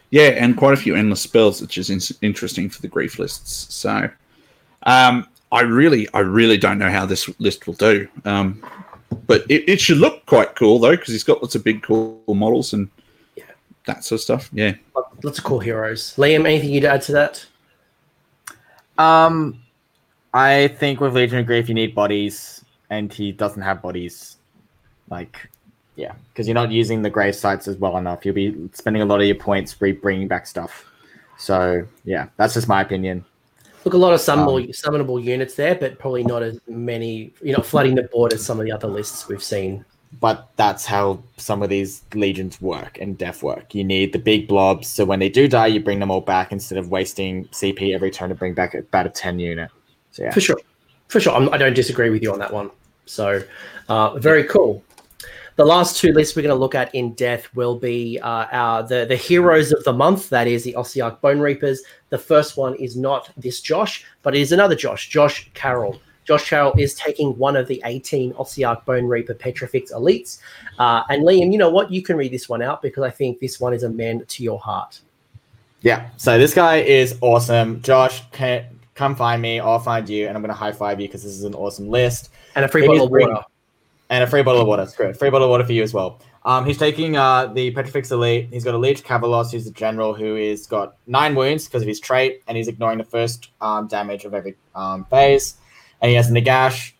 yeah, 0.09 0.29
and 0.29 0.57
quite 0.57 0.73
a 0.73 0.77
few 0.77 0.95
endless 0.95 1.21
spells, 1.21 1.61
which 1.61 1.77
is 1.77 1.89
in- 1.89 2.17
interesting 2.21 2.69
for 2.69 2.81
the 2.81 2.87
grief 2.87 3.19
lists. 3.19 3.73
So, 3.73 4.09
um, 4.83 5.27
I 5.51 5.61
really, 5.61 6.07
I 6.13 6.19
really 6.19 6.57
don't 6.57 6.77
know 6.77 6.89
how 6.89 7.05
this 7.05 7.29
list 7.39 7.67
will 7.67 7.73
do. 7.73 8.07
Um, 8.23 8.63
but 9.27 9.45
it, 9.49 9.67
it, 9.67 9.81
should 9.81 9.97
look 9.97 10.25
quite 10.25 10.55
cool 10.55 10.79
though, 10.79 10.95
because 10.95 11.13
he's 11.13 11.23
got 11.23 11.41
lots 11.41 11.55
of 11.55 11.63
big, 11.63 11.83
cool 11.83 12.21
models, 12.27 12.73
and 12.73 12.89
that 13.85 14.03
sort 14.03 14.19
of 14.19 14.23
stuff. 14.23 14.49
Yeah. 14.53 14.75
Lots 15.23 15.37
of 15.37 15.43
cool 15.43 15.59
heroes. 15.59 16.15
Liam, 16.17 16.45
anything 16.45 16.69
you'd 16.71 16.85
add 16.85 17.01
to 17.03 17.11
that? 17.13 17.45
Um, 18.97 19.61
I 20.33 20.67
think 20.67 20.99
with 20.99 21.15
Legion 21.15 21.39
of 21.39 21.45
Grief, 21.45 21.67
you 21.67 21.75
need 21.75 21.95
bodies, 21.95 22.64
and 22.89 23.11
he 23.11 23.31
doesn't 23.31 23.61
have 23.61 23.81
bodies. 23.81 24.37
Like, 25.09 25.49
yeah, 25.95 26.13
because 26.29 26.47
you're 26.47 26.55
not 26.55 26.71
using 26.71 27.01
the 27.01 27.09
grave 27.09 27.35
sites 27.35 27.67
as 27.67 27.77
well 27.77 27.97
enough. 27.97 28.25
You'll 28.25 28.35
be 28.35 28.69
spending 28.73 29.01
a 29.01 29.05
lot 29.05 29.21
of 29.21 29.27
your 29.27 29.35
points 29.35 29.79
re- 29.81 29.91
bringing 29.91 30.27
back 30.27 30.47
stuff. 30.47 30.85
So, 31.37 31.85
yeah, 32.03 32.27
that's 32.37 32.53
just 32.53 32.67
my 32.67 32.81
opinion. 32.81 33.25
Look, 33.83 33.93
a 33.93 33.97
lot 33.97 34.13
of 34.13 34.19
summonable, 34.19 34.63
um, 34.63 34.67
summonable 34.69 35.23
units 35.23 35.53
there, 35.55 35.75
but 35.75 35.99
probably 35.99 36.23
not 36.23 36.41
as 36.41 36.59
many. 36.67 37.33
You're 37.41 37.57
not 37.57 37.67
flooding 37.67 37.95
the 37.95 38.03
board 38.03 38.33
as 38.33 38.43
some 38.43 38.59
of 38.59 38.65
the 38.65 38.71
other 38.71 38.87
lists 38.87 39.27
we've 39.27 39.43
seen. 39.43 39.85
But 40.19 40.49
that's 40.55 40.85
how 40.85 41.21
some 41.37 41.61
of 41.61 41.69
these 41.69 42.01
legions 42.13 42.59
work 42.61 42.97
and 42.99 43.17
death 43.17 43.43
work. 43.43 43.75
You 43.75 43.83
need 43.83 44.13
the 44.13 44.19
big 44.19 44.47
blobs, 44.47 44.87
so 44.87 45.05
when 45.05 45.19
they 45.19 45.29
do 45.29 45.47
die, 45.47 45.67
you 45.67 45.81
bring 45.81 45.99
them 45.99 46.09
all 46.09 46.21
back 46.21 46.51
instead 46.51 46.77
of 46.77 46.89
wasting 46.89 47.45
CP 47.49 47.93
every 47.93 48.09
turn 48.09 48.29
to 48.29 48.35
bring 48.35 48.53
back 48.53 48.73
about 48.73 49.05
a 49.05 49.09
ten 49.09 49.39
unit. 49.39 49.69
So 50.11 50.23
yeah, 50.23 50.31
For 50.31 50.41
sure. 50.41 50.57
For 51.07 51.19
sure. 51.19 51.33
I'm, 51.33 51.53
I 51.53 51.57
don't 51.57 51.73
disagree 51.73 52.09
with 52.09 52.21
you 52.21 52.31
on 52.33 52.39
that 52.39 52.51
one. 52.51 52.71
So, 53.05 53.41
uh, 53.89 54.17
very 54.17 54.43
cool. 54.43 54.83
The 55.57 55.65
last 55.65 55.97
two 55.97 56.11
lists 56.11 56.35
we're 56.35 56.41
going 56.41 56.53
to 56.53 56.59
look 56.59 56.75
at 56.75 56.93
in 56.93 57.13
death 57.13 57.47
will 57.55 57.79
be 57.79 58.19
uh, 58.19 58.45
our 58.51 58.83
the, 58.83 59.05
the 59.07 59.15
heroes 59.15 59.71
of 59.71 59.83
the 59.85 59.93
month. 59.93 60.29
That 60.29 60.47
is 60.47 60.65
the 60.65 60.73
Ossiarch 60.73 61.21
Bone 61.21 61.39
Reapers. 61.39 61.81
The 62.09 62.17
first 62.17 62.57
one 62.57 62.75
is 62.75 62.97
not 62.97 63.31
this 63.37 63.61
Josh, 63.61 64.03
but 64.21 64.35
it 64.35 64.41
is 64.41 64.51
another 64.51 64.75
Josh, 64.75 65.07
Josh 65.07 65.49
Carroll. 65.53 65.97
Josh 66.25 66.49
Carroll 66.49 66.73
is 66.77 66.93
taking 66.95 67.37
one 67.37 67.55
of 67.55 67.67
the 67.67 67.81
18 67.85 68.33
Ossiarch 68.33 68.83
Bone 68.83 69.05
Reaper 69.05 69.33
Petrifex 69.33 69.93
elites. 69.93 70.39
Uh, 70.77 71.03
and 71.09 71.23
Liam, 71.23 71.53
you 71.53 71.57
know 71.57 71.69
what? 71.69 71.89
You 71.89 72.01
can 72.01 72.17
read 72.17 72.33
this 72.33 72.49
one 72.49 72.61
out 72.61 72.81
because 72.81 73.03
I 73.03 73.11
think 73.11 73.39
this 73.39 73.59
one 73.59 73.73
is 73.73 73.83
a 73.83 73.89
man 73.89 74.25
to 74.25 74.43
your 74.43 74.59
heart. 74.59 74.99
Yeah. 75.83 76.09
So 76.17 76.37
this 76.37 76.53
guy 76.53 76.77
is 76.77 77.17
awesome. 77.21 77.81
Josh, 77.81 78.29
come 78.95 79.15
find 79.15 79.41
me. 79.41 79.59
I'll 79.59 79.79
find 79.79 80.09
you, 80.09 80.27
and 80.27 80.35
I'm 80.35 80.41
going 80.41 80.49
to 80.49 80.55
high 80.55 80.71
five 80.71 80.99
you 80.99 81.07
because 81.07 81.23
this 81.23 81.33
is 81.33 81.43
an 81.43 81.53
awesome 81.53 81.89
list. 81.89 82.31
And 82.55 82.65
a 82.65 82.67
free 82.67 82.83
It 82.83 82.87
bottle 82.87 83.05
of 83.05 83.11
water. 83.11 83.43
And 84.09 84.23
a 84.23 84.27
free 84.27 84.41
bottle 84.41 84.61
of 84.61 84.67
water. 84.67 84.87
Good. 84.97 85.17
Free 85.17 85.29
bottle 85.29 85.47
of 85.47 85.51
water 85.51 85.65
for 85.65 85.73
you 85.73 85.83
as 85.83 85.93
well. 85.93 86.19
Um, 86.45 86.63
he's 86.63 86.77
taking 86.77 87.17
uh, 87.17 87.47
the 87.47 87.71
Petrifex 87.71 88.11
Elite. 88.11 88.49
He's 88.51 88.63
got 88.63 88.75
a 88.75 88.77
Liege 88.77 89.03
Kavalos, 89.03 89.51
who's 89.51 89.65
the 89.65 89.71
general 89.71 90.13
who 90.13 90.35
is 90.35 90.67
got 90.67 90.95
nine 91.07 91.33
wounds 91.33 91.65
because 91.65 91.81
of 91.81 91.87
his 91.87 91.99
trait, 91.99 92.43
and 92.47 92.55
he's 92.55 92.67
ignoring 92.67 92.99
the 92.99 93.03
first 93.03 93.49
um, 93.61 93.87
damage 93.87 94.25
of 94.25 94.33
every 94.33 94.55
um, 94.75 95.05
phase. 95.05 95.55
And 96.01 96.09
he 96.09 96.15
has 96.15 96.29
Nagash, 96.29 96.91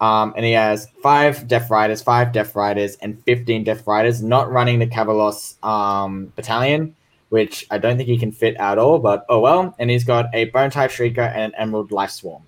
um, 0.00 0.32
and 0.34 0.46
he 0.46 0.52
has 0.52 0.88
five 1.02 1.46
Death 1.46 1.70
Riders, 1.70 2.00
five 2.00 2.32
Death 2.32 2.56
Riders, 2.56 2.96
and 3.02 3.22
15 3.24 3.64
Death 3.64 3.86
Riders, 3.86 4.22
not 4.22 4.50
running 4.50 4.78
the 4.78 4.86
Cavalos 4.86 5.62
um, 5.62 6.32
battalion, 6.34 6.96
which 7.28 7.66
I 7.70 7.78
don't 7.78 7.96
think 7.96 8.08
he 8.08 8.18
can 8.18 8.32
fit 8.32 8.56
at 8.56 8.78
all, 8.78 8.98
but 8.98 9.26
oh 9.28 9.40
well. 9.40 9.74
And 9.78 9.90
he's 9.90 10.04
got 10.04 10.26
a 10.34 10.46
Bone 10.46 10.70
Tithe 10.70 10.90
Shrieker 10.90 11.28
and 11.34 11.52
an 11.52 11.54
Emerald 11.56 11.90
Life 11.92 12.10
Swarm. 12.10 12.42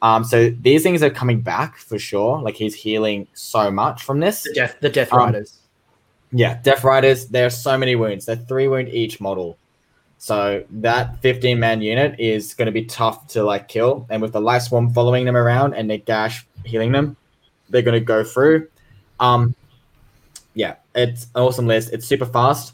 Um, 0.00 0.24
so 0.24 0.50
these 0.50 0.82
things 0.82 1.02
are 1.02 1.10
coming 1.10 1.40
back 1.40 1.76
for 1.78 1.98
sure. 1.98 2.40
Like 2.40 2.56
he's 2.56 2.74
healing 2.74 3.28
so 3.34 3.70
much 3.70 4.02
from 4.02 4.20
this. 4.20 4.42
The 4.42 4.52
death, 4.54 4.76
the 4.80 4.88
death 4.88 5.12
Um, 5.12 5.18
riders. 5.18 5.58
Yeah, 6.34 6.58
Death 6.62 6.82
Riders, 6.82 7.26
there 7.26 7.44
are 7.44 7.50
so 7.50 7.76
many 7.76 7.94
wounds. 7.94 8.24
They're 8.24 8.36
three 8.36 8.66
wound 8.66 8.88
each 8.88 9.20
model. 9.20 9.58
So 10.16 10.64
that 10.70 11.20
15 11.20 11.58
man 11.60 11.82
unit 11.82 12.18
is 12.18 12.54
going 12.54 12.66
to 12.66 12.72
be 12.72 12.84
tough 12.84 13.26
to 13.28 13.42
like 13.44 13.68
kill. 13.68 14.06
And 14.08 14.22
with 14.22 14.32
the 14.32 14.40
Life 14.40 14.62
Swarm 14.62 14.94
following 14.94 15.26
them 15.26 15.36
around 15.36 15.74
and 15.74 15.90
Nagash 15.90 16.44
healing 16.64 16.90
them, 16.90 17.16
they're 17.68 17.82
going 17.82 18.00
to 18.00 18.04
go 18.04 18.24
through. 18.24 18.68
Um, 19.20 19.54
yeah, 20.54 20.76
it's 20.94 21.24
an 21.34 21.42
awesome 21.42 21.66
list. 21.66 21.92
It's 21.92 22.06
super 22.06 22.26
fast. 22.26 22.72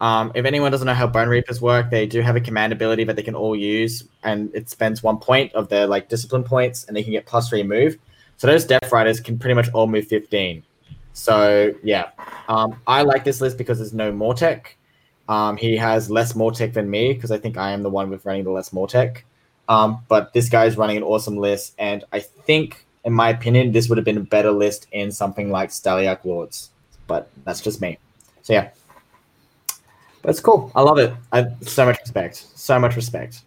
Um, 0.00 0.30
if 0.34 0.44
anyone 0.44 0.70
doesn't 0.70 0.86
know 0.86 0.94
how 0.94 1.06
Bone 1.06 1.28
Reapers 1.28 1.60
work, 1.60 1.90
they 1.90 2.06
do 2.06 2.20
have 2.20 2.36
a 2.36 2.40
command 2.40 2.72
ability 2.72 3.04
that 3.04 3.16
they 3.16 3.22
can 3.22 3.34
all 3.34 3.56
use, 3.56 4.04
and 4.22 4.54
it 4.54 4.70
spends 4.70 5.02
one 5.02 5.18
point 5.18 5.52
of 5.54 5.68
their 5.68 5.86
like 5.86 6.08
discipline 6.08 6.44
points, 6.44 6.84
and 6.84 6.96
they 6.96 7.02
can 7.02 7.12
get 7.12 7.26
plus 7.26 7.48
three 7.48 7.62
move. 7.62 7.98
So 8.36 8.46
those 8.46 8.64
Death 8.64 8.92
Riders 8.92 9.18
can 9.18 9.38
pretty 9.38 9.54
much 9.54 9.68
all 9.70 9.88
move 9.88 10.06
15. 10.06 10.62
So 11.12 11.74
yeah, 11.82 12.10
um, 12.48 12.80
I 12.86 13.02
like 13.02 13.24
this 13.24 13.40
list 13.40 13.58
because 13.58 13.78
there's 13.78 13.92
no 13.92 14.12
Mortek. 14.12 14.66
Um, 15.28 15.56
he 15.56 15.76
has 15.76 16.08
less 16.08 16.34
Mortek 16.34 16.72
than 16.72 16.88
me 16.88 17.12
because 17.12 17.32
I 17.32 17.38
think 17.38 17.56
I 17.56 17.72
am 17.72 17.82
the 17.82 17.90
one 17.90 18.08
with 18.08 18.24
running 18.24 18.44
the 18.44 18.52
less 18.52 18.70
Mortek. 18.70 19.22
Um, 19.68 20.04
but 20.08 20.32
this 20.32 20.48
guy 20.48 20.66
is 20.66 20.76
running 20.76 20.96
an 20.96 21.02
awesome 21.02 21.36
list, 21.36 21.74
and 21.78 22.04
I 22.12 22.20
think, 22.20 22.86
in 23.04 23.12
my 23.12 23.28
opinion, 23.30 23.72
this 23.72 23.88
would 23.88 23.98
have 23.98 24.04
been 24.04 24.16
a 24.16 24.20
better 24.20 24.52
list 24.52 24.86
in 24.92 25.10
something 25.12 25.50
like 25.50 25.70
Stalliarch 25.70 26.24
Lords. 26.24 26.70
But 27.06 27.28
that's 27.44 27.60
just 27.60 27.80
me. 27.80 27.98
So 28.42 28.52
yeah, 28.52 28.70
but 30.22 30.30
it's 30.30 30.40
cool. 30.40 30.70
I 30.74 30.82
love 30.82 30.98
it. 30.98 31.12
I 31.32 31.46
so 31.62 31.86
much 31.86 31.98
respect. 32.00 32.36
So 32.54 32.78
much 32.78 32.96
respect. 32.96 33.42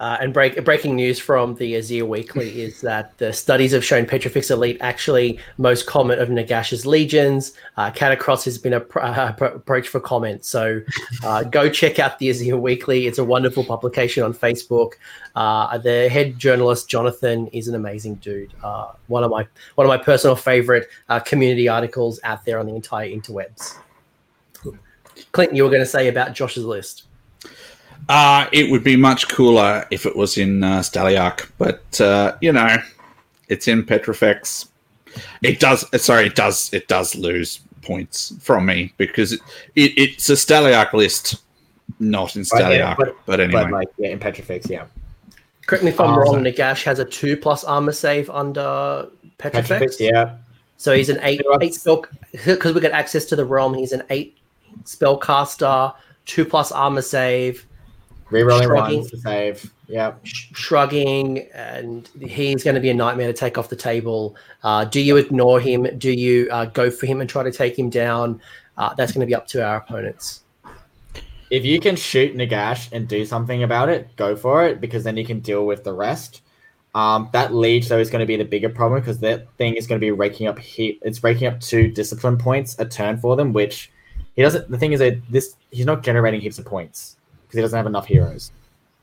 Uh, 0.00 0.16
and 0.22 0.32
break, 0.32 0.64
breaking 0.64 0.96
news 0.96 1.18
from 1.18 1.54
the 1.56 1.74
Azyr 1.74 2.08
Weekly 2.08 2.62
is 2.62 2.80
that 2.80 3.16
the 3.18 3.32
studies 3.34 3.72
have 3.72 3.84
shown 3.84 4.06
Petrifex 4.06 4.50
Elite 4.50 4.78
actually 4.80 5.38
most 5.58 5.86
common 5.86 6.18
of 6.18 6.30
Nagash's 6.30 6.86
legions. 6.86 7.52
Uh, 7.76 7.90
Katakros 7.90 8.42
has 8.46 8.56
been 8.56 8.72
appro- 8.72 9.04
uh, 9.04 9.32
appro- 9.34 9.56
approached 9.56 9.90
for 9.90 10.00
comment. 10.00 10.42
So 10.42 10.80
uh, 11.22 11.42
go 11.50 11.68
check 11.68 11.98
out 11.98 12.18
the 12.18 12.30
Azyr 12.30 12.58
Weekly. 12.58 13.06
It's 13.06 13.18
a 13.18 13.24
wonderful 13.24 13.62
publication 13.62 14.22
on 14.22 14.32
Facebook. 14.32 14.92
Uh, 15.34 15.76
the 15.76 16.08
head 16.08 16.38
journalist, 16.38 16.88
Jonathan, 16.88 17.48
is 17.48 17.68
an 17.68 17.74
amazing 17.74 18.14
dude. 18.16 18.54
Uh, 18.64 18.92
one 19.08 19.22
of 19.22 19.30
my 19.30 19.46
one 19.74 19.86
of 19.86 19.88
my 19.88 19.98
personal 19.98 20.34
favorite 20.34 20.88
uh, 21.10 21.20
community 21.20 21.68
articles 21.68 22.18
out 22.24 22.46
there 22.46 22.58
on 22.58 22.64
the 22.64 22.74
entire 22.74 23.08
interwebs. 23.08 23.76
Clinton, 25.32 25.56
you 25.56 25.64
were 25.64 25.70
going 25.70 25.82
to 25.82 25.86
say 25.86 26.08
about 26.08 26.34
Josh's 26.34 26.64
list. 26.64 27.04
Uh, 28.08 28.46
it 28.52 28.70
would 28.70 28.82
be 28.82 28.96
much 28.96 29.28
cooler 29.28 29.86
if 29.90 30.04
it 30.06 30.16
was 30.16 30.36
in 30.38 30.64
uh, 30.64 30.80
Stalliarch, 30.80 31.48
but 31.58 32.00
uh, 32.00 32.36
you 32.40 32.52
know, 32.52 32.76
it's 33.48 33.68
in 33.68 33.84
Petrifex. 33.84 34.68
It 35.42 35.60
does. 35.60 35.84
uh, 35.92 35.98
Sorry, 35.98 36.26
it 36.26 36.34
does. 36.34 36.72
It 36.72 36.88
does 36.88 37.14
lose 37.14 37.60
points 37.82 38.32
from 38.40 38.66
me 38.66 38.92
because 38.96 39.32
it, 39.32 39.40
it, 39.76 39.92
it's 39.96 40.28
a 40.30 40.34
Stalliarch 40.34 40.92
list, 40.92 41.36
not 42.00 42.34
in 42.36 42.44
But 42.50 42.72
yeah, 42.72 42.94
but, 42.98 43.16
but- 43.26 43.38
anyway, 43.40 43.62
But 43.64 43.72
like 43.72 43.88
yeah, 43.98 44.10
in 44.10 44.18
Petrifex, 44.18 44.68
yeah. 44.68 44.86
Correct 45.66 45.84
me 45.84 45.90
if 45.90 46.00
I'm 46.00 46.10
Um, 46.14 46.18
wrong. 46.18 46.42
Nagash 46.42 46.82
has 46.84 46.98
a 46.98 47.04
two 47.04 47.36
plus 47.36 47.62
armor 47.62 47.92
save 47.92 48.28
under 48.30 49.06
Petrifex. 49.38 49.68
Petrifix, 49.68 50.00
yeah. 50.00 50.36
So 50.78 50.96
he's 50.96 51.10
an 51.10 51.18
eight 51.22 51.42
eight 51.60 51.74
spell 51.74 52.04
because 52.44 52.74
we 52.74 52.80
get 52.80 52.90
access 52.92 53.24
to 53.26 53.36
the 53.36 53.44
realm. 53.44 53.74
He's 53.74 53.92
an 53.92 54.02
eight 54.10 54.36
spellcaster, 54.84 55.94
two 56.26 56.44
plus 56.44 56.72
armor 56.72 57.02
save, 57.02 57.66
Rerolling 58.30 58.64
Shrugging. 58.64 59.08
to 59.08 59.16
save. 59.18 59.72
Yeah. 59.88 60.14
sh- 60.22 60.50
shrugging, 60.54 61.48
and 61.52 62.08
he's 62.20 62.62
going 62.62 62.76
to 62.76 62.80
be 62.80 62.90
a 62.90 62.94
nightmare 62.94 63.26
to 63.26 63.32
take 63.32 63.58
off 63.58 63.68
the 63.68 63.76
table. 63.76 64.36
Uh, 64.62 64.84
do 64.84 65.00
you 65.00 65.16
ignore 65.16 65.58
him? 65.58 65.86
Do 65.98 66.12
you 66.12 66.48
uh, 66.52 66.66
go 66.66 66.90
for 66.90 67.06
him 67.06 67.20
and 67.20 67.28
try 67.28 67.42
to 67.42 67.50
take 67.50 67.76
him 67.76 67.90
down? 67.90 68.40
Uh, 68.76 68.94
that's 68.94 69.12
going 69.12 69.20
to 69.20 69.26
be 69.26 69.34
up 69.34 69.48
to 69.48 69.64
our 69.64 69.76
opponents. 69.78 70.42
If 71.50 71.64
you 71.64 71.80
can 71.80 71.96
shoot 71.96 72.36
Nagash 72.36 72.92
and 72.92 73.08
do 73.08 73.26
something 73.26 73.64
about 73.64 73.88
it, 73.88 74.14
go 74.14 74.36
for 74.36 74.64
it 74.64 74.80
because 74.80 75.02
then 75.02 75.16
you 75.16 75.24
can 75.24 75.40
deal 75.40 75.66
with 75.66 75.82
the 75.82 75.92
rest. 75.92 76.42
Um, 76.94 77.28
that 77.32 77.52
leech 77.52 77.88
though 77.88 77.98
is 77.98 78.10
going 78.10 78.20
to 78.20 78.26
be 78.26 78.36
the 78.36 78.44
bigger 78.44 78.68
problem 78.68 79.00
because 79.00 79.18
that 79.20 79.52
thing 79.54 79.74
is 79.74 79.86
going 79.88 80.00
to 80.00 80.04
be 80.04 80.12
raking 80.12 80.46
up 80.46 80.58
heat. 80.58 81.00
It's 81.02 81.22
raking 81.24 81.48
up 81.48 81.60
two 81.60 81.88
discipline 81.88 82.38
points 82.38 82.76
a 82.78 82.84
turn 82.84 83.18
for 83.18 83.34
them, 83.34 83.52
which 83.52 83.90
he 84.40 84.42
doesn't. 84.42 84.70
The 84.70 84.78
thing 84.78 84.94
is 84.94 85.00
that 85.00 85.20
this 85.28 85.54
he's 85.70 85.84
not 85.84 86.02
generating 86.02 86.40
heaps 86.40 86.58
of 86.58 86.64
points 86.64 87.18
because 87.42 87.58
he 87.58 87.60
doesn't 87.60 87.76
have 87.76 87.86
enough 87.86 88.06
heroes. 88.06 88.52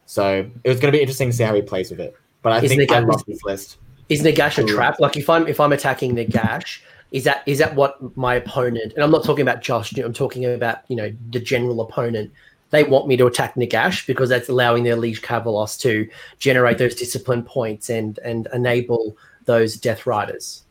So 0.07 0.49
it 0.63 0.67
was 0.67 0.79
going 0.79 0.91
to 0.91 0.97
be 0.97 0.99
interesting 0.99 1.29
to 1.29 1.35
see 1.35 1.43
how 1.43 1.53
he 1.53 1.61
plays 1.61 1.91
with 1.91 1.99
it. 1.99 2.17
But 2.41 2.53
I 2.53 2.61
Is 2.61 2.71
think 2.73 2.91
I 2.91 2.97
love 2.97 3.23
this 3.27 3.43
list. 3.43 3.77
Is 4.09 4.23
Nagash 4.23 4.57
a 4.57 4.65
trap? 4.65 4.99
Like 4.99 5.15
if 5.15 5.29
I'm 5.29 5.47
if 5.47 5.59
I'm 5.59 5.73
attacking 5.73 6.15
Nagash, 6.15 6.79
is 7.11 7.23
that 7.25 7.43
is 7.45 7.59
that 7.59 7.75
what 7.75 8.17
my 8.17 8.33
opponent? 8.33 8.93
And 8.93 9.03
I'm 9.03 9.11
not 9.11 9.23
talking 9.23 9.43
about 9.43 9.61
Josh. 9.61 9.95
I'm 9.99 10.11
talking 10.11 10.43
about 10.43 10.79
you 10.87 10.95
know 10.95 11.13
the 11.29 11.39
general 11.39 11.81
opponent. 11.81 12.31
They 12.71 12.83
want 12.83 13.07
me 13.07 13.15
to 13.17 13.27
attack 13.27 13.53
Nagash 13.53 14.07
because 14.07 14.29
that's 14.29 14.49
allowing 14.49 14.85
their 14.85 14.95
Liege 14.95 15.21
Kavalos 15.21 15.79
to 15.81 16.09
generate 16.39 16.79
those 16.79 16.95
discipline 16.95 17.43
points 17.43 17.91
and 17.91 18.17
and 18.23 18.47
enable 18.53 19.15
those 19.45 19.75
Death 19.75 20.07
Riders. 20.07 20.63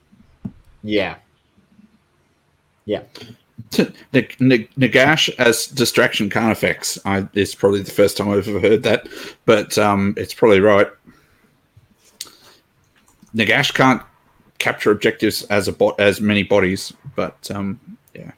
Yeah. 0.83 1.19
Yeah. 2.85 3.03
Nagash 3.73 5.35
as 5.39 5.67
distraction 5.67 6.31
can't 6.31 6.53
effects. 6.53 6.99
I, 7.05 7.27
it's 7.35 7.55
probably 7.55 7.83
the 7.83 7.91
first 7.91 8.17
time 8.17 8.29
I've 8.31 8.49
ever 8.49 8.61
heard 8.61 8.83
that, 8.85 9.09
but 9.45 9.77
um, 9.79 10.15
it's 10.17 10.35
probably 10.35 10.61
right. 10.61 10.89
Nagash 13.35 13.75
can't 13.75 14.03
capture 14.59 14.91
objectives 14.91 15.43
as 15.45 15.69
a 15.69 15.73
bot 15.73 15.99
as 16.01 16.21
many 16.21 16.43
bodies, 16.43 16.93
but 17.15 17.51
um, 17.51 17.79
yeah, 18.15 18.31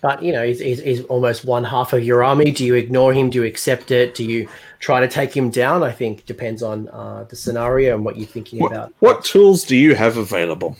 But 0.00 0.22
you 0.22 0.32
know, 0.32 0.44
he's, 0.44 0.60
he's, 0.60 0.80
he's 0.80 1.04
almost 1.04 1.44
one 1.44 1.64
half 1.64 1.92
of 1.92 2.02
your 2.04 2.24
army. 2.24 2.50
Do 2.50 2.64
you 2.64 2.74
ignore 2.74 3.12
him? 3.12 3.30
Do 3.30 3.42
you 3.42 3.44
accept 3.44 3.90
it? 3.90 4.14
Do 4.14 4.24
you 4.24 4.48
try 4.78 5.00
to 5.00 5.08
take 5.08 5.36
him 5.36 5.50
down? 5.50 5.82
I 5.82 5.92
think 5.92 6.26
depends 6.26 6.62
on 6.62 6.88
uh, 6.88 7.24
the 7.28 7.36
scenario 7.36 7.94
and 7.94 8.04
what 8.04 8.16
you're 8.16 8.26
thinking 8.26 8.60
what, 8.60 8.72
about. 8.72 8.92
what 9.00 9.24
tools 9.24 9.64
do 9.64 9.76
you 9.76 9.94
have 9.94 10.16
available? 10.16 10.76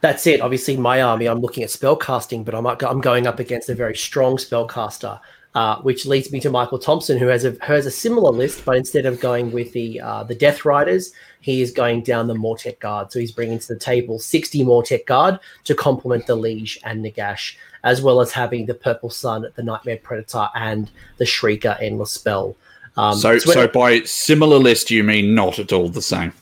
That's 0.00 0.26
it. 0.26 0.40
Obviously, 0.40 0.76
my 0.76 1.02
army, 1.02 1.26
I'm 1.26 1.40
looking 1.40 1.62
at 1.62 1.70
spellcasting, 1.70 2.44
but 2.44 2.54
I'm, 2.54 2.66
I'm 2.66 3.00
going 3.00 3.26
up 3.26 3.40
against 3.40 3.68
a 3.68 3.74
very 3.74 3.96
strong 3.96 4.36
spellcaster, 4.36 5.20
uh, 5.54 5.76
which 5.80 6.06
leads 6.06 6.30
me 6.30 6.40
to 6.40 6.50
Michael 6.50 6.78
Thompson, 6.78 7.18
who 7.18 7.26
has 7.28 7.44
a 7.44 7.56
has 7.62 7.86
a 7.86 7.90
similar 7.90 8.30
list, 8.30 8.64
but 8.64 8.76
instead 8.76 9.06
of 9.06 9.20
going 9.20 9.52
with 9.52 9.72
the 9.72 10.00
uh, 10.00 10.22
the 10.22 10.34
Death 10.34 10.64
Riders, 10.64 11.12
he 11.40 11.62
is 11.62 11.70
going 11.70 12.02
down 12.02 12.26
the 12.26 12.34
Mortek 12.34 12.78
Guard. 12.78 13.10
So 13.10 13.18
he's 13.18 13.32
bringing 13.32 13.58
to 13.58 13.68
the 13.68 13.78
table 13.78 14.18
60 14.18 14.64
Mortek 14.64 15.06
Guard 15.06 15.40
to 15.64 15.74
complement 15.74 16.26
the 16.26 16.36
Liege 16.36 16.78
and 16.84 17.04
Nagash, 17.04 17.56
as 17.84 18.02
well 18.02 18.20
as 18.20 18.32
having 18.32 18.66
the 18.66 18.74
Purple 18.74 19.10
Sun, 19.10 19.46
the 19.54 19.62
Nightmare 19.62 19.98
Predaxor, 19.98 20.50
and 20.54 20.90
the 21.16 21.24
Shrieker 21.24 21.80
Endless 21.80 22.12
Spell. 22.12 22.56
Um, 22.98 23.16
so, 23.16 23.38
so, 23.38 23.52
so 23.52 23.68
by 23.68 24.02
similar 24.02 24.58
list, 24.58 24.90
you 24.90 25.04
mean 25.04 25.34
not 25.34 25.58
at 25.58 25.72
all 25.72 25.88
the 25.88 26.02
same? 26.02 26.32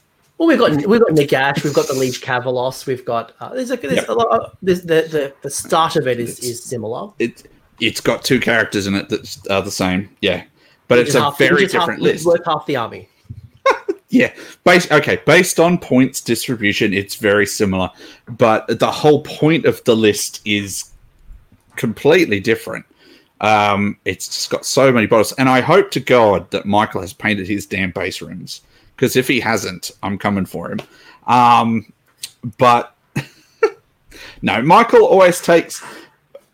Well, 0.44 0.58
we've 0.58 0.58
got 0.58 0.86
we've 0.86 1.00
got 1.00 1.10
Nagash, 1.12 1.64
we've 1.64 1.72
got 1.72 1.86
the 1.86 1.94
Liege 1.94 2.20
Kavalos, 2.20 2.84
we've 2.86 3.04
got 3.04 3.32
uh, 3.40 3.54
there's 3.54 3.70
a, 3.70 3.78
there's 3.78 3.94
yep. 3.94 4.08
a 4.10 4.12
lot. 4.12 4.28
Of, 4.28 4.56
there's 4.60 4.82
the, 4.82 5.08
the 5.10 5.34
the 5.40 5.48
start 5.48 5.96
of 5.96 6.06
it 6.06 6.20
is 6.20 6.38
it's, 6.38 6.46
is 6.46 6.62
similar. 6.62 7.10
It 7.18 7.50
it's 7.80 8.02
got 8.02 8.22
two 8.22 8.38
characters 8.38 8.86
in 8.86 8.94
it 8.94 9.08
that 9.08 9.38
are 9.48 9.62
the 9.62 9.70
same, 9.70 10.14
yeah, 10.20 10.44
but 10.86 10.98
it's 10.98 11.14
a 11.14 11.22
half, 11.22 11.38
very 11.38 11.66
different 11.66 11.92
half, 11.92 12.00
list. 12.00 12.26
Worth 12.26 12.44
half 12.44 12.66
the 12.66 12.76
army. 12.76 13.08
yeah, 14.10 14.34
based 14.64 14.92
okay, 14.92 15.18
based 15.24 15.58
on 15.58 15.78
points 15.78 16.20
distribution, 16.20 16.92
it's 16.92 17.14
very 17.14 17.46
similar, 17.46 17.88
but 18.28 18.78
the 18.78 18.92
whole 18.92 19.22
point 19.22 19.64
of 19.64 19.82
the 19.84 19.96
list 19.96 20.42
is 20.44 20.90
completely 21.76 22.38
different. 22.38 22.84
Um, 23.40 23.96
it's 24.04 24.26
just 24.26 24.50
got 24.50 24.66
so 24.66 24.92
many 24.92 25.06
bottles, 25.06 25.32
and 25.32 25.48
I 25.48 25.62
hope 25.62 25.90
to 25.92 26.00
God 26.00 26.50
that 26.50 26.66
Michael 26.66 27.00
has 27.00 27.14
painted 27.14 27.48
his 27.48 27.64
damn 27.64 27.92
base 27.92 28.20
rooms 28.20 28.60
because 28.94 29.16
if 29.16 29.28
he 29.28 29.40
hasn't, 29.40 29.90
I'm 30.02 30.18
coming 30.18 30.46
for 30.46 30.70
him. 30.70 30.80
Um, 31.26 31.92
but 32.58 32.94
no, 34.42 34.62
Michael 34.62 35.04
always 35.04 35.40
takes. 35.40 35.82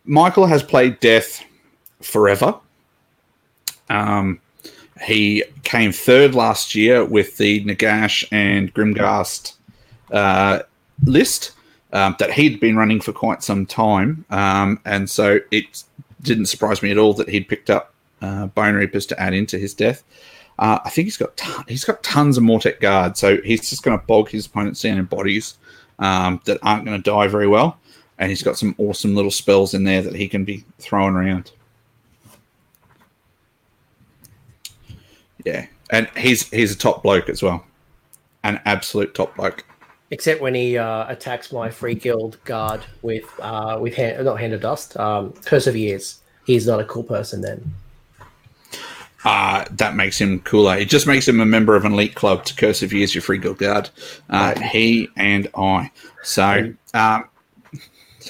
Michael 0.04 0.46
has 0.46 0.62
played 0.62 1.00
Death 1.00 1.44
forever. 2.00 2.54
Um, 3.88 4.40
he 5.02 5.44
came 5.64 5.92
third 5.92 6.34
last 6.34 6.74
year 6.74 7.04
with 7.04 7.36
the 7.36 7.64
Nagash 7.64 8.24
and 8.30 8.72
Grimghast 8.74 9.54
uh, 10.10 10.60
list 11.04 11.52
um, 11.92 12.16
that 12.18 12.32
he'd 12.32 12.60
been 12.60 12.76
running 12.76 13.00
for 13.00 13.12
quite 13.12 13.42
some 13.42 13.66
time, 13.66 14.24
um, 14.30 14.80
and 14.84 15.08
so 15.08 15.40
it 15.50 15.84
didn't 16.22 16.46
surprise 16.46 16.82
me 16.82 16.90
at 16.90 16.98
all 16.98 17.14
that 17.14 17.28
he'd 17.28 17.48
picked 17.48 17.70
up 17.70 17.94
uh, 18.20 18.46
Bone 18.48 18.74
Reapers 18.74 19.06
to 19.06 19.20
add 19.20 19.34
into 19.34 19.58
his 19.58 19.74
Death. 19.74 20.04
Uh, 20.60 20.78
I 20.84 20.90
think 20.90 21.06
he's 21.06 21.16
got 21.16 21.34
ton- 21.38 21.64
he's 21.68 21.84
got 21.84 22.02
tons 22.02 22.36
of 22.36 22.44
Mortek 22.44 22.80
guard, 22.80 23.16
so 23.16 23.40
he's 23.40 23.70
just 23.70 23.82
going 23.82 23.98
to 23.98 24.06
bog 24.06 24.28
his 24.28 24.44
opponents 24.44 24.82
down 24.82 24.98
in 24.98 25.06
bodies 25.06 25.56
um, 25.98 26.38
that 26.44 26.58
aren't 26.62 26.84
going 26.84 27.02
to 27.02 27.10
die 27.10 27.28
very 27.28 27.48
well, 27.48 27.78
and 28.18 28.28
he's 28.28 28.42
got 28.42 28.58
some 28.58 28.74
awesome 28.76 29.16
little 29.16 29.30
spells 29.30 29.72
in 29.72 29.84
there 29.84 30.02
that 30.02 30.14
he 30.14 30.28
can 30.28 30.44
be 30.44 30.62
throwing 30.78 31.14
around. 31.14 31.52
Yeah, 35.46 35.66
and 35.88 36.10
he's 36.14 36.46
he's 36.50 36.72
a 36.72 36.78
top 36.78 37.02
bloke 37.02 37.30
as 37.30 37.42
well, 37.42 37.64
an 38.44 38.60
absolute 38.66 39.14
top 39.14 39.34
bloke. 39.36 39.64
Except 40.10 40.42
when 40.42 40.54
he 40.54 40.76
uh, 40.76 41.10
attacks 41.10 41.52
my 41.52 41.70
free 41.70 41.94
guild 41.94 42.36
guard 42.44 42.84
with 43.00 43.24
uh, 43.40 43.78
with 43.80 43.94
hand, 43.94 44.26
not 44.26 44.38
hand 44.38 44.52
of 44.52 44.60
dust, 44.60 44.94
um, 44.98 45.32
years. 45.72 46.20
He's 46.44 46.66
not 46.66 46.80
a 46.80 46.84
cool 46.84 47.04
person 47.04 47.40
then 47.40 47.74
uh, 49.24 49.64
that 49.72 49.94
makes 49.94 50.20
him 50.20 50.40
cooler. 50.40 50.76
It 50.76 50.88
just 50.88 51.06
makes 51.06 51.28
him 51.28 51.40
a 51.40 51.46
member 51.46 51.76
of 51.76 51.84
an 51.84 51.92
elite 51.92 52.14
club 52.14 52.44
to 52.46 52.54
curse 52.54 52.82
if 52.82 52.90
he 52.90 53.02
is 53.02 53.14
your 53.14 53.22
free 53.22 53.38
guild 53.38 53.58
guard. 53.58 53.90
Uh, 54.28 54.58
he 54.60 55.08
and 55.16 55.48
I. 55.54 55.90
So 56.22 56.72
um, 56.94 57.28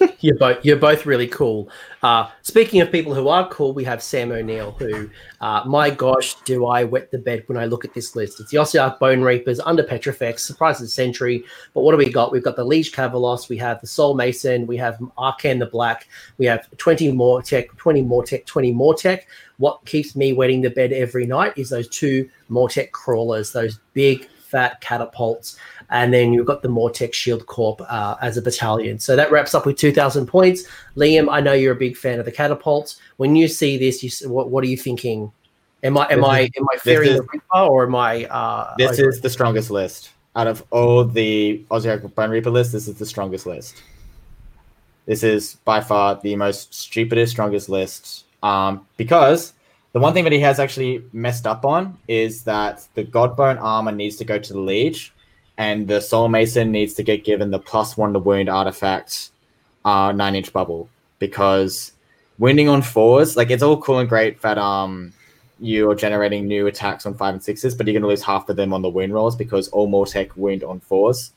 you're 0.21 0.37
both 0.37 0.65
you're 0.65 0.77
both 0.77 1.07
really 1.07 1.27
cool. 1.27 1.69
Uh, 2.03 2.29
speaking 2.43 2.81
of 2.81 2.91
people 2.91 3.15
who 3.15 3.29
are 3.29 3.49
cool, 3.49 3.73
we 3.73 3.85
have 3.85 4.03
Sam 4.03 4.33
O'Neill, 4.33 4.73
who, 4.73 5.11
uh, 5.41 5.63
my 5.67 5.91
gosh, 5.91 6.35
do 6.45 6.67
I 6.67 6.85
wet 6.85 7.11
the 7.11 7.19
bed 7.19 7.45
when 7.47 7.59
I 7.59 7.67
look 7.67 7.85
at 7.85 7.93
this 7.93 8.17
list? 8.17 8.41
It's 8.41 8.51
the 8.51 8.59
Ossiarch 8.59 8.99
Bone 8.99 9.21
Reapers 9.21 9.61
under 9.61 9.83
Petrifex, 9.83 10.45
Surprise 10.45 10.77
of 10.77 10.83
the 10.83 10.89
Century. 10.89 11.45
But 11.75 11.83
what 11.83 11.93
do 11.93 11.99
we 11.99 12.11
got? 12.11 12.33
We've 12.33 12.43
got 12.43 12.57
the 12.57 12.65
Liege 12.65 12.93
Kavalos, 12.93 13.49
we 13.49 13.59
have 13.59 13.81
the 13.81 13.87
Soul 13.87 14.15
Mason, 14.15 14.67
we 14.67 14.77
have 14.79 14.99
Arkhan 15.19 15.59
the 15.59 15.67
Black, 15.67 16.09
we 16.39 16.47
have 16.47 16.69
20 16.79 17.13
Mortek, 17.13 17.77
20 17.77 18.03
Mortek, 18.03 18.47
20 18.47 18.73
Mortek. 18.73 19.23
What 19.59 19.85
keeps 19.85 20.17
me 20.17 20.33
wetting 20.33 20.63
the 20.63 20.71
bed 20.71 20.93
every 20.93 21.27
night 21.27 21.53
is 21.57 21.69
those 21.69 21.89
two 21.89 22.29
Mortek 22.51 22.93
crawlers, 22.93 23.53
those 23.53 23.79
big 23.93 24.27
fat 24.51 24.81
catapults 24.81 25.57
and 25.91 26.15
then 26.15 26.33
you've 26.33 26.47
got 26.47 26.62
the 26.62 26.69
Mortek 26.69 27.12
Shield 27.12 27.47
Corp 27.47 27.81
uh, 27.89 28.17
as 28.23 28.37
a 28.37 28.43
battalion. 28.43 28.99
So 28.99 29.17
that 29.17 29.31
wraps 29.31 29.55
up 29.55 29.67
with 29.67 29.77
2,000 29.77 30.27
points. 30.27 30.65
Liam, 30.97 31.29
I 31.31 31.41
know 31.41 31.53
you're 31.53 31.73
a 31.73 31.79
big 31.79 31.97
fan 31.97 32.19
of 32.19 32.25
the 32.25 32.33
catapults. 32.33 33.01
When 33.17 33.35
you 33.37 33.49
see 33.49 33.77
this, 33.77 34.03
you 34.03 34.31
what, 34.31 34.51
what 34.51 34.62
are 34.65 34.69
you 34.69 34.77
thinking? 34.77 35.33
Am 35.83 35.97
I 35.97 36.07
am 36.11 36.25
I 36.25 36.41
am 36.57 36.67
I 36.73 36.79
fearing 36.79 37.17
the 37.17 37.23
Reaper 37.23 37.59
or 37.59 37.85
am 37.85 37.95
I? 37.95 38.27
Uh, 38.27 38.75
this 38.77 38.99
is 38.99 39.21
the 39.21 39.31
strongest 39.31 39.71
list 39.71 40.11
out 40.37 40.47
of 40.47 40.62
all 40.71 41.05
the 41.05 41.65
Ossiarch 41.71 42.15
Bone 42.15 42.31
Reaper 42.31 42.51
list. 42.51 42.73
This 42.73 42.87
is 42.87 42.97
the 42.97 43.07
strongest 43.07 43.47
list. 43.47 43.83
This 45.07 45.23
is 45.23 45.57
by 45.65 45.81
far 45.81 46.21
the 46.21 46.37
most 46.37 46.73
stupidest, 46.75 47.33
strongest 47.33 47.69
list. 47.69 48.27
Um, 48.43 48.87
because 48.97 49.55
the 49.93 50.01
one 50.01 50.12
thing 50.12 50.25
that 50.25 50.33
he 50.33 50.41
has 50.41 50.61
actually 50.61 51.03
messed 51.12 51.47
up 51.47 51.65
on 51.65 51.99
is 52.07 52.45
that 52.45 52.87
the 52.95 53.05
Godbone 53.05 53.61
armor 53.61 53.91
needs 53.91 54.17
to 54.17 54.25
go 54.25 54.39
to 54.39 54.53
the 54.53 54.61
Liege, 54.61 55.12
and 55.61 55.87
the 55.87 56.01
Soul 56.01 56.28
Mason 56.28 56.73
needs 56.73 56.95
to 56.95 57.03
get 57.03 57.23
given 57.23 57.51
the 57.51 57.59
plus 57.59 57.95
one 57.95 58.15
to 58.15 58.19
wound 58.19 58.49
artifact 58.49 59.31
uh, 59.85 60.11
nine 60.11 60.35
inch 60.35 60.55
bubble 60.55 60.89
because 61.19 61.93
wounding 62.39 62.70
on 62.70 62.81
fours, 62.81 63.37
like 63.37 63.51
it's 63.51 63.62
all 63.62 63.78
cool 63.78 63.99
and 63.99 64.09
great 64.09 64.41
that 64.41 64.57
um 64.57 65.12
you're 65.61 65.95
generating 65.95 66.49
new 66.49 66.66
attacks 66.66 67.05
on 67.05 67.12
five 67.12 67.35
and 67.35 67.43
sixes, 67.43 67.74
but 67.74 67.87
you're 67.87 67.93
gonna 67.93 68.07
lose 68.07 68.23
half 68.23 68.49
of 68.49 68.57
them 68.57 68.73
on 68.73 68.81
the 68.81 68.89
wound 68.89 69.12
rolls 69.12 69.37
because 69.37 69.69
all 69.69 69.87
Mortek 69.87 70.35
wound 70.35 70.65
on 70.65 70.81
fours. 70.81 71.32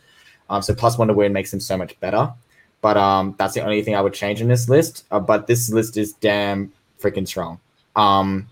Um, 0.49 0.61
so 0.61 0.73
plus 0.73 0.97
one 0.97 1.09
to 1.09 1.13
wound 1.13 1.33
makes 1.33 1.51
them 1.51 1.59
so 1.59 1.77
much 1.77 1.99
better. 1.99 2.33
But 2.79 2.95
um, 2.95 3.35
that's 3.37 3.53
the 3.53 3.61
only 3.61 3.81
thing 3.81 3.95
I 3.95 4.01
would 4.01 4.13
change 4.13 4.39
in 4.39 4.47
this 4.47 4.69
list. 4.69 5.05
Uh, 5.11 5.19
but 5.19 5.47
this 5.47 5.69
list 5.69 5.97
is 5.97 6.13
damn 6.13 6.71
freaking 6.97 7.27
strong. 7.27 7.59
Um, 7.97 8.47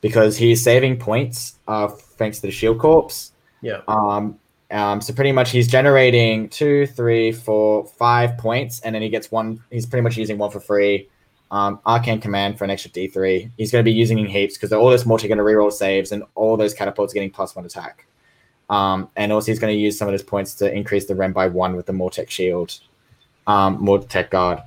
because 0.00 0.36
he's 0.36 0.64
saving 0.64 0.98
points 0.98 1.58
uh, 1.68 1.86
thanks 1.88 2.40
to 2.40 2.48
the 2.48 2.52
Shield 2.52 2.80
Corps. 2.80 3.30
Yeah. 3.62 3.82
Um, 3.86 4.38
um, 4.70 5.00
so 5.00 5.12
pretty 5.14 5.32
much 5.32 5.50
he's 5.50 5.68
generating 5.68 6.48
two, 6.48 6.86
three, 6.86 7.32
four, 7.32 7.86
five 7.86 8.36
points, 8.38 8.80
and 8.80 8.94
then 8.94 9.02
he 9.02 9.08
gets 9.08 9.30
one. 9.30 9.62
He's 9.70 9.86
pretty 9.86 10.02
much 10.02 10.16
using 10.16 10.38
one 10.38 10.50
for 10.50 10.60
free. 10.60 11.08
Um, 11.50 11.78
Arcane 11.86 12.20
Command 12.20 12.58
for 12.58 12.64
an 12.64 12.70
extra 12.70 12.90
D3. 12.90 13.50
He's 13.56 13.70
going 13.70 13.84
to 13.84 13.88
be 13.88 13.92
using 13.92 14.18
in 14.18 14.26
heaps 14.26 14.56
because 14.56 14.72
all 14.72 14.90
this 14.90 15.06
multi 15.06 15.28
going 15.28 15.38
to 15.38 15.44
reroll 15.44 15.72
saves, 15.72 16.10
and 16.12 16.24
all 16.34 16.56
those 16.56 16.74
catapults 16.74 17.12
getting 17.12 17.30
plus 17.30 17.54
one 17.54 17.64
attack. 17.64 18.06
Um, 18.68 19.08
and 19.14 19.32
also 19.32 19.52
he's 19.52 19.60
going 19.60 19.72
to 19.72 19.78
use 19.78 19.96
some 19.96 20.08
of 20.08 20.12
his 20.12 20.24
points 20.24 20.54
to 20.56 20.72
increase 20.72 21.06
the 21.06 21.14
rem 21.14 21.32
by 21.32 21.46
one 21.46 21.76
with 21.76 21.86
the 21.86 21.92
Mortek 21.92 22.28
Shield, 22.28 22.80
um, 23.46 23.78
Mortek 23.78 24.30
Guard. 24.30 24.60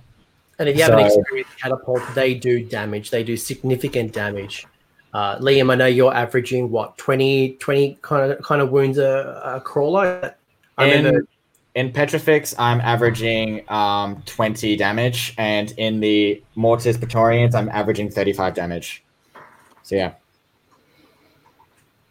And 0.57 0.69
if 0.69 0.77
you 0.77 0.83
have 0.83 0.91
so, 0.91 0.97
an 0.97 1.05
experienced 1.05 1.57
catapult, 1.57 2.01
they 2.15 2.33
do 2.33 2.63
damage. 2.63 3.11
They 3.11 3.23
do 3.23 3.35
significant 3.35 4.13
damage. 4.13 4.65
Uh, 5.13 5.37
Liam, 5.39 5.71
I 5.71 5.75
know 5.75 5.87
you're 5.87 6.13
averaging 6.13 6.69
what 6.69 6.97
20, 6.97 7.53
20 7.53 7.97
kind 8.01 8.31
of 8.31 8.41
kind 8.43 8.61
of 8.61 8.71
wounds 8.71 8.97
a, 8.97 9.41
a 9.43 9.61
crawler. 9.61 10.35
I 10.77 10.85
in, 10.85 11.05
remember 11.05 11.27
in 11.75 11.91
Petrifex, 11.91 12.53
I'm 12.59 12.81
averaging 12.81 13.69
um, 13.71 14.21
20 14.25 14.75
damage, 14.75 15.33
and 15.37 15.71
in 15.77 15.99
the 15.99 16.43
Mortis 16.55 16.97
Praetorians, 16.97 17.55
I'm 17.55 17.69
averaging 17.69 18.09
35 18.09 18.53
damage. 18.53 19.03
So 19.83 19.95
yeah, 19.95 20.13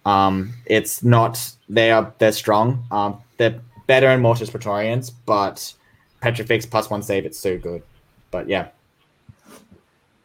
um, 0.05 0.55
it's 0.67 1.03
not 1.03 1.55
they 1.69 1.91
are 1.91 2.13
they're 2.19 2.33
strong. 2.33 2.85
Um, 2.91 3.19
they're 3.37 3.61
better 3.87 4.09
in 4.09 4.21
Mortis 4.21 4.51
Praetorians, 4.51 5.11
but 5.11 5.73
Petrifex 6.21 6.67
plus 6.67 6.91
one 6.91 7.03
save, 7.03 7.27
it's 7.27 7.39
so 7.39 7.59
good. 7.59 7.83
But 8.31 8.49
yeah. 8.49 8.69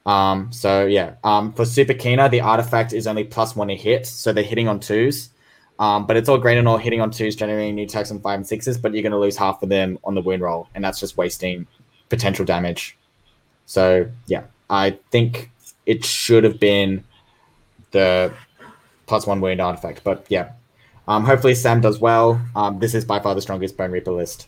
Um, 0.05 0.51
so 0.51 0.85
yeah, 0.85 1.15
um, 1.23 1.53
for 1.53 1.65
Super 1.65 1.93
Kina, 1.93 2.29
the 2.29 2.41
artifact 2.41 2.93
is 2.93 3.07
only 3.07 3.23
plus 3.23 3.55
one 3.55 3.69
a 3.69 3.75
hit, 3.75 4.05
so 4.05 4.33
they're 4.33 4.43
hitting 4.43 4.67
on 4.67 4.79
twos. 4.79 5.29
Um, 5.79 6.05
but 6.05 6.17
it's 6.17 6.29
all 6.29 6.37
green 6.37 6.57
and 6.57 6.67
all 6.67 6.77
hitting 6.77 7.01
on 7.01 7.11
twos, 7.11 7.35
generating 7.35 7.75
new 7.75 7.83
attacks 7.83 8.11
on 8.11 8.19
five 8.19 8.35
and 8.35 8.47
sixes, 8.47 8.77
but 8.77 8.93
you're 8.93 9.01
going 9.01 9.11
to 9.11 9.17
lose 9.17 9.37
half 9.37 9.63
of 9.63 9.69
them 9.69 9.97
on 10.03 10.13
the 10.15 10.21
wound 10.21 10.41
roll, 10.41 10.67
and 10.75 10.83
that's 10.83 10.99
just 10.99 11.17
wasting 11.17 11.67
potential 12.09 12.45
damage. 12.45 12.97
So 13.65 14.09
yeah, 14.27 14.43
I 14.69 14.97
think 15.11 15.51
it 15.85 16.05
should 16.05 16.43
have 16.43 16.59
been 16.59 17.03
the 17.91 18.33
plus 19.07 19.25
one 19.25 19.41
wound 19.41 19.61
artifact, 19.61 20.03
but 20.03 20.25
yeah. 20.29 20.51
Um, 21.07 21.25
hopefully 21.25 21.53
Sam 21.53 21.81
does 21.81 21.99
well. 21.99 22.39
Um, 22.55 22.79
this 22.79 22.93
is 22.93 23.03
by 23.03 23.19
far 23.19 23.35
the 23.35 23.41
strongest 23.41 23.75
Bone 23.75 23.91
Reaper 23.91 24.11
list. 24.11 24.47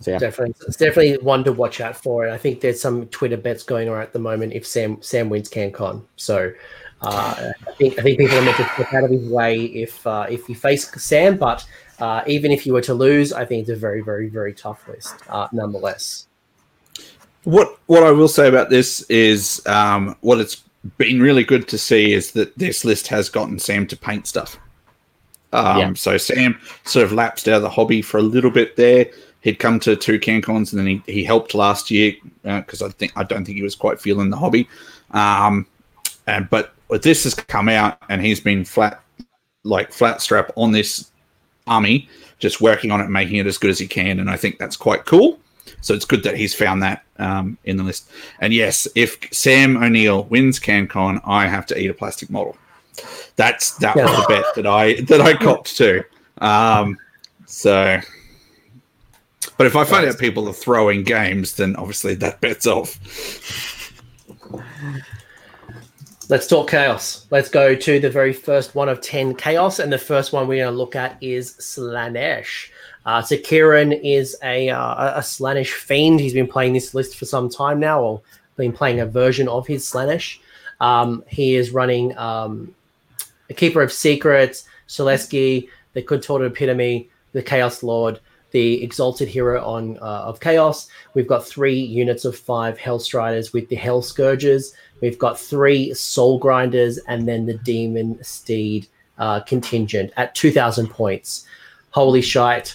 So 0.00 0.10
yeah, 0.10 0.18
definitely, 0.18 0.54
it's 0.66 0.76
definitely 0.76 1.16
one 1.24 1.42
to 1.44 1.52
watch 1.52 1.80
out 1.80 1.96
for. 1.96 2.24
And 2.24 2.34
I 2.34 2.38
think 2.38 2.60
there's 2.60 2.80
some 2.80 3.06
Twitter 3.06 3.36
bets 3.36 3.62
going 3.62 3.88
on 3.88 4.00
at 4.00 4.12
the 4.12 4.18
moment 4.18 4.52
if 4.52 4.66
Sam 4.66 5.00
Sam 5.00 5.30
wins 5.30 5.48
CanCon. 5.48 6.02
So 6.16 6.52
uh, 7.00 7.52
I 7.66 7.72
think 7.72 7.98
I 7.98 8.02
think 8.02 8.18
people 8.18 8.36
are 8.36 8.42
meant 8.42 8.56
to 8.56 8.70
look 8.78 8.92
out 8.92 9.04
of 9.04 9.10
his 9.10 9.28
way 9.28 9.64
if 9.64 10.06
uh, 10.06 10.26
if 10.28 10.48
you 10.48 10.54
face 10.54 10.90
Sam, 11.02 11.36
but 11.36 11.66
uh, 11.98 12.22
even 12.26 12.50
if 12.50 12.66
you 12.66 12.72
were 12.72 12.82
to 12.82 12.94
lose, 12.94 13.32
I 13.32 13.44
think 13.44 13.62
it's 13.62 13.70
a 13.70 13.76
very, 13.76 14.02
very, 14.02 14.28
very 14.28 14.52
tough 14.52 14.86
list, 14.88 15.14
uh, 15.28 15.48
nonetheless. 15.52 16.26
What 17.44 17.78
what 17.86 18.02
I 18.02 18.10
will 18.10 18.28
say 18.28 18.48
about 18.48 18.70
this 18.70 19.02
is 19.02 19.64
um, 19.66 20.16
what 20.20 20.40
it's 20.40 20.62
been 20.98 21.20
really 21.20 21.44
good 21.44 21.68
to 21.68 21.78
see 21.78 22.12
is 22.12 22.32
that 22.32 22.56
this 22.58 22.84
list 22.84 23.08
has 23.08 23.28
gotten 23.28 23.58
Sam 23.58 23.86
to 23.86 23.96
paint 23.96 24.26
stuff. 24.26 24.58
Um, 25.52 25.78
yeah. 25.78 25.92
So 25.94 26.18
Sam 26.18 26.60
sort 26.84 27.04
of 27.04 27.12
lapsed 27.12 27.48
out 27.48 27.56
of 27.56 27.62
the 27.62 27.70
hobby 27.70 28.02
for 28.02 28.18
a 28.18 28.22
little 28.22 28.50
bit 28.50 28.76
there. 28.76 29.06
He'd 29.40 29.58
come 29.58 29.78
to 29.80 29.94
two 29.94 30.18
CanCons 30.18 30.72
and 30.72 30.80
then 30.80 30.86
he, 30.86 31.02
he 31.06 31.24
helped 31.24 31.54
last 31.54 31.90
year 31.90 32.14
because 32.42 32.82
uh, 32.82 32.86
I 32.86 32.88
think 32.90 33.12
I 33.16 33.22
don't 33.22 33.44
think 33.44 33.56
he 33.56 33.62
was 33.62 33.74
quite 33.74 34.00
feeling 34.00 34.30
the 34.30 34.36
hobby. 34.36 34.68
Um, 35.12 35.66
and 36.26 36.50
but 36.50 36.74
this 37.02 37.24
has 37.24 37.34
come 37.34 37.68
out 37.68 37.98
and 38.08 38.20
he's 38.20 38.40
been 38.40 38.64
flat 38.64 39.02
like 39.62 39.92
flat 39.92 40.20
strap 40.20 40.50
on 40.56 40.72
this 40.72 41.10
army, 41.66 42.08
just 42.38 42.60
working 42.60 42.90
on 42.90 43.00
it, 43.00 43.08
making 43.08 43.36
it 43.36 43.46
as 43.46 43.58
good 43.58 43.70
as 43.70 43.78
he 43.78 43.86
can, 43.86 44.20
and 44.20 44.30
I 44.30 44.36
think 44.36 44.58
that's 44.58 44.76
quite 44.76 45.04
cool. 45.04 45.38
So 45.80 45.94
it's 45.94 46.04
good 46.04 46.22
that 46.22 46.36
he's 46.36 46.54
found 46.54 46.82
that 46.82 47.04
um, 47.18 47.58
in 47.64 47.76
the 47.76 47.82
list. 47.82 48.10
And 48.40 48.52
yes, 48.52 48.86
if 48.94 49.18
Sam 49.32 49.76
O'Neill 49.76 50.24
wins 50.24 50.58
CanCon, 50.60 51.20
I 51.24 51.46
have 51.46 51.66
to 51.66 51.78
eat 51.78 51.90
a 51.90 51.94
plastic 51.94 52.30
model. 52.30 52.56
That's 53.36 53.76
that 53.78 53.96
was 53.96 54.10
the 54.10 54.26
bet 54.28 54.44
that 54.54 54.66
I 54.66 55.00
that 55.02 55.20
I 55.20 55.34
copped 55.34 55.76
to. 55.76 56.02
Um, 56.38 56.98
so, 57.46 58.00
but 59.56 59.66
if 59.66 59.76
I 59.76 59.84
find 59.84 60.06
out 60.06 60.18
people 60.18 60.48
are 60.48 60.52
throwing 60.52 61.02
games, 61.02 61.54
then 61.54 61.76
obviously 61.76 62.14
that 62.16 62.40
bet's 62.40 62.66
off. 62.66 62.98
Let's 66.28 66.48
talk 66.48 66.68
chaos. 66.68 67.26
Let's 67.30 67.48
go 67.48 67.76
to 67.76 68.00
the 68.00 68.10
very 68.10 68.32
first 68.32 68.74
one 68.74 68.88
of 68.88 69.00
10 69.00 69.36
chaos. 69.36 69.78
And 69.78 69.92
the 69.92 69.98
first 69.98 70.32
one 70.32 70.48
we're 70.48 70.64
going 70.64 70.72
to 70.72 70.76
look 70.76 70.96
at 70.96 71.16
is 71.20 71.54
Slaanesh. 71.54 72.70
Uh, 73.04 73.22
so 73.22 73.36
Kieran 73.36 73.92
is 73.92 74.36
a, 74.42 74.68
uh, 74.68 75.18
a 75.18 75.20
Slaanesh 75.20 75.70
fiend. 75.70 76.18
He's 76.18 76.34
been 76.34 76.48
playing 76.48 76.72
this 76.72 76.94
list 76.94 77.16
for 77.16 77.24
some 77.24 77.48
time 77.48 77.78
now, 77.78 78.02
or 78.02 78.22
been 78.56 78.72
playing 78.72 78.98
a 78.98 79.06
version 79.06 79.46
of 79.46 79.68
his 79.68 79.84
Slaanesh. 79.84 80.38
Um, 80.80 81.22
he 81.28 81.54
is 81.54 81.70
running 81.70 82.16
um, 82.18 82.74
a 83.48 83.54
Keeper 83.54 83.80
of 83.80 83.92
Secrets, 83.92 84.64
Syll'Esske, 84.88 85.68
the 85.92 86.02
Contorted 86.02 86.52
Epitome, 86.52 87.08
the 87.32 87.42
Chaos 87.42 87.84
Lord, 87.84 88.18
the 88.56 88.82
Exalted 88.82 89.28
Hero 89.28 89.62
on 89.62 89.98
uh, 89.98 90.30
of 90.30 90.40
Chaos. 90.40 90.88
We've 91.12 91.26
got 91.28 91.46
three 91.46 91.78
units 91.78 92.24
of 92.24 92.34
five 92.34 92.78
Hellstriders 92.78 93.52
with 93.52 93.68
the 93.68 93.76
Hell 93.76 94.00
Scourges. 94.00 94.72
We've 95.02 95.18
got 95.18 95.38
three 95.38 95.92
Soul 95.92 96.38
Grinders 96.38 96.96
and 97.06 97.28
then 97.28 97.44
the 97.44 97.58
Demon 97.58 98.18
Steed 98.24 98.86
uh, 99.18 99.40
contingent 99.40 100.10
at 100.16 100.34
2,000 100.34 100.88
points. 100.88 101.44
Holy 101.90 102.22
shite. 102.22 102.74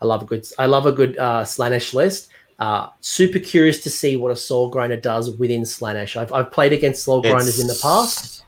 I 0.00 0.06
love 0.06 0.22
a 0.22 0.24
good 0.24 0.46
I 0.56 0.66
love 0.66 0.86
a 0.86 0.92
good 0.92 1.18
uh, 1.18 1.42
Slaanesh 1.42 1.92
list. 1.92 2.28
Uh, 2.60 2.90
super 3.00 3.40
curious 3.40 3.82
to 3.82 3.90
see 3.90 4.14
what 4.14 4.30
a 4.30 4.36
Soul 4.36 4.68
Grinder 4.68 5.00
does 5.00 5.36
within 5.36 5.62
Slaanesh. 5.62 6.16
I've, 6.16 6.32
I've 6.32 6.52
played 6.52 6.72
against 6.72 7.02
Soul 7.02 7.22
Grinders 7.22 7.58
it's... 7.58 7.60
in 7.60 7.66
the 7.66 7.78
past, 7.82 8.44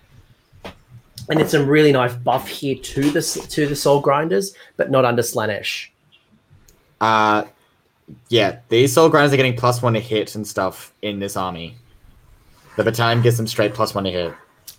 and 1.31 1.40
it's 1.40 1.55
a 1.55 1.65
really 1.65 1.90
nice 1.90 2.15
buff 2.15 2.47
here 2.47 2.77
to 2.77 3.10
the 3.10 3.23
to 3.51 3.66
the 3.66 3.74
Soul 3.74 4.01
Grinders, 4.01 4.55
but 4.77 4.89
not 4.93 5.05
under 5.05 5.23
Slaanesh. 5.23 5.89
Uh, 7.00 7.44
yeah, 8.28 8.58
these 8.68 8.92
Soul 8.92 9.08
Grinders 9.08 9.32
are 9.32 9.36
getting 9.36 9.56
plus 9.56 9.82
one 9.82 9.94
to 9.94 10.00
hit 10.00 10.34
and 10.34 10.46
stuff 10.46 10.92
in 11.02 11.18
this 11.18 11.36
army. 11.36 11.76
The 12.76 12.84
battalion 12.84 13.22
gives 13.22 13.36
them 13.36 13.46
straight 13.46 13.74
plus 13.74 13.94
one 13.94 14.04
to 14.04 14.10
hit. 14.10 14.32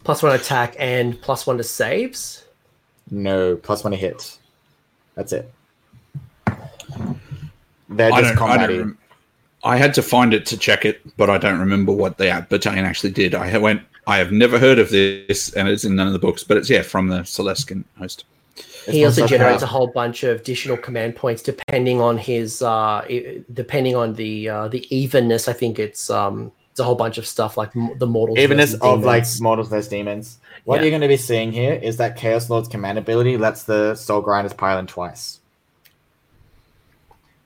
Plus 0.03 0.23
one 0.23 0.33
attack 0.33 0.75
and 0.79 1.19
plus 1.21 1.45
one 1.45 1.57
to 1.57 1.63
saves. 1.63 2.45
No, 3.11 3.55
plus 3.55 3.83
one 3.83 3.91
to 3.91 3.97
hit. 3.97 4.37
That's 5.15 5.33
it. 5.33 5.51
They're 7.89 8.11
just 8.11 8.35
combating. 8.35 8.97
I 9.63 9.75
had 9.75 9.93
to 9.95 10.01
find 10.01 10.33
it 10.33 10.45
to 10.47 10.57
check 10.57 10.85
it, 10.85 11.01
but 11.17 11.29
I 11.29 11.37
don't 11.37 11.59
remember 11.59 11.91
what 11.91 12.17
the 12.17 12.45
battalion 12.49 12.85
actually 12.85 13.11
did. 13.11 13.35
I 13.35 13.57
went. 13.57 13.81
I 14.07 14.17
have 14.17 14.31
never 14.31 14.57
heard 14.57 14.79
of 14.79 14.89
this, 14.89 15.53
and 15.53 15.67
it's 15.67 15.83
in 15.83 15.95
none 15.95 16.07
of 16.07 16.13
the 16.13 16.19
books. 16.19 16.43
But 16.43 16.57
it's 16.57 16.69
yeah 16.69 16.81
from 16.81 17.07
the 17.07 17.19
Syll'Esskan 17.19 17.83
host. 17.97 18.23
He 18.91 19.05
also 19.05 19.27
generates 19.27 19.63
a 19.63 19.67
whole 19.67 19.87
bunch 19.87 20.23
of 20.23 20.41
additional 20.41 20.77
command 20.77 21.15
points 21.15 21.41
depending 21.41 22.01
on 22.01 22.17
his 22.17 22.61
uh, 22.61 23.05
depending 23.53 23.95
on 23.95 24.13
the 24.13 24.49
uh, 24.49 24.67
the 24.67 24.85
evenness. 24.95 25.47
I 25.47 25.53
think 25.53 25.79
it's 25.79 26.09
um, 26.09 26.51
it's 26.71 26.79
a 26.79 26.83
whole 26.83 26.95
bunch 26.95 27.17
of 27.17 27.27
stuff 27.27 27.57
like 27.57 27.71
the 27.73 28.07
mortals. 28.07 28.37
Evenness 28.37 28.73
of 28.75 29.03
like 29.03 29.25
mortals 29.41 29.69
versus 29.69 29.89
demons. 29.89 30.39
What 30.63 30.77
yeah. 30.77 30.83
you're 30.83 30.91
going 30.91 31.01
to 31.01 31.07
be 31.07 31.17
seeing 31.17 31.51
here 31.51 31.73
is 31.73 31.97
that 31.97 32.15
Chaos 32.15 32.49
Lord's 32.49 32.67
command 32.67 32.97
ability 32.97 33.37
lets 33.37 33.63
the 33.63 33.95
Soul 33.95 34.21
Grinders 34.21 34.53
pile 34.53 34.77
in 34.77 34.87
twice. 34.87 35.39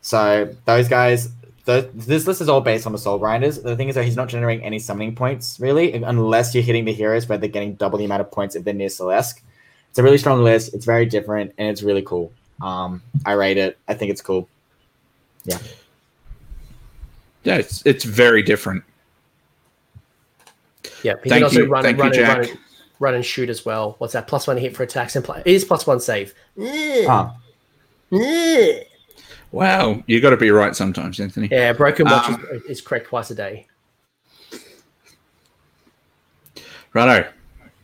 So 0.02 0.54
those 0.66 0.90
guys, 0.90 1.30
the, 1.66 1.90
this 1.94 2.28
list 2.28 2.42
is 2.42 2.50
all 2.50 2.62
based 2.62 2.86
on 2.86 2.92
the 2.92 2.98
Soul 2.98 3.18
Grinders. 3.18 3.62
The 3.62 3.76
thing 3.76 3.88
is 3.88 3.96
that 3.96 4.04
he's 4.04 4.18
not 4.18 4.28
generating 4.28 4.66
any 4.66 4.78
summoning 4.78 5.16
points 5.16 5.60
really, 5.60 5.94
unless 5.94 6.54
you're 6.54 6.64
hitting 6.64 6.86
the 6.86 6.94
heroes 6.94 7.28
where 7.28 7.38
they're 7.38 7.50
getting 7.50 7.76
double 7.76 7.98
the 7.98 8.06
amount 8.06 8.22
of 8.22 8.30
points 8.30 8.56
if 8.56 8.66
they're 8.66 8.74
near 8.74 8.90
Celeste. 8.90 9.42
It's 9.94 10.00
a 10.00 10.04
really 10.04 10.18
strong 10.18 10.42
list. 10.42 10.74
It's 10.74 10.86
very 10.86 11.06
different 11.06 11.54
and 11.60 11.70
it's 11.70 11.84
really 11.84 12.02
cool. 12.02 12.34
Um, 12.64 13.04
I 13.28 13.34
rate 13.34 13.58
it. 13.58 13.78
I 13.88 13.94
think 13.94 14.10
it's 14.10 14.24
cool. 14.24 14.50
Yeah. 15.44 15.60
Yeah, 17.44 17.58
it's 17.58 17.86
it's 17.86 18.04
very 18.04 18.42
different. 18.42 18.84
Yeah, 21.04 21.14
he 21.24 21.30
Thank 21.30 21.42
can 21.42 21.44
also 21.44 21.60
you. 21.60 21.66
run, 21.68 21.84
Thank 21.84 22.00
run, 22.00 22.12
you, 22.12 22.24
and, 22.24 22.28
run, 22.28 22.50
and, 22.50 22.60
run 22.98 23.14
and 23.14 23.24
shoot 23.24 23.52
as 23.52 23.66
well. 23.66 23.94
What's 24.00 24.14
that? 24.14 24.26
Plus 24.28 24.48
one 24.48 24.58
hit 24.58 24.76
for 24.76 24.82
attacks 24.82 25.16
and 25.16 25.24
play. 25.24 25.44
It 25.46 25.54
is 25.54 25.64
plus 25.64 25.86
one 25.86 26.00
save. 26.00 26.34
Huh. 26.58 27.34
Wow, 29.52 30.04
you 30.08 30.22
got 30.22 30.32
to 30.32 30.38
be 30.38 30.50
right 30.50 30.76
sometimes, 30.76 31.20
Anthony. 31.20 31.50
Yeah, 31.52 31.74
broken 31.74 32.06
watch 32.06 32.30
um, 32.30 32.48
is, 32.52 32.64
is, 32.64 32.82
correct 32.82 33.10
twice 33.10 33.30
a 33.30 33.36
day. 33.36 33.68
Righto. 36.94 37.30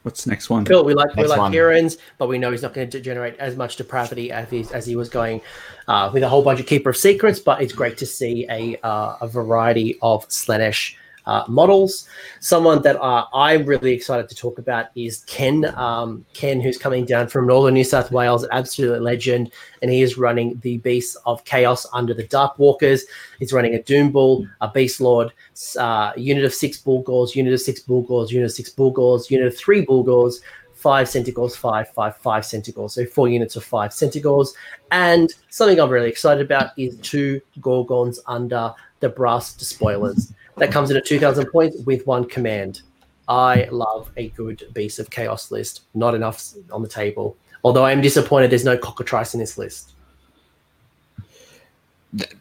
What's 0.03 0.23
the 0.23 0.29
next 0.29 0.49
one? 0.49 0.65
Cool. 0.65 0.85
We 0.85 0.93
like 0.93 1.07
next 1.15 1.17
we 1.17 1.27
like 1.27 1.39
one. 1.39 1.51
Kieran's, 1.51 1.97
but 2.17 2.27
we 2.27 2.37
know 2.37 2.51
he's 2.51 2.61
not 2.61 2.73
going 2.73 2.89
to 2.89 2.99
generate 3.01 3.37
as 3.37 3.55
much 3.55 3.75
depravity 3.75 4.31
as 4.31 4.49
he, 4.49 4.65
as 4.73 4.85
he 4.85 4.95
was 4.95 5.09
going 5.09 5.41
uh, 5.87 6.09
with 6.13 6.23
a 6.23 6.29
whole 6.29 6.41
bunch 6.41 6.59
of 6.59 6.65
Keeper 6.65 6.91
of 6.91 6.97
Secrets. 6.97 7.39
But 7.39 7.61
it's 7.61 7.73
great 7.73 7.97
to 7.97 8.05
see 8.05 8.45
a 8.49 8.77
uh, 8.85 9.17
a 9.21 9.27
variety 9.27 9.99
of 10.01 10.27
Slaanesh 10.29 10.95
uh, 11.25 11.43
models. 11.47 12.07
Someone 12.39 12.81
that 12.81 12.99
uh, 13.01 13.25
I'm 13.33 13.65
really 13.65 13.93
excited 13.93 14.29
to 14.29 14.35
talk 14.35 14.59
about 14.59 14.87
is 14.95 15.23
Ken. 15.25 15.65
Um, 15.77 16.25
Ken, 16.33 16.61
who's 16.61 16.77
coming 16.77 17.05
down 17.05 17.27
from 17.27 17.47
Northern 17.47 17.73
New 17.73 17.83
South 17.83 18.11
Wales, 18.11 18.47
absolute 18.51 19.01
legend, 19.01 19.51
and 19.81 19.91
he 19.91 20.01
is 20.01 20.17
running 20.17 20.59
the 20.63 20.77
Beasts 20.79 21.15
of 21.25 21.43
Chaos 21.45 21.85
under 21.93 22.13
the 22.13 22.23
Dark 22.23 22.57
Walkers. 22.59 23.05
He's 23.39 23.53
running 23.53 23.75
a 23.75 23.83
Doom 23.83 24.11
Bull, 24.11 24.47
a 24.61 24.69
Beast 24.69 25.01
Lord, 25.01 25.31
uh, 25.77 26.11
unit 26.15 26.43
of 26.43 26.53
six 26.53 26.77
Bullgors, 26.81 27.35
unit 27.35 27.53
of 27.53 27.61
six 27.61 27.81
Bullgors, 27.81 28.31
unit 28.31 28.45
of 28.45 28.51
six 28.51 28.69
Bullgors, 28.69 29.29
unit 29.29 29.47
of 29.47 29.57
three 29.57 29.85
Bullgors, 29.85 30.41
five 30.79 31.09
Centaurs, 31.09 31.55
five, 31.55 31.89
five, 31.89 32.15
five 32.17 32.45
Centaurs. 32.45 32.93
So 32.93 33.05
four 33.05 33.27
units 33.27 33.55
of 33.57 33.63
five 33.63 33.93
Centaurs. 33.93 34.53
And 34.91 35.33
something 35.49 35.79
I'm 35.79 35.89
really 35.89 36.09
excited 36.09 36.43
about 36.43 36.71
is 36.77 36.97
two 37.01 37.41
Gorgons 37.59 38.19
under 38.25 38.73
the 39.01 39.09
Brass 39.09 39.53
Despoilers. 39.53 40.33
That 40.59 40.71
comes 40.71 40.91
in 40.91 40.97
at 40.97 41.05
2,000 41.05 41.47
points 41.47 41.77
with 41.85 42.05
one 42.05 42.25
command. 42.25 42.81
I 43.27 43.67
love 43.71 44.11
a 44.17 44.29
good 44.29 44.63
Beast 44.73 44.99
of 44.99 45.09
Chaos 45.09 45.51
list. 45.51 45.83
Not 45.93 46.15
enough 46.15 46.53
on 46.71 46.81
the 46.81 46.89
table. 46.89 47.37
Although 47.63 47.85
I 47.85 47.91
am 47.91 48.01
disappointed 48.01 48.49
there's 48.51 48.65
no 48.65 48.77
cockatrice 48.77 49.33
in 49.33 49.39
this 49.39 49.57
list. 49.57 49.93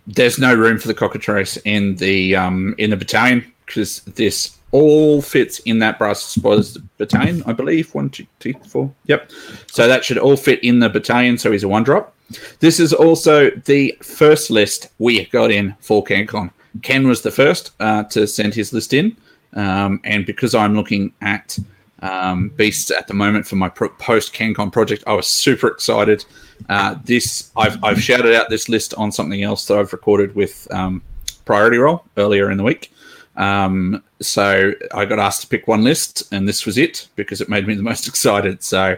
There's 0.07 0.39
no 0.39 0.55
room 0.55 0.79
for 0.79 0.89
the 0.89 0.95
cockatrice 0.95 1.59
in 1.59 1.97
the 1.97 2.35
um, 2.35 2.75
in 2.79 2.91
the 2.91 2.97
battalion 2.97 3.53
because 3.67 4.01
this 4.01 4.57
all 4.71 5.21
fits 5.21 5.59
in 5.61 5.79
that 5.81 5.99
brass 5.99 6.23
spoilers 6.23 6.79
battalion, 6.97 7.43
I 7.47 7.53
believe. 7.53 7.95
One, 7.95 8.11
two, 8.11 8.27
three, 8.41 8.55
four. 8.67 8.93
Yep. 9.07 9.31
So 9.71 9.89
that 9.89 10.05
should 10.05 10.19
all 10.19 10.37
fit 10.37 10.63
in 10.65 10.79
the 10.79 10.89
battalion. 10.89 11.37
So 11.37 11.53
he's 11.53 11.65
a 11.65 11.69
one 11.69 11.85
drop. 11.85 12.15
This 12.61 12.79
is 12.81 12.93
also 12.93 13.51
the 13.51 13.97
first 14.03 14.51
list 14.51 14.89
we 14.99 15.25
got 15.27 15.51
in 15.51 15.75
for 15.81 16.05
CanCon. 16.05 16.51
Ken 16.83 17.07
was 17.07 17.23
the 17.23 17.31
first 17.31 17.73
uh, 17.81 18.05
to 18.05 18.27
send 18.27 18.55
his 18.55 18.73
list 18.73 18.93
in, 18.93 19.17
um, 19.55 20.01
and 20.05 20.27
because 20.27 20.55
I'm 20.55 20.75
looking 20.75 21.13
at 21.21 21.59
um, 22.01 22.51
beasts 22.51 22.91
at 22.91 23.09
the 23.09 23.15
moment 23.15 23.47
for 23.47 23.57
my 23.57 23.69
pro- 23.69 23.89
post 23.91 24.35
CanCon 24.35 24.73
project, 24.73 25.05
I 25.07 25.15
was 25.15 25.27
super 25.27 25.69
excited. 25.69 26.25
Uh, 26.69 26.97
this 27.05 27.51
I've, 27.57 27.83
I've 27.83 28.03
shouted 28.03 28.35
out 28.35 28.51
this 28.51 28.69
list 28.69 28.95
on 28.95 29.13
something 29.13 29.43
else 29.43 29.67
that 29.67 29.79
I've 29.79 29.93
recorded 29.93 30.35
with 30.35 30.67
um, 30.71 31.03
Priority 31.45 31.79
Roll 31.79 32.05
earlier 32.17 32.51
in 32.51 32.59
the 32.59 32.65
week. 32.65 32.93
Um, 33.37 34.03
so 34.21 34.73
I 34.93 35.05
got 35.05 35.19
asked 35.19 35.43
to 35.43 35.47
pick 35.47 35.69
one 35.69 35.83
list, 35.83 36.33
and 36.33 36.49
this 36.49 36.67
was 36.67 36.77
it 36.77 37.09
because 37.17 37.41
it 37.41 37.49
made 37.49 37.67
me 37.67 37.75
the 37.75 37.83
most 37.83 38.07
excited. 38.09 38.63
So 38.63 38.97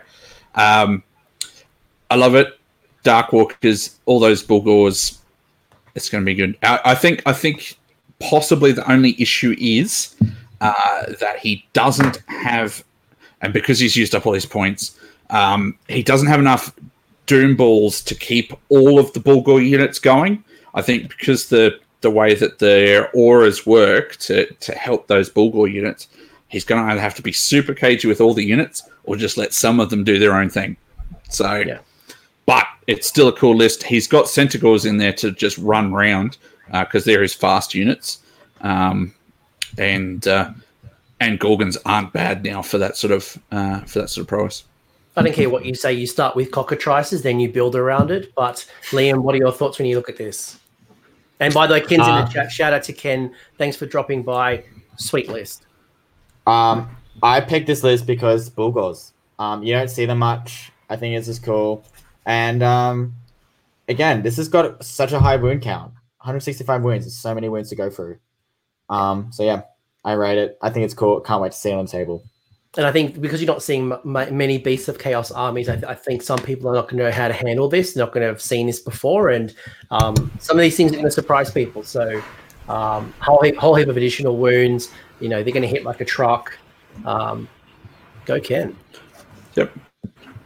um, 0.54 1.02
I 2.10 2.16
love 2.16 2.34
it. 2.34 2.58
Dark 3.02 3.32
Walkers, 3.32 3.98
all 4.04 4.20
those 4.20 4.46
Bullgors, 4.46 5.19
it's 5.94 6.08
going 6.08 6.22
to 6.22 6.26
be 6.26 6.34
good. 6.34 6.56
I, 6.62 6.80
I, 6.84 6.94
think. 6.94 7.22
I 7.26 7.32
think 7.32 7.76
possibly 8.20 8.72
the 8.72 8.90
only 8.90 9.20
issue 9.20 9.56
is 9.58 10.14
uh, 10.60 11.12
that 11.20 11.38
he 11.38 11.64
doesn't 11.72 12.22
have, 12.26 12.84
and 13.40 13.52
because 13.52 13.78
he's 13.78 13.96
used 13.96 14.14
up 14.14 14.26
all 14.26 14.32
his 14.32 14.46
points, 14.46 14.98
um, 15.30 15.76
he 15.88 16.02
doesn't 16.02 16.28
have 16.28 16.40
enough 16.40 16.72
Doombulls 17.26 18.04
to 18.06 18.14
keep 18.14 18.52
all 18.68 18.98
of 18.98 19.12
the 19.12 19.20
Bullgor 19.20 19.66
units 19.66 19.98
going. 19.98 20.44
I 20.74 20.82
think 20.82 21.08
because 21.08 21.48
the 21.48 21.78
the 22.02 22.10
way 22.10 22.34
that 22.34 22.58
their 22.58 23.10
auras 23.12 23.66
work 23.66 24.16
to 24.16 24.46
to 24.46 24.72
help 24.72 25.06
those 25.06 25.30
Bullgor 25.30 25.70
units, 25.70 26.08
he's 26.48 26.64
going 26.64 26.84
to 26.84 26.90
either 26.90 27.00
have 27.00 27.14
to 27.16 27.22
be 27.22 27.32
super 27.32 27.74
cagey 27.74 28.08
with 28.08 28.20
all 28.20 28.34
the 28.34 28.44
units 28.44 28.82
or 29.04 29.16
just 29.16 29.36
let 29.36 29.52
some 29.52 29.80
of 29.80 29.90
them 29.90 30.04
do 30.04 30.18
their 30.18 30.34
own 30.34 30.50
thing. 30.50 30.76
So, 31.28 31.56
Yeah. 31.56 31.78
But 32.50 32.66
it's 32.88 33.06
still 33.06 33.28
a 33.28 33.32
cool 33.32 33.54
list. 33.54 33.84
He's 33.84 34.08
got 34.08 34.28
Centaurs 34.28 34.84
in 34.84 34.96
there 34.96 35.12
to 35.12 35.30
just 35.30 35.56
run 35.58 35.92
round 35.92 36.36
because 36.72 37.04
they're 37.04 37.22
his 37.22 37.32
fast 37.32 37.74
units, 37.74 38.22
um, 38.62 39.14
and 39.78 40.26
uh, 40.26 40.50
and 41.20 41.38
Gorgons 41.38 41.76
aren't 41.84 42.12
bad 42.12 42.42
now 42.42 42.60
for 42.60 42.76
that 42.78 42.96
sort 42.96 43.12
of 43.12 43.38
uh, 43.52 43.82
for 43.82 44.00
that 44.00 44.08
sort 44.10 44.24
of 44.24 44.28
price. 44.28 44.64
I 45.16 45.22
don't 45.22 45.32
care 45.32 45.48
what 45.48 45.64
you 45.64 45.76
say. 45.76 45.92
You 45.92 46.08
start 46.08 46.34
with 46.34 46.50
cockatrices, 46.50 47.22
then 47.22 47.38
you 47.38 47.48
build 47.48 47.76
around 47.76 48.10
it. 48.10 48.32
But 48.34 48.66
Liam, 48.90 49.22
what 49.22 49.36
are 49.36 49.38
your 49.38 49.52
thoughts 49.52 49.78
when 49.78 49.86
you 49.86 49.94
look 49.94 50.08
at 50.08 50.16
this? 50.16 50.58
And 51.38 51.54
by 51.54 51.68
the 51.68 51.74
way, 51.74 51.80
Ken's 51.82 52.04
in 52.08 52.14
Uh, 52.14 52.24
the 52.24 52.32
chat. 52.32 52.50
Shout 52.50 52.72
out 52.72 52.82
to 52.82 52.92
Ken. 52.92 53.32
Thanks 53.58 53.76
for 53.76 53.86
dropping 53.86 54.24
by. 54.24 54.64
Sweet 54.96 55.28
list. 55.28 55.66
Um, 56.48 56.96
I 57.22 57.40
picked 57.42 57.68
this 57.68 57.84
list 57.84 58.06
because 58.06 58.50
Bullgors. 58.50 59.12
Um, 59.38 59.62
you 59.62 59.72
don't 59.72 59.88
see 59.88 60.04
them 60.04 60.18
much. 60.18 60.72
I 60.88 60.96
think 60.96 61.16
it's 61.16 61.28
just 61.28 61.44
cool. 61.44 61.84
And 62.26 62.62
um, 62.62 63.14
again, 63.88 64.22
this 64.22 64.36
has 64.36 64.48
got 64.48 64.84
such 64.84 65.12
a 65.12 65.18
high 65.20 65.36
wound 65.36 65.62
count 65.62 65.92
165 66.20 66.82
wounds. 66.82 67.06
There's 67.06 67.16
so 67.16 67.34
many 67.34 67.48
wounds 67.48 67.70
to 67.70 67.76
go 67.76 67.88
through. 67.88 68.18
Um, 68.90 69.30
so 69.32 69.42
yeah, 69.42 69.62
I 70.04 70.12
rate 70.12 70.38
it. 70.38 70.58
I 70.60 70.70
think 70.70 70.84
it's 70.84 70.94
cool. 70.94 71.20
Can't 71.20 71.40
wait 71.40 71.52
to 71.52 71.58
see 71.58 71.70
it 71.70 71.74
on 71.74 71.86
the 71.86 71.90
table. 71.90 72.22
And 72.76 72.86
I 72.86 72.92
think 72.92 73.20
because 73.20 73.40
you're 73.40 73.52
not 73.52 73.62
seeing 73.62 73.90
m- 73.90 74.16
m- 74.16 74.36
many 74.36 74.58
Beasts 74.58 74.88
of 74.88 74.98
Chaos 74.98 75.32
armies, 75.32 75.68
I, 75.68 75.74
I 75.88 75.94
think 75.94 76.22
some 76.22 76.38
people 76.38 76.70
are 76.70 76.74
not 76.74 76.88
going 76.88 76.98
to 76.98 77.04
know 77.04 77.10
how 77.10 77.26
to 77.26 77.34
handle 77.34 77.68
this. 77.68 77.96
Not 77.96 78.12
going 78.12 78.22
to 78.22 78.28
have 78.28 78.40
seen 78.40 78.66
this 78.66 78.78
before, 78.78 79.30
and 79.30 79.54
um, 79.90 80.30
some 80.38 80.56
of 80.56 80.62
these 80.62 80.76
things 80.76 80.92
are 80.92 80.96
going 80.96 81.04
to 81.04 81.10
surprise 81.10 81.50
people. 81.50 81.82
So, 81.82 82.22
um, 82.68 83.12
whole 83.18 83.42
heap, 83.42 83.56
whole 83.56 83.74
heap 83.74 83.88
of 83.88 83.96
additional 83.96 84.36
wounds. 84.36 84.92
You 85.18 85.28
know, 85.28 85.42
they're 85.42 85.52
going 85.52 85.62
to 85.62 85.68
hit 85.68 85.82
like 85.82 86.00
a 86.00 86.04
truck. 86.04 86.56
Um, 87.04 87.48
go 88.24 88.38
Ken. 88.40 88.76
Yep. 89.56 89.72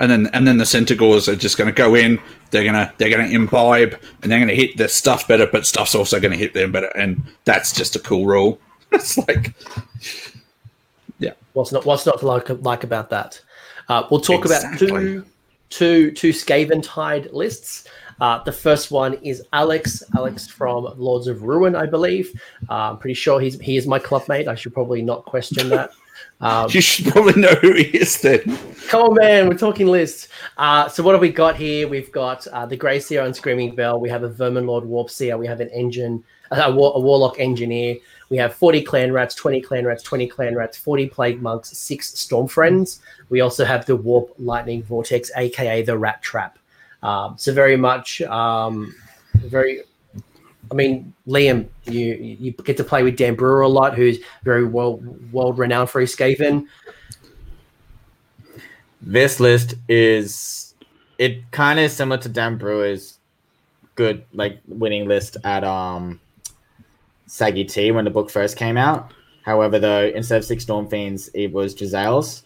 And 0.01 0.11
then 0.11 0.27
and 0.33 0.47
then 0.47 0.59
the 0.59 0.66
Centaurs 0.66 1.29
are 1.29 1.37
just 1.37 1.57
going 1.57 1.69
to 1.69 1.73
go 1.73 1.95
in. 1.95 2.21
They're 2.51 2.65
gonna 2.65 2.93
they're 2.99 3.11
gonna 3.11 3.29
imbibe 3.29 3.99
and 4.23 4.31
they're 4.33 4.41
gonna 4.41 4.53
hit 4.55 4.77
the 4.77 4.89
stuff 4.89 5.29
better, 5.29 5.47
but 5.47 5.66
stuff's 5.66 5.95
also 5.95 6.19
going 6.21 6.33
to 6.33 6.39
hit 6.39 6.53
them 6.55 6.73
better, 6.73 6.89
and 6.97 7.23
that's 7.45 7.73
just 7.73 7.95
a 7.97 8.01
cool 8.01 8.27
rule. 8.27 8.59
It's 8.93 9.19
like 9.19 9.53
yeah. 11.19 11.33
What's 11.53 11.73
not 11.73 11.85
what's 11.85 12.07
not 12.07 12.21
to 12.21 12.27
like 12.27 12.49
like 12.62 12.85
about 12.85 13.11
that? 13.11 13.41
Uh, 13.89 14.05
we'll 14.11 14.21
talk 14.21 14.45
about 14.45 14.62
Exactly. 14.65 14.89
two 14.89 15.25
two 15.71 16.11
two 16.12 16.31
Skaven 16.31 16.81
Tide 16.83 17.33
lists. 17.33 17.89
Uh, 18.21 18.43
the 18.45 18.53
first 18.53 18.93
one 18.93 19.15
is 19.15 19.43
Alex. 19.53 20.03
Alex 20.16 20.47
from 20.47 20.85
Lords 20.97 21.27
of 21.27 21.43
Ruin, 21.43 21.75
I 21.75 21.87
believe. 21.87 22.41
Uh, 22.71 22.91
I'm 22.93 22.99
pretty 22.99 23.15
sure 23.15 23.41
he's 23.41 23.59
he 23.61 23.77
is 23.77 23.87
my 23.87 23.99
clubmate. 23.99 24.47
I 24.47 24.55
should 24.55 24.73
probably 24.75 25.03
not 25.03 25.25
question 25.25 25.69
that. 25.71 25.91
Um, 26.40 26.69
you 26.70 26.81
should 26.81 27.06
probably 27.06 27.40
know 27.40 27.55
who 27.55 27.74
he 27.74 27.85
is 27.85 28.20
then. 28.20 28.40
Come 28.89 29.02
on, 29.02 29.15
man. 29.15 29.48
We're 29.48 29.56
talking 29.56 29.86
lists. 29.86 30.28
Uh, 30.59 30.89
so 30.89 31.02
what 31.02 31.12
have 31.12 31.20
we 31.20 31.31
got 31.31 31.56
here? 31.56 31.89
We've 31.89 32.12
got 32.12 32.47
uh, 32.48 32.66
the 32.66 32.77
Grey 32.77 33.01
Seer 33.01 33.23
and 33.23 33.35
Screaming 33.35 33.74
Bell. 33.74 33.98
We 33.98 34.09
have 34.11 34.24
a 34.24 34.28
Vermin 34.28 34.66
Lord 34.66 34.85
Warp 34.85 35.11
Seer. 35.11 35.39
We 35.39 35.47
have 35.47 35.61
an 35.61 35.70
engine, 35.70 36.23
a, 36.51 36.70
war, 36.70 36.93
a 36.94 37.01
Warlock 37.01 37.40
Engineer. 37.40 37.97
We 38.31 38.36
have 38.39 38.55
40 38.55 38.82
Clan 38.82 39.12
Rats, 39.12 39.35
20 39.35 39.61
Clan 39.61 39.86
Rats, 39.86 40.02
20 40.02 40.27
Clan 40.27 40.55
Rats, 40.55 40.77
40 40.77 41.09
Plague 41.09 41.40
Monks, 41.40 41.77
6 41.77 42.19
Storm 42.19 42.48
Fiends. 42.48 43.01
We 43.28 43.40
also 43.40 43.65
have 43.65 43.86
the 43.86 43.97
Warp 43.97 44.35
Lightning 44.39 44.82
Vortex, 44.82 45.31
aka 45.36 45.82
the 45.82 45.97
Rat 45.97 46.20
Trap. 46.23 46.59
Um, 47.02 47.35
so 47.39 47.52
very 47.52 47.77
much, 47.77 48.23
um, 48.23 48.94
very... 49.35 49.82
I 50.70 50.74
mean, 50.74 51.12
Liam, 51.27 51.69
you 51.85 52.15
you 52.15 52.53
get 52.53 52.77
to 52.78 52.85
play 52.85 53.03
with 53.03 53.16
Dan 53.16 53.35
Brewer 53.35 53.62
a 53.62 53.69
lot, 53.69 53.95
who's 53.95 54.19
very 54.43 54.65
well 54.65 54.97
world 55.32 55.59
renowned 55.59 55.91
for 55.91 56.01
his 56.01 56.12
skating. 56.12 56.69
This 59.01 59.41
list 59.41 59.74
is 59.89 60.74
it 61.19 61.51
kind 61.51 61.78
of 61.78 61.91
similar 61.91 62.20
to 62.23 62.28
Dan 62.28 62.57
Brewer's 62.57 63.19
good 63.95 64.24
like 64.32 64.61
winning 64.66 65.07
list 65.07 65.36
at 65.45 65.62
um 65.62 66.20
Saggy 67.27 67.65
T 67.65 67.91
when 67.91 68.05
the 68.05 68.11
book 68.11 68.31
first 68.31 68.57
came 68.57 68.77
out. 68.77 69.12
However, 69.45 69.78
though, 69.78 70.07
instead 70.07 70.39
of 70.39 70.45
six 70.45 70.62
Storm 70.62 70.89
Fiends, 70.89 71.28
it 71.35 71.53
was 71.53 71.74
Jezzails. 71.74 72.43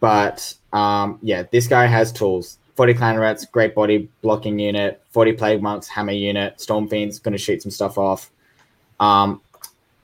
But 0.00 0.54
um, 0.72 1.18
yeah, 1.22 1.42
this 1.50 1.66
guy 1.66 1.86
has 1.86 2.12
tools. 2.12 2.58
40 2.78 2.94
Clan 2.94 3.18
Rats, 3.18 3.44
great 3.44 3.74
body 3.74 4.08
blocking 4.22 4.56
unit. 4.56 5.02
40 5.10 5.32
Plague 5.32 5.60
Monks, 5.60 5.88
hammer 5.88 6.12
unit. 6.12 6.60
Storm 6.60 6.86
Fiends, 6.86 7.18
going 7.18 7.32
to 7.32 7.38
shoot 7.38 7.60
some 7.60 7.72
stuff 7.72 7.98
off. 7.98 8.30
Um, 9.00 9.40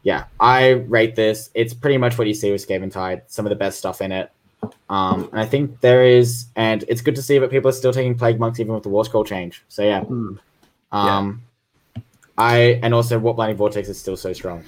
yeah, 0.03 0.25
I 0.41 0.71
rate 0.71 1.15
this. 1.15 1.51
It's 1.55 1.73
pretty 1.73 1.99
much 1.99 2.19
what 2.19 2.27
you 2.27 2.35
see 2.35 2.51
with 2.51 2.67
Skaven 2.67 2.91
Tide. 2.91 3.23
Some 3.29 3.47
of 3.47 3.51
the 3.51 3.55
best 3.55 3.79
stuff 3.79 4.01
in 4.01 4.11
it. 4.11 4.29
Um, 4.91 5.29
and 5.31 5.39
I 5.39 5.47
think 5.47 5.81
there 5.83 6.05
is, 6.05 6.47
and 6.57 6.85
it's 6.89 7.01
good 7.01 7.15
to 7.15 7.23
see 7.23 7.39
that 7.39 7.49
people 7.49 7.69
are 7.69 7.73
still 7.73 7.93
taking 7.93 8.17
Plague 8.19 8.41
Monks 8.41 8.59
even 8.59 8.75
with 8.75 8.83
the 8.83 8.89
War 8.89 9.05
Scroll 9.05 9.23
change. 9.23 9.63
So 9.69 9.85
yeah, 9.85 10.01
Hmm. 10.01 10.35
um, 10.91 11.43
I 12.37 12.81
and 12.83 12.93
also 12.93 13.21
Warp 13.21 13.39
Lightning 13.39 13.57
Vortex 13.57 13.89
is 13.89 14.01
still 14.01 14.17
so 14.17 14.33
strong. 14.33 14.65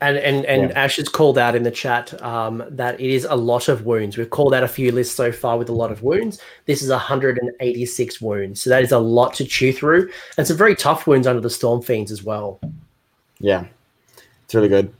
And 0.00 0.16
and 0.16 0.44
and 0.46 0.70
Yeah. 0.70 0.84
Ash 0.84 0.96
has 0.96 1.08
called 1.08 1.38
out 1.38 1.56
in 1.56 1.64
the 1.64 1.72
chat 1.72 2.20
um, 2.22 2.62
that 2.70 3.00
it 3.00 3.10
is 3.10 3.24
a 3.24 3.34
lot 3.34 3.68
of 3.68 3.84
wounds. 3.84 4.16
We've 4.16 4.30
called 4.30 4.54
out 4.54 4.62
a 4.62 4.68
few 4.68 4.92
lists 4.92 5.14
so 5.16 5.32
far 5.32 5.58
with 5.58 5.68
a 5.68 5.72
lot 5.72 5.90
of 5.90 6.02
wounds. 6.04 6.40
This 6.66 6.82
is 6.82 6.90
186 6.90 8.20
wounds, 8.20 8.62
so 8.62 8.70
that 8.70 8.82
is 8.84 8.92
a 8.92 8.98
lot 8.98 9.34
to 9.34 9.44
chew 9.44 9.72
through, 9.72 10.08
and 10.36 10.46
some 10.46 10.56
very 10.56 10.76
tough 10.76 11.08
wounds 11.08 11.26
under 11.26 11.40
the 11.40 11.50
Storm 11.50 11.82
Fiends 11.82 12.12
as 12.12 12.22
well. 12.22 12.60
Yeah, 13.40 13.64
it's 14.44 14.54
really 14.54 14.68
good. 14.68 14.92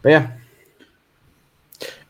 But 0.00 0.08
yeah, 0.10 0.30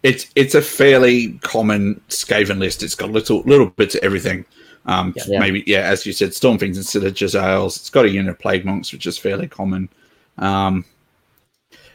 It's 0.05 0.27
it's 0.37 0.55
a 0.55 0.63
fairly 0.63 1.33
common 1.43 2.01
Skaven 2.09 2.59
list. 2.59 2.83
It's 2.85 2.95
got 2.95 3.11
little 3.11 3.41
little 3.43 3.71
bits 3.71 3.95
of 3.97 4.03
everything. 4.05 4.45
Um, 4.87 5.15
Yeah. 5.27 5.41
Maybe 5.41 5.65
yeah, 5.67 5.81
as 5.81 6.05
you 6.07 6.13
said, 6.13 6.31
Stormfiends 6.31 6.77
instead 6.77 7.03
of 7.05 7.15
Jezzails. 7.15 7.77
It's 7.77 7.91
got 7.91 8.05
a 8.05 8.11
unit 8.11 8.31
of 8.31 8.39
Plague 8.39 8.65
Monks, 8.65 8.93
which 8.93 9.07
is 9.07 9.17
fairly 9.19 9.49
common. 9.49 9.89
Um, 10.39 10.85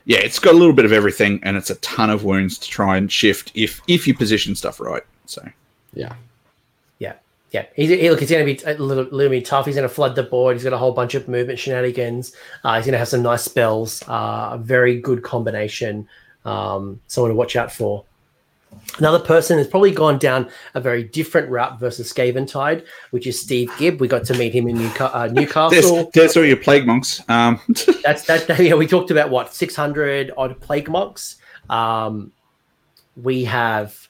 yeah, 0.05 0.19
it's 0.19 0.39
got 0.39 0.55
a 0.55 0.57
little 0.57 0.73
bit 0.73 0.85
of 0.85 0.91
everything, 0.91 1.39
and 1.43 1.55
it's 1.55 1.69
a 1.69 1.75
ton 1.75 2.09
of 2.09 2.23
wounds 2.23 2.57
to 2.57 2.69
try 2.69 2.97
and 2.97 3.11
shift 3.11 3.51
if 3.53 3.81
if 3.87 4.07
you 4.07 4.13
position 4.13 4.55
stuff 4.55 4.79
right. 4.79 5.03
So 5.25 5.47
yeah, 5.93 6.15
Yeah, 6.99 7.13
yeah. 7.51 7.65
He's, 7.75 7.89
he, 7.89 8.09
look, 8.09 8.19
he's 8.19 8.29
going 8.29 8.45
to 8.45 8.53
be 8.53 8.59
a 8.65 8.75
little, 8.81 9.05
little 9.05 9.29
bit 9.29 9.45
tough. 9.45 9.65
He's 9.65 9.75
going 9.75 9.87
to 9.87 9.93
flood 9.93 10.15
the 10.15 10.23
board. 10.23 10.55
He's 10.55 10.63
got 10.63 10.73
a 10.73 10.77
whole 10.77 10.93
bunch 10.93 11.15
of 11.15 11.27
movement 11.27 11.59
shenanigans. 11.59 12.33
Uh, 12.63 12.75
he's 12.75 12.85
going 12.85 12.93
to 12.93 12.99
have 12.99 13.07
some 13.07 13.21
nice 13.21 13.43
spells. 13.43 14.03
Uh, 14.07 14.49
a 14.53 14.57
very 14.57 14.99
good 14.99 15.23
combination. 15.23 16.07
Um, 16.45 16.99
someone 17.07 17.29
to 17.29 17.35
watch 17.35 17.55
out 17.55 17.71
for. 17.71 18.05
Another 18.97 19.19
person 19.19 19.57
has 19.57 19.67
probably 19.67 19.91
gone 19.91 20.17
down 20.17 20.49
a 20.73 20.81
very 20.81 21.03
different 21.03 21.49
route 21.49 21.79
versus 21.79 22.11
Skaven 22.11 22.47
Tide, 22.49 22.83
which 23.11 23.27
is 23.27 23.39
Steve 23.39 23.71
Gibb. 23.77 24.01
We 24.01 24.07
got 24.07 24.25
to 24.25 24.37
meet 24.37 24.53
him 24.53 24.67
in 24.67 24.77
Newca- 24.77 25.13
uh, 25.13 25.27
Newcastle. 25.31 26.09
there's 26.13 26.35
all 26.35 26.43
your 26.45 26.57
Plague 26.57 26.85
Monks. 26.85 27.21
Um, 27.29 27.59
That's 28.03 28.25
that. 28.25 28.59
Yeah, 28.59 28.73
we 28.75 28.87
talked 28.87 29.11
about 29.11 29.29
what 29.29 29.53
600 29.53 30.31
odd 30.35 30.59
plague 30.59 30.89
monks. 30.89 31.37
Um, 31.69 32.31
we 33.15 33.45
have 33.45 34.07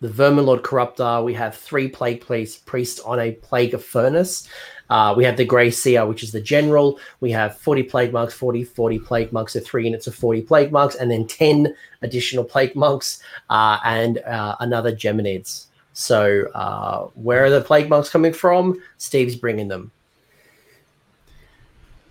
the 0.00 0.08
Vermin 0.08 0.46
Lord 0.46 0.62
Corruptor. 0.62 1.24
We 1.24 1.34
have 1.34 1.56
three 1.56 1.88
plague 1.88 2.20
priest 2.20 2.64
priests 2.66 3.00
on 3.00 3.18
a 3.18 3.32
plague 3.32 3.74
of 3.74 3.84
furnace. 3.84 4.46
Uh, 4.90 5.14
we 5.16 5.24
have 5.24 5.36
the 5.36 5.44
Grey 5.44 5.70
Seer, 5.70 6.06
which 6.06 6.22
is 6.22 6.32
the 6.32 6.40
general. 6.40 6.98
We 7.20 7.30
have 7.32 7.58
40 7.58 7.82
plague 7.84 8.12
monks, 8.12 8.34
40, 8.34 8.64
40 8.64 8.98
plague 9.00 9.32
monks, 9.32 9.52
so 9.52 9.60
three 9.60 9.84
units 9.84 10.06
of 10.06 10.14
40 10.14 10.42
plague 10.42 10.72
monks, 10.72 10.94
and 10.94 11.10
then 11.10 11.26
10 11.26 11.74
additional 12.02 12.44
plague 12.44 12.74
monks 12.74 13.22
uh, 13.50 13.78
and 13.84 14.18
uh, 14.18 14.56
another 14.60 14.92
Geminids. 14.92 15.66
So, 15.92 16.46
uh, 16.54 17.08
where 17.14 17.44
are 17.44 17.50
the 17.50 17.60
plague 17.60 17.88
monks 17.88 18.08
coming 18.08 18.32
from? 18.32 18.80
Steve's 18.98 19.34
bringing 19.34 19.68
them. 19.68 19.90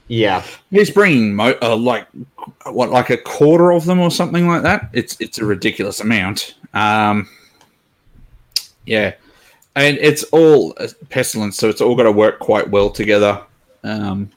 yeah. 0.07 0.43
he's 0.71 0.89
bringing 0.89 1.35
mo- 1.35 1.57
uh, 1.61 1.75
like 1.75 2.07
what 2.65 2.89
like 2.89 3.09
a 3.09 3.17
quarter 3.17 3.71
of 3.71 3.85
them 3.85 3.99
or 3.99 4.11
something 4.11 4.47
like 4.47 4.63
that. 4.63 4.89
It's 4.93 5.15
it's 5.19 5.37
a 5.37 5.45
ridiculous 5.45 5.99
amount. 6.01 6.55
Um, 6.73 7.29
yeah, 8.85 9.13
and 9.77 9.97
it's 9.99 10.23
all 10.25 10.73
uh, 10.77 10.87
pestilence, 11.09 11.57
so 11.57 11.69
it's 11.69 11.81
all 11.81 11.95
got 11.95 12.03
to 12.03 12.11
work 12.11 12.39
quite 12.39 12.69
well 12.69 12.89
together. 12.89 13.41
Um, 13.83 14.29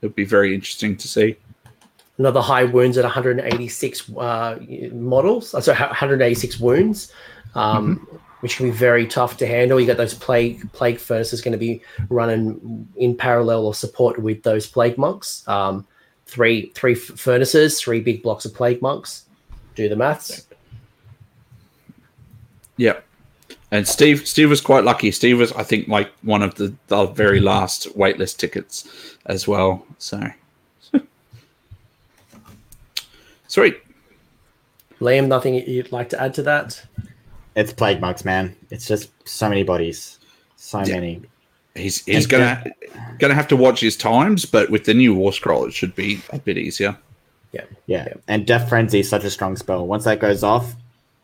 it'll 0.00 0.14
be 0.14 0.24
very 0.24 0.54
interesting 0.54 0.96
to 0.96 1.06
see. 1.08 1.36
another 2.18 2.40
high 2.40 2.64
wounds 2.64 2.98
at 2.98 3.04
186 3.04 4.10
uh, 4.16 4.58
models. 4.92 5.54
uh, 5.54 5.60
So 5.60 5.72
186 5.74 6.58
wounds, 6.60 7.12
um, 7.54 8.06
which 8.40 8.56
can 8.56 8.66
be 8.66 8.76
very 8.76 9.06
tough 9.06 9.36
to 9.38 9.46
handle. 9.46 9.78
You 9.80 9.86
got 9.86 9.96
those 9.98 10.14
plague 10.14 10.70
plague 10.72 10.98
furnaces 10.98 11.40
going 11.42 11.52
to 11.52 11.58
be 11.58 11.82
running 12.08 12.88
in 12.96 13.16
parallel 13.16 13.66
or 13.66 13.74
support 13.74 14.18
with 14.18 14.42
those 14.42 14.66
plague 14.66 14.96
monks. 14.98 15.46
Um, 15.46 15.86
three 16.26 16.72
three 16.74 16.92
f- 16.94 17.18
furnaces, 17.18 17.80
three 17.80 18.00
big 18.00 18.22
blocks 18.22 18.44
of 18.44 18.54
plague 18.54 18.80
monks. 18.82 19.26
Do 19.74 19.88
the 19.88 19.96
maths. 19.96 20.46
Yeah. 22.76 23.00
And 23.72 23.86
Steve, 23.86 24.26
Steve 24.26 24.50
was 24.50 24.60
quite 24.60 24.82
lucky. 24.84 25.12
Steve 25.12 25.38
was, 25.38 25.52
I 25.52 25.62
think, 25.62 25.86
like 25.86 26.10
one 26.22 26.42
of 26.42 26.56
the, 26.56 26.74
the 26.88 27.06
very 27.06 27.38
last 27.40 27.86
waitlist 27.96 28.38
tickets 28.38 29.16
as 29.26 29.46
well. 29.46 29.86
So 29.98 30.20
sweet. 33.48 33.80
Liam, 35.00 35.28
nothing 35.28 35.54
you'd 35.54 35.92
like 35.92 36.08
to 36.10 36.20
add 36.20 36.34
to 36.34 36.42
that? 36.42 36.82
It's 37.56 37.72
plague 37.72 38.00
marks, 38.00 38.24
man. 38.24 38.54
It's 38.70 38.86
just 38.86 39.10
so 39.28 39.48
many 39.48 39.62
bodies, 39.62 40.18
so 40.56 40.80
Yeah. 40.80 40.94
many. 40.96 41.22
He's 41.76 42.04
he's 42.04 42.26
gonna 42.26 42.64
gonna 43.18 43.34
have 43.34 43.46
to 43.48 43.56
watch 43.56 43.80
his 43.80 43.96
times, 43.96 44.44
but 44.44 44.70
with 44.70 44.84
the 44.84 44.92
new 44.94 45.14
war 45.14 45.32
scroll, 45.32 45.64
it 45.66 45.72
should 45.72 45.94
be 45.94 46.20
a 46.30 46.38
bit 46.38 46.58
easier. 46.58 46.96
Yeah. 47.52 47.64
Yeah. 47.86 48.08
and 48.28 48.46
Death 48.46 48.68
Frenzy 48.68 49.00
is 49.00 49.08
such 49.08 49.24
a 49.24 49.30
strong 49.30 49.56
spell. 49.56 49.86
Once 49.86 50.04
that 50.04 50.18
goes 50.20 50.42
off, 50.42 50.74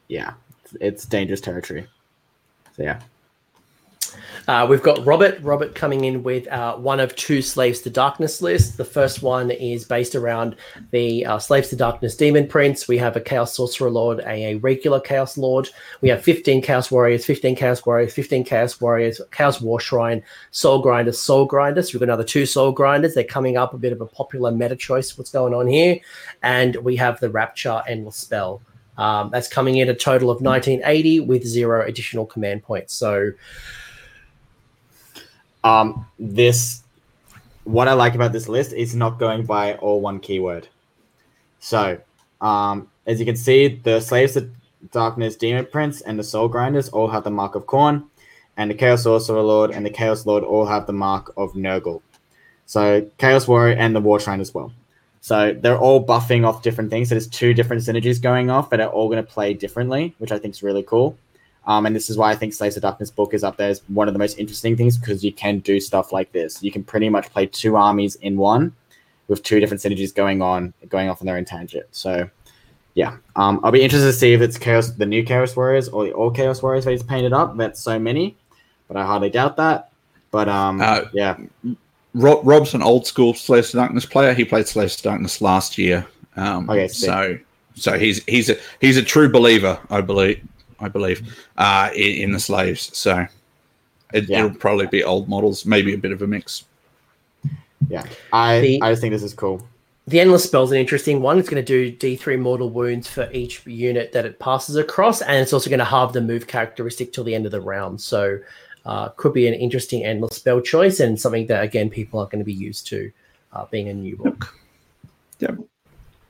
yeah, 0.09 0.35
it's 0.81 1.05
dangerous 1.05 1.41
territory. 1.41 1.87
So 2.77 2.83
yeah, 2.83 3.01
Uh, 4.47 4.65
we've 4.69 4.83
got 4.83 5.05
Robert. 5.05 5.41
Robert 5.43 5.75
coming 5.75 6.05
in 6.05 6.23
with 6.23 6.47
uh, 6.49 6.77
one 6.77 7.01
of 7.01 7.17
two 7.17 7.43
Slaves 7.43 7.81
to 7.81 7.91
Darkness 7.91 8.41
lists. 8.41 8.77
The 8.77 8.85
first 8.85 9.21
one 9.23 9.51
is 9.51 9.85
based 9.85 10.15
around 10.15 10.55
the 10.93 11.27
uh, 11.27 11.39
Slaves 11.39 11.71
to 11.71 11.77
Darkness 11.77 12.15
Demon 12.17 12.47
Prince. 12.47 12.87
We 12.87 12.97
have 12.99 13.17
a 13.17 13.21
Chaos 13.21 13.57
Sorcerer 13.57 13.91
Lord, 13.91 14.21
a, 14.21 14.53
a 14.53 14.55
regular 14.59 15.01
Chaos 15.01 15.37
Lord. 15.37 15.69
We 16.01 16.09
have 16.11 16.23
15 16.23 16.63
Chaos 16.63 16.91
Warriors, 16.93 17.25
15 17.25 17.57
Chaos 17.57 17.85
Warriors, 17.85 18.15
15 18.15 18.45
Chaos 18.45 18.81
Warriors, 18.81 19.21
Chaos 19.33 19.61
War 19.61 19.81
Shrine, 19.81 20.23
Soul 20.53 20.81
Grinder, 20.81 21.13
Soul 21.13 21.47
Grinders. 21.47 21.93
We've 21.93 22.01
got 22.01 22.05
another 22.11 22.23
two 22.25 22.47
Soul 22.47 22.71
Grinders. 22.71 23.15
They're 23.15 23.25
coming 23.25 23.57
up 23.57 23.75
a 23.75 23.79
bit 23.79 23.93
of 23.93 24.01
a 24.01 24.07
popular 24.07 24.53
meta 24.53 24.77
choice. 24.77 25.19
What's 25.19 25.31
going 25.33 25.55
on 25.55 25.67
here? 25.67 25.99
And 26.43 26.77
we 26.77 26.95
have 26.97 27.19
the 27.19 27.31
Rapture 27.31 27.83
Endless 27.89 28.17
Spell. 28.17 28.61
Um, 28.99 29.31
that's 29.31 29.49
coming 29.49 29.77
in 29.77 29.89
a 29.89 29.95
total 29.95 30.31
of 30.31 30.41
1980 30.41 31.21
with 31.21 31.45
zero 31.45 31.85
additional 31.85 32.25
command 32.25 32.63
points. 32.63 32.95
So 32.95 33.33
um, 35.65 36.07
this 36.19 36.83
what 37.67 37.89
I 37.89 37.95
like 37.95 38.15
about 38.15 38.33
this 38.33 38.49
list 38.49 38.73
is 38.73 38.95
not 38.95 39.19
going 39.19 39.45
by 39.45 39.75
all 39.75 40.01
one 40.01 40.21
keyword. 40.21 40.69
So, 41.59 42.01
um, 42.41 42.89
as 43.07 43.19
you 43.19 43.27
can 43.27 43.37
see, 43.37 43.81
the 43.83 44.01
Slaves 44.01 44.37
of 44.37 44.49
Darkness 44.93 45.35
Demon 45.35 45.67
Prince 45.67 46.01
and 46.01 46.17
the 46.17 46.23
Soul 46.23 46.47
Grinders 46.47 46.89
all 46.91 47.09
have 47.09 47.25
the 47.25 47.31
mark 47.31 47.57
of 47.57 47.67
Khorne, 47.67 48.05
and 48.57 48.71
the 48.71 48.75
Chaos 48.75 49.03
Sorcerer 49.03 49.43
Lord 49.43 49.73
and 49.73 49.85
the 49.85 49.91
Chaos 49.91 50.27
Lord 50.27 50.45
all 50.45 50.65
have 50.67 50.87
the 50.87 50.93
mark 50.93 51.33
of 51.37 51.55
Nurgle. 51.55 52.03
So, 52.67 53.11
Chaos 53.19 53.49
Warrior 53.49 53.77
and 53.77 53.97
the 53.97 54.01
War 54.01 54.21
Shrine 54.21 54.41
as 54.41 54.55
well. 54.55 54.73
So, 55.27 55.57
they're 55.61 55.79
all 55.87 56.01
buffing 56.07 56.47
off 56.47 56.63
different 56.63 56.89
things. 56.91 57.09
So, 57.09 57.15
there's 57.17 57.27
two 57.27 57.53
different 57.53 57.83
synergies 57.83 58.23
going 58.23 58.49
off, 58.49 58.71
but 58.71 58.77
they're 58.77 58.97
all 58.99 59.09
going 59.09 59.25
to 59.25 59.33
play 59.37 59.55
differently, 59.55 60.15
which 60.19 60.31
I 60.31 60.39
think 60.39 60.55
is 60.55 60.63
really 60.63 60.85
cool. 60.85 61.19
Um, 61.67 61.85
and 61.85 61.97
this 61.97 62.09
is 62.09 62.17
why 62.17 62.31
I 62.31 62.37
think 62.37 62.55
Slaves 62.55 62.77
of 62.77 62.83
Darkness 62.83 63.11
book 63.11 63.35
is 63.35 63.43
up 63.43 63.57
there 63.57 63.71
as 63.71 63.83
one 63.89 64.07
of 64.07 64.15
the 64.15 64.21
most 64.21 64.39
interesting 64.39 64.77
things 64.77 64.97
because 64.97 65.25
you 65.25 65.33
can 65.33 65.59
do 65.59 65.81
stuff 65.81 66.13
like 66.13 66.31
this. 66.31 66.63
You 66.63 66.71
can 66.71 66.85
pretty 66.85 67.09
much 67.09 67.29
play 67.31 67.47
two 67.47 67.75
armies 67.75 68.15
in 68.17 68.37
one 68.37 68.73
with 69.27 69.43
two 69.43 69.59
different 69.59 69.83
synergies 69.83 70.15
going 70.15 70.41
on, 70.43 70.73
going 70.89 71.09
off 71.09 71.21
on 71.21 71.27
their 71.27 71.37
own 71.37 71.45
tangent. 71.45 71.87
So, 71.91 72.31
yeah, 72.95 73.17
um, 73.35 73.61
I'll 73.65 73.73
be 73.73 73.83
interested 73.83 74.07
to 74.07 74.13
see 74.13 74.33
if 74.33 74.41
it's 74.41 74.57
Chaos, 74.57 74.91
the 74.91 75.07
new 75.07 75.25
Chaos 75.25 75.57
Warriors, 75.57 75.89
or 75.89 76.05
the 76.05 76.13
all 76.13 76.31
Chaos 76.31 76.63
Warriors 76.63 76.85
that 76.85 76.93
he's 76.93 77.03
painted 77.03 77.33
up. 77.33 77.57
That's 77.57 77.81
so 77.81 77.99
many, 77.99 78.37
but 78.87 78.97
I 78.97 79.05
hardly 79.05 79.31
doubt 79.31 79.57
that. 79.57 79.91
But 80.31 80.49
um, 80.49 80.81
Uh, 80.81 81.03
yeah, 81.13 81.37
Rob, 82.17 82.41
Rob's 82.47 82.73
an 82.75 82.83
old 82.83 83.07
school 83.07 83.35
Slaves 83.35 83.73
Darkness 83.73 84.07
player. 84.07 84.33
He 84.35 84.45
played 84.45 84.67
Slaves 84.67 85.01
Darkness 85.01 85.41
last 85.41 85.77
year. 85.79 86.07
Um, 86.37 86.69
Okay, 86.69 86.89
so 86.89 87.39
so 87.75 87.99
he's 87.99 88.25
he's 88.25 88.49
a 88.51 88.57
he's 88.81 88.97
a 88.97 89.03
true 89.03 89.29
believer, 89.31 89.79
I 89.91 90.01
believe. 90.01 90.41
I 90.81 90.89
believe 90.89 91.23
uh, 91.57 91.91
in, 91.95 92.23
in 92.25 92.33
the 92.33 92.41
slaves. 92.41 92.95
So 92.97 93.27
it, 94.13 94.29
Yeah. 94.29 94.45
it'll 94.45 94.57
probably 94.59 94.87
be 94.87 95.03
old 95.05 95.27
models, 95.29 95.65
maybe 95.65 95.95
a 95.95 95.99
bit 95.99 96.13
of 96.13 96.21
a 96.23 96.27
mix. 96.27 96.65
yeah, 97.89 98.05
I 98.33 98.61
The- 98.61 98.83
I 98.83 98.91
just 98.93 99.01
think 99.01 99.13
this 99.13 99.23
is 99.23 99.33
cool. 99.35 99.67
The 100.09 100.21
Endless 100.21 100.45
Spell's 100.45 100.71
an 100.71 100.79
interesting 100.79 101.21
one. 101.21 101.37
It's 101.39 101.49
going 101.49 101.65
to 101.65 101.91
do 101.91 101.91
D3 102.17 102.39
mortal 102.39 102.71
wounds 102.71 103.09
for 103.09 103.29
each 103.33 103.67
unit 103.67 104.13
that 104.13 104.25
it 104.25 104.39
passes 104.39 104.77
across, 104.77 105.21
and 105.21 105.37
it's 105.39 105.53
also 105.53 105.69
going 105.69 105.81
to 105.81 105.85
halve 105.85 106.13
the 106.13 106.21
move 106.21 106.47
characteristic 106.47 107.13
till 107.13 107.25
the 107.25 107.35
end 107.35 107.45
of 107.45 107.51
the 107.53 107.61
round. 107.61 108.01
So, 108.01 108.39
uh, 108.87 109.09
could 109.11 109.35
be 109.35 109.47
an 109.47 109.55
interesting 109.55 110.05
Endless 110.05 110.37
Spell 110.37 110.61
choice 110.61 111.01
and 111.01 111.21
something 111.21 111.47
that, 111.49 111.63
again, 111.63 111.91
people 111.91 112.21
are 112.21 112.27
going 112.27 112.39
to 112.39 112.45
be 112.45 112.53
used 112.53 112.87
to 112.89 113.11
uh, 113.53 113.67
being 113.67 113.89
a 113.89 113.95
new 113.95 114.17
book. 114.17 114.55
Yep. 115.41 115.59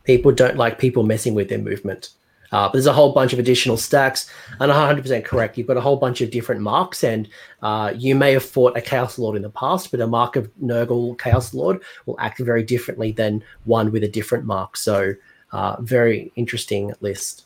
People 0.04 0.32
don't 0.32 0.56
like 0.56 0.78
people 0.78 1.02
messing 1.02 1.34
with 1.34 1.48
their 1.48 1.58
movement. 1.58 2.10
Uh, 2.52 2.68
but 2.68 2.74
there's 2.74 2.86
a 2.86 2.92
whole 2.92 3.12
bunch 3.12 3.32
of 3.32 3.38
additional 3.38 3.76
stacks, 3.76 4.30
and 4.60 4.70
100% 4.70 5.24
correct. 5.24 5.58
You've 5.58 5.66
got 5.66 5.76
a 5.76 5.80
whole 5.80 5.96
bunch 5.96 6.20
of 6.20 6.30
different 6.30 6.60
marks, 6.60 7.02
and 7.02 7.28
uh, 7.62 7.92
you 7.94 8.14
may 8.14 8.32
have 8.32 8.44
fought 8.44 8.76
a 8.76 8.80
Chaos 8.80 9.18
Lord 9.18 9.36
in 9.36 9.42
the 9.42 9.50
past, 9.50 9.90
but 9.90 10.00
a 10.00 10.06
mark 10.06 10.36
of 10.36 10.50
Nurgle 10.62 11.18
Chaos 11.18 11.52
Lord 11.52 11.82
will 12.06 12.18
act 12.20 12.38
very 12.38 12.62
differently 12.62 13.12
than 13.12 13.42
one 13.64 13.90
with 13.90 14.04
a 14.04 14.08
different 14.08 14.44
mark. 14.44 14.76
So, 14.76 15.14
uh, 15.52 15.76
very 15.80 16.32
interesting 16.36 16.92
list. 17.00 17.44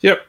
Yep. 0.00 0.26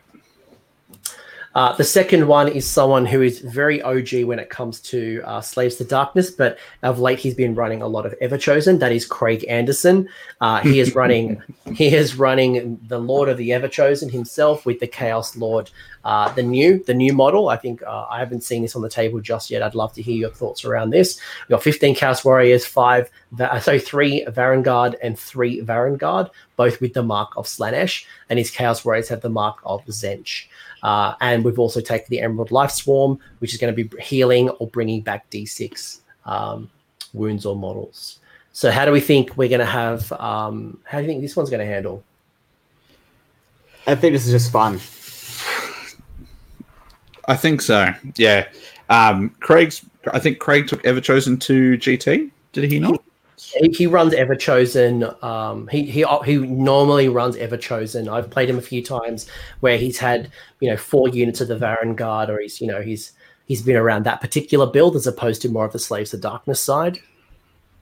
Uh, 1.58 1.76
the 1.76 1.84
second 1.84 2.28
one 2.28 2.48
is 2.48 2.68
someone 2.68 3.04
who 3.04 3.20
is 3.20 3.40
very 3.40 3.82
OG 3.82 4.26
when 4.26 4.38
it 4.38 4.48
comes 4.48 4.80
to 4.80 5.24
uh, 5.26 5.42
Slaves 5.42 5.78
to 5.78 5.84
Darkness, 5.84 6.30
but 6.30 6.60
of 6.84 7.00
late 7.00 7.18
he's 7.18 7.34
been 7.34 7.56
running 7.56 7.82
a 7.82 7.88
lot 7.88 8.06
of 8.06 8.14
Everchosen. 8.22 8.78
That 8.78 8.92
is 8.92 9.08
Craig 9.08 9.44
Anderson. 9.50 10.08
Uh, 10.40 10.60
he 10.60 10.80
is 10.80 10.94
running. 10.94 11.42
he 11.74 11.88
is 11.88 12.16
running 12.16 12.80
the 12.88 13.00
Lord 13.00 13.28
of 13.28 13.38
the 13.38 13.50
Everchosen 13.50 14.12
himself 14.12 14.68
with 14.68 14.80
the 14.80 14.86
Chaos 14.86 15.36
Lord, 15.36 15.72
uh, 16.06 16.32
the 16.34 16.44
new 16.44 16.84
the 16.84 16.94
new 16.94 17.12
model. 17.12 17.50
I 17.50 17.58
think 17.58 17.82
uh, 17.82 18.06
I 18.08 18.20
haven't 18.20 18.42
seen 18.42 18.62
this 18.62 18.76
on 18.76 18.84
the 18.84 18.90
table 18.90 19.20
just 19.20 19.50
yet. 19.50 19.64
I'd 19.64 19.74
love 19.74 19.94
to 19.94 20.04
hear 20.04 20.16
your 20.16 20.30
thoughts 20.30 20.64
around 20.64 20.92
this. 20.92 21.20
We've 21.46 21.56
got 21.56 21.64
15 21.64 21.96
Chaos 21.96 22.24
Warriors, 22.24 22.68
five, 22.68 23.10
Va- 23.32 23.60
so 23.64 23.80
three 23.80 24.24
Varangard 24.28 24.94
and 25.02 25.18
three 25.18 25.62
Varangard, 25.62 26.30
both 26.56 26.82
with 26.82 26.94
the 26.94 27.02
mark 27.02 27.36
of 27.36 27.48
Slaanesh, 27.48 28.06
and 28.30 28.38
his 28.38 28.52
Chaos 28.52 28.86
Warriors 28.86 29.10
have 29.10 29.22
the 29.22 29.30
mark 29.30 29.58
of 29.66 29.84
Tzeentch. 29.86 30.46
Uh, 30.84 31.16
and 31.22 31.44
we've 31.44 31.60
also 31.60 31.82
taken 31.82 32.08
the 32.10 32.20
Emerald 32.20 32.52
Life 32.52 32.72
Swarm, 32.72 33.20
which 33.40 33.54
is 33.54 33.60
going 33.60 33.76
to 33.76 33.84
be 33.84 34.02
healing 34.02 34.50
or 34.50 34.68
bringing 34.68 35.02
back 35.02 35.30
D6 35.30 36.02
um, 36.26 36.70
wounds 37.14 37.46
or 37.46 37.56
models. 37.56 38.20
So, 38.54 38.72
how 38.72 38.86
do 38.86 38.92
we 38.92 39.00
think 39.00 39.38
we're 39.38 39.50
going 39.50 39.60
to 39.60 39.66
have? 39.66 40.12
Um, 40.14 40.80
how 40.84 40.98
do 40.98 41.04
you 41.04 41.10
think 41.10 41.22
this 41.22 41.36
one's 41.36 41.50
going 41.50 41.66
to 41.66 41.72
handle? 41.72 42.04
I 43.86 43.96
think 43.96 44.14
this 44.14 44.26
is 44.26 44.32
just 44.32 44.52
fun. 44.52 44.80
I 47.28 47.36
think 47.36 47.62
so. 47.62 47.94
Yeah. 48.16 48.48
Um, 48.90 49.30
Craig's. 49.42 49.86
I 50.12 50.20
think 50.20 50.40
Craig 50.40 50.68
took 50.68 50.82
Everchosen 50.84 51.40
to 51.42 51.78
GT. 51.78 52.32
Did 52.54 52.72
he 52.72 52.80
not? 52.80 53.04
He, 53.38 53.70
he 53.70 53.88
runs 53.88 54.14
Everchosen. 54.14 55.24
Um, 55.24 55.68
he 55.68 55.84
he 55.84 56.06
he 56.26 56.38
normally 56.38 57.08
runs 57.08 57.36
Everchosen. 57.36 58.12
I've 58.12 58.30
played 58.30 58.50
him 58.50 58.58
a 58.58 58.62
few 58.62 58.84
times 58.84 59.30
where 59.60 59.78
he's 59.78 60.00
had 60.00 60.32
you 60.60 60.70
know 60.70 60.78
four 60.78 61.08
units 61.10 61.40
of 61.40 61.48
the 61.48 61.58
Varan 61.58 61.96
Guard, 61.96 62.30
or 62.30 62.40
he's 62.40 62.60
you 62.60 62.68
know 62.68 62.82
he's 62.82 63.12
he's 63.46 63.62
been 63.62 63.76
around 63.76 64.06
that 64.06 64.22
particular 64.22 64.66
build 64.66 64.96
as 64.96 65.06
opposed 65.06 65.42
to 65.44 65.50
more 65.50 65.66
of 65.66 65.74
the 65.74 65.80
Slaves 65.80 66.14
of 66.14 66.22
Darkness 66.22 66.60
side. 66.60 67.00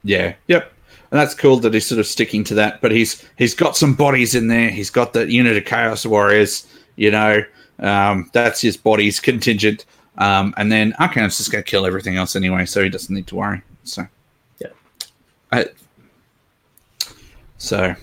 Yeah. 0.04 0.34
Yep. 0.46 0.72
And 1.10 1.20
that's 1.20 1.34
cool 1.34 1.56
that 1.58 1.72
he's 1.72 1.86
sort 1.86 2.00
of 2.00 2.06
sticking 2.06 2.44
to 2.44 2.54
that. 2.54 2.80
But 2.80 2.92
he's 2.92 3.24
he's 3.36 3.54
got 3.54 3.76
some 3.76 3.94
bodies 3.94 4.34
in 4.34 4.48
there. 4.48 4.70
He's 4.70 4.90
got 4.90 5.12
the 5.12 5.30
unit 5.30 5.56
of 5.56 5.64
Chaos 5.64 6.04
Warriors. 6.04 6.66
You 6.96 7.10
know, 7.10 7.44
um, 7.78 8.30
that's 8.32 8.60
his 8.60 8.76
body's 8.76 9.20
contingent. 9.20 9.84
Um, 10.18 10.54
and 10.56 10.72
then 10.72 10.94
Archaon's 10.98 11.36
just 11.36 11.52
going 11.52 11.62
to 11.62 11.70
kill 11.70 11.86
everything 11.86 12.16
else 12.16 12.36
anyway, 12.36 12.64
so 12.64 12.82
he 12.82 12.88
doesn't 12.88 13.14
need 13.14 13.26
to 13.28 13.36
worry. 13.36 13.62
So. 13.84 14.06
I, 15.52 15.66
so, 17.58 17.94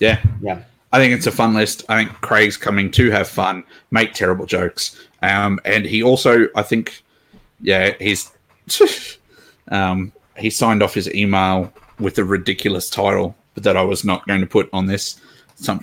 yeah. 0.00 0.20
Yeah. 0.40 0.62
I 0.92 0.98
think 0.98 1.14
it's 1.14 1.26
a 1.26 1.32
fun 1.32 1.54
list. 1.54 1.84
I 1.88 2.04
think 2.04 2.20
Craig's 2.20 2.56
coming 2.56 2.90
to 2.92 3.10
have 3.10 3.28
fun, 3.28 3.64
make 3.90 4.12
terrible 4.12 4.44
jokes, 4.44 4.98
um, 5.22 5.58
and 5.64 5.86
he 5.86 6.02
also, 6.02 6.48
I 6.54 6.62
think, 6.62 7.02
yeah, 7.60 7.94
he's 7.98 8.30
um, 9.68 10.12
he 10.36 10.50
signed 10.50 10.82
off 10.82 10.92
his 10.92 11.12
email 11.14 11.72
with 11.98 12.18
a 12.18 12.24
ridiculous 12.24 12.90
title 12.90 13.34
that 13.54 13.76
I 13.76 13.82
was 13.82 14.04
not 14.04 14.26
going 14.26 14.40
to 14.40 14.46
put 14.46 14.68
on 14.72 14.86
this. 14.86 15.20
Some 15.54 15.80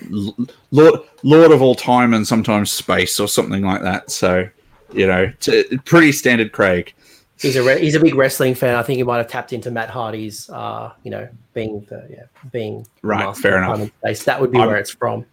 Lord 0.72 1.02
Lord 1.24 1.52
of 1.52 1.62
all 1.62 1.76
time 1.76 2.14
and 2.14 2.28
sometimes 2.28 2.72
space 2.72 3.20
or 3.20 3.28
something 3.28 3.64
like 3.64 3.82
that. 3.82 4.12
So, 4.12 4.48
you 4.94 5.08
know, 5.08 5.32
t- 5.40 5.78
pretty 5.86 6.12
standard 6.12 6.52
Craig. 6.52 6.94
He's 7.42 7.56
a 7.56 7.64
re- 7.64 7.80
he's 7.80 7.96
a 7.96 8.00
big 8.02 8.16
wrestling 8.16 8.54
fan. 8.54 8.76
I 8.76 8.84
think 8.84 8.98
he 8.98 9.04
might 9.04 9.18
have 9.18 9.28
tapped 9.28 9.54
into 9.54 9.72
Matt 9.72 9.90
Hardy's, 9.90 10.50
uh, 10.50 10.92
you 11.04 11.12
know, 11.12 11.28
being 11.54 11.86
the 11.90 12.06
yeah 12.10 12.24
being 12.52 12.84
the 13.02 13.08
Right, 13.08 13.38
fair 13.38 13.58
of 13.58 13.64
enough. 13.64 13.76
time 13.76 13.82
and 13.84 13.92
Space. 14.02 14.24
That 14.26 14.42
would 14.42 14.52
be 14.52 14.58
I'm- 14.60 14.68
where 14.68 14.78
it's 14.78 14.92
from. 14.92 15.26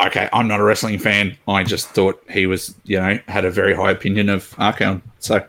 Okay, 0.00 0.28
I'm 0.32 0.48
not 0.48 0.58
a 0.58 0.64
wrestling 0.64 0.98
fan. 0.98 1.36
I 1.46 1.62
just 1.62 1.88
thought 1.90 2.20
he 2.28 2.46
was, 2.46 2.74
you 2.84 2.98
know, 2.98 3.18
had 3.28 3.44
a 3.44 3.50
very 3.50 3.74
high 3.74 3.90
opinion 3.92 4.28
of 4.30 4.50
Archaon. 4.56 5.02
So, 5.20 5.44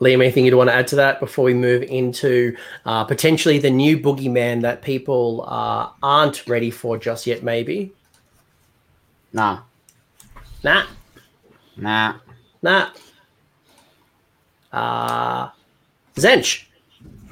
Liam, 0.00 0.14
anything 0.14 0.44
you'd 0.44 0.54
want 0.54 0.68
to 0.68 0.74
add 0.74 0.86
to 0.88 0.96
that 0.96 1.20
before 1.20 1.44
we 1.44 1.54
move 1.54 1.82
into 1.84 2.56
uh, 2.84 3.04
potentially 3.04 3.58
the 3.58 3.70
new 3.70 3.96
boogeyman 3.98 4.62
that 4.62 4.82
people 4.82 5.44
uh, 5.46 5.88
aren't 6.02 6.46
ready 6.48 6.70
for 6.70 6.98
just 6.98 7.26
yet? 7.26 7.42
Maybe. 7.44 7.92
Nah. 9.32 9.60
Nah, 10.64 10.84
Nah. 11.76 12.14
nah. 12.62 12.90
Uh, 14.72 15.50
Tzeentch. 16.16 16.64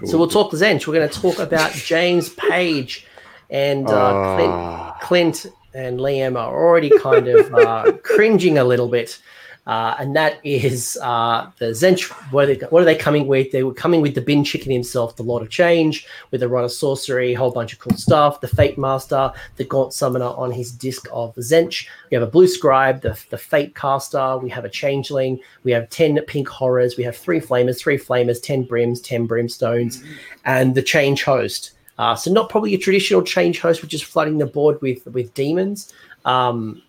So 0.05 0.19
we'll 0.19 0.29
talk 0.29 0.53
Tzeentch. 0.53 0.87
We're 0.87 0.95
going 0.95 1.09
to 1.09 1.21
talk 1.21 1.39
about 1.39 1.73
James 1.73 2.29
Page 2.29 3.07
and 3.51 3.87
uh, 3.87 4.37
Clint, 4.37 4.53
Ah. 4.53 4.99
Clint 5.03 5.47
and 5.75 5.99
Liam 5.99 6.37
are 6.39 6.55
already 6.55 6.91
kind 6.99 7.29
of 7.29 7.55
uh, 7.55 7.93
cringing 8.03 8.59
a 8.59 8.65
little 8.65 8.89
bit. 8.89 9.19
Uh, 9.67 9.97
and 9.99 10.15
that 10.15 10.39
is 10.45 10.99
uh, 11.01 11.51
the 11.59 11.67
Tzeentch. 11.67 12.11
What 12.33 12.45
are, 12.45 12.55
they, 12.55 12.67
what 12.67 12.83
are 12.83 12.85
they 12.85 12.97
coming 12.97 13.27
with? 13.27 13.51
They 13.51 13.63
were 13.63 13.73
coming 13.73 14.03
with 14.03 14.15
the 14.15 14.21
bin 14.21 14.45
chicken 14.45 14.71
himself, 14.71 15.17
the 15.17 15.23
Lord 15.23 15.43
of 15.43 15.49
Change, 15.49 16.07
with 16.31 16.41
the 16.41 16.49
run 16.49 16.65
of 16.65 16.73
Sorcery, 16.73 17.33
a 17.33 17.35
whole 17.35 17.51
bunch 17.51 17.73
of 17.73 17.79
cool 17.79 17.97
stuff. 17.97 18.43
The 18.43 18.49
Fate 18.49 18.77
Master, 18.77 19.33
the 19.57 19.65
Gaunt 19.65 19.95
Summoner 19.95 20.27
on 20.27 20.51
his 20.51 20.71
disc 20.71 21.07
of 21.13 21.35
Tzeentch. 21.37 21.89
We 22.11 22.15
have 22.15 22.23
a 22.23 22.31
Blue 22.31 22.47
Scribe, 22.47 23.01
the, 23.01 23.19
the 23.31 23.39
Fate 23.39 23.75
Caster. 23.75 24.37
We 24.37 24.51
have 24.51 24.67
a 24.67 24.69
Changeling. 24.69 25.41
We 25.63 25.73
have 25.73 25.89
10 25.89 26.21
Pink 26.27 26.49
Horrors. 26.49 26.99
We 26.99 27.05
have 27.05 27.17
three 27.17 27.41
Flamers, 27.41 27.81
three 27.81 27.99
Flamers, 27.99 28.43
10 28.43 28.65
Brims, 28.65 29.01
10 29.01 29.27
Brimstones, 29.27 30.05
and 30.45 30.75
the 30.75 30.83
Change 30.83 31.25
Host. 31.25 31.73
Uh, 31.97 32.15
so 32.15 32.31
not 32.31 32.51
probably 32.51 32.75
a 32.75 32.79
traditional 32.79 33.23
Change 33.23 33.61
Host, 33.61 33.81
which 33.81 33.95
is 33.95 34.03
flooding 34.03 34.39
the 34.39 34.47
board 34.47 34.83
with, 34.83 35.07
with 35.07 35.33
demons. 35.33 35.93
Um, 36.25 36.83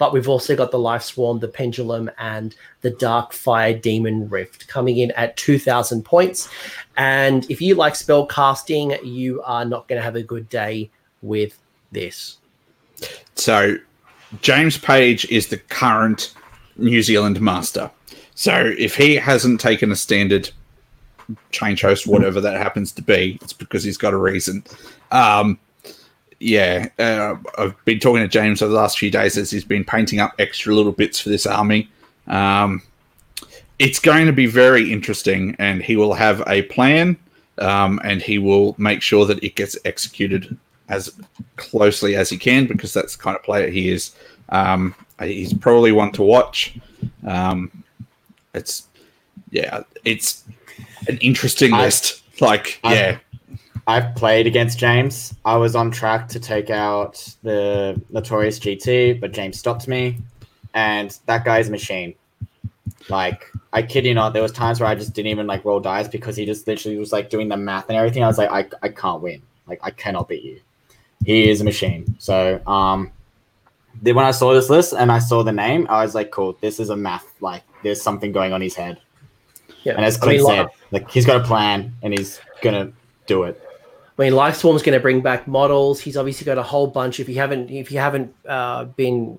but 0.00 0.14
we've 0.14 0.30
also 0.30 0.56
got 0.56 0.70
the 0.70 0.78
Life 0.78 1.02
Swarm, 1.02 1.40
the 1.40 1.46
Pendulum, 1.46 2.10
and 2.16 2.56
the 2.80 2.88
Dark 2.88 3.34
Fire 3.34 3.74
Demon 3.74 4.30
Rift 4.30 4.66
coming 4.66 4.96
in 4.96 5.10
at 5.10 5.36
2,000 5.36 6.02
points. 6.06 6.48
And 6.96 7.48
if 7.50 7.60
you 7.60 7.74
like 7.74 7.94
spell 7.94 8.24
casting, 8.24 8.96
you 9.04 9.42
are 9.42 9.66
not 9.66 9.88
going 9.88 9.98
to 9.98 10.02
have 10.02 10.16
a 10.16 10.22
good 10.22 10.48
day 10.48 10.88
with 11.20 11.58
this. 11.92 12.38
So 13.34 13.76
James 14.40 14.78
Page 14.78 15.26
is 15.26 15.48
the 15.48 15.58
current 15.58 16.32
New 16.76 17.02
Zealand 17.02 17.38
master. 17.42 17.90
So 18.34 18.72
if 18.78 18.96
he 18.96 19.16
hasn't 19.16 19.60
taken 19.60 19.92
a 19.92 19.96
standard 19.96 20.48
change 21.50 21.82
host, 21.82 22.06
whatever 22.06 22.40
that 22.40 22.56
happens 22.56 22.90
to 22.92 23.02
be, 23.02 23.38
it's 23.42 23.52
because 23.52 23.84
he's 23.84 23.98
got 23.98 24.14
a 24.14 24.16
reason. 24.16 24.64
Um, 25.10 25.58
yeah, 26.40 26.88
uh, 26.98 27.36
I've 27.58 27.84
been 27.84 28.00
talking 28.00 28.22
to 28.22 28.28
James 28.28 28.62
over 28.62 28.72
the 28.72 28.78
last 28.78 28.98
few 28.98 29.10
days 29.10 29.36
as 29.36 29.50
he's 29.50 29.64
been 29.64 29.84
painting 29.84 30.20
up 30.20 30.34
extra 30.38 30.74
little 30.74 30.92
bits 30.92 31.20
for 31.20 31.28
this 31.28 31.46
army. 31.46 31.88
Um, 32.26 32.82
it's 33.78 33.98
going 33.98 34.26
to 34.26 34.32
be 34.32 34.46
very 34.46 34.90
interesting, 34.92 35.54
and 35.58 35.82
he 35.82 35.96
will 35.96 36.14
have 36.14 36.42
a 36.46 36.62
plan, 36.62 37.16
um, 37.58 38.00
and 38.04 38.20
he 38.22 38.38
will 38.38 38.74
make 38.78 39.02
sure 39.02 39.26
that 39.26 39.42
it 39.44 39.54
gets 39.54 39.76
executed 39.84 40.56
as 40.88 41.12
closely 41.56 42.16
as 42.16 42.28
he 42.28 42.36
can 42.36 42.66
because 42.66 42.92
that's 42.92 43.16
the 43.16 43.22
kind 43.22 43.36
of 43.36 43.42
player 43.42 43.70
he 43.70 43.90
is. 43.90 44.14
Um, 44.48 44.94
he's 45.20 45.54
probably 45.54 45.92
one 45.92 46.10
to 46.12 46.22
watch. 46.22 46.76
Um, 47.26 47.70
it's 48.54 48.88
yeah, 49.50 49.82
it's 50.04 50.44
an 51.08 51.18
interesting 51.18 51.72
I- 51.72 51.84
list. 51.84 52.22
Like 52.40 52.80
I- 52.82 52.94
yeah, 52.94 53.18
I've 53.86 54.14
played 54.14 54.46
against 54.46 54.78
James. 54.78 55.34
I 55.44 55.56
was 55.56 55.74
on 55.74 55.90
track 55.90 56.28
to 56.28 56.40
take 56.40 56.70
out 56.70 57.34
the 57.42 58.00
Notorious 58.10 58.58
GT, 58.58 59.20
but 59.20 59.32
James 59.32 59.58
stopped 59.58 59.88
me. 59.88 60.18
And 60.74 61.18
that 61.26 61.44
guy's 61.44 61.68
a 61.68 61.70
machine. 61.72 62.14
Like, 63.08 63.50
I 63.72 63.82
kid 63.82 64.06
you 64.06 64.14
not, 64.14 64.32
there 64.32 64.42
was 64.42 64.52
times 64.52 64.78
where 64.78 64.88
I 64.88 64.94
just 64.94 65.14
didn't 65.14 65.30
even 65.30 65.46
like 65.46 65.64
roll 65.64 65.80
dice 65.80 66.06
because 66.06 66.36
he 66.36 66.46
just 66.46 66.66
literally 66.66 66.98
was 66.98 67.12
like 67.12 67.30
doing 67.30 67.48
the 67.48 67.56
math 67.56 67.88
and 67.88 67.96
everything. 67.96 68.22
I 68.22 68.26
was 68.26 68.38
like, 68.38 68.50
I, 68.50 68.68
I 68.82 68.90
can't 68.90 69.22
win. 69.22 69.42
Like, 69.66 69.80
I 69.82 69.90
cannot 69.90 70.28
beat 70.28 70.44
you. 70.44 70.60
He 71.24 71.50
is 71.50 71.60
a 71.60 71.64
machine. 71.64 72.14
So, 72.18 72.60
um, 72.66 73.10
then 74.02 74.14
when 74.14 74.24
I 74.24 74.30
saw 74.30 74.52
this 74.54 74.70
list 74.70 74.92
and 74.92 75.10
I 75.10 75.18
saw 75.18 75.42
the 75.42 75.52
name, 75.52 75.86
I 75.90 76.02
was 76.04 76.14
like, 76.14 76.30
cool, 76.30 76.56
this 76.60 76.80
is 76.80 76.90
a 76.90 76.96
math. 76.96 77.26
Like, 77.40 77.62
there's 77.82 78.00
something 78.00 78.32
going 78.32 78.52
on 78.52 78.60
his 78.60 78.74
head. 78.74 79.00
Yeah, 79.82 79.94
And 79.96 80.04
as 80.04 80.22
I 80.22 80.26
mean, 80.26 80.40
Clint 80.40 80.56
said, 80.56 80.66
like, 80.92 81.10
he's 81.10 81.26
got 81.26 81.40
a 81.40 81.44
plan 81.44 81.94
and 82.02 82.16
he's 82.16 82.40
gonna 82.62 82.92
do 83.30 83.44
it. 83.44 83.60
I 84.18 84.22
mean, 84.24 84.34
Life 84.34 84.56
Swarm's 84.56 84.82
going 84.82 84.98
to 84.98 85.00
bring 85.00 85.22
back 85.22 85.48
models. 85.48 85.98
He's 86.00 86.16
obviously 86.16 86.44
got 86.44 86.58
a 86.58 86.62
whole 86.62 86.86
bunch. 86.86 87.20
If 87.20 87.28
you 87.28 87.36
haven't, 87.36 87.70
if 87.70 87.90
you 87.90 87.98
haven't 87.98 88.34
uh, 88.46 88.84
been 88.84 89.38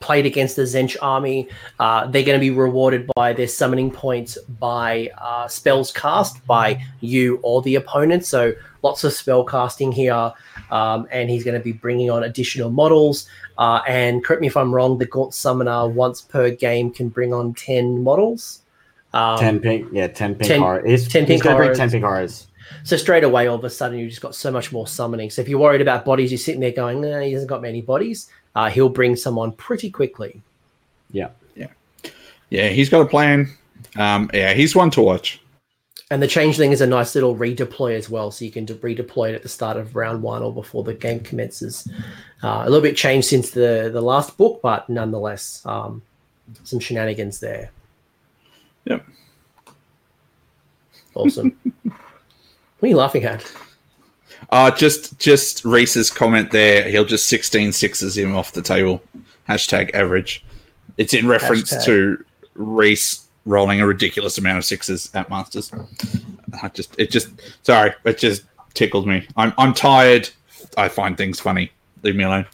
played 0.00 0.26
against 0.26 0.56
the 0.56 0.62
Tzeentch 0.62 0.96
army, 1.00 1.48
uh, 1.78 2.06
they're 2.06 2.24
going 2.24 2.38
to 2.38 2.40
be 2.40 2.50
rewarded 2.50 3.08
by 3.14 3.32
their 3.32 3.46
summoning 3.46 3.90
points 3.90 4.36
by 4.58 5.10
uh, 5.18 5.46
spells 5.46 5.92
cast 5.92 6.44
by 6.46 6.82
you 7.00 7.38
or 7.42 7.62
the 7.62 7.76
opponent. 7.76 8.24
So 8.24 8.54
lots 8.82 9.04
of 9.04 9.12
spell 9.12 9.44
casting 9.44 9.92
here, 9.92 10.32
um, 10.72 11.06
and 11.12 11.30
he's 11.30 11.44
going 11.44 11.56
to 11.56 11.62
be 11.62 11.72
bringing 11.72 12.10
on 12.10 12.24
additional 12.24 12.70
models. 12.70 13.28
Uh, 13.56 13.82
and 13.86 14.24
correct 14.24 14.40
me 14.40 14.48
if 14.48 14.56
I'm 14.56 14.74
wrong, 14.74 14.98
the 14.98 15.06
Gaunt 15.06 15.34
Summoner 15.34 15.86
once 15.86 16.22
per 16.22 16.50
game 16.50 16.90
can 16.90 17.08
bring 17.08 17.32
on 17.32 17.54
ten 17.54 18.02
models. 18.02 18.62
Um, 19.12 19.38
ten 19.38 19.60
pink, 19.60 19.88
yeah, 19.92 20.08
ten 20.08 20.34
pink 20.34 20.48
10 20.48 20.60
horrors. 20.60 20.90
He's, 20.90 21.08
10 21.08 21.26
he's 21.26 21.40
pink 21.40 21.44
horrors. 21.44 21.76
ten 21.76 21.90
pink 21.90 22.02
horrors. 22.02 22.48
So 22.84 22.96
straight 22.96 23.24
away, 23.24 23.46
all 23.46 23.56
of 23.56 23.64
a 23.64 23.70
sudden, 23.70 23.98
you 23.98 24.08
just 24.08 24.20
got 24.20 24.34
so 24.34 24.50
much 24.50 24.72
more 24.72 24.86
summoning. 24.86 25.30
So 25.30 25.42
if 25.42 25.48
you're 25.48 25.58
worried 25.58 25.80
about 25.80 26.04
bodies, 26.04 26.30
you're 26.30 26.38
sitting 26.38 26.60
there 26.60 26.72
going, 26.72 27.00
nah, 27.00 27.20
he 27.20 27.32
hasn't 27.32 27.48
got 27.48 27.62
many 27.62 27.82
bodies. 27.82 28.28
Uh, 28.54 28.70
he'll 28.70 28.88
bring 28.88 29.16
someone 29.16 29.52
pretty 29.52 29.90
quickly. 29.90 30.40
Yeah. 31.10 31.30
Yeah, 31.54 31.68
yeah, 32.50 32.68
he's 32.68 32.88
got 32.88 33.02
a 33.02 33.06
plan. 33.06 33.48
Um, 33.96 34.30
yeah, 34.34 34.52
he's 34.52 34.74
one 34.74 34.90
to 34.90 35.02
watch. 35.02 35.40
And 36.12 36.20
the 36.20 36.26
changeling 36.26 36.72
is 36.72 36.80
a 36.80 36.86
nice 36.86 37.14
little 37.14 37.36
redeploy 37.36 37.96
as 37.96 38.10
well, 38.10 38.32
so 38.32 38.44
you 38.44 38.50
can 38.50 38.64
de- 38.64 38.74
redeploy 38.74 39.30
it 39.30 39.36
at 39.36 39.42
the 39.44 39.48
start 39.48 39.76
of 39.76 39.94
round 39.94 40.22
one 40.22 40.42
or 40.42 40.52
before 40.52 40.82
the 40.82 40.92
game 40.92 41.20
commences. 41.20 41.88
Uh, 42.42 42.62
a 42.64 42.68
little 42.68 42.82
bit 42.82 42.96
changed 42.96 43.28
since 43.28 43.50
the 43.50 43.90
the 43.92 44.00
last 44.00 44.36
book, 44.36 44.60
but 44.60 44.88
nonetheless, 44.88 45.64
um, 45.66 46.02
some 46.64 46.80
shenanigans 46.80 47.38
there. 47.38 47.70
Yep. 48.86 49.06
Awesome. 51.14 51.56
what 52.80 52.86
are 52.86 52.90
you 52.90 52.96
laughing 52.96 53.24
at? 53.24 53.50
Uh, 54.50 54.70
just 54.70 55.18
just 55.18 55.64
Reese's 55.64 56.10
comment 56.10 56.50
there. 56.50 56.88
He'll 56.88 57.04
just 57.04 57.26
16 57.28 57.72
sixes 57.72 58.16
him 58.16 58.34
off 58.34 58.52
the 58.52 58.62
table. 58.62 59.02
Hashtag 59.48 59.94
average. 59.94 60.44
It's 60.96 61.14
in 61.14 61.28
reference 61.28 61.72
Hashtag. 61.72 61.84
to 61.84 62.24
Reese 62.54 63.28
rolling 63.44 63.80
a 63.80 63.86
ridiculous 63.86 64.38
amount 64.38 64.58
of 64.58 64.64
sixes 64.64 65.10
at 65.14 65.28
Masters. 65.30 65.70
I 66.62 66.68
just 66.68 66.98
it 66.98 67.10
just 67.10 67.28
sorry, 67.62 67.92
it 68.04 68.18
just 68.18 68.44
tickled 68.74 69.06
me. 69.06 69.26
I'm 69.36 69.52
I'm 69.58 69.74
tired. 69.74 70.28
I 70.76 70.88
find 70.88 71.16
things 71.16 71.38
funny. 71.38 71.70
Leave 72.02 72.16
me 72.16 72.24
alone. 72.24 72.46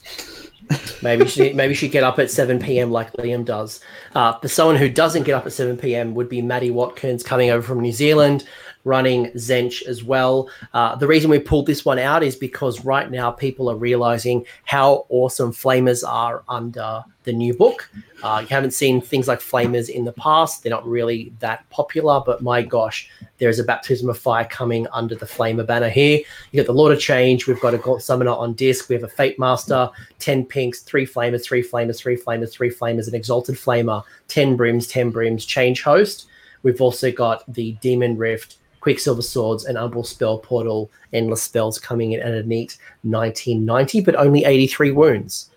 Maybe 1.03 1.27
she 1.29 1.53
maybe 1.53 1.75
she 1.75 1.89
get 1.89 2.03
up 2.03 2.19
at 2.19 2.31
seven 2.31 2.59
p.m. 2.59 2.91
like 2.91 3.13
Liam 3.15 3.45
does. 3.45 3.81
Uh, 4.15 4.39
for 4.39 4.49
someone 4.49 4.77
who 4.77 4.89
doesn't 4.89 5.23
get 5.23 5.35
up 5.35 5.47
at 5.47 5.53
seven 5.53 5.77
p.m. 5.77 6.15
would 6.15 6.29
be 6.29 6.43
Maddie 6.43 6.73
Watkins 6.73 7.23
coming 7.23 7.51
over 7.51 7.63
from 7.67 7.81
New 7.81 7.93
Zealand, 7.93 8.45
running 8.87 9.27
Tzeentch 9.33 9.85
as 9.87 10.05
well. 10.05 10.49
Uh, 10.73 10.95
the 10.95 11.07
reason 11.07 11.29
we 11.29 11.41
pulled 11.41 11.67
this 11.67 11.85
one 11.85 11.99
out 11.99 12.23
is 12.23 12.37
because 12.37 12.85
right 12.85 13.11
now 13.11 13.31
people 13.31 13.69
are 13.69 13.77
realizing 13.77 14.47
how 14.65 15.07
awesome 15.09 15.53
Flamers 15.53 16.07
are 16.09 16.45
under 16.49 17.05
the 17.25 17.33
new 17.33 17.53
book. 17.53 17.91
Uh, 18.23 18.39
you 18.41 18.47
haven't 18.47 18.71
seen 18.71 19.01
things 19.01 19.27
like 19.27 19.41
Flamers 19.41 19.91
in 19.91 20.05
the 20.05 20.13
past; 20.13 20.63
they're 20.63 20.71
not 20.71 20.87
really 20.87 21.33
that 21.41 21.69
popular. 21.69 22.23
But 22.25 22.43
my 22.43 22.63
gosh, 22.63 23.11
there's 23.39 23.59
a 23.59 23.65
baptism 23.65 24.09
of 24.09 24.17
fire 24.17 24.45
coming 24.45 24.87
under 24.93 25.17
the 25.17 25.27
Flamer 25.27 25.67
banner 25.67 25.89
here. 25.89 26.21
You 26.53 26.63
got 26.63 26.67
the 26.67 26.73
Lord 26.73 26.93
of 26.93 27.01
Change. 27.01 27.49
We've 27.49 27.61
got 27.61 27.75
a 27.75 28.01
Summoner 28.01 28.31
on 28.31 28.55
disc. 28.55 28.89
We 28.89 28.95
have 28.95 29.05
a 29.05 29.09
Fate 29.09 29.39
Master, 29.39 29.91
10 30.21 30.47
pinks, 30.47 30.81
3 30.81 31.05
flamers, 31.05 31.45
3 31.45 31.63
flamers, 31.63 31.99
3 31.99 32.17
flamers, 32.17 32.53
3 32.53 32.71
flamers, 32.71 33.09
an 33.09 33.15
Exalted 33.17 33.57
Flamer, 33.57 34.03
10 34.29 34.57
brims, 34.57 34.87
10 34.87 35.11
brims, 35.11 35.45
Change 35.45 35.83
Host. 35.83 36.29
We've 36.63 36.81
also 36.81 37.13
got 37.13 37.45
the 37.53 37.73
Demon 37.81 38.17
Rift, 38.17 38.59
Quicksilver 38.87 39.21
Swords, 39.21 39.65
and 39.65 39.77
Umbral 39.77 40.07
Spell 40.07 40.39
Portal, 40.39 40.89
Endless 41.13 41.43
Spells 41.43 41.77
coming 41.77 42.13
in 42.13 42.21
at 42.21 42.33
a 42.33 42.45
neat 42.45 42.79
1990, 43.03 44.01
but 44.03 44.15
only 44.15 44.45
83 44.45 44.93
wounds. 44.93 45.51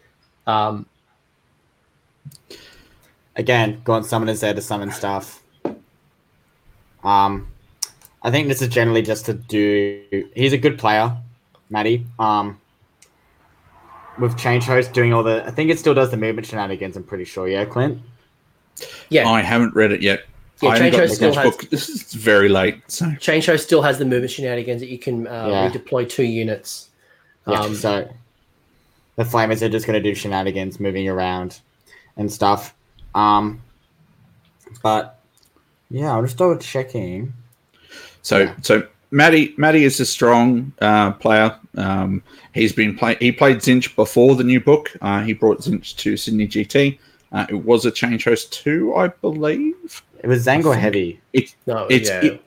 Um, 0.48 0.88
again, 3.36 3.82
Gaunt 3.84 4.08
Summoner's 4.08 4.40
there 4.40 4.56
to 4.56 4.62
summon 4.64 4.90
stuff. 4.90 5.44
Um, 7.04 7.48
I 8.24 8.32
think 8.32 8.48
this 8.48 8.64
is 8.64 8.70
generally 8.70 9.04
just 9.04 9.28
to 9.28 9.36
do. 9.36 10.28
He's 10.34 10.54
a 10.54 10.58
good 10.58 10.80
player, 10.80 11.16
Matty. 11.70 12.08
Um, 12.18 12.60
with 14.18 14.40
Change 14.40 14.64
Host 14.64 14.92
doing 14.92 15.14
all 15.14 15.22
the, 15.22 15.46
I 15.46 15.52
think 15.52 15.70
it 15.70 15.78
still 15.78 15.94
does 15.94 16.10
the 16.10 16.18
movement 16.18 16.48
shenanigans. 16.48 16.98
I'm 16.98 17.04
pretty 17.04 17.26
sure. 17.26 17.48
Yeah, 17.48 17.66
Clint. 17.66 18.02
yeah, 19.10 19.30
I 19.30 19.44
haven't 19.44 19.76
read 19.76 19.92
it 19.92 20.02
yet. 20.02 20.24
Yeah, 20.62 20.70
I 20.70 20.78
haven't 20.78 20.92
Change 20.92 21.08
got 21.10 21.16
still 21.16 21.34
has- 21.34 21.44
book. 21.56 21.70
This 21.70 21.90
is 21.90 22.14
very 22.14 22.50
late. 22.50 22.82
So 22.88 23.12
Change 23.20 23.46
Host 23.46 23.64
still 23.66 23.82
has 23.82 23.98
the 23.98 24.06
movement 24.06 24.32
shenanigans 24.32 24.82
that 24.82 24.90
you 24.90 25.00
can 25.00 25.26
uh, 25.28 25.48
Yeah. 25.50 25.70
redeploy 25.70 26.10
two 26.10 26.24
units. 26.24 26.90
Yeah. 27.48 27.60
Um, 27.62 27.76
so 27.76 28.10
the 29.16 29.24
Flamers 29.24 29.62
are 29.62 29.70
just 29.70 29.86
going 29.88 30.02
to 30.02 30.10
do 30.10 30.14
shenanigans, 30.16 30.80
moving 30.80 31.08
around 31.08 31.60
and 32.18 32.32
stuff. 32.32 32.74
Um, 33.16 33.62
but 34.84 35.20
yeah, 35.90 36.16
I'm 36.16 36.26
just 36.26 36.38
double 36.38 36.58
checking. 36.58 37.34
So 38.22 38.40
Yeah. 38.40 38.54
so 38.62 38.88
Matty 39.12 39.54
Matty 39.58 39.84
is 39.86 40.00
a 40.00 40.06
strong 40.06 40.72
uh, 40.82 41.12
player. 41.14 41.58
Um, 41.76 42.22
he's 42.54 42.74
been 42.74 42.96
play 42.98 43.16
he 43.20 43.32
played 43.32 43.58
Tzeentch 43.58 43.96
before 43.96 44.36
the 44.36 44.44
new 44.44 44.60
book. 44.60 44.92
Uh, 45.02 45.22
he 45.24 45.34
brought 45.34 45.62
Tzeentch 45.62 45.96
to 45.98 46.18
Sydney 46.18 46.48
GT. 46.48 47.00
Uh, 47.32 47.46
it 47.50 47.56
was 47.56 47.86
a 47.86 47.92
change 47.92 48.26
host 48.26 48.52
two, 48.54 48.94
I 48.96 49.08
believe. 49.08 50.04
It 50.20 50.28
was 50.28 50.46
Zango 50.46 50.78
heavy. 50.78 51.20
It, 51.34 51.56
No, 51.66 51.88
it's 51.90 52.10
yeah. 52.10 52.26
it, 52.26 52.44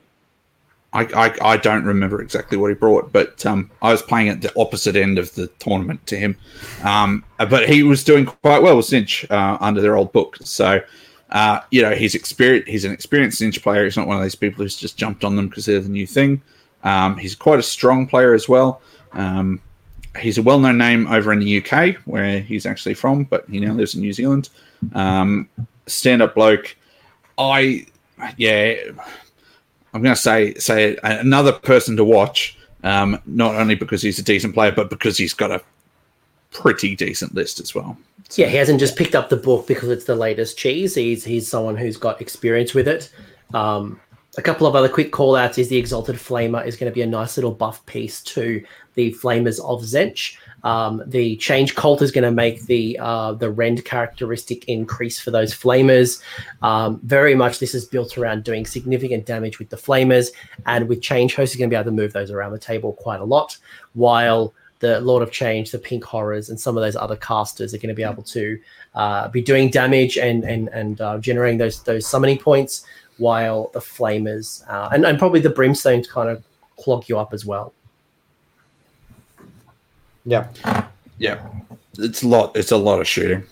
I, 0.93 1.05
I 1.05 1.53
I 1.53 1.57
don't 1.57 1.85
remember 1.85 2.21
exactly 2.21 2.59
what 2.59 2.69
he 2.69 2.75
brought, 2.75 3.13
but 3.13 3.45
um, 3.47 3.71
I 3.81 3.91
was 3.93 4.03
playing 4.03 4.29
at 4.29 4.43
the 4.43 4.53
opposite 4.59 4.95
end 4.95 5.19
of 5.19 5.35
the 5.35 5.47
tournament 5.59 6.07
to 6.09 6.17
him. 6.17 6.37
Um, 6.85 7.25
but 7.39 7.69
he 7.69 7.83
was 7.83 8.05
doing 8.05 8.27
quite 8.27 8.63
well 8.63 8.77
with 8.77 8.87
Tzeentch 8.87 9.31
uh, 9.31 9.57
under 9.61 9.81
their 9.81 9.97
old 9.97 10.13
book. 10.13 10.37
So, 10.43 10.83
uh, 11.31 11.61
you 11.71 11.81
know, 11.81 11.95
he's 11.95 12.15
experienced. 12.15 12.69
He's 12.69 12.85
an 12.85 12.93
experienced 12.93 13.41
Tzeentch 13.41 13.63
player. 13.63 13.85
He's 13.85 13.97
not 13.97 14.07
one 14.07 14.17
of 14.17 14.23
those 14.23 14.35
people 14.35 14.63
who's 14.63 14.77
just 14.77 14.99
jumped 14.99 15.25
on 15.25 15.35
them 15.35 15.49
because 15.49 15.65
they're 15.65 15.81
the 15.81 15.89
new 15.89 16.07
thing. 16.07 16.43
Um, 16.85 17.17
he's 17.17 17.35
quite 17.35 17.59
a 17.59 17.63
strong 17.63 18.07
player 18.07 18.35
as 18.35 18.49
well. 18.49 18.83
Um, 19.13 19.63
he's 20.19 20.37
a 20.37 20.43
well-known 20.43 20.77
name 20.77 21.07
over 21.07 21.33
in 21.33 21.39
the 21.39 21.65
UK, 21.65 21.97
where 22.05 22.41
he's 22.41 22.67
actually 22.67 22.95
from, 22.95 23.25
but 23.25 23.49
he 23.49 23.61
now 23.61 23.73
lives 23.73 23.95
in 23.95 24.01
New 24.01 24.13
Zealand. 24.13 24.51
Um, 24.95 25.49
stand-up 25.87 26.35
bloke. 26.35 26.77
I 27.51 27.87
yeah. 28.37 28.75
I'm 29.95 30.03
going 30.03 30.15
to 30.15 30.21
say 30.21 30.55
say 30.55 30.97
another 31.03 31.53
person 31.53 31.97
to 31.97 32.05
watch, 32.05 32.57
um, 32.83 33.21
not 33.27 33.55
only 33.57 33.75
because 33.75 34.01
he's 34.01 34.19
a 34.19 34.23
decent 34.23 34.55
player, 34.55 34.73
but 34.73 34.89
because 34.89 35.19
he's 35.19 35.35
got 35.35 35.51
a 35.51 35.63
pretty 36.51 36.95
decent 36.95 37.35
list 37.35 37.61
as 37.61 37.75
well. 37.75 37.97
Yeah, 38.35 38.47
he 38.47 38.57
hasn't 38.57 38.81
just 38.81 38.97
picked 38.97 39.15
up 39.15 39.29
the 39.29 39.37
book 39.37 39.67
because 39.67 39.91
it's 39.91 40.05
the 40.05 40.17
latest 40.17 40.57
cheese. 40.57 40.95
He's 40.95 41.25
he's 41.25 41.49
someone 41.49 41.77
who's 41.77 41.97
got 41.99 42.21
experience 42.21 42.73
with 42.73 42.89
it. 42.89 43.11
Um, 43.53 44.01
a 44.39 44.43
couple 44.43 44.67
of 44.67 44.75
other 44.75 44.89
quick 44.89 45.13
call 45.13 45.37
outs 45.37 45.59
is 45.59 45.69
the 45.69 45.77
Exalted 45.77 46.17
Flamer 46.17 46.67
is 46.67 46.77
going 46.77 46.91
to 46.91 46.95
be 46.95 47.03
a 47.03 47.07
nice 47.07 47.37
little 47.37 47.53
buff 47.53 47.85
piece 47.85 48.23
to 48.23 48.65
the 48.95 49.13
Flamers 49.13 49.61
of 49.61 49.83
Tzeentch. 49.83 50.39
Um, 50.65 51.03
the 51.07 51.37
Change 51.37 51.75
Cult 51.75 52.03
is 52.03 52.13
going 52.13 52.25
to 52.25 52.31
make 52.31 52.67
the 52.67 52.99
uh, 53.01 53.33
the 53.33 53.51
rend 53.51 53.85
characteristic 53.85 54.65
increase 54.69 55.19
for 55.19 55.31
those 55.31 55.53
Flamers. 55.55 56.23
Um, 56.63 57.01
very 57.03 57.35
much 57.35 57.59
this 57.59 57.75
is 57.75 57.85
built 57.85 58.17
around 58.17 58.45
doing 58.45 58.67
significant 58.67 59.27
damage 59.27 59.59
with 59.59 59.71
the 59.71 59.77
Flamers, 59.77 60.31
and 60.67 60.89
with 60.89 61.03
Change 61.03 61.35
Host, 61.35 61.55
you're 61.55 61.59
going 61.59 61.71
to 61.71 61.75
be 61.75 61.79
able 61.79 61.91
to 61.91 62.03
move 62.03 62.13
those 62.13 62.31
around 62.31 62.53
the 62.53 62.59
table 62.59 62.93
quite 62.93 63.21
a 63.21 63.25
lot, 63.25 63.59
while 63.95 64.55
the 64.79 65.01
Lord 65.01 65.23
of 65.23 65.31
Change, 65.31 65.71
the 65.71 65.79
Pink 65.79 66.05
Horrors, 66.05 66.51
and 66.51 66.59
some 66.59 66.77
of 66.77 66.83
those 66.83 66.97
other 66.97 67.17
casters 67.17 67.73
are 67.73 67.79
going 67.79 67.89
to 67.89 67.95
be 67.95 68.03
able 68.03 68.25
to 68.25 68.59
uh, 68.95 69.29
be 69.29 69.41
doing 69.41 69.71
damage 69.71 70.19
and 70.19 70.45
and 70.45 70.69
and 70.69 71.01
uh, 71.01 71.19
generating 71.19 71.59
those 71.59 71.83
those 71.83 72.07
summoning 72.07 72.39
points, 72.39 72.85
while 73.19 73.71
the 73.73 73.81
Flamers 73.81 74.63
uh, 74.69 74.91
and 74.93 75.05
and 75.05 75.19
probably 75.19 75.41
the 75.41 75.51
Brimstones 75.51 76.09
kind 76.09 76.29
of 76.29 76.45
clog 76.79 77.09
you 77.09 77.19
up 77.19 77.33
as 77.33 77.45
well. 77.45 77.73
Yeah. 80.25 80.49
Yeah, 81.19 81.47
it's 81.99 82.23
a 82.23 82.29
lot. 82.29 82.57
It's 82.57 82.73
a 82.73 82.77
lot 82.77 83.01
of 83.01 83.07
shooting. 83.07 83.45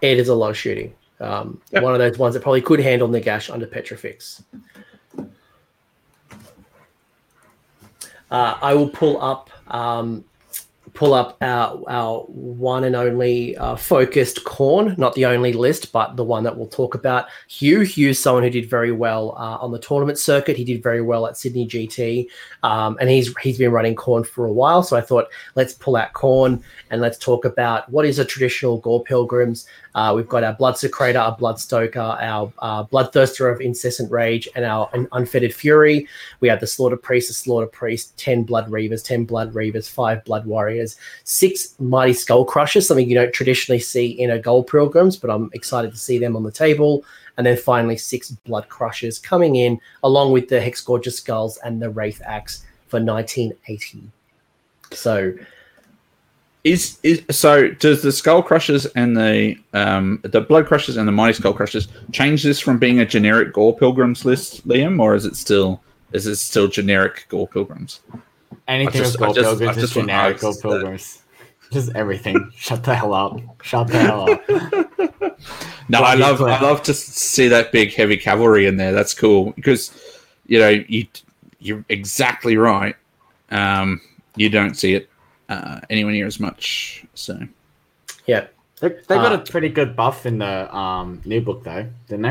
It 0.00 0.18
is 0.18 0.28
a 0.28 0.34
lot 0.34 0.50
of 0.50 0.56
shooting. 0.56 0.94
Um, 1.20 1.60
Yep. 1.70 1.82
One 1.82 1.92
of 1.92 1.98
those 1.98 2.18
ones 2.18 2.34
that 2.34 2.42
probably 2.42 2.60
could 2.62 2.80
handle 2.80 3.08
Nagash 3.08 3.52
under 3.52 3.66
Petrifex. 3.66 4.42
Uh, 8.30 8.58
I 8.60 8.74
will 8.74 8.88
pull 8.88 9.20
up 9.22 9.50
um, 9.68 10.24
pull 10.94 11.12
up 11.12 11.36
our, 11.40 11.82
our 11.88 12.20
one 12.28 12.84
and 12.84 12.94
only 12.94 13.56
uh, 13.56 13.76
focused 13.76 14.44
Khorne, 14.44 14.96
not 14.96 15.14
the 15.14 15.26
only 15.26 15.52
list, 15.52 15.92
but 15.92 16.16
the 16.16 16.24
one 16.24 16.44
that 16.44 16.56
we'll 16.56 16.68
talk 16.68 16.94
about. 16.94 17.26
Hugh, 17.48 17.80
Hugh's 17.80 18.20
someone 18.20 18.44
who 18.44 18.50
did 18.50 18.70
very 18.70 18.92
well 18.92 19.32
uh, 19.32 19.58
on 19.58 19.72
the 19.72 19.78
tournament 19.78 20.18
circuit. 20.18 20.56
He 20.56 20.64
did 20.64 20.82
very 20.82 21.02
well 21.02 21.26
at 21.26 21.36
Sydney 21.36 21.66
GT, 21.66 22.28
um, 22.62 22.96
and 23.00 23.10
he's 23.10 23.36
he's 23.38 23.58
been 23.58 23.72
running 23.72 23.96
Khorne 23.96 24.26
for 24.26 24.46
a 24.46 24.52
while. 24.52 24.82
So 24.82 24.96
I 24.96 25.00
thought 25.00 25.28
let's 25.56 25.74
pull 25.74 25.96
out 25.96 26.12
Khorne 26.12 26.62
and 26.90 27.00
let's 27.00 27.18
talk 27.18 27.44
about 27.44 27.88
what 27.90 28.06
is 28.06 28.18
a 28.18 28.24
traditional 28.24 28.78
Gore 28.78 29.02
Pilgrims. 29.02 29.66
Uh, 29.94 30.12
we've 30.14 30.28
got 30.28 30.42
our 30.42 30.54
Bloodsecrator, 30.56 31.20
our 31.20 31.36
Blood 31.36 31.58
Stoker, 31.60 32.00
our 32.00 32.52
uh, 32.58 32.84
Bloodthirster 32.84 33.52
of 33.52 33.60
Insensate 33.60 34.10
Rage, 34.10 34.48
and 34.56 34.64
our 34.64 34.90
un- 34.92 35.08
Unfettered 35.12 35.54
Fury. 35.54 36.08
We 36.40 36.48
have 36.48 36.60
the 36.60 36.66
Slaughter 36.66 36.96
Priest, 36.96 37.28
the 37.28 37.34
Slaughter 37.34 37.66
Priest, 37.66 38.16
10 38.18 38.42
Blood 38.42 38.68
Reavers, 38.70 39.04
10 39.04 39.24
Blood 39.24 39.54
Reavers, 39.54 39.88
5 39.88 40.24
Blood 40.24 40.46
Warriors, 40.46 40.83
6 41.24 41.74
Mighty 41.78 42.12
Skull 42.12 42.44
Crushers, 42.44 42.86
something 42.86 43.08
you 43.08 43.14
don't 43.14 43.32
traditionally 43.32 43.80
see 43.80 44.06
in 44.06 44.30
a 44.30 44.38
Gore 44.38 44.64
Pilgrims, 44.64 45.16
but 45.16 45.30
I'm 45.30 45.50
excited 45.52 45.90
to 45.92 45.98
see 45.98 46.18
them 46.18 46.36
on 46.36 46.42
the 46.42 46.52
table. 46.52 47.04
And 47.36 47.46
then 47.46 47.56
finally, 47.56 47.96
6 47.96 48.30
Blood 48.46 48.68
Crushers 48.68 49.18
coming 49.18 49.56
in, 49.56 49.80
along 50.02 50.32
with 50.32 50.48
the 50.48 50.60
Hexgorger 50.60 51.12
Skulls 51.12 51.58
and 51.64 51.82
the 51.82 51.90
Wraith 51.90 52.22
Axe 52.24 52.64
for 52.88 53.00
1980. 53.00 54.02
So 54.92 55.34
Is 56.64 56.98
is 57.02 57.22
so? 57.30 57.68
Does 57.68 58.02
the 58.02 58.12
Skull 58.12 58.42
Crushers 58.42 58.86
and 58.94 59.16
the 59.16 59.56
um 59.74 60.20
the 60.22 60.40
Blood 60.40 60.66
Crushers 60.66 60.96
and 60.96 61.06
the 61.06 61.12
Mighty 61.12 61.34
Skull 61.34 61.52
Crushers 61.52 61.88
change 62.12 62.42
this 62.42 62.58
from 62.58 62.78
being 62.78 63.00
a 63.00 63.04
generic 63.04 63.52
Gore 63.52 63.76
Pilgrims 63.76 64.24
list, 64.24 64.66
Liam, 64.66 64.98
or 64.98 65.14
is 65.14 65.26
it 65.26 65.36
still 65.36 65.82
is 66.12 66.26
it 66.26 66.36
still 66.36 66.68
generic 66.68 67.26
Gore 67.28 67.48
Pilgrims? 67.48 68.00
Anything 68.68 69.00
just- 69.02 69.12
with 69.14 69.22
I 69.22 69.24
gold 69.26 69.36
just- 69.36 69.48
pilgrims 69.48 69.76
is 69.76 69.82
just 69.82 69.94
generic 69.94 70.34
ask 70.34 70.42
gold 70.42 70.56
that. 70.56 70.62
pilgrims. 70.62 71.20
Just 71.72 71.90
everything. 71.96 72.52
Shut 72.54 72.84
the 72.84 72.94
hell 72.94 73.14
up. 73.14 73.40
Shut 73.62 73.88
the 73.88 73.98
hell 73.98 74.30
up. 74.30 74.44
No, 75.88 76.00
Well, 76.00 76.10
I 76.10 76.14
love 76.14 76.36
play- 76.38 76.52
I 76.52 76.60
love 76.60 76.82
to 76.84 76.94
see 76.94 77.48
that 77.48 77.70
big 77.72 77.92
heavy 77.92 78.16
cavalry 78.16 78.66
in 78.66 78.76
there. 78.76 78.92
That's 78.92 79.12
cool 79.12 79.52
because 79.52 79.90
you 80.46 80.58
know 80.58 80.68
you 80.68 81.06
you're 81.58 81.84
exactly 81.90 82.56
right. 82.56 82.94
Um, 83.50 84.00
you 84.36 84.48
don't 84.50 84.74
see 84.76 84.94
it 84.94 85.10
uh, 85.50 85.80
anywhere 85.90 86.12
near 86.12 86.26
as 86.26 86.38
much. 86.40 87.04
So 87.14 87.38
yeah, 88.26 88.46
They, 88.80 88.88
they 88.90 89.16
got 89.16 89.32
Uh, 89.32 89.36
a 89.36 89.38
pretty 89.44 89.68
good 89.68 89.94
buff 89.96 90.24
in 90.26 90.38
the 90.38 90.74
um, 90.74 91.20
new 91.26 91.40
book, 91.42 91.64
though, 91.64 91.86
didn't 92.08 92.22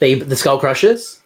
they? 0.00 0.16
the 0.18 0.24
the 0.24 0.36
Skull 0.36 0.58
Crushers. 0.58 1.20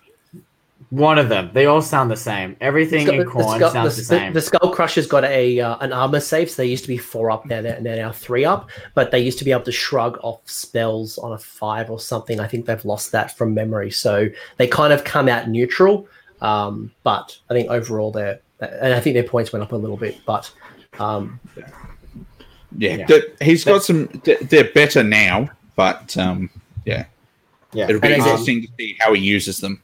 One 0.90 1.18
of 1.18 1.28
them. 1.28 1.50
They 1.52 1.66
all 1.66 1.82
sound 1.82 2.12
the 2.12 2.16
same. 2.16 2.56
Everything 2.60 3.08
in 3.08 3.24
Khorne 3.24 3.56
skull, 3.56 3.70
sounds 3.72 3.96
the, 3.96 4.02
the, 4.02 4.06
same. 4.06 4.32
the 4.32 4.40
Skull 4.40 4.72
Crusher's 4.72 5.08
got 5.08 5.24
a 5.24 5.58
uh, 5.58 5.76
an 5.78 5.92
armor 5.92 6.20
save, 6.20 6.48
so 6.48 6.62
they 6.62 6.68
used 6.68 6.84
to 6.84 6.88
be 6.88 6.96
four 6.96 7.30
up 7.30 7.48
there, 7.48 7.64
and 7.66 7.84
they're 7.84 7.96
now 7.96 8.12
three 8.12 8.44
up. 8.44 8.70
But 8.94 9.10
they 9.10 9.18
used 9.18 9.38
to 9.38 9.44
be 9.44 9.50
able 9.50 9.64
to 9.64 9.72
shrug 9.72 10.16
off 10.22 10.48
spells 10.48 11.18
on 11.18 11.32
a 11.32 11.38
five 11.38 11.90
or 11.90 11.98
something. 11.98 12.38
I 12.38 12.46
think 12.46 12.66
they've 12.66 12.84
lost 12.84 13.10
that 13.12 13.36
from 13.36 13.52
memory, 13.52 13.90
so 13.90 14.28
they 14.58 14.68
kind 14.68 14.92
of 14.92 15.02
come 15.02 15.28
out 15.28 15.48
neutral. 15.48 16.06
Um, 16.40 16.92
but 17.02 17.36
I 17.50 17.54
think 17.54 17.68
overall 17.68 18.12
they're, 18.12 18.38
and 18.60 18.94
I 18.94 19.00
think 19.00 19.14
their 19.14 19.24
points 19.24 19.52
went 19.52 19.64
up 19.64 19.72
a 19.72 19.76
little 19.76 19.96
bit. 19.96 20.20
But 20.24 20.52
um, 21.00 21.40
yeah, 22.78 22.96
Yeah. 22.96 23.06
th- 23.06 23.24
he's 23.42 23.64
got 23.64 23.82
some. 23.82 24.06
They're 24.22 24.70
better 24.72 25.02
now, 25.02 25.50
but 25.74 26.16
um, 26.16 26.48
yeah, 26.84 27.06
yeah. 27.72 27.88
it'll 27.88 28.00
be 28.00 28.06
And 28.06 28.18
is 28.18 28.24
interesting 28.24 28.62
to 28.62 28.68
see 28.78 28.96
how 29.00 29.14
he 29.14 29.20
uses 29.20 29.58
them. 29.58 29.82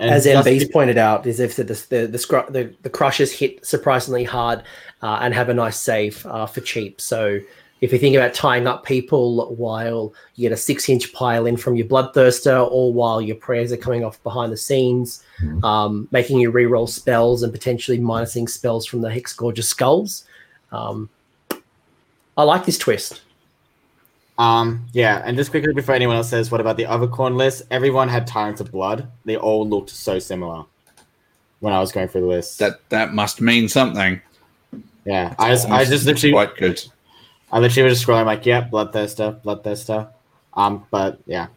And 0.00 0.10
as 0.10 0.24
just- 0.24 0.46
MB's 0.46 0.68
pointed 0.68 0.98
out, 0.98 1.26
is 1.26 1.40
if 1.40 1.56
the 1.56 1.64
the 1.64 1.74
the, 1.88 2.06
the, 2.50 2.74
the 2.82 2.90
crushers 2.90 3.32
hit 3.32 3.64
surprisingly 3.64 4.24
hard 4.24 4.62
uh, 5.02 5.18
and 5.20 5.34
have 5.34 5.48
a 5.48 5.54
nice 5.54 5.78
save 5.78 6.24
uh, 6.26 6.46
for 6.46 6.60
cheap. 6.60 7.00
So 7.00 7.40
if 7.80 7.92
you 7.92 7.98
think 7.98 8.16
about 8.16 8.34
tying 8.34 8.66
up 8.66 8.84
people 8.84 9.54
while 9.54 10.12
you 10.34 10.48
get 10.48 10.52
a 10.52 10.56
six 10.56 10.88
inch 10.88 11.12
pile 11.12 11.46
in 11.46 11.56
from 11.56 11.76
your 11.76 11.86
bloodthirster, 11.86 12.68
or 12.70 12.92
while 12.92 13.20
your 13.20 13.36
prayers 13.36 13.72
are 13.72 13.76
coming 13.76 14.04
off 14.04 14.22
behind 14.22 14.52
the 14.52 14.56
scenes, 14.56 15.22
um, 15.62 16.08
making 16.10 16.38
you 16.38 16.50
reroll 16.50 16.88
spells 16.88 17.42
and 17.42 17.52
potentially 17.52 17.98
minusing 17.98 18.48
spells 18.48 18.84
from 18.86 19.00
the 19.00 19.08
Hexgorger 19.08 19.62
Skulls. 19.62 20.24
Um, 20.72 21.08
I 22.36 22.42
like 22.42 22.64
this 22.64 22.78
twist. 22.78 23.22
Um, 24.38 24.86
yeah, 24.92 25.20
and 25.24 25.36
just 25.36 25.50
quickly 25.50 25.72
before 25.74 25.94
anyone 25.96 26.16
else 26.16 26.28
says, 26.30 26.50
what 26.50 26.60
about 26.60 26.76
the 26.76 26.86
other 26.86 27.08
Khorne 27.08 27.36
list? 27.36 27.62
Everyone 27.72 28.08
had 28.08 28.26
Tyrants 28.26 28.60
of 28.60 28.70
Blood. 28.70 29.08
They 29.24 29.36
all 29.36 29.68
looked 29.68 29.90
so 29.90 30.18
similar 30.20 30.64
when 31.60 31.72
I 31.72 31.80
was 31.80 31.90
going 31.90 32.06
through 32.08 32.20
the 32.22 32.26
list. 32.28 32.58
That 32.60 32.88
that 32.90 33.12
must 33.12 33.40
mean 33.40 33.68
something. 33.68 34.20
yeah, 35.04 35.34
I 35.40 35.50
just, 35.50 35.68
I 35.68 35.84
just 35.84 36.06
literally, 36.06 36.32
quite 36.32 36.56
good. 36.56 36.80
I 37.50 37.58
literally 37.58 37.88
was 37.88 37.98
just 37.98 38.06
scrolling 38.08 38.26
like, 38.26 38.46
yeah, 38.46 38.68
Bloodthirster, 38.68 39.42
Bloodthirster. 39.42 40.08
Um, 40.54 40.86
but 40.92 41.18
yeah, 41.26 41.48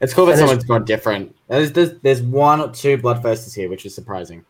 it's 0.00 0.12
cool 0.12 0.26
that 0.26 0.32
And 0.32 0.40
there's- 0.40 0.50
someone's 0.50 0.68
got 0.68 0.86
different. 0.86 1.36
There's, 1.46 1.72
there's, 1.72 1.98
there's 2.00 2.20
one 2.22 2.60
or 2.60 2.68
two 2.72 2.98
Bloodthirsters 2.98 3.54
here, 3.54 3.70
which 3.70 3.86
is 3.86 3.94
surprising. 3.94 4.44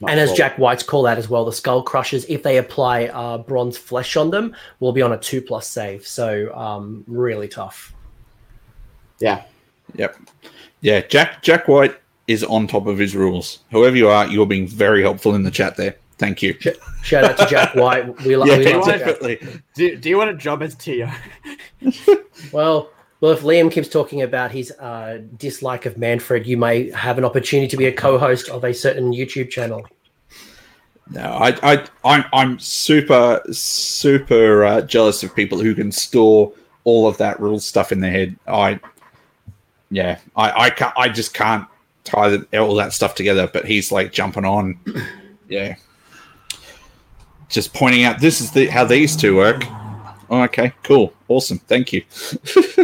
Not 0.00 0.10
and 0.10 0.20
as. 0.20 0.32
Jack 0.32 0.58
White's 0.58 0.82
call 0.82 1.06
out 1.06 1.18
as 1.18 1.28
well, 1.28 1.44
the 1.44 1.52
Skull 1.52 1.82
Crushers, 1.82 2.24
if 2.26 2.42
they 2.42 2.58
apply 2.58 3.06
uh, 3.06 3.38
bronze 3.38 3.76
flesh 3.76 4.16
on 4.16 4.30
them, 4.30 4.54
will 4.80 4.92
be 4.92 5.02
on 5.02 5.12
a 5.12 5.18
two 5.18 5.42
plus 5.42 5.66
save. 5.66 6.06
So 6.06 6.54
um, 6.54 7.04
really 7.08 7.48
tough. 7.48 7.92
yeah, 9.18 9.42
Yep. 9.94 10.16
Yeah, 10.80 11.00
Jack 11.00 11.42
Jack 11.42 11.66
White 11.66 11.96
is 12.28 12.44
on 12.44 12.66
top 12.68 12.86
of 12.86 12.98
his 12.98 13.16
rules. 13.16 13.60
Whoever 13.72 13.96
you 13.96 14.08
are, 14.08 14.26
you're 14.28 14.46
being 14.46 14.68
very 14.68 15.02
helpful 15.02 15.34
in 15.34 15.42
the 15.42 15.50
chat 15.50 15.76
there. 15.76 15.96
Thank 16.18 16.42
you. 16.42 16.54
Sh- 16.60 16.68
Shout 17.02 17.24
out 17.24 17.38
to 17.38 17.46
Jack 17.46 17.74
White. 17.74 18.20
We, 18.24 18.36
lo- 18.36 18.44
Yeah, 18.46 18.58
we 18.58 18.72
love 18.74 18.84
Jack. 18.86 18.98
definitely. 19.00 19.40
do, 19.74 19.96
do 19.96 20.08
you 20.08 20.16
want 20.18 20.30
a 20.30 20.34
job 20.34 20.62
as 20.62 20.74
Tio? 20.74 21.10
Well, 22.52 22.90
well, 23.20 23.32
if 23.32 23.40
Liam 23.40 23.70
keeps 23.70 23.88
talking 23.88 24.22
about 24.22 24.52
his 24.52 24.70
uh, 24.78 25.18
dislike 25.36 25.86
of 25.86 25.96
Mannfred, 25.96 26.46
you 26.46 26.56
may 26.56 26.90
have 26.92 27.18
an 27.18 27.24
opportunity 27.24 27.68
to 27.68 27.76
be 27.76 27.86
a 27.86 27.92
co-host 27.92 28.48
of 28.48 28.64
a 28.64 28.72
certain 28.72 29.12
YouTube 29.12 29.50
channel. 29.50 29.86
No, 31.10 31.22
I, 31.22 31.56
I, 31.62 31.86
I'm, 32.04 32.24
I'm 32.32 32.58
super, 32.58 33.40
super 33.50 34.64
uh, 34.64 34.82
jealous 34.82 35.22
of 35.22 35.34
people 35.34 35.58
who 35.58 35.74
can 35.74 35.90
store 35.90 36.52
all 36.84 37.08
of 37.08 37.16
that 37.16 37.40
rules 37.40 37.66
stuff 37.66 37.92
in 37.92 38.00
their 38.00 38.10
head. 38.10 38.36
I, 38.46 38.78
yeah, 39.90 40.18
I, 40.36 40.64
I 40.64 40.70
can't, 40.70 40.92
I 40.96 41.08
just 41.08 41.34
can't 41.34 41.66
tie 42.04 42.30
the, 42.30 42.58
all 42.58 42.74
that 42.74 42.92
stuff 42.92 43.14
together. 43.14 43.48
But 43.52 43.64
he's 43.64 43.90
like 43.90 44.12
jumping 44.12 44.44
on, 44.44 44.78
yeah, 45.48 45.76
just 47.48 47.72
pointing 47.72 48.04
out 48.04 48.20
this 48.20 48.40
is 48.40 48.52
the 48.52 48.66
how 48.66 48.84
these 48.84 49.16
two 49.16 49.34
work. 49.34 49.64
Oh, 50.30 50.42
okay, 50.42 50.72
cool, 50.82 51.12
awesome, 51.28 51.58
thank 51.58 51.92
you. 51.92 52.02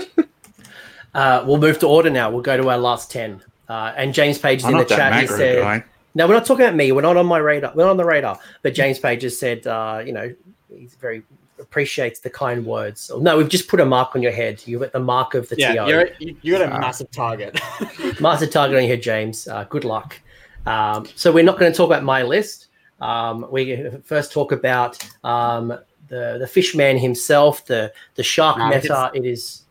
uh, 1.15 1.45
we'll 1.47 1.59
move 1.59 1.79
to 1.81 1.87
order 1.87 2.11
now. 2.11 2.31
We'll 2.31 2.43
go 2.43 2.57
to 2.57 2.69
our 2.71 2.79
last 2.79 3.11
ten. 3.11 3.43
Uh, 3.69 3.93
and 3.97 4.13
James 4.13 4.39
Page 4.39 4.61
is 4.61 4.65
I'm 4.65 4.73
in 4.73 4.79
the 4.79 4.85
that 4.85 4.97
chat. 4.97 5.21
He 5.21 5.27
said, 5.27 5.63
guy. 5.63 5.85
"No, 6.15 6.27
we're 6.27 6.35
not 6.35 6.45
talking 6.47 6.65
about 6.65 6.77
me. 6.77 6.93
We're 6.93 7.03
not 7.03 7.17
on 7.17 7.27
my 7.27 7.39
radar. 7.39 7.73
We're 7.75 7.85
not 7.85 7.91
on 7.91 7.97
the 7.97 8.05
radar." 8.05 8.39
But 8.63 8.75
James 8.75 8.99
Page 8.99 9.23
has 9.23 9.39
said, 9.39 9.67
uh, 9.67 10.03
"You 10.05 10.13
know, 10.13 10.35
he's 10.75 10.95
very 10.95 11.23
appreciates 11.61 12.21
the 12.21 12.31
kind 12.31 12.65
words." 12.67 13.11
No, 13.19 13.37
we've 13.39 13.49
just 13.49 13.69
put 13.69 13.81
a 13.81 13.87
mark 13.87 14.15
on 14.17 14.23
your 14.23 14.33
head. 14.33 14.63
You've 14.67 14.83
got 14.83 14.93
the 14.93 15.01
mark 15.01 15.35
of 15.35 15.49
the 15.49 15.57
Yeah, 15.59 15.75
TO. 15.85 15.91
you're, 15.91 16.09
you 16.19 16.37
you 16.43 16.59
got 16.59 16.69
a 16.69 16.75
Ah. 16.75 16.79
massive 16.79 17.11
target. 17.11 17.59
massive 18.21 18.51
target 18.51 18.77
on 18.77 18.83
your 18.85 18.91
head, 18.97 19.03
James. 19.03 19.49
Uh, 19.49 19.65
good 19.65 19.85
luck. 19.85 20.21
Um, 20.67 21.07
so 21.15 21.31
we're 21.33 21.45
not 21.45 21.59
going 21.59 21.71
to 21.71 21.77
talk 21.77 21.87
about 21.89 22.03
my 22.05 22.23
list. 22.23 22.69
Um, 23.01 23.47
we 23.51 23.89
first 24.05 24.33
talk 24.33 24.51
about 24.53 24.97
um, 25.25 25.79
the 26.09 26.37
the 26.39 26.47
fish 26.47 26.75
man 26.75 26.99
himself, 26.99 27.65
the 27.67 27.93
the 28.15 28.23
shark 28.23 28.59
No, 28.59 28.69
meta. 28.69 29.11
It 29.15 29.25
is 29.25 29.63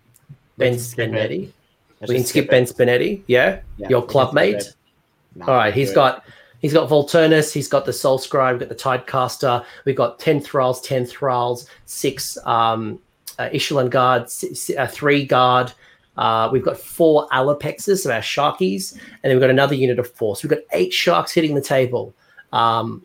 Ben. 0.57 0.75
Spinetti. 0.75 1.51
We 2.07 2.15
can 2.15 2.25
skip. 2.25 2.49
Ben 2.49 2.65
Spinetti. 2.65 3.23
Yeah, 3.27 3.59
Yeah, 3.77 3.89
your 3.89 4.05
club 4.05 4.33
mate. 4.33 4.73
No, 5.35 5.45
All 5.45 5.55
right, 5.55 5.73
he's 5.73 5.93
got 5.93 6.25
he's 6.59 6.73
got 6.73 6.89
Volturnus, 6.89 7.51
he's 7.53 7.67
got 7.67 7.85
the 7.85 7.91
Soulscryer, 7.91 8.51
we've 8.51 8.59
got 8.59 8.69
the 8.69 8.75
Tidecaster, 8.75 9.65
we've 9.85 9.95
got 9.95 10.19
ten 10.19 10.39
Thralls, 10.39 10.81
ten 10.81 11.05
Thralls, 11.05 11.67
six 11.85 12.37
um, 12.45 12.99
uh, 13.39 13.49
Echelon 13.51 13.89
Guard, 13.89 14.29
six, 14.29 14.69
uh, 14.71 14.87
three 14.87 15.25
Guard. 15.25 15.71
Uh, 16.15 16.49
we've 16.51 16.63
got 16.63 16.77
four 16.77 17.27
Allopexes, 17.29 18.03
so 18.03 18.11
our 18.11 18.21
Sharkies, 18.21 18.93
and 18.93 19.01
then 19.23 19.31
we've 19.31 19.41
got 19.41 19.49
another 19.49 19.73
unit 19.73 19.97
of 19.97 20.07
four. 20.11 20.35
So 20.35 20.47
we've 20.47 20.57
got 20.57 20.65
eight 20.71 20.93
Sharks 20.93 21.31
hitting 21.31 21.55
the 21.55 21.61
table, 21.61 22.13
um, 22.51 23.03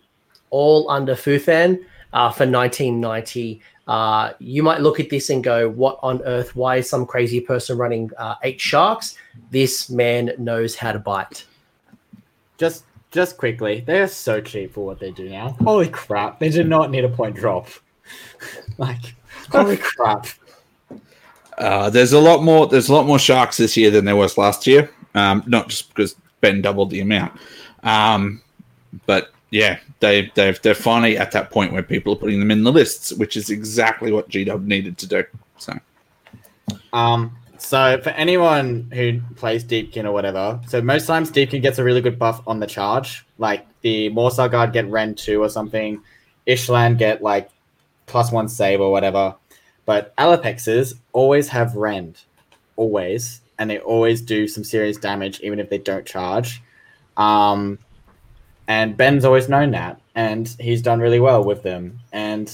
all 0.50 0.90
under 0.90 1.14
Fuethán 1.14 1.82
uh, 2.12 2.30
for 2.30 2.46
1990. 2.46 3.60
Uh, 3.86 4.32
you 4.38 4.62
might 4.62 4.80
look 4.80 5.00
at 5.00 5.08
this 5.08 5.30
and 5.30 5.42
go, 5.42 5.68
"What 5.68 5.98
on 6.02 6.22
earth? 6.22 6.54
Why 6.54 6.76
is 6.76 6.90
some 6.90 7.06
crazy 7.06 7.40
person 7.40 7.78
running 7.78 8.10
uh, 8.18 8.34
eight 8.42 8.60
Sharks?" 8.60 9.16
This 9.50 9.88
man 9.88 10.32
knows 10.38 10.76
how 10.76 10.92
to 10.92 10.98
bite. 10.98 11.44
Just 12.58 12.84
just 13.10 13.38
quickly, 13.38 13.80
they 13.86 14.00
are 14.00 14.08
so 14.08 14.40
cheap 14.40 14.74
for 14.74 14.84
what 14.84 15.00
they 15.00 15.10
do 15.10 15.30
now. 15.30 15.56
Holy 15.62 15.88
crap! 15.88 16.38
They 16.38 16.50
did 16.50 16.68
not 16.68 16.90
need 16.90 17.04
a 17.04 17.08
point 17.08 17.36
drop. 17.36 17.68
like, 18.78 19.14
holy 19.50 19.76
crap! 19.78 20.26
Uh, 21.56 21.88
there's 21.88 22.12
a 22.12 22.20
lot 22.20 22.42
more. 22.42 22.66
There's 22.66 22.90
a 22.90 22.92
lot 22.92 23.06
more 23.06 23.18
sharks 23.18 23.56
this 23.56 23.76
year 23.76 23.90
than 23.90 24.04
there 24.04 24.16
was 24.16 24.36
last 24.36 24.66
year. 24.66 24.90
Um, 25.14 25.42
not 25.46 25.68
just 25.68 25.88
because 25.88 26.14
Ben 26.42 26.60
doubled 26.60 26.90
the 26.90 27.00
amount, 27.00 27.32
um, 27.82 28.42
but 29.06 29.32
yeah, 29.50 29.78
they 30.00 30.30
they've 30.34 30.60
they're 30.60 30.74
finally 30.74 31.16
at 31.16 31.32
that 31.32 31.50
point 31.50 31.72
where 31.72 31.82
people 31.82 32.12
are 32.12 32.16
putting 32.16 32.38
them 32.38 32.50
in 32.50 32.64
the 32.64 32.72
lists, 32.72 33.12
which 33.14 33.36
is 33.36 33.50
exactly 33.50 34.12
what 34.12 34.28
G 34.28 34.44
Dub 34.44 34.66
needed 34.66 34.98
to 34.98 35.06
do. 35.06 35.24
So 35.56 35.78
Um, 36.92 37.36
so 37.56 38.00
for 38.02 38.10
anyone 38.10 38.90
who 38.92 39.20
plays 39.36 39.64
Deepkin 39.64 40.04
or 40.04 40.12
whatever, 40.12 40.60
so 40.66 40.82
most 40.82 41.06
times 41.06 41.30
Deepkin 41.30 41.62
gets 41.62 41.78
a 41.78 41.84
really 41.84 42.00
good 42.00 42.18
buff 42.18 42.42
on 42.46 42.60
the 42.60 42.66
charge. 42.66 43.26
Like 43.38 43.66
the 43.80 44.10
Morrsarr 44.10 44.50
Guard 44.50 44.72
get 44.72 44.86
Ren 44.88 45.14
2 45.14 45.42
or 45.42 45.48
something, 45.48 46.00
Ishlaen 46.46 46.98
get 46.98 47.22
like 47.22 47.50
plus 48.06 48.30
one 48.30 48.48
save 48.48 48.80
or 48.80 48.90
whatever. 48.90 49.34
But 49.86 50.14
Allopexes 50.16 50.94
always 51.12 51.48
have 51.48 51.74
Rend. 51.74 52.20
Always. 52.76 53.40
And 53.58 53.68
they 53.70 53.78
always 53.78 54.20
do 54.20 54.46
some 54.46 54.62
serious 54.62 54.98
damage 54.98 55.40
even 55.40 55.58
if 55.58 55.70
they 55.70 55.78
don't 55.78 56.06
charge. 56.06 56.62
Um 57.16 57.78
and 58.68 58.96
Ben's 58.96 59.24
always 59.24 59.48
known 59.48 59.72
that. 59.72 60.00
And 60.14 60.54
he's 60.60 60.82
done 60.82 61.00
really 61.00 61.20
well 61.20 61.42
with 61.42 61.62
them. 61.64 61.98
And 62.12 62.48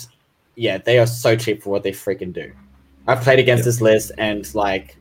yeah, 0.57 0.79
they 0.79 0.99
are 0.99 1.07
so 1.07 1.35
cheap 1.37 1.63
for 1.63 1.71
what 1.71 1.83
they 1.83 1.93
freaking 1.93 2.33
do. 2.33 2.51
I've 3.07 3.21
played 3.21 3.39
against 3.39 3.61
Yep. 3.63 3.65
this 3.67 3.81
list 3.83 4.13
and 4.17 4.55
like 4.55 4.97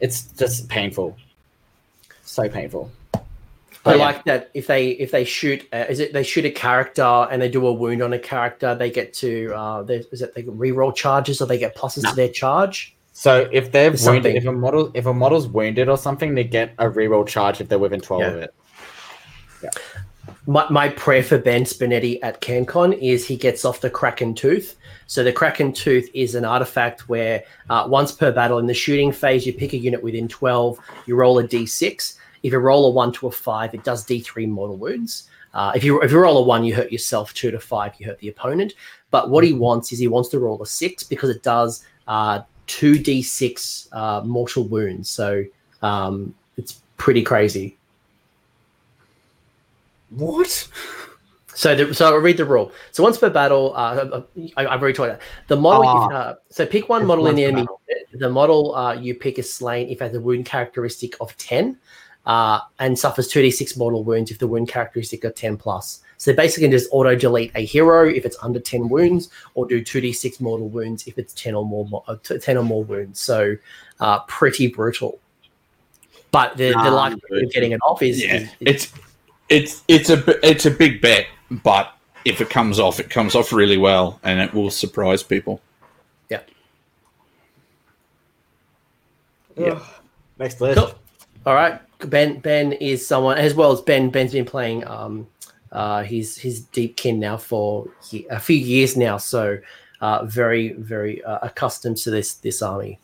it's 0.00 0.22
just 0.32 0.68
painful. 0.68 1.16
So 2.22 2.48
painful. 2.48 2.90
I 3.14 3.20
Oh, 3.86 3.90
yeah. 3.96 4.04
like 4.04 4.24
that 4.24 4.50
if 4.54 4.66
they 4.66 4.88
if 4.90 5.10
they 5.12 5.24
shoot 5.24 5.66
uh, 5.72 5.84
is 5.88 6.00
it 6.00 6.12
they 6.12 6.22
shoot 6.22 6.44
a 6.44 6.50
character 6.50 7.02
and 7.30 7.40
they 7.40 7.48
do 7.48 7.66
a 7.66 7.72
wound 7.72 8.02
on 8.02 8.12
a 8.12 8.18
character 8.18 8.74
they 8.74 8.90
get 8.90 9.14
to 9.14 9.52
uh 9.54 9.82
they, 9.82 9.98
is 10.12 10.20
it 10.20 10.34
they 10.34 10.42
can 10.42 10.58
reroll 10.58 10.94
charges 10.94 11.40
or 11.40 11.46
they 11.46 11.56
get 11.58 11.74
pluses 11.76 12.02
No. 12.02 12.10
to 12.10 12.16
their 12.16 12.28
charge 12.28 12.94
So 13.12 13.48
if 13.52 13.72
they're 13.72 13.92
It's 13.92 14.04
wounded, 14.04 14.24
something. 14.24 14.36
if 14.36 14.44
a 14.46 14.52
model 14.52 14.90
if 14.94 15.06
a 15.06 15.14
model's 15.14 15.46
wounded 15.46 15.88
or 15.88 15.96
something, 15.96 16.34
they 16.34 16.44
get 16.44 16.74
a 16.78 16.86
reroll 16.86 17.26
charge 17.26 17.60
if 17.62 17.68
they're 17.68 17.78
within 17.78 18.00
twelve 18.00 18.22
Yeah. 18.22 18.28
of 18.28 18.42
it. 18.42 18.54
My, 20.48 20.66
my 20.70 20.88
prayer 20.88 21.22
for 21.22 21.36
Ben 21.36 21.64
Spinetti 21.64 22.18
at 22.22 22.40
CanCon 22.40 22.98
is 23.02 23.26
he 23.26 23.36
gets 23.36 23.66
off 23.66 23.82
the 23.82 23.90
Kraken 23.90 24.34
Tooth. 24.34 24.76
So 25.06 25.22
the 25.22 25.30
Kraken 25.30 25.74
Tooth 25.74 26.08
is 26.14 26.34
an 26.34 26.46
artifact 26.46 27.06
where 27.06 27.44
uh, 27.68 27.86
once 27.86 28.12
per 28.12 28.32
battle 28.32 28.58
in 28.58 28.66
the 28.66 28.72
shooting 28.72 29.12
phase, 29.12 29.46
you 29.46 29.52
pick 29.52 29.74
a 29.74 29.76
unit 29.76 30.02
within 30.02 30.26
12, 30.26 30.78
you 31.04 31.16
roll 31.16 31.38
a 31.38 31.46
d6. 31.46 32.16
If 32.42 32.52
you 32.52 32.58
roll 32.58 32.86
a 32.86 32.90
1 32.90 33.12
to 33.12 33.26
a 33.26 33.30
5, 33.30 33.74
it 33.74 33.84
does 33.84 34.06
d3 34.06 34.48
mortal 34.48 34.78
wounds. 34.78 35.28
Uh, 35.52 35.72
if 35.74 35.84
you 35.84 36.00
if 36.00 36.12
you 36.12 36.18
roll 36.18 36.38
a 36.38 36.42
1, 36.42 36.64
you 36.64 36.74
hurt 36.74 36.90
yourself. 36.90 37.34
2 37.34 37.50
to 37.50 37.60
5, 37.60 37.94
you 37.98 38.06
hurt 38.06 38.18
the 38.20 38.28
opponent. 38.28 38.72
But 39.10 39.28
what 39.28 39.44
he 39.44 39.52
wants 39.52 39.92
is 39.92 39.98
he 39.98 40.08
wants 40.08 40.30
to 40.30 40.38
roll 40.38 40.62
a 40.62 40.66
6 40.66 41.02
because 41.04 41.28
it 41.28 41.42
does 41.42 41.84
uh, 42.06 42.40
2d6 42.68 43.88
uh, 43.92 44.22
mortal 44.24 44.64
wounds. 44.64 45.10
So 45.10 45.44
um, 45.82 46.34
it's 46.56 46.80
pretty 46.96 47.22
crazy. 47.22 47.77
What? 50.10 50.68
So, 51.54 51.74
the, 51.74 51.92
so 51.92 52.06
I'll 52.06 52.16
read 52.18 52.36
the 52.36 52.44
rule. 52.44 52.70
So 52.92 53.02
once 53.02 53.18
per 53.18 53.30
battle, 53.30 53.72
uh, 53.74 54.22
I, 54.56 54.66
I've 54.66 54.80
already 54.80 54.94
told 54.94 55.08
you 55.08 55.12
that. 55.14 55.20
The 55.48 55.56
model, 55.56 55.86
Ah. 55.88 56.08
uh, 56.08 56.34
so 56.50 56.64
pick 56.64 56.88
one 56.88 57.04
model 57.04 57.26
in 57.26 57.34
the 57.34 57.44
enemy. 57.44 57.62
battle. 57.62 57.80
The 58.12 58.30
model 58.30 58.74
uh, 58.74 58.94
you 58.94 59.14
pick 59.14 59.38
is 59.38 59.52
slain 59.52 59.88
if 59.88 60.00
it 60.00 60.04
has 60.04 60.14
a 60.14 60.20
wound 60.20 60.46
characteristic 60.46 61.14
of 61.20 61.36
10 61.36 61.76
uh, 62.26 62.60
and 62.78 62.98
suffers 62.98 63.28
2d6 63.32 63.76
mortal 63.76 64.04
wounds 64.04 64.30
if 64.30 64.38
the 64.38 64.46
wound 64.46 64.68
characteristic 64.68 65.24
are 65.24 65.30
10 65.32 65.56
plus. 65.56 66.00
So 66.16 66.32
basically 66.32 66.68
just 66.68 66.88
auto 66.92 67.14
delete 67.14 67.52
a 67.54 67.64
hero 67.64 68.08
if 68.08 68.24
it's 68.24 68.36
under 68.42 68.60
10 68.60 68.88
wounds 68.88 69.28
or 69.54 69.66
do 69.66 69.80
2d6 69.82 70.40
mortal 70.40 70.68
wounds 70.68 71.06
if 71.06 71.18
it's 71.18 71.32
10 71.34 71.54
or 71.54 71.64
more, 71.66 71.86
mo- 71.88 72.04
uh, 72.08 72.16
10 72.22 72.56
or 72.56 72.62
more 72.64 72.82
wounds. 72.84 73.20
So 73.20 73.56
uh, 74.00 74.20
pretty 74.20 74.68
brutal. 74.68 75.18
But 76.30 76.56
the, 76.56 76.70
the 76.70 76.76
Ah, 76.78 76.88
likelihood 76.94 77.44
of 77.44 77.50
getting 77.52 77.72
it 77.72 77.80
off 77.82 78.02
is, 78.02 78.22
yeah, 78.22 78.34
is, 78.36 78.42
is 78.42 78.48
it's 78.60 78.92
it's 79.48 79.82
it's 79.88 80.10
a 80.10 80.46
it's 80.46 80.66
a 80.66 80.70
big 80.70 81.00
bet, 81.00 81.26
but 81.50 81.92
if 82.24 82.40
it 82.40 82.50
comes 82.50 82.78
off, 82.78 83.00
it 83.00 83.10
comes 83.10 83.34
off 83.34 83.52
really 83.52 83.78
well, 83.78 84.20
and 84.22 84.40
it 84.40 84.52
will 84.52 84.70
surprise 84.70 85.22
people. 85.22 85.60
yeah. 86.28 86.40
Yeah. 89.56 89.80
Next 90.38 90.60
list. 90.60 90.78
Cool. 90.78 90.94
All 91.46 91.54
right. 91.54 91.80
Ben 92.00 92.38
Ben 92.40 92.72
is 92.72 93.06
someone 93.06 93.38
as 93.38 93.54
well 93.54 93.72
as 93.72 93.80
Ben. 93.80 94.10
Ben's 94.10 94.32
been 94.32 94.44
playing 94.44 94.86
um 94.86 95.26
uh 95.72 96.02
he's 96.02 96.36
he's 96.36 96.60
deep 96.60 96.96
kin 96.96 97.18
now 97.18 97.36
for 97.36 97.88
a 98.30 98.38
few 98.38 98.56
years 98.56 98.96
now, 98.96 99.16
so 99.16 99.58
uh 100.00 100.24
very 100.26 100.72
very 100.74 101.22
uh, 101.24 101.38
accustomed 101.42 101.96
to 101.98 102.10
this 102.10 102.34
this 102.34 102.62
army. 102.62 102.98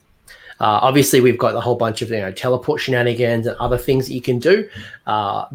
Uh, 0.60 0.78
obviously, 0.83 1.20
we've 1.20 1.39
got 1.39 1.55
a 1.55 1.60
whole 1.60 1.76
bunch 1.76 2.02
of 2.02 2.10
you 2.10 2.18
know 2.18 2.33
teleport 2.33 2.81
shenanigans 2.81 3.47
and 3.47 3.57
other 3.57 3.78
things 3.78 4.07
that 4.07 4.15
you 4.15 4.23
can 4.23 4.39
do. 4.39 4.68
Uh, 5.07 5.47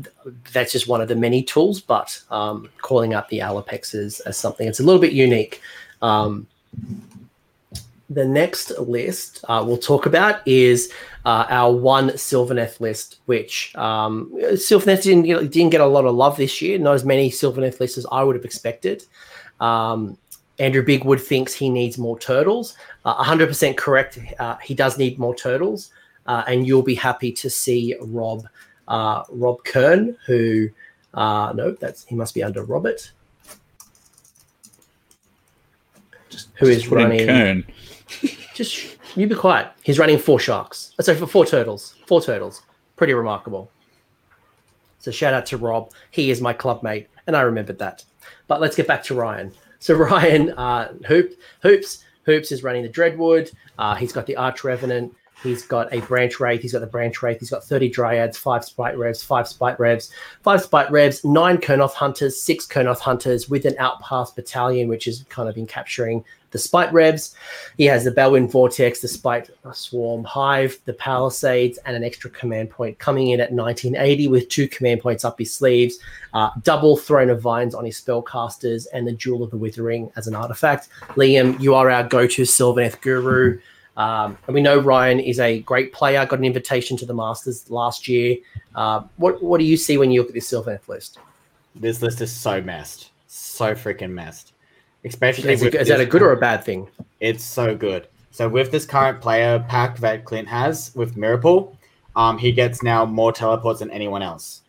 that's 0.53 0.72
just 0.72 0.88
one 0.88 1.02
of 1.02 1.08
the 1.08 1.16
many 1.16 1.42
tools, 1.44 1.80
but 1.80 2.22
um, 2.32 2.69
calling 2.82 3.14
out 3.14 3.30
the 3.30 3.40
Allopexes 3.40 4.22
as 4.26 4.38
something 4.38 4.66
that's 4.66 4.80
a 4.80 4.84
little 4.84 5.02
bit 5.02 5.14
unique. 5.14 5.61
Um, 6.02 6.48
the 8.10 8.26
next 8.26 8.72
list 8.80 9.45
uh, 9.48 9.64
we'll 9.66 9.78
talk 9.78 10.06
about 10.06 10.45
is 10.48 10.92
uh, 11.26 11.45
our 11.50 11.72
one 11.72 12.10
Sylvaneth 12.10 12.80
list, 12.80 13.19
which 13.26 13.76
um, 13.76 14.32
Sylvaneth 14.36 15.03
didn't 15.03 15.52
didn't 15.52 15.69
get 15.69 15.82
a 15.82 15.86
lot 15.86 16.06
of 16.06 16.16
love 16.16 16.38
this 16.38 16.61
year. 16.61 16.78
Not 16.80 16.95
as 16.95 17.06
many 17.06 17.30
Sylvaneth 17.30 17.80
lists 17.80 17.98
as 17.98 18.06
I 18.11 18.24
would 18.24 18.36
have 18.36 18.45
expected. 18.45 19.03
Um, 19.60 20.18
Andrew 20.60 20.84
Bigwood 20.84 21.22
thinks 21.22 21.54
he 21.54 21.70
needs 21.70 21.98
more 21.98 22.20
turtles. 22.20 22.76
Uh, 23.06 23.24
100% 23.24 23.78
correct. 23.78 24.20
Uh, 24.40 24.58
he 24.58 24.74
does 24.74 24.98
need 24.98 25.18
more 25.18 25.34
turtles, 25.34 25.92
uh, 26.28 26.44
and 26.48 26.68
you'll 26.68 26.84
be 26.84 26.96
happy 26.96 27.32
to 27.32 27.50
see 27.50 27.96
Rob 28.02 28.46
uh, 28.90 29.24
Rob 29.30 29.64
Kern, 29.64 30.18
who 30.26 30.70
uh, 31.14 31.54
no, 31.56 31.72
that's 31.72 32.04
he 32.06 32.16
must 32.16 32.34
be 32.34 32.44
under 32.44 32.64
Robert, 32.64 33.12
who 36.56 36.68
is 36.68 36.86
Put 36.86 37.00
in 37.00 37.10
running. 37.10 37.28
Kern. 37.28 37.66
Just 38.54 38.98
you 39.16 39.28
be 39.28 39.36
quiet. 39.36 39.72
He's 39.84 40.00
running 40.00 40.18
four 40.18 40.40
sharks. 40.40 40.94
Uh, 41.00 41.04
Sorry, 41.04 41.18
for 41.18 41.28
four 41.28 41.46
turtles. 41.46 41.96
Four 42.08 42.22
turtles. 42.22 42.64
Pretty 42.96 43.14
remarkable. 43.14 43.72
So 44.98 45.12
shout 45.12 45.34
out 45.34 45.46
to 45.48 45.58
Rob. 45.58 45.92
He 46.12 46.30
is 46.30 46.42
my 46.42 46.52
club 46.52 46.84
mate, 46.84 47.08
and 47.28 47.38
I 47.38 47.42
remembered 47.42 47.80
that. 47.80 48.04
But 48.48 48.60
let's 48.60 48.76
get 48.76 48.88
back 48.88 49.04
to 49.06 49.16
Ryan. 49.16 49.54
So 49.80 49.95
Ryan, 49.95 50.51
uh, 50.51 50.93
Hoop, 51.08 51.33
Hoops, 51.61 52.03
Hoops 52.25 52.51
is 52.51 52.64
running 52.64 52.83
the 52.83 52.90
Dreadwood. 52.90 53.53
Uh, 53.77 53.95
he's 53.95 54.11
got 54.11 54.25
the 54.25 54.35
Arch 54.35 54.64
Revenant. 54.64 55.16
He's 55.41 55.66
got 55.66 55.93
a 55.93 56.01
branch 56.01 56.40
wraith. 56.41 56.61
He's 56.61 56.74
got 56.74 56.80
the 56.80 56.88
branch 56.88 57.24
wraith. 57.24 57.40
He's 57.40 57.49
got 57.49 57.64
30 57.64 57.90
dryads, 57.90 58.38
five 58.38 58.66
spite 58.66 58.98
revs, 58.98 59.24
five 59.24 59.48
spite 59.48 59.80
revs, 59.80 60.11
five 60.43 60.61
spite 60.61 60.91
revs, 60.91 61.24
nine 61.24 61.58
Kurnoth 61.58 61.93
hunters, 61.93 62.41
six 62.41 62.67
Kurnoth 62.67 62.99
hunters 62.99 63.49
with 63.49 63.66
an 63.66 63.75
Outcasts 63.80 64.35
battalion, 64.35 64.90
which 64.90 65.06
has 65.06 65.24
kind 65.30 65.48
of 65.48 65.56
been 65.56 65.66
capturing 65.67 66.25
the 66.52 66.60
spite 66.60 66.92
revs. 66.94 67.36
He 67.78 67.86
has 67.86 68.03
the 68.03 68.11
Balewind 68.11 68.52
Vortex, 68.52 69.02
the 69.02 69.08
spite 69.08 69.50
swarm 69.74 70.24
hive, 70.24 70.80
the 70.86 70.94
palisades, 70.94 71.78
and 71.86 71.95
an 71.95 72.03
extra 72.03 72.30
command 72.30 72.69
point 72.69 73.00
coming 73.00 73.30
in 73.30 73.40
at 73.40 73.52
1980 73.52 74.28
with 74.28 74.50
two 74.50 74.68
command 74.68 75.02
points 75.02 75.26
up 75.26 75.40
his 75.40 75.53
sleeves, 75.53 76.00
uh, 76.34 76.50
double 76.64 76.98
Throne 76.98 77.30
of 77.30 77.42
Vines 77.42 77.76
on 77.76 77.86
his 77.86 78.00
spellcasters, 78.00 78.88
and 78.94 79.08
the 79.08 79.14
Jewel 79.14 79.44
of 79.44 79.52
the 79.52 79.58
Withering 79.58 80.11
as 80.16 80.28
an 80.28 80.36
artifact. 80.36 80.90
Liam, 81.10 81.60
you 81.60 81.76
are 81.76 81.90
our 81.90 82.03
go-to 82.03 82.44
Sylvaneth 82.44 83.02
guru. 83.02 83.60
Um, 83.98 84.38
and 84.48 84.53
we 84.53 84.61
know 84.61 84.80
Ryan 84.80 85.19
is 85.19 85.40
a 85.42 85.60
great 85.60 85.92
player. 85.92 86.26
Got 86.26 86.40
an 86.40 86.45
invitation 86.45 86.95
to 86.98 87.06
the 87.06 87.14
Masters 87.14 87.69
last 87.69 88.08
year. 88.08 88.38
Uh, 88.74 89.03
what 89.18 89.44
what 89.44 89.60
do 89.60 89.66
you 89.66 89.76
see 89.76 89.98
when 89.98 90.10
you 90.10 90.22
look 90.22 90.30
at 90.30 90.34
this 90.34 90.50
Sylvaneth 90.50 90.88
list? 90.88 91.19
This 91.76 92.02
list 92.02 92.22
is 92.22 92.32
so 92.32 92.61
messed, 92.61 93.11
so 93.28 93.76
freaking 93.76 94.11
messed. 94.11 94.53
Especially 95.06 95.53
is, 95.53 95.64
it, 95.64 95.76
is 95.76 95.88
that 95.88 96.02
a 96.02 96.06
good 96.06 96.22
or 96.22 96.32
a 96.32 96.38
bad 96.38 96.64
thing? 96.64 96.90
It's 97.19 97.44
so 97.44 97.76
good. 97.76 98.08
So 98.32 98.48
with 98.48 98.72
this 98.72 98.86
current 98.86 99.22
player 99.22 99.66
pack 99.68 99.98
that 100.00 100.26
Clint 100.26 100.48
has 100.48 100.94
with 100.95 101.18
Miracle, 101.18 101.78
um, 102.16 102.38
he 102.38 102.52
gets 102.52 102.84
now 102.84 103.06
more 103.06 103.32
teleports 103.32 103.80
than 103.80 103.92
anyone 103.92 104.22
else. 104.22 104.61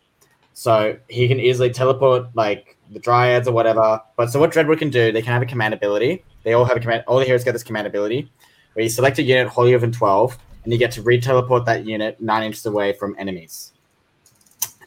So 0.53 0.97
he 1.09 1.27
can 1.27 1.39
easily 1.39 1.69
teleport 1.69 2.27
like 2.35 2.77
the 2.91 2.99
Dryads 2.99 3.47
or 3.47 3.51
whatever. 3.51 4.01
But 4.15 4.29
so 4.29 4.39
what 4.39 4.51
Dreadwood 4.51 4.79
can 4.79 4.89
do, 4.89 5.11
they 5.11 5.21
can 5.21 5.33
have 5.33 5.41
a 5.41 5.45
command 5.45 5.73
ability. 5.73 6.23
They 6.43 6.53
all 6.53 6.65
have 6.65 6.77
a 6.77 6.79
command. 6.79 7.03
All 7.07 7.19
the 7.19 7.25
heroes 7.25 7.43
get 7.43 7.53
this 7.53 7.63
command 7.63 7.87
ability 7.87 8.31
where 8.73 8.83
you 8.83 8.89
select 8.89 9.19
a 9.19 9.23
unit 9.23 9.47
holier 9.47 9.79
than 9.79 9.91
12 9.91 10.37
and 10.63 10.71
you 10.71 10.79
get 10.79 10.91
to 10.91 11.01
re-teleport 11.01 11.65
that 11.65 11.85
unit 11.85 12.21
nine 12.21 12.43
inches 12.43 12.65
away 12.65 12.93
from 12.93 13.15
enemies. 13.17 13.73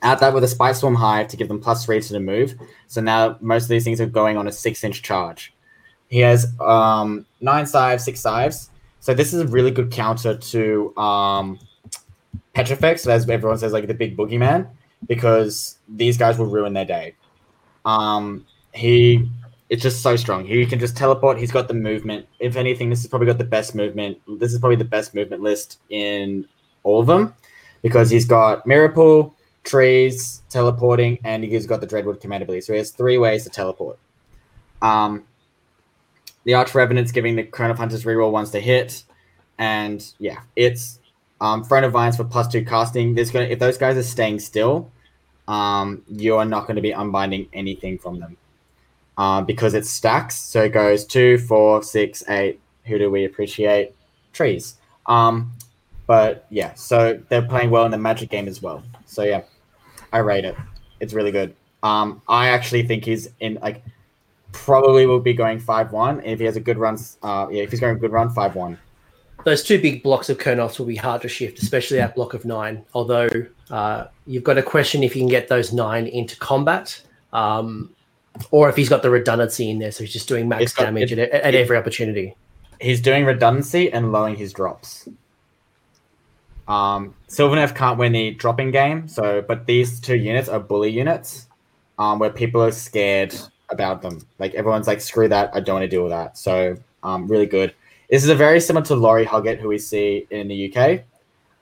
Add 0.04 0.20
that 0.20 0.34
with 0.34 0.44
a 0.44 0.48
Spite 0.48 0.76
Swarm 0.76 0.94
Hive 0.94 1.28
to 1.28 1.36
give 1.36 1.48
them 1.48 1.58
plus 1.58 1.84
three 1.84 2.00
to 2.00 2.12
the 2.12 2.20
move. 2.20 2.54
So 2.86 3.00
now 3.00 3.36
most 3.40 3.64
of 3.64 3.70
these 3.70 3.84
things 3.84 4.00
are 4.00 4.06
going 4.06 4.36
on 4.36 4.46
a 4.46 4.52
six-inch 4.52 5.02
charge. 5.02 5.52
He 6.08 6.20
has 6.20 6.54
um, 6.60 7.26
nine 7.40 7.66
scythes, 7.66 8.04
six 8.04 8.20
scythes. 8.20 8.70
So 9.00 9.14
this 9.14 9.32
is 9.32 9.40
a 9.40 9.46
really 9.46 9.70
good 9.70 9.90
counter 9.90 10.36
to 10.36 10.96
um, 10.96 11.58
Petrifex, 12.54 13.06
as 13.06 13.28
everyone 13.28 13.58
says, 13.58 13.72
like 13.72 13.86
the 13.86 13.94
big 13.94 14.16
boogeyman, 14.16 14.68
because 15.08 15.78
these 15.88 16.16
guys 16.16 16.38
will 16.38 16.46
ruin 16.46 16.74
their 16.74 16.84
day. 16.84 17.14
Um, 17.84 18.46
he 18.72 19.28
it's 19.70 19.82
just 19.82 20.02
so 20.02 20.14
strong. 20.16 20.44
He 20.44 20.66
can 20.66 20.78
just 20.78 20.96
teleport. 20.96 21.38
He's 21.38 21.50
got 21.50 21.68
the 21.68 21.74
movement. 21.74 22.26
If 22.38 22.56
anything, 22.56 22.90
this 22.90 23.00
has 23.00 23.08
probably 23.08 23.26
got 23.26 23.38
the 23.38 23.44
best 23.44 23.74
movement. 23.74 24.18
This 24.38 24.52
is 24.52 24.58
probably 24.58 24.76
the 24.76 24.84
best 24.84 25.14
movement 25.14 25.42
list 25.42 25.80
in 25.90 26.46
all 26.82 27.00
of 27.00 27.06
them 27.06 27.34
because 27.82 28.10
he's 28.10 28.26
got 28.26 28.66
Miracle, 28.66 29.34
trees, 29.64 30.42
teleporting, 30.50 31.18
and 31.24 31.42
he's 31.42 31.66
got 31.66 31.80
the 31.80 31.86
Dreadwood 31.86 32.20
command 32.20 32.42
ability. 32.42 32.60
So 32.60 32.72
he 32.72 32.78
has 32.78 32.90
three 32.90 33.18
ways 33.18 33.44
to 33.44 33.50
teleport. 33.50 33.98
Um, 34.82 35.24
the 36.44 36.54
Arch 36.54 36.74
Revenant's 36.74 37.10
giving 37.10 37.36
the 37.36 37.42
Crown 37.42 37.70
of 37.70 37.78
Hunters 37.78 38.04
reroll 38.04 38.30
once 38.30 38.50
they 38.50 38.60
hit, 38.60 39.02
and 39.58 40.04
yeah, 40.18 40.40
it's 40.54 40.98
um, 41.40 41.64
Throne 41.64 41.84
of 41.84 41.92
Vines 41.92 42.16
for 42.16 42.24
plus 42.24 42.48
two 42.48 42.64
casting. 42.64 43.14
There's 43.14 43.30
gonna 43.30 43.46
if 43.46 43.58
those 43.58 43.78
guys 43.78 43.96
are 43.96 44.02
staying 44.02 44.40
still, 44.40 44.90
um, 45.48 46.02
you 46.08 46.36
are 46.36 46.44
not 46.44 46.66
going 46.66 46.76
to 46.76 46.82
be 46.82 46.92
unbinding 46.92 47.48
anything 47.52 47.98
from 47.98 48.20
them 48.20 48.36
uh, 49.16 49.42
because 49.42 49.74
it 49.74 49.86
stacks. 49.86 50.36
So 50.36 50.64
it 50.64 50.70
goes 50.70 51.04
two, 51.04 51.38
four, 51.38 51.82
six, 51.82 52.22
eight. 52.28 52.60
Who 52.84 52.98
do 52.98 53.10
we 53.10 53.24
appreciate? 53.24 53.94
Trees. 54.32 54.76
Um, 55.06 55.52
but 56.06 56.46
yeah, 56.50 56.74
so 56.74 57.20
they're 57.28 57.42
playing 57.42 57.70
well 57.70 57.84
in 57.86 57.90
the 57.90 57.98
Magic 57.98 58.30
game 58.30 58.48
as 58.48 58.60
well. 58.60 58.82
So 59.06 59.22
yeah, 59.22 59.42
I 60.14 60.18
rate 60.18 60.44
it. 60.44 60.56
It's 61.00 61.12
really 61.12 61.32
good. 61.32 61.54
Um, 61.82 62.22
I 62.28 62.48
actually 62.48 62.86
think 62.86 63.04
he's 63.04 63.28
in 63.40 63.58
like 63.60 63.84
probably 64.52 65.06
will 65.06 65.20
be 65.20 65.34
going 65.34 65.58
five 65.58 65.90
one. 65.90 66.22
If 66.24 66.38
he 66.38 66.44
has 66.46 66.56
a 66.56 66.60
good 66.60 66.78
run, 66.78 66.96
uh, 67.22 67.48
yeah, 67.50 67.64
if 67.64 67.70
he's 67.72 67.80
going 67.80 67.96
a 67.96 67.98
good 67.98 68.12
run, 68.12 68.30
five 68.30 68.54
one. 68.54 68.78
Those 69.44 69.64
two 69.64 69.82
big 69.82 70.02
blocks 70.04 70.30
of 70.30 70.38
Kurnoths 70.38 70.78
will 70.78 70.86
be 70.86 70.96
hard 70.96 71.20
to 71.22 71.28
shift, 71.28 71.62
especially 71.62 71.98
that 71.98 72.14
block 72.14 72.32
of 72.32 72.44
nine. 72.44 72.84
Although 72.94 73.28
uh, 73.70 74.06
you've 74.26 74.44
got 74.44 74.54
to 74.54 74.62
question 74.62 75.02
if 75.02 75.16
you 75.16 75.20
can 75.20 75.28
get 75.28 75.48
those 75.48 75.72
nine 75.72 76.06
into 76.06 76.36
combat. 76.38 77.02
Um, 77.32 77.90
or 78.52 78.68
if 78.68 78.76
he's 78.76 78.88
got 78.88 79.02
the 79.02 79.10
redundancy 79.10 79.68
in 79.68 79.80
there, 79.80 79.90
so 79.90 80.04
he's 80.04 80.12
just 80.12 80.28
doing 80.28 80.48
max 80.48 80.72
got, 80.72 80.84
damage 80.84 81.12
it, 81.12 81.18
at, 81.18 81.30
at 81.32 81.54
it, 81.54 81.58
every 81.58 81.76
opportunity. 81.76 82.36
He's 82.80 83.00
doing 83.00 83.24
redundancy 83.24 83.92
and 83.92 84.12
lowering 84.12 84.36
his 84.36 84.52
drops. 84.52 85.08
Um, 86.66 87.14
Sylvaneth 87.28 87.74
can't 87.74 87.98
win 87.98 88.12
the 88.12 88.32
dropping 88.32 88.70
game, 88.70 89.08
so 89.08 89.42
but 89.42 89.66
these 89.66 90.00
two 90.00 90.16
units 90.16 90.48
are 90.48 90.60
bully 90.60 90.90
units, 90.90 91.48
um, 91.98 92.18
where 92.18 92.30
people 92.30 92.62
are 92.62 92.72
scared 92.72 93.34
about 93.70 94.02
them. 94.02 94.20
Like 94.38 94.54
everyone's 94.54 94.86
like, 94.86 95.00
screw 95.00 95.28
that, 95.28 95.50
I 95.54 95.60
don't 95.60 95.74
want 95.74 95.84
to 95.84 95.88
deal 95.88 96.02
with 96.02 96.12
that. 96.12 96.38
So, 96.38 96.76
um, 97.02 97.26
really 97.28 97.46
good. 97.46 97.74
This 98.10 98.22
is 98.22 98.30
a 98.30 98.34
very 98.34 98.60
similar 98.60 98.84
to 98.86 98.94
Laurie 98.94 99.26
Huggett, 99.26 99.58
who 99.58 99.68
we 99.68 99.78
see 99.78 100.26
in 100.30 100.48
the 100.48 100.72
UK, 100.72 101.02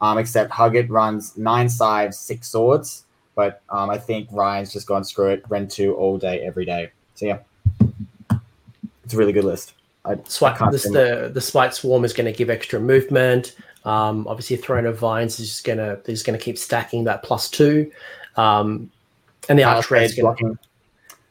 um, 0.01 0.19
except 0.19 0.53
Huggett 0.53 0.89
runs 0.91 1.37
nine 1.37 1.69
sides, 1.69 2.19
six 2.19 2.49
swords, 2.49 3.05
but 3.35 3.63
um, 3.71 3.91
I 3.91 3.99
think 3.99 4.29
Ryan's 4.31 4.73
just 4.73 4.87
gone 4.87 5.05
screw 5.05 5.31
it, 5.31 5.45
Ren 5.49 5.67
two 5.67 5.95
all 5.95 6.19
day, 6.19 6.41
every 6.41 6.65
day. 6.65 6.91
So 7.15 7.27
yeah, 7.27 7.39
it's 9.05 9.15
a 9.15 9.17
really 9.17 9.33
good 9.33 9.45
list. 9.45 9.75
I, 10.05 10.19
Swipe, 10.25 10.61
I 10.61 10.71
this, 10.71 10.83
the 10.83 11.31
the 11.33 11.41
spite 11.41 11.75
swarm 11.75 12.05
is 12.05 12.13
going 12.13 12.27
to 12.27 12.37
give 12.37 12.51
extra 12.51 12.81
movement. 12.81 13.55
Um, 13.85 14.27
obviously, 14.29 14.57
Throne 14.57 14.87
of 14.87 14.99
Vines 14.99 15.41
is 15.41 15.49
just 15.49 15.65
going 15.65 15.79
to 15.79 16.01
is 16.11 16.23
to 16.23 16.39
keep 16.39 16.59
stacking 16.59 17.05
that 17.05 17.23
plus 17.23 17.51
two, 17.51 17.91
um, 18.37 18.91
and 19.49 19.59
the 19.59 19.65
arch 19.65 19.91
is 19.93 20.19
blocking. 20.19 20.59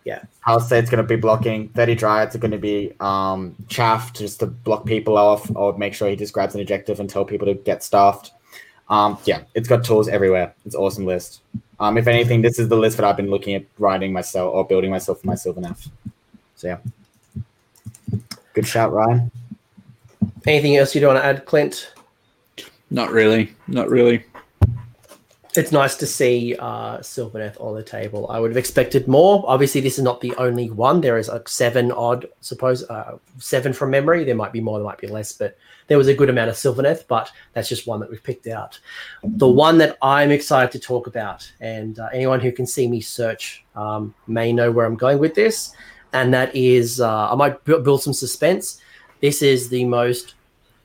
Yeah, 0.03 0.23
Palisade's 0.45 0.89
going 0.89 1.03
to 1.03 1.07
be 1.07 1.15
blocking. 1.15 1.69
Thirty 1.69 1.95
Dryads 1.95 2.35
are 2.35 2.39
going 2.39 2.51
to 2.51 2.57
be 2.57 2.93
um, 2.99 3.55
chaff 3.69 4.13
just 4.13 4.39
to 4.39 4.47
block 4.47 4.85
people 4.85 5.17
off, 5.17 5.49
or 5.55 5.77
make 5.77 5.93
sure 5.93 6.09
he 6.09 6.15
just 6.15 6.33
grabs 6.33 6.55
an 6.55 6.61
objective 6.61 6.99
and 6.99 7.09
tell 7.09 7.23
people 7.23 7.47
to 7.47 7.53
get 7.53 7.83
stuffed. 7.83 8.31
Um, 8.89 9.17
yeah, 9.25 9.43
it's 9.53 9.69
got 9.69 9.85
tools 9.85 10.09
everywhere. 10.09 10.53
It's 10.65 10.75
an 10.75 10.81
awesome 10.81 11.05
list. 11.05 11.41
Um, 11.79 11.97
if 11.97 12.07
anything, 12.07 12.41
this 12.41 12.59
is 12.59 12.67
the 12.67 12.75
list 12.75 12.97
that 12.97 13.05
I've 13.05 13.15
been 13.15 13.29
looking 13.29 13.55
at 13.55 13.63
writing 13.79 14.11
myself 14.11 14.53
or 14.53 14.65
building 14.65 14.91
myself 14.91 15.21
for 15.21 15.27
my 15.27 15.35
Sylvaneth. 15.35 15.89
So 16.55 16.67
yeah, 16.67 17.41
good 18.53 18.67
shout, 18.67 18.91
Ryan. 18.91 19.31
Anything 20.45 20.77
else 20.77 20.93
you 20.93 21.05
want 21.07 21.19
to 21.19 21.25
add, 21.25 21.45
Clint? 21.45 21.93
Not 22.91 23.11
really. 23.11 23.55
Not 23.67 23.89
really. 23.89 24.25
It's 25.53 25.71
nice 25.73 25.95
to 25.95 26.05
see 26.05 26.55
uh, 26.57 26.97
on 26.97 27.75
the 27.75 27.83
table. 27.85 28.29
I 28.29 28.39
would 28.39 28.51
have 28.51 28.57
expected 28.57 29.07
more. 29.07 29.43
Obviously, 29.47 29.81
this 29.81 29.97
is 29.97 30.03
not 30.03 30.21
the 30.21 30.33
only 30.35 30.69
one. 30.69 31.01
There 31.01 31.17
is 31.17 31.27
like 31.27 31.49
seven 31.49 31.91
odd, 31.91 32.25
suppose 32.39 32.89
uh, 32.89 33.17
seven 33.37 33.73
from 33.73 33.89
memory. 33.89 34.23
There 34.23 34.35
might 34.35 34.53
be 34.53 34.61
more, 34.61 34.77
there 34.77 34.85
might 34.85 34.97
be 34.97 35.07
less, 35.07 35.33
but 35.33 35.57
there 35.87 35.97
was 35.97 36.07
a 36.07 36.13
good 36.13 36.29
amount 36.29 36.49
of 36.49 36.55
Sylvaneth, 36.55 37.05
but 37.07 37.29
that's 37.51 37.67
just 37.67 37.85
one 37.85 37.99
that 37.99 38.09
we've 38.09 38.23
picked 38.23 38.47
out. 38.47 38.79
The 39.23 39.47
one 39.47 39.77
that 39.79 39.97
I'm 40.01 40.31
excited 40.31 40.71
to 40.71 40.79
talk 40.79 41.07
about, 41.07 41.51
and 41.59 41.99
uh, 41.99 42.07
anyone 42.13 42.39
who 42.39 42.53
can 42.53 42.65
see 42.65 42.87
me 42.87 43.01
search 43.01 43.65
um, 43.75 44.13
may 44.27 44.53
know 44.53 44.71
where 44.71 44.85
I'm 44.85 44.95
going 44.95 45.19
with 45.19 45.35
this, 45.35 45.73
and 46.13 46.33
that 46.33 46.55
is 46.55 47.01
uh, 47.01 47.29
I 47.29 47.35
might 47.35 47.61
b- 47.65 47.79
build 47.79 48.03
some 48.03 48.13
suspense. 48.13 48.79
This 49.19 49.41
is 49.41 49.67
the 49.67 49.83
most 49.83 50.35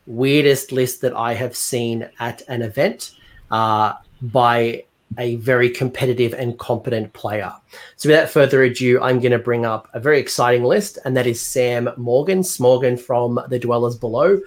weirdest 0.07 0.73
list 0.73 1.01
that 1.03 1.15
I 1.15 1.35
have 1.35 1.57
seen 1.57 2.09
at 2.19 2.43
an 2.49 2.63
event 2.63 3.13
uh, 3.51 3.95
by 4.23 4.85
a 5.19 5.37
very 5.37 5.71
competitive 5.71 6.35
and 6.35 6.59
competent 6.59 7.13
player. 7.13 7.53
So, 7.97 8.09
without 8.09 8.29
further 8.29 8.63
ado, 8.63 9.01
I'm 9.01 9.21
going 9.21 9.33
to 9.33 9.39
bring 9.39 9.65
up 9.65 9.89
a 9.95 10.01
very 10.01 10.19
exciting 10.19 10.65
list, 10.65 10.99
and 11.05 11.17
that 11.17 11.27
is 11.27 11.41
Sam 11.41 11.89
Morgan, 11.97 12.41
Smorgan 12.41 12.99
from 12.99 13.41
the 13.49 13.59
Dwellers 13.59 13.97
Below. 13.97 14.41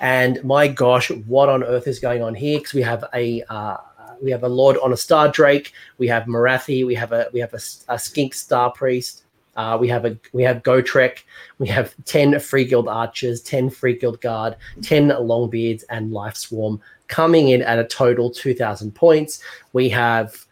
And 0.00 0.42
my 0.44 0.68
gosh, 0.68 1.10
what 1.10 1.48
on 1.48 1.64
earth 1.64 1.86
is 1.86 1.98
going 1.98 2.22
on 2.22 2.34
here? 2.34 2.58
Because 2.58 2.74
we 2.74 2.82
have 2.82 3.04
a 3.14 3.42
uh, 3.48 3.76
we 4.22 4.30
have 4.30 4.44
a 4.44 4.48
Lord 4.48 4.76
on 4.78 4.92
a 4.92 4.96
Star 4.96 5.28
Drake, 5.28 5.72
we 5.98 6.06
have 6.08 6.24
Morathi, 6.24 6.86
we 6.86 6.94
have 6.94 7.12
a 7.12 7.28
we 7.32 7.40
have 7.40 7.54
a, 7.54 7.60
a 7.88 7.98
Skink 7.98 8.34
Star 8.34 8.70
Priest, 8.70 9.21
uh, 9.56 9.76
we 9.80 9.88
have 9.88 10.04
a 10.04 10.16
we 10.32 10.42
have 10.42 10.62
Gotrek, 10.62 11.18
we 11.58 11.66
have 11.68 11.94
ten 12.04 12.38
Free 12.40 12.64
Guild 12.64 12.88
Archers, 12.88 13.40
ten 13.40 13.70
Free 13.70 13.96
Guild 13.96 14.20
Guard, 14.20 14.56
ten 14.82 15.08
Longbeards, 15.08 15.84
and 15.90 16.12
Life 16.12 16.36
Swarm 16.36 16.80
coming 17.08 17.48
in 17.48 17.62
at 17.62 17.78
a 17.78 17.84
total 17.84 18.30
two 18.30 18.54
thousand 18.54 18.94
points. 18.94 19.42
We 19.72 19.88
have 19.90 20.46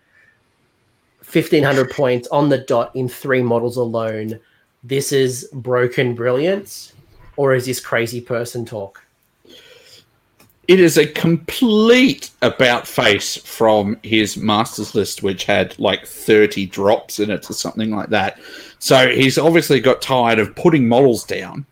fifteen 1.22 1.64
hundred 1.64 1.90
points 1.90 2.28
on 2.28 2.48
the 2.48 2.58
dot 2.58 2.94
in 2.94 3.08
three 3.08 3.42
models 3.42 3.76
alone. 3.76 4.38
This 4.84 5.12
is 5.12 5.48
broken 5.52 6.14
brilliance, 6.14 6.92
or 7.36 7.54
is 7.54 7.66
this 7.66 7.80
crazy 7.80 8.20
person 8.20 8.64
talk? 8.64 9.02
It 10.70 10.78
is 10.78 10.99
a 10.99 11.07
complete 11.08 12.31
about 12.42 12.86
face 12.86 13.36
from 13.39 13.99
his 14.05 14.36
masters 14.36 14.94
list, 14.94 15.20
which 15.20 15.42
had 15.42 15.76
like 15.81 16.07
30 16.07 16.66
drops 16.66 17.18
in 17.18 17.28
it 17.28 17.50
or 17.50 17.55
something 17.55 17.90
like 17.90 18.08
that. 18.10 18.39
So 18.78 19.08
he's 19.08 19.36
obviously 19.36 19.81
got 19.81 20.00
tired 20.00 20.39
of 20.39 20.55
putting 20.55 20.86
models 20.86 21.24
down 21.24 21.66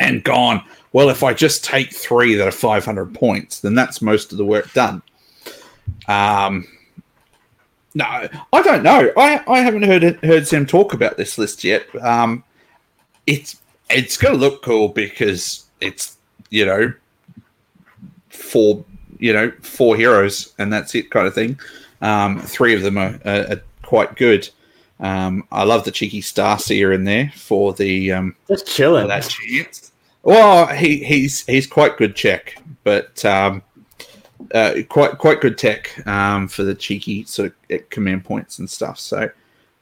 and 0.00 0.24
gone, 0.24 0.64
well, 0.92 1.10
if 1.10 1.22
I 1.22 1.32
just 1.32 1.64
take 1.64 1.94
three 1.94 2.34
that 2.34 2.48
are 2.48 2.50
500 2.50 3.14
points, 3.14 3.60
then 3.60 3.76
that's 3.76 4.02
most 4.02 4.32
of 4.32 4.38
the 4.38 4.44
work 4.44 4.72
done. 4.72 5.00
Um, 6.08 6.66
no, 7.94 8.04
I 8.04 8.62
don't 8.62 8.82
know. 8.82 9.12
I, 9.16 9.44
I 9.46 9.60
haven't 9.60 9.84
heard 9.84 10.02
heard 10.24 10.48
Sam 10.48 10.66
talk 10.66 10.92
about 10.92 11.16
this 11.16 11.38
list 11.38 11.62
yet. 11.62 11.86
Um, 12.04 12.42
it's 13.28 13.62
it's 13.90 14.16
going 14.16 14.34
to 14.34 14.40
look 14.40 14.64
cool 14.64 14.88
because 14.88 15.66
it's 15.80 16.16
you 16.50 16.66
know 16.66 16.92
four 18.32 18.84
you 19.18 19.32
know 19.32 19.52
four 19.60 19.96
heroes 19.96 20.54
and 20.58 20.72
that's 20.72 20.94
it 20.94 21.10
kind 21.10 21.26
of 21.26 21.34
thing. 21.34 21.58
Um, 22.00 22.40
three 22.40 22.74
of 22.74 22.82
them 22.82 22.98
are, 22.98 23.18
are, 23.24 23.52
are 23.52 23.62
quite 23.82 24.16
good. 24.16 24.48
Um, 25.00 25.46
I 25.50 25.64
love 25.64 25.84
the 25.84 25.90
cheeky 25.90 26.20
Star 26.20 26.58
Seer 26.58 26.92
in 26.92 27.04
there 27.04 27.32
for 27.34 27.72
the 27.72 28.12
um, 28.12 28.36
just 28.48 28.66
chilling 28.66 29.08
that 29.08 29.28
chance. 29.28 29.92
Well, 30.22 30.66
he, 30.68 31.02
he's 31.02 31.44
he's 31.46 31.66
quite 31.66 31.96
good 31.96 32.14
check, 32.14 32.56
but 32.84 33.24
um, 33.24 33.62
uh, 34.54 34.74
quite 34.88 35.18
quite 35.18 35.40
good 35.40 35.58
tech 35.58 36.06
um, 36.06 36.48
for 36.48 36.62
the 36.62 36.74
cheeky 36.74 37.24
sort 37.24 37.52
of 37.70 37.90
command 37.90 38.24
points 38.24 38.58
and 38.60 38.70
stuff. 38.70 38.98
So, 38.98 39.28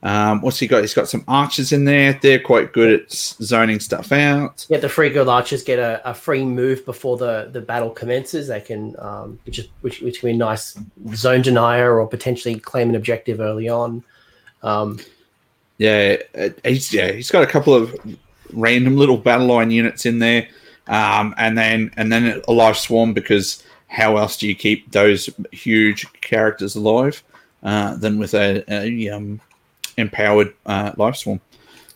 um, 0.03 0.41
what's 0.41 0.59
he 0.59 0.67
got? 0.67 0.81
He's 0.81 0.95
got 0.95 1.09
some 1.09 1.25
archers 1.29 1.73
in 1.73 1.85
there. 1.85 2.19
They're 2.23 2.41
quite 2.41 2.73
good 2.73 3.01
at 3.01 3.13
zoning 3.13 3.81
stuff 3.81 4.13
out. 4.13 4.67
Yeah, 4.71 4.79
the 4.79 4.89
free 4.89 5.11
good 5.11 5.29
archers 5.29 5.63
get 5.63 5.79
a, 5.79 6.01
a 6.09 6.15
free 6.15 6.45
move 6.45 6.87
before 6.87 7.19
the, 7.19 7.51
the 7.53 7.61
battle 7.61 7.91
commences. 7.91 8.49
They 8.49 8.63
can, 8.63 8.97
um, 8.99 9.39
which 9.45 9.59
is 9.59 9.69
which, 9.83 10.01
which 10.01 10.21
can 10.21 10.31
be 10.31 10.37
nice 10.37 10.79
zone 11.15 11.43
denier 11.43 12.01
or 12.01 12.07
potentially 12.07 12.59
claim 12.59 12.89
an 12.89 12.95
objective 12.95 13.41
early 13.41 13.69
on. 13.69 14.03
Um, 14.63 15.01
yeah, 15.77 16.17
he's 16.65 16.93
yeah 16.93 17.13
he's 17.13 17.31
got 17.31 17.43
a 17.43 17.47
couple 17.47 17.75
of 17.75 17.95
random 18.53 18.97
little 18.97 19.19
battle 19.19 19.49
line 19.49 19.71
units 19.71 20.07
in 20.07 20.19
there, 20.19 20.49
um, 20.87 21.35
and 21.37 21.59
then 21.59 21.93
and 21.99 22.11
then 22.11 22.41
a 22.49 22.53
live 22.53 22.79
swarm 22.79 23.13
because 23.13 23.63
how 23.89 24.17
else 24.17 24.39
do 24.39 24.49
you 24.49 24.55
keep 24.55 24.93
those 24.93 25.29
huge 25.53 26.11
characters 26.21 26.75
alive 26.75 27.23
uh, 27.65 27.97
than 27.97 28.19
with 28.19 28.35
a, 28.35 28.65
a 28.69 29.09
um, 29.11 29.41
empowered 30.01 30.55
uh, 30.67 30.93
life 30.97 31.17
swarm? 31.17 31.41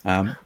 Um, 0.05 0.36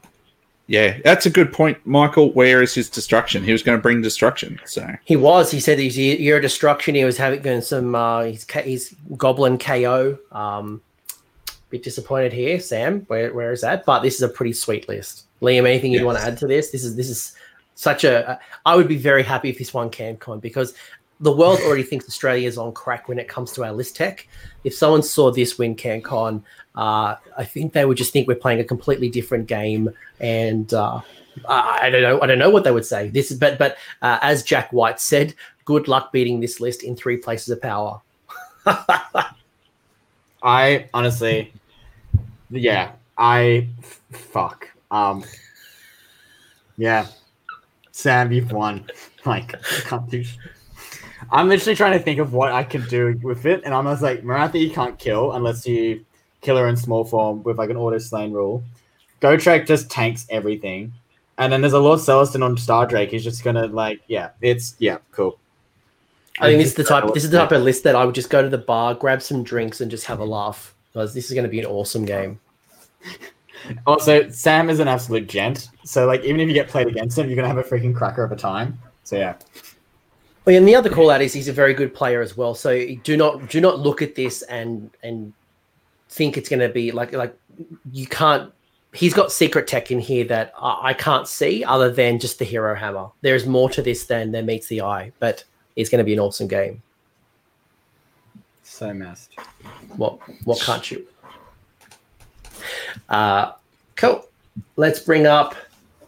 yeah, 0.67 0.99
that's 1.03 1.25
a 1.25 1.31
good 1.31 1.51
point, 1.51 1.77
Michael. 1.85 2.31
Where 2.33 2.61
is 2.61 2.75
his 2.75 2.89
destruction? 2.89 3.43
He 3.43 3.51
was 3.51 3.63
going 3.63 3.77
to 3.77 3.81
bring 3.81 4.01
destruction. 4.01 4.59
So 4.65 4.87
he 5.05 5.15
was. 5.15 5.49
He 5.49 5.59
said 5.59 5.79
he's 5.79 5.97
year 5.97 6.39
destruction. 6.39 6.93
He 6.93 7.03
was 7.03 7.17
having 7.17 7.61
some. 7.61 7.95
Uh, 7.95 8.23
he's, 8.25 8.49
he's 8.51 8.95
goblin 9.17 9.57
KO. 9.57 10.17
Um, 10.31 10.81
bit 11.69 11.83
disappointed 11.83 12.33
here, 12.33 12.59
Sam. 12.59 13.01
Where 13.07 13.33
where 13.33 13.51
is 13.51 13.61
that? 13.61 13.85
But 13.85 14.01
this 14.01 14.15
is 14.15 14.21
a 14.21 14.29
pretty 14.29 14.53
sweet 14.53 14.87
list. 14.87 15.25
Liam, 15.41 15.67
anything 15.67 15.91
you'd 15.91 15.99
yes. 15.99 16.05
want 16.05 16.17
to 16.19 16.23
add 16.23 16.37
to 16.37 16.47
this? 16.47 16.69
This 16.69 16.83
is 16.83 16.95
this 16.95 17.09
is 17.09 17.33
such 17.75 18.03
a. 18.03 18.39
I 18.65 18.75
would 18.75 18.87
be 18.87 18.97
very 18.97 19.23
happy 19.23 19.49
if 19.49 19.57
this 19.57 19.73
won 19.73 19.89
CanCon 19.89 20.41
because 20.41 20.73
the 21.19 21.31
world 21.31 21.59
already 21.61 21.83
thinks 21.83 22.07
Australia 22.07 22.47
is 22.47 22.57
on 22.57 22.73
crack 22.73 23.07
when 23.07 23.19
it 23.19 23.27
comes 23.27 23.51
to 23.53 23.63
our 23.63 23.71
list 23.71 23.95
tech. 23.95 24.27
If 24.63 24.73
someone 24.73 25.03
saw 25.03 25.31
this 25.31 25.57
win 25.57 25.75
CanCon, 25.75 26.43
uh, 26.75 27.15
I 27.37 27.45
think 27.45 27.73
they 27.73 27.85
would 27.85 27.97
just 27.97 28.13
think 28.13 28.27
we're 28.27 28.35
playing 28.35 28.59
a 28.59 28.63
completely 28.63 29.09
different 29.09 29.47
game, 29.47 29.89
and 30.19 30.73
uh, 30.73 31.01
I, 31.47 31.89
don't 31.89 32.01
know. 32.01 32.21
I 32.21 32.27
don't 32.27 32.39
know 32.39 32.49
what 32.49 32.63
they 32.63 32.71
would 32.71 32.85
say. 32.85 33.09
This 33.09 33.31
is, 33.31 33.39
but 33.39 33.57
but 33.57 33.77
uh, 34.01 34.19
as 34.21 34.43
Jack 34.43 34.71
White 34.71 34.99
said, 34.99 35.33
good 35.65 35.87
luck 35.87 36.11
beating 36.11 36.39
this 36.39 36.59
list 36.59 36.83
in 36.83 36.95
three 36.95 37.17
places 37.17 37.49
of 37.49 37.61
power. 37.61 38.01
I 40.43 40.87
honestly, 40.93 41.51
yeah, 42.49 42.91
I 43.17 43.67
fuck. 44.11 44.69
Um, 44.91 45.23
yeah, 46.77 47.07
Sam, 47.91 48.31
you've 48.31 48.51
won. 48.51 48.89
Like. 49.25 49.53
I'm 51.29 51.49
literally 51.49 51.75
trying 51.75 51.91
to 51.91 51.99
think 51.99 52.19
of 52.19 52.31
what 52.31 52.53
I 52.53 52.63
can 52.63 52.87
do 52.87 53.19
with 53.21 53.45
it, 53.45 53.63
and 53.65 53.73
I'm 53.73 53.83
just 53.83 54.01
like, 54.01 54.23
Morathi 54.23 54.61
you 54.61 54.71
can't 54.71 54.97
kill 54.97 55.33
unless 55.33 55.67
you 55.67 56.05
kill 56.41 56.57
her 56.57 56.67
in 56.67 56.77
small 56.77 57.03
form 57.03 57.43
with 57.43 57.57
like 57.57 57.69
an 57.69 57.77
auto 57.77 57.97
slain 57.97 58.31
rule. 58.31 58.63
Gotrek 59.21 59.67
just 59.67 59.89
tanks 59.89 60.25
everything, 60.29 60.93
and 61.37 61.51
then 61.51 61.61
there's 61.61 61.73
a 61.73 61.79
Lord 61.79 61.99
Celestant 61.99 62.43
on 62.43 62.57
Star 62.57 62.85
Drake. 62.85 63.11
He's 63.11 63.23
just 63.23 63.43
gonna 63.43 63.67
like, 63.67 64.01
yeah, 64.07 64.29
it's 64.41 64.75
yeah, 64.79 64.97
cool. 65.11 65.37
I 66.39 66.47
think 66.47 66.59
this 66.59 66.69
is 66.69 66.75
the 66.75 66.83
type. 66.83 67.13
This 67.13 67.25
is 67.25 67.31
the 67.31 67.37
type 67.37 67.51
of 67.51 67.63
list 67.63 67.83
that 67.83 67.95
I 67.95 68.05
would 68.05 68.15
just 68.15 68.29
go 68.29 68.41
to 68.41 68.49
the 68.49 68.57
bar, 68.57 68.93
grab 68.93 69.21
some 69.21 69.43
drinks, 69.43 69.81
and 69.81 69.91
just 69.91 70.05
have 70.05 70.19
a 70.19 70.25
laugh 70.25 70.73
because 70.93 71.13
this 71.13 71.25
is 71.25 71.33
going 71.33 71.43
to 71.43 71.49
be 71.49 71.59
an 71.59 71.65
awesome 71.65 72.05
game. 72.05 72.39
Also, 73.85 74.27
Sam 74.29 74.69
is 74.69 74.79
an 74.79 74.87
absolute 74.87 75.27
gent. 75.27 75.69
So, 75.83 76.07
like, 76.07 76.23
even 76.23 76.39
if 76.39 76.47
you 76.47 76.53
get 76.53 76.69
played 76.69 76.87
against 76.87 77.17
him, 77.17 77.27
you're 77.27 77.35
gonna 77.35 77.49
have 77.49 77.57
a 77.57 77.63
freaking 77.63 77.93
cracker 77.93 78.23
of 78.23 78.31
a 78.31 78.35
time. 78.35 78.79
So, 79.03 79.17
yeah. 79.17 79.35
Oh, 79.37 79.69
well, 80.45 80.57
and 80.57 80.67
the 80.67 80.75
other 80.75 80.89
call 80.89 81.11
out 81.11 81.21
is 81.21 81.33
he's 81.33 81.47
a 81.47 81.53
very 81.53 81.73
good 81.73 81.93
player 81.93 82.21
as 82.21 82.35
well. 82.35 82.55
So 82.55 82.95
do 83.03 83.17
not 83.17 83.49
do 83.49 83.61
not 83.61 83.79
look 83.79 84.01
at 84.01 84.15
this 84.15 84.41
and 84.43 84.89
and 85.03 85.33
think 86.09 86.37
it's 86.37 86.49
going 86.49 86.59
to 86.59 86.69
be 86.69 86.91
like 86.91 87.13
like 87.13 87.35
you 87.91 88.07
can't. 88.07 88.51
He's 88.93 89.13
got 89.13 89.31
secret 89.31 89.67
tech 89.67 89.91
in 89.91 89.99
here 89.99 90.25
that 90.25 90.51
I, 90.57 90.89
I 90.89 90.93
can't 90.93 91.27
see 91.27 91.63
other 91.63 91.91
than 91.91 92.19
just 92.19 92.39
the 92.39 92.45
hero 92.45 92.75
hammer. 92.75 93.09
There 93.21 93.35
is 93.35 93.45
more 93.45 93.69
to 93.69 93.81
this 93.81 94.05
than 94.05 94.31
than 94.31 94.45
meets 94.45 94.67
the 94.67 94.81
eye, 94.81 95.11
but 95.19 95.43
it's 95.75 95.89
going 95.89 95.99
to 95.99 96.03
be 96.03 96.13
an 96.13 96.19
awesome 96.19 96.47
game. 96.47 96.81
So 98.63 98.93
messed. 98.93 99.35
What 99.95 100.19
what 100.45 100.59
can't 100.61 100.89
you? 100.89 101.05
Uh, 103.07 103.53
cool. 103.95 104.27
Let's 104.75 104.99
bring 104.99 105.27
up. 105.27 105.55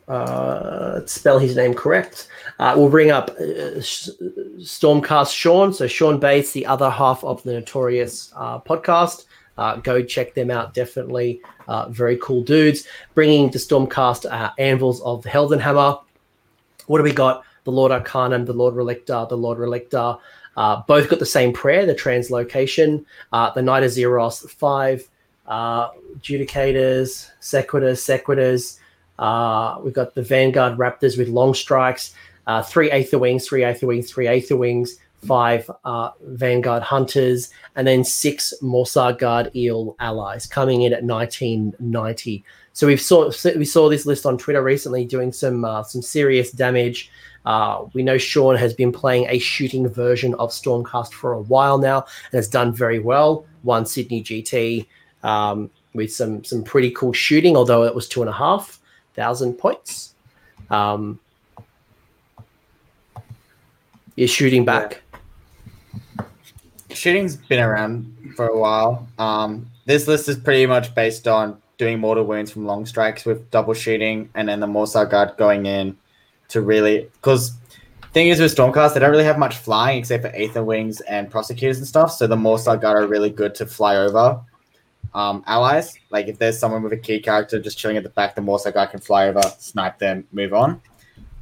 Uh, 0.07 1.05
spell 1.05 1.39
his 1.39 1.55
name 1.55 1.73
correct. 1.73 2.27
Uh, 2.59 2.73
we'll 2.75 2.89
bring 2.89 3.11
up 3.11 3.29
uh, 3.39 3.79
Stormcast 3.79 5.33
Sean. 5.33 5.73
So 5.73 5.87
Sean 5.87 6.19
Bates, 6.19 6.51
the 6.51 6.65
other 6.65 6.89
half 6.89 7.23
of 7.23 7.41
the 7.43 7.53
Notorious 7.53 8.33
uh, 8.35 8.59
podcast. 8.59 9.25
Uh, 9.61 9.75
go 9.77 10.01
check 10.01 10.33
them 10.33 10.49
out. 10.49 10.73
Definitely 10.73 11.41
uh, 11.67 11.89
very 11.89 12.17
cool 12.17 12.43
dudes. 12.43 12.87
Bringing 13.13 13.51
the 13.51 13.59
Stormcast 13.59 14.31
uh, 14.31 14.51
Anvils 14.57 15.01
of 15.01 15.23
the 15.23 15.29
Heldenhammer. 15.29 16.01
What 16.87 16.97
do 16.97 17.03
we 17.03 17.13
got? 17.13 17.43
The 17.63 17.71
Lord 17.71 17.91
Arcanum, 17.91 18.45
the 18.45 18.53
Lord 18.53 18.73
Relictor, 18.73 19.29
the 19.29 19.37
Lord 19.37 19.59
Relictor. 19.59 20.19
both 20.87 21.09
got 21.09 21.19
the 21.19 21.25
same 21.25 21.53
prayer, 21.53 21.85
the 21.85 21.93
translocation. 21.93 23.05
the 23.31 23.61
Knight-Zephyros, 23.61 24.49
five. 24.49 25.07
Judicators, 26.27 27.29
Sequitors, 27.39 28.01
Sequitors. 28.01 28.79
we've 29.83 29.93
got 29.93 30.15
the 30.15 30.23
Vanguard 30.23 30.77
Raptors 30.79 31.17
with 31.17 31.27
long 31.27 31.53
strikes 31.53 32.15
uh, 32.47 32.61
three 32.63 32.91
Aether 32.91 33.19
Wings, 33.19 33.47
three 33.47 33.63
Aether 33.63 33.87
Wings, 33.87 34.11
three 34.11 34.27
Aether 34.27 34.57
Wings, 34.57 34.97
five 35.25 35.69
uh, 35.85 36.11
Vanguard 36.21 36.83
Hunters, 36.83 37.51
and 37.75 37.87
then 37.87 38.03
six 38.03 38.53
Morrsarr 38.61 39.17
Guard 39.17 39.55
Eel 39.55 39.95
allies 39.99 40.45
coming 40.45 40.81
in 40.81 40.93
at 40.93 41.03
1990. 41.03 42.43
So 42.73 42.87
we 42.87 42.97
saw 42.97 43.31
we 43.55 43.65
saw 43.65 43.89
this 43.89 44.05
list 44.05 44.25
on 44.25 44.37
Twitter 44.37 44.63
recently 44.63 45.05
doing 45.05 45.31
some 45.31 45.65
uh, 45.65 45.83
some 45.83 46.01
serious 46.01 46.51
damage. 46.51 47.11
Uh, 47.45 47.85
we 47.93 48.03
know 48.03 48.17
Sean 48.17 48.55
has 48.55 48.73
been 48.73 48.91
playing 48.91 49.25
a 49.27 49.39
shooting 49.39 49.87
version 49.87 50.35
of 50.35 50.51
Stormcast 50.51 51.11
for 51.11 51.33
a 51.33 51.41
while 51.41 51.79
now 51.79 52.05
and 52.31 52.33
has 52.33 52.47
done 52.47 52.73
very 52.73 52.99
well. 52.99 53.45
Won 53.63 53.85
Sydney 53.85 54.23
GT 54.23 54.85
um, 55.23 55.69
with 55.93 56.13
some 56.13 56.43
some 56.43 56.63
pretty 56.63 56.91
cool 56.91 57.13
shooting, 57.13 57.57
although 57.57 57.83
it 57.83 57.93
was 57.93 58.07
two 58.07 58.21
and 58.21 58.29
a 58.29 58.33
half 58.33 58.79
thousand 59.15 59.53
points. 59.55 60.13
Um, 60.69 61.19
you're 64.15 64.27
shooting 64.27 64.63
back. 64.65 65.01
Yeah. 65.10 65.10
Shooting's 66.93 67.35
been 67.35 67.59
around 67.59 68.33
for 68.35 68.47
a 68.47 68.57
while. 68.57 69.07
Um, 69.17 69.69
this 69.85 70.07
list 70.07 70.29
is 70.29 70.37
pretty 70.37 70.65
much 70.65 70.93
based 70.95 71.27
on 71.27 71.61
doing 71.77 71.99
mortal 71.99 72.25
wounds 72.25 72.51
from 72.51 72.65
long 72.65 72.85
strikes 72.85 73.25
with 73.25 73.49
double 73.51 73.73
shooting, 73.73 74.29
and 74.35 74.47
then 74.47 74.59
the 74.59 74.67
Morrsarr 74.67 75.09
Guard 75.09 75.35
going 75.37 75.65
in 75.65 75.97
to 76.49 76.61
really 76.61 77.09
because 77.13 77.53
thing 78.13 78.27
is 78.27 78.39
with 78.39 78.55
Stormcast, 78.55 78.93
they 78.93 78.99
don't 78.99 79.11
really 79.11 79.23
have 79.23 79.39
much 79.39 79.57
flying 79.57 79.99
except 79.99 80.23
for 80.23 80.31
Aether 80.35 80.63
Wings 80.63 81.01
and 81.01 81.29
Prosecutors 81.29 81.77
and 81.77 81.87
stuff. 81.87 82.11
So 82.11 82.27
the 82.27 82.35
Morrsarr 82.35 82.79
Guard 82.79 83.03
are 83.03 83.07
really 83.07 83.29
good 83.29 83.55
to 83.55 83.65
fly 83.65 83.95
over 83.95 84.41
um, 85.13 85.43
allies. 85.47 85.97
Like 86.09 86.27
if 86.27 86.37
there's 86.37 86.59
someone 86.59 86.83
with 86.83 86.93
a 86.93 86.97
key 86.97 87.19
character 87.19 87.59
just 87.59 87.77
chilling 87.77 87.97
at 87.97 88.03
the 88.03 88.09
back, 88.09 88.35
the 88.35 88.41
Morrsarr 88.41 88.73
Guard 88.73 88.91
can 88.91 88.99
fly 88.99 89.27
over, 89.27 89.41
snipe 89.57 89.97
them, 89.99 90.27
move 90.31 90.53
on. 90.53 90.81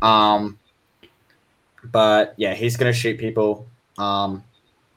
Um, 0.01 0.59
but 1.91 2.33
yeah, 2.37 2.53
he's 2.53 2.77
going 2.77 2.91
to 2.91 2.97
shoot 2.97 3.17
people. 3.17 3.67
Um, 3.97 4.43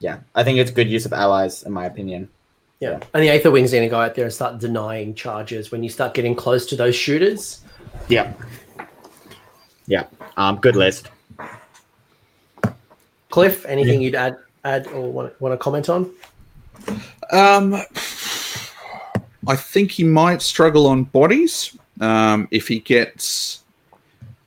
yeah, 0.02 0.18
I 0.34 0.42
think 0.42 0.58
it's 0.58 0.70
good 0.70 0.90
use 0.90 1.06
of 1.06 1.12
allies, 1.12 1.62
in 1.62 1.72
my 1.72 1.86
opinion. 1.86 2.28
Yeah, 2.80 2.98
and 3.14 3.22
the 3.22 3.30
Aether 3.30 3.52
Wing's 3.52 3.70
going 3.70 3.84
to 3.84 3.88
go 3.88 4.00
out 4.00 4.16
there 4.16 4.24
and 4.24 4.34
start 4.34 4.58
denying 4.58 5.14
charges 5.14 5.70
when 5.70 5.84
you 5.84 5.88
start 5.88 6.14
getting 6.14 6.34
close 6.34 6.66
to 6.66 6.76
those 6.76 6.96
shooters. 6.96 7.62
Yeah. 8.08 8.32
Yeah. 9.86 10.06
Um, 10.36 10.56
good 10.56 10.74
list. 10.74 11.08
Cliff, 13.30 13.64
anything 13.66 14.00
yeah. 14.00 14.06
you'd 14.06 14.14
add, 14.16 14.36
add 14.64 14.86
or 14.88 15.12
want, 15.12 15.40
want 15.40 15.52
to 15.52 15.56
comment 15.56 15.88
on? 15.88 16.12
Um, 17.30 17.74
I 19.46 19.56
think 19.56 19.92
he 19.92 20.04
might 20.04 20.42
struggle 20.42 20.86
on 20.88 21.04
bodies 21.04 21.76
um, 22.00 22.48
if 22.50 22.66
he 22.66 22.80
gets 22.80 23.62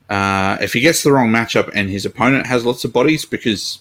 uh, 0.09 0.57
if 0.61 0.73
he 0.73 0.81
gets 0.81 1.03
the 1.03 1.11
wrong 1.11 1.29
matchup 1.29 1.71
and 1.73 1.89
his 1.89 2.05
opponent 2.05 2.45
has 2.45 2.65
lots 2.65 2.83
of 2.83 2.93
bodies, 2.93 3.25
because 3.25 3.79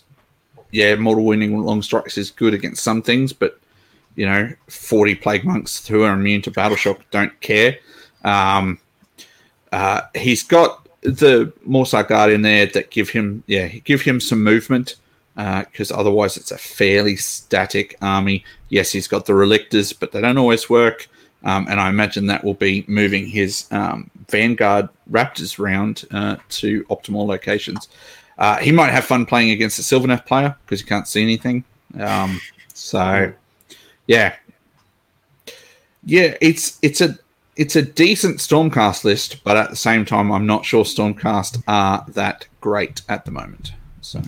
yeah, 0.75 0.97
mortal 0.97 1.25
wounding 1.25 1.57
long 1.57 1.83
strikes 1.83 2.19
is 2.19 2.33
good 2.33 2.53
against 2.53 2.83
some 2.83 3.01
things, 3.01 3.33
but 3.33 3.61
you 4.17 4.27
know, 4.27 4.53
forty 4.69 5.15
plague 5.15 5.45
monks 5.45 5.87
who 5.87 6.03
are 6.03 6.13
immune 6.13 6.43
to 6.43 6.51
battle 6.51 6.77
shock 6.77 7.01
don't 7.13 7.41
care. 7.41 7.79
Um, 8.25 8.81
uh, 9.71 10.01
he's 10.17 10.43
got 10.43 10.89
the 11.03 11.53
Morrsarr 11.69 12.09
guard 12.09 12.33
in 12.33 12.43
there 12.43 12.67
that 12.67 12.91
give 12.91 13.09
him 13.09 13.45
yeah 13.47 13.69
give 13.69 14.03
him 14.03 14.19
some 14.19 14.43
movement 14.43 14.97
because 15.37 15.93
uh, 15.93 15.97
otherwise 15.97 16.37
it's 16.37 16.51
a 16.51 16.59
fairly 16.59 17.15
static 17.15 17.97
army. 18.03 18.45
Yes, 18.69 18.91
he's 18.91 19.07
got 19.07 19.27
the 19.27 19.33
Relictors, 19.33 19.97
but 19.97 20.11
they 20.11 20.21
don't 20.21 20.39
always 20.39 20.69
work. 20.69 21.09
Um, 21.45 21.67
and 21.69 21.79
I 21.79 21.89
imagine 21.89 22.27
that 22.27 22.43
will 22.43 22.55
be 22.55 22.85
moving 22.89 23.27
his 23.27 23.69
um, 23.71 24.11
Vanguard 24.29 24.89
Raptors 25.11 25.59
round 25.59 26.05
uh, 26.11 26.37
to 26.49 26.83
optimal 26.85 27.27
locations. 27.27 27.89
Uh, 28.39 28.59
he 28.59 28.73
might 28.73 28.91
have 28.91 29.05
fun 29.05 29.27
playing 29.27 29.51
against 29.51 29.79
a 29.79 29.83
Sylvaneth 29.83 30.27
player 30.27 30.57
because 30.65 30.81
he 30.81 30.87
can't 30.87 31.07
see 31.07 31.23
anything. 31.23 31.65
Um, 31.99 32.41
so, 32.73 33.33
yeah, 34.07 34.35
yeah, 36.05 36.37
it's 36.41 36.79
it's 36.83 37.01
a 37.01 37.19
it's 37.57 37.77
a 37.77 37.83
decent 37.83 38.39
Stormcast 38.39 39.05
list, 39.05 39.43
but 39.45 39.57
at 39.57 39.71
the 39.71 39.77
same 39.77 40.05
time, 40.05 40.33
I'm 40.33 40.47
not 40.47 40.65
sure 40.65 40.85
Stormcast 40.85 41.63
are 41.69 42.05
that 42.09 42.47
great 42.61 43.03
at 43.09 43.25
the 43.25 43.31
moment. 43.31 43.73
So. 44.01 44.21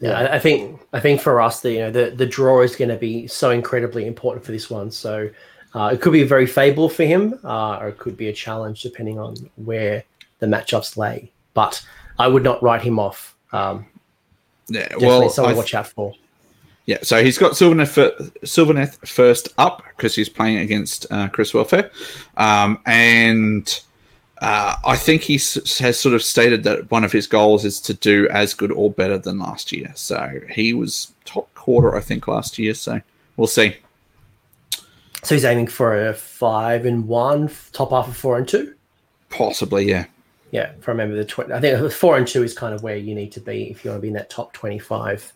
Yeah, 0.00 0.28
I, 0.32 0.38
think 0.38 0.80
I 0.92 1.00
think 1.00 1.20
for 1.20 1.40
us, 1.40 1.60
the 1.60 1.72
you 1.72 1.78
know 1.80 1.90
the, 1.90 2.10
the 2.10 2.26
draw 2.26 2.62
is 2.62 2.76
going 2.76 2.90
to 2.90 2.96
be 2.96 3.26
so 3.26 3.50
incredibly 3.50 4.06
important 4.06 4.44
for 4.44 4.52
this 4.52 4.70
one. 4.70 4.92
So 4.92 5.28
uh, 5.74 5.90
it 5.92 6.00
could 6.00 6.12
be 6.12 6.22
very 6.22 6.46
favourable 6.46 6.88
for 6.88 7.04
him, 7.04 7.38
uh, 7.42 7.78
or 7.78 7.88
it 7.88 7.98
could 7.98 8.16
be 8.16 8.28
a 8.28 8.32
challenge 8.32 8.82
depending 8.82 9.18
on 9.18 9.34
where 9.56 10.04
the 10.38 10.46
matchups 10.46 10.96
lay. 10.96 11.32
But 11.52 11.84
I 12.18 12.28
would 12.28 12.42
not 12.42 12.62
write 12.62 12.82
him 12.82 12.98
off. 12.98 13.34
Um, 13.52 13.86
yeah, 14.68 14.88
well, 15.00 15.28
someone 15.30 15.54
th- 15.54 15.62
watch 15.62 15.74
out 15.74 15.86
for. 15.88 16.14
Yeah, 16.86 16.98
so 17.02 17.22
he's 17.22 17.36
got 17.36 17.52
Sylvaneth, 17.52 18.32
Sylvaneth 18.40 19.06
first 19.06 19.48
up 19.58 19.82
because 19.96 20.14
he's 20.14 20.28
playing 20.28 20.58
against 20.58 21.04
uh, 21.10 21.28
Chris 21.28 21.52
Welfare, 21.52 21.90
um, 22.38 22.78
and 22.86 23.80
uh, 24.40 24.74
I 24.86 24.96
think 24.96 25.22
he 25.22 25.34
s- 25.34 25.78
has 25.78 26.00
sort 26.00 26.14
of 26.14 26.22
stated 26.22 26.64
that 26.64 26.90
one 26.90 27.04
of 27.04 27.12
his 27.12 27.26
goals 27.26 27.64
is 27.64 27.80
to 27.82 27.94
do 27.94 28.26
as 28.30 28.54
good 28.54 28.72
or 28.72 28.90
better 28.90 29.18
than 29.18 29.38
last 29.38 29.70
year. 29.72 29.92
So 29.96 30.40
he 30.50 30.72
was 30.72 31.12
top 31.24 31.52
quarter, 31.54 31.94
I 31.96 32.00
think, 32.00 32.26
last 32.26 32.58
year. 32.58 32.72
So 32.74 33.00
we'll 33.36 33.48
see. 33.48 33.76
So 35.24 35.34
he's 35.34 35.44
aiming 35.44 35.66
for 35.66 36.06
a 36.08 36.14
five 36.14 36.86
and 36.86 37.06
one, 37.08 37.50
top 37.72 37.90
half 37.90 38.08
of 38.08 38.16
four 38.16 38.38
and 38.38 38.46
two. 38.48 38.74
Possibly, 39.28 39.88
yeah. 39.90 40.06
Yeah, 40.50 40.72
if 40.78 40.88
I 40.88 40.92
remember 40.92 41.22
the 41.22 41.54
I 41.54 41.60
think 41.60 41.92
four 41.92 42.16
and 42.16 42.26
two 42.26 42.42
is 42.42 42.54
kind 42.54 42.74
of 42.74 42.82
where 42.82 42.96
you 42.96 43.14
need 43.14 43.32
to 43.32 43.40
be 43.40 43.70
if 43.70 43.84
you 43.84 43.90
want 43.90 43.98
to 43.98 44.02
be 44.02 44.08
in 44.08 44.14
that 44.14 44.30
top 44.30 44.52
twenty-five. 44.52 45.32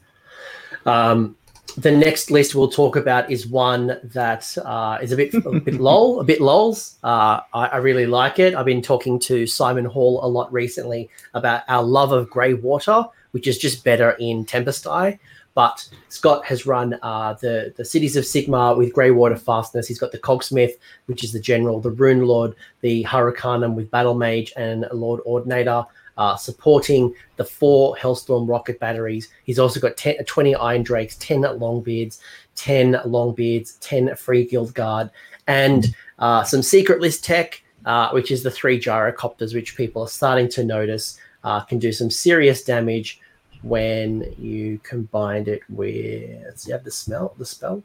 Um, 0.87 1.37
the 1.77 1.91
next 1.91 2.31
list 2.31 2.55
we'll 2.55 2.71
talk 2.71 2.97
about 2.97 3.31
is 3.31 3.47
one 3.47 3.99
that 4.03 4.57
uh, 4.59 4.99
is 5.01 5.13
a 5.13 5.17
bit 5.17 5.35
a 5.35 5.61
bit 5.61 5.75
lol, 5.81 6.21
a 6.21 6.25
bit 6.25 6.41
lols. 6.41 6.99
Uh, 7.03 7.41
I, 7.55 7.67
I, 7.67 7.77
really 7.79 8.05
like 8.05 8.39
it. 8.39 8.55
I've 8.55 8.67
been 8.67 8.83
talking 8.83 9.19
to 9.21 9.47
Simon 9.47 9.85
Hall 9.85 10.21
a 10.23 10.29
lot 10.29 10.53
recently 10.53 11.09
about 11.35 11.63
our 11.69 11.83
love 11.83 12.13
of 12.13 12.29
grey 12.29 12.55
water, 12.55 13.05
which 13.31 13.47
is 13.47 13.59
just 13.59 13.85
better 13.85 14.13
in 14.13 14.45
Tempest 14.45 14.87
Eye. 14.87 15.19
But 15.55 15.89
Scott 16.09 16.45
has 16.47 16.67
run 16.67 16.99
uh, 17.03 17.35
the 17.35 17.75
the 17.77 17.85
cities 17.85 18.17
of 18.17 18.25
Sigmar 18.25 18.77
with 18.77 18.95
Greywater 18.95 19.39
fastness. 19.39 19.87
He's 19.87 19.99
got 19.99 20.13
the 20.13 20.19
Cogsmith, 20.19 20.73
which 21.07 21.25
is 21.25 21.33
the 21.33 21.41
general, 21.41 21.81
the 21.81 21.91
Rune 21.91 22.27
Lord, 22.27 22.55
the 22.81 23.03
Hurricanum 23.03 23.75
with 23.75 23.91
Battle 23.91 24.15
Mage 24.15 24.53
and 24.57 24.87
Lord 24.93 25.21
Ordinator, 25.25 25.85
uh, 26.17 26.37
supporting 26.37 27.15
the 27.37 27.45
four 27.45 27.97
Hellstorm 27.97 28.49
rocket 28.49 28.79
batteries. 28.81 29.29
He's 29.45 29.59
also 29.59 29.81
got 29.81 29.97
10, 29.97 30.25
20 30.25 30.55
Iron 30.55 30.83
Drakes, 30.83 31.17
10 31.17 31.43
Longbeards, 31.43 32.21
10 32.55 32.93
Longbeards, 33.05 33.79
10 33.81 34.15
Free 34.17 34.45
Guild 34.45 34.75
Guard, 34.75 35.11
and 35.47 35.95
uh, 36.19 36.45
some 36.45 36.63
secret 36.63 37.01
list 37.01 37.25
tech, 37.25 37.63
uh, 37.85 38.11
which 38.11 38.31
is 38.31 38.43
the 38.43 38.51
three 38.51 38.81
gyrocopters, 38.81 39.55
which 39.55 39.77
people 39.77 40.03
are 40.03 40.09
starting 40.09 40.49
to 40.51 40.65
notice 40.65 41.19
uh, 41.45 41.61
can 41.61 41.79
do 41.79 41.93
some 41.93 42.11
serious 42.11 42.63
damage 42.63 43.21
when 43.63 44.35
you 44.39 44.79
combined 44.83 45.49
it 45.49 45.63
with 45.69 46.67
you 46.67 46.73
have 46.73 46.85
the 46.85 46.91
smell 46.91 47.35
the 47.39 47.47
spell? 47.47 47.83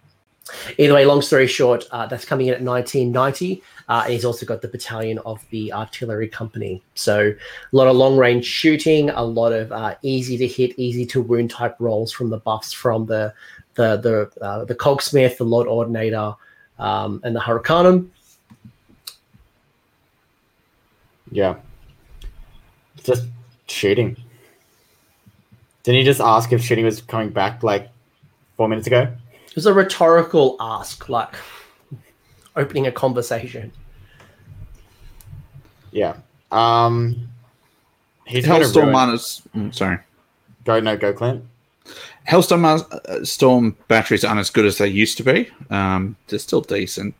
Either 0.78 0.94
way 0.94 1.06
long 1.06 1.22
story 1.22 1.48
short 1.48 1.86
uh, 1.92 2.06
that's 2.06 2.24
coming 2.24 2.48
in 2.48 2.54
at 2.54 2.62
1990 2.62 3.62
uh, 3.90 4.02
and 4.04 4.14
he's 4.14 4.26
also 4.26 4.46
got 4.46 4.62
the 4.62 4.68
battalion 4.68 5.20
of 5.20 5.46
the 5.50 5.74
artillery 5.74 6.28
company. 6.28 6.82
So 6.96 7.30
a 7.30 7.76
lot 7.76 7.88
of 7.88 7.96
long 7.96 8.18
range 8.18 8.46
shooting 8.46 9.10
a 9.10 9.24
lot 9.24 9.52
of 9.52 9.72
uh, 9.72 9.96
easy 10.02 10.38
to 10.38 10.48
hit 10.48 10.78
easy 10.78 11.06
to 11.08 11.22
wound 11.22 11.52
type 11.52 11.76
rolls 11.80 12.12
from 12.12 12.30
the 12.30 12.38
buffs 12.38 12.72
from 12.72 13.06
the 13.06 13.34
the 13.76 13.98
the 13.98 14.44
uh, 14.44 14.66
the 14.66 14.76
cogsmith 14.76 15.38
the 15.38 15.44
lord 15.44 15.68
ordinator 15.68 16.34
um, 16.80 17.22
and 17.24 17.36
the 17.36 17.40
hurricanum. 17.40 18.12
Yeah. 21.32 21.56
Just 23.04 23.28
shooting 23.68 24.16
didn't 25.88 26.00
he 26.00 26.04
just 26.04 26.20
ask 26.20 26.52
if 26.52 26.62
shooting 26.62 26.84
was 26.84 27.02
coming 27.02 27.30
back 27.30 27.64
like 27.64 27.90
four 28.58 28.68
minutes 28.68 28.88
ago? 28.88 29.04
It 29.46 29.56
was 29.56 29.66
a 29.68 29.74
rhetorical 29.74 30.58
ask, 30.60 31.08
like 31.08 31.34
opening 32.58 32.88
a 32.88 32.92
conversation. 32.92 33.72
Yeah. 35.94 36.18
Um 36.52 37.30
he's 38.26 38.44
Hellstorm 38.44 38.92
minus 38.92 39.42
mm, 39.56 39.74
sorry. 39.74 40.00
Go 40.66 40.82
no 40.82 40.98
go 40.98 41.14
Clint. 41.14 41.46
Hellstorm 42.28 42.66
uh, 42.66 43.24
Storm 43.24 43.78
batteries 43.88 44.26
aren't 44.26 44.42
as 44.42 44.50
good 44.50 44.66
as 44.66 44.80
they 44.80 44.90
used 44.90 45.16
to 45.16 45.24
be. 45.24 45.50
Um, 45.70 46.18
they're 46.28 46.38
still 46.38 46.60
decent. 46.60 47.16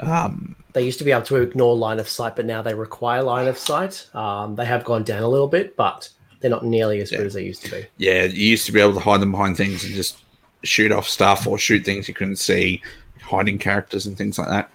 Um, 0.00 0.56
they 0.74 0.82
used 0.82 0.98
to 0.98 1.04
be 1.06 1.12
able 1.12 1.22
to 1.22 1.36
ignore 1.36 1.74
line 1.74 1.98
of 1.98 2.10
sight, 2.10 2.36
but 2.36 2.44
now 2.44 2.60
they 2.60 2.74
require 2.74 3.22
line 3.22 3.48
of 3.48 3.56
sight. 3.56 4.06
Um, 4.14 4.56
they 4.56 4.66
have 4.66 4.84
gone 4.84 5.04
down 5.04 5.22
a 5.22 5.28
little 5.28 5.48
bit, 5.48 5.74
but 5.78 6.10
they're 6.44 6.50
not 6.50 6.66
nearly 6.66 7.00
as 7.00 7.10
yeah. 7.10 7.16
good 7.16 7.26
as 7.28 7.32
they 7.32 7.42
used 7.42 7.64
to 7.64 7.70
be. 7.70 7.86
Yeah, 7.96 8.24
you 8.24 8.50
used 8.50 8.66
to 8.66 8.72
be 8.72 8.78
able 8.78 8.92
to 8.92 9.00
hide 9.00 9.22
them 9.22 9.30
behind 9.30 9.56
things 9.56 9.82
and 9.82 9.94
just 9.94 10.18
shoot 10.62 10.92
off 10.92 11.08
stuff 11.08 11.46
or 11.46 11.56
shoot 11.56 11.86
things 11.86 12.06
you 12.06 12.12
couldn't 12.12 12.36
see, 12.36 12.82
hiding 13.22 13.56
characters 13.56 14.04
and 14.04 14.14
things 14.14 14.38
like 14.38 14.48
that. 14.48 14.70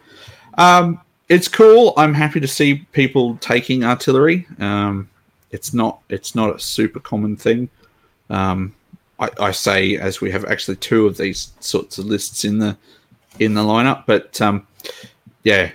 Um, 0.56 1.00
it's 1.28 1.48
cool. 1.48 1.94
I'm 1.96 2.16
happy 2.16 2.40
to 2.40 2.48
see 2.48 2.88
people 2.92 3.38
taking 3.38 3.84
artillery. 3.84 4.48
Um, 4.58 5.12
it's 5.52 5.72
not 5.72 6.00
it's 6.10 6.34
not 6.34 6.56
a 6.56 6.60
super 6.60 7.00
common 7.00 7.38
thing. 7.38 7.70
Um, 8.32 8.74
I, 9.20 9.30
I, 9.40 9.52
say 9.52 9.96
as 9.98 10.22
we 10.22 10.32
have 10.32 10.46
actually 10.46 10.78
two 10.78 11.06
of 11.06 11.18
these 11.18 11.52
sorts 11.60 12.00
of 12.00 12.06
lists 12.06 12.46
in 12.46 12.58
the 12.58 12.76
in 13.38 13.54
the 13.54 13.62
lineup, 13.62 14.06
but 14.08 14.42
um, 14.42 14.66
yeah, 15.44 15.70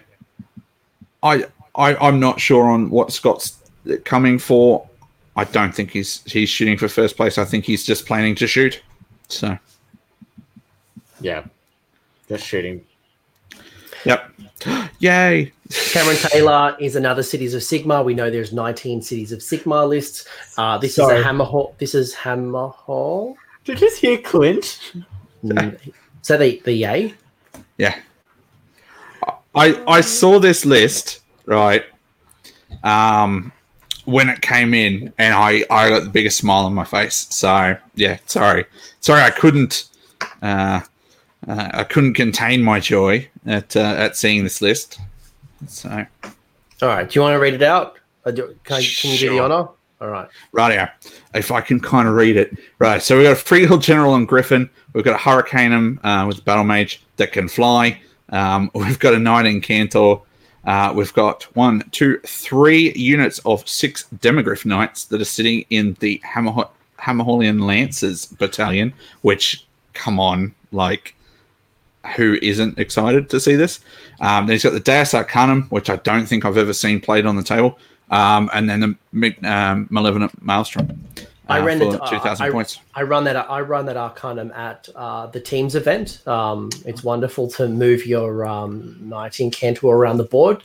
I, 1.23 1.45
I 1.77 1.95
I'm 1.95 2.19
not 2.19 2.41
sure 2.41 2.69
on 2.69 2.91
what 2.91 3.13
Scott's 3.13 3.59
coming 4.05 4.41
for. 4.41 4.89
I 5.37 5.45
don't 5.45 5.75
think 5.75 5.91
he's 5.91 6.23
he's 6.25 6.49
shooting 6.49 6.79
for 6.79 6.89
first 6.89 7.17
place. 7.17 7.39
I 7.39 7.45
think 7.45 7.65
he's 7.65 7.85
just 7.85 8.07
planning 8.07 8.35
to 8.37 8.47
shoot. 8.47 8.83
So, 9.29 9.59
yeah, 11.21 11.45
just 12.29 12.47
shooting. 12.47 12.85
Yep. 14.05 14.31
Yay! 14.99 15.53
Cameron 15.71 16.17
Taylor 16.17 16.77
is 16.79 16.97
another 16.97 17.23
Cities 17.23 17.55
of 17.55 17.63
Sigmar. 17.63 18.05
We 18.05 18.15
know 18.15 18.31
there's 18.31 18.53
19 18.53 19.03
Cities 19.03 19.33
of 19.33 19.41
Sigmar 19.41 19.89
lists. 19.89 20.27
Uh, 20.57 20.79
this 20.79 20.95
Sorry. 20.95 21.19
is 21.19 21.25
a 21.25 21.29
Hammerhal. 21.29 21.77
This 21.79 21.95
is 21.95 22.15
Hammerhal. 22.15 23.35
Did 23.65 23.81
you 23.81 23.89
just 23.89 24.01
hear 24.01 24.19
Clint? 24.19 24.93
Mm. 25.43 25.79
so 26.23 26.39
the 26.39 26.61
the 26.65 26.73
yay. 26.73 27.15
Yeah. 27.79 27.99
I 29.55 29.83
I 29.87 30.01
saw 30.01 30.39
this 30.39 30.65
list 30.65 31.21
right. 31.47 31.85
Um, 32.83 33.53
when 34.05 34.29
it 34.29 34.43
came 34.43 34.75
in, 34.75 35.13
and 35.19 35.35
I, 35.35 35.65
I 35.71 35.89
got 35.89 36.05
the 36.05 36.11
biggest 36.11 36.39
smile 36.39 36.67
on 36.67 36.75
my 36.75 36.85
face. 36.85 37.27
So 37.31 37.77
yeah, 37.95 38.19
sorry, 38.27 38.67
sorry, 39.01 39.23
I 39.23 39.31
couldn't, 39.31 39.89
uh, 40.43 40.81
uh, 41.49 41.69
I 41.73 41.85
couldn't 41.85 42.15
contain 42.15 42.63
my 42.63 42.81
joy 42.81 43.29
at 43.47 43.77
uh, 43.77 43.81
at 43.81 44.17
seeing 44.17 44.45
this 44.45 44.61
list. 44.61 44.99
So, 45.67 46.07
all 46.83 46.89
right, 46.89 47.09
do 47.09 47.19
you 47.19 47.23
want 47.23 47.35
to 47.35 47.39
read 47.39 47.55
it 47.55 47.63
out? 47.63 47.97
Can, 48.25 48.57
I, 48.71 48.83
can 48.83 49.11
you 49.11 49.19
do 49.19 49.31
the 49.31 49.41
honor? 49.41 49.69
All 50.01 50.09
right, 50.09 50.29
right. 50.53 50.89
If 51.35 51.51
I 51.51 51.61
can 51.61 51.81
kind 51.81 52.09
of 52.09 52.15
read 52.15 52.37
it, 52.37 52.57
right. 52.79 53.01
So 53.01 53.17
we 53.17 53.25
got 53.25 53.33
a 53.33 53.37
Freehold 53.37 53.83
General 53.83 54.15
and 54.15 54.29
Griffin. 54.29 54.69
We've 54.93 55.05
got 55.05 55.15
a 55.15 55.19
Hurricanum 55.19 55.99
uh, 56.05 56.27
with 56.27 56.45
Battle 56.45 56.65
Mage 56.65 57.03
that 57.17 57.33
can 57.33 57.49
fly. 57.49 58.01
Um, 58.31 58.71
we've 58.75 58.99
got 58.99 59.15
a 59.15 59.19
Knight 59.19 59.47
Incantor 59.47 60.23
uh, 60.67 60.93
we've 60.95 61.13
got 61.15 61.45
one, 61.55 61.83
two, 61.91 62.19
three 62.27 62.93
units 62.95 63.39
of 63.41 63.69
six 63.69 64.07
Demigryph 64.17 64.65
Knights 64.65 65.05
that 65.07 65.21
are 65.21 65.25
sitting 65.25 65.65
in 65.71 65.97
the 66.01 66.21
Hammer- 66.25 66.69
Hammerhalian 66.99 67.63
Lancers 67.65 68.27
battalion, 68.27 68.93
which, 69.23 69.67
come 69.93 70.19
on, 70.19 70.55
like, 70.73 71.15
who 72.17 72.39
isn't 72.43 72.79
excited 72.79 73.31
to 73.31 73.41
see 73.41 73.57
this? 73.57 73.81
Um, 74.21 74.47
then 74.47 74.55
he's 74.55 74.63
got 74.63 74.73
the 74.73 74.81
Deus 74.81 75.15
Arcanum, 75.15 75.65
which 75.71 75.89
I 75.91 75.97
don't 75.97 76.27
think 76.27 76.45
I've 76.45 76.59
ever 76.59 76.73
seen 76.73 77.01
played 77.01 77.27
on 77.27 77.37
the 77.37 77.43
table. 77.43 77.79
um, 78.11 78.51
and 78.53 78.69
then 78.69 78.81
the 79.13 79.35
um, 79.43 79.87
Malevolent 79.91 80.43
Maelstrom. 80.43 81.05
I 81.49 81.61
uh, 81.61 81.65
ran 81.65 81.83
uh, 81.83 81.99
2,000 82.09 82.47
I- 82.47 82.51
points. 82.51 82.81
I 82.95 83.03
run 83.03 83.25
that. 83.25 83.37
I 83.37 83.61
run 83.61 83.87
that 83.87 83.97
Arcanum 83.97 84.51
at 84.53 84.89
uh, 84.95 85.27
the 85.27 85.41
teams 85.41 85.75
event. 85.75 86.27
Um, 86.27 86.71
it's 86.87 87.05
wonderful 87.05 87.49
to 87.53 87.69
move 87.69 88.07
your 88.07 88.47
um, 88.47 88.97
Knight 89.01 89.33
Incantor 89.33 89.93
around 89.93 90.19
the 90.19 90.25
board, 90.25 90.63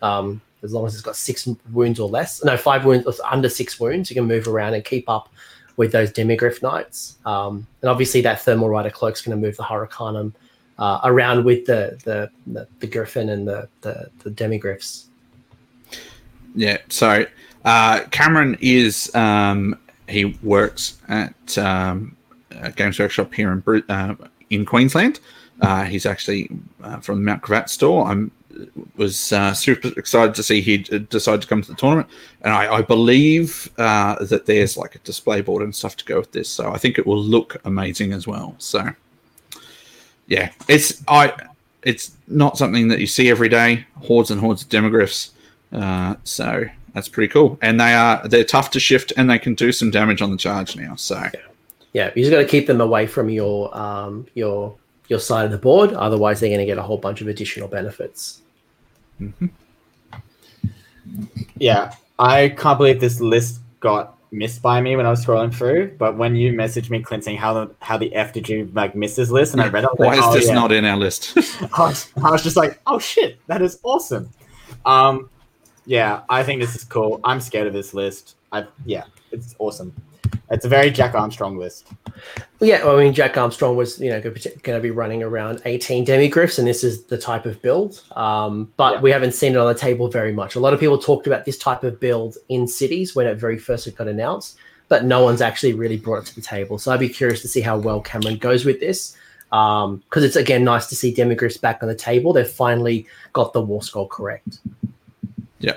um, 0.00 0.40
as 0.62 0.72
long 0.72 0.86
as 0.86 0.94
it's 0.94 1.02
got 1.02 1.16
six 1.16 1.48
wounds 1.72 2.00
or 2.00 2.08
less. 2.08 2.42
No, 2.44 2.56
five 2.56 2.84
wounds 2.84 3.06
or 3.06 3.14
under 3.30 3.48
six 3.48 3.78
wounds. 3.78 4.10
You 4.10 4.14
can 4.14 4.24
move 4.24 4.48
around 4.48 4.74
and 4.74 4.84
keep 4.84 5.08
up 5.08 5.28
with 5.76 5.92
those 5.92 6.12
Demigryph 6.12 6.62
knights. 6.62 7.18
Um, 7.26 7.66
and 7.82 7.90
obviously, 7.90 8.22
that 8.22 8.40
Thermal 8.40 8.68
Rider 8.68 8.90
cloak's 8.90 9.20
going 9.22 9.38
to 9.38 9.46
move 9.46 9.56
the 9.56 9.64
Hurricanum 9.64 10.34
uh, 10.78 11.00
around 11.04 11.44
with 11.44 11.66
the 11.66 11.98
the, 12.04 12.30
the 12.46 12.66
the 12.80 12.86
Griffin 12.86 13.28
and 13.28 13.46
the 13.46 13.68
the, 13.82 14.10
the 14.20 14.30
Demigryphs. 14.30 15.04
Yeah. 16.54 16.78
So 16.88 17.26
uh, 17.64 18.00
Cameron 18.10 18.56
is 18.60 19.14
um, 19.14 19.78
he 20.08 20.36
works 20.42 20.98
at 21.08 21.58
um, 21.58 22.16
a 22.50 22.70
Games 22.72 22.98
Workshop 22.98 23.32
here 23.32 23.52
in 23.52 23.82
uh, 23.88 24.14
in 24.50 24.64
Queensland. 24.64 25.20
Uh, 25.60 25.84
he's 25.84 26.06
actually 26.06 26.50
uh, 26.82 26.98
from 27.00 27.18
the 27.18 27.24
Mount 27.24 27.42
Gravatt 27.42 27.68
store. 27.68 28.06
I'm 28.06 28.30
was 28.96 29.32
uh, 29.32 29.54
super 29.54 29.88
excited 29.96 30.34
to 30.34 30.42
see 30.42 30.60
he 30.60 30.78
decided 30.78 31.42
to 31.42 31.48
come 31.48 31.62
to 31.62 31.68
the 31.68 31.76
tournament, 31.76 32.08
and 32.42 32.52
I, 32.52 32.74
I 32.74 32.82
believe 32.82 33.70
uh, 33.78 34.22
that 34.24 34.46
there's 34.46 34.76
like 34.76 34.94
a 34.94 34.98
display 34.98 35.40
board 35.40 35.62
and 35.62 35.74
stuff 35.74 35.96
to 35.96 36.04
go 36.04 36.18
with 36.18 36.32
this. 36.32 36.48
So 36.48 36.72
I 36.72 36.78
think 36.78 36.98
it 36.98 37.06
will 37.06 37.22
look 37.22 37.60
amazing 37.64 38.12
as 38.12 38.26
well. 38.26 38.54
So 38.58 38.90
yeah, 40.26 40.50
it's 40.68 41.02
I 41.08 41.32
it's 41.82 42.12
not 42.28 42.58
something 42.58 42.88
that 42.88 43.00
you 43.00 43.06
see 43.06 43.30
every 43.30 43.48
day. 43.48 43.86
Hordes 43.96 44.30
and 44.30 44.40
hordes 44.40 44.62
of 44.62 44.68
demigryphs. 44.68 45.30
Uh, 45.72 46.16
so 46.24 46.64
that's 46.94 47.08
pretty 47.08 47.32
cool. 47.32 47.58
And 47.62 47.80
they 47.80 47.94
are 47.94 48.26
they're 48.28 48.44
tough 48.44 48.70
to 48.72 48.80
shift 48.80 49.12
and 49.16 49.30
they 49.30 49.38
can 49.38 49.54
do 49.54 49.72
some 49.72 49.90
damage 49.90 50.22
on 50.22 50.30
the 50.30 50.36
charge 50.36 50.76
now. 50.76 50.96
So 50.96 51.22
Yeah, 51.92 52.10
you 52.14 52.22
just 52.22 52.32
got 52.32 52.38
to 52.38 52.46
keep 52.46 52.66
them 52.66 52.80
away 52.80 53.06
from 53.06 53.28
your 53.28 53.76
um, 53.76 54.26
your 54.34 54.74
your 55.08 55.18
side 55.18 55.44
of 55.44 55.50
the 55.50 55.58
board. 55.58 55.92
Otherwise, 55.92 56.40
they're 56.40 56.48
going 56.48 56.60
to 56.60 56.66
get 56.66 56.78
a 56.78 56.82
whole 56.82 56.98
bunch 56.98 57.20
of 57.20 57.28
additional 57.28 57.68
benefits. 57.68 58.40
Yeah, 61.58 61.94
I 62.18 62.50
can't 62.50 62.78
believe 62.78 63.00
this 63.00 63.20
list 63.20 63.60
got 63.80 64.16
missed 64.30 64.62
by 64.62 64.80
me 64.80 64.96
when 64.96 65.04
I 65.04 65.10
was 65.10 65.24
scrolling 65.24 65.54
through. 65.54 65.96
But 65.98 66.16
when 66.16 66.34
you 66.34 66.52
messaged 66.52 66.90
me, 66.90 67.02
Clint, 67.02 67.24
saying 67.24 67.38
how 67.38 67.52
the 67.52 67.74
how 67.80 67.98
the 67.98 68.14
f 68.14 68.32
did 68.32 68.48
you 68.48 68.70
like 68.74 68.94
miss 68.94 69.16
this 69.16 69.30
list, 69.30 69.52
and 69.52 69.62
I 69.62 69.68
read 69.68 69.84
it, 69.84 69.88
I 69.88 69.90
was 69.90 69.98
why 69.98 70.06
like, 70.06 70.18
is 70.18 70.24
oh, 70.24 70.32
this 70.34 70.48
yeah. 70.48 70.54
not 70.54 70.72
in 70.72 70.84
our 70.84 70.96
list? 70.96 71.36
I 71.74 71.80
was, 71.80 72.10
I 72.22 72.30
was 72.30 72.42
just 72.42 72.56
like, 72.56 72.80
oh 72.86 72.98
shit, 72.98 73.38
that 73.46 73.62
is 73.62 73.78
awesome. 73.82 74.30
Um, 74.84 75.30
yeah, 75.86 76.22
I 76.28 76.42
think 76.42 76.60
this 76.60 76.74
is 76.74 76.84
cool. 76.84 77.20
I'm 77.24 77.40
scared 77.40 77.66
of 77.66 77.72
this 77.72 77.94
list. 77.94 78.36
I 78.52 78.66
yeah, 78.84 79.04
it's 79.30 79.54
awesome. 79.58 79.92
It's 80.50 80.64
a 80.64 80.68
very 80.68 80.90
Jack 80.90 81.14
Armstrong 81.14 81.56
list. 81.56 81.88
Well, 82.60 82.68
yeah, 82.68 82.84
well, 82.84 82.98
I 82.98 83.04
mean, 83.04 83.14
Jack 83.14 83.36
Armstrong 83.36 83.76
was 83.76 83.98
you 83.98 84.10
know 84.10 84.20
going 84.20 84.34
to 84.76 84.80
be 84.80 84.90
running 84.90 85.22
around 85.22 85.62
18 85.64 86.04
demigryphs, 86.04 86.58
and 86.58 86.68
this 86.68 86.84
is 86.84 87.04
the 87.04 87.16
type 87.18 87.46
of 87.46 87.60
build. 87.62 88.02
Um, 88.16 88.70
but 88.76 88.94
Yeah. 88.94 89.00
we 89.00 89.10
haven't 89.10 89.32
seen 89.32 89.52
it 89.52 89.58
on 89.58 89.66
the 89.66 89.78
table 89.78 90.08
very 90.08 90.32
much. 90.32 90.54
A 90.54 90.60
lot 90.60 90.74
of 90.74 90.80
people 90.80 90.98
talked 90.98 91.26
about 91.26 91.44
this 91.44 91.58
type 91.58 91.84
of 91.84 91.98
build 91.98 92.36
in 92.48 92.68
cities 92.68 93.16
when 93.16 93.26
it 93.26 93.36
very 93.38 93.58
first 93.58 93.94
got 93.96 94.08
announced, 94.08 94.56
but 94.88 95.04
no 95.04 95.24
one's 95.24 95.40
actually 95.40 95.72
really 95.72 95.96
brought 95.96 96.18
it 96.22 96.26
to 96.26 96.34
the 96.34 96.42
table. 96.42 96.78
So 96.78 96.92
I'd 96.92 97.00
be 97.00 97.08
curious 97.08 97.40
to 97.42 97.48
see 97.48 97.62
how 97.62 97.78
well 97.78 98.00
Cameron 98.00 98.36
goes 98.36 98.64
with 98.64 98.78
this. 98.80 99.16
Because 99.50 100.24
it's 100.24 100.36
again 100.36 100.64
nice 100.64 100.86
to 100.86 100.96
see 100.96 101.14
demigryphs 101.14 101.60
back 101.60 101.82
on 101.82 101.88
the 101.88 101.94
table. 101.94 102.32
They've 102.32 102.48
finally 102.48 103.06
got 103.34 103.52
the 103.52 103.60
warscroll 103.60 104.08
correct 104.08 104.60
yeah. 105.62 105.76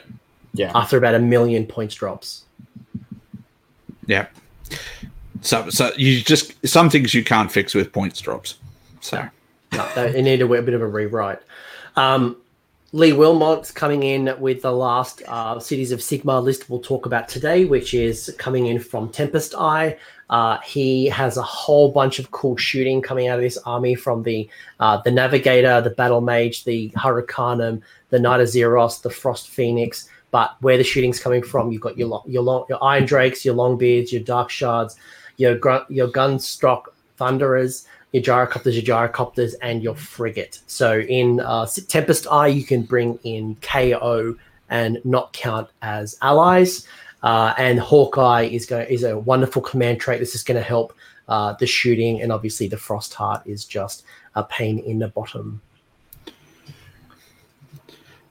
Yeah, 0.53 0.71
after 0.73 0.97
about 0.97 1.15
a 1.15 1.19
million 1.19 1.65
points 1.65 1.95
drops. 1.95 2.45
Yeah. 4.05 4.27
So 5.41 5.69
so 5.69 5.91
you 5.97 6.21
just 6.21 6.53
some 6.67 6.89
things 6.89 7.13
you 7.13 7.23
can't 7.23 7.51
fix 7.51 7.75
with 7.75 7.91
points 7.91 8.21
drops. 8.21 8.55
So 9.01 9.27
No, 9.73 9.89
they 9.95 10.21
need 10.21 10.41
a, 10.41 10.47
bit 10.47 10.73
of 10.73 10.81
a 10.81 10.87
rewrite. 10.87 11.39
Um, 11.95 12.37
Lee 12.91 13.11
Wilmot's 13.11 13.71
coming 13.71 14.03
in 14.03 14.33
with 14.39 14.61
the 14.61 14.71
last 14.71 15.21
uh, 15.27 15.59
Cities 15.59 15.91
of 15.91 15.99
Sigmar 15.99 16.41
list 16.41 16.69
we'll 16.69 16.79
talk 16.79 17.05
about 17.05 17.27
today, 17.27 17.65
which 17.65 17.93
is 17.93 18.33
coming 18.37 18.67
in 18.67 18.79
from 18.79 19.09
Tempest 19.09 19.53
Eye. 19.55 19.97
Uh, 20.29 20.57
he 20.61 21.05
has 21.07 21.37
a 21.37 21.41
whole 21.41 21.91
bunch 21.91 22.17
of 22.19 22.31
cool 22.31 22.57
shooting 22.57 23.01
coming 23.01 23.27
out 23.27 23.37
of 23.37 23.43
this 23.43 23.57
army 23.65 23.95
from 23.95 24.23
the 24.23 24.49
uh, 24.79 24.97
the 25.01 25.11
Navigator, 25.11 25.81
the 25.81 25.91
Battle 25.91 26.21
Mage, 26.21 26.63
the 26.63 26.89
Hurricanum, 26.95 27.81
the 28.09 28.19
Knight-Zephyros, 28.19 29.01
the 29.01 29.09
Frost 29.09 29.49
Phoenix. 29.49 30.09
But 30.31 30.55
where 30.61 30.77
the 30.77 30.83
shooting's 30.83 31.19
coming 31.19 31.43
from, 31.43 31.71
you've 31.71 31.81
got 31.81 31.97
your 31.97 32.07
lo- 32.07 32.23
your 32.25 32.43
long, 32.43 32.65
your 32.67 32.83
Iron 32.83 33.05
Drakes, 33.05 33.45
your 33.45 33.55
Longbeards, 33.55 34.11
your 34.11 34.21
Dark 34.21 34.49
Shards, 34.49 34.95
your 35.37 35.55
gr- 35.57 35.85
your 35.89 36.07
Grundstok 36.07 36.85
Thunderers, 37.17 37.87
your 38.11 38.23
gyrocopters, 38.23 38.73
your 38.73 38.83
gyrocopters, 38.83 39.53
and 39.61 39.83
your 39.83 39.95
frigate. 39.95 40.59
So 40.67 40.99
in 40.99 41.39
uh, 41.39 41.67
Tempest 41.87 42.27
Eye, 42.31 42.47
you 42.47 42.63
can 42.63 42.81
bring 42.81 43.19
in 43.23 43.55
KO 43.61 44.35
and 44.69 44.99
not 45.03 45.31
count 45.33 45.69
as 45.81 46.17
allies. 46.21 46.87
Uh, 47.23 47.53
and 47.57 47.79
Hawkeye 47.79 48.43
is 48.43 48.65
going 48.65 48.87
is 48.87 49.03
a 49.03 49.17
wonderful 49.17 49.61
command 49.61 49.99
trait. 49.99 50.19
This 50.19 50.35
is 50.35 50.43
going 50.43 50.57
to 50.57 50.63
help 50.63 50.93
uh, 51.27 51.53
the 51.59 51.65
shooting, 51.67 52.21
and 52.21 52.31
obviously 52.31 52.67
the 52.67 52.77
Frost 52.77 53.13
Heart 53.13 53.43
is 53.45 53.65
just 53.65 54.03
a 54.35 54.43
pain 54.43 54.79
in 54.79 54.99
the 54.99 55.07
bottom. 55.07 55.61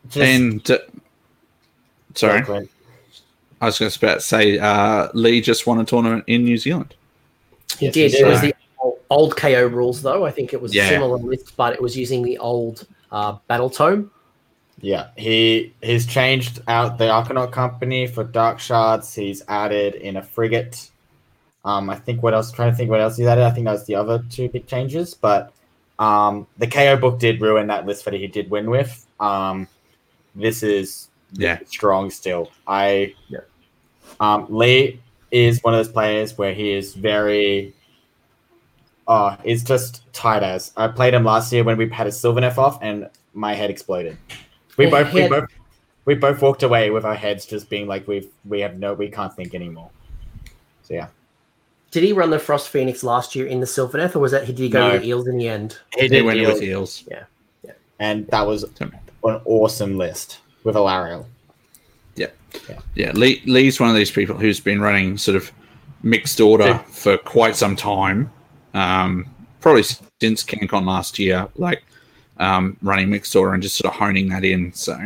Just- 0.09 0.17
and 0.19 0.71
uh, 0.71 0.79
sorry, 2.15 2.43
Clint. 2.43 2.71
I 3.61 3.67
was 3.67 3.79
just 3.79 3.97
about 3.97 4.15
to 4.15 4.21
say 4.21 4.59
uh, 4.59 5.09
Lee 5.15 5.41
just 5.41 5.67
won 5.67 5.81
a 5.81 5.85
tournament 5.85 6.25
in 6.27 6.45
New 6.45 6.59
Zealand. 6.59 6.95
He 7.79 7.87
Yes, 7.87 7.95
did. 7.95 8.13
he 8.13 8.19
It 8.19 8.27
was 8.27 8.41
the 8.43 8.55
old, 8.79 8.99
old 9.11 9.37
KO 9.37 9.67
rules, 9.67 10.03
though. 10.03 10.25
I 10.27 10.31
think 10.31 10.53
it 10.53 10.61
was 10.61 10.75
Yeah. 10.75 10.85
a 10.85 10.89
similar 10.91 11.17
list, 11.17 11.57
but 11.57 11.73
it 11.73 11.81
was 11.81 11.97
using 11.97 12.23
the 12.23 12.37
old 12.39 12.87
uh, 13.11 13.37
battle 13.49 13.71
tome. 13.71 14.11
Yeah, 14.85 15.09
he 15.17 15.73
he's 15.81 16.05
changed 16.05 16.61
out 16.69 16.99
the 16.99 17.05
Arcanaut 17.05 17.53
company 17.53 18.07
for 18.07 18.23
Dark 18.23 18.61
Shards. 18.61 19.15
He's 19.15 19.43
added 19.49 19.95
in 19.95 20.19
a 20.19 20.23
frigate. 20.23 20.91
Um, 21.65 21.89
I 21.89 21.97
think 21.97 22.23
what 22.23 22.35
else? 22.35 22.53
Trying 22.53 22.71
to 22.71 22.77
think 22.77 22.91
what 22.91 23.01
else 23.01 23.17
he's 23.17 23.27
added. 23.27 23.45
I 23.45 23.51
think 23.51 23.65
that 23.65 23.73
was 23.73 23.87
the 23.87 23.95
other 23.95 24.23
two 24.29 24.51
big 24.51 24.67
changes. 24.67 25.15
But 25.15 25.55
um, 25.99 26.47
the 26.59 26.67
KO 26.67 26.99
book 26.99 27.19
did 27.19 27.41
ruin 27.41 27.67
that 27.69 27.87
list 27.87 28.05
that 28.05 28.13
he 28.13 28.27
did 28.27 28.51
win 28.51 28.69
with. 28.69 29.07
Um, 29.21 29.69
this 30.35 30.63
is 30.63 31.09
Yeah. 31.33 31.61
strong 31.65 32.11
still. 32.11 32.51
I 32.67 33.15
Yeah. 33.29 33.39
um, 34.21 34.47
Lee 34.51 35.01
is 35.31 35.63
one 35.65 35.73
of 35.73 35.79
those 35.79 35.93
players 35.95 36.37
where 36.37 36.53
he 36.53 36.73
is 36.73 36.93
very. 36.93 37.73
Oh, 39.09 39.35
it's 39.45 39.63
just 39.63 40.03
tight 40.13 40.43
as. 40.43 40.73
I 40.77 40.89
played 40.89 41.15
him 41.15 41.25
last 41.25 41.51
year 41.55 41.65
when 41.65 41.79
we 41.79 41.89
had 41.89 42.07
a 42.07 42.11
Sylvaneth 42.11 42.59
off, 42.59 42.79
and 42.83 43.09
my 43.33 43.55
head 43.55 43.71
exploded. 43.71 44.19
We 44.77 44.85
Yeah, 44.87 44.91
both, 44.91 45.09
he 45.13 45.23
we 45.23 45.29
both, 45.29 45.49
we 46.05 46.15
both 46.15 46.43
walked 46.43 46.63
away 46.63 46.91
with 46.91 47.05
our 47.05 47.15
heads 47.15 47.47
just 47.47 47.69
being 47.69 47.87
like, 47.87 48.07
we've, 48.09 48.29
we 48.45 48.61
have 48.61 48.79
no, 48.79 48.95
we 48.95 49.09
can't 49.11 49.35
think 49.35 49.55
anymore. 49.55 49.91
So 50.83 50.95
yeah, 50.95 51.09
Did 51.91 52.03
he 52.03 52.13
run 52.13 52.31
the 52.31 52.39
Frost 52.39 52.69
Phoenix 52.69 53.03
last 53.03 53.35
year 53.35 53.47
in 53.47 53.61
the 53.61 53.67
Silver 53.67 53.99
Sylvaneth, 53.99 54.17
or 54.17 54.19
was 54.21 54.33
that 54.33 54.45
he 54.45 54.53
did 54.53 54.63
he 54.65 54.69
go 54.69 54.89
No. 54.89 54.95
with 54.95 55.05
Eels 55.05 55.27
in 55.29 55.39
the 55.39 55.49
end? 55.49 55.79
he 55.95 56.03
They 56.03 56.09
did 56.19 56.25
went 56.25 56.39
deal, 56.39 56.53
with 56.53 56.63
eels. 56.63 57.05
Yeah. 57.11 57.25
yeah. 57.63 57.73
And 58.01 58.27
that 58.29 58.47
was 58.47 58.65
an 58.81 58.93
awesome 59.23 59.97
list 59.97 60.41
with 60.65 60.75
Alarielle. 60.75 61.27
Yeah, 62.17 62.27
Yeah. 62.95 63.13
Lee, 63.13 63.43
Lee's 63.47 63.81
one 63.81 63.89
of 63.91 63.97
these 63.97 64.11
people 64.11 64.37
who's 64.37 64.61
been 64.61 64.81
running 64.81 65.17
sort 65.19 65.37
of 65.37 65.51
mixed 66.03 66.41
order 66.41 66.67
Yeah. 66.67 66.79
for 66.79 67.17
quite 67.17 67.57
some 67.57 67.77
time. 67.77 68.31
Um, 68.75 69.27
probably 69.61 69.83
since 69.85 70.45
CanCon 70.45 70.85
last 70.87 71.19
year, 71.19 71.49
like 71.57 71.83
um, 72.39 72.77
running 72.83 73.11
mixed 73.11 73.35
order 73.37 73.55
and 73.55 73.63
just 73.63 73.77
sort 73.77 73.93
of 73.93 73.99
honing 73.99 74.29
that 74.31 74.45
in. 74.45 74.73
So 74.73 74.99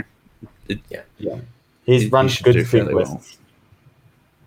yeah, 0.69 1.03
yeah, 1.19 1.39
He's 1.85 2.05
You- 2.05 2.11
run 2.11 2.27
you 2.27 2.31
should 2.31 2.45
good 2.45 2.53
do 2.53 2.65
fairly 2.65 2.95
well. 2.95 3.23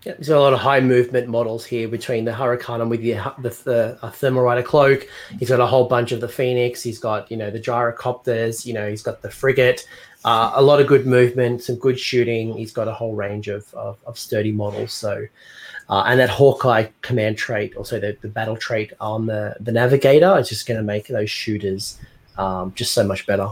Yeah, 0.04 0.14
there's 0.14 0.30
a 0.30 0.38
lot 0.38 0.52
of 0.52 0.58
high 0.58 0.80
movement 0.80 1.28
models 1.28 1.64
here 1.64 1.86
between 1.86 2.24
the 2.24 2.32
Hurricane 2.32 2.80
and 2.80 2.90
with 2.90 3.02
the 3.02 3.12
the, 3.38 3.50
the 3.64 3.98
uh, 4.02 4.10
Thermal 4.10 4.60
cloak. 4.64 5.06
He's 5.38 5.48
got 5.48 5.60
a 5.60 5.66
whole 5.66 5.86
bunch 5.86 6.10
of 6.10 6.20
the 6.20 6.28
Phoenix. 6.28 6.82
He's 6.82 6.98
got 6.98 7.30
you 7.30 7.36
know 7.36 7.50
the 7.50 7.60
gyrocopters. 7.60 8.66
You 8.66 8.74
know 8.74 8.88
he's 8.88 9.02
got 9.02 9.22
the 9.22 9.30
frigate. 9.30 9.86
Uh, 10.24 10.52
a 10.54 10.62
lot 10.62 10.80
of 10.80 10.86
good 10.88 11.06
movement, 11.06 11.62
some 11.62 11.76
good 11.76 11.98
shooting. 11.98 12.56
He's 12.56 12.72
got 12.72 12.88
a 12.88 12.92
whole 12.92 13.14
range 13.14 13.46
of 13.46 13.72
of, 13.74 13.98
of 14.06 14.18
sturdy 14.18 14.52
models. 14.52 14.92
So. 14.92 15.26
Uh, 15.88 16.04
and 16.06 16.18
that 16.20 16.30
Hawkeye 16.30 16.86
command 17.02 17.36
trait, 17.36 17.76
also 17.76 18.00
the, 18.00 18.16
the 18.22 18.28
battle 18.28 18.56
trait 18.56 18.92
on 18.98 19.26
the, 19.26 19.56
the 19.60 19.72
Navigator, 19.72 20.38
is 20.38 20.48
just 20.48 20.66
going 20.66 20.78
to 20.78 20.82
make 20.82 21.08
those 21.08 21.28
shooters 21.28 21.98
um, 22.38 22.72
just 22.74 22.92
so 22.92 23.04
much 23.04 23.26
better. 23.26 23.48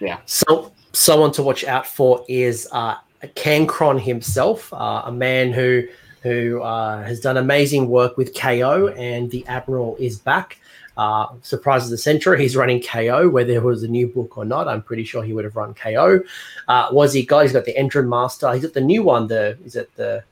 Yeah. 0.00 0.18
So 0.26 0.72
someone 0.92 1.32
to 1.32 1.42
watch 1.42 1.64
out 1.64 1.86
for 1.86 2.24
is 2.28 2.68
uh, 2.72 2.96
Cancron 3.34 3.98
himself, 3.98 4.72
uh, 4.72 5.02
a 5.04 5.12
man 5.12 5.52
who 5.52 5.84
who 6.22 6.62
uh, 6.62 7.02
has 7.04 7.20
done 7.20 7.36
amazing 7.36 7.88
work 7.88 8.16
with 8.16 8.34
KO, 8.34 8.88
and 8.96 9.30
the 9.30 9.46
Admiral 9.46 9.96
is 10.00 10.18
back. 10.18 10.58
uh, 10.96 11.28
Surprise 11.42 11.84
of 11.84 11.90
the 11.90 11.98
Century. 11.98 12.40
He's 12.42 12.56
running 12.56 12.82
KO, 12.82 13.28
whether 13.28 13.52
it 13.52 13.62
was 13.62 13.84
a 13.84 13.88
new 13.88 14.08
book 14.08 14.36
or 14.36 14.44
not. 14.44 14.66
I'm 14.66 14.82
pretty 14.82 15.04
sure 15.04 15.22
he 15.22 15.32
would 15.32 15.44
have 15.44 15.54
run 15.54 15.74
KO. 15.74 16.20
Uh, 16.66 16.88
was 16.90 17.12
he 17.12 17.24
got? 17.24 17.42
He's 17.42 17.52
got 17.52 17.64
the 17.64 17.74
Endrinmaster. 17.74 18.52
He's 18.52 18.64
got 18.64 18.72
the 18.74 18.80
new 18.80 19.02
one. 19.04 19.28
The 19.28 19.56
is 19.64 19.76
it 19.76 19.94
the? 19.94 20.24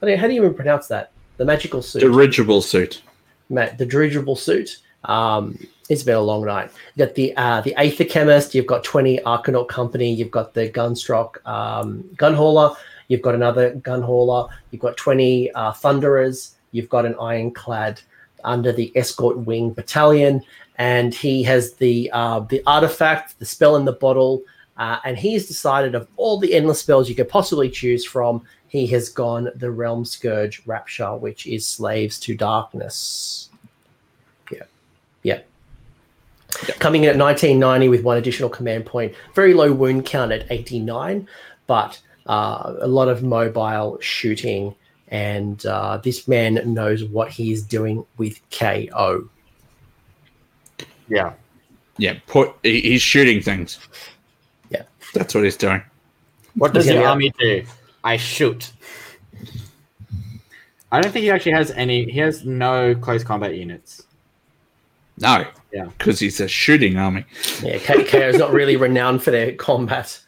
How 0.00 0.06
do 0.06 0.12
you, 0.12 0.18
how 0.18 0.26
do 0.26 0.32
you 0.34 0.42
even 0.42 0.54
pronounce 0.54 0.86
that? 0.88 1.12
The 1.36 1.44
magical 1.44 1.82
suit. 1.82 2.00
The 2.00 2.06
dirigible 2.06 2.62
suit. 2.62 3.02
Ma- 3.50 3.70
the 3.76 3.86
dirigible 3.86 4.36
suit. 4.36 4.78
Um, 5.04 5.58
it's 5.88 6.02
been 6.02 6.16
a 6.16 6.20
long 6.20 6.44
night. 6.44 6.70
You've 6.94 7.08
got 7.08 7.14
the 7.14 7.36
uh, 7.36 7.60
the 7.60 7.74
Aether-Khemist. 7.76 8.54
You've 8.54 8.66
got 8.66 8.84
twenty 8.84 9.18
Arcanaut 9.18 9.68
Company. 9.68 10.12
You've 10.12 10.30
got 10.30 10.54
the 10.54 10.68
Grundstok 10.70 11.46
um, 11.46 12.04
Gun 12.16 12.34
Hauler. 12.34 12.74
You've 13.08 13.22
got 13.22 13.34
another 13.34 13.74
Gun 13.74 14.02
Hauler. 14.02 14.48
You've 14.70 14.80
got 14.80 14.96
twenty 14.96 15.50
uh, 15.52 15.72
Thunderers. 15.72 16.56
You've 16.72 16.88
got 16.88 17.04
an 17.04 17.14
Ironclad 17.20 18.00
under 18.44 18.72
the 18.72 18.92
Escort 18.96 19.38
Wing 19.38 19.72
Battalion, 19.72 20.42
and 20.76 21.14
he 21.14 21.42
has 21.44 21.74
the 21.74 22.10
uh, 22.12 22.40
the 22.40 22.62
artifact, 22.66 23.38
the 23.38 23.46
spell 23.46 23.76
in 23.76 23.84
the 23.84 23.92
bottle, 23.92 24.42
uh, 24.76 24.98
and 25.04 25.18
he's 25.18 25.46
decided 25.46 25.94
of 25.94 26.08
all 26.16 26.38
the 26.38 26.54
endless 26.54 26.80
spells 26.80 27.08
you 27.08 27.14
could 27.14 27.28
possibly 27.28 27.70
choose 27.70 28.04
from. 28.04 28.42
He 28.68 28.86
has 28.88 29.08
gone 29.08 29.44
the 29.54 29.68
Realmscourge 29.68 30.62
Rupture, 30.66 31.14
which 31.14 31.46
is 31.46 31.64
slaves 31.66 32.18
to 32.20 32.34
darkness. 32.34 33.48
Yeah, 34.50 34.64
yeah. 35.22 35.40
Coming 36.78 37.04
in 37.04 37.10
at 37.10 37.16
1990 37.18 37.88
with 37.88 38.02
one 38.02 38.16
additional 38.16 38.48
command 38.48 38.86
point, 38.86 39.14
very 39.34 39.54
low 39.54 39.72
wound 39.72 40.06
count 40.06 40.32
at 40.32 40.46
89, 40.50 41.28
but 41.66 42.00
uh, 42.26 42.74
a 42.80 42.86
lot 42.86 43.08
of 43.08 43.22
mobile 43.22 43.98
shooting, 44.00 44.74
and 45.08 45.64
uh, 45.66 45.98
this 45.98 46.28
man 46.28 46.60
knows 46.72 47.04
what 47.04 47.30
he 47.30 47.52
is 47.52 47.62
doing 47.62 48.04
with 48.18 48.40
KO. 48.50 49.28
Yeah. 51.08 51.32
Yeah, 51.96 52.18
put 52.26 52.52
he's 52.62 53.02
shooting 53.02 53.40
things. 53.40 53.78
Yeah. 54.70 54.82
That's 55.12 55.34
what 55.34 55.44
he's 55.44 55.56
doing. 55.56 55.82
What 56.56 56.72
does 56.72 56.86
Yeah. 56.86 56.94
the 56.94 57.04
army 57.04 57.32
do? 57.38 57.64
I 58.02 58.16
shoot. 58.16 58.72
I 60.90 61.00
don't 61.00 61.10
think 61.12 61.24
he 61.24 61.30
actually 61.30 61.52
has 61.52 61.70
any. 61.72 62.04
He 62.10 62.18
has 62.20 62.44
no 62.44 62.94
close 62.94 63.24
combat 63.24 63.56
units. 63.56 64.02
No. 65.18 65.46
Yeah. 65.72 65.86
Because 65.98 66.18
he's 66.18 66.40
a 66.40 66.48
shooting 66.48 66.96
army. 66.96 67.24
Yeah, 67.62 67.78
KO 67.78 68.18
is 68.18 68.36
not 68.38 68.52
really 68.52 68.76
renowned 68.76 69.22
for 69.22 69.30
their 69.30 69.52
combat. 69.54 70.20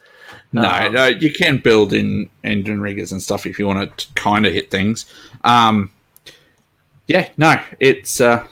No, 0.53 0.69
Um, 0.69 0.93
no, 0.93 1.07
you 1.07 1.31
can 1.31 1.57
build 1.57 1.93
in 1.93 2.29
Endrinriggers 2.43 3.11
and 3.11 3.21
stuff 3.21 3.45
if 3.45 3.59
you 3.59 3.67
want 3.67 3.97
to 3.97 4.07
kind 4.13 4.45
of 4.45 4.53
hit 4.53 4.71
things. 4.71 5.05
Um, 5.43 5.91
yeah, 7.07 7.29
no, 7.37 7.61
it's 7.79 8.19
uh, 8.21 8.45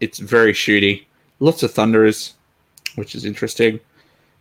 it's 0.00 0.18
very 0.18 0.52
shooty. 0.52 1.04
Lots 1.40 1.62
of 1.62 1.72
thunderers, 1.72 2.34
which 2.96 3.14
is 3.14 3.24
interesting. 3.24 3.80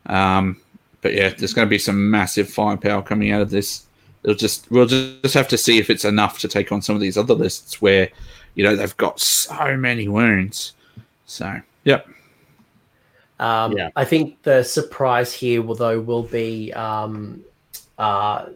Um, 0.08 0.60
but 1.02 1.14
yeah, 1.14 1.30
there's 1.30 1.54
going 1.54 1.68
to 1.68 1.70
be 1.70 1.80
some 1.80 2.10
massive 2.10 2.50
firepower 2.50 3.02
coming 3.02 3.32
out 3.32 3.42
of 3.42 3.50
this. 3.50 3.86
It'll 4.24 4.36
just 4.36 4.70
we'll 4.72 4.88
just 4.88 5.34
have 5.34 5.48
to 5.50 5.58
see 5.58 5.78
if 5.78 5.90
it's 5.90 6.06
enough 6.06 6.40
to 6.40 6.48
take 6.48 6.72
on 6.72 6.82
some 6.82 6.96
of 6.96 7.02
these 7.02 7.18
other 7.18 7.34
lists 7.36 7.82
where 7.82 8.10
you 8.56 8.64
know 8.64 8.76
they've 8.76 8.98
got 8.98 9.20
so 9.20 9.78
many 9.78 10.08
wounds. 10.08 10.74
So 11.28 11.62
yep, 11.84 12.08
Um, 13.40 13.78
Yeah. 13.78 13.90
I 13.96 14.04
think 14.04 14.42
the 14.42 14.64
surprise 14.64 15.32
here, 15.32 15.62
though, 15.62 16.00
will 16.00 16.24
be 16.24 16.74
um, 16.74 17.44
uh, 18.00 18.48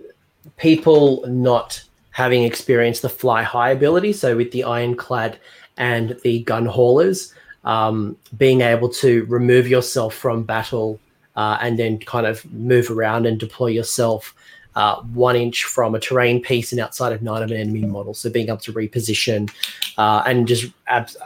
people 0.57 1.23
not 1.27 1.83
having 2.11 2.43
experienced 2.43 3.03
the 3.03 3.09
fly 3.09 3.43
high 3.43 3.69
ability. 3.69 4.13
So, 4.13 4.35
with 4.35 4.51
the 4.51 4.63
ironclad 4.63 5.37
and 5.77 6.17
the 6.23 6.41
gun 6.43 6.65
haulers, 6.65 7.33
um, 7.63 8.17
being 8.37 8.61
able 8.61 8.89
to 8.89 9.25
remove 9.25 9.67
yourself 9.67 10.15
from 10.15 10.43
battle 10.43 10.99
uh, 11.35 11.57
and 11.61 11.77
then 11.77 11.99
kind 11.99 12.25
of 12.25 12.43
move 12.51 12.89
around 12.89 13.27
and 13.27 13.39
deploy 13.39 13.67
yourself 13.67 14.33
uh, 14.75 14.95
one 15.13 15.35
inch 15.35 15.65
from 15.65 15.93
a 15.93 15.99
terrain 15.99 16.41
piece 16.41 16.71
and 16.71 16.81
outside 16.81 17.13
of 17.13 17.21
nine 17.21 17.43
of 17.43 17.51
an 17.51 17.57
enemy 17.57 17.85
model. 17.85 18.13
So, 18.15 18.29
being 18.31 18.47
able 18.47 18.57
to 18.57 18.73
reposition 18.73 19.51
uh, 19.97 20.23
and 20.25 20.47
just 20.47 20.71
abs- 20.87 21.17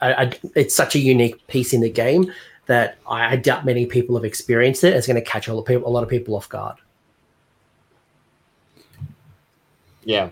I, 0.00 0.12
I, 0.12 0.32
it's 0.54 0.74
such 0.74 0.94
a 0.94 0.98
unique 0.98 1.46
piece 1.46 1.72
in 1.72 1.80
the 1.80 1.90
game 1.90 2.32
that 2.66 2.98
I, 3.08 3.32
I 3.32 3.36
doubt 3.36 3.64
many 3.64 3.86
people 3.86 4.14
have 4.16 4.24
experienced 4.24 4.84
it. 4.84 4.94
It's 4.94 5.06
going 5.06 5.16
to 5.16 5.22
catch 5.22 5.48
a 5.48 5.54
lot, 5.54 5.60
of 5.60 5.66
people, 5.66 5.88
a 5.88 5.90
lot 5.90 6.02
of 6.02 6.08
people 6.08 6.36
off 6.36 6.48
guard. 6.48 6.76
Yeah, 10.04 10.30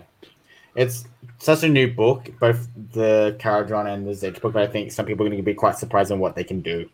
it's 0.75 1.05
such 1.39 1.63
a 1.63 1.69
new 1.69 1.91
book, 1.91 2.31
both 2.39 2.67
the 2.93 3.35
Kharadron 3.39 3.93
and 3.93 4.07
the 4.07 4.11
Zedge 4.11 4.41
book. 4.41 4.53
But 4.53 4.63
I 4.63 4.67
think 4.67 4.91
some 4.91 5.05
people 5.05 5.25
are 5.25 5.29
going 5.29 5.41
to 5.41 5.43
be 5.43 5.53
quite 5.53 5.77
surprised 5.77 6.11
on 6.11 6.19
what 6.19 6.35
they 6.35 6.43
can 6.43 6.61
do. 6.61 6.89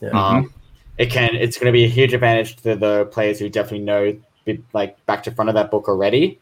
Yeah. 0.00 0.10
Um, 0.10 0.52
it 0.98 1.10
can. 1.10 1.34
It's 1.34 1.56
going 1.56 1.66
to 1.66 1.72
be 1.72 1.84
a 1.84 1.88
huge 1.88 2.12
advantage 2.12 2.56
to 2.56 2.74
the 2.74 3.06
players 3.06 3.38
who 3.38 3.48
definitely 3.48 3.84
know, 3.84 4.18
like 4.72 5.04
back 5.06 5.22
to 5.22 5.30
front 5.30 5.48
of 5.48 5.54
that 5.54 5.70
book 5.70 5.88
already. 5.88 6.40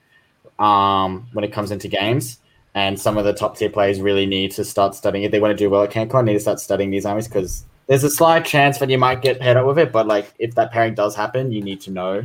Um, 0.58 1.28
when 1.32 1.44
it 1.44 1.52
comes 1.52 1.70
into 1.70 1.86
games, 1.86 2.40
and 2.78 2.98
some 2.98 3.18
of 3.18 3.24
the 3.24 3.32
top 3.32 3.56
tier 3.56 3.68
players 3.68 4.00
really 4.00 4.24
need 4.24 4.52
to 4.52 4.64
start 4.64 4.94
studying 4.94 5.24
it. 5.24 5.32
They 5.32 5.40
want 5.40 5.50
to 5.50 5.56
do 5.56 5.68
well 5.68 5.82
at 5.82 5.90
CanCon. 5.90 6.24
Need 6.24 6.34
to 6.34 6.40
start 6.40 6.60
studying 6.60 6.90
these 6.90 7.04
armies 7.04 7.26
because 7.26 7.64
there's 7.88 8.04
a 8.04 8.10
slight 8.10 8.44
chance 8.44 8.78
that 8.78 8.88
you 8.88 8.98
might 8.98 9.20
get 9.20 9.40
paired 9.40 9.56
up 9.56 9.66
with 9.66 9.80
it. 9.80 9.90
But 9.90 10.06
like, 10.06 10.32
if 10.38 10.54
that 10.54 10.70
pairing 10.70 10.94
does 10.94 11.16
happen, 11.16 11.50
you 11.50 11.60
need 11.60 11.80
to 11.82 11.90
know. 11.90 12.24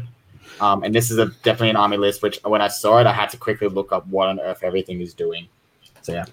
Um, 0.61 0.83
and 0.83 0.93
this 0.93 1.09
is 1.09 1.17
a 1.17 1.25
definitely 1.41 1.72
an 1.72 1.75
army 1.75 1.98
list, 1.98 2.22
which 2.22 2.40
when 2.43 2.61
I 2.61 2.67
saw 2.67 2.99
it, 2.99 3.07
I 3.07 3.14
had 3.14 3.32
to 3.32 3.38
quickly 3.38 3.67
look 3.67 3.91
up 3.91 4.06
what 4.06 4.27
on 4.27 4.40
earth 4.40 4.59
everything 4.61 5.01
is 5.01 5.15
doing. 5.15 5.48
So 6.03 6.14
yeah, 6.14 6.25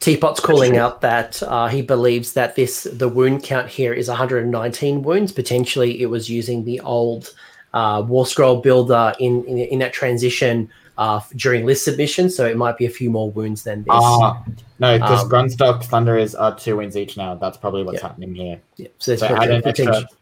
Teapot's 0.00 0.40
calling 0.40 0.76
out 0.76 1.00
that 1.02 1.40
uh, 1.44 1.68
he 1.68 1.82
believes 1.82 2.32
that 2.32 2.56
this 2.56 2.82
the 2.92 3.08
wound 3.08 3.44
count 3.44 3.68
here 3.68 3.92
is 3.92 4.08
119 4.08 5.04
wounds. 5.04 5.30
Potentially, 5.30 6.02
it 6.02 6.06
was 6.06 6.28
using 6.28 6.64
the 6.64 6.80
old 6.80 7.32
uh, 7.74 8.02
War 8.04 8.26
Scroll 8.26 8.60
builder 8.60 9.14
in, 9.20 9.44
in 9.44 9.58
in 9.58 9.78
that 9.78 9.92
transition 9.92 10.68
uh, 10.98 11.20
during 11.36 11.64
list 11.66 11.84
submission. 11.84 12.28
So 12.30 12.46
it 12.46 12.56
might 12.56 12.76
be 12.76 12.86
a 12.86 12.90
few 12.90 13.10
more 13.10 13.30
wounds 13.30 13.62
than 13.64 13.82
this. 13.84 13.90
uh, 13.92 14.34
no, 14.78 14.98
because 14.98 15.22
Um, 15.24 15.30
Grundstok 15.30 15.84
Thunderers 15.84 16.34
are 16.34 16.54
two 16.56 16.76
wins 16.76 16.96
each 16.96 17.16
now. 17.16 17.34
That's 17.34 17.56
probably 17.56 17.82
what's 17.82 17.98
Yeah. 18.00 18.08
happening 18.08 18.34
here. 18.34 18.60
yeah, 18.76 18.88
so, 18.98 19.16
So 19.16 19.26
there's 19.28 19.40
add 19.40 19.50
an 19.50 19.62
potential- 19.62 19.94
extra, 19.96 20.18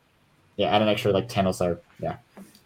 yeah, 0.57 0.68
add 0.74 0.82
an 0.82 0.89
extra 0.89 1.12
like 1.12 1.28
ten 1.28 1.47
or 1.47 1.52
so. 1.55 1.76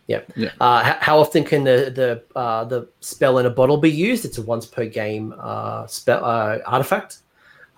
Yeah. 0.07 0.21
Uh, 0.61 0.83
how, 0.85 0.97
how 1.01 1.19
often 1.19 1.45
can 1.45 1.65
the 1.65 1.91
the 2.35 2.39
uh, 2.39 2.65
the 2.65 2.87
spell 3.01 3.39
in 3.39 3.47
a 3.47 3.51
bottle 3.51 3.79
be 3.79 3.91
used? 3.91 4.27
It's 4.27 4.37
a 4.37 4.43
once 4.43 4.67
per 4.67 4.85
game 4.85 5.35
uh, 5.41 5.87
spell 5.87 6.23
uh, 6.23 6.59
artifact. 6.67 7.19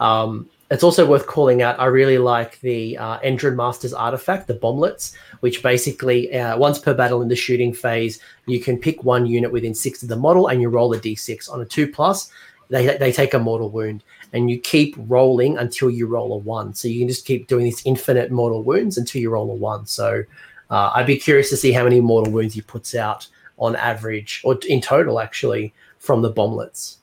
Um, 0.01 0.49
it's 0.71 0.83
also 0.83 1.07
worth 1.07 1.27
calling 1.27 1.63
out. 1.63 1.79
I 1.79 1.87
really 1.87 2.19
like 2.19 2.61
the 2.61 2.99
uh, 2.99 3.21
Endrinmasters 3.21 3.95
artifact, 3.97 4.49
the 4.49 4.55
bomblets, 4.55 5.15
which 5.41 5.63
basically 5.63 6.37
uh, 6.37 6.57
once 6.59 6.79
per 6.79 6.93
battle 6.93 7.23
in 7.23 7.29
the 7.29 7.37
shooting 7.37 7.73
phase, 7.73 8.21
you 8.47 8.61
can 8.61 8.77
pick 8.77 9.05
one 9.05 9.27
unit 9.27 9.53
within 9.53 9.75
six 9.75 10.03
of 10.03 10.09
the 10.09 10.17
model, 10.17 10.49
and 10.49 10.61
you 10.61 10.69
roll 10.69 10.93
a 10.93 10.99
d6 10.99 11.53
on 11.53 11.61
a 11.61 11.65
two 11.65 11.87
plus. 11.87 12.31
They 12.69 12.97
they 12.97 13.13
take 13.13 13.33
a 13.35 13.39
mortal 13.39 13.71
wound, 13.71 14.03
and 14.33 14.51
you 14.51 14.59
keep 14.59 14.97
rolling 14.99 15.57
until 15.57 15.89
you 15.89 16.09
roll 16.09 16.33
a 16.33 16.39
one. 16.39 16.75
So 16.75 16.89
you 16.89 16.99
can 16.99 17.09
just 17.09 17.27
keep 17.27 17.47
doing 17.47 17.65
these 17.65 17.83
infinite 17.87 18.33
mortal 18.33 18.65
wounds 18.65 18.99
until 18.99 19.23
you 19.23 19.31
roll 19.31 19.51
a 19.53 19.55
one. 19.55 19.87
So 19.87 20.25
uh, 20.71 20.91
I'd 20.95 21.07
be 21.07 21.17
curious 21.17 21.49
to 21.51 21.57
see 21.57 21.71
how 21.71 21.85
many 21.85 22.01
mortal 22.01 22.33
wounds 22.33 22.55
he 22.55 22.61
puts 22.61 22.97
out 22.97 23.29
on 23.59 23.77
average, 23.77 24.43
or 24.45 24.59
in 24.69 24.81
total, 24.81 25.21
actually, 25.21 25.73
from 26.01 26.23
the 26.23 26.33
bomblets. 26.33 26.97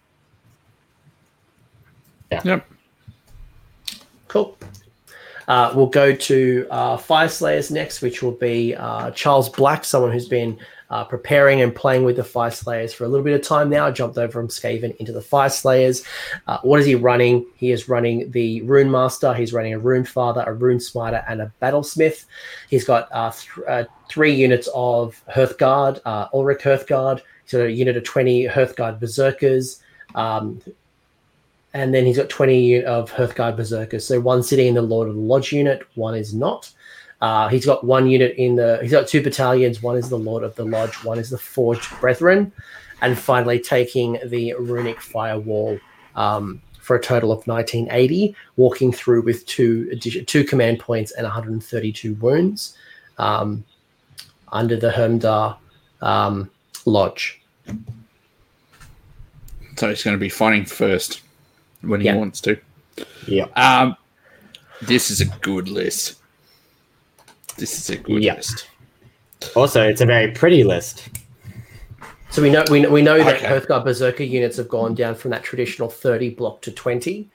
yep. 2.43 2.67
Cool. 4.34 4.58
Uh, 5.48 5.72
we'll 5.76 5.86
go 5.86 6.16
to 6.16 6.66
uh, 6.72 6.98
Fyreslayers 6.98 7.70
next, 7.70 8.02
which 8.02 8.24
will 8.24 8.32
be 8.32 8.74
uh, 8.74 9.12
Charles 9.12 9.48
Black, 9.48 9.86
someone 9.86 10.12
who's 10.12 10.28
been 10.28 10.58
uh, 10.90 11.03
preparing 11.03 11.62
and 11.62 11.76
playing 11.76 12.03
with 12.03 12.16
the 12.16 12.24
Fyreslayers 12.24 12.95
for 12.95 13.03
a 13.03 13.08
little 13.08 13.24
bit 13.24 13.36
of 13.36 13.45
time 13.45 13.70
now. 13.70 13.92
Jumped 13.92 14.18
over 14.18 14.32
from 14.32 14.48
Skaven 14.48 14.98
into 14.98 15.12
the 15.12 15.20
Fyreslayers. 15.20 16.03
Uh, 16.48 16.58
what 16.64 16.80
is 16.80 16.88
he 16.88 16.95
running? 16.95 17.45
He 17.58 17.70
is 17.70 17.88
running 17.88 18.32
the 18.32 18.64
Rune 18.64 18.90
Master. 18.90 19.36
He's 19.36 19.53
running 19.53 19.76
a 19.76 19.80
Rune 19.80 20.03
Father, 20.03 20.44
a 20.48 20.52
Rune 20.52 20.80
Smiter, 20.80 21.24
and 21.28 21.40
a 21.40 21.53
Battlesmith. 21.62 22.26
He's 22.72 22.86
got 22.86 23.10
uh, 23.12 23.30
th- 23.30 23.68
uh, 23.68 23.84
three 24.10 24.34
units 24.34 24.68
of 24.74 25.24
Hearthguard, 25.32 26.02
uh, 26.06 26.30
Auric 26.34 26.62
Hearthguard. 26.62 27.22
Got 27.52 27.62
a 27.66 27.72
unit 27.72 27.98
of 27.98 28.03
20 28.03 28.48
Hearthguard 28.48 29.00
Berserkers. 29.00 29.84
Um, 30.16 30.60
and 31.74 31.93
then 31.93 32.06
he's 32.06 32.18
got 32.18 32.30
20 32.30 32.84
of 32.85 33.11
Hearthguard 33.11 33.58
Berserkers. 33.58 34.06
So 34.06 34.19
one 34.19 34.43
sitting 34.43 34.68
in 34.68 34.76
the 34.76 34.82
Lord 34.82 35.10
of 35.10 35.16
the 35.16 35.22
Lodge 35.22 35.52
unit, 35.52 35.84
one 35.95 36.16
is 36.16 36.34
not. 36.34 36.72
Uh, 37.19 37.48
he's 37.48 37.66
got 37.66 37.84
one 37.84 38.08
unit 38.08 38.35
in 38.38 38.56
the. 38.56 38.80
He's 38.82 38.92
got 38.92 39.08
two 39.08 39.24
battalions. 39.24 39.82
One 39.82 39.98
is 39.98 40.10
the 40.10 40.18
Lord 40.18 40.43
of 40.43 40.56
the 40.56 40.66
Lodge. 40.66 40.93
One 41.03 41.18
is 41.18 41.30
the 41.30 41.38
Forged 41.38 41.90
Brethren, 42.00 42.52
and 43.02 43.18
finally 43.18 43.60
taking 43.60 44.19
the 44.26 44.53
Runic 44.60 45.00
Firewall 45.00 45.80
um, 46.16 46.61
for 46.80 46.98
a 46.98 47.02
total 47.02 47.32
of 47.32 47.48
1980. 47.48 48.35
Walking 48.58 48.92
through 48.92 49.22
with 49.22 49.45
two 49.45 49.95
two 49.95 50.43
command 50.43 50.80
points 50.80 51.14
and 51.14 51.24
132 51.24 52.14
wounds 52.16 52.77
um, 53.18 53.64
under 54.52 54.76
the 54.76 54.92
Hermdar 54.92 55.58
um, 56.02 56.52
Lodge. 56.85 57.42
So 59.77 59.90
he's 59.90 60.03
going 60.03 60.16
to 60.16 60.19
be 60.19 60.30
fighting 60.30 60.66
first 60.66 61.23
when 61.84 62.02
he 62.02 62.08
Yeah. 62.08 62.16
wants 62.16 62.42
to. 62.42 62.58
Yeah. 63.28 63.45
Um, 63.56 63.95
This 64.82 65.10
is 65.10 65.22
a 65.22 65.26
good 65.26 65.70
list. 65.70 66.16
This 67.58 67.78
is 67.80 67.90
a 67.90 67.95
good 67.95 68.22
Yeah. 68.22 68.36
list. 68.36 68.68
Also, 69.56 69.82
it's 69.88 70.02
a 70.02 70.06
very 70.06 70.32
pretty 70.32 70.64
list. 70.66 71.03
So 72.32 72.42
we 72.42 72.50
know 72.50 72.66
we 72.70 72.86
we 72.88 73.02
know 73.02 73.18
that 73.24 73.36
Okay. 73.38 73.45
Hearthguard 73.48 73.86
Berserker 73.86 74.24
units 74.24 74.58
have 74.58 74.68
gone 74.68 74.94
down 74.95 75.16
from 75.16 75.32
that 75.32 75.44
traditional 75.44 75.88
30 75.90 76.32
block 76.32 76.62
to 76.64 76.72
20. 76.72 77.30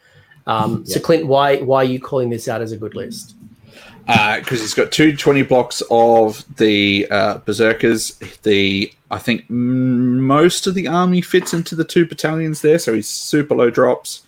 Um, 0.46 0.84
So 0.84 1.00
Clint, 1.00 1.26
why 1.26 1.56
why 1.58 1.78
are 1.78 1.84
you 1.94 2.00
calling 2.00 2.28
this 2.30 2.48
out 2.48 2.60
as 2.60 2.72
a 2.72 2.76
good 2.76 2.94
list? 2.94 3.34
because 4.06 4.60
he's 4.62 4.72
got 4.72 4.90
two 4.90 5.14
20 5.14 5.42
blocks 5.42 5.82
of 5.90 6.42
the 6.56 7.06
uh, 7.10 7.38
berserkers. 7.44 8.18
The 8.42 8.90
I 9.10 9.18
think 9.18 9.48
most 9.50 10.66
of 10.66 10.74
the 10.74 10.86
army 10.88 11.20
fits 11.22 11.52
into 11.54 11.74
the 11.74 11.84
two 11.84 12.06
battalions 12.06 12.60
there, 12.62 12.78
so 12.78 12.94
he's 12.94 13.08
super 13.08 13.54
low 13.54 13.68
drops. 13.70 14.22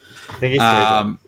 Um, 0.59 1.19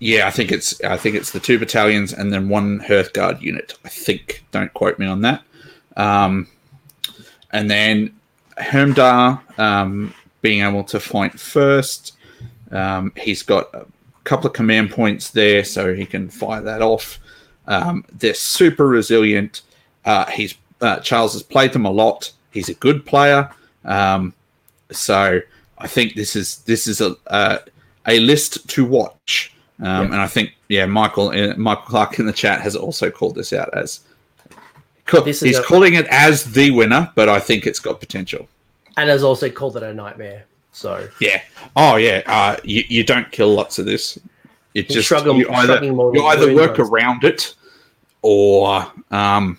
yeah, 0.00 0.26
I 0.26 0.30
think 0.30 0.52
it's 0.52 0.80
I 0.84 0.96
think 0.96 1.16
it's 1.16 1.32
the 1.32 1.40
two 1.40 1.58
battalions 1.58 2.12
and 2.12 2.32
then 2.32 2.48
one 2.48 2.80
Hearthguard 2.80 3.40
unit. 3.40 3.76
I 3.84 3.88
think. 3.88 4.44
Don't 4.52 4.72
quote 4.74 4.98
me 4.98 5.06
on 5.06 5.22
that. 5.22 5.42
Um, 5.96 6.48
and 7.50 7.70
then 7.70 8.14
Hermdar 8.58 9.40
um, 9.58 10.14
being 10.42 10.62
able 10.62 10.84
to 10.84 11.00
fight 11.00 11.38
first. 11.38 12.16
Um, 12.70 13.12
he's 13.16 13.42
got 13.42 13.74
a 13.74 13.86
couple 14.24 14.46
of 14.46 14.52
command 14.52 14.90
points 14.90 15.30
there, 15.30 15.64
so 15.64 15.94
he 15.94 16.06
can 16.06 16.28
fire 16.28 16.60
that 16.60 16.82
off. 16.82 17.18
Um, 17.66 18.04
they're 18.12 18.34
super 18.34 18.86
resilient. 18.86 19.62
Uh, 20.04 20.26
he's 20.26 20.54
uh, 20.80 21.00
Charles 21.00 21.32
has 21.32 21.42
played 21.42 21.72
them 21.72 21.84
a 21.84 21.90
lot. 21.90 22.32
He's 22.52 22.68
a 22.68 22.74
good 22.74 23.04
player. 23.04 23.50
Um, 23.84 24.32
so 24.90 25.40
I 25.78 25.86
think 25.86 26.14
this 26.14 26.36
is 26.36 26.58
this 26.58 26.86
is 26.86 27.00
a 27.00 27.16
a, 27.26 27.60
a 28.08 28.18
list 28.20 28.68
to 28.70 28.84
watch. 28.84 29.52
Um, 29.80 30.12
And 30.12 30.16
I 30.16 30.26
think 30.26 30.54
yeah, 30.68 30.86
Michael 30.86 31.28
uh, 31.28 31.54
Michael 31.56 31.84
Clark 31.84 32.18
in 32.18 32.26
the 32.26 32.32
chat 32.32 32.60
has 32.62 32.74
also 32.74 33.10
called 33.10 33.34
this 33.36 33.52
out 33.52 33.70
as. 33.74 34.00
This 35.24 35.40
he's 35.40 35.58
calling 35.60 35.94
it 35.94 36.06
as 36.08 36.44
the 36.44 36.70
winner, 36.70 37.10
but 37.14 37.30
I 37.30 37.40
think 37.40 37.66
it's 37.66 37.78
got 37.78 37.98
potential. 37.98 38.46
And 38.98 39.08
has 39.08 39.22
also 39.22 39.48
called 39.48 39.76
it 39.78 39.82
a 39.82 39.94
nightmare. 39.94 40.44
So 40.72 41.08
Yeah. 41.20 41.40
Oh 41.76 41.96
yeah. 41.96 42.22
Uh, 42.26 42.56
you, 42.62 42.84
you 42.88 43.04
don't 43.04 43.30
kill 43.32 43.54
lots 43.54 43.78
of 43.78 43.86
this. 43.86 44.18
It 44.74 44.88
You 44.90 44.96
just 44.96 45.08
shrug 45.08 45.26
'em- 45.26 45.36
you 45.36 45.48
either 45.50 45.82
you 45.82 46.26
either 46.26 46.54
work 46.54 46.78
around 46.78 47.24
it, 47.24 47.54
or 48.22 48.86
um, 49.10 49.58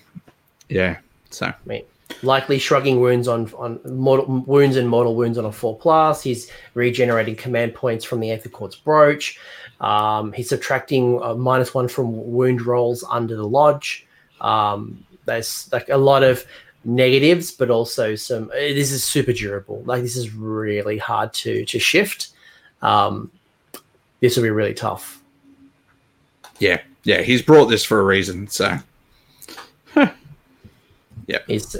yeah. 0.69 0.97
So 1.31 1.47
I 1.47 1.55
mean, 1.65 1.83
likely 2.23 2.59
shrugging 2.59 2.99
wounds 2.99 3.27
on 3.27 3.51
on 3.53 3.79
mortal, 3.85 4.25
wounds 4.25 4.75
and 4.77 4.89
mortal 4.89 5.15
wounds 5.15 5.37
on 5.37 5.45
a 5.45 5.51
four 5.51 5.77
plus. 5.77 6.21
He's 6.21 6.51
regenerating 6.73 7.35
command 7.35 7.73
points 7.75 8.03
from 8.05 8.19
the 8.19 8.31
Aether 8.31 8.49
Quartz 8.49 8.75
brooch. 8.75 9.39
Um, 9.79 10.33
he's 10.33 10.49
subtracting 10.49 11.19
a 11.23 11.35
minus 11.35 11.73
one 11.73 11.87
from 11.87 12.31
wound 12.33 12.61
rolls 12.63 13.03
under 13.09 13.35
the 13.35 13.47
lodge. 13.47 14.05
Um, 14.41 15.05
there's 15.25 15.69
like 15.71 15.89
a 15.89 15.97
lot 15.97 16.23
of 16.23 16.45
negatives, 16.83 17.51
but 17.51 17.69
also 17.69 18.15
some. 18.15 18.51
eh, 18.55 18.73
This 18.73 18.91
is 18.91 19.03
super 19.03 19.31
durable. 19.33 19.83
Like 19.85 20.01
this 20.01 20.17
is 20.17 20.33
really 20.33 20.97
hard 20.97 21.31
to 21.33 21.63
to 21.65 21.79
shift. 21.79 22.29
Um, 22.81 23.31
this 24.19 24.35
will 24.35 24.43
be 24.43 24.49
really 24.49 24.73
tough. 24.73 25.21
yeah, 26.59 26.81
yeah. 27.03 27.21
He's 27.21 27.41
brought 27.41 27.67
this 27.67 27.85
for 27.85 27.99
a 28.01 28.03
reason. 28.03 28.47
So 28.47 28.77
Is 31.47 31.75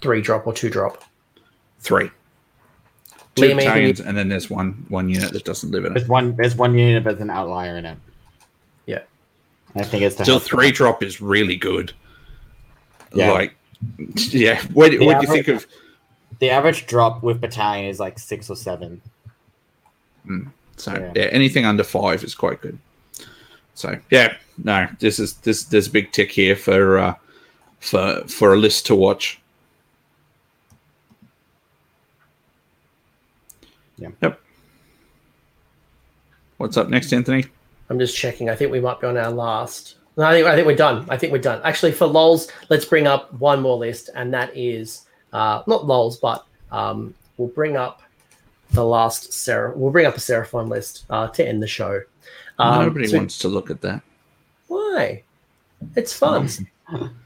three 0.00 0.20
drop 0.20 0.46
or 0.46 0.52
two 0.52 0.68
drop. 0.70 1.04
three. 1.80 2.10
Two 3.34 3.42
Liam, 3.42 3.50
anything 3.52 3.58
you- 3.58 3.64
battalions, 3.64 4.00
and 4.00 4.16
then 4.16 4.28
there's 4.28 4.50
one 4.50 4.84
one 4.88 5.08
unit 5.08 5.32
that 5.32 5.44
doesn't 5.44 5.70
live 5.70 5.84
in 5.84 5.92
it. 5.92 5.94
There's 5.94 6.08
one. 6.08 6.36
There's 6.36 6.54
one 6.54 6.76
unit, 6.76 7.02
but 7.04 7.12
there's 7.12 7.22
an 7.22 7.30
outlier 7.30 7.76
in 7.78 7.86
it. 7.86 7.98
Yeah. 8.86 9.00
I 9.74 9.82
think 9.84 10.02
it's 10.02 10.16
Still, 10.16 10.38
help- 10.38 10.42
three 10.42 10.70
drop 10.70 11.02
is 11.02 11.20
really 11.22 11.56
good. 11.56 11.92
Yeah. 13.14 13.30
Like, 13.32 13.54
yeah. 14.16 14.60
What, 14.74 14.92
what 15.00 15.20
do 15.20 15.26
you 15.26 15.32
think 15.32 15.48
of? 15.48 15.66
The 16.40 16.50
average 16.50 16.86
drop 16.86 17.22
with 17.22 17.40
battalion 17.40 17.86
is 17.86 17.98
like 18.00 18.18
six 18.18 18.50
or 18.50 18.56
seven. 18.56 19.00
So 20.76 20.92
Yeah. 20.92 21.12
yeah. 21.14 21.22
anything 21.30 21.64
under 21.64 21.84
five 21.84 22.22
is 22.24 22.34
quite 22.34 22.60
good. 22.60 22.78
So 23.74 23.98
yeah, 24.10 24.36
no, 24.62 24.88
this 24.98 25.18
is 25.18 25.34
this 25.38 25.64
there's 25.64 25.86
a 25.86 25.90
big 25.90 26.12
tick 26.12 26.30
here 26.30 26.54
for 26.56 26.98
uh, 26.98 27.14
for 27.82 28.22
for 28.28 28.54
a 28.54 28.56
list 28.56 28.86
to 28.86 28.94
watch. 28.94 29.40
Yeah. 33.98 34.10
Yep. 34.22 34.40
What's 36.56 36.76
up 36.76 36.88
next, 36.88 37.12
Anthony? 37.12 37.44
I'm 37.90 37.98
just 37.98 38.16
checking. 38.16 38.48
I 38.48 38.54
think 38.54 38.70
we 38.70 38.80
might 38.80 39.00
be 39.00 39.06
on 39.06 39.16
our 39.16 39.30
last. 39.30 39.96
No, 40.16 40.24
I 40.24 40.32
think 40.32 40.46
I 40.46 40.54
think 40.54 40.66
we're 40.66 40.76
done. 40.76 41.04
I 41.10 41.16
think 41.16 41.32
we're 41.32 41.38
done. 41.38 41.60
Actually, 41.64 41.92
for 41.92 42.06
lols, 42.06 42.48
let's 42.68 42.84
bring 42.84 43.06
up 43.06 43.32
one 43.34 43.60
more 43.60 43.76
list, 43.76 44.10
and 44.14 44.32
that 44.32 44.56
is 44.56 45.06
uh, 45.32 45.62
not 45.66 45.86
lols, 45.86 46.18
but 46.18 46.46
um, 46.70 47.14
we'll 47.36 47.48
bring 47.48 47.76
up 47.76 48.02
the 48.70 48.84
last 48.84 49.32
Sarah. 49.32 49.72
We'll 49.76 49.90
bring 49.90 50.06
up 50.06 50.16
a 50.16 50.20
Seraphon 50.20 50.68
list 50.68 51.04
uh, 51.10 51.28
to 51.28 51.46
end 51.46 51.62
the 51.62 51.66
show. 51.66 52.00
Um, 52.58 52.84
Nobody 52.86 53.08
so- 53.08 53.16
wants 53.18 53.38
to 53.38 53.48
look 53.48 53.70
at 53.70 53.80
that. 53.80 54.02
Why? 54.68 55.22
It's 55.96 56.12
fun. 56.12 56.48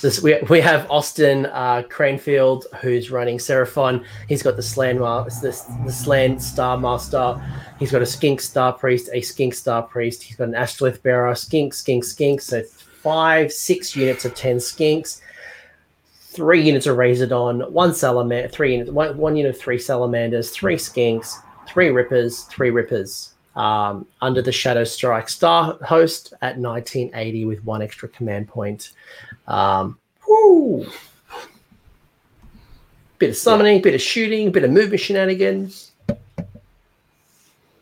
This, 0.00 0.22
we, 0.22 0.38
we 0.50 0.60
have 0.60 0.90
Austin 0.90 1.46
uh, 1.46 1.82
Cranefield 1.88 2.64
who's 2.80 3.10
running 3.10 3.38
Seraphon. 3.38 4.04
He's 4.28 4.42
got 4.42 4.56
the 4.56 4.62
Slann 4.62 4.98
the 4.98 5.92
Slann 5.92 6.38
Star 6.38 6.78
Master. 6.78 7.42
He's 7.78 7.90
got 7.90 8.02
a 8.02 8.06
Skink 8.06 8.40
Star 8.40 8.72
Priest, 8.72 9.08
a 9.12 9.20
Skink 9.20 9.54
Star 9.54 9.82
Priest. 9.82 10.22
He's 10.22 10.36
got 10.36 10.48
an 10.48 10.54
Astrolith 10.54 11.02
Bearer, 11.02 11.34
Skink, 11.34 11.74
Skink, 11.74 12.04
Skink. 12.04 12.40
So 12.40 12.62
five, 13.02 13.52
six 13.52 13.96
units 13.96 14.24
of 14.24 14.34
ten 14.34 14.56
Skinks, 14.56 15.20
three 16.20 16.62
units 16.62 16.86
of 16.86 16.96
Razordon, 16.96 17.70
one 17.70 17.94
Salamander, 17.94 18.48
three 18.48 18.72
units, 18.72 18.90
one, 18.90 19.16
one 19.16 19.36
unit 19.36 19.54
of 19.54 19.60
three 19.60 19.78
Salamanders, 19.78 20.50
three 20.50 20.76
Skinks, 20.76 21.34
three 21.66 21.90
Rippers, 21.90 22.42
three 22.44 22.70
Rippers. 22.70 23.30
Um, 23.54 24.06
under 24.22 24.40
the 24.40 24.50
Shadow 24.50 24.82
Strike 24.82 25.28
Star 25.28 25.76
host 25.82 26.32
at 26.40 26.56
1980 26.56 27.44
with 27.44 27.62
one 27.64 27.82
extra 27.82 28.08
command 28.08 28.48
point. 28.48 28.92
Um, 29.52 29.98
whoo. 30.26 30.86
Bit 33.18 33.30
of 33.30 33.36
summoning, 33.36 33.82
bit 33.82 33.94
of 33.94 34.00
shooting, 34.00 34.50
bit 34.50 34.64
of 34.64 34.70
movement 34.70 35.00
shenanigans. 35.00 35.92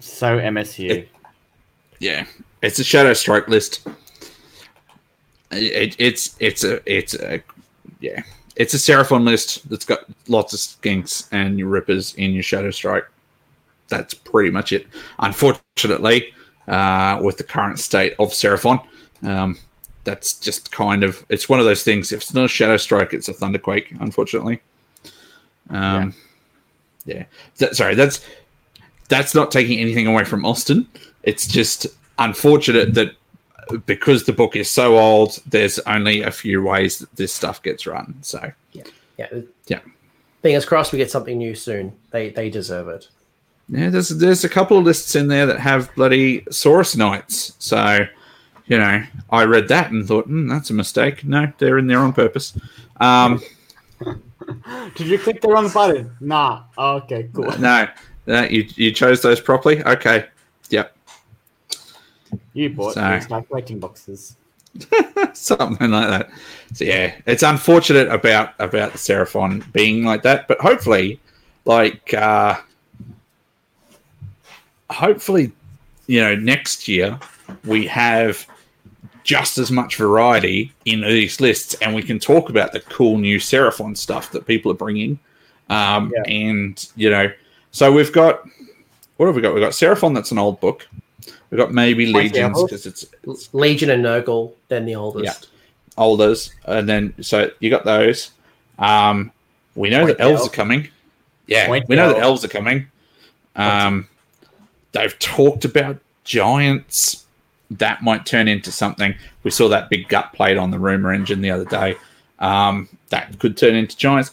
So 0.00 0.39
MSU. 0.39 1.07
Yeah, 2.00 2.26
it's 2.62 2.78
a 2.78 2.84
shadow 2.84 3.15
strike 3.15 3.49
list. 3.49 3.86
It, 5.52 5.97
it's 5.99 6.36
it's 6.40 6.65
a 6.65 6.81
it's 6.92 7.15
a 7.15 7.42
yeah 8.00 8.23
it's 8.57 8.74
a 8.74 8.76
seraphon 8.76 9.24
list 9.24 9.68
that's 9.68 9.84
got 9.84 10.00
lots 10.28 10.52
of 10.52 10.60
skinks 10.60 11.28
and 11.32 11.58
your 11.58 11.68
rippers 11.68 12.15
in 12.15 12.32
your 12.32 12.42
shadow 12.42 12.70
strike. 12.70 13.05
That's 13.89 14.15
pretty 14.15 14.50
much 14.50 14.73
it. 14.73 14.86
Unfortunately, 15.18 16.32
uh, 16.68 17.20
with 17.23 17.39
the 17.39 17.44
current 17.44 17.78
state 17.78 18.15
of 18.18 18.31
seraphon, 18.31 18.84
um, 19.23 19.58
that's 20.05 20.35
just 20.35 20.73
kind 20.73 21.05
of 21.05 21.25
it's 21.29 21.49
one 21.49 21.59
of 21.59 21.67
those 21.67 21.83
things. 21.83 22.12
If 22.12 22.23
it's 22.23 22.35
not 22.35 22.47
a 22.47 22.49
shadow 22.49 22.77
strike, 22.77 23.12
it's 23.12 23.29
a 23.29 23.35
thunderquake. 23.35 24.01
Unfortunately, 24.01 24.61
um, 25.70 26.15
yeah. 27.05 27.25
That, 27.59 27.77
sorry, 27.77 27.95
that's 27.95 28.25
that's 29.09 29.35
not 29.35 29.51
taking 29.51 29.79
anything 29.81 30.07
away 30.07 30.25
from 30.25 30.45
Austin. 30.45 30.87
It's 31.23 31.47
just 31.47 31.87
unfortunate 32.19 32.95
that 32.95 33.15
because 33.87 34.25
the 34.25 34.33
book 34.33 34.57
is 34.57 34.69
so 34.69 34.99
old, 34.99 35.39
there's 35.47 35.79
only 35.81 36.23
a 36.23 36.31
few 36.31 36.62
ways 36.62 36.99
that 36.99 37.15
this 37.17 37.33
stuff 37.33 37.62
gets 37.62 37.87
run. 37.87 38.17
So 38.23 38.53
yeah, 38.73 38.85
Yeah. 39.17 39.41
Yeah. 39.67 39.81
Fingers 40.43 40.65
crossed 40.65 40.93
we 40.93 40.99
get 40.99 41.11
something 41.11 41.37
new 41.37 41.55
soon. 41.55 41.93
They 42.11 42.31
they 42.31 42.49
deserve 42.49 42.89
it. 42.89 43.09
yeah, 43.69 43.91
there's 43.91 44.09
there's 44.09 44.45
a 44.45 44.49
couple 44.49 44.79
of 44.79 44.85
lists 44.85 45.15
in 45.15 45.29
there 45.29 45.47
that 45.47 45.61
have 45.61 45.95
bloody 45.95 46.41
Saurus 46.43 46.97
Knights. 46.97 47.55
So 47.59 48.07
you 48.70 48.78
know, 48.78 49.02
I 49.31 49.44
read 49.44 49.66
that 49.68 49.90
and 49.90 50.07
thought, 50.07 50.26
hmm, 50.26 50.47
that's 50.49 50.70
a 50.70 50.74
mistake. 50.74 51.24
No, 51.24 51.52
they're 51.58 51.76
in 51.76 51.89
there 51.89 51.99
on 51.99 52.12
purpose. 52.12 52.57
Um, 53.00 53.42
Did 54.94 55.07
you 55.08 55.18
click 55.18 55.40
the 55.40 55.49
wrong 55.49 55.68
button? 55.68 56.16
Nah. 56.20 56.62
Oh, 56.78 56.99
okay, 56.99 57.28
cool. 57.34 57.50
no, 57.58 57.89
no, 58.26 58.44
you 58.44 58.66
you 58.76 58.92
chose 58.92 59.23
those 59.23 59.40
properly. 59.40 59.82
Okay, 59.84 60.26
yep. 60.70 60.97
You 62.55 62.70
bought 62.70 62.94
So- 62.94 63.10
these 63.10 63.28
my 63.28 63.42
collecting 63.42 63.81
boxes. 63.81 64.36
something 65.32 65.90
like 65.90 66.08
that. 66.08 66.31
So 66.74 66.84
yeah, 66.84 67.16
it's 67.26 67.42
unfortunate 67.42 68.07
about 68.07 68.55
about 68.60 68.92
the 68.92 68.99
Seraphon 68.99 69.70
being 69.73 70.05
like 70.05 70.23
that, 70.23 70.47
but 70.47 70.60
hopefully, 70.60 71.18
like 71.65 72.15
uh 72.15 72.55
hopefully, 74.90 75.50
you 76.07 76.20
know, 76.20 76.36
next 76.36 76.86
year 76.86 77.18
we 77.65 77.84
have 77.89 78.47
just 79.24 79.58
as 79.58 79.70
much 79.70 79.97
variety 79.97 80.73
in 80.84 81.00
these 81.02 81.40
lists, 81.40 81.74
and 81.82 81.94
we 81.94 82.02
can 82.02 82.18
talk 82.18 82.49
about 82.50 82.73
the 82.73 82.81
cool 82.81 83.18
new 83.18 83.39
Seraphon 83.39 83.97
stuff 83.97 84.32
that 84.32 84.47
people 84.47 84.70
are 84.73 84.76
bringing. 84.76 85.18
Um, 85.68 86.12
And 86.26 86.84
you 86.97 87.10
know, 87.10 87.32
so 87.70 87.92
we've 87.92 88.12
got 88.12 88.44
what 89.16 89.26
have 89.26 89.36
we 89.36 89.42
got? 89.42 89.52
We've 89.55 89.62
got 89.62 89.73
Seraphon, 89.73 90.15
that's 90.15 90.31
an 90.32 90.39
old 90.39 90.60
book. 90.60 90.89
We've 91.50 91.58
got 91.58 91.73
maybe 91.73 92.07
Legions 92.07 92.62
because 92.62 92.86
it's, 92.86 93.05
it's 93.24 93.52
Legion 93.52 93.90
and 93.90 94.05
Nurgle, 94.05 94.52
then 94.68 94.86
the 94.86 94.94
oldest. 94.94 95.49
olders, 95.99 96.52
and 96.65 96.89
then 96.89 97.12
so 97.23 97.50
you 97.60 97.70
got 97.70 97.84
those. 97.84 98.31
Um, 98.78 99.31
we 99.74 99.90
know 99.90 100.07
that 100.07 100.20
elves 100.20 100.40
elves. 100.40 100.49
are 100.52 100.57
coming. 100.57 100.89
Yeah, 101.47 101.66
Twenty 101.66 101.86
we 101.89 101.97
know 101.97 102.08
that 102.08 102.16
elves. 102.18 102.44
elves 102.44 102.44
are 102.44 102.49
coming. 102.49 102.86
Um, 103.57 104.08
they've 104.92 105.16
talked 105.18 105.65
about 105.65 105.99
giants. 106.24 107.26
That 107.70 108.02
might 108.02 108.26
turn 108.26 108.49
into 108.49 108.73
something. 108.73 109.15
We 109.44 109.50
saw 109.50 109.68
that 109.68 109.90
big 109.90 110.08
gut 110.08 110.32
plate 110.32 110.57
on 110.57 110.70
the 110.70 110.78
rumor 110.78 111.12
engine 111.12 111.40
the 111.40 111.50
other 111.50 111.65
day. 111.65 111.97
Um, 112.40 112.89
that 113.10 113.39
could 113.39 113.57
turn 113.57 113.74
into 113.74 113.97
giants. 113.97 114.32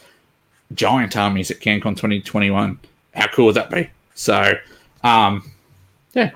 Giant 0.74 1.16
armies 1.16 1.51
at 1.51 1.59
CanCon 1.59 1.95
2021. 1.95 2.80
How 3.14 3.27
cool 3.27 3.45
would 3.45 3.56
that 3.56 3.69
be? 3.69 3.90
So, 4.16 4.53
um, 5.03 5.51
yeah, 6.14 6.32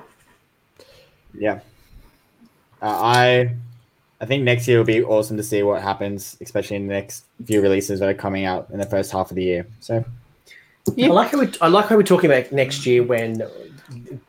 Yeah. 1.33 1.59
Uh, 2.81 2.87
I 2.87 3.55
I 4.21 4.25
think 4.25 4.43
next 4.43 4.67
year 4.67 4.77
will 4.77 4.85
be 4.85 5.03
awesome 5.03 5.37
to 5.37 5.43
see 5.43 5.63
what 5.63 5.81
happens, 5.81 6.37
especially 6.41 6.75
in 6.77 6.87
the 6.87 6.93
next 6.93 7.25
few 7.45 7.61
releases 7.61 7.99
that 7.99 8.09
are 8.09 8.13
coming 8.13 8.45
out 8.45 8.69
in 8.71 8.77
the 8.77 8.85
first 8.85 9.11
half 9.11 9.31
of 9.31 9.35
the 9.35 9.43
year. 9.43 9.67
So 9.79 10.05
I 10.97 11.07
like 11.07 11.31
how 11.31 11.39
we, 11.39 11.49
I 11.59 11.67
like 11.67 11.87
how 11.87 11.95
we're 11.95 12.03
talking 12.03 12.31
about 12.31 12.51
next 12.51 12.85
year 12.85 13.03
when 13.03 13.41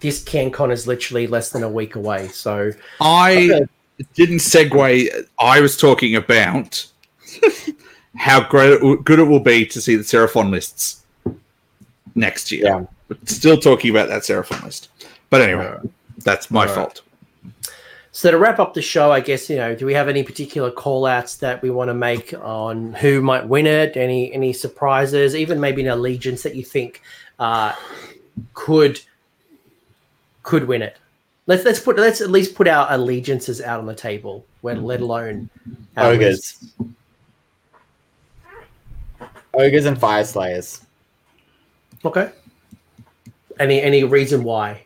this 0.00 0.22
CanCon 0.24 0.72
is 0.72 0.86
literally 0.86 1.26
less 1.26 1.50
than 1.50 1.62
a 1.62 1.68
week 1.68 1.94
away. 1.94 2.28
So 2.28 2.70
I 3.00 3.50
Okay. 3.50 3.66
didn't 4.14 4.38
segue. 4.38 5.26
I 5.38 5.60
was 5.60 5.76
talking 5.76 6.16
about 6.16 6.86
how 8.16 8.48
great, 8.48 8.82
it, 8.82 9.04
good 9.04 9.18
it 9.18 9.24
will 9.24 9.40
be 9.40 9.64
to 9.66 9.80
see 9.80 9.96
the 9.96 10.02
Seraphon 10.02 10.50
lists 10.50 11.02
next 12.14 12.50
year. 12.52 12.64
Yeah. 12.64 12.84
But 13.08 13.28
still 13.28 13.56
talking 13.58 13.90
about 13.90 14.08
that 14.08 14.22
Seraphon 14.22 14.62
list. 14.64 14.88
But 15.30 15.42
anyway, 15.42 15.76
that's 16.18 16.50
my 16.50 16.62
Alright. 16.62 16.74
fault. 16.74 17.02
So 18.14 18.30
to 18.30 18.36
wrap 18.36 18.58
up 18.58 18.74
the 18.74 18.82
show, 18.82 19.10
I 19.10 19.20
guess 19.20 19.48
you 19.48 19.56
know, 19.56 19.74
do 19.74 19.86
we 19.86 19.94
have 19.94 20.08
any 20.08 20.22
particular 20.22 20.70
call 20.70 21.06
outs 21.06 21.36
that 21.36 21.62
we 21.62 21.70
want 21.70 21.88
to 21.88 21.94
make 21.94 22.34
on 22.34 22.92
who 22.92 23.22
might 23.22 23.46
win 23.48 23.66
it? 23.66 23.96
Any 23.96 24.32
any 24.34 24.52
surprises? 24.52 25.34
Even 25.34 25.58
maybe 25.58 25.80
an 25.80 25.88
allegiance 25.88 26.42
that 26.42 26.54
you 26.54 26.62
think 26.62 27.00
uh, 27.38 27.72
could 28.52 29.00
could 30.42 30.66
win 30.66 30.82
it? 30.82 30.96
Let's 31.46 31.64
let's 31.64 31.80
put 31.80 31.96
let's 31.96 32.20
at 32.20 32.30
least 32.30 32.54
put 32.54 32.68
our 32.68 32.86
allegiances 32.90 33.60
out 33.60 33.80
on 33.80 33.86
the 33.86 33.94
table. 33.94 34.46
When 34.60 34.84
let 34.84 35.00
alone 35.00 35.50
our 35.96 36.12
ogres, 36.12 36.62
lists. 36.78 36.88
ogres, 39.54 39.86
and 39.86 39.96
Fyreslayers. 39.96 40.84
Okay. 42.04 42.30
Any 43.58 43.82
any 43.82 44.04
reason 44.04 44.44
why? 44.44 44.84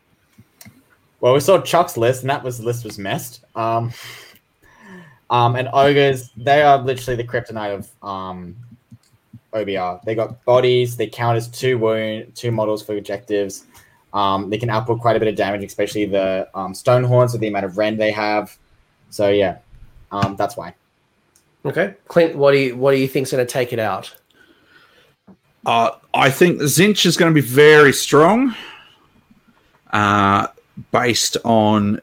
Well, 1.20 1.34
we 1.34 1.40
saw 1.40 1.60
Chuck's 1.60 1.96
list, 1.96 2.22
and 2.22 2.30
that 2.30 2.42
was 2.42 2.60
list 2.60 2.84
was 2.84 2.98
messed. 2.98 3.44
Um, 3.54 3.92
um, 5.30 5.56
and 5.56 5.68
ogres, 5.72 6.30
they 6.36 6.62
are 6.62 6.78
literally 6.78 7.16
the 7.16 7.28
kryptonite 7.28 7.74
of 7.74 7.90
um, 8.02 8.56
OBR. 9.52 10.02
They 10.04 10.14
got 10.14 10.44
bodies. 10.44 10.96
They 10.96 11.06
count 11.06 11.36
as 11.36 11.48
two 11.48 11.78
wound, 11.78 12.34
two 12.34 12.50
models 12.50 12.82
for 12.82 12.96
objectives. 12.96 13.64
Um, 14.16 14.48
they 14.48 14.56
can 14.56 14.70
output 14.70 15.00
quite 15.00 15.14
a 15.14 15.18
bit 15.18 15.28
of 15.28 15.36
damage, 15.36 15.62
especially 15.62 16.06
the 16.06 16.48
um, 16.54 16.72
Stonehorns 16.72 17.32
with 17.32 17.42
the 17.42 17.48
amount 17.48 17.66
of 17.66 17.76
rend 17.76 18.00
they 18.00 18.12
have. 18.12 18.56
So 19.10 19.28
yeah, 19.28 19.58
um, 20.10 20.36
that's 20.36 20.56
why. 20.56 20.74
Okay, 21.66 21.94
Clint, 22.08 22.34
what 22.34 22.52
do 22.52 22.58
you 22.58 22.76
what 22.76 22.92
do 22.92 22.96
you 22.96 23.08
think's 23.08 23.30
going 23.30 23.46
to 23.46 23.52
take 23.52 23.74
it 23.74 23.78
out? 23.78 24.16
Uh, 25.66 25.90
I 26.14 26.30
think 26.30 26.58
the 26.58 26.64
Tzeentch 26.64 27.04
is 27.04 27.18
going 27.18 27.30
to 27.30 27.34
be 27.34 27.46
very 27.46 27.92
strong, 27.92 28.54
uh, 29.92 30.46
based 30.92 31.36
on 31.44 32.00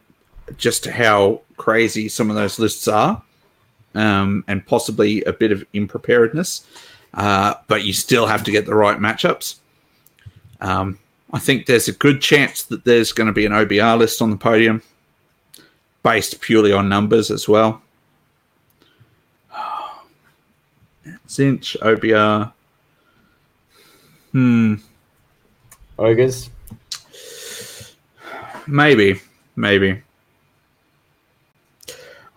just 0.55 0.85
how 0.85 1.41
crazy 1.57 2.09
some 2.09 2.29
of 2.29 2.35
those 2.35 2.59
lists 2.59 2.87
are, 2.87 3.23
um, 3.95 4.43
and 4.47 4.63
possibly 4.67 5.23
a 5.23 5.33
bit 5.33 5.51
of 5.51 5.65
impreparedness. 5.73 6.67
Uh, 7.15 7.55
but 7.67 7.83
you 7.83 7.93
still 7.93 8.27
have 8.27 8.43
to 8.43 8.51
get 8.51 8.67
the 8.67 8.75
right 8.75 8.99
matchups. 8.99 9.55
Um, 10.61 10.99
I 11.33 11.39
think 11.39 11.65
there's 11.65 11.87
a 11.87 11.93
good 11.93 12.21
chance 12.21 12.61
that 12.63 12.85
there's 12.85 13.11
going 13.11 13.27
to 13.27 13.33
be 13.33 13.47
an 13.47 13.51
OBR 13.51 13.97
list 13.97 14.21
on 14.21 14.29
the 14.29 14.37
podium, 14.37 14.83
based 16.03 16.39
purely 16.41 16.71
on 16.71 16.87
numbers 16.87 17.31
as 17.31 17.49
well. 17.49 17.81
Tzeentch, 21.27 21.75
OBR. 21.79 22.53
Hmm. 24.31 24.75
Ogres. 25.97 26.51
Maybe, 28.67 29.19
maybe. 29.55 30.01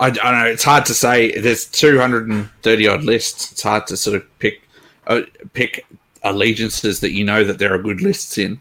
I, 0.00 0.07
I 0.07 0.10
don't 0.10 0.39
know. 0.39 0.47
It's 0.47 0.65
hard 0.65 0.86
to 0.86 0.94
say. 0.94 1.39
There's 1.39 1.66
230 1.66 2.89
odd 2.89 3.05
lists. 3.05 3.52
It's 3.52 3.62
hard 3.62 3.86
to 3.89 3.97
sort 3.97 4.16
of 4.16 4.39
pick 4.39 4.62
uh, 5.07 5.23
pick 5.52 5.86
allegiances 6.23 7.00
that 7.00 7.12
you 7.12 7.25
know 7.25 7.44
that 7.44 7.58
there 7.58 7.75
are 7.75 7.78
good 7.78 8.00
lists 8.00 8.39
in. 8.39 8.60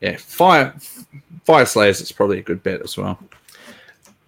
Yeah, 0.00 0.16
fire 0.16 0.74
Fyreslayers 1.46 2.00
is 2.00 2.12
probably 2.12 2.38
a 2.38 2.42
good 2.42 2.62
bet 2.62 2.80
as 2.82 2.96
well. 2.96 3.18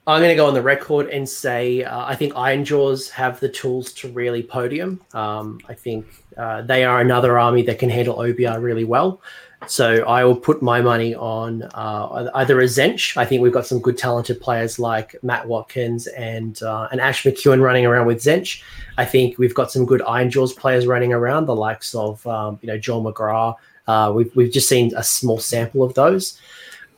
I'm 0.06 0.20
going 0.20 0.30
to 0.30 0.36
go 0.36 0.46
on 0.46 0.54
the 0.54 0.62
record 0.62 1.08
and 1.10 1.28
say 1.28 1.84
uh, 1.84 2.04
I 2.04 2.16
think 2.16 2.34
Ironjawz 2.34 3.08
have 3.10 3.38
the 3.38 3.48
tools 3.48 3.92
to 3.94 4.08
really 4.08 4.42
podium. 4.42 5.00
Um, 5.14 5.60
I 5.68 5.74
think 5.74 6.06
uh, 6.36 6.62
they 6.62 6.84
are 6.84 7.00
another 7.00 7.38
army 7.38 7.62
that 7.62 7.78
can 7.78 7.88
handle 7.88 8.16
OBR 8.16 8.60
really 8.60 8.84
well. 8.84 9.22
So 9.68 10.04
I 10.04 10.24
will 10.24 10.34
put 10.34 10.60
my 10.60 10.80
money 10.80 11.14
on 11.14 11.62
uh, 11.74 12.30
either 12.34 12.60
a 12.60 12.64
Tzeentch. 12.64 13.16
I 13.16 13.24
think 13.24 13.42
we've 13.42 13.52
got 13.52 13.64
some 13.64 13.78
good 13.78 13.96
talented 13.96 14.40
players 14.40 14.80
like 14.80 15.14
Matt 15.22 15.46
Watkins 15.46 16.08
and 16.08 16.60
uh, 16.64 16.88
and 16.90 17.00
Ash 17.00 17.22
McEwen 17.22 17.62
running 17.62 17.86
around 17.86 18.06
with 18.06 18.18
Tzeentch. 18.18 18.60
I 18.98 19.04
think 19.04 19.38
we've 19.38 19.54
got 19.54 19.70
some 19.70 19.86
good 19.86 20.00
Ironjawz 20.00 20.56
players 20.56 20.86
running 20.88 21.12
around, 21.12 21.46
the 21.46 21.54
likes 21.54 21.94
of 21.94 22.26
um, 22.26 22.58
you 22.60 22.66
know 22.66 22.76
Joel 22.76 23.04
McGrath. 23.04 23.54
Uh, 23.86 24.12
we've 24.14 24.34
we've 24.36 24.52
just 24.52 24.68
seen 24.68 24.92
a 24.96 25.02
small 25.02 25.38
sample 25.38 25.82
of 25.82 25.94
those. 25.94 26.38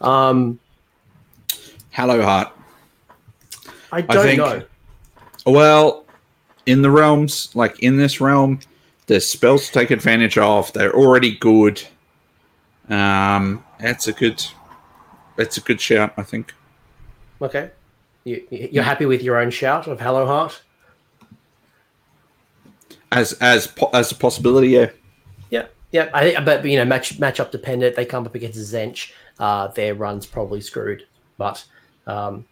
Um, 0.01 0.59
Hallowheart. 1.95 2.51
I 3.93 4.01
don't 4.03 4.25
think- 4.25 4.39
know. 4.39 4.63
Well, 5.47 6.05
in 6.67 6.83
the 6.83 6.91
realms, 6.91 7.51
like 7.55 7.79
in 7.81 7.97
this 7.99 8.21
realm, 8.21 8.61
there's 9.07 9.29
spells 9.29 9.67
to 9.67 9.73
take 9.73 9.91
advantage 9.91 10.39
of. 10.39 10.73
They're 10.73 10.95
already 10.95 11.37
good. 11.37 11.83
Um, 12.89 13.63
that's 13.79 14.09
a 14.09 14.13
good. 14.13 14.45
That's 15.37 15.57
a 15.57 15.61
good 15.61 15.81
shout, 15.81 16.13
I 16.17 16.23
think. 16.23 16.55
Okay. 17.43 17.71
You, 18.25 18.43
you- 18.51 18.69
you're 18.73 18.85
happy 18.85 19.05
with 19.07 19.23
your 19.23 19.39
own 19.39 19.51
shout 19.51 19.87
of 19.87 19.99
Hallowheart? 19.99 20.61
As 23.13 23.33
as 23.35 23.73
as 23.93 24.11
a 24.13 24.15
possibility, 24.17 24.69
yeah. 24.69 24.91
Yeah. 25.95 26.11
I 26.13 26.33
think, 26.33 26.45
but 26.45 26.65
you 26.65 26.77
know, 26.77 26.85
match 26.85 27.21
match 27.21 27.39
up 27.39 27.53
dependent. 27.53 27.95
They 27.95 28.05
come 28.05 28.27
up 28.27 28.35
against 28.35 28.59
Tzeentch. 28.59 29.13
Uh, 29.39 29.69
their 29.69 29.95
run's 29.95 30.27
probably 30.27 30.61
screwed. 30.61 31.07
But 31.39 31.65
um, 32.09 32.45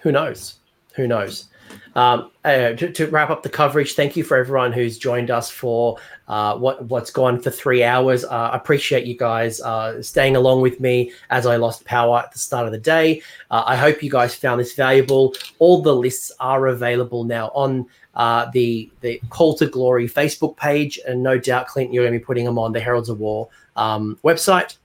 who 0.00 0.12
knows? 0.12 0.54
Who 0.94 1.06
knows? 1.06 1.48
Um, 1.94 2.30
uh, 2.44 2.72
to, 2.72 2.92
to 2.92 3.06
wrap 3.08 3.28
up 3.28 3.42
the 3.42 3.50
coverage, 3.50 3.94
thank 3.94 4.16
you 4.16 4.24
for 4.24 4.36
everyone 4.38 4.72
who's 4.72 4.98
joined 4.98 5.30
us 5.30 5.50
for 5.50 5.98
uh, 6.28 6.56
what 6.56 6.84
what's 6.86 7.10
gone 7.10 7.38
for 7.38 7.50
three 7.50 7.84
hours. 7.84 8.24
Uh, 8.24 8.50
I 8.52 8.56
appreciate 8.56 9.04
you 9.04 9.16
guys 9.16 9.60
uh, 9.60 10.00
staying 10.02 10.36
along 10.36 10.62
with 10.62 10.80
me 10.80 11.12
as 11.28 11.44
I 11.44 11.56
lost 11.56 11.84
power 11.84 12.20
at 12.20 12.32
the 12.32 12.38
start 12.38 12.64
of 12.64 12.72
the 12.72 12.78
day. 12.78 13.20
Uh, 13.50 13.62
I 13.66 13.76
hope 13.76 14.02
you 14.02 14.10
guys 14.10 14.34
found 14.34 14.58
this 14.58 14.74
valuable. 14.74 15.34
All 15.58 15.82
the 15.82 15.94
lists 15.94 16.32
are 16.40 16.68
available 16.68 17.24
now 17.24 17.48
on 17.48 17.86
uh, 18.16 18.50
the 18.52 18.90
the 19.02 19.20
Call 19.30 19.54
to 19.58 19.66
Glory 19.66 20.08
Facebook 20.08 20.56
page, 20.56 20.98
and 21.06 21.22
no 21.22 21.38
doubt, 21.38 21.68
Clint, 21.68 21.92
you're 21.92 22.02
going 22.04 22.14
to 22.14 22.18
be 22.18 22.24
putting 22.24 22.44
them 22.44 22.58
on 22.58 22.72
the 22.72 22.80
Heralds 22.80 23.08
of 23.08 23.20
War 23.20 23.48
um, 23.76 24.18
website, 24.24 24.76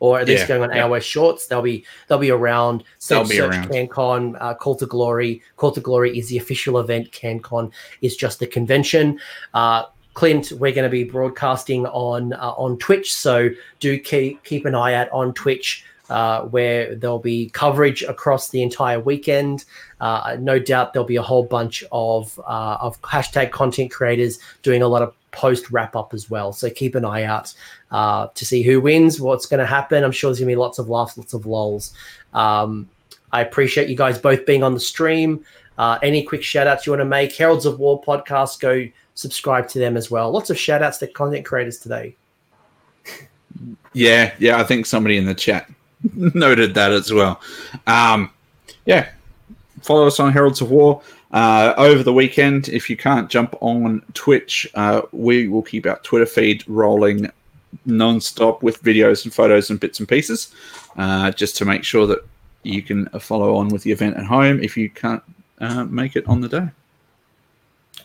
or 0.00 0.18
at 0.18 0.26
least 0.26 0.42
Yeah, 0.42 0.48
going 0.58 0.70
on 0.70 0.76
yeah. 0.76 0.82
AOS 0.82 1.02
Shorts. 1.02 1.46
They'll 1.46 1.62
be 1.62 1.84
they'll 2.08 2.18
be 2.18 2.30
around. 2.30 2.82
They'll 3.08 3.24
Search, 3.24 3.30
be 3.30 3.36
search 3.36 3.54
around. 3.54 3.70
CanCon, 3.70 4.36
uh, 4.40 4.54
Call 4.54 4.74
to 4.76 4.86
Glory. 4.86 5.40
Call 5.56 5.70
to 5.72 5.80
Glory 5.80 6.18
is 6.18 6.28
the 6.28 6.36
official 6.38 6.78
event. 6.80 7.10
CanCon 7.12 7.70
is 8.02 8.16
just 8.16 8.40
the 8.40 8.46
convention. 8.46 9.20
Uh, 9.54 9.84
Clint, 10.14 10.52
we're 10.52 10.72
going 10.72 10.84
to 10.84 10.90
be 10.90 11.04
broadcasting 11.04 11.86
on 11.86 12.32
uh, 12.34 12.52
on 12.56 12.78
Twitch, 12.78 13.14
so 13.14 13.50
do 13.80 13.98
keep 13.98 14.42
keep 14.44 14.64
an 14.64 14.74
eye 14.74 14.94
out 14.94 15.08
on 15.10 15.32
Twitch. 15.34 15.84
Uh, 16.10 16.42
where 16.42 16.94
there'll 16.96 17.18
be 17.18 17.48
coverage 17.50 18.02
across 18.02 18.50
the 18.50 18.62
entire 18.62 19.00
weekend. 19.00 19.64
Uh, 20.02 20.36
no 20.38 20.58
doubt 20.58 20.92
there'll 20.92 21.08
be 21.08 21.16
a 21.16 21.22
whole 21.22 21.44
bunch 21.44 21.82
of 21.92 22.38
uh, 22.46 22.76
of 22.78 23.00
hashtag 23.00 23.50
content 23.52 23.90
creators 23.90 24.38
doing 24.62 24.82
a 24.82 24.86
lot 24.86 25.00
of 25.00 25.14
post 25.30 25.70
wrap 25.70 25.96
up 25.96 26.12
as 26.12 26.28
well. 26.28 26.52
So 26.52 26.68
keep 26.68 26.94
an 26.94 27.06
eye 27.06 27.24
out 27.24 27.54
uh, 27.90 28.28
to 28.34 28.44
see 28.44 28.62
who 28.62 28.80
wins, 28.80 29.20
what's 29.20 29.46
going 29.46 29.60
to 29.60 29.66
happen. 29.66 30.04
I'm 30.04 30.12
sure 30.12 30.28
there's 30.28 30.40
going 30.40 30.48
to 30.48 30.52
be 30.52 30.60
lots 30.60 30.78
of 30.78 30.88
laughs, 30.88 31.16
lots 31.16 31.32
of 31.32 31.46
lols. 31.46 31.94
Um, 32.34 32.88
I 33.32 33.40
appreciate 33.40 33.88
you 33.88 33.96
guys 33.96 34.18
both 34.18 34.46
being 34.46 34.62
on 34.62 34.74
the 34.74 34.80
stream. 34.80 35.44
Uh, 35.76 35.98
any 36.02 36.22
quick 36.22 36.42
shout 36.42 36.66
outs 36.66 36.86
you 36.86 36.92
want 36.92 37.00
to 37.00 37.06
make? 37.06 37.34
Heralds 37.34 37.66
of 37.66 37.80
War 37.80 38.00
podcast, 38.00 38.60
go 38.60 38.88
subscribe 39.14 39.68
to 39.68 39.78
them 39.78 39.96
as 39.96 40.10
well. 40.10 40.30
Lots 40.30 40.50
of 40.50 40.58
shout 40.58 40.82
outs 40.82 40.98
to 40.98 41.06
content 41.08 41.44
creators 41.44 41.78
today. 41.78 42.14
Yeah, 43.92 44.34
yeah. 44.38 44.60
I 44.60 44.64
think 44.64 44.86
somebody 44.86 45.16
in 45.16 45.24
the 45.24 45.34
chat 45.34 45.68
noted 46.34 46.74
that 46.74 46.92
as 46.92 47.12
well. 47.12 47.40
Um, 47.86 48.30
yeah, 48.86 49.10
follow 49.82 50.06
us 50.06 50.20
on 50.20 50.32
Heralds 50.32 50.60
of 50.60 50.70
War. 50.70 51.02
Uh, 51.32 51.74
over 51.76 52.02
the 52.02 52.12
weekend, 52.12 52.68
if 52.68 52.88
you 52.88 52.96
can't 52.96 53.28
jump 53.28 53.56
on 53.60 54.02
Twitch, 54.14 54.68
uh, 54.74 55.02
we 55.10 55.48
will 55.48 55.62
keep 55.62 55.86
our 55.86 55.98
Twitter 55.98 56.26
feed 56.26 56.62
rolling 56.68 57.28
non-stop 57.86 58.62
with 58.62 58.80
videos 58.82 59.24
and 59.24 59.34
photos 59.34 59.68
and 59.68 59.80
bits 59.80 59.98
and 59.98 60.08
pieces, 60.08 60.54
uh, 60.96 61.32
just 61.32 61.56
to 61.56 61.64
make 61.64 61.82
sure 61.82 62.06
that 62.06 62.24
you 62.62 62.82
can 62.82 63.06
follow 63.18 63.56
on 63.56 63.68
with 63.68 63.82
the 63.82 63.90
event 63.90 64.16
at 64.16 64.24
home 64.24 64.62
if 64.62 64.76
you 64.76 64.88
can't 64.88 65.22
uh, 65.58 65.84
make 65.84 66.14
it 66.16 66.26
on 66.28 66.40
the 66.40 66.48
day. 66.48 66.68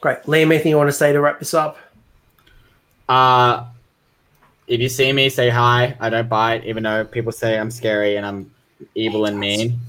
Great. 0.02 0.22
Liam, 0.24 0.45
anything 0.45 0.69
you 0.69 0.78
want 0.78 0.88
to 0.88 0.94
say 0.94 1.14
to 1.14 1.22
wrap 1.22 1.40
this 1.40 1.53
up? 1.53 1.78
Uh, 3.08 3.66
if 4.70 4.80
you 4.80 4.88
see 4.90 5.12
me, 5.12 5.30
say 5.30 5.50
hi. 5.50 5.98
I 6.00 6.10
don't 6.10 6.30
bite, 6.30 6.64
even 6.66 6.84
though 6.84 7.04
people 7.04 7.32
say 7.32 7.58
I'm 7.60 7.72
scary 7.72 8.16
and 8.16 8.26
I'm 8.26 8.52
evil 8.96 9.26
and 9.26 9.38
mean. 9.40 9.80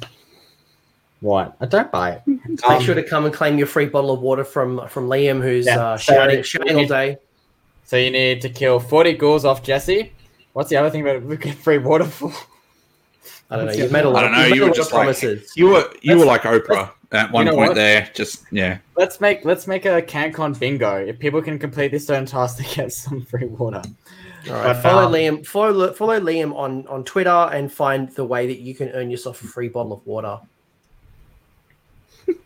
What? 1.21 1.55
I 1.61 1.67
don't 1.67 1.93
bite. 1.93 2.27
Make 2.27 2.65
Um, 2.69 2.83
sure 2.83 2.95
to 2.95 3.03
come 3.03 3.27
and 3.27 3.35
claim 3.35 3.59
your 3.59 3.67
free 3.67 3.87
bottle 3.87 4.11
of 4.11 4.21
water 4.21 4.43
from 4.45 4.89
from 4.89 5.09
Liam, 5.09 5.43
who's 5.43 5.67
Yeah, 5.67 5.79
uh, 5.79 5.97
so- 5.99 6.13
shouting, 6.15 6.43
shouting 6.43 6.77
all 6.79 6.87
day. 6.87 7.19
So 7.85 7.97
you 7.97 8.11
need 8.11 8.41
to 8.43 8.49
kill 8.49 8.79
40 8.81 9.15
ghouls 9.15 9.45
off 9.45 9.63
Jesse. 9.63 10.13
What's 10.53 10.71
the 10.71 10.77
other 10.77 10.91
thing 10.91 11.05
that 11.05 11.23
we 11.23 11.37
get 11.37 11.57
free 11.57 11.79
water 11.79 12.05
for? 12.05 12.33
I 13.51 13.57
don't 13.57 13.67
know. 13.67 13.73
You've 13.73 13.93
made 13.93 14.05
a 14.05 14.09
lot. 14.09 14.25
I 14.25 14.29
don't 14.29 14.33
know. 14.39 14.47
you've 14.47 14.57
You 14.57 14.63
were 14.65 14.71
just 14.71 14.91
of 14.91 14.95
like 14.95 15.03
promises. 15.03 15.53
you 15.57 15.67
were 15.69 15.91
you 16.01 16.17
were 16.19 16.25
Let's- 16.25 16.45
like 16.45 16.63
Oprah 16.65 16.91
at 17.13 17.33
one 17.33 17.47
know 17.47 17.55
point 17.55 17.71
what? 17.71 17.75
there. 17.75 18.09
Just 18.15 18.45
yeah. 18.51 18.79
Let's 18.97 19.21
make 19.21 19.45
let's 19.45 19.67
make 19.67 19.85
a 19.85 20.01
CanCon 20.01 20.59
bingo. 20.59 20.97
If 21.05 21.19
people 21.19 21.43
can 21.43 21.59
complete 21.59 21.91
this 21.91 22.07
certain 22.07 22.27
task, 22.27 22.57
they 22.59 22.65
get 22.75 22.93
some 22.93 23.23
free 23.27 23.47
water. 23.47 23.83
All 24.49 24.55
right. 24.55 24.77
Follow 24.77 25.07
um, 25.07 25.13
Liam. 25.13 25.47
Follow 25.47 25.93
follow 25.93 26.19
Liam 26.21 26.55
on 26.55 26.87
on 26.87 27.05
Twitter 27.05 27.31
and 27.31 27.73
find 27.73 28.09
the 28.11 28.25
way 28.25 28.47
that 28.47 28.61
you 28.61 28.75
can 28.75 28.89
earn 28.91 29.11
yourself 29.11 29.43
a 29.43 29.47
free 29.47 29.69
bottle 29.69 29.93
of 29.93 30.07
water. 30.07 30.39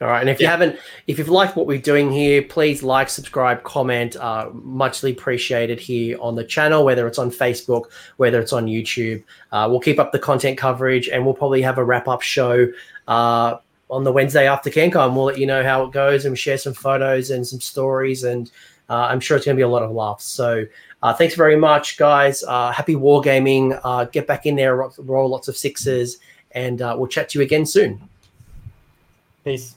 All 0.00 0.08
right, 0.08 0.20
and 0.20 0.30
if 0.30 0.40
you 0.40 0.46
haven't, 0.46 0.78
if 1.06 1.18
you've 1.18 1.28
liked 1.28 1.56
what 1.56 1.66
we're 1.66 1.78
doing 1.78 2.10
here, 2.10 2.42
please 2.42 2.82
like, 2.82 3.08
subscribe, 3.08 3.62
comment. 3.62 4.16
Uh, 4.16 4.50
muchly 4.52 5.12
appreciated 5.12 5.78
here 5.78 6.18
on 6.20 6.34
the 6.34 6.44
channel, 6.44 6.84
whether 6.84 7.06
it's 7.06 7.18
on 7.18 7.30
Facebook, 7.30 7.84
whether 8.16 8.40
it's 8.40 8.52
on 8.52 8.66
YouTube. 8.66 9.22
Uh, 9.52 9.66
we'll 9.70 9.80
keep 9.80 9.98
up 9.98 10.12
the 10.12 10.18
content 10.18 10.58
coverage, 10.58 11.08
and 11.08 11.24
we'll 11.24 11.34
probably 11.34 11.62
have 11.62 11.78
a 11.78 11.84
wrap 11.84 12.08
up 12.08 12.22
show 12.22 12.66
uh, 13.06 13.56
on 13.90 14.04
the 14.04 14.12
Wednesday 14.12 14.48
after 14.48 14.70
CanCon. 14.70 15.14
We'll 15.14 15.24
let 15.24 15.38
you 15.38 15.46
know 15.46 15.62
how 15.62 15.84
it 15.84 15.92
goes 15.92 16.24
and 16.24 16.38
share 16.38 16.58
some 16.58 16.74
photos 16.74 17.30
and 17.30 17.46
some 17.46 17.60
stories, 17.60 18.24
and 18.24 18.50
uh, 18.88 19.08
I'm 19.10 19.20
sure 19.20 19.36
it's 19.36 19.46
going 19.46 19.56
to 19.56 19.58
be 19.58 19.64
a 19.64 19.68
lot 19.68 19.82
of 19.82 19.90
laughs. 19.90 20.24
So 20.24 20.66
thanks 21.12 21.34
very 21.34 21.56
much, 21.56 21.96
guys. 21.98 22.42
Uh, 22.42 22.72
happy 22.72 22.94
wargaming. 22.94 23.78
Uh, 23.84 24.04
get 24.06 24.26
back 24.26 24.46
in 24.46 24.56
there, 24.56 24.76
ro- 24.76 24.92
roll 24.98 25.28
lots 25.28 25.48
of 25.48 25.56
sixes, 25.56 26.18
and 26.52 26.80
uh, 26.80 26.94
we'll 26.96 27.08
chat 27.08 27.28
to 27.30 27.38
you 27.38 27.44
again 27.44 27.66
soon. 27.66 28.08
Peace. 29.44 29.76